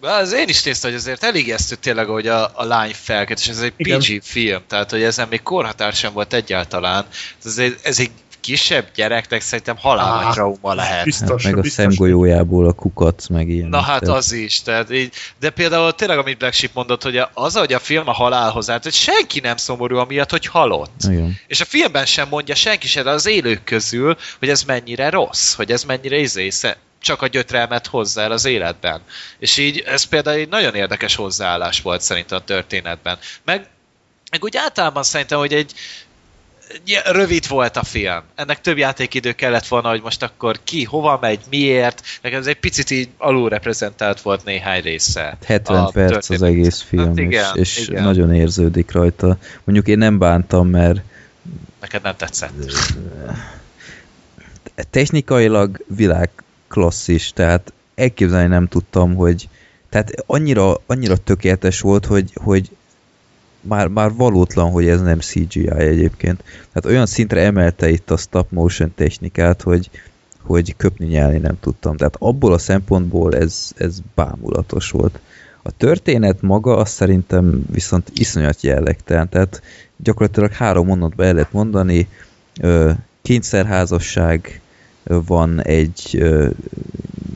Az 0.05 0.33
én 0.33 0.49
is 0.49 0.63
néztem, 0.63 0.91
hogy 0.91 0.99
azért 0.99 1.25
elég 1.25 1.47
ijesztő 1.47 1.75
tényleg, 1.75 2.07
hogy 2.07 2.27
a, 2.27 2.51
a 2.55 2.65
lány 2.65 2.93
felkelt, 2.95 3.39
és 3.39 3.49
ez 3.49 3.61
egy 3.61 3.73
Igen. 3.77 3.99
PG 3.99 4.23
film, 4.23 4.63
tehát 4.69 4.91
hogy 4.91 5.03
ezen 5.03 5.29
még 5.29 5.43
korhatár 5.43 5.93
sem 5.93 6.13
volt 6.13 6.33
egyáltalán. 6.33 7.07
Ez 7.45 7.59
egy, 7.59 7.79
ez 7.83 7.99
egy 7.99 8.11
kisebb 8.45 8.87
gyereknek 8.95 9.41
szerintem 9.41 9.77
halálny 9.77 10.27
Á, 10.27 10.31
trauma 10.31 10.75
lehet. 10.75 11.05
Biztos, 11.05 11.45
meg 11.45 11.57
a 11.57 11.61
biztos. 11.61 11.85
szemgolyójából 11.85 12.67
a 12.67 12.73
kukac, 12.73 13.29
meg 13.29 13.49
ilyen. 13.49 13.69
Na 13.69 13.81
hát 13.81 14.01
Tehát 14.01 14.17
az 14.17 14.33
is, 14.33 14.63
tehát 14.63 14.93
így, 14.93 15.13
de 15.41 15.51
például 15.51 15.93
tényleg, 15.93 16.19
amit 16.19 16.39
Black 16.39 16.55
Sheep 16.55 16.75
mondott, 16.75 17.03
hogy 17.03 17.21
az, 17.33 17.57
hogy 17.57 17.73
a 17.73 17.79
film 17.79 18.09
a 18.09 18.13
halálhoz 18.13 18.71
állt, 18.71 18.83
hogy 18.83 18.93
senki 18.93 19.41
nem 19.41 19.57
szomorú 19.57 19.97
amiatt, 19.97 20.31
hogy 20.31 20.47
halott. 20.47 21.01
Igen. 21.09 21.39
És 21.47 21.61
a 21.61 21.65
filmben 21.65 22.07
sem 22.07 22.29
mondja 22.29 22.55
senki 22.55 22.87
sem 22.87 23.07
az 23.07 23.27
élők 23.27 23.65
közül, 23.65 24.17
hogy 24.39 24.49
ez 24.49 24.63
mennyire 24.63 25.11
rossz, 25.11 25.55
hogy 25.55 25.71
ez 25.71 25.85
mennyire 25.85 26.17
izé, 26.17 26.51
csak 27.05 27.23
a 27.23 27.27
gyötrelmet 27.27 27.87
hozza 27.87 28.21
el 28.21 28.33
az 28.33 28.45
életben. 28.45 29.01
És 29.39 29.57
így 29.57 29.79
ez 29.87 30.03
például 30.03 30.39
egy 30.39 30.49
nagyon 30.49 30.75
érdekes 30.75 31.15
hozzáállás 31.15 31.81
volt 31.81 32.01
szerintem 32.01 32.39
a 32.39 32.45
történetben. 32.45 33.19
Meg, 33.45 33.67
meg 34.31 34.45
úgy 34.45 34.57
általában 34.57 35.03
szerintem, 35.03 35.39
hogy 35.39 35.53
egy 35.53 35.73
rövid 37.05 37.49
volt 37.49 37.77
a 37.77 37.83
film. 37.85 38.23
Ennek 38.35 38.61
több 38.61 38.79
játékidő 38.79 39.33
kellett 39.33 39.67
volna, 39.67 39.89
hogy 39.89 40.03
most 40.03 40.23
akkor 40.23 40.59
ki, 40.65 40.85
hova 40.85 41.19
megy, 41.21 41.41
miért. 41.51 42.03
Nekem 42.23 42.41
ez 42.41 42.47
egy 42.47 42.59
picit 42.59 42.91
így 42.91 43.09
alulreprezentált 43.19 44.21
volt 44.21 44.45
néhány 44.45 44.83
része. 44.83 45.37
70 45.47 45.77
a 45.85 45.91
perc 45.91 46.17
az 46.17 46.27
történet. 46.27 46.55
egész 46.55 46.81
film, 46.81 47.07
Hát 47.07 47.19
igen, 47.19 47.57
és, 47.57 47.77
és 47.79 47.89
igen. 47.89 48.03
nagyon 48.03 48.35
érződik 48.35 48.93
rajta. 48.93 49.39
Mondjuk 49.65 49.89
én 49.89 49.99
nem 49.99 50.19
bántam, 50.19 50.69
mert 50.69 51.01
Neked 51.81 52.03
nem 52.03 52.17
tetszett. 52.17 52.53
technikailag 54.91 55.85
világ 55.87 56.31
klasszis, 56.75 57.33
tehát 57.33 57.73
elképzelni 57.95 58.49
nem 58.49 58.69
tudtam, 58.69 59.15
hogy 59.15 59.49
tehát 59.89 60.11
annyira, 60.27 60.81
annyira 60.87 61.17
tökéletes 61.17 61.81
volt, 61.81 62.07
hogy, 62.07 62.31
hogy 62.35 62.71
már, 63.61 63.89
már 63.89 64.13
valótlan, 64.15 64.71
hogy 64.71 64.89
ez 64.89 65.01
nem 65.01 65.19
CGI 65.19 65.71
egyébként. 65.71 66.43
Tehát 66.43 66.85
olyan 66.85 67.07
szintre 67.07 67.41
emelte 67.41 67.91
itt 67.91 68.11
a 68.11 68.17
stop 68.17 68.51
motion 68.51 68.93
technikát, 68.95 69.63
hogy, 69.63 69.91
hogy 70.43 70.77
köpni 70.77 71.07
nyelni 71.07 71.39
nem 71.39 71.61
tudtam. 71.61 71.97
Tehát 71.97 72.17
abból 72.19 72.53
a 72.53 72.59
szempontból 72.59 73.35
ez, 73.37 73.73
ez 73.77 73.99
bámulatos 74.15 74.91
volt. 74.91 75.19
A 75.63 75.71
történet 75.71 76.43
maga 76.43 76.77
azt 76.77 76.93
szerintem 76.93 77.65
viszont 77.71 78.11
iszonyat 78.15 78.63
jellegtelen. 78.63 79.29
Tehát 79.29 79.63
gyakorlatilag 79.97 80.53
három 80.53 80.87
mondatban 80.87 81.27
el 81.27 81.33
lehet 81.35 81.53
mondani, 81.53 82.09
kényszerházasság 83.23 84.61
van 85.05 85.63
egy, 85.63 86.23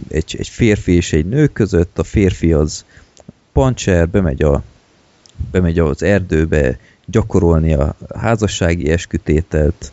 egy, 0.08 0.36
egy 0.38 0.48
férfi 0.48 0.92
és 0.92 1.12
egy 1.12 1.26
nő 1.26 1.46
között, 1.46 1.98
a 1.98 2.02
férfi 2.02 2.52
az 2.52 2.84
pancser, 3.52 4.08
bemegy, 4.08 4.42
a, 4.42 4.62
bemegy 5.50 5.78
az 5.78 6.02
erdőbe 6.02 6.78
gyakorolni 7.06 7.74
a 7.74 7.94
házassági 8.14 8.90
eskütételt, 8.90 9.92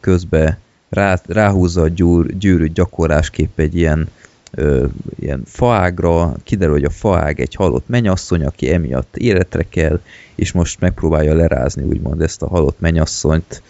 közbe 0.00 0.58
rá, 0.88 1.20
ráhúzza 1.26 1.82
a 1.82 1.88
gyúr, 1.88 2.36
gyűrűt 2.38 2.72
gyakorlásképp 2.72 3.58
egy 3.58 3.76
ilyen, 3.76 4.08
ö, 4.50 4.86
ilyen 5.18 5.42
faágra, 5.44 6.36
kiderül, 6.44 6.74
hogy 6.74 6.84
a 6.84 6.90
faág 6.90 7.40
egy 7.40 7.54
halott 7.54 7.88
menyasszony, 7.88 8.44
aki 8.44 8.72
emiatt 8.72 9.16
életre 9.16 9.62
kell, 9.68 10.00
és 10.34 10.52
most 10.52 10.80
megpróbálja 10.80 11.34
lerázni 11.34 11.82
úgymond 11.82 12.20
ezt 12.20 12.42
a 12.42 12.48
halott 12.48 12.80
menyasszonyt, 12.80 13.62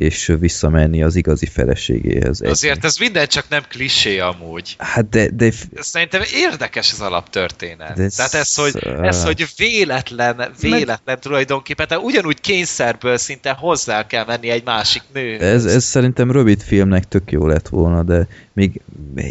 és 0.00 0.32
visszamenni 0.38 1.02
az 1.02 1.16
igazi 1.16 1.46
feleségéhez. 1.46 2.40
Azért 2.40 2.84
ez 2.84 2.96
minden 2.96 3.26
csak 3.26 3.44
nem 3.48 3.62
klisé 3.68 4.18
amúgy. 4.18 4.74
Hát 4.78 5.08
de, 5.08 5.28
de 5.28 5.50
Szerintem 5.74 6.22
érdekes 6.34 6.92
az 6.92 7.00
alaptörténet. 7.00 7.96
De 7.96 8.08
Tehát 8.16 8.34
ez, 8.34 8.54
hogy, 8.54 8.86
ez, 9.02 9.24
hogy 9.24 9.46
véletlen, 9.56 10.52
véletlen 10.60 11.20
tulajdonképpen, 11.20 11.88
tehát 11.88 12.04
ugyanúgy 12.04 12.40
kényszerből 12.40 13.16
szinte 13.16 13.50
hozzá 13.50 14.06
kell 14.06 14.24
menni 14.26 14.48
egy 14.50 14.64
másik 14.64 15.02
nő. 15.12 15.38
ez, 15.38 15.64
ez 15.64 15.84
szerintem 15.84 16.30
rövid 16.32 16.62
filmnek 16.62 17.08
tök 17.08 17.30
jó 17.30 17.46
lett 17.46 17.68
volna, 17.68 18.02
de 18.02 18.26
még 18.52 18.80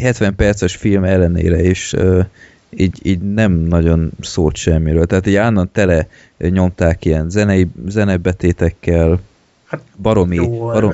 70 0.01 0.35
perces 0.35 0.75
film 0.75 1.03
ellenére 1.03 1.61
is 1.61 1.93
uh, 1.93 2.25
így, 2.69 2.99
így 3.01 3.19
nem 3.33 3.51
nagyon 3.51 4.11
szólt 4.21 4.55
semmiről. 4.55 5.05
Tehát 5.05 5.27
így 5.27 5.35
állandóan 5.35 5.71
tele 5.71 6.07
nyomták 6.37 7.05
ilyen 7.05 7.29
zenei, 7.29 7.67
zenebetétekkel, 7.87 9.19
Hát, 9.69 9.81
baromi, 9.97 10.35
jó, 10.35 10.65
barom, 10.65 10.91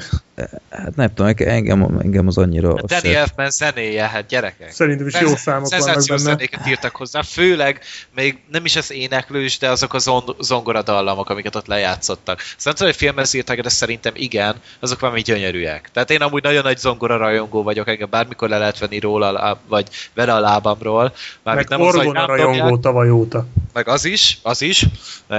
hát 0.69 0.95
nem 0.95 1.13
tudom, 1.13 1.33
engem, 1.37 1.97
engem 2.01 2.27
az 2.27 2.37
annyira... 2.37 2.73
A 2.73 2.81
Danny 2.85 3.01
se- 3.01 3.17
Elfman 3.17 3.49
zenéje, 3.49 4.07
hát 4.07 4.25
gyerekek. 4.27 4.71
Szerintem 4.71 5.07
is 5.07 5.13
jó 5.13 5.19
Szenz- 5.27 5.39
számok 5.41 5.69
vannak 5.69 5.85
Szenzációs 5.85 6.23
benne. 6.23 6.35
zenéket 6.35 6.67
írtak 6.67 6.95
hozzá, 6.95 7.21
főleg 7.21 7.79
még 8.15 8.37
nem 8.51 8.65
is 8.65 8.75
az 8.75 8.91
éneklős, 8.91 9.57
de 9.57 9.69
azok 9.69 9.93
a 9.93 9.97
zon- 9.99 10.35
zongoradallamok, 10.39 11.29
amiket 11.29 11.55
ott 11.55 11.67
lejátszottak. 11.67 12.39
Szóval 12.39 12.55
nem 12.63 12.73
tudom, 12.73 12.87
hogy 12.87 12.97
filmhez 12.97 13.33
írták, 13.33 13.61
de 13.61 13.69
szerintem 13.69 14.13
igen, 14.15 14.55
azok 14.79 14.99
valami 14.99 15.21
gyönyörűek. 15.21 15.89
Tehát 15.93 16.09
én 16.11 16.21
amúgy 16.21 16.43
nagyon 16.43 16.63
nagy 16.63 16.77
zongora 16.77 17.17
rajongó 17.17 17.63
vagyok, 17.63 17.87
engem 17.87 18.09
bármikor 18.09 18.49
le 18.49 18.57
lehet 18.57 18.79
venni 18.79 18.99
róla, 18.99 19.59
vagy 19.67 19.87
vele 20.13 20.33
a 20.33 20.39
lábamról. 20.39 21.13
Mármint 21.43 21.69
Meg 21.69 21.79
nem 21.79 21.87
az, 21.87 21.95
Orgona 21.95 22.25
rajongó 22.25 22.57
dobják, 22.59 22.79
tavaly 22.79 23.09
óta. 23.09 23.45
meg 23.73 23.87
az 23.87 24.05
is, 24.05 24.39
az 24.41 24.61
is. 24.61 24.85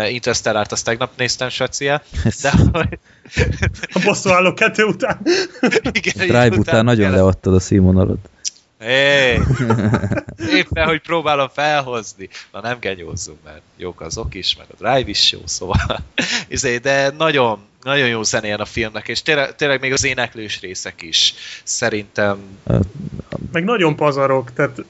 Interstellárt 0.09 0.73
azt 0.73 0.85
tegnap 0.85 1.11
néztem, 1.17 1.49
Svecia. 1.49 2.03
De 2.43 2.53
A 3.93 4.01
bosszúálló 4.05 4.53
kettő 4.55 4.86
után. 4.87 5.21
igen, 5.93 6.03
így 6.05 6.13
Drive 6.13 6.47
után 6.47 6.59
utána 6.59 6.83
nagyon 6.83 7.05
kellett- 7.11 7.21
leadtad 7.23 7.55
a 7.55 7.61
színvonalat. 7.61 8.19
Hé! 8.79 9.41
Éppen, 10.59 10.87
hogy 10.87 11.01
próbálom 11.01 11.49
felhozni. 11.53 12.29
Na 12.53 12.61
nem 12.61 12.77
genyózzunk, 12.81 13.39
mert 13.45 13.61
jók 13.77 14.01
azok 14.01 14.35
is, 14.35 14.57
meg 14.57 14.67
a 14.71 14.75
Drive 14.79 15.09
is 15.11 15.33
jó, 15.33 15.39
szóval. 15.45 16.01
Izé, 16.49 16.77
de 16.79 17.11
nagyon, 17.19 17.59
nagyon 17.83 18.09
jó 18.09 18.23
zenéjen 18.23 18.61
a 18.61 18.65
filmnek, 18.65 19.09
és 19.09 19.23
tényleg, 19.23 19.55
tényleg 19.55 19.81
még 19.81 19.93
az 19.93 20.05
éneklős 20.05 20.61
részek 20.61 21.03
is. 21.03 21.35
Szerintem 21.65 22.39
Meg 23.53 23.65
nagyon 23.65 23.97
pazarok, 23.97 24.53
tehát 24.53 24.85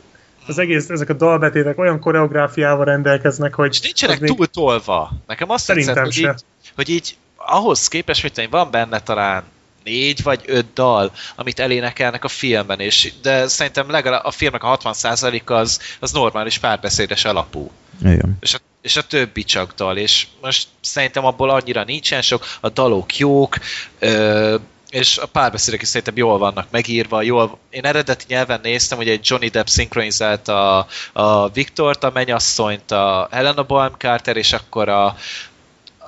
az 0.46 0.58
egész, 0.58 0.88
ezek 0.88 1.08
a 1.08 1.12
dalbetétek 1.12 1.78
olyan 1.78 2.00
koreográfiával 2.00 2.84
rendelkeznek, 2.84 3.54
hogy... 3.54 3.68
és 3.72 3.80
nincsenek 3.80 4.14
az 4.14 4.20
még- 4.28 4.36
túl 4.36 4.46
tolva. 4.46 5.10
Nekem 5.26 5.50
azt 5.50 5.66
tetszett, 5.66 5.84
Szerintem 5.84 6.04
hogy 6.04 6.12
se. 6.12 6.28
így, 6.30 6.72
hogy 6.74 6.88
így 6.88 7.16
ahhoz 7.36 7.88
képest, 7.88 8.22
hogy 8.22 8.50
van 8.50 8.70
benne 8.70 9.00
talán 9.00 9.42
négy 9.86 10.22
vagy 10.22 10.42
öt 10.46 10.72
dal, 10.74 11.12
amit 11.36 11.60
elénekelnek 11.60 12.24
a 12.24 12.28
filmben, 12.28 12.80
és, 12.80 13.12
de 13.22 13.46
szerintem 13.48 13.90
legalább 13.90 14.24
a 14.24 14.30
filmnek 14.30 14.62
a 14.62 14.78
60% 14.78 15.44
az, 15.44 15.80
az 16.00 16.12
normális 16.12 16.58
párbeszédes 16.58 17.24
alapú. 17.24 17.70
Igen. 18.00 18.36
És 18.40 18.54
a, 18.54 18.58
és 18.82 18.96
a 18.96 19.02
többi 19.02 19.44
csak 19.44 19.74
dal, 19.74 19.96
és 19.96 20.26
most 20.40 20.68
szerintem 20.80 21.24
abból 21.24 21.50
annyira 21.50 21.84
nincsen 21.84 22.22
sok, 22.22 22.44
a 22.60 22.68
dalok 22.68 23.16
jók, 23.16 23.56
ö, 23.98 24.56
és 24.90 25.18
a 25.18 25.26
párbeszédek 25.26 25.82
is 25.82 25.88
szerintem 25.88 26.16
jól 26.16 26.38
vannak 26.38 26.66
megírva, 26.70 27.22
jól, 27.22 27.58
én 27.70 27.84
eredeti 27.84 28.24
nyelven 28.28 28.60
néztem, 28.62 28.98
hogy 28.98 29.08
egy 29.08 29.20
Johnny 29.22 29.48
Depp 29.48 29.66
szinkronizálta 29.66 30.78
a, 30.78 30.86
a 31.12 31.48
Viktort, 31.48 32.04
a 32.04 32.10
mennyasszonyt, 32.14 32.90
a 32.90 33.28
Helena 33.30 33.62
Bonham 33.62 33.94
Carter, 33.98 34.36
és 34.36 34.52
akkor 34.52 34.88
a, 34.88 35.16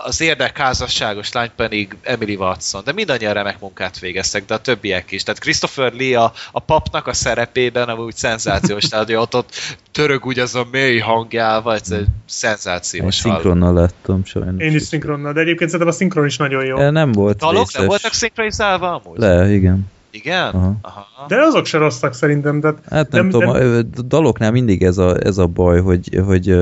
az 0.04 0.20
érdekházasságos 0.20 1.32
lány 1.32 1.50
pedig 1.56 1.96
Emily 2.02 2.34
Watson, 2.34 2.82
de 2.84 2.92
mindannyian 2.92 3.32
remek 3.34 3.60
munkát 3.60 3.98
végeztek, 3.98 4.44
de 4.44 4.54
a 4.54 4.58
többiek 4.60 5.10
is. 5.10 5.22
Tehát 5.22 5.40
Christopher 5.40 5.92
Lee 5.92 6.20
a, 6.20 6.32
a 6.52 6.60
papnak 6.60 7.06
a 7.06 7.12
szerepében 7.12 7.88
amúgy 7.88 8.16
szenzációs, 8.16 8.84
tehát 8.84 9.06
hogy 9.06 9.14
ott, 9.14 9.34
ott 9.34 9.50
törög 9.92 10.26
úgy 10.26 10.38
az 10.38 10.54
a 10.54 10.66
mély 10.70 10.98
hangjával, 10.98 11.74
ez 11.74 11.90
egy 11.90 11.98
Én 11.98 12.06
szenzációs 12.26 13.14
szinkronnal 13.14 13.74
láttam 13.74 14.24
sajnos. 14.24 14.62
Én 14.62 14.74
is 14.74 14.82
szinkronnal, 14.82 15.32
de 15.32 15.40
egyébként 15.40 15.70
szerintem 15.70 15.94
a 15.94 15.96
szinkron 15.96 16.26
is 16.26 16.36
nagyon 16.36 16.64
jó. 16.64 16.76
E, 16.78 16.90
Nem 16.90 17.12
volt 17.12 17.36
Dalok 17.38 17.54
vészes. 17.56 17.74
nem 17.74 17.86
voltak 17.86 18.12
szinkronizálva 18.12 19.00
amúgy? 19.04 19.18
Le, 19.18 19.50
igen. 19.52 19.90
Igen? 20.10 20.48
Aha. 20.54 20.76
Aha. 20.82 21.06
De 21.28 21.36
azok 21.42 21.66
se 21.66 21.78
rosszak 21.78 22.14
szerintem, 22.14 22.60
tehát 22.60 22.78
Hát 22.90 23.10
nem, 23.10 23.20
Nem- 23.26 23.30
tudom, 23.30 23.56
nem- 23.56 23.90
a 23.96 24.00
daloknál 24.02 24.50
mindig 24.50 24.82
ez 24.82 24.98
a, 24.98 25.16
ez 25.24 25.38
a 25.38 25.46
baj, 25.46 25.80
hogy, 25.80 26.20
hogy 26.26 26.56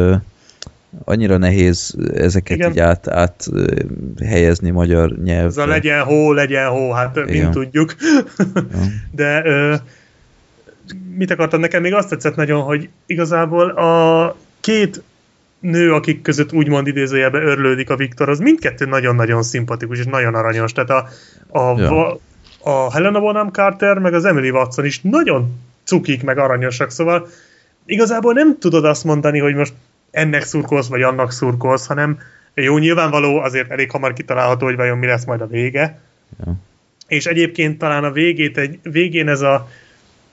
annyira 1.05 1.37
nehéz 1.37 1.97
ezeket 2.15 2.57
Igen. 2.57 2.71
így 2.71 2.79
át, 2.79 3.09
át 3.09 3.47
helyezni 4.25 4.71
magyar 4.71 5.11
ez 5.13 5.25
nyelvre. 5.25 5.63
a 5.63 5.67
legyen 5.67 6.03
hó, 6.03 6.33
legyen 6.33 6.69
hó, 6.69 6.91
hát 6.91 7.17
Igen. 7.17 7.29
mint 7.29 7.51
tudjuk. 7.51 7.95
De 9.17 9.43
ö, 9.45 9.75
mit 11.17 11.31
akartam, 11.31 11.61
nekem 11.61 11.83
még 11.83 11.95
azt 11.95 12.09
tetszett 12.09 12.37
nagyon, 12.37 12.63
hogy 12.63 12.89
igazából 13.07 13.69
a 13.71 14.37
két 14.61 15.03
nő, 15.61 15.93
akik 15.93 16.23
között 16.23 16.53
úgymond 16.53 16.87
idézőjelben 16.87 17.47
örlődik 17.47 17.91
a 17.91 17.97
Viktor, 17.97 18.29
az 18.29 18.39
mindkettő 18.39 18.85
nagyon-nagyon 18.87 19.43
szimpatikus 19.43 19.99
és 19.99 20.05
nagyon 20.05 20.35
aranyos. 20.35 20.73
Tehát 20.73 20.91
a, 20.91 21.09
a, 21.59 21.81
Ja. 21.81 21.85
ja. 21.85 22.19
a 22.73 22.93
Helena 22.93 23.21
Bonham 23.21 23.49
Carter 23.51 23.99
meg 23.99 24.15
az 24.15 24.25
Emily 24.25 24.51
Watson 24.51 24.85
is 24.85 25.01
nagyon 25.01 25.59
cukik 25.85 26.23
meg 26.23 26.39
aranyosak, 26.39 26.91
szóval 26.91 27.29
igazából 27.87 28.33
nem 28.33 28.59
tudod 28.59 28.85
azt 28.85 29.05
mondani, 29.05 29.39
hogy 29.39 29.55
most 29.55 29.73
ennek 30.17 30.43
szurkolsz, 30.43 30.89
vagy 30.89 31.03
annak 31.03 31.33
szurkolsz, 31.33 31.87
hanem 31.87 32.19
jó, 32.55 32.79
nyilvánvaló, 32.79 33.39
azért 33.39 33.71
elég 33.71 33.91
hamar 33.91 34.13
kitalálható, 34.13 34.67
hogy 34.67 34.77
vajon 34.77 34.99
mi 34.99 35.07
lesz 35.07 35.25
majd 35.25 35.41
a 35.41 35.47
vége. 35.47 35.99
Ja. 36.45 36.55
És 37.09 37.27
egyébként 37.27 37.79
talán 37.79 38.05
a 38.05 38.11
végét, 38.11 38.59
egy, 38.59 38.79
végén 38.83 39.29
ez 39.29 39.41
a, 39.41 39.69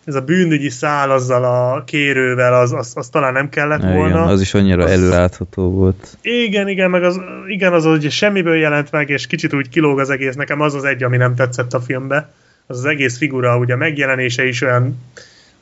ez 0.06 0.16
a 0.16 0.22
bűnügyi 0.22 0.70
szál 0.70 1.12
azzal 1.12 1.44
a 1.44 1.84
kérővel, 1.84 2.54
az, 2.54 2.72
az, 2.74 2.92
az 2.96 3.10
talán 3.10 3.34
nem 3.34 3.50
kellett 3.50 3.82
volna. 3.82 4.08
igen, 4.08 4.28
az 4.28 4.42
is 4.42 4.54
annyira 4.54 4.84
Az- 4.84 4.92
előrátható 4.92 5.72
volt. 5.72 6.18
Igen, 6.22 6.68
igen, 6.68 6.90
meg 6.90 7.04
az, 7.04 7.20
igen, 7.48 7.74
az, 7.74 7.84
hogy 7.84 8.12
semmiből 8.12 8.56
jelent 8.56 8.92
meg, 8.92 9.10
és 9.10 9.28
kicsit 9.28 9.54
úgy 9.54 9.70
kilóg 9.70 10.00
az 10.00 10.10
egész. 10.10 10.36
Nekem 10.36 10.62
az 10.62 10.74
az 10.74 10.84
egy, 10.84 11.04
ami 11.04 11.18
nem 11.18 11.36
tetszett 11.36 11.74
a 11.74 11.82
filmbe. 11.82 12.30
Az 12.68 12.78
az 12.78 12.86
egész 12.86 13.18
figura, 13.18 13.58
ugye 13.58 13.74
a 13.74 13.78
megjelenése 13.78 14.48
is 14.48 14.62
olyan, 14.62 15.00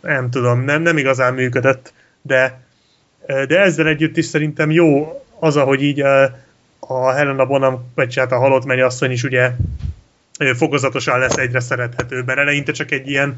nem 0.01 0.29
tudom, 0.29 0.63
nem, 0.63 0.81
nem 0.81 0.97
igazán 0.97 1.33
működött, 1.33 1.93
de, 2.21 2.59
de 3.47 3.59
ezzel 3.59 3.87
együtt 3.87 4.17
is 4.17 4.25
szerintem 4.25 4.71
jó 4.71 5.21
az, 5.39 5.55
ahogy 5.57 5.81
így 5.83 6.01
a, 6.79 7.11
Helena 7.15 7.45
Bonham, 7.45 7.91
vagy 7.95 8.15
hát 8.17 8.31
a 8.31 8.37
halott 8.37 8.65
mennyasszony 8.65 9.11
is 9.11 9.23
ugye 9.23 9.51
fokozatosan 10.55 11.19
lesz 11.19 11.37
egyre 11.37 11.59
szerethetőbb, 11.59 12.25
mert 12.25 12.39
eleinte 12.39 12.71
csak 12.71 12.91
egy 12.91 13.09
ilyen 13.09 13.35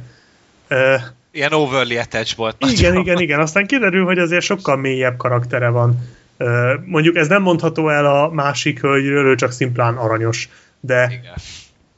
Ilyen 1.31 1.53
overly 1.53 1.97
attached 1.97 2.37
volt. 2.37 2.55
igen, 2.59 2.89
nagyon. 2.93 3.01
igen, 3.05 3.19
igen. 3.19 3.39
Aztán 3.39 3.65
kiderül, 3.65 4.05
hogy 4.05 4.17
azért 4.17 4.43
sokkal 4.43 4.75
mélyebb 4.77 5.17
karaktere 5.17 5.69
van. 5.69 5.97
Mondjuk 6.85 7.15
ez 7.15 7.27
nem 7.27 7.41
mondható 7.41 7.89
el 7.89 8.05
a 8.05 8.29
másik 8.29 8.79
hölgyről, 8.81 9.25
ő 9.25 9.35
csak 9.35 9.51
szimplán 9.51 9.95
aranyos. 9.95 10.49
De 10.79 11.03
Igen. 11.11 11.33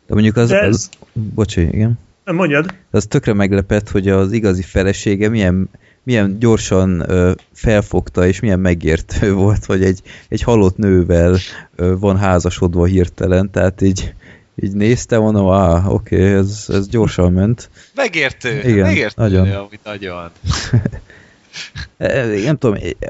De 0.07 0.14
mondjuk 0.14 0.35
az, 0.38 0.49
De 0.49 0.59
ez- 0.61 0.74
az 0.75 0.90
bocsi, 1.14 1.61
igen. 1.61 1.99
mondjad, 2.25 2.74
Az 2.91 3.06
tökre 3.06 3.33
meglepett, 3.33 3.90
hogy 3.90 4.09
az 4.09 4.32
igazi 4.32 4.61
felesége 4.61 5.30
milyen, 5.30 5.69
milyen 6.06 6.40
gyorsan 6.40 7.09
ö, 7.09 7.32
felfogta, 7.53 8.27
és 8.27 8.40
milyen 8.40 8.59
megértő 8.59 9.34
volt, 9.43 9.66
hogy 9.66 9.84
egy, 9.84 10.01
egy 10.30 10.42
halott 10.42 10.77
nővel 10.77 11.38
ö, 11.75 11.98
van 11.98 12.17
házasodva 12.17 12.85
hirtelen, 12.85 13.51
tehát 13.51 13.82
így, 13.82 14.14
így 14.56 14.74
néztem, 14.74 15.22
mondom, 15.22 15.45
ah, 15.45 15.93
oké, 15.93 16.16
okay, 16.16 16.34
ez, 16.34 16.66
ez 16.67 16.88
gyorsan 16.88 17.34
ment. 17.34 17.69
Megértő. 17.95 18.59
Igen, 18.59 18.85
megértő. 18.85 19.22
nagyon. 19.22 19.48
Jó, 19.48 19.67
nagyon. 19.84 20.30
E, 21.98 22.25
Nem 22.25 22.58
tudom, 22.58 22.75
e, 22.75 23.08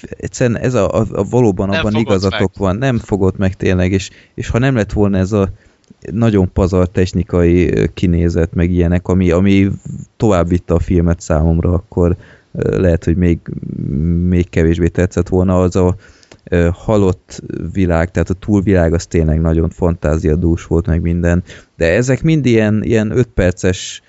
egyszerűen 0.00 0.60
ez 0.60 0.74
a, 0.74 1.00
a, 1.00 1.06
a 1.12 1.24
valóban 1.24 1.68
Nem 1.68 1.78
abban 1.78 2.00
igazatok 2.00 2.56
van, 2.56 2.76
nem 2.76 2.98
fogott 2.98 3.36
meg 3.36 3.54
tényleg, 3.56 3.92
és, 3.92 4.10
és 4.34 4.48
ha 4.48 4.58
nem 4.58 4.74
lett 4.74 4.92
volna 4.92 5.18
ez 5.18 5.32
a 5.32 5.50
nagyon 6.12 6.52
pazar 6.52 6.88
technikai 6.88 7.88
kinézet, 7.94 8.54
meg 8.54 8.70
ilyenek, 8.70 9.08
ami, 9.08 9.30
ami 9.30 9.70
tovább 10.16 10.48
vitte 10.48 10.74
a 10.74 10.78
filmet 10.78 11.20
számomra, 11.20 11.72
akkor 11.72 12.16
lehet, 12.52 13.04
hogy 13.04 13.16
még, 13.16 13.38
még 14.28 14.48
kevésbé 14.48 14.88
tetszett 14.88 15.28
volna. 15.28 15.60
Az 15.60 15.76
a 15.76 15.96
halott 16.72 17.42
világ, 17.72 18.10
tehát 18.10 18.30
a 18.30 18.34
túlvilág 18.34 18.92
az 18.92 19.06
tényleg 19.06 19.40
nagyon 19.40 19.68
fantáziadús 19.68 20.66
volt, 20.66 20.86
meg 20.86 21.00
minden, 21.00 21.42
de 21.76 21.94
ezek 21.94 22.22
mind 22.22 22.46
ilyen, 22.46 22.82
ilyen 22.82 23.10
5 23.10 23.26
perces 23.26 24.02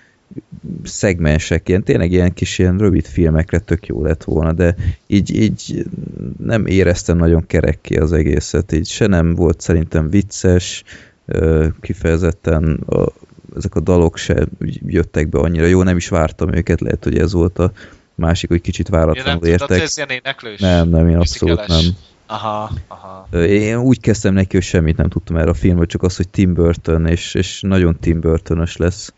szegmensek, 0.84 1.69
ilyen, 1.69 1.84
tényleg 1.84 2.11
ilyen 2.11 2.34
kis 2.34 2.60
ilyen 2.60 2.77
rövid 2.77 3.06
filmekre 3.06 3.60
tök 3.60 3.88
jó 3.88 4.03
lett 4.03 4.24
volna, 4.24 4.51
de 4.53 4.76
így, 5.08 5.35
így 5.42 5.85
nem 6.43 6.66
éreztem 6.66 7.18
nagyon 7.18 7.48
kerekké 7.48 7.95
az 7.95 8.14
egészet, 8.14 8.72
így 8.72 8.88
se 8.88 9.08
nem 9.08 9.35
volt 9.35 9.61
szerintem 9.61 10.10
vicces, 10.10 10.84
kifejezetten 11.82 12.80
a, 12.88 13.06
ezek 13.56 13.76
a 13.76 13.80
dalok 13.80 14.18
se 14.18 14.48
jöttek 14.85 15.30
be 15.30 15.40
annyira 15.40 15.66
jó, 15.66 15.84
nem 15.84 15.98
is 15.98 16.10
vártam 16.10 16.53
őket, 16.53 16.82
lehet, 16.82 17.03
hogy 17.03 17.18
ez 17.18 17.34
volt 17.34 17.60
a 17.60 17.72
másik, 18.16 18.50
hogy 18.50 18.61
kicsit 18.61 18.90
nem 18.90 19.00
váratlanul 19.00 19.45
értek. 19.45 19.68
hogy 19.68 19.80
ez 19.80 19.98
ilyen 19.98 20.10
éneklős? 20.10 20.60
Nem, 20.60 20.90
nem, 20.90 21.10
én 21.10 21.18
abszolút 21.18 21.68
nem. 21.68 21.84
Aha, 22.26 22.72
aha. 22.88 23.27
Én 23.38 23.77
úgy 23.77 24.00
kezdtem 24.00 24.34
neki, 24.34 24.56
hogy 24.56 24.66
semmit 24.66 24.98
nem 24.98 25.10
tudtam 25.10 25.38
erre 25.38 25.50
a 25.50 25.53
filmről, 25.53 25.85
csak 25.85 26.03
az, 26.03 26.16
hogy 26.16 26.30
Tim 26.30 26.53
Burton, 26.53 27.08
és, 27.08 27.34
és 27.34 27.61
nagyon 27.61 27.98
Tim 28.00 28.19
Burton-ös 28.19 28.77
lesz. 28.77 29.14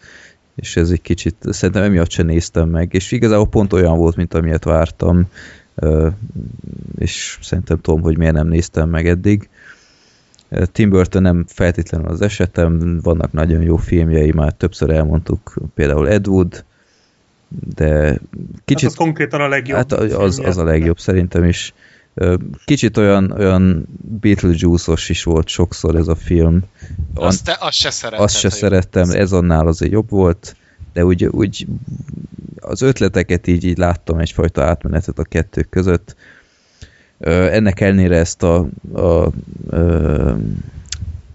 És 0.55 0.75
ez 0.75 0.89
egy 0.89 1.01
kicsit, 1.01 1.35
szerintem 1.49 1.83
emiatt 1.83 2.09
sem 2.09 2.25
néztem 2.25 2.69
meg, 2.69 2.93
és 2.93 3.11
igazából 3.11 3.47
pont 3.47 3.73
olyan 3.73 3.97
volt, 3.97 4.15
mint 4.15 4.33
amilyet 4.33 4.63
vártam, 4.63 5.27
és 6.97 7.37
szerintem 7.41 7.81
tudom, 7.81 8.01
hogy 8.01 8.17
miért 8.17 8.33
nem 8.33 8.47
néztem 8.47 8.89
meg 8.89 9.07
eddig. 9.07 9.49
Tim 10.71 10.89
Burton 10.89 11.21
nem 11.21 11.45
feltétlenül 11.47 12.07
az 12.07 12.21
esetem, 12.21 12.99
vannak 13.01 13.31
nagyon 13.31 13.61
jó 13.61 13.77
filmjei, 13.77 14.31
már 14.31 14.51
többször 14.51 14.89
elmondtuk, 14.89 15.53
például 15.75 16.09
Ed 16.09 16.27
Wood, 16.27 16.63
de 17.75 18.09
Kicsit... 18.09 18.21
kicsit... 18.65 18.89
az 18.89 18.95
konkrétan 18.95 19.41
a 19.41 19.47
legjobb. 19.47 19.77
Hát 19.77 19.91
az, 19.91 20.39
az 20.39 20.57
a 20.57 20.63
legjobb 20.63 20.99
szerintem 20.99 21.43
is. 21.43 21.73
Kicsit 22.65 22.97
olyan, 22.97 23.31
olyan 23.31 23.87
Beetlejuice-os 24.19 25.09
is 25.09 25.23
volt 25.23 25.47
sokszor 25.47 25.95
ez 25.95 26.07
a 26.07 26.15
film. 26.15 26.61
Azt, 27.13 27.43
te, 27.43 27.57
azt 27.59 27.77
se 27.77 27.89
szerettem. 27.89 28.23
azt 28.23 28.37
se 28.37 28.49
szerettem, 28.49 29.09
ez 29.09 29.31
annál 29.31 29.67
azért 29.67 29.91
jobb 29.91 30.09
volt, 30.09 30.55
de 30.93 31.05
úgy, 31.05 31.25
úgy 31.25 31.67
az 32.59 32.81
ötleteket 32.81 33.47
így, 33.47 33.63
így 33.63 33.77
láttam 33.77 34.19
egyfajta 34.19 34.63
átmenetet 34.63 35.19
a 35.19 35.23
kettő 35.23 35.61
között. 35.69 36.15
Ennek 37.29 37.79
ellenére 37.79 38.17
ezt 38.17 38.43
a, 38.43 38.67
a, 38.93 38.99
a 38.99 39.31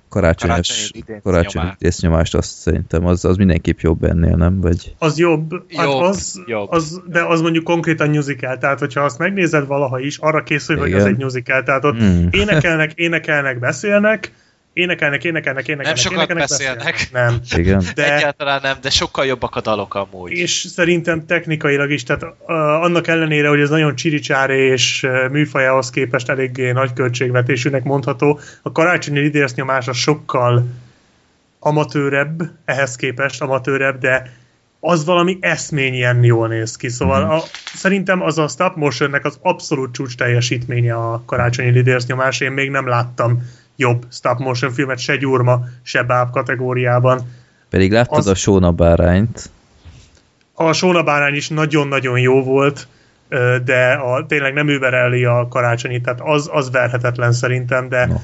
karácsonyos 0.08 0.91
Karácsonyi 1.23 1.70
nyomást. 2.00 2.34
azt 2.34 2.50
szerintem 2.50 3.07
az, 3.07 3.25
az 3.25 3.36
mindenképp 3.36 3.78
jobb 3.78 4.05
ennél, 4.05 4.36
nem? 4.36 4.60
Vagy 4.60 4.94
Az 4.99 5.18
jobb, 5.18 5.50
hát 5.76 5.86
Jobb, 5.86 6.00
az, 6.02 6.42
jobb. 6.47 6.70
Az, 6.70 7.00
de 7.07 7.25
az 7.25 7.41
mondjuk 7.41 7.65
konkrétan 7.65 8.08
musical, 8.10 8.58
tehát 8.58 8.78
hogyha 8.78 9.00
azt 9.00 9.18
megnézed 9.18 9.67
valaha 9.67 10.00
is, 10.00 10.18
arra 10.18 10.42
készül, 10.42 10.78
hogy 10.78 10.92
az 10.92 11.05
egy 11.05 11.18
musical, 11.18 11.62
tehát 11.62 11.84
ott 11.84 11.99
Hmm. 11.99 12.28
énekelnek, 12.31 12.92
énekelnek, 12.94 13.58
beszélnek, 13.58 14.33
énekelnek, 14.72 15.24
énekelnek, 15.24 15.68
énekelnek, 15.68 15.86
Nem 15.86 15.94
sokat 15.94 16.18
énekelnek, 16.18 16.48
beszélnek. 16.48 17.08
Nem. 17.12 17.40
igen. 17.56 17.82
De. 17.94 18.14
Egyáltalán 18.16 18.60
nem, 18.62 18.76
de 18.80 18.90
sokkal 18.90 19.26
jobbak 19.26 19.56
a 19.56 19.60
dalok 19.60 19.94
amúgy. 19.94 20.32
és 20.32 20.52
szerintem 20.52 21.26
technikailag 21.26 21.90
is, 21.90 22.02
tehát 22.02 22.22
uh, 22.22 22.30
annak 22.56 23.06
ellenére, 23.06 23.48
hogy 23.48 23.60
ez 23.60 23.70
nagyon 23.70 23.94
csiricsári 23.97 24.58
és 24.58 25.02
uh, 25.02 25.28
műfajához 25.30 25.90
képest 25.90 26.28
eléggé 26.28 26.70
nagy 26.70 26.92
költségvetésűnek 26.92 27.82
mondható, 27.84 28.40
a 28.62 28.72
karácsonyi 28.72 29.20
idéznyomás 29.20 29.88
az 29.88 29.97
sokkal 29.97 30.64
amatőrebb, 31.58 32.42
ehhez 32.64 32.97
képest 32.97 33.42
amatőrebb, 33.42 33.98
de 33.98 34.32
az 34.80 35.05
valami 35.05 35.38
eszményen 35.40 36.24
jól 36.24 36.48
néz 36.48 36.76
ki. 36.76 36.88
Szóval 36.88 37.22
Mhm. 37.24 37.30
a, 37.30 37.40
szerintem 37.74 38.22
az 38.22 38.38
a 38.38 38.48
stop 38.48 38.76
motionnek 38.76 39.24
az 39.24 39.38
abszolút 39.42 39.92
csúcs 39.94 40.16
teljesítménye 40.16 40.94
a 40.94 41.22
karácsonyi 41.26 41.70
lidérsznyomás. 41.70 42.40
Én 42.40 42.52
még 42.52 42.70
nem 42.70 42.88
láttam 42.88 43.42
jobb 43.78 44.07
stop 44.10 44.39
motion 44.39 44.70
filmet 44.73 44.98
se 44.98 45.16
gyurma, 45.16 45.60
se 45.82 46.02
báb 46.02 46.31
kategóriában. 46.31 47.20
Pedig 47.70 47.92
láttad 47.92 48.18
Az- 48.18 48.26
a 48.26 48.34
Sóna 48.34 48.73
bárányt, 48.73 49.50
A 50.55 50.73
Sóna 50.73 51.02
bárány 51.02 51.34
is 51.34 51.48
nagyon-nagyon 51.48 52.18
jó 52.18 52.42
volt. 52.42 52.89
de 53.65 53.92
a, 53.92 54.26
tényleg 54.26 54.52
nem 54.52 54.68
übereli 54.68 55.24
a 55.24 55.47
karácsonyi, 55.50 56.00
tehát 56.00 56.20
az, 56.23 56.48
az 56.52 56.70
verhetetlen 56.70 57.32
szerintem, 57.32 57.89
de 57.89 58.07
No. 58.07 58.15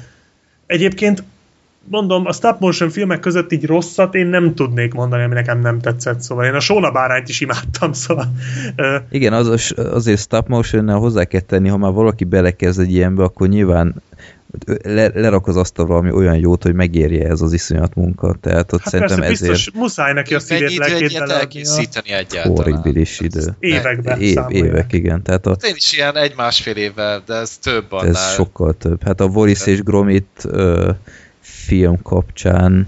egyébként 0.65 1.23
mondom, 1.83 2.25
a 2.25 2.33
stop 2.33 2.59
motion 2.59 2.89
filmek 2.89 3.19
között 3.19 3.51
így 3.51 3.65
rosszat 3.65 4.15
én 4.15 4.27
nem 4.27 4.55
tudnék 4.55 4.93
mondani, 4.93 5.23
ami 5.23 5.33
nekem 5.33 5.59
nem 5.59 5.79
tetszett, 5.79 6.21
szóval 6.21 6.45
én 6.45 6.53
a 6.53 6.59
Sóna 6.59 6.91
bárányt 6.91 7.29
is 7.29 7.41
imádtam, 7.41 7.93
szóval 8.03 8.25
Igen, 9.09 9.33
az, 9.33 9.73
azért 9.77 10.19
stop 10.19 10.47
motion 10.47 10.89
hozzá 10.89 11.23
kell 11.23 11.41
tenni, 11.41 11.67
ha 11.69 11.77
már 11.77 11.91
valaki 11.91 12.23
belekezd 12.23 12.79
egy 12.79 12.91
ilyenbe, 12.91 13.23
akkor 13.23 13.47
nyilván 13.47 13.95
le, 14.83 15.11
lerak 15.13 15.47
az 15.47 15.57
asztalra 15.57 15.91
valami 15.91 16.11
olyan 16.11 16.35
jót, 16.37 16.63
hogy 16.63 16.73
megérje 16.73 17.27
ez 17.27 17.41
az 17.41 17.53
iszonyat 17.53 17.95
munka. 17.95 18.35
Tehát 18.41 18.73
ott 18.73 18.81
hát 18.81 18.89
szerintem 18.91 19.17
persze, 19.17 19.33
ezért 19.33 19.51
biztos 19.51 19.71
muszáj 19.73 20.13
neki 20.13 20.35
a 20.35 20.39
szívét, 20.39 20.77
beleadnia. 20.77 21.29
elkészíteni 21.29 22.11
egyáltalán? 22.11 22.57
horribilis 22.57 23.19
idő. 23.19 23.55
Években 23.59 24.19
Év, 24.19 24.37
évek, 24.49 24.93
igen. 24.93 25.23
Tehát 25.23 25.45
a, 25.45 25.49
Hát 25.49 25.63
én 25.63 25.75
is 25.75 25.93
ilyen 25.93 26.17
egy-másfél 26.17 26.75
évvel, 26.75 27.23
de 27.25 27.33
ez 27.33 27.57
több 27.57 27.91
annál. 27.91 28.09
ez 28.09 28.33
sokkal 28.33 28.73
több. 28.73 29.03
Hát 29.03 29.21
a 29.21 29.27
Boris 29.27 29.65
és 29.65 29.81
Gromit 29.81 30.43
ö, 30.43 30.91
film 31.39 32.01
kapcsán 32.01 32.87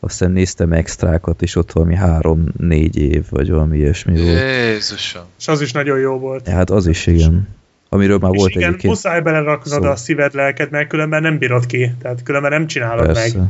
azt 0.00 0.18
hiszem 0.18 0.32
néztem 0.32 0.72
extrákat, 0.72 1.42
és 1.42 1.56
ott 1.56 1.72
valami 1.72 1.94
három-négy 1.94 2.96
év, 2.96 3.24
vagy 3.30 3.50
valami 3.50 3.78
ilyesmi 3.78 4.22
volt. 4.22 4.40
Jézusom. 4.40 5.22
És 5.38 5.48
az 5.48 5.60
is 5.60 5.72
nagyon 5.72 5.98
jó 5.98 6.18
volt. 6.18 6.48
Hát 6.48 6.70
az 6.70 6.86
is 6.86 7.06
igen. 7.06 7.48
Amiről 7.94 8.18
már 8.18 8.32
és 8.32 8.38
volt 8.38 8.50
igen, 8.50 8.62
egyébként. 8.68 8.92
muszáj 8.92 9.20
beleraknod 9.20 9.82
szó. 9.82 9.88
a 9.90 9.96
szíved, 9.96 10.34
lelked, 10.34 10.70
mert 10.70 10.88
különben 10.88 11.22
nem 11.22 11.38
bírod 11.38 11.66
ki. 11.66 11.94
Tehát 12.02 12.22
különben 12.22 12.50
nem 12.50 12.66
csinálod 12.66 13.06
Persze. 13.06 13.38
meg. 13.38 13.46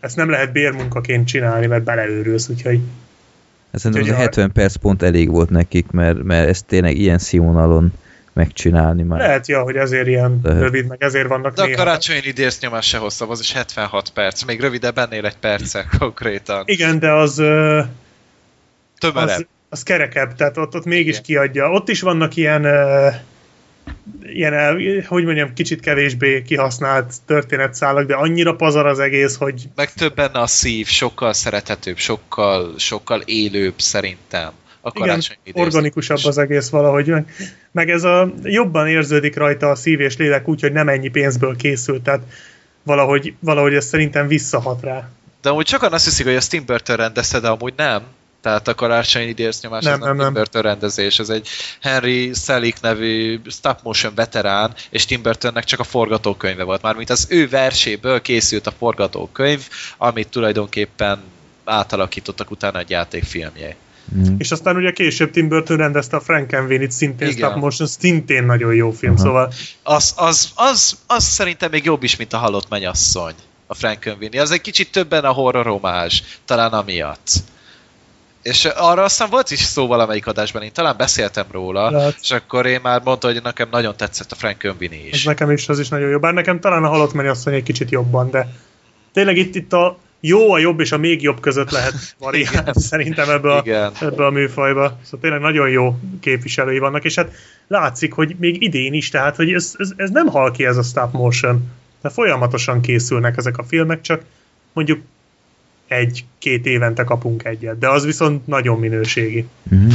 Ezt 0.00 0.16
nem 0.16 0.30
lehet 0.30 0.52
bérmunkaként 0.52 1.26
csinálni, 1.26 1.66
mert 1.66 1.82
beleőrülsz, 1.82 2.48
úgyhogy 2.48 2.80
Hát 3.72 3.80
szerintem 3.80 4.02
az 4.02 4.08
a 4.08 4.12
Úgyhogy 4.12 4.26
a- 4.38 4.40
70 4.40 4.52
perc 4.52 4.74
pont 4.76 5.02
elég 5.02 5.30
volt 5.30 5.50
nekik, 5.50 5.90
mert, 5.90 6.22
mert 6.22 6.48
ezt 6.48 6.64
tényleg 6.66 6.96
ilyen 6.96 7.18
színvonalon 7.18 7.92
megcsinálni 8.32 9.02
már. 9.02 9.18
lehet, 9.18 9.46
ja, 9.48 9.62
hogy 9.62 9.76
ezért 9.76 10.06
ilyen 10.06 10.40
Lehet. 10.42 10.60
rövid, 10.62 10.86
meg 10.86 11.02
ezért 11.02 11.28
vannak 11.28 11.54
De 11.54 11.62
a 11.62 11.64
néha. 11.64 11.76
karácsonyi 11.78 12.20
idész 12.24 12.60
nyomás 12.60 12.86
se 12.86 12.98
hosszabb, 12.98 13.30
az 13.30 13.40
is 13.40 13.52
76 13.52 14.10
perc. 14.10 14.44
Még 14.44 14.60
rövidebb 14.60 14.98
ennél 14.98 15.24
egy 15.26 15.36
perccel 15.36 15.84
konkrétan. 15.98 16.62
Igen, 16.66 16.98
de 16.98 17.12
az, 17.12 17.38
ö, 17.38 17.80
Tömörebb. 18.98 19.28
az, 19.28 19.46
az 19.68 19.82
kerekebb, 19.82 20.34
tehát 20.34 20.56
ott, 20.56 20.74
ott 20.74 20.84
mégis 20.84 21.10
Igen. 21.12 21.22
kiadja. 21.22 21.70
Ott 21.70 21.88
is 21.88 22.00
vannak 22.00 22.36
ilyen, 22.36 22.64
ö, 22.64 23.08
ilyen, 24.22 25.04
hogy 25.06 25.24
mondjam, 25.24 25.52
kicsit 25.52 25.80
kevésbé 25.80 26.42
kihasznált 26.42 27.14
történetszálak, 27.26 28.06
de 28.06 28.14
annyira 28.14 28.56
pazar 28.56 28.86
az 28.86 28.98
egész, 28.98 29.36
hogy 29.36 29.68
Meg 29.74 29.92
több 29.92 30.14
benne 30.14 30.40
a 30.40 30.46
szív, 30.46 30.86
sokkal 30.86 31.32
szerethetőbb, 31.32 31.96
sokkal, 31.96 32.74
sokkal 32.78 33.20
élőbb 33.20 33.74
szerintem. 33.76 34.52
A 34.80 34.90
igen, 34.94 35.20
organikusabb 35.52 36.24
az 36.24 36.38
egész 36.38 36.68
valahogy. 36.68 37.06
Meg, 37.06 37.26
meg 37.72 37.90
ez 37.90 38.04
a 38.04 38.32
jobban 38.42 38.88
érződik 38.88 39.36
rajta 39.36 39.70
a 39.70 39.74
szív 39.74 40.00
és 40.00 40.16
lélek 40.16 40.48
úgy, 40.48 40.60
hogy 40.60 40.72
nem 40.72 40.88
ennyi 40.88 41.08
pénzből 41.08 41.56
készült, 41.56 42.02
tehát 42.02 42.20
valahogy, 42.82 43.34
valahogy 43.40 43.74
ez 43.74 43.86
szerintem 43.86 44.26
visszahat 44.26 44.82
rá. 44.82 45.08
De 45.42 45.48
amúgy 45.48 45.66
sokan 45.66 45.92
azt 45.92 46.04
hiszik, 46.04 46.26
hogy 46.26 46.34
ezt 46.34 46.50
Tim 46.50 46.64
Burton 46.66 46.96
rendezte, 46.96 47.40
de 47.40 47.48
amúgy 47.48 47.74
nem. 47.76 48.02
Tehát 48.46 48.68
a 48.68 48.74
karácsonyi 48.74 49.26
idész 49.26 49.60
nyomás 49.60 49.84
Nem, 49.84 49.92
az 49.92 50.06
nem, 50.06 50.16
nem, 50.16 50.24
Tim. 50.24 50.34
Burton 50.34 50.62
rendezés, 50.62 51.18
ez 51.18 51.28
egy 51.28 51.48
Henry 51.80 52.32
Selick 52.34 52.80
nevű 52.80 53.40
stop 53.50 53.78
motion 53.82 54.14
veterán, 54.14 54.74
és 54.90 55.04
Tim 55.04 55.22
Burtonnek 55.22 55.64
csak 55.64 55.80
a 55.80 55.84
forgatókönyve 55.84 56.62
volt. 56.62 56.82
Mármint 56.82 57.10
az 57.10 57.26
ő 57.30 57.48
verséből 57.48 58.20
készült 58.20 58.66
a 58.66 58.70
forgatókönyv, 58.70 59.68
amit 59.96 60.28
tulajdonképpen 60.28 61.18
átalakítottak 61.64 62.50
utána 62.50 62.78
egy 62.78 62.90
játékfilmje. 62.90 63.76
Mm. 64.16 64.34
És 64.38 64.50
aztán 64.50 64.76
ugye 64.76 64.92
később 64.92 65.30
Tim 65.30 65.48
Burton 65.48 65.76
rendezte 65.76 66.16
a 66.16 66.20
Frankenweenie-t, 66.20 66.90
szintén 66.90 67.28
Igen. 67.28 67.48
stop 67.48 67.62
motion, 67.62 67.88
szintén 67.88 68.44
nagyon 68.44 68.74
jó 68.74 68.90
film, 68.90 69.14
Aha. 69.14 69.22
szóval 69.22 69.52
Az, 69.82 70.14
az, 70.16 70.50
az, 70.54 70.98
az 71.06 71.24
szerintem 71.24 71.70
még 71.70 71.84
jobb 71.84 72.02
is, 72.02 72.16
mint 72.16 72.32
a 72.32 72.38
halott 72.38 72.68
mennyasszony, 72.68 73.34
a 73.66 73.74
Frankenweenie. 73.74 74.40
Az 74.40 74.50
egy 74.50 74.60
kicsit 74.60 74.92
többen 74.92 75.24
a 75.24 75.32
horror 75.32 75.66
homázs, 75.66 76.22
talán 76.44 76.72
amiatt. 76.72 77.30
És 78.46 78.64
arra 78.64 79.02
aztán 79.02 79.30
volt 79.30 79.50
is 79.50 79.58
szó 79.58 79.86
valamelyik 79.86 80.26
adásban, 80.26 80.62
én 80.62 80.72
talán 80.72 80.94
beszéltem 80.96 81.46
róla, 81.50 81.90
Lehet. 81.90 82.16
és 82.20 82.30
akkor 82.30 82.66
én 82.66 82.80
már 82.82 83.00
mondta, 83.04 83.26
hogy 83.26 83.42
nekem 83.42 83.68
nagyon 83.70 83.96
tetszett 83.96 84.32
a 84.32 84.34
Frankenweenie 84.34 85.08
ez 85.08 85.14
is. 85.14 85.24
nekem 85.24 85.50
is, 85.50 85.68
az 85.68 85.78
is 85.78 85.88
nagyon 85.88 86.08
jó. 86.08 86.18
Bár 86.18 86.34
nekem 86.34 86.60
talán 86.60 86.84
a 86.84 86.88
halott 86.88 87.12
mennyasszony 87.12 87.54
egy 87.54 87.62
kicsit 87.62 87.90
jobban, 87.90 88.30
de 88.30 88.48
tényleg 89.12 89.36
itt, 89.36 89.54
itt 89.54 89.72
a 89.72 89.98
jó, 90.20 90.52
a 90.52 90.58
jobb 90.58 90.80
és 90.80 90.92
a 90.92 90.98
még 90.98 91.22
jobb 91.22 91.40
között 91.40 91.70
lehet 91.70 91.94
variálni 92.18 92.70
szerintem 92.72 93.30
ebbe 93.30 93.52
a, 93.52 93.60
Igen. 93.64 93.92
ebbe 94.00 94.26
a 94.26 94.30
műfajba. 94.30 94.98
Szóval 95.02 95.20
tényleg 95.20 95.40
nagyon 95.40 95.68
jó 95.68 95.98
képviselői 96.20 96.78
vannak, 96.78 97.04
és 97.04 97.14
hát 97.14 97.32
látszik, 97.66 98.12
hogy 98.12 98.36
még 98.38 98.62
idén 98.62 98.92
is, 98.92 99.08
tehát 99.08 99.36
hogy 99.36 99.52
ez, 99.52 99.74
ez, 99.78 99.90
ez 99.96 100.10
nem 100.10 100.26
hal 100.26 100.50
ki 100.50 100.64
ez 100.64 100.76
a 100.76 100.82
stop 100.82 101.12
motion. 101.12 101.70
De 102.02 102.08
folyamatosan 102.08 102.80
készülnek 102.80 103.36
ezek 103.36 103.58
a 103.58 103.64
filmek, 103.64 104.00
csak 104.00 104.22
mondjuk 104.72 105.00
egy-két 105.88 106.66
évente 106.66 107.04
kapunk 107.04 107.44
egyet, 107.44 107.78
de 107.78 107.88
az 107.88 108.04
viszont 108.04 108.46
nagyon 108.46 108.78
minőségi. 108.78 109.46
Mhm. 109.62 109.90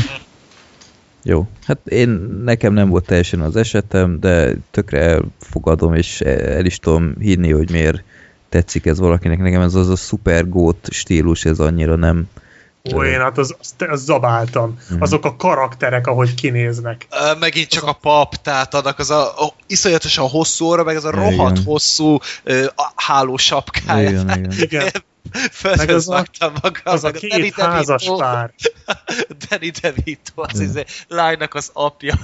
Jó, 1.24 1.48
hát 1.66 1.78
én 1.86 2.10
nekem 2.44 2.74
nem 2.74 2.90
volt 2.90 3.06
teljesen 3.06 3.42
az 3.42 3.56
esetem, 3.56 4.20
de 4.20 4.56
tökre 4.72 5.00
elfogadom, 5.00 5.94
és 5.94 6.22
el 6.22 6.66
is 6.66 6.78
tudom 6.78 7.16
hinni, 7.20 7.52
hogy 7.52 7.72
miért 7.72 8.03
tetszik 8.50 8.86
ez 8.86 9.00
valakinek. 9.00 9.40
Nekem 9.40 9.61
ez 9.61 9.76
az 9.76 9.90
a 9.90 9.95
super 9.95 10.50
gót 10.50 10.88
stílus, 10.92 11.45
ez 11.45 11.60
annyira 11.60 11.95
nem... 11.95 12.30
Ó, 12.94 13.03
én 13.03 13.20
hát 13.20 13.38
az, 13.38 13.56
az, 13.60 13.74
az 13.90 14.03
zabáltam. 14.03 14.78
Mhm. 14.90 15.02
Azok 15.02 15.26
a 15.26 15.36
karakterek, 15.36 16.08
ahogy 16.08 16.34
kinéznek. 16.34 17.08
Ö, 17.11 17.40
Megint 17.40 17.68
csak 17.68 17.84
a 17.84 17.94
pap, 17.94 18.36
tehát 18.36 18.74
annak 18.74 19.00
az 19.00 19.10
a, 19.11 19.45
a 19.45 19.53
iszonyatosan 19.68 20.28
hosszú 20.28 20.66
óra, 20.66 20.84
meg 20.84 20.95
az 20.95 21.06
a 21.06 21.11
Igen. 21.14 21.30
rohadt 21.30 21.64
hosszú 21.64 22.18
ö, 22.44 22.66
a 22.66 22.92
háló 22.95 23.38
sapkája. 23.38 24.10
Igen, 24.10 24.30
igen. 24.30 24.52
Igen, 24.60 24.92
Fölözvagtam 25.51 26.53
magam. 26.61 26.82
az 26.83 27.03
a 27.03 27.09
meg 27.11 27.22
Danny 27.22 27.41
két 27.41 27.53
házas 27.53 28.03
DeVito. 28.03 28.24
pár. 28.24 28.53
Danny 29.50 29.72
DeVito, 29.82 30.32
az 30.35 30.59
izé, 30.59 30.83
lánynak 31.08 31.53
az 31.53 31.69
apja. 31.74 32.16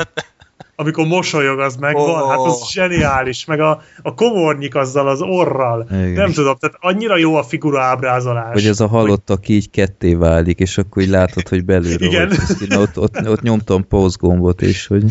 Amikor 0.79 1.05
mosolyog, 1.05 1.59
az 1.59 1.75
megvan. 1.75 2.21
Ó. 2.23 2.27
Hát 2.29 2.37
az 2.37 2.69
zseniális. 2.69 3.45
Meg 3.45 3.59
a, 3.59 3.81
a 4.01 4.13
komornyik 4.13 4.75
azzal, 4.75 5.07
az 5.07 5.21
orral. 5.21 5.87
Igen. 5.91 6.13
Nem 6.13 6.31
tudom, 6.31 6.55
tehát 6.59 6.77
annyira 6.79 7.17
jó 7.17 7.35
a 7.35 7.43
figura 7.43 7.81
ábrázolás. 7.81 8.53
Hogy 8.53 8.65
ez 8.65 8.79
a 8.79 8.87
halott, 8.87 9.29
aki 9.29 9.53
így 9.53 9.69
ketté 9.69 10.13
válik, 10.13 10.59
és 10.59 10.77
akkor 10.77 11.03
így 11.03 11.09
látod, 11.09 11.47
hogy 11.47 11.65
belülről 11.65 12.07
Igen. 12.11 12.31
Na, 12.67 12.79
ott, 12.79 12.99
ott, 12.99 13.27
ott 13.29 13.41
nyomtam 13.41 13.87
pause 13.87 14.17
gombot 14.19 14.61
is, 14.61 14.87
hogy 14.87 15.03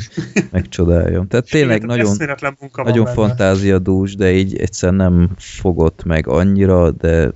megcsodáljam. 0.51 1.29
Tehát 1.29 1.51
tényleg 1.51 1.77
Igen, 1.77 1.87
nagyon, 1.87 2.17
nagyon 2.73 3.05
benne. 3.05 3.17
fantáziadús, 3.17 4.15
de 4.15 4.33
így 4.33 4.57
egyszer 4.57 4.93
nem 4.93 5.31
fogott 5.39 6.05
meg 6.05 6.29
annyira, 6.29 6.91
de 6.91 7.31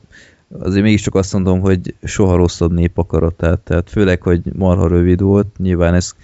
azért 0.59 0.83
mégiscsak 0.83 1.15
azt 1.15 1.33
mondom, 1.33 1.61
hogy 1.61 1.95
soha 2.03 2.37
rosszabb 2.37 2.73
népakaratát, 2.73 3.59
tehát 3.59 3.91
főleg, 3.91 4.23
hogy 4.23 4.41
marha 4.53 4.87
rövid 4.89 5.21
volt, 5.21 5.47
nyilván 5.59 5.95
ez 5.95 6.15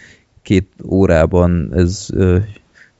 két 0.43 0.73
órában 0.85 1.71
ez 1.75 2.07
ö, 2.13 2.39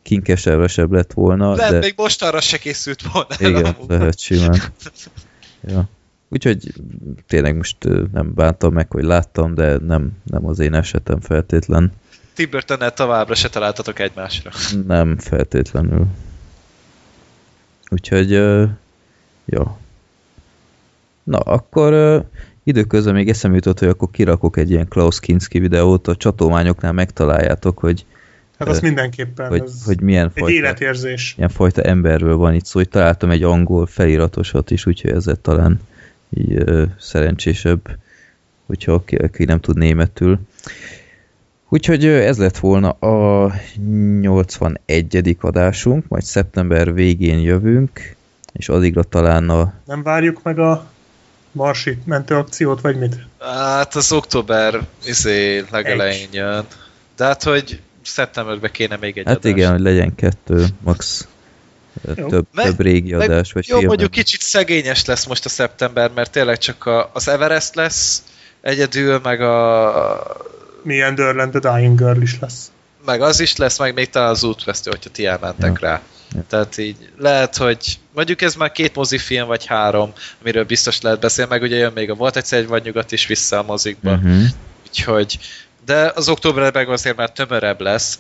kinkesevesebb 0.03 0.93
lett 0.93 1.13
volna, 1.13 1.55
Lehet, 1.55 1.73
de 1.73 1.79
még 1.79 1.95
most 1.97 2.23
arra 2.23 2.41
se 2.41 2.59
készült 2.59 3.03
volna. 3.13 3.29
igen, 3.39 3.65
amúgy. 3.65 3.89
lehet 3.89 4.19
simán. 4.19 4.61
Ja. 5.69 5.89
Úgyhogy 6.29 6.73
tényleg 7.27 7.57
most 7.57 7.77
nem 8.13 8.35
bántam 8.35 8.73
meg, 8.73 8.91
hogy 8.91 9.05
láttam, 9.05 9.55
de 9.55 9.77
nem, 9.79 10.11
nem 10.25 10.47
az 10.47 10.59
én 10.59 10.75
esetem 10.75 11.21
feltétlen. 11.21 11.93
Tim 12.35 12.51
Burtonnel 12.51 12.93
továbbra 12.93 13.35
se 13.35 13.49
találtatok 13.49 13.99
egymásra. 13.99 14.51
Nem 14.87 15.19
feltétlenül. 15.19 16.07
Úgyhogy, 17.91 18.33
ö, 18.33 18.65
ja. 19.45 19.79
Na, 21.27 21.39
akkor 21.39 22.23
időközben 22.65 23.15
még 23.15 23.29
eszembe 23.29 23.57
jutott, 23.57 23.79
hogy 23.79 23.89
akkor 23.89 24.11
kirakok 24.11 24.57
egy 24.57 24.71
ilyen 24.71 24.89
Klaus 24.89 25.21
Kinski 25.21 25.59
videót, 25.59 26.09
a 26.09 26.17
csatományoknál 26.17 26.93
megtaláljátok, 26.93 27.79
hogy, 27.79 28.05
Hát 28.59 28.69
az 28.69 28.81
mindenképpen. 28.81 29.49
hogy, 29.49 29.63
ez 29.65 29.85
hogy 29.85 30.01
milyen 30.01 30.25
egy 30.35 30.41
fajta, 30.41 30.55
életérzés. 30.55 31.35
milyen 31.37 31.51
fajta 31.51 31.83
emberről 31.83 32.37
van 32.37 32.55
itt 32.55 32.65
szó, 32.65 32.79
hogy 32.79 32.89
találtam 32.89 33.31
egy 33.31 33.43
angol 33.43 33.87
feliratosat 33.87 34.71
is, 34.71 34.87
úgyhogy 34.87 35.11
ezzel 35.11 35.37
talán 35.37 35.81
így, 36.31 36.53
ö, 36.55 36.85
szerencsésebb, 36.99 37.99
hogyha 38.67 38.93
aki, 38.93 39.17
aki 39.17 39.45
nem 39.45 39.61
tud 39.61 39.77
németül. 39.77 40.39
Úgyhogy 41.69 42.05
ez 42.05 42.39
lett 42.39 42.59
volna 42.59 42.91
a 42.91 43.53
81. 44.21 45.37
adásunk, 45.41 46.09
majd 46.09 46.23
szeptember 46.23 46.95
végén 46.95 47.39
jövünk, 47.41 48.15
és 48.53 48.69
addigra 48.69 49.03
talán 49.03 49.49
a 49.49 49.75
Nem 49.87 50.03
várjuk 50.03 50.43
meg 50.43 50.59
a 50.59 50.87
Marsi 51.57 51.99
mentőakciót, 52.05 52.81
vagy 52.81 52.99
mit? 52.99 53.17
Hát 53.41 53.95
az 53.95 54.13
október 54.13 54.81
izé 55.05 55.65
legelején 55.71 56.29
jön. 56.33 56.67
De 57.17 57.25
hát, 57.25 57.43
hogy 57.43 57.81
szeptemberben 58.03 58.71
kéne 58.71 58.97
még 59.01 59.19
egy 59.19 59.27
Hát 59.27 59.37
adás. 59.37 59.53
igen, 59.53 59.71
hogy 59.71 59.81
legyen 59.81 60.15
kettő, 60.15 60.67
max 60.81 61.27
Jó. 62.17 62.27
több, 62.29 62.47
Meg- 62.55 62.67
több 62.67 62.81
régi 62.81 63.15
meg- 63.15 63.31
adás, 63.31 63.53
vagy 63.53 63.69
Jó, 63.69 63.77
film. 63.77 63.89
mondjuk 63.89 64.11
kicsit 64.11 64.41
szegényes 64.41 65.05
lesz 65.05 65.27
most 65.27 65.45
a 65.45 65.49
szeptember, 65.49 66.11
mert 66.15 66.31
tényleg 66.31 66.59
csak 66.59 66.87
a, 66.87 67.11
az 67.13 67.29
Everest 67.29 67.75
lesz 67.75 68.23
egyedül, 68.61 69.21
meg 69.23 69.41
a 69.41 70.37
Milyen 70.83 71.15
Dörland 71.15 71.53
the 71.61 71.73
Dying 71.77 71.99
Girl 71.99 72.21
is 72.21 72.39
lesz. 72.41 72.71
meg 73.05 73.23
az 73.23 73.41
is 73.41 73.57
lesz, 73.57 73.79
meg 73.79 73.95
még 73.95 74.11
talán 74.11 74.29
az 74.31 74.45
útvesztő, 74.45 74.91
hogyha 74.91 75.11
ti 75.11 75.27
elmentek 75.27 75.79
Ja. 75.81 75.89
rá. 75.89 76.01
Tehát 76.49 76.79
így 76.79 76.97
lehet, 77.19 77.57
hogy 77.57 77.99
mondjuk 78.15 78.43
ez 78.43 78.55
már 78.55 78.73
két 78.73 78.95
mozifilm, 78.95 79.47
vagy 79.47 79.67
három, 79.67 80.13
amiről 80.41 80.65
biztos 80.65 81.01
lehet 81.01 81.21
beszélni, 81.21 81.51
meg 81.51 81.63
ugye 81.63 81.77
jön 81.77 81.93
még 81.95 82.11
a 82.11 82.15
Volt 82.15 82.37
egyszer 82.37 82.59
egy 82.59 82.67
vagy 82.67 82.85
nyugat 82.85 83.13
is 83.13 83.27
vissza 83.27 83.59
a 83.59 83.63
mozikba. 83.63 84.13
Uh-huh. 84.13 84.43
Úgyhogy, 84.89 85.39
de 85.87 86.13
az 86.15 86.29
októberben 86.29 86.89
azért 86.89 87.17
már 87.17 87.31
tömörebb 87.31 87.81
lesz, 87.81 88.19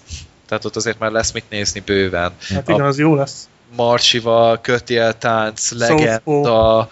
tehát 0.48 0.64
ott 0.64 0.76
azért 0.76 0.98
már 0.98 1.10
lesz 1.10 1.32
mit 1.32 1.44
nézni 1.50 1.80
bőven. 1.80 2.32
Hát 2.48 2.68
igen, 2.68 2.84
az 2.84 2.98
jó 2.98 3.14
lesz. 3.14 3.48
Marsival, 3.76 4.60
Kötéltánc, 4.60 5.70
Legenda, 5.70 6.88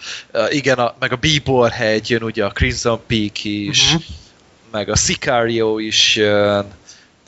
igen, 0.49 0.77
a, 0.77 0.95
meg 0.99 1.11
a 1.11 1.15
Bíbor 1.15 1.69
hegy 1.69 2.09
jön 2.09 2.23
ugye 2.23 2.45
a 2.45 2.49
Crimson 2.49 3.01
Peak 3.07 3.43
is, 3.43 3.93
Mhm. 3.93 4.01
meg 4.71 4.89
a 4.89 4.95
Sicario 4.95 5.77
is 5.77 6.15
jön, 6.15 6.65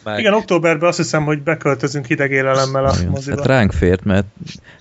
meg 0.08 0.20
Igen, 0.20 0.34
októberben 0.34 0.90
azt 0.90 0.98
hiszem, 0.98 1.24
hogy 1.24 1.42
beköltözünk 1.42 2.06
hideg 2.06 2.32
élelemmel 2.32 2.86
a 2.86 2.94
moziba. 3.10 3.38
Hát 3.38 3.46
ránk 3.46 3.72
fért, 3.72 4.04
mert 4.04 4.26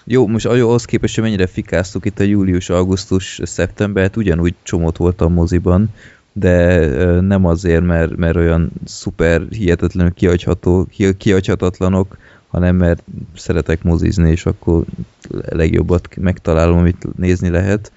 jó, 0.05 0.27
most 0.27 0.47
ahhoz 0.47 0.85
képest, 0.85 1.15
hogy 1.15 1.25
mennyire 1.25 1.47
fikáztuk 1.47 2.05
itt 2.05 2.19
a 2.21 2.23
július, 2.23 2.71
augusztus, 2.71 3.41
szeptembert, 3.45 4.17
ugyanúgy 4.17 4.55
csomót 4.63 4.97
volt 4.97 5.21
a 5.21 5.29
moziban, 5.29 5.89
de 6.33 6.87
nem 7.21 7.45
azért, 7.45 7.83
mert, 7.83 8.17
mert 8.17 8.37
olyan 8.37 8.73
szuper 8.85 9.43
hihetetlenül 9.51 10.13
kihagyható, 10.13 10.87
ki- 10.91 11.17
kihagyhatatlanok, 11.17 12.17
hanem 12.49 12.77
mert 12.77 13.03
szeretek 13.37 13.83
mozizni, 13.83 14.31
és 14.31 14.47
akkor 14.47 14.85
legjobbat 15.49 16.09
megtalálom, 16.17 16.79
amit 16.79 17.17
nézni 17.17 17.49
lehet. 17.49 17.93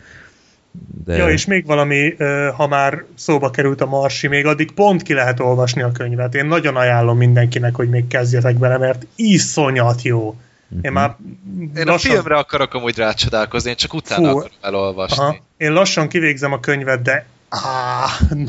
De... 1.05 1.15
Ja, 1.17 1.29
és 1.29 1.45
még 1.45 1.65
valami, 1.65 2.15
ha 2.55 2.67
már 2.67 3.03
szóba 3.15 3.49
került 3.49 3.81
a 3.81 3.85
Marsi, 3.85 4.27
még 4.27 4.45
addig 4.45 4.71
pont 4.71 5.01
ki 5.01 5.13
lehet 5.13 5.39
olvasni 5.39 5.81
a 5.81 5.91
könyvet. 5.91 6.35
Én 6.35 6.45
nagyon 6.45 6.75
ajánlom 6.75 7.17
mindenkinek, 7.17 7.75
hogy 7.75 7.89
még 7.89 8.07
kezdjetek 8.07 8.57
bele, 8.57 8.77
mert 8.77 9.05
iszonyat 9.15 10.01
jó. 10.01 10.35
Mhm. 10.67 10.79
Én 10.85 10.91
már 10.91 11.15
én 11.75 11.87
a 11.87 11.97
filmre 11.97 12.35
akarok 12.35 12.73
amúgy 12.73 12.97
rácsodálkozni, 12.97 13.69
én 13.69 13.75
csak 13.75 13.93
utána 13.93 14.29
Fú. 14.29 14.37
akarom 14.37 14.51
elolvasni. 14.61 15.23
Aha, 15.23 15.35
én 15.57 15.71
lassan 15.73 16.07
kivégzem 16.07 16.53
a 16.53 16.59
könyvet, 16.59 17.01
de 17.01 17.25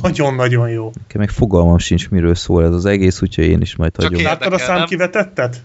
nagyon-nagyon 0.03 0.69
jó. 0.69 0.85
Nekem 0.85 1.21
meg 1.21 1.31
fogalmam 1.31 1.79
sincs, 1.79 2.09
miről 2.09 2.35
szól 2.35 2.65
ez 2.65 2.73
az 2.73 2.85
egész, 2.85 3.23
úgyhogy 3.23 3.45
én 3.45 3.61
is 3.61 3.77
majd 3.77 3.93
Csak 3.93 4.03
hagyom. 4.03 4.19
én- 4.21 4.27
Láttad 4.27 4.53
a 4.53 4.59
számkivetettet? 4.59 5.57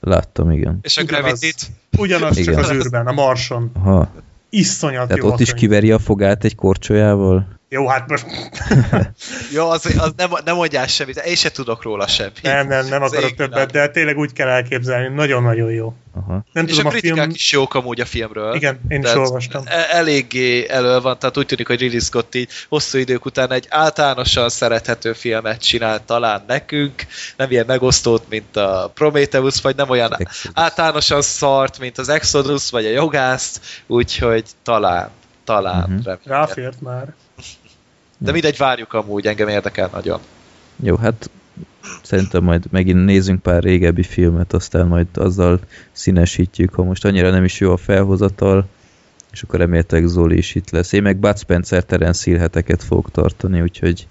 Láttam, 0.00 0.50
igen. 0.50 0.78
És 0.82 0.96
a 0.96 1.02
Ugyanaz. 1.02 1.22
Gravity-t? 1.24 1.66
Ugyanaz 1.98 2.36
csak 2.36 2.44
Igen. 2.46 2.58
az 2.58 2.70
űrben, 2.72 3.06
a 3.06 3.12
Marson. 3.12 3.70
Aha, 3.74 4.08
Iszonyat 4.54 5.08
tehát 5.08 5.22
jó 5.22 5.28
ott 5.30 5.40
is 5.40 5.48
könyv. 5.48 5.60
kiveri 5.60 5.90
a 5.90 5.98
fogát 5.98 6.44
egy 6.44 6.54
korcsolyával? 6.54 7.46
Jó, 7.74 7.86
hát 7.88 8.08
most 8.08 8.26
Jó, 9.52 9.68
az, 9.70 9.86
az 9.98 10.12
nem, 10.16 10.30
nem 10.44 10.54
mondjál 10.56 10.86
semmit, 10.86 11.16
én 11.16 11.34
se 11.34 11.50
tudok 11.50 11.82
róla 11.82 12.06
semmit. 12.06 12.42
nem, 12.42 12.66
nem, 12.68 12.86
nem 12.86 13.02
Az 13.02 13.12
akarok 13.12 13.30
égvilág. 13.30 13.50
többet, 13.50 13.70
de 13.70 13.88
tényleg 13.88 14.18
úgy 14.18 14.32
kell 14.32 14.48
elképzelni, 14.48 15.14
nagyon-nagyon 15.14 15.70
jó. 15.70 15.94
Aha. 16.16 16.44
Nem 16.52 16.64
És 16.66 16.70
tudom, 16.70 16.86
a 16.86 16.88
a 16.88 16.92
kritikák 16.92 17.16
film... 17.18 17.30
is 17.30 17.52
jók 17.52 17.74
amúgy 17.74 18.00
a 18.00 18.04
filmről. 18.04 18.54
Igen, 18.54 18.80
én 18.88 19.02
is 19.02 19.14
olvastam. 19.14 19.62
e- 19.66 19.86
Eléggé 19.90 20.68
elő 20.68 21.00
van, 21.00 21.18
tehát 21.18 21.36
úgy 21.36 21.46
tűnik, 21.46 21.66
hogy 21.66 21.80
Ridley 21.80 22.00
Scott 22.00 22.34
így 22.34 22.50
hosszú 22.68 22.98
idők 22.98 23.24
után 23.24 23.52
egy 23.52 23.66
általánosan 23.70 24.48
szerethető 24.48 25.12
filmet 25.12 25.62
csinált 25.62 26.02
talán 26.02 26.44
nekünk, 26.46 27.06
nem 27.36 27.50
ilyen 27.50 27.66
megosztót, 27.66 28.28
mint 28.28 28.56
a 28.56 28.90
Prometheus, 28.94 29.60
vagy 29.60 29.76
nem 29.76 29.90
olyan 29.90 30.12
Exodus. 30.12 30.50
általánosan 30.54 31.22
szart, 31.22 31.78
mint 31.78 31.98
az 31.98 32.08
Exodus, 32.08 32.70
vagy 32.70 32.84
a 32.86 32.90
Jogászt, 32.90 33.60
úgyhogy 33.86 34.44
talán, 34.62 35.10
talán, 35.44 36.02
uh-huh. 36.04 36.18
Ráfért 36.24 36.80
már. 36.80 37.14
De 38.24 38.32
mindegy, 38.32 38.56
várjuk 38.56 38.92
amúgy, 38.92 39.26
engem 39.26 39.48
érdekel 39.48 39.90
nagyon. 39.92 40.20
Jó, 40.76 40.96
hát 40.96 41.30
szerintem 42.02 42.44
majd 42.44 42.64
megint 42.70 43.04
nézzünk 43.04 43.42
pár 43.42 43.62
régebbi 43.62 44.02
filmet, 44.02 44.52
aztán 44.52 44.86
majd 44.86 45.06
azzal 45.14 45.60
színesítjük, 45.92 46.74
ha 46.74 46.82
most 46.82 47.04
annyira 47.04 47.30
nem 47.30 47.44
is 47.44 47.60
jó 47.60 47.72
a 47.72 47.76
felhozatal, 47.76 48.66
és 49.32 49.42
akkor 49.42 49.58
reméltek 49.58 50.06
Zoli 50.06 50.36
is 50.36 50.54
itt 50.54 50.70
lesz. 50.70 50.92
Én 50.92 51.02
meg 51.02 51.16
Bud 51.16 51.38
Spencer 51.38 51.84
Terence 51.84 52.30
Hill 52.30 52.38
heteket 52.38 52.82
fogok 52.82 53.10
tartani, 53.10 53.60
úgyhogy 53.60 54.06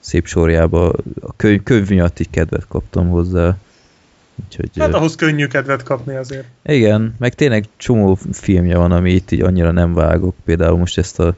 szép 0.00 0.26
sorjába 0.26 0.88
a 1.20 1.36
könyv, 1.36 1.62
könyv 1.62 1.88
miatt 1.88 2.20
így 2.20 2.30
kedvet 2.30 2.66
kaptam 2.68 3.08
hozzá. 3.08 3.56
Úgyhogy, 4.44 4.70
Hát 4.78 4.94
ahhoz 4.94 5.14
könnyű 5.16 5.46
kedvet 5.46 5.82
kapni 5.82 6.14
azért. 6.16 6.46
igen, 6.64 7.14
meg 7.18 7.34
tényleg 7.34 7.64
csomó 7.76 8.18
filmje 8.32 8.76
van, 8.76 8.92
ami 8.92 9.12
itt 9.12 9.30
így 9.30 9.40
annyira 9.40 9.70
nem 9.70 9.94
vágok. 9.94 10.34
Például 10.44 10.78
most 10.78 10.98
ezt 10.98 11.20
a 11.20 11.34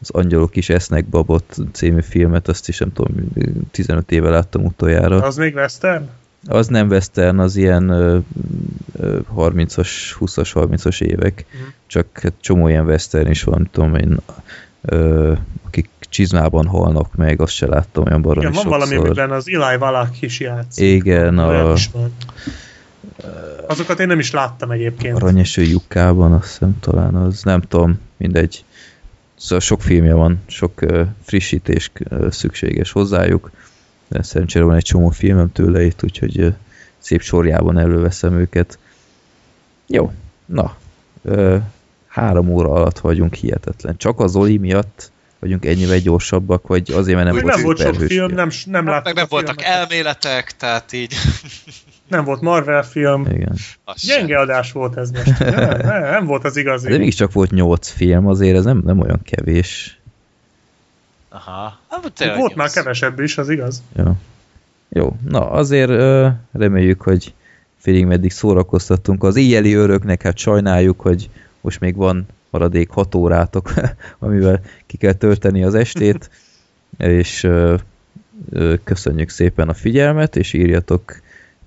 az 0.00 0.10
Angyalok 0.10 0.56
is 0.56 0.68
esznek 0.68 1.04
babot 1.04 1.56
című 1.72 2.00
filmet, 2.00 2.48
azt 2.48 2.68
is 2.68 2.78
nem 2.78 2.92
tudom, 2.92 3.14
15 3.70 4.12
éve 4.12 4.28
láttam 4.28 4.64
utoljára. 4.64 5.22
Az 5.22 5.36
még 5.36 5.54
western? 5.54 6.08
Az 6.46 6.66
nem 6.66 6.88
western, 6.88 7.38
az 7.38 7.56
ilyen 7.56 7.88
ö, 7.88 8.18
ö, 8.96 9.18
30-as, 9.36 9.88
20-as, 10.20 10.50
30-as 10.54 11.02
évek. 11.02 11.44
Mhm. 11.52 11.62
Csak 11.86 12.06
hát 12.22 12.32
csomó 12.40 12.68
ilyen 12.68 12.86
western 12.86 13.30
is 13.30 13.42
van, 13.42 13.68
tudom 13.72 13.94
én, 13.94 14.16
ö, 14.82 15.32
akik 15.66 15.88
csizmában 16.00 16.66
halnak 16.66 17.14
meg, 17.14 17.40
azt 17.40 17.52
se 17.52 17.66
láttam 17.66 18.04
olyan 18.06 18.22
baromi 18.22 18.46
Igen, 18.46 18.52
van 18.52 18.62
sokszor. 18.62 18.78
valami, 18.78 18.96
amiben 19.06 19.30
az 19.30 19.48
Eli 19.48 19.76
Wallach 19.76 20.22
is 20.22 20.40
játszik. 20.40 20.86
Igen, 20.86 21.38
a 21.38 21.72
is 21.72 21.90
van. 21.92 22.12
Azokat 23.66 24.00
én 24.00 24.06
nem 24.06 24.18
is 24.18 24.30
láttam 24.30 24.70
egyébként. 24.70 25.16
Aranyeső 25.16 25.62
lyukában, 25.62 26.32
azt 26.32 26.48
hiszem 26.48 26.76
talán 26.80 27.14
az, 27.14 27.42
nem 27.42 27.60
tudom, 27.60 28.00
mindegy. 28.16 28.64
Szóval 29.38 29.60
sok 29.60 29.82
filmje 29.82 30.14
van, 30.14 30.42
sok 30.46 30.80
frissítés 31.22 31.92
szükséges 32.30 32.92
hozzájuk, 32.92 33.50
de 34.08 34.22
szerencsére 34.22 34.64
van 34.64 34.74
egy 34.74 34.84
csomó 34.84 35.08
filmem 35.08 35.52
tőle 35.52 35.84
itt, 35.84 36.02
úgyhogy 36.02 36.40
ö, 36.40 36.48
szép 36.98 37.20
sorjában 37.20 37.78
előveszem 37.78 38.38
őket. 38.38 38.78
Jó, 39.86 40.12
na, 40.46 40.76
három 42.06 42.48
óra 42.48 42.72
alatt 42.72 42.98
vagyunk 42.98 43.34
hihetetlen. 43.34 43.96
Csak 43.96 44.20
az 44.20 44.36
Oli 44.36 44.58
miatt 44.58 45.10
vagyunk 45.38 45.66
ennyivel 45.66 45.98
gyorsabbak, 45.98 46.66
vagy 46.66 46.90
azért, 46.90 47.16
mert 47.16 47.26
nem, 47.26 47.34
Még 47.34 47.44
volt, 47.44 47.54
nem 47.54 47.64
volt 47.64 47.78
sok 47.78 47.94
film, 47.94 48.34
nem, 48.34 48.50
nem 48.66 48.86
Hát 48.86 48.94
láttuk 48.94 49.04
meg 49.04 49.14
nem 49.14 49.26
voltak 49.28 49.60
filmeket. 49.60 49.80
elméletek, 49.80 50.56
tehát 50.56 50.92
így... 50.92 51.14
Nem 52.08 52.24
volt 52.24 52.40
Marvel 52.40 52.82
film. 52.82 53.26
Igen. 53.26 53.54
sem. 53.96 54.18
Gyenge 54.18 54.38
adás 54.38 54.72
volt 54.72 54.96
ez 54.96 55.10
most. 55.10 55.38
Nem, 55.38 55.78
nem, 55.78 56.02
nem 56.02 56.26
volt 56.26 56.44
az 56.44 56.56
igazi. 56.56 56.88
De 56.88 56.98
mégiscsak 56.98 57.32
volt 57.32 57.50
nyolc 57.50 57.88
film, 57.88 58.26
azért 58.26 58.56
ez 58.56 58.64
nem, 58.64 58.82
nem 58.84 59.00
olyan 59.00 59.20
kevés. 59.22 59.98
Aha. 61.28 61.78
Hát, 61.88 62.12
tényleg 62.12 62.38
Volt 62.38 62.54
már 62.54 62.70
kevesebb 62.70 63.20
is, 63.20 63.38
az 63.38 63.48
igaz. 63.48 63.82
Ja. 63.96 64.14
Jó, 64.88 65.16
na 65.28 65.50
azért 65.50 65.90
reméljük, 66.52 67.00
hogy 67.00 67.34
félig 67.78 68.04
meddig 68.04 68.30
szórakoztattunk. 68.30 69.24
Az 69.24 69.36
éjjeli 69.36 69.72
öröknek 69.74 70.22
hát 70.22 70.38
sajnáljuk, 70.38 71.00
hogy 71.00 71.30
most 71.60 71.80
még 71.80 71.96
van 71.96 72.26
maradék 72.50 72.90
hat 72.90 73.14
órátok, 73.14 73.72
amivel 74.18 74.60
ki 74.86 74.96
kell 74.96 75.12
tölteni 75.12 75.64
az 75.64 75.74
estét, 75.74 76.30
és 76.98 77.44
ö, 77.44 77.74
ö, 78.50 78.74
köszönjük 78.84 79.28
szépen 79.28 79.68
a 79.68 79.74
figyelmet, 79.74 80.36
és 80.36 80.52
írjatok 80.52 81.20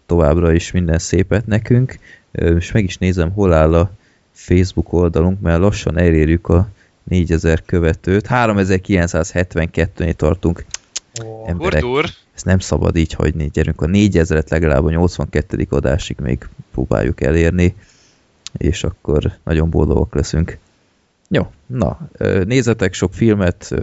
továbbra 0.05 0.53
is 0.53 0.71
minden 0.71 0.99
szépet 0.99 1.45
nekünk. 1.45 1.99
Ö, 2.31 2.55
És 2.55 2.71
meg 2.71 2.83
is 2.83 2.97
nézem, 2.97 3.31
hol 3.31 3.53
áll 3.53 3.73
a 3.73 3.91
Facebook 4.31 4.93
oldalunk, 4.93 5.41
mert 5.41 5.59
lassan 5.59 5.97
elérjük 5.97 6.47
a 6.47 6.67
4000 7.03 7.61
követőt. 7.65 8.27
3972-nél 8.29 10.13
tartunk. 10.13 10.65
Ó, 11.23 11.47
Emberek, 11.47 11.83
Urdur, 11.83 12.05
ezt 12.35 12.45
nem 12.45 12.59
szabad 12.59 12.95
így 12.95 13.13
hagyni. 13.13 13.49
Gyerünk 13.53 13.81
a 13.81 13.85
4000-et 13.85 14.49
legalább 14.49 14.85
a 14.85 14.89
82. 14.89 15.67
adásig 15.69 16.17
még 16.19 16.47
próbáljuk 16.71 17.21
elérni, 17.21 17.75
és 18.57 18.83
akkor 18.83 19.31
nagyon 19.43 19.69
boldogok 19.69 20.15
leszünk. 20.15 20.57
Jó, 21.33 21.51
na, 21.65 21.99
nézzetek 22.45 22.93
sok 22.93 23.13
filmet, 23.13 23.73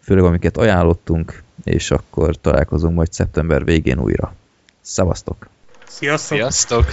főleg 0.00 0.24
amiket 0.24 0.56
ajánlottunk, 0.56 1.42
és 1.62 1.90
akkor 1.90 2.36
találkozunk 2.40 2.94
majd 2.94 3.12
szeptember 3.12 3.64
végén 3.64 3.98
újra. 3.98 4.34
Szevasztok! 4.80 5.48
Sziasztok! 5.86 6.36
sziasztok! 6.38 6.84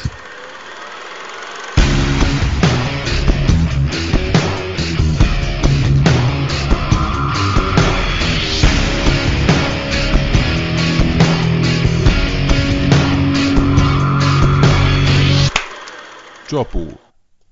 Csapó. 16.48 17.11